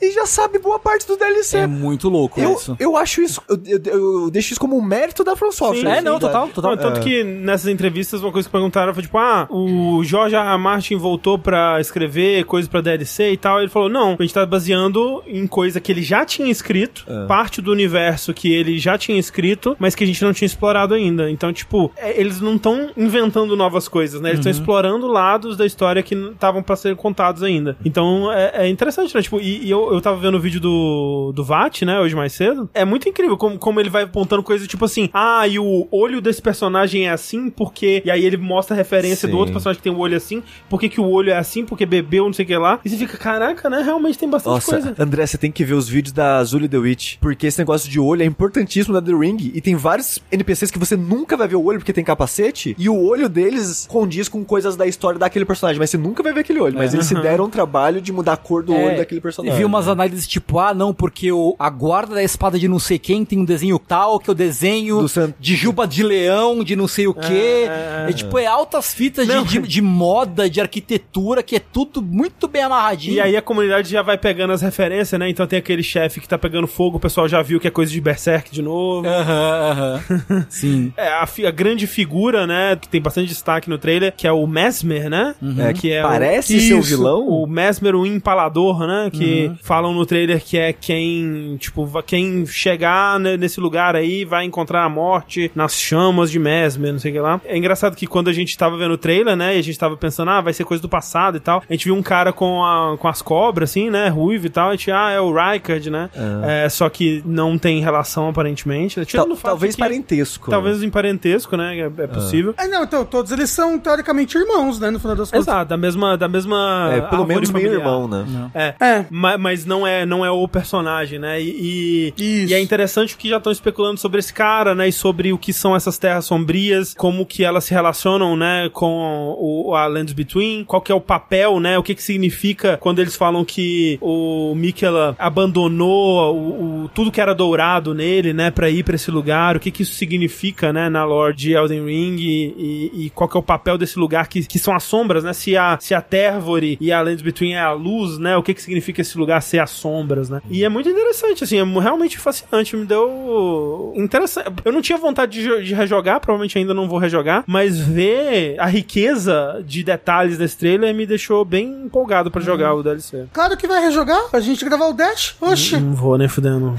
e 0.01 0.11
já 0.13 0.27
sabe 0.27 0.59
boa 0.59 0.79
parte 0.79 1.07
do 1.07 1.17
DLC. 1.17 1.59
É 1.59 1.67
muito 1.67 2.09
louco 2.09 2.41
eu, 2.41 2.55
isso. 2.55 2.77
eu 2.81 2.97
acho 2.97 3.21
isso, 3.23 3.43
eu, 3.49 3.59
eu- 3.67 3.81
eu 4.25 4.31
deixo 4.31 4.53
isso 4.53 4.61
como 4.61 4.77
um 4.77 4.83
mérito 4.83 5.23
da 5.25 5.37
From 5.37 5.53
Software. 5.53 5.81
Sim, 5.81 5.87
É, 5.89 5.93
assim, 5.95 6.05
não, 6.05 6.19
da- 6.19 6.27
total, 6.29 6.49
total. 6.49 6.71
Não, 6.77 6.83
tanto 6.83 7.01
que 7.01 7.23
nessas 7.25 7.69
entrevistas 7.69 8.23
uma 8.23 8.33
coisa 8.33 8.49
que 8.49 8.53
perguntaram 8.53 8.93
foi 8.95 9.03
tipo, 9.03 9.19
ah, 9.19 9.47
o 9.51 10.03
George 10.05 10.35
R. 10.35 10.47
R. 10.49 10.59
Martin 10.59 10.97
voltou 10.97 11.39
pra 11.39 11.81
escrever 11.81 12.45
coisas 12.45 12.69
pra 12.69 12.81
DLC 12.81 13.33
e 13.33 13.37
tal. 13.37 13.59
Ele 13.61 13.69
falou, 13.69 13.89
não, 13.89 14.17
a 14.19 14.23
gente 14.23 14.35
tá 14.35 14.45
baseando 14.47 15.23
em 15.27 15.47
coisa 15.47 15.81
que 15.81 15.93
ele 15.93 16.03
já 16.03 16.25
tinha 16.25 16.51
escrito, 16.51 17.05
parte 17.27 17.61
do 17.61 17.71
universo 17.73 17.88
que 18.35 18.53
ele 18.53 18.79
já 18.79 18.97
tinha 18.97 19.19
escrito, 19.19 19.77
mas 19.79 19.95
que 19.95 20.05
a 20.05 20.07
gente 20.07 20.23
não 20.23 20.33
tinha 20.33 20.47
explorado 20.47 20.95
ainda. 20.95 21.31
Então, 21.31 21.53
tipo, 21.53 21.91
é, 21.97 22.19
eles 22.19 22.41
não 22.41 22.57
estão 22.57 22.91
inventando 22.97 23.57
novas 23.57 23.89
coisas, 23.89 24.21
né? 24.21 24.31
Eles 24.31 24.41
estão 24.41 24.51
explorando 24.51 25.07
lados 25.07 25.57
da 25.57 25.67
história 25.67 26.03
que 26.03 26.15
estavam 26.15 26.63
pra 26.63 26.77
ser 26.77 26.97
contados 26.97 27.43
ainda. 27.43 27.77
Então, 27.85 28.33
é, 28.33 28.67
é 28.67 28.69
interessante, 28.69 29.15
né? 29.15 29.23
Tipo, 29.23 29.41
e, 29.41 29.65
e 29.65 29.71
eu, 29.71 29.93
eu 29.93 30.01
tava 30.01 30.19
vendo 30.19 30.37
o 30.37 30.41
vídeo 30.41 30.61
do, 30.61 31.33
do 31.35 31.45
VAT, 31.45 31.83
né, 31.83 32.01
hoje 32.01 32.15
mais 32.15 32.33
cedo. 32.33 32.69
É 32.75 32.85
muito 32.85 33.09
incrível 33.09 33.37
como, 33.37 33.59
como 33.59 33.81
ele 33.81 33.91
vai 33.91 34.05
apontando 34.05 34.43
coisas 34.43 34.69
tipo 34.69 34.85
assim, 34.85 35.09
ah, 35.13 35.47
e 35.47 35.59
o 35.59 35.89
olho 35.91 36.21
desse 36.21 36.41
personagem 36.41 37.09
é 37.09 37.11
assim 37.11 37.51
porque... 37.51 38.03
E 38.05 38.11
aí 38.11 38.25
ele 38.25 38.37
mostra 38.37 38.75
a 38.75 38.77
referência 38.77 39.27
Sim. 39.27 39.33
do 39.33 39.39
outro 39.39 39.53
personagem 39.53 39.79
que 39.79 39.83
tem 39.83 39.93
o 39.93 39.99
olho 39.99 40.17
assim, 40.17 40.43
por 40.69 40.79
que 40.81 40.89
que 40.89 41.01
o 41.01 41.09
olho 41.09 41.31
é 41.31 41.37
assim, 41.37 41.65
porque 41.65 41.87
bebeu, 41.87 42.27
não 42.27 42.33
sei 42.33 42.45
o 42.45 42.49
que 42.49 42.57
lá. 42.57 42.81
E 42.85 42.89
você 42.89 42.97
fica, 42.97 43.17
caraca, 43.17 43.69
né? 43.69 43.83
Realmente 43.83 44.19
tem 44.19 44.29
bastante 44.29 44.55
Nossa, 44.55 44.73
coisa. 44.73 44.95
André, 44.99 45.27
você 45.27 45.39
tem 45.39 45.51
que 45.51 45.65
ver 45.65 45.75
os 45.75 45.89
vídeos 45.89 46.13
da 46.13 46.39
Azul 46.39 46.69
The 46.69 46.79
Witch, 46.79 47.17
porque 47.21 47.47
esse 47.47 47.59
negócio 47.59 47.78
de 47.85 48.01
olho 48.01 48.23
é 48.23 48.27
importantíssimo 48.27 48.95
na 48.95 49.03
The 49.03 49.13
Ring, 49.13 49.53
e 49.55 49.61
tem 49.61 49.77
vários 49.77 50.19
NPCs 50.31 50.71
que 50.71 50.79
você 50.79 50.97
nunca 50.97 51.37
vai 51.37 51.49
ver 51.49 51.57
o 51.57 51.65
olho 51.65 51.79
porque 51.79 51.93
tem 51.93 52.05
capacete, 52.05 52.75
e 52.79 52.89
o 52.89 53.01
olho 53.01 53.29
deles 53.29 53.87
condiz 53.89 54.29
com 54.29 54.45
coisas 54.45 54.77
da 54.77 54.87
história 54.87 55.19
daquele 55.19 55.45
personagem, 55.45 55.79
mas 55.79 55.91
você 55.91 55.99
nunca 55.99 56.23
vai 56.23 56.33
ver 56.33 56.41
aquele 56.41 56.61
olho, 56.61 56.77
mas 56.77 56.95
eles 56.95 57.07
se 57.07 57.15
deram 57.15 57.45
um 57.45 57.51
trabalho 57.51 58.01
de 58.01 58.13
mudar 58.13 58.35
a 58.35 58.37
cor 58.37 58.63
do 58.63 58.75
olho 58.75 58.97
daquele 58.97 59.21
personagem. 59.21 59.59
Vi 59.59 59.65
umas 59.65 59.89
análises 59.89 60.27
tipo, 60.27 60.59
ah, 60.59 60.75
não, 60.75 60.93
porque 60.95 61.31
o, 61.33 61.55
a 61.59 61.71
guarda 61.71 62.15
da 62.15 62.23
espada 62.23 62.59
de 62.59 62.69
não 62.69 62.79
sei 62.79 62.99
quem 62.99 63.25
tem 63.25 63.39
um 63.39 63.45
desenho 63.45 63.79
tal, 63.79 64.19
que 64.19 64.31
é 64.31 64.33
o 64.33 64.35
desenho 64.35 65.07
de 65.39 65.57
juba 65.57 65.87
de 65.87 66.03
leão, 66.03 66.63
de 66.63 66.77
não 66.77 66.89
sei 66.89 67.07
o 67.07 67.15
quê. 67.15 67.67
É, 67.69 68.07
é. 68.09 68.13
tipo, 68.13 68.39
é 68.39 68.47
altas 68.47 68.93
fitas 68.93 69.27
de, 69.27 69.45
de, 69.45 69.59
de 69.61 69.83
moda, 69.83 70.49
de 70.49 70.61
arquitetura, 70.61 71.43
que 71.43 71.57
é 71.57 71.61
tudo 71.61 72.03
muito 72.03 72.49
bem 72.49 72.63
amarradinho. 72.63 73.15
E 73.15 73.21
aí 73.21 73.37
a 73.37 73.43
comunidade 73.43 73.91
já 73.91 74.03
vai 74.03 74.19
pegando 74.19 74.53
as 74.53 74.63
referências, 74.63 75.19
né? 75.19 75.29
Então 75.29 75.47
tem 75.47 75.59
aquele 75.59 75.83
chefe 75.83 76.21
que 76.21 76.29
tá 76.29 76.39
pegando 76.39 76.67
fogo, 76.67 76.97
o 76.97 77.01
pessoal 77.01 77.29
já 77.29 77.43
viu 77.43 77.61
que 77.61 77.68
é 77.69 77.71
coisa 77.71 77.93
de 77.93 78.01
Berserk 78.01 78.51
de 78.51 78.63
novo. 78.63 79.07
Aham, 79.07 79.71
aham. 79.71 80.47
Sim. 80.51 80.93
É, 80.97 81.09
a, 81.09 81.29
a 81.47 81.51
grande 81.51 81.87
figura, 81.87 82.47
né, 82.47 82.77
que 82.77 82.89
tem 82.89 83.01
bastante 83.01 83.29
destaque 83.29 83.69
no 83.71 83.79
trailer, 83.79 84.13
que 84.17 84.27
é 84.27 84.33
o 84.33 84.47
Mesmer, 84.47 85.09
né? 85.09 85.35
É, 85.59 85.73
que 85.73 85.93
é 85.93 86.03
parece 86.03 86.57
o, 86.57 86.61
ser 86.61 86.75
o 86.75 86.83
vilão. 86.83 87.27
O 87.29 87.47
Mesmer, 87.47 87.95
o 87.95 88.07
empalador, 88.07 88.87
né? 88.87 89.11
Que 89.13 89.53
falam 89.63 89.93
no 89.93 90.05
trailer 90.07 90.43
que 90.43 90.59
é 90.59 90.73
quem, 90.73 91.57
tipo, 91.59 91.89
quem 92.03 92.47
chegar 92.47 93.19
ne- 93.21 93.37
nesse 93.37 93.61
lugar 93.61 93.95
aí 93.97 94.25
vai 94.25 94.45
encontrar 94.45 94.85
a 94.85 94.89
morte 94.89 95.51
nas 95.55 95.75
chamas 95.75 96.31
de 96.31 96.39
Mesmer, 96.39 96.93
não 96.93 96.99
sei 96.99 97.11
o 97.11 97.15
que 97.15 97.21
lá. 97.21 97.41
É 97.45 97.57
engraçado 97.57 97.97
que 97.97 98.07
quando 98.07 98.29
a 98.29 98.33
gente 98.33 98.57
tava 98.57 98.77
vendo 98.77 98.93
o 98.95 98.99
trailer, 98.99 99.37
né, 99.37 99.57
e 99.57 99.59
a 99.59 99.63
gente 99.63 99.79
tava 99.79 99.97
pensando, 99.97 100.31
ah, 100.31 100.41
vai 100.41 100.53
ser 100.53 100.65
coisa 100.65 100.83
do 100.83 100.89
passado 100.89 101.37
e 101.37 101.41
tal, 101.41 101.63
a 101.69 101.73
gente 101.73 101.85
viu 101.85 101.95
um 101.95 102.03
cara 102.03 102.33
com, 102.33 102.65
a, 102.65 102.97
com 102.99 103.09
as 103.09 103.21
cobras, 103.23 103.71
assim, 103.71 103.91
né, 103.91 104.09
ruivo 104.09 104.47
e 104.47 104.51
tal, 104.51 104.71
a 104.71 104.73
gente, 104.73 104.91
ah, 104.91 105.11
é 105.11 105.21
o 105.21 105.33
Rykard, 105.33 105.91
né? 105.91 106.11
É, 106.45 106.69
só 106.69 106.89
que 106.89 107.23
não 107.27 107.58
não 107.59 107.61
tem 107.61 107.81
relação 107.81 108.29
aparentemente. 108.29 109.01
né? 109.01 109.05
Tal- 109.11 109.29
o 109.29 109.37
talvez 109.37 109.75
que- 109.75 109.81
parentesco. 109.81 110.51
Talvez 110.51 110.83
em 110.83 110.89
parentesco, 110.91 111.57
né? 111.57 111.77
É, 111.79 111.85
é 112.05 112.07
possível. 112.07 112.55
Ah, 112.57 112.67
não, 112.69 112.85
então 112.85 113.05
todos 113.05 113.33
eles 113.33 113.51
são 113.51 113.79
teoricamente 113.79 114.39
irmãos, 114.39 114.79
né? 114.79 114.91
No 114.91 114.99
final 115.01 115.17
das 115.17 115.31
contas. 115.31 115.47
Exato, 115.47 115.69
da 115.69 115.77
mesma. 115.77 116.17
Da 116.17 116.29
mesma 116.29 116.91
É, 116.95 117.01
pelo 117.03 117.27
menos 117.27 117.51
meio 117.51 117.73
irmão, 117.73 118.07
né? 118.09 118.25
É. 118.55 118.75
É. 118.81 119.05
Ma- 119.11 119.37
Mas 119.37 119.65
não 119.67 119.87
é, 119.87 120.07
não 120.07 120.25
é 120.25 120.31
o 120.31 120.47
personagem, 120.47 121.19
né? 121.19 121.41
E, 121.43 122.13
e, 122.19 122.47
e 122.49 122.55
é 122.55 122.61
interessante 122.61 123.17
que 123.17 123.29
já 123.29 123.39
estão 123.39 123.53
especulando 123.53 123.99
sobre 123.99 124.19
esse 124.21 124.33
cara, 124.33 124.75
né? 124.75 124.89
E 124.89 124.93
sobre 124.93 125.33
o 125.33 125.39
que 125.39 125.53
são 125.53 125.75
essas 125.75 125.99
terras 125.99 126.25
sombrias, 126.25 126.95
como 126.95 127.27
que 127.27 127.45
elas 127.45 127.65
se 127.65 127.75
relacionam, 127.75 128.37
né? 128.37 128.69
Com 128.73 129.35
o, 129.39 129.75
a 129.75 129.87
Lands 129.87 130.13
Between, 130.13 130.65
qual 130.65 130.81
que 130.83 130.93
é 130.93 130.95
o 130.95 131.01
papel, 131.01 131.59
né? 131.61 131.79
O 131.79 131.83
que 131.83 131.95
que 131.95 132.03
significa 132.03 132.77
quando 132.79 132.99
eles 133.01 133.17
falam 133.17 133.45
que 133.45 133.99
o 134.01 134.55
Mikela 134.55 135.17
abandonou 135.19 136.35
o, 136.35 136.85
o- 136.85 136.89
tudo 136.95 137.11
que 137.11 137.21
era 137.21 137.35
dourado 137.49 137.95
nele, 137.95 138.33
né? 138.35 138.51
Pra 138.51 138.69
ir 138.69 138.83
pra 138.85 138.95
esse 138.95 139.11
lugar, 139.11 139.57
o 139.57 139.61
que 139.61 139.71
que 139.71 139.83
isso 139.83 139.95
significa, 139.95 140.73
né? 140.73 140.89
Na 140.89 141.05
lore 141.05 141.35
de 141.35 141.53
Elden 141.53 141.85
Ring 141.87 142.17
e, 142.19 142.55
e- 142.59 143.07
e 143.07 143.11
qual 143.11 143.29
que 143.29 143.37
é 143.37 143.41
o 143.41 143.43
papel 143.43 143.79
desse 143.79 143.99
lugar 143.99 144.29
que, 144.29 144.45
que 144.47 144.59
são 144.59 144.75
as 144.75 144.83
sombras, 144.83 145.25
né? 145.25 145.33
Se 145.33 145.57
a, 145.57 145.79
se 145.81 145.95
a 145.95 146.01
Tervore 146.03 146.77
e 146.81 146.93
a 146.93 147.01
Lands 147.01 147.23
Between 147.23 147.55
é 147.55 147.61
a 147.61 147.73
luz, 147.73 148.19
né? 148.19 148.37
O 148.37 148.43
que 148.43 148.53
que 148.53 148.61
significa 148.63 149.01
esse 149.01 149.17
lugar 149.17 149.41
ser 149.43 149.61
as 149.61 149.71
sombras, 149.71 150.29
né? 150.29 150.41
E 150.51 150.63
é 150.65 150.69
muito 150.69 150.89
interessante, 150.89 151.43
assim, 151.45 151.59
é 151.59 151.65
realmente 151.81 152.19
fascinante, 152.19 152.77
me 152.77 152.85
deu 152.85 153.93
interessante. 153.97 154.49
Eu 154.65 154.73
não 154.73 154.83
tinha 154.83 154.99
vontade 154.99 155.43
de, 155.43 155.65
de 155.65 155.75
rejogar, 155.75 156.21
provavelmente 156.21 156.59
ainda 156.59 156.75
não 156.75 156.89
vou 156.89 156.99
rejogar, 156.99 157.45
mas 157.47 157.79
ver 157.79 158.57
a 158.59 158.67
riqueza 158.67 159.63
de 159.67 159.83
detalhes 159.83 160.37
desse 160.39 160.57
trailer 160.59 160.95
me 160.95 161.07
deixou 161.07 161.45
bem 161.45 161.85
empolgado 161.85 162.31
pra 162.31 162.41
jogar 162.43 162.75
o 162.75 162.83
DLC. 162.83 163.27
Claro 163.33 163.57
que 163.57 163.67
vai 163.67 163.81
rejogar 163.81 164.29
pra 164.31 164.41
gente 164.41 164.65
gravar 164.65 164.89
o 164.89 164.93
Dash. 164.93 165.35
Oxi. 165.41 165.79
Não 165.79 165.95
vou 165.95 166.19
nem 166.19 166.29
fudendo. 166.29 166.75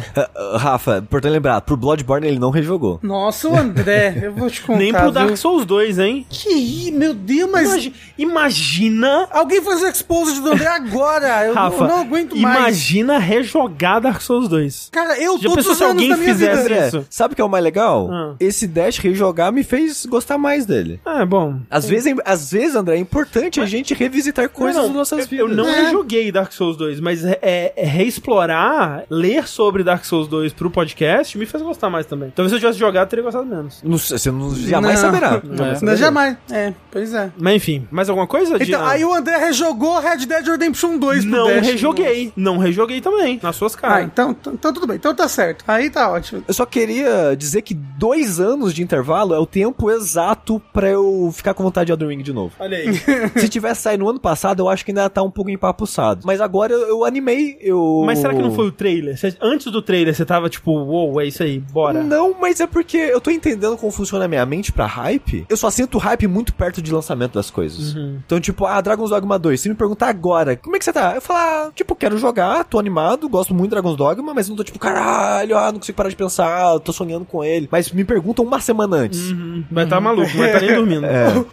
Ah, 0.60 0.69
ah, 0.69 0.72
Rafa, 0.72 1.02
importante 1.02 1.31
lembrar, 1.31 1.61
pro 1.61 1.77
Bloodborne 1.77 2.27
ele 2.27 2.40
não 2.40 2.49
rejogou. 2.49 2.99
Nossa, 3.02 3.48
o 3.48 3.56
André, 3.56 4.19
eu 4.23 4.34
vou 4.34 4.49
te 4.49 4.61
contar. 4.61 4.80
Nem 4.80 4.91
pro 4.94 5.11
Dark? 5.11 5.36
Souls 5.38 5.65
2, 5.65 5.99
hein? 5.99 6.26
Que 6.30 6.91
meu 6.91 7.14
Deus, 7.14 7.49
mas. 7.52 7.69
Imagi- 7.69 7.94
imagina 8.18 9.27
Alguém 9.31 9.61
faz 9.61 9.81
o 9.81 9.88
exposed 9.88 10.41
do 10.41 10.52
André 10.52 10.68
agora. 10.68 11.45
Eu, 11.45 11.53
não- 11.56 11.61
Rafa, 11.61 11.84
eu 11.84 11.88
não 11.88 12.02
aguento 12.02 12.36
mais. 12.36 12.57
imagina 12.60 13.18
rejogar 13.19 14.02
Dark 14.02 14.22
Souls 14.22 14.48
2. 14.48 14.90
Cara, 14.91 15.18
eu 15.22 15.38
Já 15.38 15.49
todos 15.49 15.56
pensou 15.56 15.72
os 15.72 15.77
se 15.77 15.84
anos 15.84 15.94
alguém 15.95 16.10
da 16.10 16.18
minha 16.18 16.34
fizesse 16.34 16.64
vida. 16.64 16.76
André, 16.76 16.88
isso. 16.88 17.06
sabe 17.10 17.34
o 17.34 17.36
que 17.36 17.41
é 17.41 17.45
o 17.45 17.49
mais 17.49 17.64
legal? 17.64 18.10
Ah. 18.11 18.36
Esse 18.40 18.68
Dash 18.68 18.98
rejogar 18.98 19.52
me 19.52 19.64
fez 19.64 20.06
gostar 20.06 20.38
mais 20.38 20.65
dele. 20.65 20.99
É, 21.06 21.26
bom. 21.26 21.60
Às 21.69 21.86
vezes, 21.88 22.14
às 22.26 22.52
vezes, 22.52 22.76
André, 22.76 22.95
é 22.95 22.99
importante 22.99 23.60
a 23.61 23.65
gente 23.65 23.94
revisitar 23.94 24.49
coisas 24.49 24.76
Não, 24.76 24.88
das 24.88 24.95
nossas 24.95 25.19
eu, 25.19 25.27
vidas. 25.27 25.49
eu 25.49 25.56
não 25.56 25.68
É. 25.68 25.81
rejoguei 25.86 26.31
Dark 26.31 26.52
Souls 26.52 26.76
2, 26.77 26.99
mas 26.99 27.23
é, 27.26 27.73
é 27.76 27.86
reexplorar, 27.86 29.03
ler 29.10 29.48
sobre 29.48 29.84
Dark 29.84 30.03
Souls 30.06 30.27
2 30.27 30.48
pro 30.53 30.69
podcast 30.69 31.38
me 31.38 31.45
fez 31.45 31.61
gostar 31.63 31.89
mais 31.89 32.05
também. 32.05 32.31
Talvez 32.35 32.51
se 32.51 32.55
eu 32.55 32.59
tivesse 32.59 32.80
jogado, 32.80 33.07
teria 33.09 33.23
gostado 33.23 33.45
menos. 33.45 33.81
Não 33.84 33.97
você 33.97 34.31
não, 34.31 34.55
jamais 34.55 34.95
Não. 35.01 35.01
saberá. 35.11 35.41
É. 35.43 35.55
Jamais 35.57 35.81
Não, 35.81 35.95
jamais. 35.95 36.38
É, 36.51 36.73
pois 36.91 37.13
é. 37.13 37.31
Mas 37.38 37.55
enfim, 37.55 37.88
mais 37.91 38.09
alguma 38.09 38.27
coisa? 38.27 38.57
de- 38.57 38.65
Então, 38.69 38.85
aí 38.85 39.03
o 39.03 39.13
André 39.13 39.38
rejogou 39.38 39.99
Red 39.99 40.26
Dead 40.26 40.45
Redemption 40.47 40.97
2 40.97 41.26
pro 41.26 41.31
Não 41.31 41.47
Dash. 41.47 41.65
rejoguei. 41.67 42.34
Não 42.35 42.57
rejoguei 42.57 43.01
também, 43.01 43.39
nas 43.41 43.55
suas 43.55 43.76
Ah, 43.76 43.77
caras. 43.80 44.05
então, 44.05 44.35
então 44.53 44.73
tudo 44.73 44.88
bem. 44.88 44.95
Então 44.97 45.13
tá 45.13 45.27
certo. 45.27 45.63
Aí 45.67 45.89
tá 45.89 46.09
ótimo. 46.11 46.43
Eu 46.47 46.53
só 46.53 46.65
queria 46.65 47.35
dizer 47.35 47.61
que 47.61 47.73
dois 47.73 48.39
anos 48.39 48.73
de 48.73 48.81
intervalo 48.84 49.34
é 49.34 49.39
o 49.39 49.45
tempo 49.45 49.89
exato 49.91 50.61
pra 50.73 50.89
eu 50.89 51.31
ficar 51.34 51.53
com 51.53 51.63
vontade 51.63 51.88
de 51.88 51.91
Elden 51.91 52.09
Ring 52.09 52.23
de 52.23 52.34
novo. 52.34 52.53
Olha 52.59 52.77
aí. 52.77 52.89
Se 53.38 53.49
tivesse 53.49 53.81
saído 53.81 54.03
no 54.03 54.09
ano 54.09 54.19
passado, 54.19 54.61
eu 54.61 54.69
acho 54.69 54.85
que 54.85 54.91
ainda 54.91 55.09
tá 55.09 55.21
um 55.23 55.31
pouco 55.31 55.49
empapuçado. 55.49 56.21
Mas 56.26 56.39
agora 56.41 56.73
eu, 56.73 56.88
eu 56.88 57.05
animei, 57.05 57.57
eu... 57.61 58.03
Mas 58.05 58.19
será 58.19 58.34
que 58.34 58.41
não 58.41 58.51
foi 58.53 58.67
o 58.67 58.71
trailer? 58.71 59.17
Antes 59.41 59.71
do 59.71 59.81
trailer, 59.81 60.13
você 60.15 60.23
tava 60.26 60.38
tipo, 60.47 60.71
uou, 60.71 61.19
é 61.19 61.25
isso 61.25 61.41
aí, 61.43 61.59
bora. 61.59 62.03
Não, 62.03 62.35
mas 62.39 62.59
é 62.59 62.67
porque 62.67 62.97
eu 62.97 63.19
tô 63.19 63.31
entendendo 63.31 63.75
como 63.77 63.91
funciona 63.91 64.25
a 64.25 64.27
minha 64.27 64.45
mente 64.45 64.71
pra 64.71 64.85
hype. 64.85 65.45
Eu 65.49 65.57
só 65.57 65.69
sinto 65.69 65.97
hype 65.97 66.27
muito 66.27 66.53
perto 66.53 66.81
de 66.81 66.93
lançamento 66.93 67.33
das 67.33 67.49
coisas. 67.49 67.95
Então, 68.25 68.39
tipo, 68.39 68.65
ah, 68.65 68.79
Dragon's 68.79 69.09
Dogma 69.09 69.39
2. 69.39 69.59
Se 69.59 69.67
me 69.69 69.75
perguntar 69.75 70.07
agora, 70.09 70.55
como 70.55 70.75
é 70.75 70.79
que 70.79 70.85
você 70.85 70.93
tá? 70.93 71.15
Eu 71.15 71.21
falo, 71.21 71.39
ah, 71.39 71.71
tipo, 71.75 71.95
quero 71.95 72.17
jogar, 72.17 72.63
tô 72.63 72.77
animado, 72.79 73.27
gosto 73.27 73.53
muito 73.53 73.71
de 73.71 73.71
Dragon's 73.71 73.97
Dogma, 73.97 74.33
mas 74.33 74.47
não 74.47 74.55
tô 74.55 74.63
tipo, 74.63 74.77
caralho, 74.79 75.57
ah, 75.57 75.71
não 75.71 75.79
consigo 75.79 75.95
parar 75.95 76.09
de 76.09 76.15
pensar, 76.15 76.79
tô 76.81 76.93
sonhando 76.93 77.25
com 77.25 77.43
ele. 77.43 77.67
Mas 77.71 77.91
me 77.91 78.03
perguntam 78.03 78.45
uma 78.45 78.59
semana 78.59 78.95
antes. 78.97 79.31
Uhum. 79.31 79.63
Vai 79.71 79.87
tá 79.87 79.99
maluco, 79.99 80.37
vai 80.37 80.51
tá 80.51 80.59
nem 80.59 80.75
dormindo. 80.75 81.05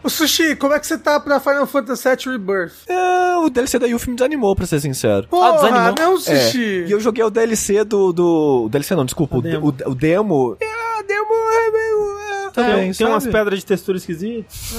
O 0.02 0.10
Sushi, 0.10 0.54
como 0.56 0.74
é 0.74 0.78
que 0.78 0.86
você 0.86 0.98
tá 0.98 1.18
pra 1.18 1.40
Final 1.40 1.66
Fantasy 1.66 2.08
VII 2.08 2.32
Rebirth? 2.32 2.72
É, 2.88 3.36
o 3.38 3.48
DLC 3.48 3.78
da 3.78 3.86
Yuffie 3.86 4.10
me 4.10 4.16
desanimou, 4.16 4.54
pra 4.54 4.66
ser 4.66 4.80
sincero. 4.80 5.26
Porra, 5.28 5.52
desanimou? 5.52 5.94
não, 5.98 6.14
É, 6.16 6.18
Sushi. 6.18 6.84
e 6.86 6.90
eu 6.90 7.00
joguei 7.00 7.24
o 7.24 7.30
DLC 7.30 7.84
do. 7.84 8.12
do 8.12 8.68
DLC 8.76 8.94
não, 8.94 9.04
desculpa. 9.04 9.36
O, 9.36 9.40
o, 9.40 9.68
o 9.68 9.94
demo. 9.94 10.56
É, 10.60 10.66
a 10.98 11.02
demo 11.02 11.32
é 11.32 11.70
meio. 11.70 12.15
É, 12.56 12.62
Tem, 12.64 12.64
também, 12.72 12.84
tem 12.86 12.92
sabe? 12.94 13.10
umas 13.10 13.26
pedras 13.26 13.58
de 13.60 13.66
textura 13.66 13.98
esquisitas. 13.98 14.74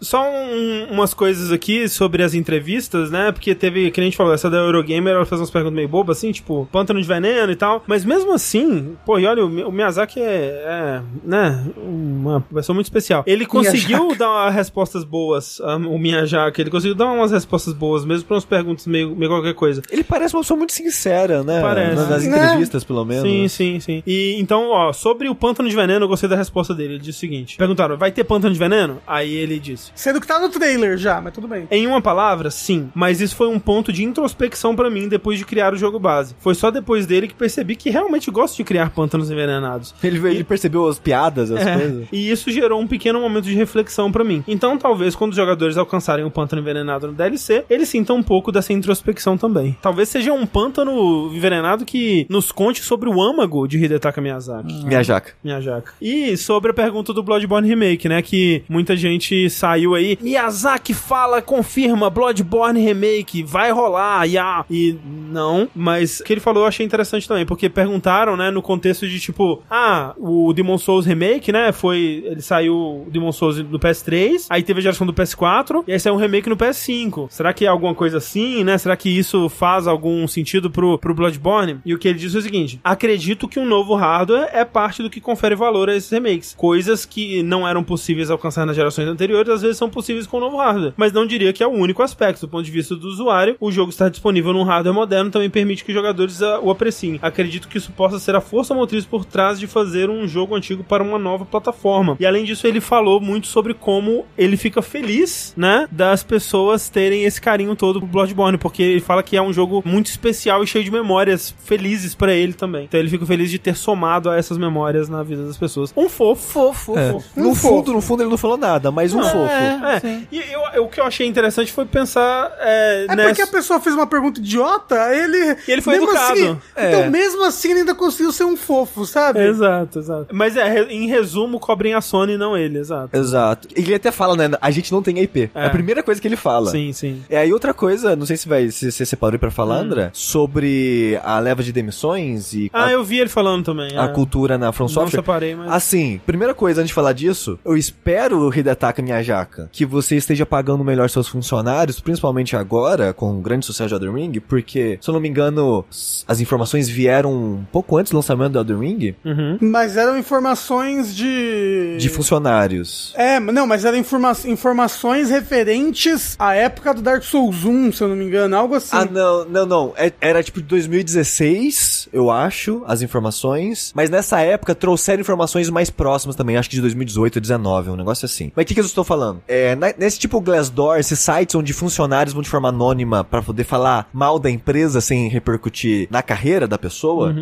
Só 0.00 0.22
um- 0.30 0.86
umas 0.92 1.12
coisas 1.14 1.50
aqui 1.52 1.88
sobre 1.88 2.22
as 2.22 2.34
entrevistas, 2.34 3.10
né? 3.10 3.32
Porque 3.32 3.54
teve, 3.54 3.90
que 3.90 4.00
a 4.00 4.04
gente 4.04 4.16
falou, 4.16 4.32
essa 4.32 4.48
da 4.50 4.58
Eurogamer, 4.58 5.14
ela 5.14 5.26
fez 5.26 5.40
umas 5.40 5.50
perguntas 5.50 5.74
meio 5.76 5.88
bobas, 5.88 6.18
assim, 6.18 6.32
tipo, 6.32 6.68
pântano 6.70 7.00
de 7.00 7.06
veneno 7.06 7.50
e 7.52 7.56
tal. 7.56 7.82
Mas 7.86 8.04
mesmo 8.04 8.32
assim, 8.32 8.96
pô, 9.04 9.18
e 9.18 9.26
olha, 9.26 9.44
o, 9.44 9.48
Mi- 9.48 9.64
o 9.64 9.72
Miyazaki 9.72 10.20
é, 10.20 10.22
é, 10.24 11.00
né, 11.24 11.64
uma 11.76 12.40
pessoa 12.52 12.74
muito 12.74 12.86
especial. 12.86 13.22
Ele 13.26 13.46
conseguiu 13.46 14.14
dar 14.16 14.50
respostas 14.50 15.04
boas, 15.04 15.60
um, 15.60 15.94
o 15.94 15.98
Miyazaki, 15.98 16.60
ele 16.60 16.70
conseguiu 16.70 16.94
dar 16.94 17.06
umas 17.06 17.30
respostas 17.32 17.74
boas, 17.74 18.04
mesmo 18.04 18.24
para 18.26 18.34
umas 18.34 18.44
perguntas 18.44 18.86
meio, 18.86 19.14
meio 19.16 19.30
qualquer 19.30 19.54
coisa. 19.54 19.82
Ele 19.90 20.04
parece 20.04 20.34
uma 20.34 20.42
pessoa 20.42 20.56
muito 20.58 20.72
sincera, 20.72 21.42
né? 21.42 21.60
Parece. 21.60 21.96
Nas, 21.96 22.08
nas 22.08 22.24
Né? 22.24 22.36
entrevistas, 22.44 22.84
pelo 22.84 23.04
menos. 23.04 23.22
Sim, 23.22 23.48
sim, 23.48 23.80
sim. 23.80 24.02
E 24.06 24.36
então, 24.38 24.68
ó, 24.70 24.92
sobre 24.92 25.28
o 25.28 25.34
pântano 25.34 25.68
de 25.68 25.74
veneno, 25.74 26.04
eu 26.04 26.08
gostei 26.08 26.28
da 26.28 26.36
resposta 26.36 26.74
dele. 26.74 26.98
Ele 27.00 27.06
disse 27.06 27.18
o 27.18 27.20
seguinte: 27.20 27.56
perguntaram, 27.56 27.96
vai 27.96 28.12
ter 28.12 28.24
pântano 28.24 28.52
de 28.52 28.58
veneno? 28.58 28.98
Aí 29.06 29.32
ele 29.34 29.58
disse. 29.58 29.90
Sendo 29.94 30.20
que 30.20 30.26
tá 30.26 30.38
no 30.38 30.48
trailer 30.50 30.96
já, 30.98 31.20
mas 31.20 31.32
tudo 31.32 31.48
bem. 31.48 31.66
Em 31.70 31.86
uma 31.86 32.00
palavra, 32.00 32.50
sim, 32.50 32.90
mas 32.94 33.20
isso 33.20 33.34
foi 33.34 33.48
um 33.48 33.58
ponto 33.58 33.92
de 33.92 34.04
introspecção 34.04 34.76
pra 34.76 34.90
mim 34.90 35.08
depois 35.08 35.38
de 35.38 35.44
criar 35.44 35.72
o 35.72 35.76
jogo 35.76 35.98
base. 35.98 36.34
Foi 36.38 36.54
só 36.54 36.70
depois 36.70 37.06
dele 37.06 37.26
que 37.28 37.34
percebi 37.34 37.74
que 37.76 37.90
realmente 37.90 38.30
gosto 38.30 38.56
de 38.56 38.64
criar 38.64 38.90
pântanos 38.90 39.30
envenenados. 39.30 39.94
Ele, 40.02 40.18
ele 40.28 40.44
percebeu 40.44 40.86
as 40.86 40.98
piadas, 40.98 41.50
as 41.50 41.66
É, 41.66 41.76
coisas. 41.78 42.06
e 42.12 42.30
isso 42.30 42.50
gerou 42.50 42.80
um 42.80 42.86
pequeno 42.86 43.20
momento 43.20 43.44
de 43.44 43.54
reflexão 43.54 44.12
pra 44.12 44.22
mim. 44.24 44.44
Então, 44.46 44.76
talvez 44.76 45.14
quando 45.16 45.30
os 45.30 45.36
jogadores 45.36 45.76
alcançarem 45.78 46.24
o 46.24 46.30
pântano 46.30 46.60
envenenado 46.62 47.06
no 47.06 47.12
DLC, 47.12 47.64
eles 47.70 47.88
sintam 47.88 48.16
um 48.16 48.22
pouco 48.22 48.52
dessa 48.52 48.72
introspecção 48.72 49.38
também. 49.38 49.76
Talvez 49.80 50.08
seja 50.08 50.32
um 50.32 50.46
pântano 50.46 51.30
envenenado 51.34 51.84
que 51.84 52.26
nos 52.28 52.52
conte 52.52 52.82
sobre 52.82 53.08
o 53.08 53.20
âmago 53.22 53.66
de 53.66 53.82
Hidetaka 53.82 54.20
Miyazaki. 54.20 54.84
Minha 54.84 55.02
jaca. 55.02 55.32
Minha 55.42 55.60
jaca. 55.60 55.92
E 56.00 56.36
sobre 56.36 56.70
a 56.70 56.74
pergunta 56.74 56.89
do 56.90 57.22
Bloodborne 57.22 57.68
Remake, 57.68 58.08
né? 58.08 58.20
Que 58.22 58.62
muita 58.68 58.96
gente 58.96 59.48
saiu 59.48 59.94
aí. 59.94 60.18
Miyazaki 60.20 60.92
fala, 60.92 61.40
confirma, 61.40 62.10
Bloodborne 62.10 62.80
Remake, 62.80 63.42
vai 63.42 63.70
rolar, 63.70 64.24
ya. 64.24 64.64
E 64.70 64.96
não, 65.04 65.68
mas 65.74 66.20
o 66.20 66.24
que 66.24 66.32
ele 66.32 66.40
falou 66.40 66.64
eu 66.64 66.68
achei 66.68 66.84
interessante 66.84 67.26
também, 67.26 67.46
porque 67.46 67.68
perguntaram, 67.68 68.36
né, 68.36 68.50
no 68.50 68.62
contexto 68.62 69.08
de 69.08 69.18
tipo, 69.18 69.62
ah, 69.70 70.14
o 70.18 70.52
Demon 70.52 70.78
Souls 70.78 71.06
Remake, 71.06 71.52
né? 71.52 71.72
Foi. 71.72 72.24
Ele 72.26 72.42
saiu 72.42 73.06
Demon 73.10 73.32
Souls 73.32 73.58
no 73.58 73.78
PS3, 73.78 74.46
aí 74.50 74.62
teve 74.62 74.80
a 74.80 74.82
geração 74.82 75.06
do 75.06 75.12
PS4, 75.12 75.84
e 75.86 75.92
aí 75.92 76.00
saiu 76.00 76.14
um 76.14 76.18
remake 76.18 76.48
no 76.48 76.56
PS5. 76.56 77.28
Será 77.30 77.52
que 77.52 77.64
é 77.64 77.68
alguma 77.68 77.94
coisa 77.94 78.18
assim, 78.18 78.64
né? 78.64 78.76
Será 78.78 78.96
que 78.96 79.08
isso 79.08 79.48
faz 79.48 79.86
algum 79.86 80.26
sentido 80.26 80.70
pro, 80.70 80.98
pro 80.98 81.14
Bloodborne? 81.14 81.80
E 81.84 81.94
o 81.94 81.98
que 81.98 82.08
ele 82.08 82.18
disse 82.18 82.36
é 82.36 82.38
o 82.38 82.42
seguinte: 82.42 82.80
acredito 82.82 83.48
que 83.48 83.58
um 83.58 83.66
novo 83.66 83.94
hardware 83.94 84.48
é 84.52 84.64
parte 84.64 85.02
do 85.02 85.10
que 85.10 85.20
confere 85.20 85.54
valor 85.54 85.88
a 85.88 85.96
esses 85.96 86.10
remakes. 86.10 86.54
Coisas 86.80 87.04
que 87.04 87.42
não 87.42 87.68
eram 87.68 87.84
possíveis 87.84 88.30
alcançar 88.30 88.64
nas 88.64 88.74
gerações 88.74 89.06
anteriores, 89.06 89.52
às 89.52 89.60
vezes 89.60 89.76
são 89.76 89.90
possíveis 89.90 90.26
com 90.26 90.38
o 90.38 90.40
novo 90.40 90.56
hardware. 90.56 90.94
Mas 90.96 91.12
não 91.12 91.26
diria 91.26 91.52
que 91.52 91.62
é 91.62 91.66
o 91.66 91.70
único 91.70 92.02
aspecto. 92.02 92.40
Do 92.40 92.48
ponto 92.48 92.64
de 92.64 92.70
vista 92.70 92.96
do 92.96 93.06
usuário, 93.06 93.54
o 93.60 93.70
jogo 93.70 93.90
estar 93.90 94.08
disponível 94.08 94.54
num 94.54 94.62
hardware 94.62 94.94
moderno 94.94 95.30
também 95.30 95.50
permite 95.50 95.84
que 95.84 95.92
jogadores 95.92 96.40
ah, 96.40 96.58
o 96.58 96.70
apreciem. 96.70 97.18
Acredito 97.20 97.68
que 97.68 97.76
isso 97.76 97.92
possa 97.92 98.18
ser 98.18 98.34
a 98.34 98.40
força 98.40 98.72
motriz 98.72 99.04
por 99.04 99.26
trás 99.26 99.60
de 99.60 99.66
fazer 99.66 100.08
um 100.08 100.26
jogo 100.26 100.54
antigo 100.54 100.82
para 100.82 101.02
uma 101.02 101.18
nova 101.18 101.44
plataforma. 101.44 102.16
E 102.18 102.24
além 102.24 102.46
disso, 102.46 102.66
ele 102.66 102.80
falou 102.80 103.20
muito 103.20 103.46
sobre 103.46 103.74
como 103.74 104.24
ele 104.38 104.56
fica 104.56 104.80
feliz, 104.80 105.52
né, 105.54 105.86
das 105.90 106.22
pessoas 106.22 106.88
terem 106.88 107.24
esse 107.24 107.42
carinho 107.42 107.76
todo 107.76 107.98
pro 108.00 108.08
Bloodborne, 108.08 108.56
porque 108.56 108.82
ele 108.82 109.00
fala 109.00 109.22
que 109.22 109.36
é 109.36 109.42
um 109.42 109.52
jogo 109.52 109.82
muito 109.84 110.06
especial 110.06 110.64
e 110.64 110.66
cheio 110.66 110.82
de 110.82 110.90
memórias 110.90 111.54
felizes 111.62 112.14
pra 112.14 112.32
ele 112.32 112.54
também. 112.54 112.84
Então 112.84 112.98
ele 112.98 113.10
fica 113.10 113.26
feliz 113.26 113.50
de 113.50 113.58
ter 113.58 113.76
somado 113.76 114.30
a 114.30 114.36
essas 114.36 114.56
memórias 114.56 115.10
na 115.10 115.22
vida 115.22 115.44
das 115.44 115.58
pessoas. 115.58 115.92
Um 115.94 116.08
fofo, 116.08 116.40
fofo. 116.60 116.98
É. 116.98 117.12
fofo. 117.12 117.28
No 117.40 117.48
Um 117.50 117.54
fundo, 117.54 117.76
fofo. 117.86 117.92
no 117.92 118.00
fundo 118.00 118.22
ele 118.22 118.30
não 118.30 118.38
falou 118.38 118.56
nada, 118.56 118.90
mas 118.90 119.14
um 119.14 119.22
fofo. 119.22 119.36
É, 119.38 120.00
e 120.30 120.38
eu, 120.52 120.60
eu- 120.74 120.84
o 120.84 120.88
que 120.88 121.00
eu 121.00 121.04
achei 121.04 121.26
interessante 121.26 121.72
foi 121.72 121.84
pensar 121.86 122.50
é, 122.60 123.06
É 123.08 123.14
nessa- 123.16 123.28
porque 123.28 123.42
a 123.42 123.46
pessoa 123.46 123.80
fez 123.80 123.94
uma 123.94 124.06
pergunta 124.06 124.40
idiota, 124.40 124.96
ele. 125.14 125.56
E 125.66 125.72
ele 125.72 125.82
foi 125.82 125.94
mesmo 125.94 126.08
educado. 126.10 126.32
assim- 126.32 126.58
É. 126.76 126.88
Então, 126.88 127.10
mesmo 127.10 127.44
assim, 127.44 127.70
ele 127.70 127.80
ainda 127.80 127.94
conseguiu 127.94 128.32
ser 128.32 128.44
um 128.44 128.56
fofo, 128.56 129.04
sabe? 129.06 129.40
Exato, 129.40 129.98
exato. 129.98 130.26
Mas 130.32 130.56
é, 130.56 130.82
em 130.84 131.06
resumo, 131.06 131.58
cobrem 131.60 131.94
a 131.94 132.00
Sony 132.00 132.34
e 132.34 132.38
não 132.38 132.56
ele, 132.56 132.78
exato. 132.78 133.16
Exato. 133.16 133.68
Ele 133.74 133.94
até 133.94 134.10
fala, 134.10 134.36
né? 134.36 134.56
A 134.60 134.70
gente 134.70 134.92
não 134.92 135.02
tem 135.02 135.18
IP. 135.18 135.50
É, 135.54 135.64
É. 135.64 135.66
a 135.66 135.70
primeira 135.70 136.02
coisa 136.02 136.20
que 136.20 136.28
ele 136.28 136.36
fala. 136.36 136.70
Sim, 136.70 136.92
sim. 136.92 137.22
É, 137.28 137.38
aí 137.38 137.52
outra 137.52 137.72
coisa, 137.74 138.14
não 138.16 138.26
sei 138.26 138.36
se 138.36 138.48
vai 138.48 138.70
se 138.70 138.90
você 138.90 139.04
separou 139.06 139.34
aí 139.34 139.38
pra 139.38 139.50
falar, 139.50 139.76
Hum. 139.78 139.82
André, 139.82 140.10
sobre 140.12 141.18
a 141.22 141.38
leva 141.38 141.62
de 141.62 141.72
demissões 141.72 142.52
e 142.52 142.70
Ah, 142.72 142.86
a, 142.86 142.92
eu 142.92 143.02
vi 143.04 143.18
ele 143.18 143.28
falando 143.28 143.64
também. 143.64 143.96
a 143.96 144.04
é. 144.04 144.08
cultura 144.08 144.56
na 144.58 144.72
From 144.72 144.84
Não 144.84 144.88
Software. 144.88 145.20
separei, 145.20 145.54
mas... 145.54 145.70
Assim, 145.72 146.20
primeira 146.26 146.49
coisa, 146.54 146.80
antes 146.80 146.88
de 146.88 146.94
falar 146.94 147.12
disso, 147.12 147.58
eu 147.64 147.76
espero, 147.76 148.52
Hidetaka 148.54 149.02
Miyajaka, 149.02 149.68
que 149.72 149.84
você 149.86 150.16
esteja 150.16 150.44
pagando 150.46 150.84
melhor 150.84 151.08
seus 151.10 151.28
funcionários, 151.28 152.00
principalmente 152.00 152.56
agora, 152.56 153.12
com 153.12 153.38
o 153.38 153.40
grande 153.40 153.66
sucesso 153.66 153.88
de 153.88 153.94
Elden 154.06 154.14
Ring, 154.22 154.40
porque, 154.40 154.98
se 155.00 155.08
eu 155.08 155.14
não 155.14 155.20
me 155.20 155.28
engano, 155.28 155.84
as 156.26 156.40
informações 156.40 156.88
vieram 156.88 157.32
um 157.32 157.64
pouco 157.70 157.96
antes 157.96 158.10
do 158.12 158.16
lançamento 158.16 158.52
do 158.52 158.58
Elden 158.58 158.78
Ring, 158.78 159.14
Uhum. 159.24 159.58
Mas 159.60 159.96
eram 159.96 160.18
informações 160.18 161.14
de. 161.14 161.96
de 161.98 162.08
funcionários. 162.08 163.12
É, 163.16 163.38
não, 163.40 163.66
mas 163.66 163.84
eram 163.84 163.98
informa 163.98 164.32
informações 164.46 165.30
referentes 165.30 166.36
à 166.38 166.54
época 166.54 166.92
do 166.94 167.02
Dark 167.02 167.22
Souls 167.22 167.64
1, 167.64 167.92
se 167.92 168.02
eu 168.02 168.08
não 168.08 168.16
me 168.16 168.24
engano, 168.24 168.56
algo 168.56 168.74
assim. 168.74 168.90
Ah, 168.96 169.04
não, 169.04 169.44
não, 169.44 169.66
não. 169.66 169.92
É- 169.96 170.12
era 170.20 170.42
tipo 170.42 170.60
de 170.60 170.66
2016, 170.66 172.08
eu 172.12 172.30
acho, 172.30 172.82
as 172.86 173.02
informações. 173.02 173.92
Mas 173.94 174.10
nessa 174.10 174.40
época 174.40 174.74
trouxeram 174.74 175.20
informações 175.20 175.70
mais 175.70 175.90
próximas 175.90 176.36
também, 176.40 176.56
acho 176.56 176.68
que 176.70 176.76
de 176.76 176.80
2018 176.82 177.36
ou 177.36 177.40
2019, 177.40 177.90
um 177.90 177.96
negócio 177.96 178.24
assim. 178.26 178.50
Mas 178.56 178.64
o 178.64 178.66
que, 178.66 178.74
que 178.74 178.80
eu 178.80 178.84
estou 178.84 179.04
falando? 179.04 179.42
É, 179.46 179.74
na- 179.76 179.92
nesse 179.98 180.18
tipo 180.18 180.40
Glassdoor, 180.40 180.98
esses 180.98 181.18
sites 181.18 181.54
onde 181.54 181.72
funcionários 181.72 182.32
vão 182.32 182.42
de 182.42 182.48
forma 182.48 182.68
anônima 182.68 183.22
pra 183.24 183.42
poder 183.42 183.64
falar 183.64 184.08
mal 184.12 184.38
da 184.38 184.50
empresa 184.50 185.00
sem 185.00 185.28
repercutir 185.28 186.08
na 186.10 186.22
carreira 186.22 186.66
da 186.66 186.78
pessoa, 186.78 187.34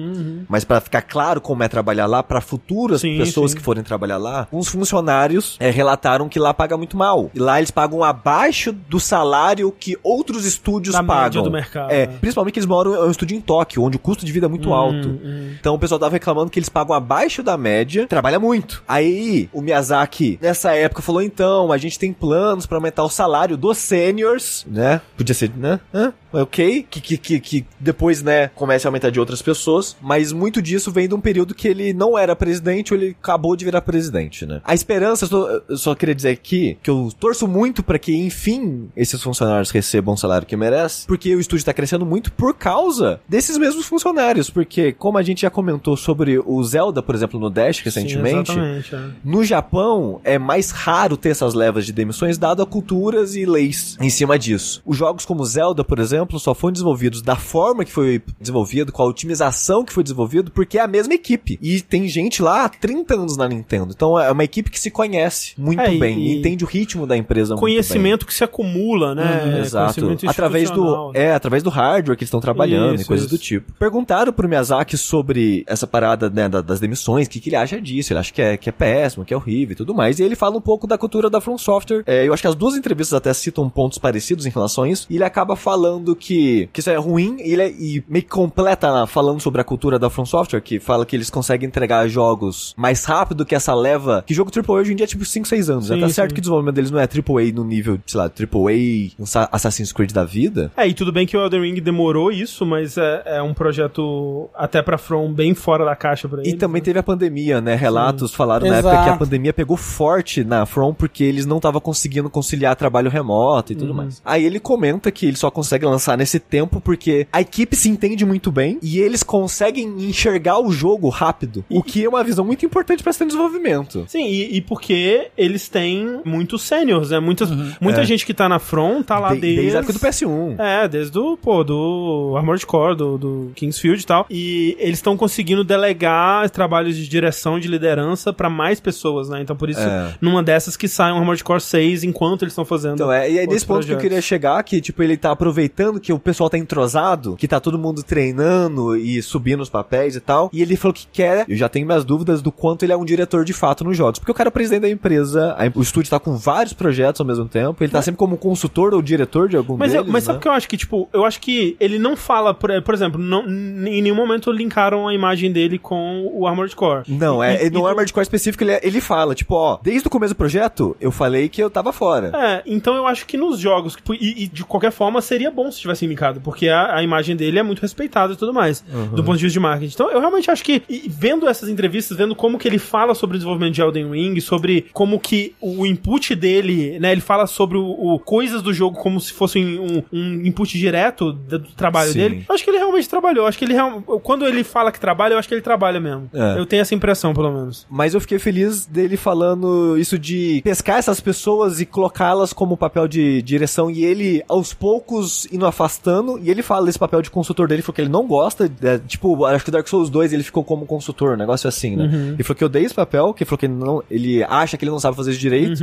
mas 0.49 0.65
pra 0.65 0.81
ficar 0.81 1.03
claro 1.03 1.41
como 1.41 1.63
é 1.63 1.69
trabalhar 1.69 2.07
lá, 2.07 2.23
pra 2.23 2.41
futuras 2.41 3.01
Sim, 3.01 3.17
pessoas 3.19 3.53
sim. 3.53 3.57
que 3.59 3.63
forem 3.63 3.83
trabalhar 3.83 4.17
lá, 4.17 4.49
uns 4.53 4.69
funcionários 4.69 5.57
é, 5.61 5.71
relataram 5.71 6.29
que 6.29 6.39
lá 6.39 6.53
paga 6.53 6.77
muito 6.77 6.97
mal. 6.97 7.31
E 7.35 7.39
lá 7.39 7.59
eles 7.59 7.71
pagam 7.71 8.03
abaixo 8.03 8.73
do 8.73 8.99
salário 8.99 9.71
que 9.79 9.97
outros 10.03 10.45
estúdios 10.45 10.95
Da 10.95 11.03
média 11.03 11.15
pagam. 11.25 11.43
do 11.43 11.51
mercado, 11.51 11.91
É, 11.91 12.07
né? 12.07 12.15
principalmente 12.21 12.55
que 12.55 12.59
eles 12.59 12.67
moram 12.69 12.95
em 12.95 13.09
um 13.09 13.11
estúdio 13.11 13.37
em 13.37 13.41
Tóquio, 13.41 13.83
onde 13.83 13.97
o 13.97 14.01
custo 14.01 14.25
de 14.25 14.33
vida 14.33 14.47
é 14.47 14.49
muito 14.49 14.71
Hum, 14.71 14.75
alto. 14.75 15.09
hum. 15.09 15.53
Então 15.61 15.75
o 15.75 15.79
pessoal 15.79 15.99
tava 15.99 16.13
reclamando 16.13 16.51
que 16.51 16.59
eles 16.59 16.69
pagam 16.69 16.95
abaixo 16.95 17.43
da 17.43 17.57
média, 17.57 18.07
trabalha 18.07 18.39
muito. 18.39 18.83
Aí 18.89 19.51
o 19.53 19.61
Miyazaki, 19.61 20.39
nessa 20.41 20.73
época, 20.73 21.03
falou: 21.03 21.21
então, 21.21 21.71
a 21.71 21.77
gente 21.77 21.99
tem 21.99 22.13
planos 22.13 22.65
pra 22.65 22.79
aumentar 22.79 23.05
o 23.05 23.11
salário 23.11 23.57
dos 23.57 23.77
seniors, 23.77 24.65
né? 24.67 25.03
Podia 25.17 25.35
ser, 25.35 25.53
né? 25.55 25.79
Hã? 25.93 26.13
Ok? 26.33 26.87
Que, 26.91 27.01
que, 27.01 27.17
que, 27.19 27.41
que 27.41 27.67
depois, 27.79 28.23
né, 28.23 28.49
comece 28.55 28.87
a 28.87 28.89
aumentar 28.89 29.11
de 29.11 29.21
outras 29.21 29.43
pessoas. 29.43 29.97
Mas 30.01 30.33
muito 30.33 30.61
disso 30.61 30.91
vem 30.91 31.09
de 31.09 31.15
um 31.15 31.21
período 31.21 31.55
que 31.55 31.69
ele 31.69 31.93
não 31.93 32.19
era 32.19 32.35
presidente 32.37 32.93
ou 32.93 33.01
ele 33.01 33.17
acabou 33.21 33.57
de 33.57 33.65
virar 33.65 33.81
presidente, 33.81 34.47
né? 34.47 34.61
A 34.65 34.75
esperança, 34.75 35.25
eu 35.25 35.29
só, 35.29 35.49
eu 35.69 35.77
só 35.77 35.95
queria 35.95 36.15
dizer 36.15 36.31
aqui 36.31 36.79
que 36.83 36.91
eu 36.91 37.11
torço 37.19 37.47
muito 37.47 37.83
pra 37.83 37.99
que, 37.99 38.15
enfim, 38.15 38.91
esses 38.97 39.23
funcionários 39.23 39.71
recebam 39.71 40.15
o 40.15 40.19
salário 40.19 40.47
que 40.47 40.57
merecem, 40.57 41.07
porque 41.07 41.35
o 41.35 41.41
estúdio 41.41 41.65
tá 41.65 41.73
crescendo 41.73 42.07
muito 42.07 42.33
por 42.33 42.55
causa 42.55 43.21
desses 43.29 43.57
mesmos 43.59 43.87
funcionários. 43.87 44.51
Porque, 44.51 44.93
como 44.93 45.19
a 45.19 45.23
gente 45.23 45.43
já 45.43 45.51
comentou 45.51 45.97
sobre 45.97 46.39
o 46.39 46.63
Zelda, 46.63 47.03
por 47.03 47.15
exemplo, 47.15 47.39
no 47.39 47.51
Dash 47.51 47.81
recentemente. 47.81 48.53
Sim, 48.53 48.78
exatamente, 48.79 48.95
é. 48.95 49.19
No 49.25 49.45
Japão, 49.45 50.21
é 50.25 50.39
mais 50.39 50.71
raro 50.71 51.17
ter 51.17 51.31
essas 51.31 51.55
levas 51.55 51.85
de 51.87 51.93
demissões, 51.93 52.39
dado 52.39 52.63
a 52.63 52.67
culturas 52.67 53.35
e 53.37 53.45
leis 53.45 53.97
em 54.01 54.11
cima 54.11 54.39
disso. 54.39 54.83
Os 54.85 54.97
jogos 54.97 55.25
como 55.25 55.45
Zelda, 55.45 55.85
por 55.85 55.99
exemplo, 55.99 56.39
só 56.39 56.55
foram 56.55 56.73
desenvolvidos 56.73 57.23
da 57.23 57.37
forma 57.37 57.85
que 57.85 57.93
foi 57.93 58.23
desenvolvido, 58.41 58.93
com 58.93 59.03
a 59.03 59.07
otimização 59.07 59.85
que 59.85 59.93
foi 59.93 60.03
desenvolvido, 60.03 60.51
porque 60.51 60.79
é 60.79 60.83
a 60.83 60.87
mesma 60.89 61.15
equipe. 61.15 61.59
E 61.63 61.81
tem 61.81 62.09
gente 62.09 62.43
lá 62.43 62.65
há 62.65 62.69
30 62.69 63.15
anos 63.15 63.37
na 63.37 63.49
Nintendo. 63.49 63.93
Então 63.95 64.19
é 64.19 64.31
uma 64.31 64.45
equipe 64.45 64.71
que 64.71 64.79
se 64.81 64.91
conhece 64.91 65.55
muito 65.59 65.81
É, 65.81 65.97
bem 65.97 66.19
e, 66.19 66.35
e 66.35 66.39
entende 66.39 66.65
o 66.65 66.67
ritmo 66.67 67.07
da 67.07 67.17
empresa 67.17 67.55
muito 67.55 67.61
Conhecimento 67.61 68.27
que 68.27 68.35
se 68.35 68.45
acumula, 68.45 69.15
né? 69.15 69.43
bem. 69.45 69.59
Exato. 69.61 70.01
Conhecimento 70.01 70.29
Através 70.31 70.71
do, 70.71 71.11
é, 71.15 71.33
através 71.33 71.63
do 71.63 71.71
hardware 71.71 72.17
que 72.17 72.23
eles 72.23 72.29
estão 72.29 72.41
trabalhando 72.41 72.95
Isso, 72.97 73.05
e 73.05 73.07
coisas 73.07 73.27
isso. 73.27 73.35
do 73.37 73.39
tipo. 73.41 73.73
Perguntaram 73.79 74.33
pro 74.33 74.49
Miyazaki 74.49 74.97
sobre 74.97 75.65
essa 75.67 75.87
parada 75.87 76.29
né, 76.31 76.49
da- 76.49 76.61
das 76.63 76.81
demissões, 76.81 77.27
o 77.27 77.31
que, 77.31 77.41
que 77.41 77.49
ele 77.49 77.57
acha 77.57 77.81
disso. 77.81 78.13
Ele 78.13 78.21
acha 78.21 78.33
que 78.33 78.43
é, 78.43 78.57
que 78.57 78.68
é 78.69 78.73
péssimo, 78.73 79.25
que 79.25 79.33
é 79.35 79.37
horrível 79.37 79.73
e 79.73 79.77
tudo 79.77 79.95
mais. 79.95 80.19
E 80.19 80.23
ele 80.23 80.37
fala 80.37 80.57
um 80.57 80.61
pouco 80.61 80.87
da 80.87 80.97
cultura 80.99 81.29
da 81.31 81.41
From 81.41 81.59
Software. 81.59 82.03
É, 82.07 82.27
eu 82.27 82.33
acho 82.33 82.43
que 82.43 82.49
as 82.49 82.55
duas 82.55 82.77
entrevistas 82.77 83.15
até 83.17 83.33
citam 83.33 83.69
pontos 83.69 83.99
parecidos 83.99 84.47
em 84.47 84.51
relação 84.51 84.85
a 84.85 84.89
isso. 84.89 85.07
E 85.11 85.17
ele 85.17 85.25
acaba 85.25 85.57
falando 85.57 86.15
que, 86.15 86.69
que 86.73 86.81
isso 86.81 86.91
é 86.91 86.97
ruim 86.97 87.37
e 87.41 87.53
ele 87.53 87.63
é- 87.63 87.71
e 87.71 88.05
meio 88.09 88.23
que 88.25 88.31
completa 88.31 89.07
falando 89.07 89.41
sobre 89.41 89.61
a 89.61 89.65
cultura 89.65 89.99
da 89.99 90.11
From 90.11 90.27
Software, 90.27 90.61
que 90.61 90.79
fala 90.81 91.05
que 91.07 91.15
eles 91.17 91.31
conseguem 91.31 91.67
entregar 91.67 92.07
jogos 92.09 92.75
mais 92.77 93.05
rápido 93.05 93.45
que 93.45 93.55
essa 93.55 93.75
leva. 93.75 94.23
Que 94.27 94.35
jogo 94.35 94.51
AAA 94.51 94.81
hoje 94.81 94.93
em 94.93 94.97
dia 94.97 95.05
é 95.05 95.07
tipo 95.07 95.25
5, 95.25 95.47
6 95.47 95.71
anos. 95.71 95.89
né? 95.91 95.97
Sim, 95.97 96.01
Tá 96.03 96.09
certo 96.09 96.31
sim. 96.31 96.35
que 96.35 96.41
o 96.41 96.43
desenvolvimento 96.43 96.75
deles 96.75 96.91
não 96.91 96.99
é 97.01 97.07
AAA 97.07 97.53
no 97.55 97.65
nível, 97.65 97.99
sei 98.07 98.19
lá, 98.21 98.29
AAA 98.29 99.11
Sa- 99.27 99.49
Assassin's 99.53 99.93
Creed 99.93 100.13
da 100.13 100.25
vida. 100.25 100.71
É, 100.77 100.87
e 100.87 100.95
tudo 100.95 101.13
bem 101.13 101.27
que 101.27 101.37
o 101.37 101.41
Elden 101.43 101.63
Ring 101.63 101.81
demorou 101.81 102.31
isso, 102.33 102.65
mas 102.67 102.97
é, 102.97 103.23
é 103.27 103.43
um 103.43 103.55
projeto 103.55 104.49
até 104.55 104.83
pra 104.83 104.99
From 104.99 105.33
bem 105.33 105.55
fora 105.55 105.85
da 105.85 105.95
caixa 105.97 106.29
pra 106.29 106.39
E 106.43 106.49
eles. 106.49 106.59
também 106.59 106.81
né? 106.81 106.85
teve 106.85 106.99
a 106.99 107.03
pandemia, 107.03 107.61
né? 107.61 107.75
Relatos 107.75 108.35
falaram 108.35 108.58
na 108.67 108.79
Exato. 108.79 108.89
época 108.89 109.05
que 109.05 109.11
a 109.11 109.17
pandemia 109.17 109.53
pegou 109.53 109.77
forte 109.77 110.43
na 110.45 110.65
From 110.67 110.95
porque 110.95 111.25
eles 111.25 111.47
não 111.47 111.57
estavam 111.59 111.81
conseguindo 111.81 112.29
conciliar 112.31 112.75
trabalho 112.77 113.11
remoto 113.11 113.73
e 113.73 113.77
tudo 113.77 113.95
mais. 113.95 114.21
Aí 114.25 114.45
ele 114.45 114.59
comenta 114.61 115.11
que 115.11 115.27
ele 115.27 115.37
só 115.37 115.51
consegue 115.51 115.85
lançar 115.85 116.17
nesse 116.17 116.39
tempo 116.39 116.81
porque 116.81 117.27
a 117.33 117.41
equipe 117.41 117.75
se 117.77 117.89
entende 117.89 118.25
muito 118.25 118.51
bem 118.51 118.79
e 118.83 118.99
eles 119.01 119.23
conseguem 119.23 119.87
enxergar 120.09 120.59
o 120.59 120.71
jogo 120.71 121.09
rápido, 121.09 121.65
o 121.69 121.83
que 121.83 122.05
é 122.05 122.09
uma 122.09 122.23
visão 122.25 122.45
muito 122.45 122.65
importante 122.65 123.03
para 123.03 123.13
ser 123.13 123.27
desenvolvimento. 123.27 124.05
Sim, 124.09 124.27
e, 124.27 124.57
e 124.57 124.61
porque 124.61 125.31
eles 125.37 125.69
têm 125.69 126.21
muitos 126.25 126.63
seniors, 126.63 127.11
né? 127.11 127.21
Muitas, 127.21 127.49
Muita 127.81 128.01
É. 128.03 128.05
gente 128.05 128.25
que 128.27 128.35
tá 128.35 128.49
na 128.49 128.59
From 128.59 129.03
tá 129.03 129.19
lá 129.19 129.35
De- 129.35 129.41
desde... 129.41 129.61
desde 129.61 129.77
a 129.77 129.81
época 129.81 129.93
do 129.93 129.99
PS1. 129.99 130.57
É, 130.59 130.89
desde 130.89 131.19
o, 131.19 131.37
pô, 131.37 131.63
do 131.65 132.35
Armored 132.37 132.65
Core, 132.67 132.97
do, 132.97 133.19
do 133.19 133.51
Kingsfield 133.55 134.03
e 134.03 134.07
tal. 134.07 134.27
E 134.31 134.77
eles 134.79 134.99
estão 134.99 135.17
conseguindo 135.17 135.63
delegar 135.65 136.49
trabalhos 136.51 136.97
de 136.97 137.09
direção, 137.09 137.59
de 137.59 137.69
liderança 137.69 138.33
pra 138.49 138.57
mais 138.57 138.81
pessoas, 138.81 139.29
né? 139.29 139.41
Então 139.43 139.55
por 139.57 139.69
isso, 139.71 139.81
É. 139.81 140.15
numa 140.21 140.43
dessas 140.43 140.77
que 140.77 140.89
sai 140.89 141.13
um 141.13 141.19
Armored 141.19 141.43
Core 141.45 141.61
6 141.61 142.05
enquanto 142.05 142.43
eles 142.43 142.53
estão 142.53 142.65
fazendo. 142.65 142.95
Então, 142.95 143.13
é, 143.13 143.31
e 143.31 143.37
é 143.37 143.41
outros 143.43 143.55
nesse 143.55 143.67
ponto 143.67 143.79
que 143.79 143.85
eu 143.85 143.97
projetos. 143.97 144.03
queria 144.03 144.21
chegar, 144.23 144.63
que, 144.63 144.81
tipo, 144.81 145.03
ele 145.03 145.17
tá 145.17 145.31
aproveitando 145.33 146.01
que 146.01 146.13
o 146.13 146.19
pessoal 146.19 146.49
tá 146.51 146.59
entrosado, 146.59 147.37
que 147.37 147.47
tá 147.49 147.61
todo 147.61 147.79
mundo 147.79 148.03
treinando 148.03 148.97
e 148.97 149.21
subindo 149.23 149.61
os 149.61 149.69
papéis 149.69 150.17
e 150.17 150.21
tal, 150.21 150.51
e 150.53 150.63
ele 150.63 150.77
falou 150.77 150.93
que 150.95 151.07
quer, 151.13 151.45
eu 151.49 151.57
já 151.57 151.69
tenho 151.69 151.87
minhas 151.87 152.05
dúvidas 152.05 152.43
do 152.43 152.51
quanto 152.53 152.83
ele 152.85 152.93
é 152.93 152.97
um 152.97 153.05
diretor 153.05 153.45
de 153.45 153.53
fato 153.53 153.85
nos 153.85 153.97
jogos, 153.97 154.19
porque 154.19 154.31
o 154.33 154.35
cara 154.35 154.49
é 154.49 154.51
o 154.51 154.53
presidente 154.53 154.83
da 154.83 154.91
empresa, 154.91 155.55
a- 155.59 155.71
o 155.79 155.83
estúdio 155.83 156.11
tá 156.11 156.19
com 156.21 156.37
vários 156.37 156.73
projetos 156.73 157.21
ao 157.21 157.27
mesmo 157.27 157.47
tempo, 157.47 157.83
ele 157.83 157.93
tá 157.93 158.03
sempre 158.03 158.19
como 158.19 158.37
consultor 158.37 158.95
ou 158.95 159.03
diretor 159.03 159.49
de 159.49 159.57
algum 159.57 159.77
Mas, 159.77 159.93
eu- 159.95 160.01
deles, 160.03 160.13
mas 160.13 160.25
sabe 160.25 160.37
né? 160.37 160.39
o 160.39 160.43
que 160.43 160.49
eu 160.49 160.53
acho 160.53 160.69
que, 160.69 160.77
tipo, 160.77 161.09
eu 161.13 161.25
acho 161.25 161.41
que 161.41 161.77
ele 161.81 161.99
não 161.99 162.17
fala, 162.17 162.55
por, 162.55 162.71
por 162.83 162.95
exemplo, 162.95 163.21
não, 163.21 163.45
em 163.47 164.03
nenhum 164.03 164.15
momento 164.15 164.51
linkaram 164.53 165.09
a 165.09 165.15
imagem 165.15 165.53
dele 165.53 165.79
com 165.79 166.31
o 166.33 166.47
Armored 166.47 166.75
Core. 166.77 167.03
Não, 167.09 167.43
é, 167.43 167.57
e- 167.57 167.59
no 167.61 167.67
e 167.67 167.71
do- 167.71 167.87
Armored 167.87 168.13
Core 168.13 168.23
específico 168.29 168.63
ele, 168.65 168.73
é- 168.73 168.81
ele 168.83 169.01
fala, 169.01 169.35
tipo, 169.35 169.55
ó, 169.55 169.79
desde 169.83 170.07
o 170.07 170.11
começo 170.11 170.35
do 170.35 170.37
projeto, 170.37 170.97
eu 171.01 171.11
falei 171.11 171.49
que 171.49 171.63
eu 171.63 171.71
tava 171.71 171.93
fora. 171.93 172.31
É, 172.35 172.63
então 172.67 172.95
eu 172.95 173.07
acho 173.07 173.27
que 173.27 173.37
nos 173.37 173.59
jogos, 173.59 173.95
tipo, 173.97 174.15
e, 174.15 174.45
e 174.45 174.47
de 174.49 174.65
qualquer 174.65 174.93
forma 174.93 175.21
seria 175.21 175.51
bom 175.51 175.71
se 175.71 175.81
tivesse 175.81 176.07
linkado, 176.07 176.41
porque 176.41 176.69
a, 176.69 176.97
a 176.97 177.03
imagem 177.03 177.35
dele 177.37 177.59
é 177.59 177.63
muito 177.63 177.81
respeitada 177.81 178.33
e 178.33 178.37
tudo 178.37 178.53
mais, 178.53 178.85
do 179.15 179.23
ponto 179.25 179.37
de 179.39 179.45
vista 179.45 179.59
de 179.59 179.61
marketing. 179.61 179.93
Então 179.95 180.11
eu 180.11 180.21
realmente 180.21 180.51
acho 180.51 180.63
que, 180.65 180.83
vendo 181.09 181.49
essas 181.49 181.69
entrevistas, 181.69 182.17
vendo 182.17 182.35
como 182.35 182.59
que 182.59 182.69
ele 182.69 182.79
fala 182.79 183.15
sobre 183.15 183.37
o 183.37 183.39
desenvolvimento 183.39 183.75
de 183.75 183.81
Elden 183.83 184.11
Ring, 184.11 184.41
sobre 184.41 184.87
como 184.93 185.19
que 185.19 185.55
o 185.61 185.85
input 185.87 186.35
dele, 186.35 186.99
né, 186.99 187.13
ele 187.13 187.21
fala 187.21 187.47
sobre 187.47 187.77
o, 187.79 187.85
o- 187.85 188.19
coisas 188.19 188.63
do 188.63 188.73
jogo 188.73 188.99
como 188.99 189.21
se 189.21 189.33
fosse 189.33 189.59
um, 189.59 190.03
um 190.13 190.47
input 190.47 190.77
direto 190.79 191.33
do, 191.33 191.59
do 191.59 191.69
trabalho 191.71 192.11
Sim. 192.13 192.19
dele, 192.19 192.45
eu 192.49 192.55
acho 192.55 192.65
que 192.65 192.71
ele 192.71 192.79
realmente 192.79 193.09
trabalhou, 193.09 193.47
acho 193.47 193.59
que 193.59 193.65
ele 193.65 193.75
quando 194.23 194.45
ele 194.47 194.63
fala 194.65 194.91
que 194.93 194.99
trabalha, 195.01 195.35
eu 195.35 195.39
acho 195.39 195.49
que 195.49 195.55
ele 195.55 195.63
trabalha 195.63 196.01
mesmo. 196.01 196.29
É. 196.35 196.59
Eu 196.59 196.67
tenho 196.67 196.83
essa 196.83 196.95
impressão, 196.95 197.33
pelo 197.33 197.51
menos. 197.53 197.87
Mas 197.91 198.13
eu 198.15 198.18
fiquei 198.21 198.39
feliz 198.39 198.87
dele 198.87 199.17
falando 199.17 199.97
isso 199.99 200.19
de 200.19 200.61
pescar 200.63 200.99
essas 200.99 201.21
pessoas 201.21 201.81
e 201.81 201.87
colocá-las 201.87 202.53
como 202.53 202.77
papel 202.77 203.09
de 203.09 203.43
direção 203.43 203.91
e 203.91 204.05
ele 204.05 204.43
aos 204.49 204.73
poucos 204.73 205.47
indo 205.53 205.67
afastando. 205.67 206.39
E 206.43 206.51
ele 206.51 206.63
fala 206.63 206.87
desse 206.87 206.99
papel 206.99 207.23
de 207.23 207.31
consultor 207.31 207.69
dele, 207.69 207.83
falou 207.83 207.95
que 207.95 208.01
ele 208.01 208.09
não 208.09 208.27
gosta. 208.27 208.71
é, 208.83 208.99
tipo, 208.99 209.45
acho 209.45 209.65
que 209.65 209.71
Dark 209.71 209.87
Souls 209.89 210.11
2 210.11 210.33
ele 210.33 210.43
ficou 210.43 210.65
como 210.65 210.87
consultor, 210.87 211.35
um 211.35 211.37
negócio 211.37 211.69
assim, 211.69 211.97
né? 211.97 212.09
Ele 212.35 212.43
falou 212.43 212.57
que 212.57 212.65
odeia 212.65 212.85
esse 212.85 212.95
papel, 212.95 213.33
que 213.35 213.43
ele 213.43 213.49
falou 213.49 213.59
que 213.59 213.67
ele 213.67 213.75
não, 213.75 214.03
ele 214.11 214.43
acha 214.45 214.77
que 214.77 214.85
ele 214.85 214.91
não 214.91 215.01
sabe 215.01 215.17
fazer 215.17 215.31
isso 215.33 215.41
direito 215.41 215.83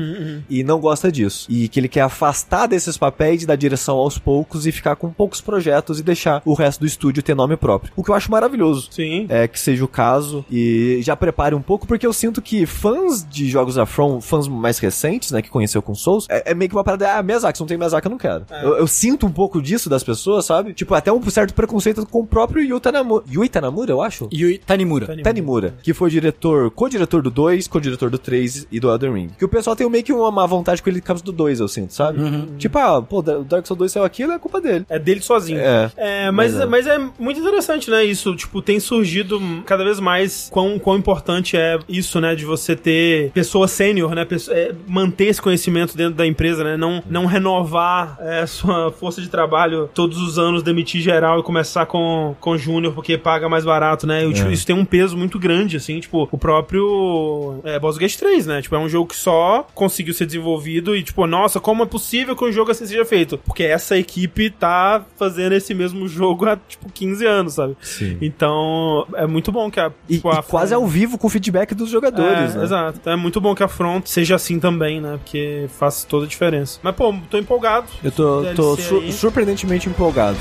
e 0.49 0.64
não 0.64 0.80
gosta 0.80 1.12
disso. 1.12 1.48
E 1.49 1.68
que 1.68 1.80
ele 1.80 1.88
quer 1.88 2.02
afastar 2.02 2.68
desses 2.68 2.98
papéis 2.98 3.44
e 3.44 3.45
dar 3.45 3.56
direção 3.56 3.98
aos 3.98 4.18
poucos 4.18 4.66
e 4.66 4.72
ficar 4.72 4.95
com 4.95 5.12
poucos 5.12 5.41
projetos 5.41 5.99
e 5.99 6.03
deixar 6.03 6.41
o 6.45 6.53
resto 6.53 6.82
do 6.82 6.86
estúdio 6.86 7.24
ter 7.24 7.36
nome 7.36 7.56
próprio. 7.57 7.91
O 7.95 8.03
que 8.03 8.10
eu 8.10 8.16
acho 8.16 8.32
maravilhoso 8.32 8.90
Sim. 8.91 9.26
é 9.30 9.48
que 9.48 9.60
seja 9.60 9.84
o 9.84 9.88
caso 9.88 10.45
e 10.49 10.99
já 11.02 11.16
prepare 11.16 11.56
um 11.56 11.62
pouco, 11.62 11.88
porque 11.88 12.06
eu 12.06 12.14
sinto 12.14 12.24
sinto 12.26 12.41
que 12.41 12.65
fãs 12.65 13.26
de 13.27 13.47
jogos 13.47 13.76
da 13.76 13.85
From, 13.85 14.19
fãs 14.19 14.47
mais 14.47 14.80
recentes, 14.80 15.31
né, 15.31 15.41
que 15.41 15.49
conheceu 15.49 15.81
com 15.81 15.93
Souls, 15.93 16.26
é, 16.30 16.52
é 16.52 16.56
meio 16.56 16.69
que 16.69 16.76
uma 16.76 16.84
parada, 16.84 17.18
ah, 17.18 17.23
Miyazaki, 17.23 17.57
se 17.57 17.61
não 17.61 17.68
tem 17.68 17.77
Miyazaki, 17.77 18.07
eu 18.07 18.11
não 18.11 18.18
quero. 18.18 18.45
Eu, 18.64 18.77
eu 18.77 18.88
sinto 18.88 19.26
um 19.26 19.31
pouco 19.31 19.61
disso 19.61 19.89
das 19.89 20.03
pessoas, 20.03 20.45
sabe? 20.45 20.73
Tipo, 20.73 20.95
até 20.95 21.11
um 21.11 21.22
certo 21.30 21.53
preconceito 21.53 22.06
com 22.06 22.22
o 22.22 22.27
próprio 22.27 22.64
Yu 22.64 22.80
Tanamura, 22.80 23.23
Yui 23.31 23.47
Tanamura, 23.47 23.91
eu 23.91 24.02
acho? 24.02 24.27
Yui 24.34 24.57
Tanimura. 24.57 25.06
Tanimura. 25.06 25.23
Tanimura, 25.23 25.76
que 25.84 25.93
foi 25.93 26.10
diretor, 26.10 26.72
co-diretor 26.72 27.22
do 27.22 27.30
2, 27.30 27.68
co-diretor 27.68 28.10
do 28.10 28.18
3 28.18 28.68
e 28.72 28.80
do 28.80 28.89
Elden 28.89 29.14
Ring. 29.14 29.30
Que 29.38 29.45
o 29.45 29.49
pessoal 29.49 29.76
tem 29.76 29.89
meio 29.89 30.03
que 30.03 30.14
uma 30.14 30.31
má 30.31 30.45
vontade 30.45 30.81
com 30.81 30.89
ele 30.89 31.02
por 31.02 31.07
causa 31.07 31.23
do 31.23 31.31
2, 31.31 31.60
eu 31.60 31.68
sinto, 31.68 31.93
sabe? 31.93 32.19
Tipo, 32.57 32.80
ah, 32.80 33.02
pô, 33.02 33.19
o 33.19 33.43
Dark 33.43 33.65
Souls 33.65 33.77
2 33.77 33.91
saiu 33.91 34.03
aquilo, 34.03 34.31
é 34.31 34.39
culpa 34.39 34.60
dele. 34.60 34.85
É 34.89 34.97
dele 34.97 35.22
sozinho. 35.22 35.60
É. 35.60 35.91
É, 35.95 36.31
mas, 36.31 36.53
Mas 36.53 36.61
é. 36.61 36.65
mas 36.65 36.88
é 36.88 36.97
muito 37.19 37.39
interessante, 37.39 37.89
né? 37.89 38.03
Isso, 38.03 38.35
tipo, 38.35 38.61
tem 38.61 38.80
surgido 38.80 39.39
cada 39.65 39.84
vez 39.84 39.99
mais 39.99 40.49
quão, 40.52 40.80
quão 40.80 40.97
importante 40.97 41.57
é 41.57 41.77
isso, 41.88 42.14
né? 42.19 42.35
De 42.35 42.45
você 42.45 42.75
ter 42.75 43.31
pessoa 43.31 43.67
sênior, 43.67 44.13
né? 44.15 44.25
Pesso- 44.25 44.51
é, 44.51 44.71
manter 44.87 45.25
esse 45.25 45.41
conhecimento 45.41 45.95
dentro 45.97 46.15
da 46.15 46.25
empresa, 46.25 46.63
né? 46.63 46.77
Não, 46.77 47.03
não 47.09 47.25
renovar 47.25 48.17
é, 48.19 48.45
sua 48.45 48.91
força 48.97 49.21
de 49.21 49.29
trabalho 49.29 49.89
todos 49.93 50.17
os 50.19 50.37
anos, 50.39 50.63
demitir 50.63 51.01
geral 51.01 51.39
e 51.39 51.43
começar 51.43 51.85
com, 51.85 52.35
com 52.39 52.57
júnior 52.57 52.93
porque 52.93 53.17
paga 53.17 53.47
mais 53.49 53.65
barato, 53.65 54.05
né? 54.07 54.25
E, 54.25 54.33
tipo, 54.33 54.49
Isso 54.51 54.65
tem 54.65 54.75
um 54.75 54.85
peso 54.85 55.17
muito 55.17 55.37
grande, 55.39 55.77
assim, 55.77 55.99
tipo, 55.99 56.27
o 56.31 56.37
próprio 56.37 57.59
é, 57.63 57.79
Baldur's 57.79 57.97
Gate 57.97 58.15
3, 58.17 58.45
né? 58.47 58.61
Tipo, 58.61 58.75
é 58.75 58.79
um 58.79 58.89
jogo 58.89 59.09
que 59.09 59.15
só 59.15 59.67
conseguiu 59.73 60.13
ser 60.13 60.25
desenvolvido 60.25 60.95
e, 60.95 61.03
tipo, 61.03 61.25
nossa, 61.27 61.59
como 61.59 61.83
é 61.83 61.85
possível 61.85 62.35
que 62.35 62.43
um 62.45 62.51
jogo 62.51 62.71
assim 62.71 62.85
seja 62.85 63.05
feito? 63.05 63.37
Porque 63.39 63.63
essa 63.63 63.97
equipe 63.97 64.49
tá 64.49 65.03
fazendo 65.17 65.53
esse 65.53 65.73
mesmo 65.73 66.07
jogo 66.07 66.45
há, 66.47 66.57
tipo, 66.57 66.91
15 66.91 67.25
anos, 67.25 67.53
sabe? 67.53 67.75
Sim. 67.81 68.17
Então, 68.21 69.05
é 69.15 69.25
muito 69.25 69.51
bom 69.51 69.69
que 69.69 69.79
a. 69.79 69.91
E, 70.09 70.15
tipo, 70.15 70.29
a 70.29 70.39
e 70.39 70.43
quase 70.43 70.73
ao 70.73 70.85
vivo 70.87 71.17
com 71.17 71.27
o 71.27 71.29
feedback 71.29 71.73
dos 71.73 71.89
jogadores, 71.89 72.05
é, 72.10 72.48
né? 72.48 72.64
Exato. 72.64 72.99
Então 73.02 73.14
é 73.14 73.15
muito 73.15 73.40
bom 73.41 73.56
que 73.56 73.64
a 73.64 73.68
Front 73.68 74.06
seja 74.07 74.36
assim 74.36 74.60
também, 74.60 75.02
né? 75.02 75.18
Porque 75.23 75.68
faz 75.77 76.03
toda 76.03 76.26
a 76.26 76.27
diferença. 76.27 76.80
Mas, 76.82 76.95
pô, 76.95 77.14
tô 77.30 77.38
empolgado. 77.38 77.88
Eu 78.03 78.11
tô, 78.11 78.44
tô 78.56 78.77
aí. 78.98 79.11
surpreendentemente 79.11 79.90
empolgado. 79.90 80.38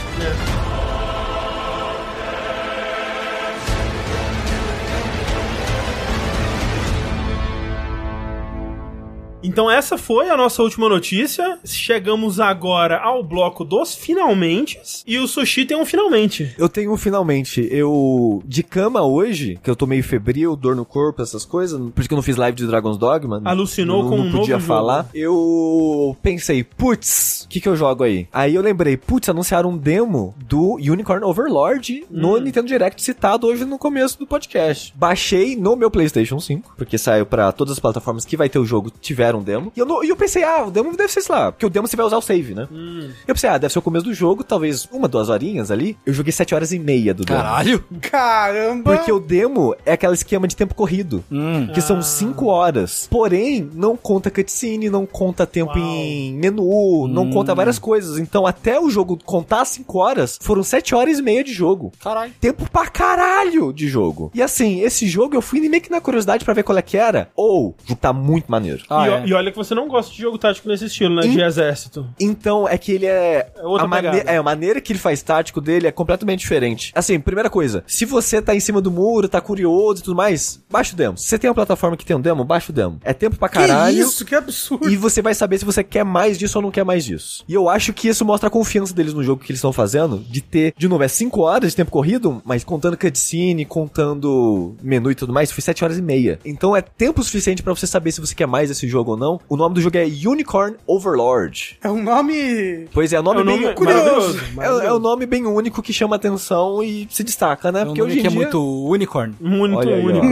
Então 9.55 9.71
essa 9.71 9.97
foi 9.97 10.29
a 10.31 10.37
nossa 10.37 10.61
última 10.65 10.89
notícia. 10.89 11.61
Chegamos 11.65 12.41
agora 12.41 12.99
ao 12.99 13.23
bloco 13.23 13.65
dos 13.65 13.95
finalmente. 13.95 14.81
E 15.07 15.17
o 15.17 15.29
Sushi 15.29 15.65
tem 15.65 15.77
um 15.77 15.87
finalmente. 15.87 16.53
Eu 16.59 16.69
tenho 16.69 16.97
finalmente, 16.97 17.65
eu 17.71 18.43
de 18.45 18.65
cama 18.65 19.03
hoje, 19.03 19.57
que 19.63 19.71
eu 19.71 19.77
tô 19.77 19.87
meio 19.87 20.03
febril, 20.03 20.57
dor 20.57 20.75
no 20.75 20.85
corpo, 20.85 21.23
essas 21.23 21.45
coisas, 21.45 21.79
por 21.93 22.01
isso 22.01 22.09
que 22.09 22.15
eu 22.15 22.17
não 22.17 22.23
fiz 22.23 22.35
live 22.37 22.57
de 22.57 22.67
Dragon's 22.67 22.99
Dogma. 22.99 23.41
Alucinou 23.45 24.03
não, 24.03 24.11
com 24.11 24.17
não 24.17 24.27
um 24.27 24.33
podia 24.33 24.55
novo 24.57 24.67
falar. 24.67 25.03
jogo. 25.05 25.09
Eu 25.15 26.17
pensei, 26.21 26.65
putz, 26.65 27.45
o 27.45 27.49
que 27.49 27.61
que 27.61 27.69
eu 27.69 27.77
jogo 27.77 28.03
aí? 28.03 28.27
Aí 28.33 28.57
eu 28.57 28.61
lembrei, 28.63 28.97
putz, 28.97 29.29
anunciaram 29.29 29.71
um 29.71 29.77
demo 29.77 30.35
do 30.49 30.75
Unicorn 30.79 31.25
Overlord 31.25 32.03
Hum. 32.05 32.07
no 32.11 32.39
Nintendo 32.41 32.67
Direct 32.67 33.01
citado 33.01 33.47
hoje 33.47 33.65
no 33.65 33.79
começo 33.79 34.19
do 34.19 34.27
podcast. 34.27 34.93
Baixei 34.97 35.55
no 35.55 35.77
meu 35.77 35.93
PlayStation 35.93 36.41
5, 36.41 36.75
porque 36.77 36.99
saiu 36.99 37.25
pra 37.25 37.53
todas 37.53 37.75
as 37.75 37.79
plataformas 37.79 38.25
que 38.25 38.37
vai 38.37 38.49
ter 38.49 38.59
o 38.59 38.65
jogo, 38.67 38.91
tiveram 39.01 39.44
demo. 39.45 39.73
E 39.77 39.81
eu, 39.81 39.87
não- 39.87 40.03
e 40.03 40.09
eu 40.09 40.17
pensei, 40.17 40.43
ah, 40.43 40.65
o 40.67 40.71
demo 40.71 40.97
deve 40.97 41.13
ser, 41.13 41.21
sei 41.23 41.35
lá, 41.35 41.53
porque 41.53 41.67
o 41.67 41.71
demo 41.71 41.87
você 41.87 41.97
vai 41.97 42.07
usar 42.07 42.17
o 42.17 42.23
save, 42.23 42.55
né? 42.55 42.67
Hum. 42.73 43.11
Eu 43.27 43.35
pensei, 43.35 43.49
ah, 43.51 43.59
deve 43.59 43.73
ser 43.73 43.79
o 43.79 43.83
começo 43.83 44.05
do 44.05 44.15
jogo, 44.15 44.43
talvez 44.43 44.89
uma, 44.93 45.07
duas 45.09 45.29
horinhas 45.29 45.71
ali. 45.71 45.97
Eu 46.05 46.13
joguei 46.13 46.33
sete 46.33 46.55
horas 46.55 46.73
e 46.73 46.79
meia 46.79 47.13
do 47.15 47.25
demo. 47.25 47.39
Caralho. 47.41 47.85
Caramba! 48.01 48.97
Porque 48.97 49.13
o 49.13 49.21
demo 49.21 49.75
é 49.85 49.93
aquele 49.93 50.15
esquema 50.15 50.49
de 50.49 50.57
tempo 50.57 50.75
corrido. 50.75 51.23
Hum. 51.31 51.69
Que 51.73 51.81
são 51.81 52.01
5 52.03 52.47
horas. 52.47 53.07
Porém, 53.11 53.69
não 53.75 53.97
conta 53.97 54.31
cutscene, 54.31 54.89
não 54.89 55.05
conta 55.07 55.47
tempo 55.47 55.73
Uau. 55.79 55.79
em 55.87 56.35
menu, 56.35 57.07
não 57.09 57.31
conta 57.31 57.55
várias 57.55 57.79
coisas. 57.79 58.19
Então, 58.19 58.47
até 58.47 58.81
o 58.81 58.89
jogo 58.91 59.19
contar 59.25 59.65
5 59.65 59.99
horas, 59.99 60.39
foram 60.41 60.63
7 60.63 60.95
horas 60.95 61.19
e 61.19 61.23
meia 61.23 61.43
de 61.45 61.53
jogo. 61.53 61.93
Caralho. 62.03 62.33
Tempo 62.41 62.69
pra 62.71 62.87
caralho 62.87 63.73
de 63.73 63.89
jogo. 63.89 64.31
E 64.35 64.43
assim, 64.43 64.81
esse 64.81 65.07
jogo 65.07 65.35
eu 65.35 65.43
fui 65.43 65.61
meio 65.69 65.83
que 65.83 65.91
na 65.91 66.01
curiosidade 66.01 66.45
pra 66.45 66.55
ver 66.55 66.63
qual 66.63 66.79
é 66.79 66.83
que 66.83 66.97
era. 66.97 67.31
Ou, 67.37 67.75
tá 68.01 68.13
muito 68.13 68.51
maneiro. 68.51 68.85
Ah, 68.89 69.09
e, 69.09 69.13
é. 69.13 69.27
e 69.27 69.34
olha 69.37 69.51
que 69.51 69.57
você 69.57 69.75
não 69.75 69.89
gosta 69.89 70.13
de 70.13 70.21
jogo 70.21 70.39
tático 70.39 70.69
nesse 70.69 70.87
estilo, 70.87 71.15
né? 71.15 71.23
De 71.23 71.41
exército. 71.41 72.07
Então, 72.19 72.69
é 72.69 72.77
que 72.79 72.93
ele 72.93 73.07
é. 73.07 73.51
É 73.57 73.63
outra 73.67 73.85
a, 73.85 73.89
mane- 73.89 74.23
é, 74.27 74.37
a 74.37 74.43
maneira 74.43 74.81
que 74.81 74.93
ele 74.93 74.99
faz 74.99 75.23
tático 75.23 75.61
dele 75.61 75.87
é 75.87 75.93
completamente 75.93 76.41
diferente. 76.41 76.93
Assim, 76.95 77.19
primeira 77.21 77.49
coisa, 77.51 77.83
se 77.87 78.05
você 78.05 78.41
tá 78.41 78.55
em 78.55 78.61
cima 78.61 78.81
do 78.81 78.91
muro, 78.91 79.29
tá 79.29 79.41
curioso 79.41 80.01
e 80.01 80.05
tudo 80.05 80.17
mais, 80.17 80.63
baixa 80.71 80.93
o 80.95 80.97
demo. 80.97 81.17
Se 81.19 81.27
você 81.27 81.39
tem 81.39 81.49
uma 81.49 81.55
plataforma 81.55 81.97
que 81.97 82.05
tem 82.05 82.17
um 82.17 82.21
demo, 82.21 82.45
baixa 82.45 82.71
o 82.71 82.75
demo. 82.75 82.99
É 83.03 83.13
tempo 83.13 83.37
pra 83.37 83.49
que 83.49 83.55
caralho. 83.59 83.99
isso? 83.99 84.25
Que 84.25 84.35
absurdo! 84.35 84.89
E 84.91 84.97
você 84.97 85.21
vai 85.23 85.35
saber 85.35 85.59
se 85.59 85.65
você 85.65 85.83
quer 85.85 86.05
mais 86.05 86.39
disso 86.39 86.59
ou 86.59 86.63
não 86.63 86.71
quer 86.71 86.85
mais 86.85 87.05
disso. 87.05 87.45
E 87.49 87.55
eu 87.55 87.69
acho 87.69 87.93
que 87.93 88.09
isso 88.09 88.25
mostra 88.25 88.49
a 88.49 88.51
confiança 88.51 88.95
deles 88.95 89.15
no 89.15 89.23
jogo 89.23 89.43
que 89.43 89.51
eles 89.51 89.59
estão 89.59 89.73
fazendo, 89.73 90.19
de 90.19 90.41
ter, 90.41 90.75
de 90.77 90.89
novo, 90.89 91.03
é 91.03 91.09
5 91.09 91.41
horas 91.41 91.71
de 91.71 91.77
tempo 91.77 91.91
corrido, 91.91 92.41
mas 92.45 92.65
contando 92.65 92.97
cutscene, 92.97 93.65
contando 93.65 94.75
menu 94.83 95.11
e 95.11 95.15
tudo 95.15 95.33
mais, 95.33 95.51
foi 95.51 95.63
7 95.63 95.85
horas 95.85 95.99
e 95.99 96.03
meia. 96.03 96.39
Então 96.45 96.75
é 96.77 96.81
tempo 96.83 97.23
suficiente 97.23 97.63
pra 97.63 97.75
você 97.75 97.87
saber 97.87 98.13
se 98.13 98.21
você 98.21 98.35
quer 98.35 98.47
mais 98.47 98.71
esse 98.71 98.87
jogo 98.89 99.13
ou 99.13 99.17
não. 99.17 99.24
O 99.49 99.57
nome 99.57 99.75
do 99.75 99.81
jogo 99.81 99.97
é 99.97 100.05
Unicorn 100.05 100.77
Overlord. 100.87 101.79
É 101.83 101.91
um 101.91 102.03
nome. 102.03 102.87
Pois 102.93 103.13
é, 103.13 103.21
o 103.21 103.23
nome 103.23 103.41
É 103.41 103.43
um 103.43 103.47
bem 103.47 103.61
nome 103.61 103.75
curioso. 103.75 103.99
maravilhoso. 104.05 104.39
é, 104.39 104.55
maravilhoso. 104.55 104.87
é 104.87 104.93
um 104.95 104.99
nome 104.99 105.27
bem 105.27 105.47
único 105.47 105.83
que 105.83 105.93
chama 105.93 106.17
atenção 106.17 106.83
e 106.83 107.07
se 107.11 107.23
destaca, 107.25 107.71
né? 107.73 107.81
É 107.81 107.83
um 107.83 107.87
Porque 107.87 108.01
nome 108.01 108.13
hoje 108.13 108.19
em 108.21 108.23
que 108.23 108.27
é 108.29 108.31
dia 108.31 108.41
muito 108.41 108.87
unicorn. 108.89 109.35
Muito 109.41 109.77
Olha 109.77 109.95
aí, 109.97 110.05
único. 110.05 110.27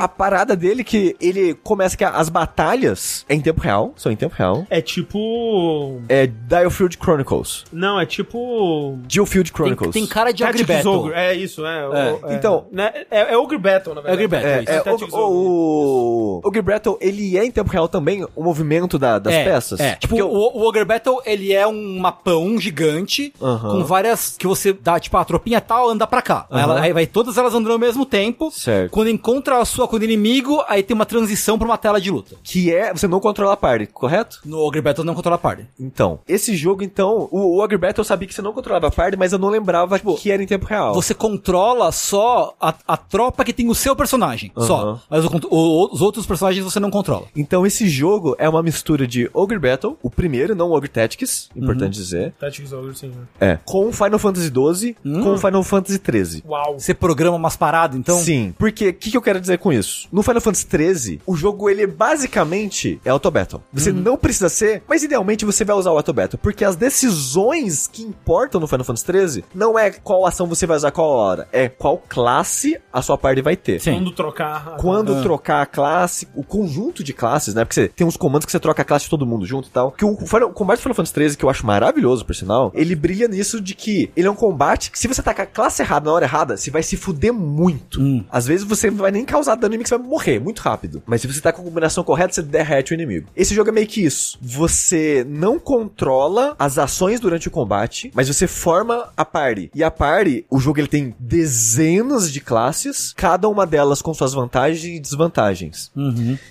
ó. 0.00 0.04
a 0.04 0.08
parada 0.08 0.56
dele 0.56 0.80
é 0.80 0.84
que 0.84 1.16
ele 1.20 1.54
começa 1.54 1.96
que 1.96 2.04
as 2.04 2.28
batalhas 2.28 3.24
é 3.28 3.34
em 3.34 3.40
tempo 3.40 3.60
real, 3.60 3.92
são 3.96 4.10
em 4.12 4.16
tempo 4.16 4.34
real. 4.36 4.66
É 4.70 4.80
tipo. 4.80 6.00
É 6.08 6.26
Diofield 6.26 6.96
Chronicles. 7.02 7.64
Não, 7.72 7.98
é 8.00 8.06
tipo. 8.06 8.98
Geofield 9.08 9.50
Tem, 9.50 9.56
Chronicles. 9.56 9.90
tem 9.92 10.06
cara 10.06 10.32
de 10.32 10.44
Ogre 10.44 10.64
Battle. 10.64 10.94
Ogre. 11.00 11.14
É 11.14 11.34
isso, 11.34 11.64
é. 11.66 11.80
É. 11.80 11.86
o- 11.88 12.26
é. 12.30 12.34
Então- 12.34 12.66
Né, 12.72 12.92
É, 13.10 13.32
é 13.34 13.36
Ogre 13.36 13.58
Battle, 13.58 13.94
na 13.94 14.00
verdade. 14.00 14.24
Ogre 14.24 14.28
Battle, 14.28 14.50
É, 14.50 14.62
isso. 14.62 14.72
é, 14.72 15.16
o, 15.16 15.20
o, 15.20 16.40
o 16.44 16.48
Ogre 16.48 16.62
Battle, 16.62 16.96
ele 17.00 17.36
é 17.38 17.44
em 17.44 17.50
tempo 17.50 17.70
real 17.70 17.88
também, 17.88 18.23
o 18.34 18.42
movimento 18.42 18.98
da- 18.98 19.18
das 19.18 19.32
é, 19.34 19.44
peças. 19.44 19.80
É. 19.80 19.94
Tipo, 19.96 20.16
Porque 20.16 20.22
o, 20.22 20.28
o 20.28 20.66
Ogre 20.68 20.84
Battle, 20.84 21.20
ele 21.24 21.52
é 21.52 21.66
um 21.66 21.98
mapão 21.98 22.58
gigante 22.58 23.32
com 23.38 23.84
várias 23.84 24.36
que 24.38 24.46
você 24.46 24.72
dá, 24.72 24.98
tipo, 24.98 25.16
a 25.16 25.24
tropinha 25.24 25.60
tal 25.60 25.88
anda 25.90 26.06
pra 26.06 26.22
cá. 26.22 26.46
Aí 26.50 26.62
ela-. 26.62 26.80
Aí 26.80 26.92
vai 26.92 27.06
todas 27.06 27.36
elas 27.38 27.54
andando 27.54 27.72
ao 27.72 27.78
mesmo 27.78 28.04
tempo. 28.04 28.50
Certo. 28.50 28.90
Quando 28.90 29.08
encontra 29.08 29.58
a 29.58 29.64
sua, 29.64 29.86
quando 29.88 30.02
inimigo, 30.04 30.62
aí 30.68 30.82
tem 30.82 30.94
uma 30.94 31.06
transição 31.06 31.58
pra 31.58 31.66
uma 31.66 31.78
tela 31.78 32.00
de 32.00 32.10
luta. 32.10 32.36
Que 32.42 32.74
é, 32.74 32.92
você 32.92 33.06
não 33.08 33.20
controla 33.20 33.52
a 33.54 33.56
party, 33.56 33.86
correto? 33.86 34.40
No 34.44 34.58
Ogre 34.58 34.80
Battle 34.80 35.04
não 35.04 35.14
controla 35.14 35.36
a 35.36 35.38
party. 35.38 35.66
Então, 35.78 36.18
esse 36.28 36.56
jogo, 36.56 36.82
então, 36.82 37.28
o, 37.30 37.56
o 37.56 37.58
Ogre 37.62 37.78
Battle 37.78 38.00
eu 38.00 38.04
sabia 38.04 38.26
que 38.28 38.34
você 38.34 38.42
não 38.42 38.52
controlava 38.52 38.88
a 38.88 38.90
party, 38.90 39.16
mas 39.16 39.32
eu 39.32 39.38
não 39.38 39.48
lembrava 39.48 39.98
tipo, 39.98 40.14
que 40.16 40.30
era 40.30 40.42
em 40.42 40.46
tempo 40.46 40.66
real. 40.66 40.94
Você 40.94 41.14
controla 41.14 41.90
só 41.92 42.54
a, 42.60 42.74
a 42.86 42.96
tropa 42.96 43.44
que 43.44 43.52
tem 43.52 43.68
o 43.68 43.74
seu 43.74 43.94
personagem. 43.96 44.52
Só. 44.58 44.98
Mas 45.10 45.24
o 45.24 45.30
o- 45.50 45.94
os 45.94 46.00
outros 46.00 46.26
personagens 46.26 46.64
você 46.64 46.80
não 46.80 46.90
controla. 46.90 47.24
Então, 47.36 47.66
esse 47.66 47.88
jogo 47.88 48.13
é 48.38 48.48
uma 48.48 48.62
mistura 48.62 49.06
de 49.06 49.30
Ogre 49.32 49.58
Battle, 49.58 49.98
o 50.02 50.10
primeiro, 50.10 50.54
não 50.54 50.70
Ogre 50.70 50.88
Tactics, 50.88 51.48
importante 51.54 51.94
dizer, 51.94 52.32
Tactics 52.38 52.72
Ogre, 52.72 52.94
sim. 52.94 53.08
né? 53.08 53.24
é, 53.40 53.58
com 53.64 53.92
Final 53.92 54.18
Fantasy 54.18 54.48
XII, 54.48 54.96
com 55.22 55.38
Final 55.38 55.62
Fantasy 55.62 56.00
XIII. 56.00 56.44
Uau. 56.46 56.78
Você 56.78 56.94
programa 56.94 57.36
umas 57.36 57.56
paradas, 57.56 57.98
então. 57.98 58.18
Sim, 58.18 58.54
porque 58.58 58.88
o 58.88 58.94
que, 58.94 59.10
que 59.10 59.16
eu 59.16 59.22
quero 59.22 59.40
dizer 59.40 59.58
com 59.58 59.72
isso? 59.72 60.08
No 60.12 60.22
Final 60.22 60.40
Fantasy 60.40 60.66
XIII, 60.68 61.20
o 61.26 61.36
jogo 61.36 61.68
ele 61.68 61.86
basicamente 61.86 63.00
é 63.04 63.10
Auto 63.10 63.30
Battle. 63.30 63.62
Você 63.72 63.92
não 63.92 64.16
precisa 64.16 64.48
ser, 64.48 64.82
mas 64.88 65.02
idealmente 65.02 65.44
você 65.44 65.64
vai 65.64 65.76
usar 65.76 65.92
o 65.92 65.96
Auto 65.96 66.12
Battle, 66.12 66.38
porque 66.42 66.64
as 66.64 66.76
decisões 66.76 67.86
que 67.86 68.02
importam 68.02 68.60
no 68.60 68.66
Final 68.66 68.84
Fantasy 68.84 69.04
XIII 69.04 69.44
não 69.54 69.78
é 69.78 69.90
qual 69.90 70.26
ação 70.26 70.46
você 70.46 70.66
vai 70.66 70.76
usar 70.76 70.90
qual 70.90 71.08
hora, 71.08 71.48
é 71.52 71.68
qual 71.68 71.98
classe 72.08 72.78
a 72.92 73.02
sua 73.02 73.18
party 73.18 73.42
vai 73.42 73.56
ter. 73.56 73.80
Sim. 73.80 73.94
Quando 73.94 74.12
trocar. 74.12 74.76
Quando 74.76 75.22
trocar 75.22 75.62
a 75.62 75.66
classe, 75.66 76.28
o 76.34 76.42
conjunto 76.42 77.02
de 77.02 77.12
classes, 77.12 77.54
né? 77.54 77.64
Porque 77.64 77.74
você 77.74 77.88
tem 77.94 78.06
uns 78.06 78.16
comandos 78.16 78.46
que 78.46 78.52
você 78.52 78.60
troca 78.60 78.82
a 78.82 78.84
classe 78.84 79.04
de 79.04 79.10
todo 79.10 79.26
mundo 79.26 79.46
junto 79.46 79.68
e 79.68 79.70
tal. 79.70 79.92
Que 79.92 80.04
o, 80.04 80.12
o 80.12 80.52
combate 80.52 80.78
do 80.78 80.82
Final 80.82 80.94
Fantasy 80.94 81.14
XIII, 81.14 81.36
que 81.36 81.44
eu 81.44 81.50
acho 81.50 81.66
maravilhoso, 81.66 82.24
por 82.24 82.34
sinal, 82.34 82.72
ele 82.74 82.94
brilha 82.94 83.28
nisso 83.28 83.60
de 83.60 83.74
que 83.74 84.10
ele 84.16 84.26
é 84.26 84.30
um 84.30 84.34
combate 84.34 84.90
que 84.90 84.98
se 84.98 85.08
você 85.08 85.22
tacar 85.22 85.44
a 85.44 85.48
classe 85.48 85.82
errada 85.82 86.06
na 86.06 86.12
hora 86.12 86.24
errada, 86.24 86.56
você 86.56 86.70
vai 86.70 86.82
se 86.82 86.96
fuder 86.96 87.32
muito. 87.32 88.00
Hum. 88.00 88.24
Às 88.30 88.46
vezes 88.46 88.66
você 88.66 88.90
vai 88.90 89.10
nem 89.10 89.24
causar 89.24 89.54
dano 89.54 89.68
no 89.68 89.74
inimigo, 89.74 89.88
você 89.88 89.98
vai 89.98 90.06
morrer 90.06 90.38
muito 90.38 90.60
rápido. 90.60 91.02
Mas 91.06 91.20
se 91.20 91.26
você 91.26 91.40
tá 91.40 91.52
com 91.52 91.62
a 91.62 91.64
combinação 91.64 92.04
correta, 92.04 92.34
você 92.34 92.42
derrete 92.42 92.92
o 92.92 92.94
inimigo. 92.94 93.28
Esse 93.36 93.54
jogo 93.54 93.70
é 93.70 93.72
meio 93.72 93.86
que 93.86 94.04
isso. 94.04 94.38
Você 94.40 95.24
não 95.28 95.58
controla 95.58 96.54
as 96.58 96.78
ações 96.78 97.20
durante 97.20 97.48
o 97.48 97.50
combate, 97.50 98.10
mas 98.14 98.28
você 98.28 98.46
forma 98.46 99.10
a 99.16 99.24
party. 99.24 99.70
E 99.74 99.82
a 99.82 99.90
party, 99.90 100.44
o 100.50 100.58
jogo 100.58 100.80
ele 100.80 100.88
tem 100.88 101.14
dezenas 101.18 102.30
de 102.30 102.40
classes, 102.40 103.12
cada 103.16 103.48
uma 103.48 103.66
delas 103.66 104.02
com 104.02 104.14
suas 104.14 104.32
vantagens 104.32 104.84
e 104.84 105.00
desvantagens. 105.00 105.90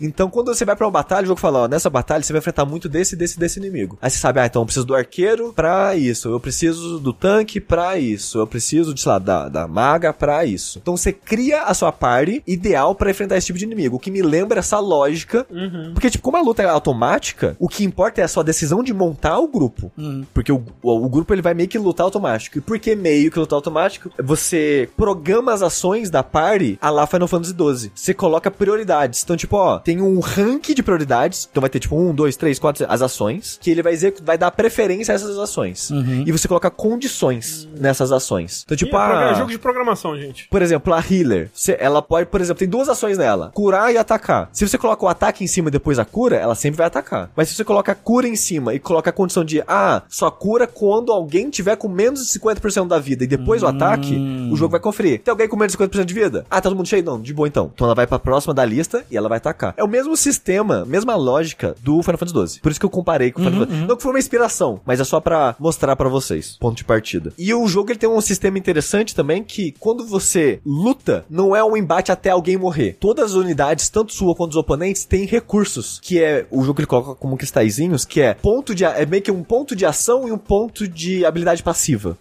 Então, 0.02 0.30
quando 0.30 0.53
você 0.53 0.65
vai 0.65 0.76
pra 0.76 0.86
uma 0.86 0.91
batalha, 0.91 1.28
jogo 1.34 1.41
fala, 1.41 1.60
ó, 1.60 1.68
nessa 1.68 1.89
batalha 1.89 2.23
você 2.23 2.31
vai 2.31 2.39
enfrentar 2.39 2.65
muito 2.65 2.88
desse, 2.88 3.15
desse, 3.15 3.38
desse 3.38 3.60
inimigo. 3.60 3.97
Aí 4.01 4.10
você 4.10 4.18
sabe, 4.18 4.39
ah, 4.39 4.45
então 4.45 4.61
eu 4.61 4.65
preciso 4.65 4.85
do 4.85 4.95
arqueiro 4.95 5.51
pra 5.53 5.95
isso, 5.95 6.30
eu 6.30 6.39
preciso 6.39 6.99
do 6.99 7.11
tanque 7.14 7.60
pra 7.60 7.97
isso, 7.97 8.38
eu 8.38 8.47
preciso, 8.47 8.93
de, 8.93 9.01
sei 9.01 9.11
lá, 9.11 9.19
da, 9.19 9.49
da 9.49 9.68
maga 9.68 10.14
pra 10.14 10.45
isso. 10.45 10.80
Então 10.81 10.95
você 10.95 11.11
cria 11.11 11.64
a 11.64 11.73
sua 11.73 11.91
party 11.91 12.43
ideal 12.47 12.95
pra 12.95 13.11
enfrentar 13.11 13.38
esse 13.38 13.47
tipo 13.47 13.60
de 13.60 13.65
inimigo, 13.65 13.97
o 13.97 13.99
que 13.99 14.11
me 14.11 14.22
lembra 14.22 14.60
essa 14.60 14.80
lógica, 14.80 15.45
porque, 15.93 16.10
tipo, 16.10 16.23
como 16.23 16.38
a 16.38 16.41
luta 16.41 16.61
é 16.64 16.65
automática, 16.68 17.55
o 17.60 17.68
que 17.68 17.84
importa 17.84 18.22
é 18.22 18.23
a 18.23 18.27
sua 18.27 18.43
decisão 18.43 18.84
de 18.84 18.93
montar 18.93 19.39
o 19.39 19.47
grupo. 19.47 19.91
Porque 20.34 20.51
o, 20.51 20.64
o, 20.81 21.05
o 21.05 21.10
grupo 21.10 21.34
ele 21.34 21.41
vai 21.41 21.53
meio 21.53 21.69
que 21.69 21.77
lutar 21.77 22.05
automático. 22.05 22.57
E 22.57 22.61
por 22.61 22.80
que 22.80 22.95
meio 22.95 23.31
que 23.31 23.39
lutar 23.39 23.57
automático? 23.57 24.10
Você 24.22 24.89
programa 24.95 25.53
as 25.53 25.61
ações 25.61 26.10
da 26.10 26.23
party 26.23 26.77
a 26.81 26.89
lá 26.89 27.07
Final 27.07 27.27
Fantasy 27.27 27.53
XII. 27.53 27.91
Você 27.93 28.14
coloca 28.14 28.51
prioridades. 28.51 29.23
Então, 29.23 29.35
tipo, 29.35 29.57
ó, 29.57 29.80
tem 29.80 30.01
um 30.01 30.19
rank 30.19 30.73
de 30.73 30.84
prioridades. 30.84 31.23
Então 31.50 31.62
vai 31.62 31.70
ter, 31.70 31.80
tipo, 31.80 31.95
um, 31.98 32.14
dois, 32.14 32.36
três, 32.36 32.60
quatro, 32.60 32.86
as 32.90 33.02
ações. 33.02 33.58
Que 33.62 33.72
ele 33.72 33.82
vai 33.82 33.94
dizer 33.94 34.14
vai 34.24 34.38
dar 34.38 34.52
preferência 34.52 35.12
a 35.12 35.16
essas 35.16 35.38
ações. 35.38 35.90
E 36.26 36.32
você 36.32 36.48
coloca 36.48 36.70
condições 36.70 37.68
nessas 37.78 38.12
ações. 38.12 38.64
Então, 38.66 38.78
tipo, 38.78 38.95
Ih, 38.95 39.00
é 39.00 39.04
ah, 39.04 39.34
jogo 39.34 39.50
de 39.52 39.58
programação, 39.60 40.18
gente. 40.18 40.48
por 40.50 40.62
exemplo, 40.62 40.94
a 40.94 41.00
healer, 41.10 41.50
você- 41.54 41.76
ela 41.80 42.02
pode, 42.02 42.28
por 42.28 42.40
exemplo, 42.41 42.60
tem 42.60 42.68
duas 42.68 42.88
ações 42.90 43.18
nela: 43.18 43.52
curar 43.54 43.94
e 43.94 43.98
atacar. 43.98 44.50
Se 44.54 44.68
você 44.68 44.78
coloca 44.78 45.06
o 45.06 45.08
ataque 45.10 45.44
em 45.44 45.48
cima 45.48 45.68
e 45.70 45.72
depois 45.72 46.00
a 46.00 46.06
cura, 46.06 46.36
ela 46.38 46.56
sempre 46.56 46.78
vai 46.78 46.88
atacar. 46.88 47.30
Mas 47.36 47.50
se 47.50 47.56
você 47.56 47.64
coloca 47.64 47.91
a 47.91 47.95
cura 47.95 48.28
em 48.28 48.36
cima 48.36 48.74
e 48.74 48.80
coloca 48.80 49.10
a 49.10 49.14
condição 49.14 49.44
de, 49.44 49.62
ah, 49.68 50.02
só 50.08 50.30
cura 50.32 50.68
quando 50.68 51.12
alguém 51.12 51.50
tiver 51.50 51.76
com 51.76 51.88
menos 51.88 52.22
de 52.26 52.32
50% 52.40 52.88
da 52.88 53.00
vida 53.00 53.24
e 53.24 53.28
depois 53.28 53.64
o 53.64 53.68
ataque, 53.68 54.16
o 54.52 54.56
jogo 54.56 54.72
vai 54.72 54.80
conferir. 54.80 55.22
Tem 55.22 55.32
alguém 55.32 55.48
com 55.48 55.56
menos 55.58 55.72
de 55.74 55.78
50% 55.78 56.06
de 56.06 56.14
vida? 56.14 56.45
Ah, 56.50 56.56
tá 56.56 56.64
todo 56.70 56.76
mundo 56.76 56.88
cheio? 56.88 57.04
Não, 57.04 57.20
de 57.22 57.34
boa 57.34 57.48
então. 57.48 57.72
Então 57.74 57.86
ela 57.86 57.95
vai 57.95 58.08
pra 58.08 58.20
próxima 58.20 58.54
da 58.54 58.64
lista 58.66 59.06
e 59.10 59.18
ela 59.18 59.28
vai 59.30 59.38
atacar. 59.38 59.74
É 59.78 59.84
o 59.84 59.88
mesmo 59.88 60.16
sistema, 60.16 60.86
mesma 60.86 61.12
lógica 61.15 61.76
do 61.81 62.02
Final 62.02 62.18
Fantasy 62.18 62.53
XII. 62.53 62.61
Por 62.61 62.72
isso 62.72 62.80
que 62.80 62.85
eu 62.85 62.90
comparei 62.90 63.31
com 63.31 63.41
o 63.41 63.44
Final 63.44 63.60
Fantasy. 63.61 63.85
Não 63.85 63.95
que 63.95 64.03
foi 64.03 64.11
uma 64.11 64.19
inspiração, 64.19 64.81
mas 64.85 64.99
é 64.99 65.03
só 65.03 65.19
pra 65.19 65.56
mostrar 65.60 65.95
pra 65.95 66.10
vocês. 66.10 66.57
Ponto 66.60 66.77
de 66.77 66.84
partida. 66.84 67.34
E 67.38 67.53
o 67.53 67.68
jogo 67.68 67.91
ele 67.91 67.99
tem 67.99 68.10
um 68.10 68.22
sistema 68.22 68.57
interessante 68.57 69.15
também 69.15 69.44
que 69.44 69.73
quando 69.80 70.06
você 70.06 70.60
luta, 70.65 71.26
não 71.30 71.56
é 71.56 71.64
um 71.64 71.77
embate 71.77 72.11
até 72.11 72.30
alguém 72.30 72.57
morrer. 72.57 72.98
Todas 72.99 73.31
as 73.31 73.34
unidades, 73.34 73.90
tanto 73.90 74.14
sua 74.14 74.35
quanto 74.35 74.52
os 74.52 74.57
oponentes, 74.57 75.06
têm 75.06 75.26
recursos, 75.26 75.99
que 76.02 76.22
é 76.22 76.45
o 76.52 76.64
jogo 76.64 76.80
ele 76.80 76.88
coloca 76.88 77.15
como 77.15 77.38
cristalzinhos, 77.38 78.06
que 78.06 78.22
é 78.22 78.34
ponto 78.34 78.73
de 78.73 78.84
é 78.84 79.06
meio 79.06 79.22
que 79.22 79.31
um 79.31 79.44
ponto 79.44 79.76
de 79.76 79.85
ação 79.85 80.27
e 80.27 80.31
um 80.31 80.38
ponto 80.38 80.88
de 80.88 81.26
habilidade 81.26 81.64
passiva. 81.64 82.18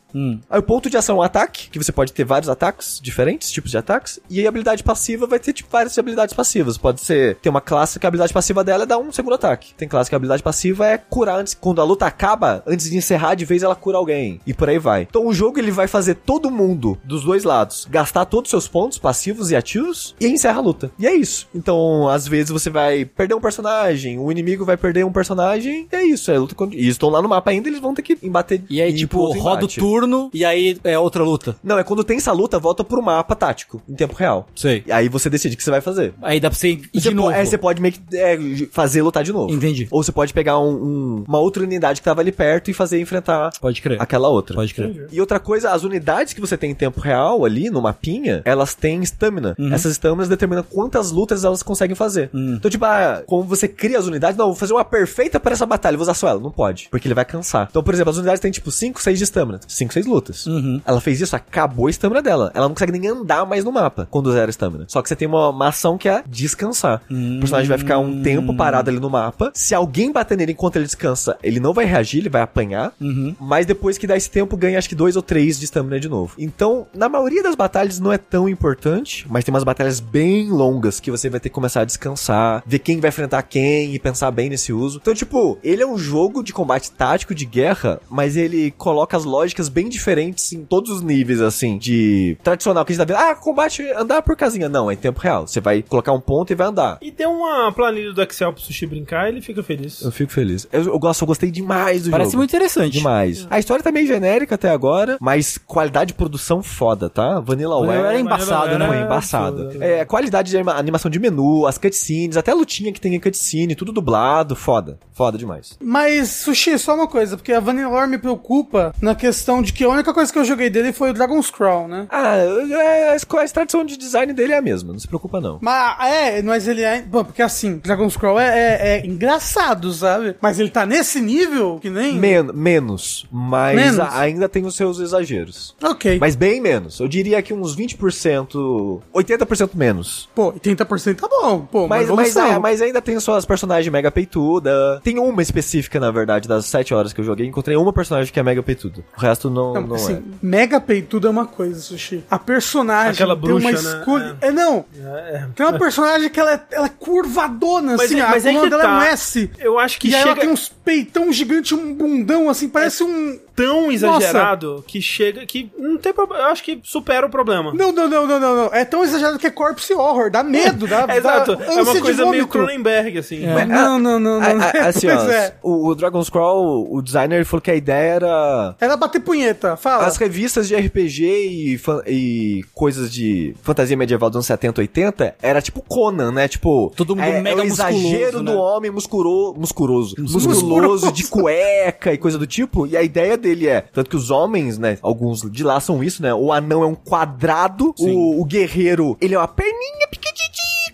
Aí 0.50 0.58
o 0.58 0.62
ponto 0.62 0.90
de 0.90 0.96
ação 0.96 1.16
é 1.16 1.18
um 1.20 1.22
ataque, 1.22 1.70
que 1.70 1.78
você 1.78 1.90
pode 1.90 2.12
ter 2.12 2.24
vários 2.24 2.48
ataques 2.48 3.00
diferentes, 3.02 3.50
tipos 3.50 3.70
de 3.70 3.78
ataques, 3.78 4.20
e 4.28 4.40
aí 4.40 4.46
a 4.46 4.48
habilidade 4.48 4.82
passiva 4.82 5.26
vai 5.26 5.38
ter 5.38 5.52
tipo 5.52 5.70
várias 5.70 5.96
habilidades 5.98 6.34
passivas. 6.34 6.76
Pode 6.76 7.00
ser, 7.00 7.36
tem 7.36 7.50
uma 7.50 7.60
classe 7.60 7.98
que 7.98 8.06
a 8.06 8.08
habilidade 8.08 8.32
passiva 8.32 8.62
dela 8.62 8.81
é 8.82 8.86
dar 8.86 8.98
um 8.98 9.12
segundo 9.12 9.34
ataque. 9.34 9.74
Tem 9.74 9.88
classe 9.88 10.10
que 10.10 10.14
a 10.14 10.18
habilidade 10.18 10.42
passiva 10.42 10.86
é 10.86 10.98
curar 10.98 11.38
antes, 11.38 11.54
quando 11.54 11.80
a 11.80 11.84
luta 11.84 12.06
acaba, 12.06 12.62
antes 12.66 12.90
de 12.90 12.96
encerrar 12.96 13.34
de 13.34 13.44
vez 13.44 13.62
ela 13.62 13.74
cura 13.74 13.98
alguém. 13.98 14.40
E 14.46 14.52
por 14.54 14.68
aí 14.68 14.78
vai. 14.78 15.02
Então 15.02 15.26
o 15.26 15.34
jogo 15.34 15.58
ele 15.58 15.70
vai 15.70 15.86
fazer 15.86 16.14
todo 16.14 16.50
mundo 16.50 16.98
dos 17.04 17.24
dois 17.24 17.44
lados 17.44 17.86
gastar 17.90 18.24
todos 18.24 18.48
os 18.48 18.50
seus 18.50 18.68
pontos 18.68 18.98
passivos 18.98 19.50
e 19.50 19.56
ativos 19.56 20.14
e 20.20 20.26
encerra 20.26 20.58
a 20.58 20.62
luta. 20.62 20.90
E 20.98 21.06
é 21.06 21.14
isso. 21.14 21.48
Então, 21.54 22.08
às 22.08 22.26
vezes 22.26 22.50
você 22.50 22.70
vai 22.70 23.04
perder 23.04 23.34
um 23.34 23.40
personagem, 23.40 24.18
o 24.18 24.30
inimigo 24.30 24.64
vai 24.64 24.76
perder 24.76 25.04
um 25.04 25.12
personagem, 25.12 25.86
e 25.92 25.96
é 25.96 26.04
isso, 26.04 26.30
é 26.30 26.38
luta 26.38 26.54
contra... 26.54 26.78
E 26.78 26.88
estão 26.88 27.08
lá 27.08 27.20
no 27.20 27.28
mapa 27.28 27.50
ainda, 27.50 27.68
eles 27.68 27.80
vão 27.80 27.94
ter 27.94 28.02
que 28.02 28.18
embater 28.22 28.62
E 28.68 28.80
aí, 28.80 28.92
tipo, 28.94 29.32
roda 29.38 29.64
o 29.64 29.68
turno 29.68 30.30
e 30.32 30.44
aí 30.44 30.78
é 30.84 30.98
outra 30.98 31.22
luta. 31.22 31.56
Não, 31.62 31.78
é 31.78 31.84
quando 31.84 32.04
tem 32.04 32.16
essa 32.16 32.32
luta, 32.32 32.58
volta 32.58 32.82
pro 32.84 33.02
mapa 33.02 33.34
tático, 33.34 33.82
em 33.88 33.94
tempo 33.94 34.14
real. 34.14 34.46
Sei. 34.54 34.82
E 34.86 34.92
aí 34.92 35.08
você 35.08 35.28
decide 35.28 35.54
o 35.54 35.58
que 35.58 35.64
você 35.64 35.70
vai 35.70 35.80
fazer. 35.80 36.14
Aí 36.22 36.40
dá 36.40 36.50
pra 36.50 36.58
você 36.58 36.70
ir 36.70 36.90
Você, 36.92 37.08
de 37.08 37.14
novo. 37.14 37.30
é, 37.30 37.44
você 37.44 37.58
pode 37.58 37.80
meio 37.80 37.94
que 37.94 38.00
é, 38.16 38.36
fazer 38.72 39.02
lutar 39.02 39.22
de 39.22 39.32
novo. 39.32 39.52
Entendi. 39.52 39.86
Ou 39.90 40.02
você 40.02 40.10
pode 40.10 40.32
pegar 40.32 40.58
um- 40.58 40.72
um- 40.74 41.24
uma 41.28 41.38
outra 41.38 41.62
unidade 41.62 42.00
que 42.00 42.04
tava 42.04 42.20
ali 42.22 42.32
perto 42.32 42.70
e 42.70 42.74
fazer 42.74 42.98
enfrentar 43.00 43.50
Pode 43.60 43.82
crer. 43.82 44.00
aquela 44.00 44.28
outra. 44.28 44.54
Pode 44.54 44.72
crer. 44.72 45.08
E 45.12 45.20
outra 45.20 45.38
coisa, 45.38 45.70
as 45.70 45.84
unidades 45.84 46.32
que 46.32 46.40
você 46.40 46.56
tem 46.56 46.70
em 46.70 46.74
tempo 46.74 46.98
real 47.00 47.44
ali 47.44 47.68
no 47.68 47.82
mapinha, 47.82 48.40
elas 48.46 48.74
têm 48.74 49.02
estamina. 49.02 49.54
Uhum. 49.58 49.72
Essas 49.72 49.92
estaminas 49.92 50.26
determinam 50.28 50.64
quantas 50.68 51.10
lutas 51.10 51.44
elas 51.44 51.62
conseguem 51.62 51.94
fazer. 51.94 52.30
Hum. 52.32 52.54
Então, 52.58 52.70
tipo, 52.70 52.84
ah, 52.86 53.22
como 53.26 53.42
você 53.42 53.68
cria 53.68 53.98
as 53.98 54.06
unidades, 54.06 54.36
não, 54.38 54.46
vou 54.46 54.54
fazer 54.56 54.72
uma 54.72 54.84
perfeita 54.84 55.38
para 55.38 55.52
essa 55.52 55.66
batalha, 55.66 55.96
vou 55.96 56.02
usar 56.02 56.14
só 56.14 56.28
ela. 56.28 56.40
Não 56.40 56.50
pode, 56.50 56.88
porque 56.90 57.06
ele 57.06 57.14
vai 57.14 57.24
cansar. 57.26 57.68
Então, 57.70 57.82
por 57.82 57.92
exemplo, 57.92 58.10
as 58.10 58.16
unidades 58.16 58.40
têm 58.40 58.50
tipo 58.50 58.70
5, 58.70 59.02
6 59.02 59.18
de 59.18 59.24
estamina. 59.24 59.60
5, 59.68 59.92
6 59.92 60.06
lutas. 60.06 60.46
Uhum. 60.46 60.80
Ela 60.86 61.00
fez 61.00 61.20
isso, 61.20 61.36
acabou 61.36 61.88
a 61.88 61.90
estamina 61.90 62.22
dela. 62.22 62.50
Ela 62.54 62.66
não 62.68 62.74
consegue 62.74 62.92
nem 62.98 63.10
andar 63.10 63.44
mais 63.44 63.64
no 63.64 63.70
mapa 63.72 64.08
quando 64.10 64.32
zero 64.32 64.48
estamina. 64.50 64.84
Só 64.88 65.02
que 65.02 65.08
você 65.08 65.16
tem 65.16 65.28
uma, 65.28 65.50
uma 65.50 65.68
ação 65.68 65.98
que 65.98 66.08
é 66.08 66.22
descansar. 66.26 67.02
O 67.10 67.38
personagem 67.40 67.68
vai 67.68 67.78
ficar 67.78 67.98
um 67.98 68.22
tempo 68.22 68.54
parado 68.64 68.90
ali 68.90 69.00
no 69.00 69.10
mapa. 69.10 69.50
Se 69.54 69.74
alguém 69.74 70.12
bater 70.12 70.36
nele 70.36 70.52
enquanto 70.52 70.76
ele 70.76 70.84
descansa, 70.84 71.36
ele 71.42 71.60
não 71.60 71.72
vai 71.72 71.84
reagir, 71.84 72.20
ele 72.20 72.28
vai 72.28 72.42
apanhar. 72.42 72.92
Mas 73.40 73.66
depois 73.66 73.98
que 73.98 74.06
dá 74.06 74.16
esse 74.16 74.30
tempo, 74.30 74.56
ganha 74.56 74.78
acho 74.78 74.88
que 74.88 74.94
dois 74.94 75.16
ou 75.16 75.22
três 75.22 75.58
de 75.58 75.64
estamina 75.64 75.98
de 75.98 76.08
novo. 76.08 76.34
Então, 76.38 76.86
na 76.94 77.08
maioria 77.08 77.42
das 77.42 77.54
batalhas 77.54 77.98
não 77.98 78.12
é 78.12 78.18
tão 78.18 78.48
importante, 78.48 79.26
mas 79.28 79.44
tem 79.44 79.52
umas 79.52 79.64
batalhas 79.64 80.00
bem 80.00 80.50
longas 80.50 81.00
que 81.00 81.10
você 81.10 81.28
vai 81.28 81.40
ter 81.40 81.48
que 81.48 81.54
começar 81.54 81.82
a 81.82 81.84
descansar, 81.84 82.62
ver 82.66 82.78
quem 82.78 83.00
vai 83.00 83.08
enfrentar 83.08 83.42
quem 83.42 83.94
e 83.94 83.98
pensar 83.98 84.30
bem 84.30 84.48
nesse 84.48 84.72
uso. 84.72 84.98
Então, 85.00 85.14
tipo, 85.14 85.58
ele 85.62 85.82
é 85.82 85.86
um 85.86 85.98
jogo 85.98 86.42
de 86.42 86.52
combate 86.52 86.90
tático 86.90 87.34
de 87.34 87.44
guerra, 87.44 88.00
mas 88.08 88.36
ele 88.36 88.70
coloca 88.72 89.16
as 89.16 89.24
lógicas 89.24 89.68
bem 89.68 89.88
diferentes 89.88 90.52
em 90.52 90.64
todos 90.64 90.90
os 90.90 91.02
níveis, 91.02 91.40
assim, 91.40 91.78
de 91.78 92.36
tradicional 92.42 92.84
que 92.84 92.92
a 92.92 92.94
gente 92.94 93.06
tá 93.06 93.12
vendo. 93.12 93.22
Ah, 93.22 93.34
combate 93.34 93.82
andar 93.92 94.22
por 94.22 94.36
casinha. 94.36 94.68
Não, 94.68 94.90
é 94.90 94.94
em 94.94 94.96
tempo 94.96 95.20
real. 95.20 95.46
Você 95.46 95.60
vai 95.60 95.82
colocar 95.82 96.12
um 96.12 96.20
ponto 96.20 96.52
e 96.52 96.56
vai 96.56 96.68
andar. 96.68 96.98
E 97.02 97.10
tem 97.10 97.26
uma 97.26 97.72
planilha 97.72 98.12
do 98.12 98.22
Excel 98.22 98.51
pro 98.52 98.62
Sushi 98.62 98.86
brincar, 98.86 99.28
ele 99.28 99.40
fica 99.40 99.62
feliz. 99.62 100.00
Eu 100.02 100.12
fico 100.12 100.32
feliz. 100.32 100.66
Eu, 100.72 100.84
eu 100.84 100.98
gosto, 100.98 101.22
eu 101.22 101.26
gostei 101.26 101.50
demais 101.50 102.04
do 102.04 102.10
Parece 102.10 102.30
jogo. 102.30 102.38
muito 102.38 102.50
interessante. 102.50 102.92
Demais. 102.92 103.46
A 103.50 103.58
história 103.58 103.82
tá 103.82 103.90
meio 103.92 104.06
genérica 104.06 104.54
até 104.54 104.70
agora, 104.70 105.16
mas 105.20 105.58
qualidade 105.58 106.08
de 106.08 106.14
produção 106.14 106.62
foda, 106.62 107.08
tá? 107.10 107.40
Vanilla 107.40 107.78
Ware 107.80 108.02
Ware 108.02 108.16
é 108.16 108.20
embaçado, 108.20 108.78
não, 108.78 108.90
né? 108.90 109.00
é 109.00 109.04
embaçado. 109.04 109.82
É, 109.82 110.04
qualidade 110.04 110.50
de 110.50 110.56
anima- 110.56 110.74
animação 110.74 111.10
de 111.10 111.18
menu, 111.18 111.66
as 111.66 111.78
cutscenes, 111.78 112.36
até 112.36 112.50
a 112.50 112.54
lutinha 112.54 112.92
que 112.92 113.00
tem 113.00 113.14
em 113.14 113.20
cutscene, 113.20 113.74
tudo 113.74 113.92
dublado, 113.92 114.54
foda. 114.56 114.98
Foda 115.12 115.36
demais. 115.38 115.76
Mas, 115.80 116.28
Sushi, 116.30 116.78
só 116.78 116.94
uma 116.94 117.06
coisa, 117.06 117.36
porque 117.36 117.52
a 117.52 117.60
Vanilla 117.60 117.88
Lore 117.90 118.08
me 118.08 118.18
preocupa 118.18 118.94
na 119.00 119.14
questão 119.14 119.62
de 119.62 119.72
que 119.72 119.84
a 119.84 119.88
única 119.88 120.12
coisa 120.12 120.32
que 120.32 120.38
eu 120.38 120.44
joguei 120.44 120.70
dele 120.70 120.92
foi 120.92 121.10
o 121.10 121.14
Dragon's 121.14 121.50
Crawl, 121.50 121.86
né? 121.88 122.06
Ah, 122.10 122.36
é, 122.38 123.10
a, 123.10 123.14
a 123.16 123.48
tradição 123.48 123.84
de 123.84 123.96
design 123.96 124.32
dele 124.32 124.52
é 124.52 124.58
a 124.58 124.62
mesma, 124.62 124.92
não 124.92 124.98
se 124.98 125.06
preocupa 125.06 125.40
não. 125.40 125.58
Mas, 125.60 126.06
é, 126.10 126.42
mas 126.42 126.66
ele 126.66 126.82
é... 126.82 127.02
Bom, 127.02 127.24
porque 127.24 127.42
assim, 127.42 127.78
Dragon's 127.78 128.16
Crawl 128.16 128.40
é, 128.40 128.41
é- 128.42 128.98
é 129.02 129.06
engraçado, 129.06 129.92
sabe? 129.92 130.36
Mas 130.40 130.58
ele 130.58 130.70
tá 130.70 130.84
nesse 130.86 131.20
nível 131.20 131.78
que 131.80 131.90
nem... 131.90 132.14
Men 132.18 132.42
menos, 132.54 133.26
mas 133.30 133.76
Menos? 133.76 134.00
ainda 134.12 134.48
tem 134.48 134.64
os 134.64 134.74
seus 134.76 134.98
exageros. 134.98 135.74
Ok. 135.82 136.18
Mas 136.20 136.34
bem 136.36 136.60
menos. 136.60 136.98
Eu 137.00 137.08
diria 137.08 137.40
que 137.42 137.52
uns 137.54 137.76
20%, 137.76 139.00
80% 139.14 139.70
menos. 139.74 140.28
Pô, 140.34 140.52
80% 140.52 141.16
tá 141.16 141.28
bom. 141.28 141.60
Pô, 141.70 141.86
Mas, 141.88 142.08
mas, 142.10 142.36
é, 142.36 142.58
mas 142.58 142.80
ainda 142.82 143.00
tem 143.00 143.18
suas 143.20 143.44
personagens 143.44 143.90
mega 143.92 144.10
peituda. 144.10 145.00
Tem 145.02 145.18
uma 145.18 145.42
específica, 145.42 145.98
na 146.00 146.10
verdade, 146.10 146.48
das 146.48 146.66
7 146.66 146.94
horas 146.94 147.12
que 147.12 147.20
eu 147.20 147.24
joguei. 147.24 147.46
Encontrei 147.46 147.76
uma 147.76 147.92
personagem 147.92 148.32
que 148.32 148.38
é 148.40 148.42
mega 148.42 148.62
peituda. 148.62 149.04
O 149.16 149.20
resto 149.20 149.50
não, 149.50 149.74
não, 149.74 149.86
Não, 149.88 149.96
assim, 149.96 150.14
é. 150.14 150.22
mega 150.42 150.80
peitudo 150.80 151.26
é 151.26 151.30
uma 151.30 151.46
coisa, 151.46 151.80
Sushi. 151.80 152.24
A 152.30 152.38
personagem 152.38 153.12
Aquela 153.12 153.36
tem 153.36 153.50
uma 153.50 153.60
bruxa, 153.60 153.82
né? 153.92 153.98
escolha... 153.98 154.36
É. 154.40 154.50
não. 154.50 154.84
É. 154.96 155.46
Tem 155.54 155.66
uma 155.66 155.78
personagem 155.78 156.28
que 156.30 156.38
ela 156.40 156.52
é, 156.54 156.60
ela 156.70 156.86
é 156.86 156.90
curvadona, 156.90 157.96
Mas 157.96 158.06
assim. 158.10 158.20
É- 158.22 158.26
a 158.26 158.30
mas 158.30 158.46
é 158.46 158.52
coluna 158.52 158.64
que 158.64 158.70
dela 158.70 158.82
é 158.82 158.86
um 158.86 159.00
tá. 159.00 159.06
S. 159.06 159.50
Eu 159.58 159.78
acho 159.78 159.98
que 159.98 160.08
e 160.08 160.14
aí 160.14 160.22
ela 160.22 160.30
chega 160.30 160.40
tem 160.42 160.50
uns 160.50 160.68
peitão 160.68 161.32
gigante, 161.32 161.74
um 161.74 161.94
bundão, 161.94 162.48
assim, 162.48 162.68
parece 162.68 163.02
um... 163.02 163.38
tão 163.54 163.90
exagerado 163.92 164.84
que 164.86 165.00
chega 165.00 165.44
que 165.46 165.70
não 165.78 165.96
tem 165.98 166.12
problema. 166.12 166.44
Eu 166.44 166.48
acho 166.50 166.62
que 166.62 166.80
supera 166.82 167.26
o 167.26 167.30
problema. 167.30 167.72
Não, 167.74 167.92
não, 167.92 168.08
não, 168.08 168.26
não, 168.26 168.40
não, 168.40 168.56
não. 168.56 168.74
É 168.74 168.84
tão 168.84 169.02
exagerado 169.04 169.38
que 169.38 169.46
é 169.46 169.50
corpse 169.50 169.92
horror, 169.94 170.30
dá 170.30 170.42
medo, 170.42 170.86
dá, 170.86 171.06
É, 171.12 171.16
exato. 171.18 171.56
dá 171.56 171.64
É 171.66 171.82
uma 171.82 172.00
coisa 172.00 172.26
meio. 172.30 172.46
Cronenberg, 172.46 173.18
assim. 173.18 173.44
É, 173.44 173.64
Não, 173.64 173.98
não, 173.98 174.18
não, 174.18 174.40
não. 174.40 174.42
A- 174.42 174.64
a- 174.84 174.88
assim, 174.88 175.08
ó, 175.08 175.16
Pois 175.16 175.28
é. 175.28 175.54
o, 175.62 175.88
o 175.88 175.94
Dragon's 175.94 176.28
Crawl, 176.30 176.86
o 176.92 177.02
designer 177.02 177.36
ele 177.36 177.44
falou 177.44 177.60
que 177.60 177.70
a 177.70 177.74
ideia 177.74 178.14
era 178.14 178.76
Era 178.80 178.96
bater 178.96 179.20
punheta, 179.20 179.76
fala. 179.76 180.06
As 180.06 180.16
revistas 180.16 180.68
de 180.68 180.74
RPG 180.76 181.24
e, 181.24 181.80
e 182.06 182.64
coisas 182.74 183.12
de 183.12 183.54
fantasia 183.62 183.96
medieval 183.96 184.28
dos 184.30 184.36
anos 184.36 184.46
70, 184.46 184.80
80 184.80 185.34
era 185.42 185.60
tipo 185.62 185.82
Conan, 185.82 186.32
né? 186.32 186.48
Tipo, 186.48 186.92
Todo 186.96 187.14
mundo 187.16 187.24
é, 187.26 187.40
mega 187.40 187.60
é 187.60 187.64
o 187.64 187.66
exagero 187.66 188.38
musculoso, 188.38 188.44
do 188.44 188.52
né? 188.52 188.56
homem 188.56 188.90
musculo, 188.90 189.54
musculoso, 189.56 190.14
Musculoso. 190.18 190.48
musculoso 190.48 191.12
de 191.12 191.26
cueca 191.26 192.12
e 192.12 192.18
coisa 192.18 192.38
do 192.38 192.46
tipo. 192.46 192.86
E 192.86 192.96
a 192.96 193.02
ideia 193.02 193.36
dele 193.42 193.68
é, 193.68 193.80
tanto 193.80 194.08
que 194.08 194.16
os 194.16 194.30
homens, 194.30 194.78
né, 194.78 194.98
alguns 195.02 195.42
de 195.50 195.62
lá 195.62 195.80
são 195.80 196.02
isso, 196.02 196.22
né? 196.22 196.32
O 196.32 196.52
anão 196.52 196.82
é 196.82 196.86
um 196.86 196.94
quadrado, 196.94 197.94
o, 197.98 198.40
o 198.40 198.44
guerreiro, 198.44 199.16
ele 199.20 199.34
é 199.34 199.38
uma 199.38 199.48
perninha 199.48 200.08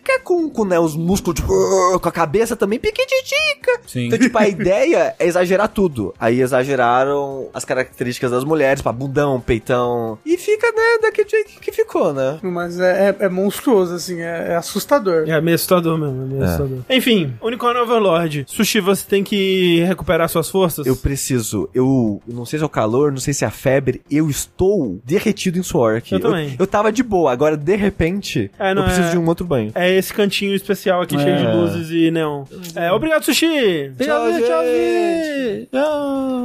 pequititica 0.08 0.20
com, 0.24 0.48
com 0.48 0.64
né, 0.64 0.78
os 0.78 0.96
músculos, 0.96 1.38
tipo, 1.40 1.52
"Urgh", 1.52 2.00
com 2.00 2.08
a 2.08 2.12
cabeça 2.12 2.56
também 2.56 2.78
piquititica. 2.78 3.80
Sim. 3.86 4.06
Então, 4.06 4.18
tipo, 4.18 4.38
a 4.38 4.46
ideia 4.48 5.14
é 5.18 5.26
exagerar 5.26 5.68
tudo. 5.68 6.14
Aí 6.18 6.40
exageraram 6.40 7.48
as 7.52 7.64
características 7.64 8.30
das 8.30 8.44
mulheres, 8.44 8.80
tipo, 8.80 8.92
bundão, 8.92 9.40
peitão. 9.40 10.18
E 10.24 10.36
fica, 10.36 10.66
né, 10.72 10.98
daquele 11.02 11.28
jeito 11.28 11.60
que 11.60 11.70
ficou, 11.72 12.12
né? 12.12 12.38
Mas 12.42 12.78
é, 12.80 13.14
é- 13.20 13.24
é 13.26 13.28
monstruoso, 13.28 13.94
assim, 13.94 14.20
é, 14.20 14.52
é 14.52 14.56
assustador. 14.56 15.24
É 15.28 15.40
meio 15.40 15.54
assustador 15.54 15.98
mesmo, 15.98 16.22
é 16.22 16.26
meio 16.26 16.42
assustador. 16.44 16.78
Enfim, 16.88 17.34
Unicórnio 17.42 17.82
Overlord. 17.82 18.44
Sushi, 18.48 18.80
você 18.80 19.04
tem 19.06 19.22
que 19.24 19.80
recuperar 19.84 20.28
suas 20.28 20.48
forças? 20.48 20.86
Eu 20.86 20.96
preciso, 20.96 21.68
eu 21.74 22.20
não 22.26 22.44
sei 22.44 22.58
se 22.58 22.62
é 22.62 22.66
o 22.66 22.68
calor, 22.70 23.10
não 23.12 23.18
sei 23.18 23.34
se 23.34 23.44
é 23.44 23.48
a 23.48 23.50
febre, 23.50 24.00
eu 24.10 24.28
estou 24.30 24.98
derretido 25.04 25.58
em 25.58 25.62
suor 25.62 25.96
aqui. 25.96 26.14
Eu 26.14 26.20
também. 26.20 26.56
Eu, 26.58 26.66
tava 26.66 26.90
de 26.92 27.02
boa, 27.02 27.32
agora 27.32 27.56
de 27.56 27.76
repente, 27.76 28.50
É, 28.58 28.74
não 28.74 28.82
eu 28.82 28.86
preciso 28.86 29.08
é- 29.08 29.10
de 29.12 29.18
um 29.18 29.26
outro 29.26 29.46
banho. 29.46 29.72
É 29.74 29.96
esse 29.98 30.12
cantinho 30.12 30.54
especial 30.54 31.02
aqui, 31.02 31.18
cheio 31.18 31.36
de 31.36 31.46
luzes 31.46 31.90
e 31.90 32.10
neon. 32.10 32.44
É, 32.74 32.90
obrigado, 32.92 33.24
Sushi! 33.24 33.92
Tchau, 33.98 34.32
gente! 34.32 35.68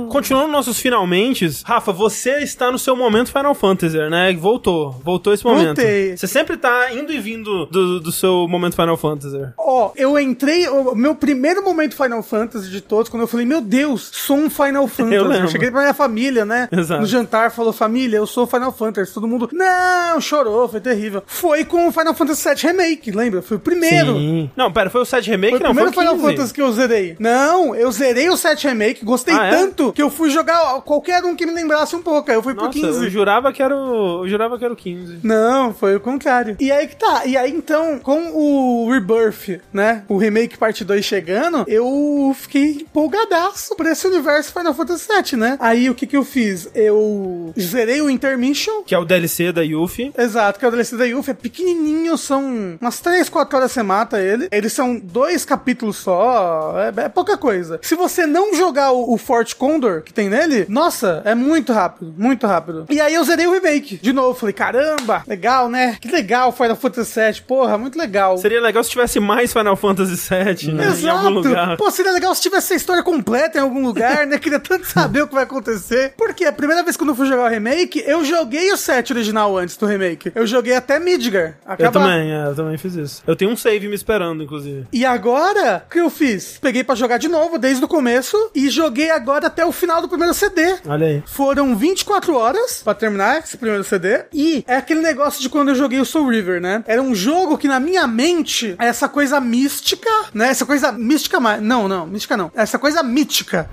Continuando 0.10 0.52
nossos 0.52 0.80
finalmente, 0.80 1.50
Rafa, 1.66 1.92
você 1.92 2.40
está 2.40 2.72
no 2.72 2.78
seu 2.78 2.96
momento 2.96 3.32
Final 3.32 3.56
Fantasy, 3.56 3.98
né? 4.10 4.34
Voltou. 4.34 4.92
Voltou 5.04 5.34
esse 5.34 5.44
momento. 5.44 5.78
Voltei. 5.78 6.16
Você 6.16 6.28
sempre 6.28 6.58
tá 6.58 6.94
indo 6.94 7.12
e 7.12 7.20
vindo 7.20 7.66
do, 7.66 8.00
do 8.00 8.12
seu 8.12 8.48
momento 8.48 8.76
Final 8.76 8.98
Fantasy. 8.98 9.40
Ó, 9.58 9.92
eu 9.96 10.20
entrei, 10.20 10.68
o 10.68 10.94
meu 10.96 11.16
primeiro 11.16 11.64
momento 11.64 11.96
Final 11.96 12.22
Fantasy 12.22 12.70
de 12.70 12.82
todos, 12.82 13.10
quando 13.10 13.22
eu 13.22 13.28
falei, 13.28 13.46
meu 13.46 13.62
Deus, 13.62 14.10
sou 14.14 14.38
um 14.38 14.50
Final 14.50 14.86
Fantasy. 14.88 15.16
Eu, 15.16 15.28
lembro. 15.28 15.50
cheguei 15.50 15.72
pra 15.72 15.82
minha 15.82 15.94
família, 15.94 16.46
né? 16.46 16.68
Exato. 16.72 17.02
No 17.02 17.08
jantar, 17.08 17.52
falou, 17.52 17.74
família, 17.74 18.18
eu 18.18 18.28
sou 18.28 18.46
Final 18.46 18.72
Fantasy. 18.72 19.14
Todo 19.14 19.28
mundo, 19.28 19.50
não, 19.52 20.22
chorou, 20.22 20.68
foi 20.68 20.80
terrível. 20.80 21.24
Foi 21.26 21.66
com 21.66 21.88
o 21.88 21.92
Final 21.92 22.14
Fantasy 22.14 22.50
VII 22.50 22.72
Remake, 22.72 23.12
lembra? 23.12 23.42
Foi 23.44 23.58
o 23.58 23.60
primeiro. 23.60 24.14
Sim. 24.16 24.50
Não, 24.56 24.72
pera, 24.72 24.90
foi 24.90 25.02
o 25.02 25.06
7 25.06 25.30
Remake? 25.30 25.58
Foi 25.58 25.60
o 25.60 25.64
não, 25.64 25.74
foi 25.74 25.84
primeiro 25.86 26.12
o 26.12 26.14
15. 26.16 26.18
Final 26.22 26.32
Fantasy 26.32 26.54
que 26.54 26.62
eu 26.62 26.72
zerei. 26.72 27.16
Não, 27.20 27.76
eu 27.76 27.92
zerei 27.92 28.30
o 28.30 28.38
7 28.38 28.68
Remake, 28.68 29.06
gostei 29.06 29.34
Ah, 29.36 29.46
é? 29.48 29.50
tanto 29.52 29.92
que 29.94 30.02
eu 30.02 30.10
fui 30.10 30.30
jogar 30.30 30.82
qualquer 30.82 31.24
um 31.24 31.36
que 31.36 31.46
me 31.46 31.54
lembrasse 31.54 31.96
um 31.96 32.02
pouco. 32.02 32.30
Aí 32.32 32.38
eu 32.38 32.44
fui 32.44 32.54
pro 32.54 32.66
Nossa, 32.66 32.80
15. 32.80 33.04
eu 33.06 33.10
jurava 33.10 33.52
que 33.52 33.62
era 33.62 33.76
o... 33.76 34.24
Eu 34.24 34.30
jurava 34.30 34.58
que 34.58 34.64
era 34.66 34.74
o 34.74 34.78
15. 34.78 35.20
Não, 35.24 35.74
foi 35.74 35.96
o 35.96 36.00
contrário. 36.00 36.56
E 36.60 36.72
aí 36.72 36.88
que 36.88 36.96
tá. 36.96 37.26
E 37.26 37.36
aí 37.38 37.52
então, 37.52 38.00
com 38.00 38.32
o 38.34 38.90
Rebirth, 38.92 39.62
né? 39.72 40.04
O 40.08 40.18
remake 40.18 40.58
parte 40.58 40.84
2 40.84 41.04
chegando, 41.04 41.64
eu 41.68 42.36
fiquei 42.38 42.72
empolgadaço 42.82 43.76
por 43.76 43.86
esse 43.86 44.08
universo 44.08 44.52
Final 44.54 44.74
Fantasy 44.74 45.08
VII, 45.08 45.40
né? 45.40 45.58
Aí 45.60 45.90
o 45.90 45.96
que 45.96 46.06
que 46.08 46.18
eu 46.18 46.24
fiz? 46.24 46.70
Eu 46.74 47.54
zerei 47.60 48.02
o 48.02 48.10
Intermission. 48.10 48.84
Que 48.86 48.96
é 48.96 48.98
o 48.98 49.06
DLC 49.06 49.52
da 49.52 49.62
Yuffie. 49.62 50.14
Exato, 50.18 50.60
que 50.60 50.66
é 50.66 50.68
o 50.68 50.72
DLC 50.72 50.96
da 50.98 51.06
Yuffie, 51.06 51.32
é 51.32 51.34
pequenininho, 51.34 52.18
são 52.18 52.78
umas 52.80 53.00
3, 53.00 53.30
4 53.34 53.58
horas 53.58 53.72
você 53.72 53.84
mata 53.84 54.22
ele. 54.22 54.48
Eles 54.52 54.72
são 54.72 54.98
dois 54.98 55.44
capítulos 55.44 55.98
só, 55.98 56.76
é, 56.80 57.06
é 57.06 57.10
pouca 57.10 57.38
coisa. 57.38 57.80
Se 57.82 57.96
você 57.96 58.26
não 58.26 58.56
jogar 58.56 58.92
o, 58.92 59.14
o 59.14 59.18
Fort 59.18 59.56
Condor 59.56 60.02
que 60.02 60.14
tem 60.14 60.30
nele, 60.30 60.66
nossa, 60.70 61.22
é 61.26 61.36
muito 61.36 61.74
rápido, 61.74 62.14
muito 62.18 62.46
rápido. 62.48 62.86
E 62.90 63.02
aí 63.02 63.14
eu 63.14 63.24
zerei 63.24 63.48
o 63.48 63.52
remake 63.52 63.98
de 63.98 64.14
novo, 64.14 64.40
falei, 64.40 64.54
caramba, 64.54 65.24
legal, 65.28 65.68
né? 65.68 65.98
Que 66.00 66.10
legal 66.10 66.52
Final 66.52 66.76
Fantasy 66.76 67.20
VII, 67.20 67.42
porra, 67.42 67.78
muito 67.78 67.98
legal. 67.98 68.38
Seria 68.38 68.62
legal 68.62 68.84
se 68.84 68.92
tivesse 68.92 69.20
mais 69.20 69.52
Final 69.52 69.76
Fantasy 69.76 70.16
VII, 70.16 70.74
né? 70.74 70.86
Em 70.86 70.92
Exato. 70.92 71.18
algum 71.18 71.30
lugar. 71.30 71.78
Pô, 71.78 71.90
seria 71.90 72.12
legal 72.12 72.34
se 72.36 72.42
tivesse 72.42 72.74
a 72.74 72.76
história 72.76 73.04
completa 73.04 73.58
em 73.58 73.62
algum 73.62 73.84
lugar, 73.84 74.28
né? 74.28 74.38
Queria 74.44 74.60
tanto 74.60 74.86
saber 74.86 75.24
o 75.24 75.28
que 75.28 75.34
vai 75.34 75.44
acontecer. 75.44 76.14
Porque 76.18 76.46
a 76.46 76.54
primeira 76.54 76.84
vez 76.84 76.96
que 76.96 77.04
eu 77.04 77.16
fui 77.16 77.28
jogar 77.28 77.46
o 77.46 77.50
remake, 77.50 78.04
eu 78.06 78.24
joguei 78.24 78.72
o 78.72 78.78
set 78.78 79.12
original 79.12 79.58
antes 79.58 79.78
do 79.78 79.86
remake. 79.86 80.32
Eu 80.36 80.46
joguei 80.46 80.76
até 80.76 81.00
Midgar. 81.00 81.58
Eu 81.66 81.74
acabar. 81.74 81.92
também, 81.92 82.32
é, 82.32 82.48
eu 82.48 82.56
também 82.56 82.78
fiz 82.78 82.96
isso. 82.96 83.13
Eu 83.26 83.36
tenho 83.36 83.52
um 83.52 83.58
save 83.58 83.88
me 83.88 83.96
esperando, 83.96 84.44
inclusive. 84.44 84.88
E 84.92 85.06
agora, 85.06 85.84
o 85.86 85.90
que 85.90 86.00
eu 86.00 86.10
fiz? 86.10 86.58
Peguei 86.62 86.84
pra 86.84 86.96
jogar 86.96 87.18
de 87.18 87.28
novo, 87.28 87.58
desde 87.58 87.84
o 87.84 87.88
começo, 87.88 88.38
e 88.56 88.70
joguei 88.70 89.10
agora 89.12 89.48
até 89.48 89.66
o 89.66 89.72
final 89.72 90.02
do 90.02 90.10
primeiro 90.10 90.34
CD. 90.34 90.76
Olha 90.86 91.08
aí. 91.08 91.24
Foram 91.26 91.76
24 91.76 92.36
horas 92.36 92.82
pra 92.84 92.94
terminar 92.94 93.40
esse 93.40 93.58
primeiro 93.58 93.84
CD. 93.84 94.26
E 94.34 94.64
é 94.68 94.78
aquele 94.78 95.02
negócio 95.02 95.42
de 95.42 95.50
quando 95.50 95.70
eu 95.70 95.76
joguei 95.76 96.00
o 96.00 96.06
Soul 96.06 96.30
River, 96.30 96.62
né? 96.62 96.84
Era 96.88 97.02
um 97.02 97.14
jogo 97.14 97.58
que 97.58 97.68
na 97.68 97.80
minha 97.80 98.08
mente 98.08 98.76
é 98.80 98.88
essa 98.88 99.10
coisa 99.10 99.40
mística, 99.40 100.10
né? 100.34 100.50
Essa 100.50 100.66
coisa 100.66 100.92
mística 100.92 101.40
mais. 101.40 101.62
Não, 101.62 101.88
não, 101.88 102.08
mística 102.08 102.38
não. 102.38 102.52
Essa 102.56 102.80
coisa 102.80 103.04
mítica, 103.04 103.70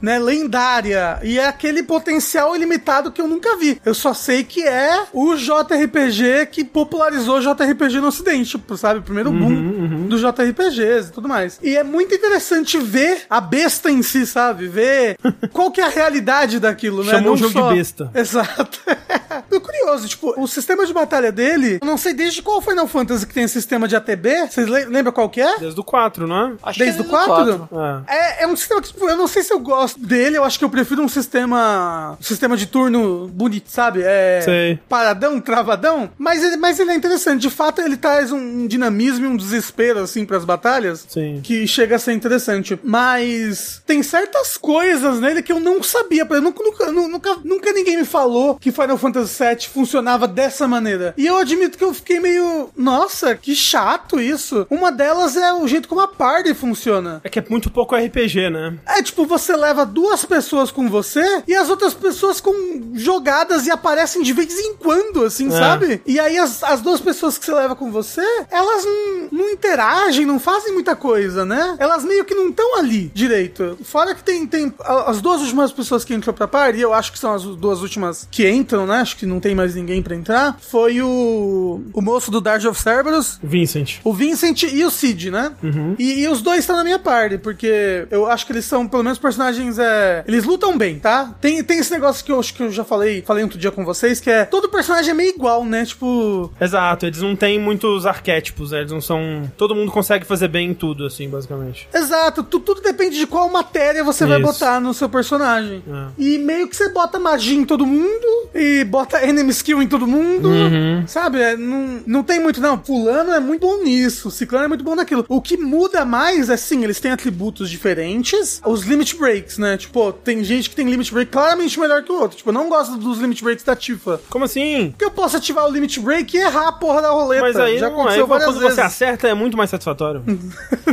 né? 0.00 0.18
Lendária. 0.18 1.18
E 1.22 1.38
é 1.38 1.46
aquele 1.46 1.82
potencial 1.82 2.54
ilimitado 2.54 3.10
que 3.12 3.20
eu 3.20 3.28
nunca 3.28 3.56
vi. 3.56 3.80
Eu 3.84 3.94
só 3.94 4.12
sei 4.14 4.44
que 4.44 4.62
é 4.62 5.04
o 5.12 5.34
JRPG 5.36 6.46
que 6.50 6.64
popularizou 6.64 7.38
o 7.38 7.40
JRPG 7.40 8.00
no 8.00 8.08
Ocidente, 8.08 8.50
tipo, 8.50 8.64
sabe? 8.84 9.00
O 9.00 9.02
primeiro 9.02 9.30
boom 9.32 10.06
dos 10.08 10.20
JRPGs 10.20 11.08
e 11.08 11.12
tudo 11.12 11.26
mais. 11.26 11.58
E 11.62 11.74
é 11.74 11.82
muito 11.82 12.14
interessante 12.14 12.76
ver 12.78 13.22
a 13.30 13.40
besta 13.40 13.90
em 13.90 14.02
si, 14.02 14.26
sabe? 14.26 14.68
Ver 14.68 15.16
qual 15.52 15.70
que 15.70 15.80
é 15.80 15.84
a 15.84 15.88
realidade 15.88 16.60
daquilo, 16.60 17.02
né? 17.02 17.12
Chamou 17.12 17.28
Não 17.28 17.32
o 17.32 17.36
jogo 17.36 17.52
só- 17.52 17.68
de 17.70 17.76
besta. 17.78 18.10
Exato. 18.14 18.80
É 19.50 19.60
curioso, 19.60 20.08
tipo, 20.08 20.34
o 20.40 20.46
sistema 20.48 20.84
de 20.84 20.92
batalha 20.92 21.30
dele, 21.30 21.78
eu 21.80 21.86
não 21.86 21.96
sei 21.96 22.12
desde 22.12 22.42
qual 22.42 22.60
Final 22.60 22.86
Fantasy 22.88 23.24
que 23.26 23.32
tem 23.34 23.44
esse 23.44 23.54
sistema 23.54 23.86
de 23.86 23.94
ATB. 23.94 24.48
Vocês 24.50 24.66
le- 24.68 24.86
lembram 24.86 25.12
qual 25.12 25.28
que 25.28 25.40
é? 25.40 25.58
Desde 25.58 25.78
o 25.78 25.84
4, 25.84 26.26
não 26.26 26.46
é? 26.48 26.52
Acho 26.62 26.78
Desde 26.78 27.00
o 27.00 27.04
que 27.04 27.10
4? 27.10 27.68
É. 28.08 28.14
É, 28.16 28.44
é 28.44 28.46
um 28.48 28.56
sistema 28.56 28.80
que, 28.82 28.88
tipo, 28.88 29.08
eu 29.08 29.16
não 29.16 29.28
sei 29.28 29.42
se 29.44 29.52
eu 29.52 29.60
gosto 29.60 29.98
dele, 30.00 30.36
eu 30.38 30.44
acho 30.44 30.58
que 30.58 30.64
eu 30.64 30.68
prefiro 30.70 31.02
um 31.02 31.08
sistema. 31.08 32.16
Um 32.18 32.22
sistema 32.22 32.56
de 32.56 32.66
turno 32.66 33.28
bonito, 33.28 33.70
sabe? 33.70 34.00
É. 34.04 34.40
Sei. 34.44 34.78
Paradão, 34.88 35.40
travadão. 35.40 36.10
Mas 36.18 36.42
ele, 36.42 36.56
mas 36.56 36.78
ele 36.80 36.90
é 36.90 36.94
interessante. 36.96 37.42
De 37.42 37.50
fato, 37.50 37.80
ele 37.80 37.96
traz 37.96 38.32
um 38.32 38.66
dinamismo 38.74 39.24
e 39.24 39.28
um 39.28 39.36
desespero, 39.36 40.00
assim, 40.00 40.24
pras 40.24 40.44
batalhas. 40.44 41.04
Sim. 41.08 41.40
Que 41.42 41.66
chega 41.66 41.96
a 41.96 41.98
ser 41.98 42.12
interessante. 42.12 42.78
Mas 42.82 43.82
tem 43.86 44.02
certas 44.02 44.56
coisas 44.56 45.20
nele 45.20 45.42
que 45.42 45.52
eu 45.52 45.60
não 45.60 45.82
sabia. 45.82 46.22
exemplo, 46.22 46.40
Nunca, 46.44 46.62
nunca, 46.62 46.90
nunca, 46.90 47.36
nunca 47.44 47.72
ninguém 47.72 47.96
me 47.98 48.04
falou 48.04 48.56
que 48.56 48.72
Final 48.72 48.98
Fantasy 48.98 49.42
VII 49.42 49.68
funcionava 49.68 50.26
dessa 50.26 50.66
maneira. 50.68 51.14
E 51.16 51.26
eu 51.26 51.36
admito 51.36 51.78
que 51.78 51.84
eu 51.84 51.94
fiquei 51.94 52.20
meio. 52.20 52.70
Nossa, 52.76 53.34
que 53.34 53.54
chato 53.54 54.20
isso. 54.20 54.66
Uma 54.70 54.90
delas 54.90 55.36
é 55.36 55.52
o 55.52 55.66
jeito 55.66 55.88
como 55.88 56.00
a 56.00 56.08
party 56.08 56.54
funciona. 56.54 57.20
É 57.24 57.28
que 57.28 57.38
é 57.38 57.44
muito 57.48 57.70
pouco 57.70 57.94
RPG, 57.94 58.50
né? 58.50 58.78
É 58.86 59.02
tipo, 59.02 59.26
você 59.26 59.56
leva 59.56 59.86
duas 59.86 60.24
pessoas 60.24 60.70
com 60.70 60.88
você 60.88 61.42
e 61.46 61.54
as 61.54 61.68
outras 61.68 61.94
pessoas 61.94 62.40
com 62.40 62.92
jogadas 62.94 63.66
e 63.66 63.70
aparecem 63.70 64.22
de 64.22 64.32
vez 64.32 64.58
em 64.58 64.74
quando, 64.76 65.24
assim, 65.24 65.50
sabe? 65.50 66.02
E 66.06 66.18
aí 66.18 66.38
as, 66.38 66.62
as 66.62 66.80
duas 66.80 67.00
pessoas 67.00 67.38
que 67.38 67.44
você 67.44 67.52
leva 67.52 67.74
com 67.76 67.90
você, 67.90 68.24
elas 68.50 68.63
não, 68.84 69.28
não 69.30 69.50
interagem, 69.50 70.26
não 70.26 70.38
fazem 70.38 70.72
muita 70.72 70.96
coisa, 70.96 71.44
né? 71.44 71.76
Elas 71.78 72.04
meio 72.04 72.24
que 72.24 72.34
não 72.34 72.48
estão 72.48 72.78
ali 72.78 73.10
direito. 73.14 73.78
Fora 73.84 74.14
que 74.14 74.22
tem, 74.22 74.46
tem 74.46 74.72
as 74.80 75.20
duas 75.20 75.40
últimas 75.40 75.72
pessoas 75.72 76.04
que 76.04 76.14
entrou 76.14 76.34
pra 76.34 76.48
par, 76.48 76.74
e 76.74 76.80
eu 76.80 76.92
acho 76.92 77.12
que 77.12 77.18
são 77.18 77.32
as 77.34 77.42
duas 77.44 77.80
últimas 77.82 78.28
que 78.30 78.48
entram, 78.48 78.86
né? 78.86 78.96
Acho 78.96 79.16
que 79.16 79.26
não 79.26 79.40
tem 79.40 79.54
mais 79.54 79.74
ninguém 79.74 80.02
pra 80.02 80.14
entrar. 80.14 80.56
Foi 80.60 81.00
o, 81.00 81.82
o 81.92 82.00
moço 82.02 82.30
do 82.30 82.40
Dark 82.40 82.64
of 82.64 82.80
Cerberus, 82.80 83.38
Vincent. 83.42 83.98
o 84.04 84.12
Vincent 84.12 84.62
e 84.64 84.84
o 84.84 84.90
Cid, 84.90 85.30
né? 85.30 85.52
E, 85.98 86.22
e 86.22 86.28
os 86.28 86.42
dois 86.42 86.60
estão 86.60 86.76
na 86.76 86.84
minha 86.84 86.98
parte, 86.98 87.38
porque 87.38 88.06
eu 88.10 88.26
acho 88.26 88.46
que 88.46 88.52
eles 88.52 88.64
são, 88.64 88.86
pelo 88.86 89.02
menos, 89.02 89.18
personagens. 89.18 89.78
É... 89.78 90.24
Eles 90.26 90.44
lutam 90.44 90.76
bem, 90.76 90.98
tá? 90.98 91.34
Tem, 91.40 91.62
tem 91.62 91.78
esse 91.78 91.92
negócio 91.92 92.24
que 92.24 92.32
eu 92.32 92.38
acho 92.38 92.54
que 92.54 92.62
eu 92.62 92.70
já 92.70 92.84
falei, 92.84 93.22
falei 93.22 93.42
outro 93.42 93.58
dia 93.58 93.70
com 93.70 93.84
vocês, 93.84 94.20
que 94.20 94.30
é 94.30 94.44
todo 94.44 94.68
personagem 94.68 95.10
é 95.10 95.14
meio 95.14 95.34
igual, 95.34 95.64
né? 95.64 95.84
Tipo. 95.84 96.52
Exato, 96.60 97.06
eles 97.06 97.20
não 97.20 97.34
têm 97.36 97.58
muitos 97.58 98.06
arquétipos, 98.06 98.53
né? 98.70 98.80
Eles 98.80 98.92
não 98.92 99.00
são. 99.00 99.50
Todo 99.56 99.74
mundo 99.74 99.90
consegue 99.92 100.24
fazer 100.24 100.48
bem 100.48 100.72
tudo, 100.74 101.04
assim, 101.06 101.28
basicamente. 101.28 101.88
Exato, 101.92 102.42
tu- 102.42 102.60
tudo 102.60 102.80
depende 102.80 103.16
de 103.18 103.26
qual 103.26 103.48
matéria 103.50 104.02
você 104.04 104.24
vai 104.26 104.40
Isso. 104.40 104.46
botar 104.52 104.80
no 104.80 104.92
seu 104.94 105.08
personagem. 105.08 105.82
É. 105.88 106.06
E 106.18 106.38
meio 106.38 106.68
que 106.68 106.76
você 106.76 106.88
bota 106.88 107.18
magia 107.18 107.56
em 107.58 107.64
todo 107.64 107.84
mundo, 107.86 108.48
e 108.54 108.84
bota 108.84 109.22
enemy 109.26 109.50
skill 109.50 109.82
em 109.82 109.86
todo 109.88 110.06
mundo, 110.06 110.48
Uhum. 110.48 111.04
sabe? 111.06 111.40
É, 111.40 111.56
não, 111.56 112.00
não 112.06 112.22
tem 112.22 112.40
muito, 112.40 112.60
não. 112.60 112.78
Fulano 112.82 113.32
é 113.32 113.40
muito 113.40 113.62
bom 113.66 113.82
nisso, 113.82 114.30
Ciclano 114.30 114.64
é 114.64 114.68
muito 114.68 114.84
bom 114.84 114.94
naquilo. 114.94 115.24
O 115.28 115.40
que 115.40 115.56
muda 115.56 116.04
mais 116.04 116.48
é, 116.50 116.56
sim, 116.56 116.84
eles 116.84 117.00
têm 117.00 117.10
atributos 117.12 117.68
diferentes, 117.70 118.60
os 118.64 118.82
limit 118.82 119.16
breaks, 119.16 119.58
né? 119.58 119.76
Tipo, 119.76 120.12
tem 120.12 120.42
gente 120.44 120.70
que 120.70 120.76
tem 120.76 120.88
limit 120.88 121.12
break 121.12 121.30
claramente 121.30 121.78
melhor 121.80 122.02
que 122.02 122.12
o 122.12 122.20
outro. 122.20 122.36
Tipo, 122.36 122.50
eu 122.50 122.54
não 122.54 122.68
gosto 122.68 122.96
dos 122.96 123.18
limit 123.18 123.42
breaks 123.42 123.64
da 123.64 123.74
Tifa. 123.76 124.20
Como 124.30 124.44
assim? 124.44 124.90
Porque 124.90 125.04
eu 125.04 125.10
posso 125.10 125.36
ativar 125.36 125.66
o 125.66 125.70
limit 125.72 125.98
break 126.00 126.36
e 126.36 126.40
errar 126.40 126.68
a 126.68 126.72
porra 126.72 127.02
da 127.02 127.10
roleta. 127.10 127.42
Mas 127.42 127.56
aí, 127.56 127.78
Já 127.78 127.88
aconteceu 127.88 128.26
várias 128.26 128.43
quando 128.46 128.60
vezes. 128.60 128.74
você 128.76 128.80
acerta 128.80 129.28
é 129.28 129.34
muito 129.34 129.56
mais 129.56 129.70
satisfatório. 129.70 130.22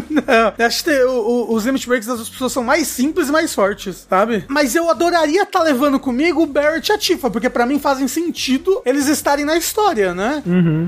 Não, 0.09 0.53
eu 0.57 0.65
acho 0.65 0.83
que 0.83 1.03
o- 1.03 1.11
o- 1.49 1.53
os 1.55 1.65
limit 1.65 1.87
breaks 1.87 2.07
das 2.07 2.29
pessoas 2.29 2.51
são 2.51 2.63
mais 2.63 2.87
simples 2.87 3.29
e 3.29 3.31
mais 3.31 3.53
fortes, 3.53 4.05
sabe? 4.09 4.45
Mas 4.47 4.75
eu 4.75 4.89
adoraria 4.89 5.43
estar 5.43 5.61
levando 5.63 5.99
comigo 5.99 6.41
o 6.43 6.45
Barrett 6.45 6.91
e 6.91 6.95
a 6.95 6.97
Tifa, 6.97 7.29
porque 7.29 7.49
pra 7.49 7.65
mim 7.65 7.79
fazem 7.79 8.07
sentido 8.07 8.81
eles 8.85 9.07
estarem 9.07 9.45
na 9.45 9.57
história, 9.57 10.13
né? 10.13 10.43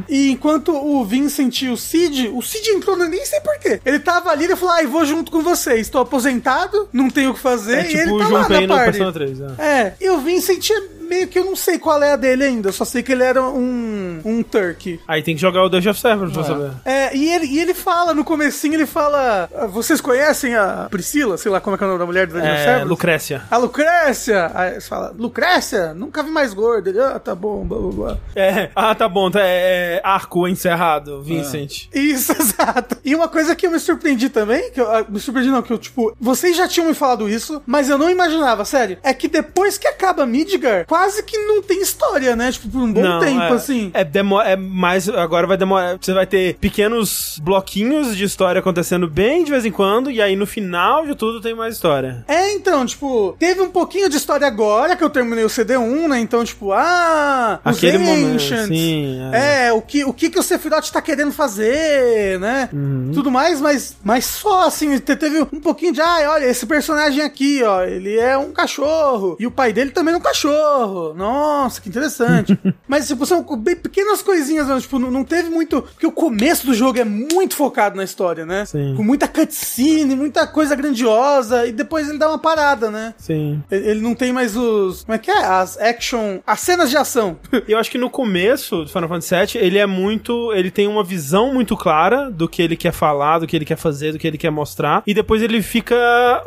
E 0.09 0.31
enquanto 0.31 0.73
o 0.75 1.03
Vincent 1.05 1.61
e 1.63 1.69
o 1.69 1.77
Cid, 1.77 2.29
o 2.33 2.41
Cid 2.41 2.69
entrou, 2.71 2.97
no- 2.97 3.05
nem 3.07 3.25
sei 3.25 3.39
porquê. 3.41 3.79
Ele 3.85 3.99
tava 3.99 4.29
ali 4.31 4.45
e 4.45 4.55
falou: 4.55 4.75
ai, 4.75 4.85
vou 4.87 5.05
junto 5.05 5.31
com 5.31 5.41
vocês. 5.41 5.89
Tô 5.89 5.99
aposentado, 5.99 6.87
não 6.91 7.09
tenho 7.09 7.31
o 7.31 7.33
que 7.33 7.39
fazer. 7.39 7.77
É 7.77 7.81
e 7.83 7.87
tipo 7.87 7.99
ele 8.01 8.11
o 8.11 8.17
tá 8.19 8.27
lá 8.27 8.49
na 8.49 8.67
party. 8.67 8.83
Persona 8.97 9.11
3. 9.13 9.39
É. 9.41 9.45
É, 9.63 9.93
e 10.01 10.09
o 10.09 10.19
Vincent 10.19 10.69
é 10.69 10.81
meio 11.03 11.27
que 11.27 11.37
eu 11.39 11.45
não 11.45 11.55
sei 11.55 11.77
qual 11.79 12.01
é 12.01 12.13
a 12.13 12.15
dele 12.15 12.43
ainda, 12.43 12.69
eu 12.69 12.73
só 12.73 12.85
sei 12.85 13.03
que 13.03 13.11
ele 13.11 13.23
era 13.23 13.41
um, 13.43 14.21
um 14.23 14.43
Turk. 14.43 14.99
Aí 15.07 15.21
tem 15.21 15.35
que 15.35 15.41
jogar 15.41 15.63
o 15.63 15.69
Dungeon 15.69 15.91
of 15.91 15.99
Cerberus 15.99 16.33
pra 16.33 16.43
saber. 16.43 16.71
É, 16.85 17.15
e 17.15 17.29
ele, 17.29 17.45
e 17.47 17.59
ele 17.59 17.73
fala, 17.73 18.13
no 18.13 18.23
comecinho, 18.23 18.73
ele 18.75 18.85
fala... 18.85 19.49
"Ah, 19.55 19.65
Vocês 19.67 19.99
conhecem 20.01 20.55
a 20.55 20.87
Priscila? 20.89 21.37
Sei 21.37 21.51
lá 21.51 21.59
como 21.61 21.75
é 21.75 21.77
que 21.77 21.83
é 21.83 21.87
o 21.87 21.89
nome 21.89 21.99
da 21.99 22.05
mulher 22.05 22.27
do 22.27 22.33
Dungeon 22.33 22.51
of 22.51 22.59
É, 22.61 22.65
Cerberus? 22.65 22.89
Lucrécia. 22.89 23.43
A 23.51 23.57
Lucrécia! 23.57 24.51
Aí 24.53 24.73
você 24.75 24.87
fala, 24.87 25.13
Lucrécia? 25.17 25.93
Nunca 25.93 26.23
vi 26.23 26.29
mais 26.31 26.53
gorda. 26.53 26.89
Ele, 26.89 26.99
ah, 26.99 27.19
tá 27.19 27.35
bom, 27.35 27.65
blá 27.65 27.77
blá 27.79 27.91
blá. 27.91 28.17
É, 28.35 28.69
ah, 28.75 28.93
tá 28.95 29.07
bom, 29.09 29.29
tá, 29.29 29.39
é, 29.41 29.95
é 29.97 30.01
arco 30.03 30.47
encerrado, 30.47 31.21
Vincent. 31.21 31.87
Isso, 31.93 32.31
exato. 32.39 32.97
E 33.03 33.15
uma 33.15 33.27
coisa 33.27 33.55
que 33.55 33.67
eu 33.67 33.71
me 33.71 33.79
surpreendi 33.79 34.29
também, 34.29 34.71
que 34.71 34.79
eu, 34.79 34.89
ah, 34.89 35.05
me 35.07 35.19
surpreendi 35.19 35.49
não, 35.51 35.61
que 35.61 35.71
eu, 35.73 35.77
tipo, 35.77 36.15
vocês 36.19 36.55
já 36.55 36.67
tinham 36.67 36.87
me 36.87 36.93
falado 36.93 37.27
isso, 37.29 37.61
mas 37.65 37.89
eu 37.89 37.97
não 37.97 38.09
imaginava, 38.09 38.63
sério, 38.65 38.97
é 39.03 39.13
que 39.13 39.27
depois 39.27 39.77
que 39.77 39.87
acaba 39.87 40.25
Midgar, 40.25 40.85
quase 40.85 41.02
que 41.23 41.37
não 41.37 41.61
tem 41.61 41.81
história, 41.81 42.35
né? 42.35 42.51
Tipo, 42.51 42.69
por 42.69 42.81
um 42.81 42.91
bom 42.93 43.19
tempo, 43.19 43.41
é, 43.41 43.49
assim. 43.51 43.91
É, 43.93 44.03
demo, 44.03 44.39
é 44.39 44.55
mais. 44.55 45.07
Agora 45.09 45.45
vai 45.47 45.57
demorar. 45.57 45.97
Você 45.99 46.13
vai 46.13 46.25
ter 46.25 46.55
pequenos 46.55 47.39
bloquinhos 47.41 48.15
de 48.15 48.23
história 48.23 48.59
acontecendo 48.59 49.07
bem 49.07 49.43
de 49.43 49.51
vez 49.51 49.65
em 49.65 49.71
quando, 49.71 50.09
e 50.11 50.21
aí 50.21 50.35
no 50.35 50.45
final 50.45 51.05
de 51.05 51.15
tudo 51.15 51.41
tem 51.41 51.53
mais 51.55 51.75
história. 51.75 52.23
É, 52.27 52.53
então, 52.53 52.85
tipo, 52.85 53.35
teve 53.39 53.61
um 53.61 53.69
pouquinho 53.69 54.09
de 54.09 54.17
história 54.17 54.47
agora 54.47 54.95
que 54.95 55.03
eu 55.03 55.09
terminei 55.09 55.43
o 55.43 55.47
CD1, 55.49 56.07
né? 56.07 56.19
Então, 56.19 56.43
tipo, 56.43 56.71
ah, 56.71 57.59
os 57.65 57.77
Aquele 57.77 57.97
momento, 57.97 58.35
Ancients. 58.35 58.67
sim, 58.67 59.19
é. 59.33 59.71
o 59.71 59.81
que, 59.81 60.03
o 60.05 60.13
que 60.13 60.29
que 60.29 60.39
o 60.39 60.43
Sephiroth 60.43 60.89
tá 60.91 61.01
querendo 61.01 61.31
fazer, 61.31 62.39
né? 62.39 62.69
Uhum. 62.71 63.11
Tudo 63.13 63.31
mais, 63.31 63.59
mas, 63.59 63.97
mas 64.03 64.25
só 64.25 64.67
assim, 64.67 64.97
te- 64.99 65.15
teve 65.15 65.41
um 65.41 65.59
pouquinho 65.59 65.93
de, 65.93 66.01
ah, 66.01 66.31
olha, 66.31 66.45
esse 66.45 66.65
personagem 66.65 67.21
aqui, 67.21 67.61
ó, 67.63 67.83
ele 67.83 68.17
é 68.17 68.37
um 68.37 68.51
cachorro. 68.51 69.35
E 69.39 69.47
o 69.47 69.51
pai 69.51 69.73
dele 69.73 69.91
também 69.91 70.13
é 70.13 70.17
um 70.17 70.21
cachorro. 70.21 70.82
Nossa, 71.15 71.81
que 71.81 71.89
interessante. 71.89 72.57
mas, 72.87 73.07
tipo, 73.07 73.25
são 73.25 73.43
bem 73.57 73.75
pequenas 73.75 74.21
coisinhas, 74.21 74.67
né? 74.67 74.79
tipo, 74.79 74.99
não, 74.99 75.23
teve 75.23 75.49
muito. 75.49 75.81
Porque 75.81 76.07
o 76.07 76.11
começo 76.11 76.65
do 76.65 76.73
jogo 76.73 76.99
é 76.99 77.03
muito 77.03 77.55
focado 77.55 77.95
na 77.95 78.03
história, 78.03 78.45
né? 78.45 78.65
Sim. 78.65 78.93
Com 78.95 79.03
muita 79.03 79.27
cutscene, 79.27 80.15
muita 80.15 80.45
coisa 80.47 80.75
grandiosa, 80.75 81.65
e 81.67 81.71
depois 81.71 82.09
ele 82.09 82.17
dá 82.17 82.27
uma 82.29 82.39
parada, 82.39 82.89
né? 82.89 83.13
Sim. 83.17 83.61
Ele 83.71 84.01
não 84.01 84.13
tem 84.15 84.31
mais 84.31 84.55
os. 84.55 85.03
Como 85.03 85.15
é 85.15 85.19
que 85.19 85.31
é? 85.31 85.43
As 85.45 85.77
action. 85.79 86.39
As 86.45 86.59
cenas 86.59 86.89
de 86.89 86.97
ação. 86.97 87.37
Eu 87.67 87.77
acho 87.77 87.89
que 87.91 87.97
no 87.97 88.09
começo 88.09 88.83
do 88.83 88.89
Final 88.89 89.09
Fantasy 89.09 89.57
VII, 89.57 89.63
ele 89.65 89.77
é 89.77 89.85
muito. 89.85 90.51
Ele 90.53 90.71
tem 90.71 90.87
uma 90.87 91.03
visão 91.03 91.53
muito 91.53 91.75
clara 91.77 92.29
do 92.31 92.47
que 92.47 92.61
ele 92.61 92.75
quer 92.75 92.91
falar, 92.91 93.39
do 93.39 93.47
que 93.47 93.55
ele 93.55 93.65
quer 93.65 93.77
fazer, 93.77 94.11
do 94.11 94.19
que 94.19 94.27
ele 94.27 94.37
quer 94.37 94.49
mostrar. 94.51 95.03
E 95.05 95.13
depois 95.13 95.41
ele 95.41 95.61
fica 95.61 95.95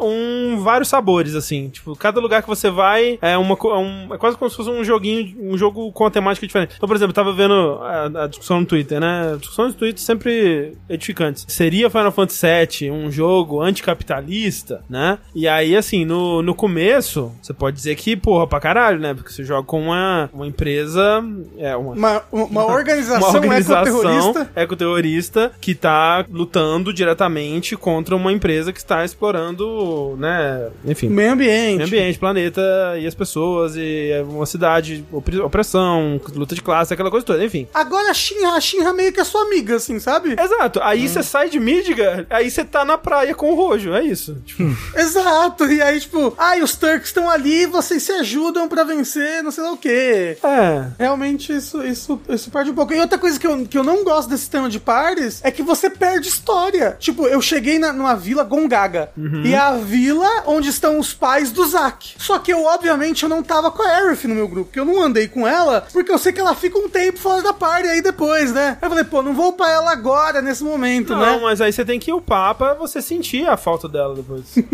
um. 0.00 0.58
vários 0.60 0.88
sabores, 0.88 1.34
assim. 1.34 1.68
Tipo, 1.68 1.96
cada 1.96 2.20
lugar 2.20 2.42
que 2.42 2.48
você 2.48 2.70
vai 2.70 3.18
é 3.20 3.36
uma. 3.36 3.54
É, 3.56 3.78
um- 3.78 4.14
é 4.14 4.18
quase 4.26 4.36
como 4.36 4.50
se 4.50 4.56
fosse 4.56 4.70
um 4.70 4.82
joguinho, 4.84 5.34
um 5.40 5.56
jogo 5.56 5.92
com 5.92 6.04
uma 6.04 6.10
temática 6.10 6.46
diferente. 6.46 6.74
Então, 6.76 6.88
por 6.88 6.96
exemplo, 6.96 7.10
eu 7.10 7.14
tava 7.14 7.32
vendo 7.32 7.78
a, 7.82 8.24
a 8.24 8.26
discussão 8.26 8.60
no 8.60 8.66
Twitter, 8.66 9.00
né? 9.00 9.36
Discussões 9.38 9.68
no 9.72 9.78
Twitter 9.78 10.00
sempre 10.02 10.72
edificantes. 10.88 11.44
Seria 11.48 11.88
Final 11.88 12.10
Fantasy 12.12 12.46
VII 12.46 12.90
um 12.90 13.10
jogo 13.10 13.60
anticapitalista, 13.60 14.82
né? 14.88 15.18
E 15.34 15.46
aí, 15.46 15.76
assim, 15.76 16.04
no, 16.04 16.42
no 16.42 16.54
começo, 16.54 17.32
você 17.42 17.52
pode 17.52 17.76
dizer 17.76 17.94
que, 17.96 18.16
porra, 18.16 18.46
pra 18.46 18.60
caralho, 18.60 18.98
né? 18.98 19.14
Porque 19.14 19.30
você 19.32 19.44
joga 19.44 19.64
com 19.66 19.80
uma, 19.82 20.28
uma 20.32 20.46
empresa. 20.46 21.22
É, 21.58 21.76
uma, 21.76 21.92
Uma, 21.94 22.22
uma 22.32 22.66
organização, 22.72 23.28
uma 23.28 23.38
organização 23.38 23.82
ecoterrorista. 24.02 24.50
ecoterrorista 24.56 25.52
que 25.60 25.74
tá 25.74 26.24
lutando 26.30 26.92
diretamente 26.92 27.76
contra 27.76 28.16
uma 28.16 28.32
empresa 28.32 28.72
que 28.72 28.78
está 28.78 29.04
explorando, 29.04 30.16
né, 30.18 30.68
enfim, 30.84 31.08
Meio 31.08 31.32
ambiente. 31.32 31.76
meio 31.76 31.86
ambiente, 31.86 32.18
planeta 32.18 32.60
e 32.98 33.06
as 33.06 33.14
pessoas 33.14 33.76
e 33.76 34.10
é 34.16 34.22
uma 34.22 34.46
cidade, 34.46 35.04
opressão, 35.44 36.20
luta 36.34 36.54
de 36.54 36.62
classe, 36.62 36.92
aquela 36.92 37.10
coisa 37.10 37.24
toda, 37.26 37.44
enfim. 37.44 37.66
Agora 37.72 38.10
a 38.10 38.14
Shinra, 38.14 38.50
a 38.52 38.60
Shinra 38.60 38.92
meio 38.92 39.12
que 39.12 39.20
é 39.20 39.24
sua 39.24 39.42
amiga, 39.42 39.76
assim, 39.76 39.98
sabe? 39.98 40.36
Exato. 40.38 40.80
Aí 40.82 41.08
você 41.08 41.22
sai 41.22 41.48
de 41.48 41.58
Midgar, 41.60 42.26
aí 42.30 42.50
você 42.50 42.64
tá 42.64 42.84
na 42.84 42.98
praia 42.98 43.34
com 43.34 43.50
o 43.52 43.54
Rojo, 43.54 43.94
é 43.94 44.02
isso. 44.04 44.36
Tipo, 44.44 44.64
Exato. 44.96 45.64
E 45.70 45.80
aí, 45.82 46.00
tipo, 46.00 46.34
ai, 46.38 46.62
os 46.62 46.74
Turks 46.76 47.08
estão 47.08 47.30
ali, 47.30 47.66
vocês 47.66 48.02
se 48.02 48.12
ajudam 48.12 48.68
pra 48.68 48.84
vencer, 48.84 49.42
não 49.42 49.50
sei 49.50 49.64
lá 49.64 49.72
o 49.72 49.76
quê. 49.76 50.36
é. 50.42 50.86
Realmente, 50.98 51.52
isso, 51.52 51.82
isso, 51.84 52.20
isso 52.28 52.50
perde 52.50 52.70
um 52.70 52.74
pouco. 52.74 52.92
E 52.92 53.00
outra 53.00 53.18
coisa 53.18 53.38
que 53.38 53.46
eu, 53.46 53.66
que 53.66 53.78
eu 53.78 53.84
não 53.84 54.04
gosto 54.04 54.28
desse 54.28 54.42
sistema 54.42 54.68
de 54.68 54.80
pares 54.80 55.40
é 55.44 55.50
que 55.50 55.62
você 55.62 55.88
perde 55.90 56.28
história. 56.28 56.96
Tipo, 56.98 57.26
eu 57.26 57.40
cheguei 57.40 57.78
na, 57.78 57.92
numa 57.92 58.14
vila 58.14 58.42
Gongaga. 58.44 59.10
E 59.44 59.52
é 59.54 59.58
a 59.58 59.72
vila 59.72 60.28
onde 60.46 60.68
estão 60.68 60.98
os 60.98 61.12
pais 61.12 61.50
do 61.52 61.66
Zack. 61.66 62.14
Só 62.18 62.38
que 62.38 62.52
eu, 62.52 62.64
obviamente, 62.64 63.22
eu 63.22 63.28
não 63.28 63.42
tava 63.42 63.70
com 63.70 63.82
a 63.82 63.90
No 64.26 64.34
meu 64.34 64.48
grupo. 64.48 64.66
Porque 64.66 64.80
eu 64.80 64.84
não 64.84 65.02
andei 65.02 65.28
com 65.28 65.46
ela, 65.46 65.86
porque 65.92 66.10
eu 66.10 66.18
sei 66.18 66.32
que 66.32 66.40
ela 66.40 66.54
fica 66.54 66.78
um 66.78 66.88
tempo 66.88 67.18
fora 67.18 67.42
da 67.42 67.52
party 67.52 67.88
aí 67.88 68.00
depois, 68.02 68.52
né? 68.52 68.78
Eu 68.80 68.88
falei, 68.88 69.04
pô, 69.04 69.22
não 69.22 69.34
vou 69.34 69.48
upar 69.48 69.70
ela 69.70 69.92
agora, 69.92 70.40
nesse 70.42 70.64
momento, 70.64 71.12
Não, 71.12 71.20
né? 71.36 71.40
mas 71.42 71.60
aí 71.60 71.72
você 71.72 71.84
tem 71.84 71.98
que 71.98 72.12
upar 72.12 72.54
pra 72.54 72.74
você 72.74 73.00
sentir 73.02 73.46
a 73.46 73.56
falta 73.56 73.88
dela 73.88 74.14
depois. 74.14 74.44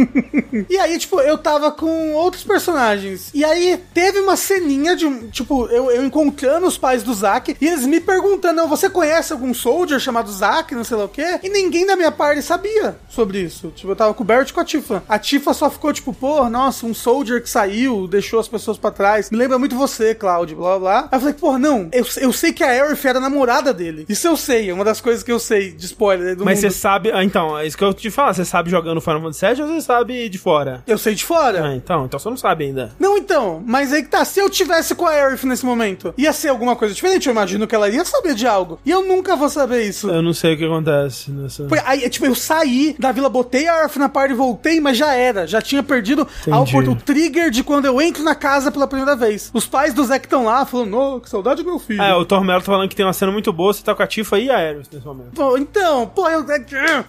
E 0.69 0.78
aí, 0.78 0.99
tipo, 0.99 1.19
eu 1.20 1.39
tava 1.39 1.70
com 1.73 2.12
outros 2.12 2.44
personagens. 2.44 3.31
E 3.33 3.43
aí 3.44 3.81
teve 3.94 4.20
uma 4.20 4.36
ceninha 4.36 4.94
de. 4.94 5.28
Tipo, 5.31 5.67
eu, 5.67 5.91
eu 5.91 6.05
encontrando 6.05 6.67
os 6.67 6.77
pais 6.77 7.02
do 7.02 7.12
Zack 7.15 7.57
e 7.61 7.67
eles 7.67 7.86
me 7.86 8.01
perguntando: 8.01 8.57
não, 8.57 8.69
você 8.69 8.89
conhece 8.91 9.33
algum 9.33 9.52
soldier 9.55 9.99
chamado 9.99 10.31
Zack, 10.31 10.75
não 10.75 10.85
sei 10.85 10.97
lá 10.97 11.05
o 11.05 11.09
quê? 11.09 11.41
E 11.43 11.49
ninguém 11.49 11.86
da 11.86 11.97
minha 11.97 12.12
party 12.12 12.43
sabia 12.43 12.97
sobre 13.09 13.41
isso. 13.41 13.73
Tipo, 13.75 13.93
eu 13.93 13.97
tava 13.97 14.15
com 14.15 14.23
o 14.23 14.27
Barrett 14.27 14.51
e 14.51 14.55
com 14.55 14.61
a 14.61 14.65
Tifa. 14.65 15.02
A 15.09 15.19
Tifa 15.19 15.55
só 15.55 15.70
ficou, 15.70 15.93
tipo, 15.93 16.12
pô, 16.12 16.49
nossa, 16.49 16.85
um 16.86 16.94
soldier 16.94 17.43
que 17.43 17.49
saiu, 17.49 18.07
deixou 18.07 18.39
as 18.39 18.49
pessoas 18.49 18.77
pra 18.77 18.91
trás. 18.91 19.22
Me 19.31 19.39
lembra 19.39 19.59
muito 19.59 19.76
você, 19.76 20.15
Cloud, 20.15 20.55
blá 20.55 20.70
blá 20.70 20.78
blá. 20.78 21.01
Aí 21.10 21.17
eu 21.17 21.20
falei, 21.20 21.34
pô, 21.34 21.59
não, 21.59 21.89
eu, 21.92 22.05
eu 22.18 22.33
sei 22.33 22.52
que 22.52 22.62
a 22.65 22.68
Aerith 22.68 23.05
era 23.05 23.18
a 23.18 23.20
namorada 23.20 23.73
dele. 23.73 24.05
Isso 24.09 24.26
eu 24.26 24.36
sei, 24.36 24.70
é 24.70 24.75
uma 24.75 24.84
das 24.84 25.01
coisas 25.01 25.23
que 25.23 25.31
eu 25.33 25.39
sei 25.39 25.73
de 25.73 25.84
spoiler 25.86 26.36
do 26.36 26.44
Mas 26.44 26.59
você 26.60 26.70
sabe. 26.70 27.10
Ah, 27.12 27.23
então, 27.25 27.57
é 27.59 27.67
isso 27.67 27.76
que 27.76 27.84
eu 27.84 27.92
te 27.94 28.10
falar. 28.10 28.34
Você 28.34 28.44
sabe 28.44 28.70
jogando 28.70 29.01
Final 29.01 29.20
Fantasy 29.20 29.47
VII 29.55 29.62
ou 29.62 29.68
você 29.75 29.81
sabe 29.81 30.28
de 30.28 30.39
fora? 30.39 30.83
Eu 30.86 30.99
sei 30.99 31.15
de 31.15 31.25
fora. 31.25 31.67
Ah, 31.67 31.75
então, 31.76 32.05
então 32.05 32.18
você 32.18 32.28
não 32.28 32.36
sabe 32.36 32.65
ainda. 32.65 32.92
Não, 32.99 33.17
então, 33.18 33.62
mas 33.67 33.92
aí 33.92 34.02
que 34.02 34.09
tá, 34.09 34.25
se 34.25 34.41
eu 34.41 34.49
tivesse 34.51 34.94
com 34.94 35.07
a 35.07 35.10
Aerith 35.10 35.44
nesse 35.44 35.65
momento, 35.65 36.12
ia 36.17 36.33
ser 36.33 36.49
alguma 36.49 36.75
coisa 36.76 36.94
diferente, 36.94 37.26
eu 37.28 37.33
imagino 37.33 37.67
que 37.67 37.75
ela 37.75 37.89
ia 37.89 38.05
saber 38.05 38.34
de 38.34 38.47
algo. 38.47 38.78
E 38.84 38.91
eu 38.91 39.02
nunca 39.07 39.36
vou 39.36 39.49
saber 39.49 39.83
isso. 39.83 40.09
Eu 40.09 40.23
não 40.23 40.33
sei 40.33 40.55
o 40.55 40.59
que 40.59 40.65
acontece 40.65 41.31
nessa. 41.31 41.68
Foi- 41.68 41.81
Aí, 41.84 42.09
tipo, 42.09 42.26
eu 42.26 42.34
saí 42.34 42.94
da 42.99 43.12
vila, 43.12 43.28
botei 43.28 43.67
a 43.68 43.75
Aerith 43.76 43.97
na 43.99 44.09
party, 44.09 44.34
voltei, 44.34 44.81
mas 44.81 44.97
já 44.97 45.15
era. 45.15 45.47
Já 45.47 45.60
tinha 45.60 45.83
perdido 45.83 46.26
a 46.51 46.60
o 46.60 46.97
trigger 46.97 47.51
de 47.51 47.62
quando 47.62 47.86
eu 47.86 48.01
entro 48.01 48.23
na 48.23 48.34
casa 48.34 48.70
pela 48.70 48.86
primeira 48.86 49.11
vez. 49.16 49.50
Os 49.52 49.66
pais 49.66 49.92
do 49.94 50.05
Zack 50.05 50.26
estão 50.26 50.44
lá, 50.44 50.65
falando, 50.66 50.97
ô, 50.99 51.20
que 51.20 51.28
saudade 51.28 51.62
do 51.62 51.68
meu 51.68 51.78
filho. 51.78 52.02
É, 52.02 52.15
o 52.15 52.24
Tormelo 52.24 52.60
tá 52.60 52.66
falando 52.66 52.89
que 52.89 52.97
tem 52.97 53.05
uma 53.07 53.12
cena 53.12 53.31
muito 53.32 53.52
boa, 53.52 53.73
você 53.73 53.82
tá 53.82 53.94
com 53.94 54.02
a 54.02 54.07
Tifa 54.07 54.39
e 54.39 54.50
a 54.50 54.73
nesse 54.74 55.05
momento. 55.07 55.32
Pô, 55.34 55.57
então, 55.57 56.07
pô, 56.08 56.28
eu, 56.28 56.44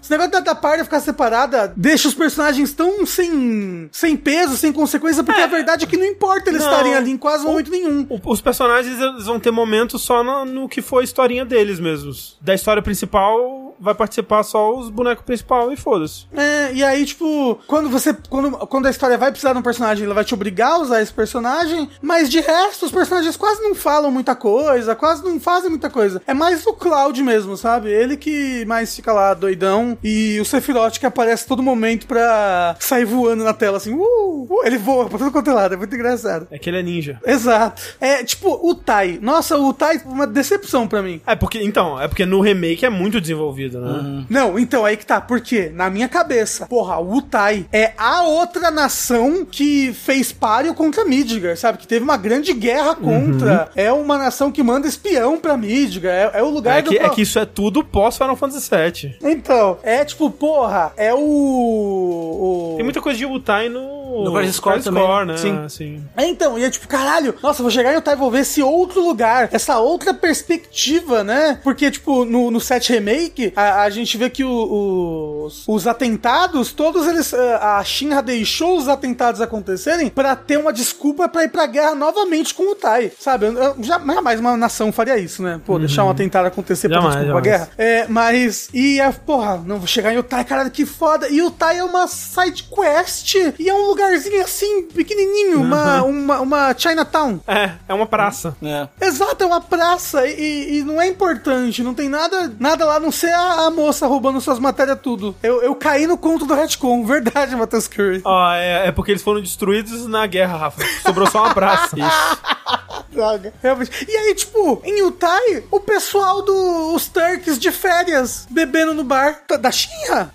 esse 0.01 0.09
negócio 0.11 0.31
da, 0.31 0.39
da 0.39 0.55
party 0.55 0.83
ficar 0.83 0.99
separada 0.99 1.73
deixa 1.75 2.07
os 2.07 2.13
personagens 2.13 2.73
tão 2.73 3.05
sem, 3.05 3.89
sem 3.91 4.15
peso, 4.17 4.55
sem 4.57 4.71
consequência, 4.73 5.23
porque 5.23 5.41
a 5.41 5.47
verdade 5.47 5.85
é 5.85 5.87
que 5.87 5.97
não 5.97 6.05
importa 6.05 6.49
eles 6.49 6.61
Não. 6.61 6.69
estarem 6.69 6.95
ali 6.95 7.11
em 7.11 7.17
quase 7.17 7.43
momento 7.45 7.71
nenhum. 7.71 8.05
O- 8.09 8.19
Os 8.31 8.41
personagens 8.41 8.99
eles 8.99 9.25
vão 9.25 9.39
ter 9.39 9.51
momentos 9.51 10.01
só 10.01 10.23
no, 10.23 10.45
no 10.45 10.69
que 10.69 10.81
foi 10.81 11.01
a 11.01 11.05
historinha 11.05 11.45
deles 11.45 11.79
mesmos. 11.79 12.37
Da 12.41 12.53
história 12.53 12.81
principal 12.81 13.72
vai 13.83 13.93
participar 13.93 14.43
só 14.43 14.75
os 14.75 14.89
bonecos 14.89 15.25
principal 15.25 15.71
e 15.71 15.75
foda-se. 15.75 16.25
É, 16.35 16.73
e 16.73 16.83
aí, 16.83 17.05
tipo, 17.05 17.59
quando 17.67 17.89
você. 17.89 18.15
Quando, 18.29 18.51
quando 18.67 18.85
a 18.85 18.89
história 18.89 19.17
vai 19.17 19.29
precisar 19.29 19.53
de 19.53 19.59
um 19.59 19.63
personagem, 19.63 20.05
ela 20.05 20.13
vai 20.13 20.23
te 20.23 20.33
obrigar 20.33 20.73
a 20.73 20.77
usar 20.79 21.01
esse 21.01 21.13
personagem. 21.13 21.89
Mas 22.01 22.29
de 22.29 22.39
resto, 22.39 22.85
os 22.85 22.91
personagens 22.91 23.35
quase 23.35 23.61
não 23.61 23.75
falam 23.75 24.09
muita 24.09 24.35
coisa, 24.35 24.95
quase 24.95 25.23
não 25.23 25.39
fazem 25.39 25.69
muita 25.69 25.89
coisa. 25.89 26.21
É 26.25 26.33
mais 26.33 26.65
o 26.65 26.73
Cloud 26.73 27.21
mesmo, 27.21 27.57
sabe? 27.57 27.89
Ele 27.89 28.15
que 28.15 28.63
mais 28.65 28.95
fica 28.95 29.11
lá 29.11 29.33
doidão. 29.33 29.97
E 30.03 30.39
o 30.39 30.45
Sephiroth 30.45 30.97
que 30.99 31.05
aparece 31.05 31.45
todo 31.45 31.61
momento 31.61 32.07
pra 32.07 32.75
sair 32.79 33.05
voando 33.05 33.43
na 33.43 33.53
tela, 33.53 33.77
assim. 33.77 33.93
Uh, 33.93 34.47
uh, 34.49 34.65
ele 34.65 34.77
voa 34.77 35.09
pra 35.09 35.19
todo 35.19 35.31
quanto 35.31 35.49
é 35.49 35.53
lado, 35.53 35.73
é 35.73 35.77
muito 35.77 35.93
engraçado. 35.93 36.47
É 36.49 36.57
que 36.57 36.69
ele 36.69 36.79
é 36.79 36.83
ninja. 36.83 37.19
Exato. 37.25 37.81
É 37.99 38.23
tipo 38.23 38.49
o 38.63 38.73
Tai. 38.75 39.19
Nossa, 39.21 39.57
o 39.57 39.73
Tai 39.73 40.01
uma 40.05 40.25
decepção 40.25 40.87
pra 40.87 41.01
mim. 41.01 41.21
É 41.25 41.35
porque, 41.35 41.61
então, 41.61 41.99
é 41.99 42.07
porque 42.07 42.25
no 42.25 42.39
remake 42.39 42.85
é 42.85 42.89
muito 42.89 43.19
desenvolvido, 43.19 43.72
né? 43.79 44.25
Não, 44.29 44.57
então 44.59 44.85
aí 44.85 44.97
que 44.97 45.05
tá. 45.05 45.19
Porque, 45.21 45.69
na 45.73 45.89
minha 45.89 46.07
cabeça, 46.07 46.65
porra, 46.65 46.97
o 46.99 47.15
Utai 47.17 47.65
é 47.71 47.93
a 47.97 48.23
outra 48.23 48.69
nação 48.71 49.45
que 49.45 49.93
fez 49.93 50.31
páreo 50.31 50.73
contra 50.73 51.05
Midgar, 51.05 51.55
sabe? 51.57 51.77
Que 51.77 51.87
teve 51.87 52.03
uma 52.03 52.17
grande 52.17 52.53
guerra 52.53 52.95
contra. 52.95 53.69
É 53.75 53.91
uma 53.91 54.17
nação 54.17 54.51
que 54.51 54.63
manda 54.63 54.87
espião 54.87 55.39
pra 55.39 55.57
Midgar. 55.57 56.13
É, 56.13 56.31
é 56.39 56.43
o 56.43 56.49
lugar 56.49 56.79
É 56.79 56.81
que, 56.81 56.99
do. 56.99 57.05
é 57.05 57.09
que 57.09 57.21
isso 57.21 57.39
é 57.39 57.45
tudo 57.45 57.83
pós 57.83 58.17
Final 58.17 58.35
Fantasy 58.35 58.69
VII. 58.69 59.15
Então, 59.21 59.77
é 59.83 60.03
tipo, 60.03 60.29
porra, 60.29 60.91
é 60.97 61.13
o. 61.13 61.19
o... 61.19 62.73
Tem 62.75 62.83
muita 62.83 63.01
coisa 63.01 63.17
de 63.17 63.25
Utai 63.25 63.69
no 63.69 64.02
no, 64.19 64.23
No 64.25 64.33
Crisis 64.33 64.59
Core 64.59 64.81
também, 64.81 65.03
Core, 65.05 65.25
né? 65.27 65.37
sim. 65.37 65.57
Assim. 65.65 66.03
É, 66.15 66.25
então, 66.27 66.57
e 66.57 66.63
é 66.63 66.69
tipo, 66.69 66.87
caralho, 66.87 67.35
nossa, 67.41 67.61
vou 67.61 67.71
chegar 67.71 67.93
em 67.93 67.97
e 68.03 68.15
vou 68.15 68.29
ver 68.29 68.39
esse 68.39 68.61
outro 68.61 69.01
lugar, 69.01 69.49
essa 69.51 69.77
outra 69.79 70.13
perspectiva, 70.13 71.23
né? 71.23 71.59
Porque, 71.63 71.89
tipo, 71.89 72.25
no, 72.25 72.51
no 72.51 72.59
7 72.59 72.93
Remake, 72.93 73.53
a, 73.55 73.83
a 73.83 73.89
gente 73.89 74.17
vê 74.17 74.29
que 74.29 74.43
o- 74.43 75.43
os, 75.45 75.63
os 75.67 75.87
atentados, 75.87 76.71
todos 76.71 77.07
eles. 77.07 77.33
eh, 77.33 77.59
A 77.61 77.83
Shinra 77.83 78.21
deixou 78.21 78.77
os 78.77 78.87
atentados 78.87 79.41
acontecerem 79.41 80.09
pra 80.09 80.35
ter 80.35 80.57
uma 80.57 80.71
desculpa 80.73 81.27
pra 81.29 81.43
ir 81.43 81.49
pra 81.49 81.65
guerra 81.65 81.95
novamente 81.95 82.53
com 82.53 82.71
o 82.71 82.75
Tai, 82.75 83.11
sabe? 83.19 83.45
Eu, 83.47 83.53
eu, 83.53 83.75
já- 83.81 83.99
jamais 83.99 84.39
uma 84.39 84.55
nação 84.57 84.91
faria 84.91 85.17
isso, 85.17 85.41
né? 85.41 85.59
Pô, 85.65 85.79
deixar 85.79 86.03
um 86.03 86.09
atentado 86.09 86.45
acontecer 86.45 86.87
pra 86.89 86.97
ter 86.97 87.01
Jamais, 87.03 87.19
desculpa 87.25 87.41
pra 87.41 87.51
jamais. 87.51 87.69
guerra. 87.75 87.77
É, 87.77 88.07
mas. 88.07 88.69
E 88.73 88.99
a. 88.99 89.11
Porra, 89.11 89.57
não 89.65 89.77
vou 89.77 89.87
chegar 89.87 90.13
em 90.13 90.17
Utai, 90.17 90.43
caralho, 90.43 90.71
que 90.71 90.85
foda. 90.85 91.29
E 91.29 91.41
Utai 91.41 91.77
é 91.79 91.83
uma 91.83 92.07
side 92.07 92.63
quest. 92.63 93.35
E 93.59 93.69
é 93.69 93.73
um 93.73 93.89
lugarzinho 94.03 94.43
assim, 94.43 94.83
pequenininho. 94.83 95.61
Uma, 95.61 96.03
uma, 96.03 96.39
uma 96.41 96.75
Chinatown. 96.77 97.39
É, 97.47 97.71
é 97.87 97.93
uma 97.93 98.05
praça. 98.05 98.55
É. 98.61 98.87
Exato, 99.05 99.43
é 99.43 99.47
uma 99.47 99.61
praça. 99.61 100.27
E, 100.27 100.79
e 100.79 100.83
não 100.83 101.01
é 101.01 101.07
importante. 101.07 101.83
Não 101.83 101.93
tem 101.93 102.09
nada, 102.09 102.53
nada 102.59 102.85
lá 102.85 102.95
a 102.95 102.99
não 102.99 103.11
ser 103.11 103.33
a, 103.33 103.65
a 103.65 103.69
moça 103.71 104.07
roubando 104.07 104.41
suas 104.41 104.59
matérias 104.59 104.99
tudo. 105.01 105.35
Eu, 105.41 105.61
eu 105.61 105.75
caí 105.75 106.05
no 106.07 106.17
conto 106.17 106.45
do 106.45 106.53
retcon. 106.53 107.03
Verdade, 107.13 107.55
Matheus 107.55 107.87
Curry. 107.87 108.21
Ó, 108.23 108.53
é, 108.53 108.87
é 108.87 108.91
porque 108.91 109.11
eles 109.11 109.21
foram 109.23 109.41
destruídos 109.41 110.05
na 110.07 110.25
guerra, 110.27 110.57
Rafa. 110.57 110.83
Sobrou 111.05 111.29
só 111.29 111.43
uma 111.43 111.53
praça. 111.53 111.95
Droga. 113.11 113.53
Realmente. 113.61 114.05
E 114.09 114.15
aí, 114.17 114.33
tipo, 114.35 114.81
em 114.83 115.03
Utai, 115.03 115.63
o 115.69 115.79
pessoal 115.79 116.41
dos 116.41 117.07
Turks 117.07 117.59
de 117.59 117.71
férias 117.71 118.47
bebendo 118.49 118.93
no 118.93 119.03
bar 119.03 119.41
da- 119.59 119.71
Shinra. 119.71 120.31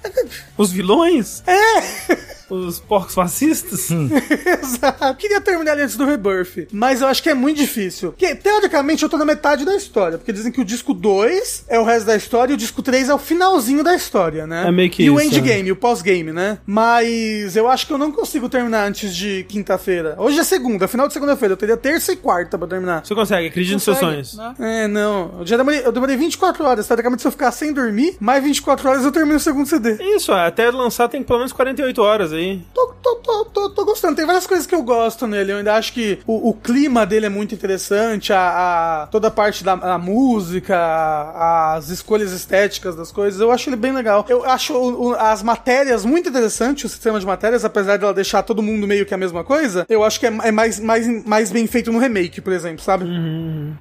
Os 0.56 0.70
vilões? 0.70 1.42
É. 1.46 2.18
Os 2.50 2.78
porcos 2.80 3.14
fascistas? 3.14 3.88
Exato. 4.62 5.14
Queria 5.16 5.40
terminar 5.40 5.78
antes 5.78 5.96
do 5.96 6.04
Rebirth, 6.04 6.68
mas 6.72 7.00
eu 7.00 7.06
acho 7.08 7.22
que 7.22 7.28
é 7.28 7.34
muito 7.34 7.58
difícil. 7.58 8.12
Porque, 8.12 8.34
teoricamente, 8.34 9.02
eu 9.02 9.08
tô 9.08 9.16
na 9.18 9.24
metade 9.24 9.64
da 9.64 9.74
história. 9.76 10.18
Porque 10.18 10.32
dizem 10.32 10.50
que 10.52 10.60
o 10.60 10.64
disco 10.64 10.94
2 10.94 11.64
é 11.68 11.78
o 11.78 11.84
resto 11.84 12.06
da 12.06 12.16
história 12.16 12.52
e 12.52 12.54
o 12.54 12.56
disco 12.58 12.82
3 12.82 13.08
é 13.08 13.14
o 13.14 13.18
finalzinho 13.18 13.82
da 13.84 13.94
história, 13.94 14.46
né? 14.46 14.64
É 14.66 14.72
meio 14.72 14.90
que 14.90 15.02
E 15.02 15.10
o 15.10 15.20
isso, 15.20 15.26
endgame, 15.38 15.70
o 15.72 15.76
pós-game, 15.76 16.32
né? 16.32 16.58
Mas 16.66 17.56
eu 17.56 17.68
acho 17.68 17.86
que 17.86 17.92
eu 17.92 17.98
não 17.98 18.10
consigo 18.12 18.48
terminar 18.48 18.86
antes 18.86 19.14
de 19.14 19.44
quinta-feira. 19.48 20.14
Hoje 20.18 20.38
é 20.38 20.44
segunda, 20.44 20.88
final 20.88 21.06
de 21.06 21.12
segunda-feira. 21.12 21.52
Eu 21.52 21.56
teria 21.56 21.76
terça 21.76 22.12
e 22.12 22.16
quarta 22.16 22.56
pra 22.58 22.66
terminar. 22.66 23.04
Você 23.04 23.14
consegue, 23.14 23.48
acredite 23.48 23.74
nos 23.74 23.82
seus 23.82 23.98
sonhos. 23.98 24.36
né? 24.36 24.54
É, 24.58 24.88
não. 24.88 25.36
Eu 25.40 25.46
já 25.46 25.56
demorei, 25.56 25.82
eu 25.84 25.92
demorei 25.92 26.16
24 26.16 26.64
horas. 26.64 26.86
Teoricamente, 26.86 27.22
se 27.22 27.28
eu 27.28 27.32
ficar 27.32 27.52
sem 27.52 27.72
dormir, 27.72 28.16
mais 28.20 28.42
24 28.42 28.88
horas 28.88 29.04
eu 29.04 29.12
termino 29.12 29.36
o 29.36 29.40
segundo 29.40 29.66
CD. 29.66 29.96
Isso, 30.16 30.32
é, 30.32 30.46
até 30.46 30.70
lançar 30.70 31.08
tem 31.08 31.22
pelo 31.22 31.38
menos 31.40 31.52
48 31.52 32.00
horas 32.02 32.32
aí. 32.32 32.37
Tô, 32.74 32.94
tô, 33.02 33.16
tô, 33.16 33.44
tô, 33.46 33.70
tô 33.70 33.84
gostando. 33.84 34.16
Tem 34.16 34.26
várias 34.26 34.46
coisas 34.46 34.66
que 34.66 34.74
eu 34.74 34.82
gosto 34.82 35.26
nele. 35.26 35.52
Eu 35.52 35.58
ainda 35.58 35.74
acho 35.74 35.92
que 35.92 36.18
o, 36.26 36.50
o 36.50 36.54
clima 36.54 37.04
dele 37.06 37.26
é 37.26 37.28
muito 37.28 37.54
interessante. 37.54 38.32
A, 38.32 39.02
a- 39.02 39.06
toda 39.08 39.28
a 39.28 39.30
parte 39.30 39.62
da 39.64 39.72
a 39.72 39.98
música, 39.98 40.76
a- 40.76 41.74
as 41.74 41.88
escolhas 41.90 42.32
estéticas 42.32 42.94
das 42.96 43.10
coisas. 43.12 43.40
Eu 43.40 43.50
acho 43.50 43.68
ele 43.68 43.76
bem 43.76 43.92
legal. 43.92 44.24
Eu 44.28 44.44
acho 44.44 44.74
o- 44.74 45.08
o- 45.10 45.14
as 45.14 45.42
matérias 45.42 46.04
muito 46.04 46.28
interessante, 46.28 46.86
o 46.86 46.88
sistema 46.88 47.18
de 47.20 47.26
matérias, 47.26 47.64
apesar 47.64 47.96
dela 47.98 48.14
deixar 48.14 48.42
todo 48.42 48.62
mundo 48.62 48.86
meio 48.86 49.04
que 49.06 49.14
a 49.14 49.18
mesma 49.18 49.42
coisa. 49.44 49.86
Eu 49.88 50.04
acho 50.04 50.18
que 50.20 50.26
é, 50.26 50.32
é 50.44 50.50
mais, 50.52 50.78
mais, 50.80 51.26
mais 51.26 51.50
bem 51.52 51.66
feito 51.66 51.90
no 51.92 51.98
remake, 51.98 52.40
por 52.40 52.52
exemplo, 52.52 52.82
sabe? 52.82 53.04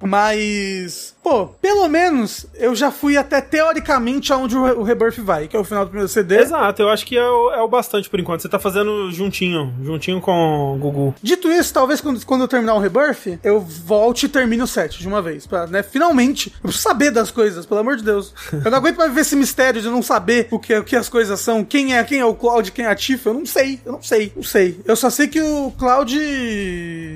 Mas, 0.02 1.16
pô, 1.24 1.48
pelo 1.62 1.88
menos 1.88 2.46
eu 2.56 2.76
já 2.76 2.92
fui 2.92 3.18
até 3.18 3.42
teoricamente 3.42 4.32
aonde 4.34 4.56
o, 4.58 4.64
Re- 4.66 4.74
o 4.74 4.84
Rebirth 4.84 5.20
vai, 5.20 5.48
que 5.48 5.56
é 5.56 5.60
o 5.60 5.64
final 5.64 5.84
do 5.86 5.90
primeiro 5.90 6.08
CD. 6.10 6.40
Exato, 6.40 6.82
eu 6.82 6.90
acho 6.90 7.06
que 7.06 7.18
é 7.18 7.28
o, 7.30 7.52
é 7.52 7.62
o 7.62 7.68
bastante 7.68 8.10
por 8.10 8.20
enquanto. 8.20 8.42
Você 8.48 8.52
tá 8.52 8.60
fazendo 8.60 9.12
juntinho, 9.12 9.74
juntinho 9.84 10.22
com 10.22 10.74
o 10.74 10.78
Gugu. 10.78 11.14
Dito 11.22 11.50
isso, 11.52 11.74
talvez 11.74 12.00
quando, 12.00 12.26
quando 12.26 12.42
eu 12.44 12.48
terminar 12.48 12.76
o 12.76 12.80
Rebirth, 12.80 13.38
eu 13.44 13.60
volte 13.60 14.26
e 14.26 14.30
termine 14.30 14.64
o 14.64 14.68
set 14.68 15.00
de 15.00 15.06
uma 15.08 15.22
vez. 15.22 15.46
Pra, 15.46 15.68
né, 15.68 15.84
finalmente, 15.84 16.48
eu 16.56 16.62
preciso 16.70 16.84
saber 16.84 17.12
das 17.12 17.30
coisas, 17.30 17.66
pelo 17.66 17.82
amor 17.82 17.98
de 17.98 18.04
Deus. 18.06 18.34
Eu 18.64 18.72
não 18.72 18.78
aguento 18.78 18.96
mais 18.96 19.10
viver 19.10 19.22
esse 19.22 19.36
mistério 19.36 19.82
de 19.82 19.90
não 19.90 20.02
saber 20.02 20.48
o 20.50 20.58
que, 20.60 20.74
o 20.78 20.84
que 20.84 20.96
as 20.96 21.10
coisas 21.10 21.38
são, 21.42 21.62
quem 21.62 21.94
é, 21.98 22.02
quem 22.06 22.20
é 22.22 22.26
o 22.26 22.34
Cloud, 22.34 22.72
quem 22.72 22.86
é 22.86 22.88
a 22.88 22.96
Tifa. 22.96 23.32
Eu 23.32 23.34
não 23.34 23.46
sei, 23.46 23.82
eu 23.86 23.92
não 23.92 24.02
sei, 24.02 24.32
não 24.34 24.44
sei. 24.44 24.80
Eu 24.86 24.96
só 24.96 25.10
sei 25.10 25.28
que 25.28 25.42
o 25.42 25.72
Cloud. 25.78 26.18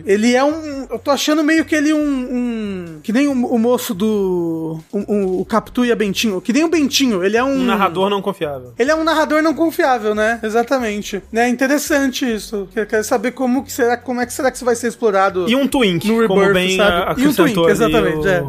Ele 0.06 0.36
é 0.36 0.44
um. 0.44 0.88
Eu 0.90 1.00
tô 1.00 1.12
achando 1.12 1.44
meio 1.46 1.64
que 1.64 1.74
ele 1.76 1.94
um. 1.94 2.00
um- 2.02 3.00
que 3.02 3.14
nem 3.14 3.28
o, 3.28 3.32
o 3.32 3.58
moço 3.58 3.94
do. 3.94 4.80
um- 4.94 5.06
um- 5.08 5.40
o 5.40 5.46
Capitu 5.46 5.86
e 5.86 5.92
a 5.92 5.96
Bentinho. 5.96 6.42
Que 6.42 6.52
nem 6.52 6.64
o 6.66 6.70
Bentinho, 6.70 7.24
ele 7.24 7.38
é 7.38 7.44
um. 7.44 7.52
Um 7.62 7.66
narrador 7.66 8.10
não 8.10 8.22
confiável. 8.22 8.74
Ele 8.78 8.92
é 8.92 8.96
um 8.96 9.04
narrador 9.04 9.42
não 9.42 9.54
confiável, 9.54 10.14
né? 10.14 10.40
Exatamente. 10.44 11.21
É 11.34 11.48
interessante 11.50 12.26
isso. 12.32 12.68
Eu 12.76 12.86
quero 12.86 13.04
saber 13.04 13.32
como 13.32 13.64
que 13.64 13.72
será, 13.72 13.96
como 13.98 14.20
é 14.22 14.26
que 14.26 14.34
será 14.34 14.50
que 14.52 14.58
isso 14.58 14.66
vai 14.66 14.76
ser 14.76 14.88
explorado. 14.88 15.50
E 15.50 15.56
um 15.56 15.68
Twink, 15.68 16.08
No 16.08 16.28
como 16.28 16.40
Rebirth, 16.42 16.54
bem 16.54 16.78
sabe? 16.78 16.92
a- 17.12 17.16
E 17.18 17.28
um 17.28 17.34
Twink, 17.34 17.60
exatamente, 17.70 18.18
o... 18.18 18.28
é. 18.30 18.44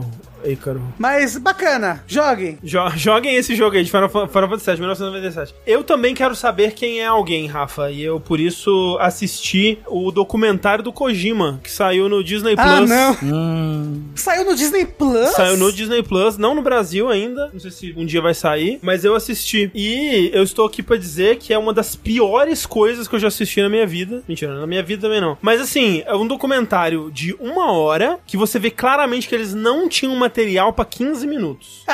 Ícaro. 0.44 0.82
Mas 0.98 1.36
bacana, 1.38 2.02
joguem. 2.06 2.58
Jo- 2.62 2.90
Joguem 2.96 3.34
esse 3.36 3.54
jogo 3.54 3.76
aí 3.76 3.84
de 3.84 3.90
Final, 3.90 4.08
Fan- 4.08 4.28
Final 4.28 4.48
Fantasy 4.48 4.66
VII, 4.70 4.80
1997. 4.80 5.54
Eu 5.66 5.82
também 5.84 6.14
quero 6.14 6.34
saber 6.34 6.72
quem 6.72 7.00
é 7.00 7.06
alguém, 7.06 7.46
Rafa, 7.46 7.90
e 7.90 8.02
eu 8.02 8.20
por 8.20 8.38
isso 8.40 8.96
assisti 9.00 9.78
o 9.86 10.10
documentário 10.10 10.82
do 10.84 10.92
Kojima, 10.92 11.60
que 11.62 11.70
saiu 11.70 12.08
no 12.08 12.22
Disney 12.22 12.54
Plus. 12.56 12.66
Ah, 12.68 12.80
não. 12.80 14.02
Saiu 14.14 14.44
no 14.44 14.54
Disney 14.54 14.84
Plus? 14.86 15.30
Saiu 15.32 15.56
no 15.56 15.72
Disney 15.72 16.02
Plus, 16.02 16.36
não 16.36 16.54
no 16.54 16.62
Brasil 16.62 17.08
ainda. 17.08 17.50
Não 17.52 17.60
sei 17.60 17.70
se 17.70 17.94
um 17.96 18.04
dia 18.04 18.20
vai 18.20 18.34
sair, 18.34 18.78
mas 18.82 19.04
eu 19.04 19.14
assisti. 19.14 19.70
E 19.74 20.30
eu 20.32 20.42
estou 20.42 20.66
aqui 20.66 20.82
pra 20.82 20.96
dizer 20.96 21.36
que 21.38 21.52
é 21.52 21.58
uma 21.58 21.72
das 21.72 21.94
piores 21.96 22.66
coisas 22.66 23.08
que 23.08 23.14
eu 23.14 23.18
já 23.20 23.28
assisti 23.28 23.60
na 23.62 23.68
minha 23.68 23.86
vida. 23.86 24.22
Mentira, 24.28 24.54
na 24.58 24.66
minha 24.66 24.82
vida 24.82 25.02
também 25.02 25.20
não. 25.20 25.36
Mas 25.40 25.60
assim, 25.60 26.02
é 26.06 26.14
um 26.14 26.26
documentário 26.26 27.10
de 27.12 27.34
uma 27.40 27.72
hora 27.72 28.18
que 28.26 28.36
você 28.36 28.58
vê 28.58 28.70
claramente 28.70 29.28
que 29.28 29.34
eles 29.34 29.54
não 29.54 29.88
tinham 29.88 30.14
material 30.36 30.72
pra 30.72 30.84
15 30.86 31.26
minutos. 31.26 31.84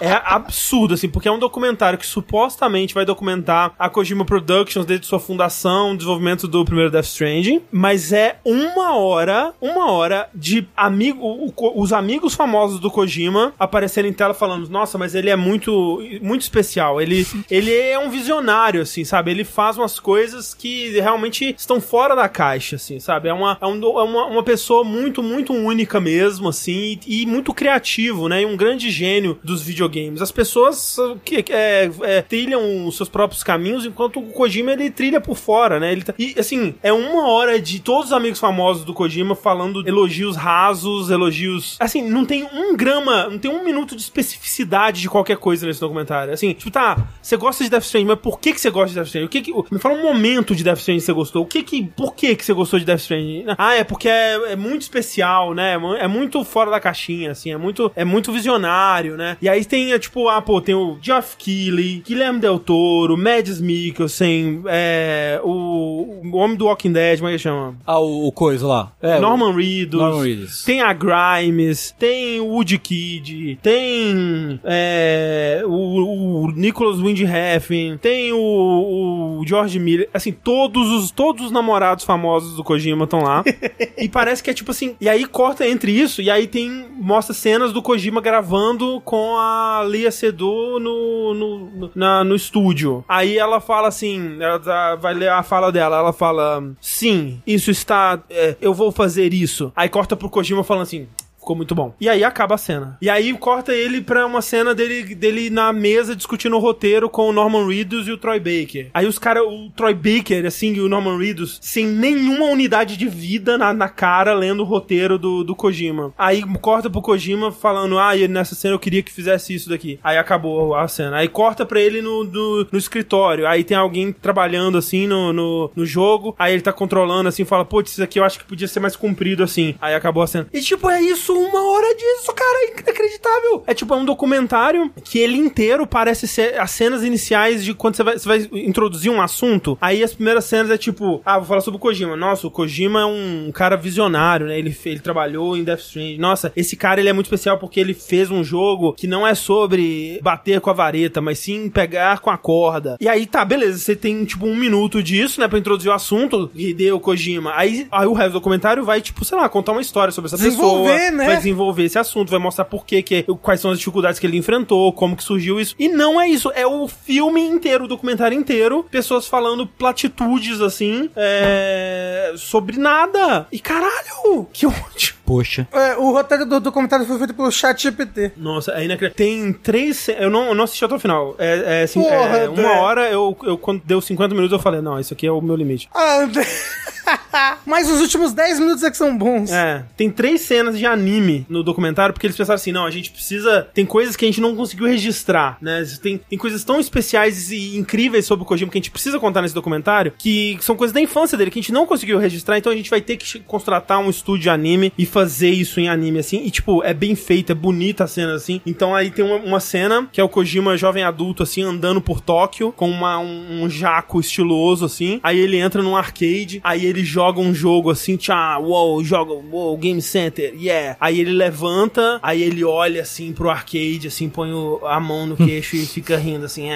É 0.00 0.12
absurdo, 0.24 0.94
assim, 0.94 1.08
porque 1.08 1.26
é 1.28 1.32
um 1.32 1.38
documentário 1.38 1.98
que 1.98 2.06
supostamente 2.06 2.94
vai 2.94 3.04
documentar 3.04 3.74
a 3.78 3.88
Kojima 3.88 4.24
Productions 4.24 4.86
desde 4.86 5.06
sua 5.06 5.18
fundação, 5.18 5.96
desenvolvimento 5.96 6.46
do 6.46 6.64
primeiro 6.64 6.90
Death 6.90 7.06
Stranding, 7.06 7.62
mas 7.72 8.12
é 8.12 8.38
uma 8.44 8.96
hora, 8.96 9.52
uma 9.60 9.90
hora 9.90 10.28
de 10.34 10.66
amigo, 10.76 11.20
o- 11.24 11.52
os 11.82 11.92
amigos 11.92 12.34
famosos 12.34 12.78
do 12.78 12.90
Kojima 12.90 13.52
aparecerem 13.58 14.10
em 14.10 14.14
tela 14.14 14.34
falando, 14.34 14.68
nossa, 14.68 14.96
mas 14.96 15.14
ele 15.14 15.30
é 15.30 15.36
muito, 15.36 16.00
muito 16.22 16.42
especial, 16.42 17.00
ele, 17.00 17.26
ele 17.50 17.72
é 17.74 17.98
um 17.98 18.10
visionário, 18.10 18.82
assim, 18.82 19.04
sabe? 19.04 19.30
Ele 19.32 19.44
faz 19.44 19.76
umas 19.78 19.98
coisas 19.98 20.54
que 20.54 20.90
realmente 21.00 21.54
estão 21.56 21.80
fora 21.80 22.14
da 22.14 22.28
caixa, 22.28 22.76
assim, 22.76 23.00
sabe? 23.00 23.28
É 23.28 23.32
uma, 23.34 23.56
é 23.60 23.66
um 23.66 23.74
é 23.98 24.02
uma, 24.02 24.26
uma 24.26 24.42
pessoa 24.42 24.84
muito, 24.84 25.22
muito 25.22 25.52
única 25.52 26.00
mesmo, 26.00 26.48
assim, 26.48 26.98
e, 27.06 27.22
e 27.22 27.23
muito 27.26 27.52
criativo, 27.54 28.28
né? 28.28 28.42
E 28.42 28.46
um 28.46 28.56
grande 28.56 28.90
gênio 28.90 29.38
dos 29.42 29.62
videogames. 29.62 30.22
As 30.22 30.32
pessoas 30.32 30.96
que, 31.24 31.44
é, 31.50 31.90
é, 32.02 32.22
trilham 32.22 32.86
os 32.86 32.96
seus 32.96 33.08
próprios 33.08 33.42
caminhos, 33.42 33.84
enquanto 33.84 34.18
o 34.20 34.26
Kojima 34.32 34.72
ele 34.72 34.90
trilha 34.90 35.20
por 35.20 35.36
fora, 35.36 35.78
né? 35.80 35.92
Ele 35.92 36.02
tá- 36.02 36.14
e 36.18 36.34
assim, 36.38 36.74
é 36.82 36.92
uma 36.92 37.28
hora 37.28 37.60
de 37.60 37.80
todos 37.80 38.06
os 38.06 38.12
amigos 38.12 38.38
famosos 38.40 38.84
do 38.84 38.94
Kojima 38.94 39.34
falando 39.34 39.86
elogios 39.86 40.36
rasos, 40.36 41.10
elogios. 41.10 41.76
Assim, 41.80 42.02
não 42.08 42.24
tem 42.24 42.44
um 42.44 42.76
grama, 42.76 43.28
não 43.28 43.38
tem 43.38 43.50
um 43.50 43.64
minuto 43.64 43.94
de 43.96 44.02
especificidade 44.02 45.00
de 45.00 45.08
qualquer 45.08 45.36
coisa 45.36 45.66
nesse 45.66 45.80
documentário. 45.80 46.32
Assim, 46.32 46.52
tipo, 46.52 46.70
tá, 46.70 47.08
você 47.20 47.36
gosta 47.36 47.64
de 47.64 47.70
Death 47.70 47.84
Stranding, 47.84 48.08
mas 48.08 48.18
por 48.18 48.38
que, 48.38 48.52
que 48.52 48.60
você 48.60 48.70
gosta 48.70 48.88
de 48.88 48.94
Death 48.94 49.06
Stranding? 49.06 49.26
O 49.26 49.30
que 49.30 49.40
que, 49.42 49.52
me 49.74 49.78
fala 49.78 49.94
um 49.94 50.02
momento 50.02 50.54
de 50.54 50.64
Death 50.64 50.78
Stranding 50.78 51.00
que 51.00 51.06
você 51.06 51.12
gostou. 51.12 51.42
O 51.42 51.46
que 51.46 51.62
que, 51.62 51.84
por 51.96 52.14
que 52.14 52.34
que 52.36 52.44
você 52.44 52.52
gostou 52.52 52.78
de 52.78 52.84
Death 52.84 53.00
Stranding? 53.00 53.44
Ah, 53.58 53.74
é 53.74 53.84
porque 53.84 54.08
é, 54.08 54.52
é 54.52 54.56
muito 54.56 54.82
especial, 54.82 55.54
né? 55.54 55.74
É 55.74 56.04
É 56.04 56.08
muito 56.08 56.42
fora 56.44 56.70
da 56.70 56.80
caixinha, 56.80 57.13
assim, 57.28 57.50
é 57.52 57.56
muito, 57.56 57.90
é 57.94 58.04
muito 58.04 58.32
visionário, 58.32 59.16
né? 59.16 59.36
E 59.40 59.48
aí 59.48 59.64
tem, 59.64 59.92
é, 59.92 59.98
tipo, 59.98 60.28
ah, 60.28 60.40
pô, 60.42 60.60
tem 60.60 60.74
o 60.74 60.98
Geoff 61.00 61.36
Keighley, 61.36 62.02
Guilherme 62.06 62.40
Del 62.40 62.58
Toro, 62.58 63.16
Mads 63.16 63.60
Mikkelsen, 63.60 64.62
é, 64.66 65.40
o, 65.42 66.20
o 66.32 66.36
Homem 66.36 66.56
do 66.56 66.66
Walking 66.66 66.92
Dead, 66.92 67.18
como 67.18 67.28
é 67.30 67.32
que 67.32 67.38
chama? 67.38 67.74
Ah, 67.86 67.98
o, 67.98 68.26
o 68.28 68.32
coisa 68.32 68.66
lá. 68.66 68.92
É, 69.00 69.18
Norman 69.18 69.50
o- 69.50 69.56
Reedus, 69.56 70.00
Norman 70.00 70.22
Reedus. 70.22 70.64
tem 70.64 70.80
a 70.82 70.92
Grimes, 70.92 71.94
tem 71.98 72.40
o 72.40 72.46
Woody 72.46 72.78
Kid, 72.78 73.58
tem 73.62 74.60
é, 74.64 75.62
o, 75.64 76.44
o 76.44 76.50
Nicholas 76.52 76.98
Windhefn, 77.00 77.96
tem 77.98 78.32
o, 78.32 79.40
o 79.40 79.44
George 79.46 79.78
Miller, 79.78 80.08
assim, 80.12 80.32
todos 80.32 80.90
os, 80.90 81.10
todos 81.10 81.46
os 81.46 81.52
namorados 81.52 82.04
famosos 82.04 82.56
do 82.56 82.64
Kojima 82.64 83.04
estão 83.04 83.20
lá. 83.22 83.42
e 83.98 84.08
parece 84.08 84.42
que 84.42 84.50
é 84.50 84.54
tipo 84.54 84.70
assim, 84.70 84.94
e 85.00 85.08
aí 85.08 85.24
corta 85.26 85.66
entre 85.66 85.92
isso, 85.92 86.20
e 86.22 86.30
aí 86.30 86.46
tem, 86.46 86.86
mostra 87.04 87.34
cenas 87.34 87.72
do 87.72 87.82
Kojima 87.82 88.20
gravando 88.20 89.00
com 89.04 89.36
a 89.36 89.84
Lia 89.88 90.10
Sedou 90.10 90.80
no, 90.80 91.34
no, 91.34 91.58
no, 91.70 91.90
na- 91.94 92.24
no 92.24 92.34
estúdio. 92.34 93.04
Aí 93.08 93.36
ela 93.38 93.60
fala 93.60 93.88
assim, 93.88 94.36
ela 94.40 94.96
vai 94.96 95.12
ler 95.14 95.28
a 95.28 95.42
fala 95.42 95.70
dela, 95.70 95.98
ela 95.98 96.12
fala, 96.12 96.62
sim, 96.80 97.40
isso 97.46 97.70
está, 97.70 98.20
é, 98.30 98.56
eu 98.60 98.72
vou 98.72 98.90
fazer 98.90 99.32
isso. 99.34 99.72
Aí 99.76 99.88
corta 99.88 100.16
pro 100.16 100.30
Kojima 100.30 100.64
falando 100.64 100.82
assim, 100.84 101.06
ficou 101.44 101.54
muito 101.54 101.74
bom. 101.74 101.94
E 102.00 102.08
aí 102.08 102.24
acaba 102.24 102.54
a 102.54 102.58
cena. 102.58 102.96
E 103.00 103.10
aí 103.10 103.32
corta 103.34 103.74
ele 103.74 104.00
pra 104.00 104.26
uma 104.26 104.40
cena 104.40 104.74
dele, 104.74 105.14
dele 105.14 105.50
na 105.50 105.72
mesa 105.72 106.16
discutindo 106.16 106.56
o 106.56 106.58
roteiro 106.58 107.10
com 107.10 107.28
o 107.28 107.32
Norman 107.32 107.68
Reedus 107.68 108.08
e 108.08 108.12
o 108.12 108.16
Troy 108.16 108.40
Baker. 108.40 108.88
Aí 108.94 109.06
os 109.06 109.18
caras, 109.18 109.44
o 109.44 109.70
Troy 109.76 109.94
Baker, 109.94 110.46
assim, 110.46 110.72
e 110.74 110.80
o 110.80 110.88
Norman 110.88 111.18
Reedus, 111.18 111.58
sem 111.60 111.86
nenhuma 111.86 112.46
unidade 112.46 112.96
de 112.96 113.06
vida 113.06 113.58
na, 113.58 113.72
na 113.74 113.88
cara, 113.88 114.32
lendo 114.34 114.60
o 114.60 114.66
roteiro 114.66 115.18
do, 115.18 115.44
do 115.44 115.54
Kojima. 115.54 116.12
Aí 116.18 116.42
corta 116.60 116.88
pro 116.88 117.02
Kojima 117.02 117.52
falando, 117.52 117.98
ah, 117.98 118.14
nessa 118.28 118.54
cena 118.54 118.74
eu 118.74 118.78
queria 118.78 119.02
que 119.02 119.12
fizesse 119.12 119.54
isso 119.54 119.68
daqui. 119.68 119.98
Aí 120.02 120.16
acabou 120.16 120.74
a 120.74 120.88
cena. 120.88 121.18
Aí 121.18 121.28
corta 121.28 121.66
pra 121.66 121.80
ele 121.80 122.00
no, 122.00 122.24
no, 122.24 122.66
no 122.72 122.78
escritório. 122.78 123.46
Aí 123.46 123.62
tem 123.62 123.76
alguém 123.76 124.12
trabalhando, 124.12 124.78
assim, 124.78 125.06
no, 125.06 125.32
no, 125.32 125.70
no 125.76 125.84
jogo. 125.84 126.34
Aí 126.38 126.54
ele 126.54 126.62
tá 126.62 126.72
controlando, 126.72 127.28
assim, 127.28 127.44
fala, 127.44 127.64
putz, 127.64 127.92
isso 127.92 128.02
aqui 128.02 128.18
eu 128.18 128.24
acho 128.24 128.38
que 128.38 128.44
podia 128.44 128.66
ser 128.66 128.80
mais 128.80 128.96
comprido, 128.96 129.42
assim. 129.42 129.74
Aí 129.80 129.94
acabou 129.94 130.22
a 130.22 130.26
cena. 130.26 130.46
E, 130.52 130.60
tipo, 130.60 130.88
é 130.88 131.02
isso, 131.02 131.33
uma 131.38 131.70
hora 131.70 131.94
disso, 131.94 132.32
cara, 132.32 132.70
inacreditável. 132.80 133.64
É, 133.66 133.74
tipo, 133.74 133.92
é 133.94 133.96
um 133.96 134.04
documentário 134.04 134.90
que 135.02 135.18
ele 135.18 135.36
inteiro 135.38 135.86
parece 135.86 136.26
ser 136.26 136.58
as 136.60 136.70
cenas 136.70 137.02
iniciais 137.02 137.64
de 137.64 137.74
quando 137.74 137.96
você 137.96 138.02
vai, 138.02 138.18
você 138.18 138.28
vai 138.28 138.48
introduzir 138.60 139.10
um 139.10 139.20
assunto. 139.20 139.76
Aí 139.80 140.02
as 140.02 140.14
primeiras 140.14 140.44
cenas 140.44 140.70
é, 140.70 140.76
tipo, 140.78 141.20
ah, 141.24 141.38
vou 141.38 141.46
falar 141.46 141.60
sobre 141.60 141.76
o 141.76 141.80
Kojima. 141.80 142.16
Nossa, 142.16 142.46
o 142.46 142.50
Kojima 142.50 143.00
é 143.00 143.04
um 143.04 143.50
cara 143.52 143.76
visionário, 143.76 144.46
né? 144.46 144.58
Ele, 144.58 144.76
ele 144.84 145.00
trabalhou 145.00 145.56
em 145.56 145.64
Death 145.64 145.80
Stranding. 145.80 146.18
Nossa, 146.18 146.52
esse 146.56 146.76
cara, 146.76 147.00
ele 147.00 147.08
é 147.08 147.12
muito 147.12 147.26
especial 147.26 147.58
porque 147.58 147.80
ele 147.80 147.94
fez 147.94 148.30
um 148.30 148.42
jogo 148.44 148.92
que 148.92 149.06
não 149.06 149.26
é 149.26 149.34
sobre 149.34 150.18
bater 150.22 150.60
com 150.60 150.70
a 150.70 150.72
vareta, 150.72 151.20
mas 151.20 151.38
sim 151.38 151.68
pegar 151.68 152.20
com 152.20 152.30
a 152.30 152.36
corda. 152.38 152.96
E 153.00 153.08
aí, 153.08 153.26
tá, 153.26 153.44
beleza, 153.44 153.78
você 153.78 153.96
tem, 153.96 154.24
tipo, 154.24 154.46
um 154.46 154.56
minuto 154.56 155.02
disso, 155.02 155.40
né, 155.40 155.48
pra 155.48 155.58
introduzir 155.58 155.90
o 155.90 155.94
assunto, 155.94 156.50
Hideo 156.54 157.00
Kojima. 157.00 157.52
Aí, 157.54 157.86
aí 157.90 158.06
o 158.06 158.12
resto 158.12 158.30
do 158.30 158.34
documentário 158.34 158.84
vai, 158.84 159.00
tipo, 159.00 159.24
sei 159.24 159.36
lá, 159.38 159.48
contar 159.48 159.72
uma 159.72 159.80
história 159.80 160.12
sobre 160.12 160.28
essa 160.28 160.36
Desenvolver, 160.36 160.92
pessoa. 160.98 161.10
né? 161.12 161.23
Vai 161.26 161.36
desenvolver 161.36 161.84
esse 161.84 161.98
assunto, 161.98 162.30
vai 162.30 162.38
mostrar 162.38 162.64
por 162.64 162.84
que, 162.84 163.02
que 163.02 163.22
quais 163.42 163.60
são 163.60 163.70
as 163.70 163.78
dificuldades 163.78 164.18
que 164.18 164.26
ele 164.26 164.36
enfrentou, 164.36 164.92
como 164.92 165.16
que 165.16 165.24
surgiu 165.24 165.60
isso. 165.60 165.74
E 165.78 165.88
não 165.88 166.20
é 166.20 166.28
isso, 166.28 166.50
é 166.54 166.66
o 166.66 166.86
filme 166.88 167.40
inteiro, 167.40 167.84
o 167.84 167.88
documentário 167.88 168.38
inteiro, 168.38 168.84
pessoas 168.90 169.26
falando 169.26 169.66
platitudes, 169.66 170.60
assim, 170.60 171.10
é, 171.16 172.32
sobre 172.36 172.78
nada. 172.78 173.46
E 173.50 173.58
caralho, 173.58 174.46
que 174.52 174.66
ótimo. 174.66 175.23
Poxa. 175.24 175.66
É, 175.72 175.96
o 175.96 176.12
roteiro 176.12 176.44
do 176.44 176.60
documentário 176.60 177.06
foi 177.06 177.18
feito 177.18 177.34
pelo 177.34 177.50
ChatGPT. 177.50 178.32
Nossa, 178.36 178.72
é 178.72 178.84
inacreditável. 178.84 179.14
Tem 179.14 179.52
três. 179.52 180.08
Eu 180.08 180.30
não, 180.30 180.48
eu 180.48 180.54
não 180.54 180.64
assisti 180.64 180.84
até 180.84 180.94
o 180.94 180.98
final. 180.98 181.34
É, 181.38 181.80
é, 181.80 181.82
assim, 181.84 182.02
Porra, 182.02 182.14
é, 182.14 182.46
André. 182.46 182.62
uma 182.62 182.80
hora, 182.80 183.10
eu, 183.10 183.36
eu, 183.42 183.56
quando 183.58 183.82
deu 183.84 184.00
50 184.00 184.34
minutos, 184.34 184.52
eu 184.52 184.58
falei, 184.58 184.80
não, 184.80 184.98
isso 184.98 185.14
aqui 185.14 185.26
é 185.26 185.32
o 185.32 185.40
meu 185.40 185.56
limite. 185.56 185.88
Ah, 185.94 186.20
André. 186.22 186.46
Mas 187.66 187.90
os 187.90 188.00
últimos 188.00 188.32
10 188.32 188.60
minutos 188.60 188.82
é 188.82 188.90
que 188.90 188.96
são 188.96 189.16
bons. 189.16 189.50
É, 189.50 189.84
tem 189.96 190.10
três 190.10 190.42
cenas 190.42 190.78
de 190.78 190.86
anime 190.86 191.44
no 191.48 191.62
documentário, 191.62 192.12
porque 192.12 192.26
eles 192.26 192.36
pensaram 192.36 192.56
assim, 192.56 192.72
não, 192.72 192.86
a 192.86 192.90
gente 192.90 193.10
precisa... 193.10 193.68
Tem 193.74 193.84
coisas 193.84 194.16
que 194.16 194.24
a 194.24 194.28
gente 194.28 194.40
não 194.40 194.56
conseguiu 194.56 194.86
registrar, 194.86 195.58
né? 195.60 195.84
Tem, 196.02 196.18
tem 196.18 196.38
coisas 196.38 196.64
tão 196.64 196.80
especiais 196.80 197.50
e 197.50 197.76
incríveis 197.76 198.26
sobre 198.26 198.44
o 198.44 198.46
Kojima 198.46 198.70
que 198.70 198.78
a 198.78 198.80
gente 198.80 198.90
precisa 198.90 199.18
contar 199.18 199.42
nesse 199.42 199.54
documentário, 199.54 200.12
que 200.16 200.58
são 200.60 200.76
coisas 200.76 200.94
da 200.94 201.00
infância 201.00 201.36
dele, 201.36 201.50
que 201.50 201.58
a 201.58 201.62
gente 201.62 201.72
não 201.72 201.86
conseguiu 201.86 202.18
registrar, 202.18 202.58
então 202.58 202.72
a 202.72 202.76
gente 202.76 202.90
vai 202.90 203.00
ter 203.00 203.16
que 203.16 203.40
contratar 203.40 203.98
um 203.98 204.10
estúdio 204.10 204.44
de 204.44 204.50
anime 204.50 204.92
e 204.96 205.06
fazer 205.14 205.50
isso 205.50 205.78
em 205.78 205.88
anime, 205.88 206.18
assim. 206.18 206.44
E, 206.44 206.50
tipo, 206.50 206.82
é 206.82 206.92
bem 206.92 207.14
feito, 207.14 207.52
é 207.52 207.54
bonita 207.54 208.02
a 208.02 208.06
cena, 208.08 208.34
assim. 208.34 208.60
Então 208.66 208.92
aí 208.92 209.12
tem 209.12 209.24
uma, 209.24 209.36
uma 209.36 209.60
cena 209.60 210.08
que 210.10 210.20
é 210.20 210.24
o 210.24 210.28
Kojima 210.28 210.76
jovem 210.76 211.04
adulto, 211.04 211.44
assim, 211.44 211.62
andando 211.62 212.00
por 212.00 212.20
Tóquio, 212.20 212.72
com 212.72 212.90
uma, 212.90 213.18
um, 213.20 213.62
um 213.62 213.70
jaco 213.70 214.18
estiloso, 214.18 214.84
assim. 214.84 215.20
Aí 215.22 215.38
ele 215.38 215.56
entra 215.56 215.80
num 215.82 215.96
arcade, 215.96 216.60
aí 216.64 216.84
ele 216.84 217.04
joga 217.04 217.38
um 217.40 217.54
jogo, 217.54 217.90
assim, 217.90 218.16
tchá, 218.16 218.58
uou, 218.58 219.04
joga, 219.04 219.32
uou, 219.32 219.76
Game 219.78 220.02
Center, 220.02 220.52
yeah. 220.60 220.96
Aí 221.00 221.20
ele 221.20 221.30
levanta, 221.32 222.18
aí 222.20 222.42
ele 222.42 222.64
olha, 222.64 223.02
assim, 223.02 223.32
pro 223.32 223.48
arcade, 223.50 224.08
assim, 224.08 224.28
põe 224.28 224.52
o- 224.52 224.80
a 224.84 224.98
mão 224.98 225.26
no 225.28 225.36
queixo 225.38 225.76
e 225.76 225.86
fica 225.86 226.16
rindo, 226.16 226.44
assim, 226.44 226.66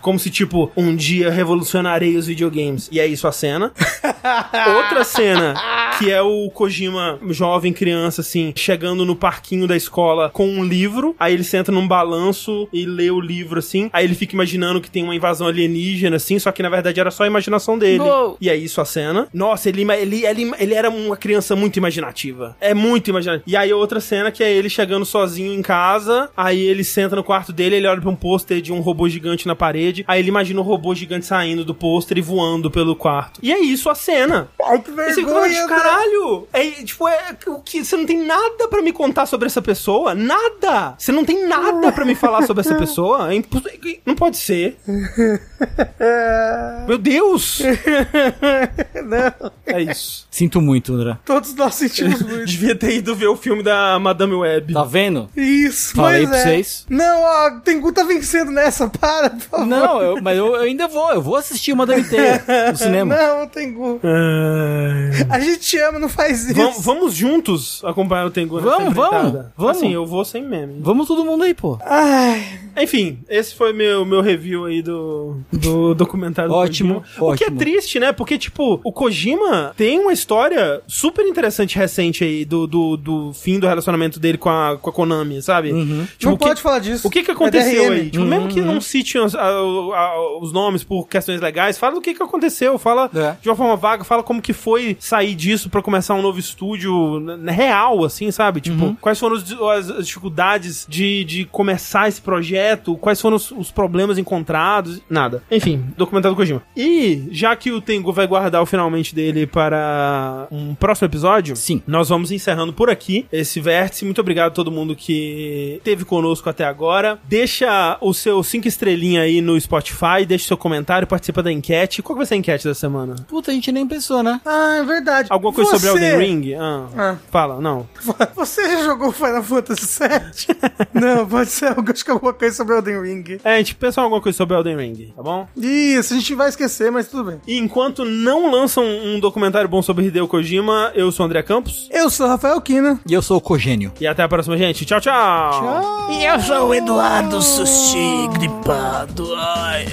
como 0.00 0.20
se, 0.20 0.30
tipo, 0.30 0.70
um 0.76 0.94
dia 0.94 1.30
revolucionarei 1.30 2.16
os 2.16 2.28
videogames. 2.28 2.88
E 2.92 3.00
é 3.00 3.06
isso 3.06 3.26
a 3.26 3.32
cena. 3.32 3.72
Outra 4.76 5.02
cena, 5.04 5.54
que 5.98 6.10
é 6.10 6.20
o 6.22 6.48
Kojima, 6.50 7.18
jovem 7.30 7.55
criança, 7.72 8.20
assim, 8.20 8.52
chegando 8.56 9.04
no 9.04 9.16
parquinho 9.16 9.66
da 9.66 9.76
escola 9.76 10.30
com 10.30 10.48
um 10.48 10.64
livro. 10.64 11.14
Aí 11.18 11.34
ele 11.34 11.44
senta 11.44 11.70
num 11.72 11.86
balanço 11.86 12.68
e 12.72 12.86
lê 12.86 13.10
o 13.10 13.20
livro, 13.20 13.58
assim. 13.58 13.90
Aí 13.92 14.04
ele 14.04 14.14
fica 14.14 14.34
imaginando 14.34 14.80
que 14.80 14.90
tem 14.90 15.02
uma 15.02 15.14
invasão 15.14 15.46
alienígena, 15.46 16.16
assim, 16.16 16.38
só 16.38 16.52
que 16.52 16.62
na 16.62 16.68
verdade 16.68 17.00
era 17.00 17.10
só 17.10 17.24
a 17.24 17.26
imaginação 17.26 17.78
dele. 17.78 18.00
Uou. 18.00 18.36
E 18.40 18.48
é 18.48 18.56
isso 18.56 18.80
a 18.80 18.84
cena. 18.84 19.28
Nossa, 19.32 19.68
ele, 19.68 19.90
ele, 19.92 20.26
ele, 20.26 20.52
ele 20.58 20.74
era 20.74 20.90
uma 20.90 21.16
criança 21.16 21.54
muito 21.56 21.76
imaginativa. 21.76 22.56
É 22.60 22.74
muito 22.74 23.10
imaginativa. 23.10 23.44
E 23.46 23.56
aí 23.56 23.72
outra 23.72 24.00
cena 24.00 24.30
que 24.30 24.42
é 24.42 24.52
ele 24.52 24.68
chegando 24.68 25.04
sozinho 25.04 25.52
em 25.52 25.62
casa. 25.62 26.30
Aí 26.36 26.60
ele 26.60 26.84
senta 26.84 27.16
no 27.16 27.24
quarto 27.24 27.52
dele, 27.52 27.76
ele 27.76 27.86
olha 27.86 28.00
pra 28.00 28.10
um 28.10 28.16
pôster 28.16 28.60
de 28.60 28.72
um 28.72 28.80
robô 28.80 29.08
gigante 29.08 29.46
na 29.46 29.54
parede. 29.54 30.04
Aí 30.06 30.20
ele 30.20 30.28
imagina 30.28 30.60
o 30.60 30.64
robô 30.64 30.94
gigante 30.94 31.26
saindo 31.26 31.64
do 31.64 31.74
pôster 31.74 32.18
e 32.18 32.20
voando 32.20 32.70
pelo 32.70 32.94
quarto. 32.96 33.40
E 33.42 33.52
é 33.52 33.58
isso 33.58 33.88
a 33.90 33.94
cena. 33.94 34.48
Ai, 34.62 34.80
que 34.80 34.90
Esse 34.90 35.22
vergonha. 35.22 35.48
de 35.62 35.68
caralho! 35.68 36.48
É, 36.52 36.70
tipo, 36.82 37.08
é 37.08 37.32
o 37.48 37.60
que 37.60 37.84
você 37.84 37.96
não 37.96 38.06
tem 38.06 38.24
nada 38.26 38.68
pra 38.68 38.82
me 38.82 38.92
contar 38.92 39.26
sobre 39.26 39.46
essa 39.46 39.62
pessoa? 39.62 40.14
Nada! 40.14 40.94
Você 40.98 41.12
não 41.12 41.24
tem 41.24 41.46
nada 41.46 41.92
pra 41.92 42.04
me 42.04 42.14
falar 42.14 42.42
sobre 42.46 42.60
essa 42.62 42.74
pessoa? 42.74 43.32
É 43.32 43.36
imposs... 43.36 43.62
Não 44.04 44.14
pode 44.14 44.36
ser. 44.36 44.76
Meu 46.88 46.98
Deus! 46.98 47.60
Não, 49.06 49.50
É 49.66 49.80
isso. 49.82 50.26
Sinto 50.30 50.60
muito, 50.60 50.92
André. 50.94 51.16
todos 51.24 51.54
nós 51.54 51.74
sentimos 51.74 52.20
muito. 52.22 52.46
Devia 52.46 52.74
ter 52.74 52.94
ido 52.96 53.14
ver 53.14 53.28
o 53.28 53.36
filme 53.36 53.62
da 53.62 53.98
Madame 53.98 54.34
Web. 54.34 54.72
Tá 54.74 54.84
vendo? 54.84 55.28
Isso, 55.36 55.94
Falei 55.94 56.26
pois 56.26 56.30
pra 56.30 56.38
é. 56.38 56.42
vocês. 56.42 56.86
Não, 56.88 57.22
ó, 57.22 57.50
Tengu 57.60 57.92
tá 57.92 58.02
vencendo 58.04 58.50
nessa, 58.50 58.88
para, 58.88 59.30
por 59.30 59.40
favor. 59.40 59.66
Não, 59.66 60.02
eu- 60.02 60.22
mas 60.22 60.36
eu, 60.36 60.46
eu 60.56 60.62
ainda 60.62 60.88
vou. 60.88 61.10
Eu 61.12 61.22
vou 61.22 61.36
assistir 61.36 61.72
uma 61.72 61.86
da 61.86 61.98
inteira 61.98 62.42
no 62.72 62.76
cinema. 62.76 63.14
Não, 63.16 63.46
Tengu. 63.46 64.00
Ai. 64.02 65.26
A 65.30 65.40
gente 65.40 65.78
ama, 65.78 65.98
não 65.98 66.08
faz 66.08 66.44
isso. 66.44 66.54
Vamos, 66.54 66.84
vamos 66.84 67.14
juntos 67.14 67.35
acompanhar 67.84 68.26
o 68.26 68.30
Tengu 68.30 68.60
Vamos, 68.60 68.94
vamos, 68.94 69.44
vamos. 69.56 69.76
Assim, 69.76 69.92
eu 69.92 70.06
vou 70.06 70.24
sem 70.24 70.42
meme. 70.42 70.76
Vamos 70.80 71.06
todo 71.08 71.24
mundo 71.24 71.44
aí, 71.44 71.54
pô. 71.54 71.78
Ai, 71.84 72.42
Enfim, 72.82 73.18
esse 73.28 73.54
foi 73.54 73.72
meu, 73.72 74.04
meu 74.04 74.20
review 74.20 74.64
aí 74.66 74.82
do, 74.82 75.36
do 75.52 75.94
documentário 75.94 76.50
do 76.50 76.56
Ótimo, 76.56 77.00
Kojima. 77.00 77.32
O 77.32 77.36
que 77.36 77.44
é 77.44 77.46
ótimo. 77.46 77.58
triste, 77.58 77.98
né? 78.00 78.12
Porque, 78.12 78.36
tipo, 78.38 78.80
o 78.84 78.92
Kojima 78.92 79.72
tem 79.76 79.98
uma 79.98 80.12
história 80.12 80.82
super 80.86 81.24
interessante 81.26 81.76
recente 81.76 82.22
aí 82.24 82.44
do, 82.44 82.66
do, 82.66 82.96
do 82.96 83.32
fim 83.32 83.58
do 83.58 83.66
relacionamento 83.66 84.20
dele 84.20 84.36
com 84.38 84.50
a, 84.50 84.76
com 84.76 84.90
a 84.90 84.92
Konami, 84.92 85.40
sabe? 85.42 85.70
Tipo, 86.18 86.30
não 86.32 86.36
que- 86.36 86.44
pode 86.46 86.60
falar 86.62 86.78
disso. 86.80 87.06
O 87.06 87.10
que 87.10 87.22
que 87.22 87.30
É 87.30 87.34
aconteceu 87.34 87.84
DRM. 87.84 87.92
aí? 88.00 88.10
Tipo, 88.10 88.24
mesmo 88.24 88.48
que 88.48 88.60
não 88.60 88.80
cite 88.80 89.18
os, 89.18 89.34
a- 89.34 89.40
a- 89.48 90.38
os 90.40 90.52
nomes 90.52 90.84
por 90.84 91.08
questões 91.08 91.40
legais, 91.40 91.78
fala 91.78 91.94
do 91.94 92.00
que 92.00 92.14
que 92.14 92.22
aconteceu, 92.22 92.78
fala 92.78 93.10
É. 93.14 93.36
de 93.40 93.48
uma 93.48 93.56
forma 93.56 93.76
vaga, 93.76 94.04
fala 94.04 94.22
como 94.22 94.42
que 94.42 94.52
foi 94.52 94.96
sair 95.00 95.34
disso 95.34 95.70
pra 95.70 95.80
começar 95.82 96.14
um 96.14 96.22
novo 96.22 96.38
estúdio 96.38 97.18
real, 97.48 98.04
assim, 98.04 98.30
sabe? 98.30 98.60
Tipo, 98.60 98.96
quais 99.00 99.18
foram 99.18 99.36
os- 99.36 99.52
as, 99.52 99.90
as 99.90 100.06
dificuldades 100.06 100.86
de, 100.88 101.24
de 101.24 101.44
começar 101.46 102.08
esse 102.08 102.20
projeto, 102.20 102.96
quais 102.96 103.20
foram 103.20 103.36
os, 103.36 103.50
os 103.50 103.70
problemas 103.70 104.18
encontrados, 104.18 105.00
nada. 105.08 105.42
Enfim, 105.50 105.84
documentário 105.96 106.34
do 106.34 106.38
Kojima. 106.38 106.62
E, 106.76 107.28
já 107.30 107.54
que 107.56 107.70
o 107.72 107.80
Tengu 107.80 108.12
vai 108.12 108.26
guardar 108.26 108.62
o 108.62 108.66
finalmente 108.66 109.14
dele 109.14 109.46
para 109.46 110.46
um 110.50 110.74
próximo 110.74 111.06
episódio, 111.06 111.56
Sim. 111.56 111.82
nós 111.86 112.08
vamos 112.08 112.30
encerrando 112.30 112.72
por 112.72 112.90
aqui 112.90 113.26
esse 113.32 113.60
vértice. 113.60 114.04
Muito 114.04 114.20
obrigado 114.20 114.48
a 114.48 114.54
todo 114.54 114.70
mundo 114.70 114.94
que 114.94 115.74
esteve 115.78 116.04
conosco 116.04 116.48
até 116.48 116.64
agora. 116.64 117.18
Deixa 117.28 117.96
o 118.00 118.12
seu 118.14 118.42
cinco 118.42 118.68
estrelinha 118.68 119.22
aí 119.22 119.40
no 119.40 119.58
Spotify, 119.60 120.24
deixa 120.26 120.46
seu 120.48 120.56
comentário, 120.56 121.06
participa 121.06 121.42
da 121.42 121.52
enquete. 121.52 122.02
Qual 122.02 122.14
que 122.16 122.18
vai 122.20 122.26
ser 122.26 122.34
a 122.34 122.38
enquete 122.38 122.64
da 122.66 122.74
semana? 122.74 123.16
Puta, 123.28 123.50
a 123.50 123.54
gente 123.54 123.70
nem 123.72 123.86
pensou, 123.86 124.22
né? 124.22 124.40
Ah, 124.44 124.76
é 124.80 124.84
verdade. 124.84 125.28
Alguma 125.30 125.52
coisa 125.52 125.70
Você- 125.72 125.86
sobre 125.88 126.04
Elden 126.06 126.18
Ring? 126.18 126.54
Ah, 126.54 126.86
Ah. 126.96 127.15
Fala, 127.30 127.60
não. 127.60 127.86
Você 128.34 128.62
já 128.70 128.84
jogou 128.84 129.12
Final 129.12 129.42
Fantasy 129.42 129.98
VII? 129.98 130.56
não, 130.94 131.26
pode 131.26 131.50
ser 131.50 131.66
algo, 131.66 131.90
acho 131.90 132.04
que 132.04 132.10
alguma 132.10 132.32
coisa 132.32 132.56
sobre 132.56 132.74
Elden 132.74 133.02
Ring. 133.02 133.38
É, 133.44 133.54
a 133.54 133.58
gente 133.58 133.74
pensa 133.74 134.00
em 134.00 134.04
alguma 134.04 134.20
coisa 134.20 134.36
sobre 134.36 134.56
Elden 134.56 134.76
Ring, 134.76 135.12
tá 135.14 135.22
bom? 135.22 135.46
Isso, 135.56 136.14
a 136.14 136.16
gente 136.16 136.34
vai 136.34 136.48
esquecer, 136.48 136.90
mas 136.90 137.08
tudo 137.08 137.24
bem. 137.24 137.40
E 137.46 137.58
enquanto 137.58 138.04
não 138.04 138.50
lançam 138.50 138.84
um 138.84 139.18
documentário 139.20 139.68
bom 139.68 139.82
sobre 139.82 140.06
Hideo 140.06 140.28
Kojima, 140.28 140.92
eu 140.94 141.10
sou 141.10 141.24
o 141.24 141.26
André 141.26 141.42
Campos. 141.42 141.88
Eu 141.90 142.10
sou 142.10 142.26
o 142.26 142.28
Rafael 142.28 142.60
Kina. 142.60 143.00
E 143.08 143.12
eu 143.12 143.22
sou 143.22 143.38
o 143.38 143.40
Cogênio. 143.40 143.92
E 144.00 144.06
até 144.06 144.22
a 144.22 144.28
próxima, 144.28 144.56
gente. 144.56 144.84
Tchau, 144.84 145.00
tchau. 145.00 146.10
E 146.10 146.24
eu 146.24 146.40
sou 146.40 146.68
o 146.68 146.74
Eduardo 146.74 147.40
Sushi 147.42 148.28
gripado. 148.38 149.34
Ai. 149.34 149.86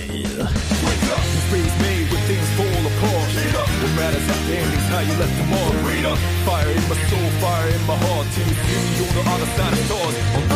Freeze 1.49 1.77
me 1.81 2.09
when 2.09 2.21
things 2.25 2.49
fall 2.57 2.65
apart. 2.65 3.29
What 3.83 3.95
matters 3.95 4.27
at 4.27 4.47
the 4.47 4.57
end 4.57 4.73
is 4.73 4.89
how 4.89 5.01
you 5.01 5.13
them. 5.17 5.82
My 6.93 6.99
soul, 7.09 7.29
fire 7.41 7.69
in 7.69 7.81
my 7.87 7.97
heart. 7.97 8.27
Till 8.33 8.47
you 8.47 8.53
see 8.53 8.77
me 8.85 9.07
on 9.07 9.15
the 9.15 9.31
other 9.31 9.49
side 9.57 9.73
of 9.73 9.79
stars. 9.79 10.52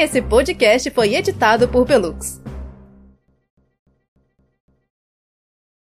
Esse 0.00 0.22
podcast 0.22 0.88
foi 0.92 1.16
editado 1.16 1.66
por 1.66 1.84
Pelux. 1.84 2.40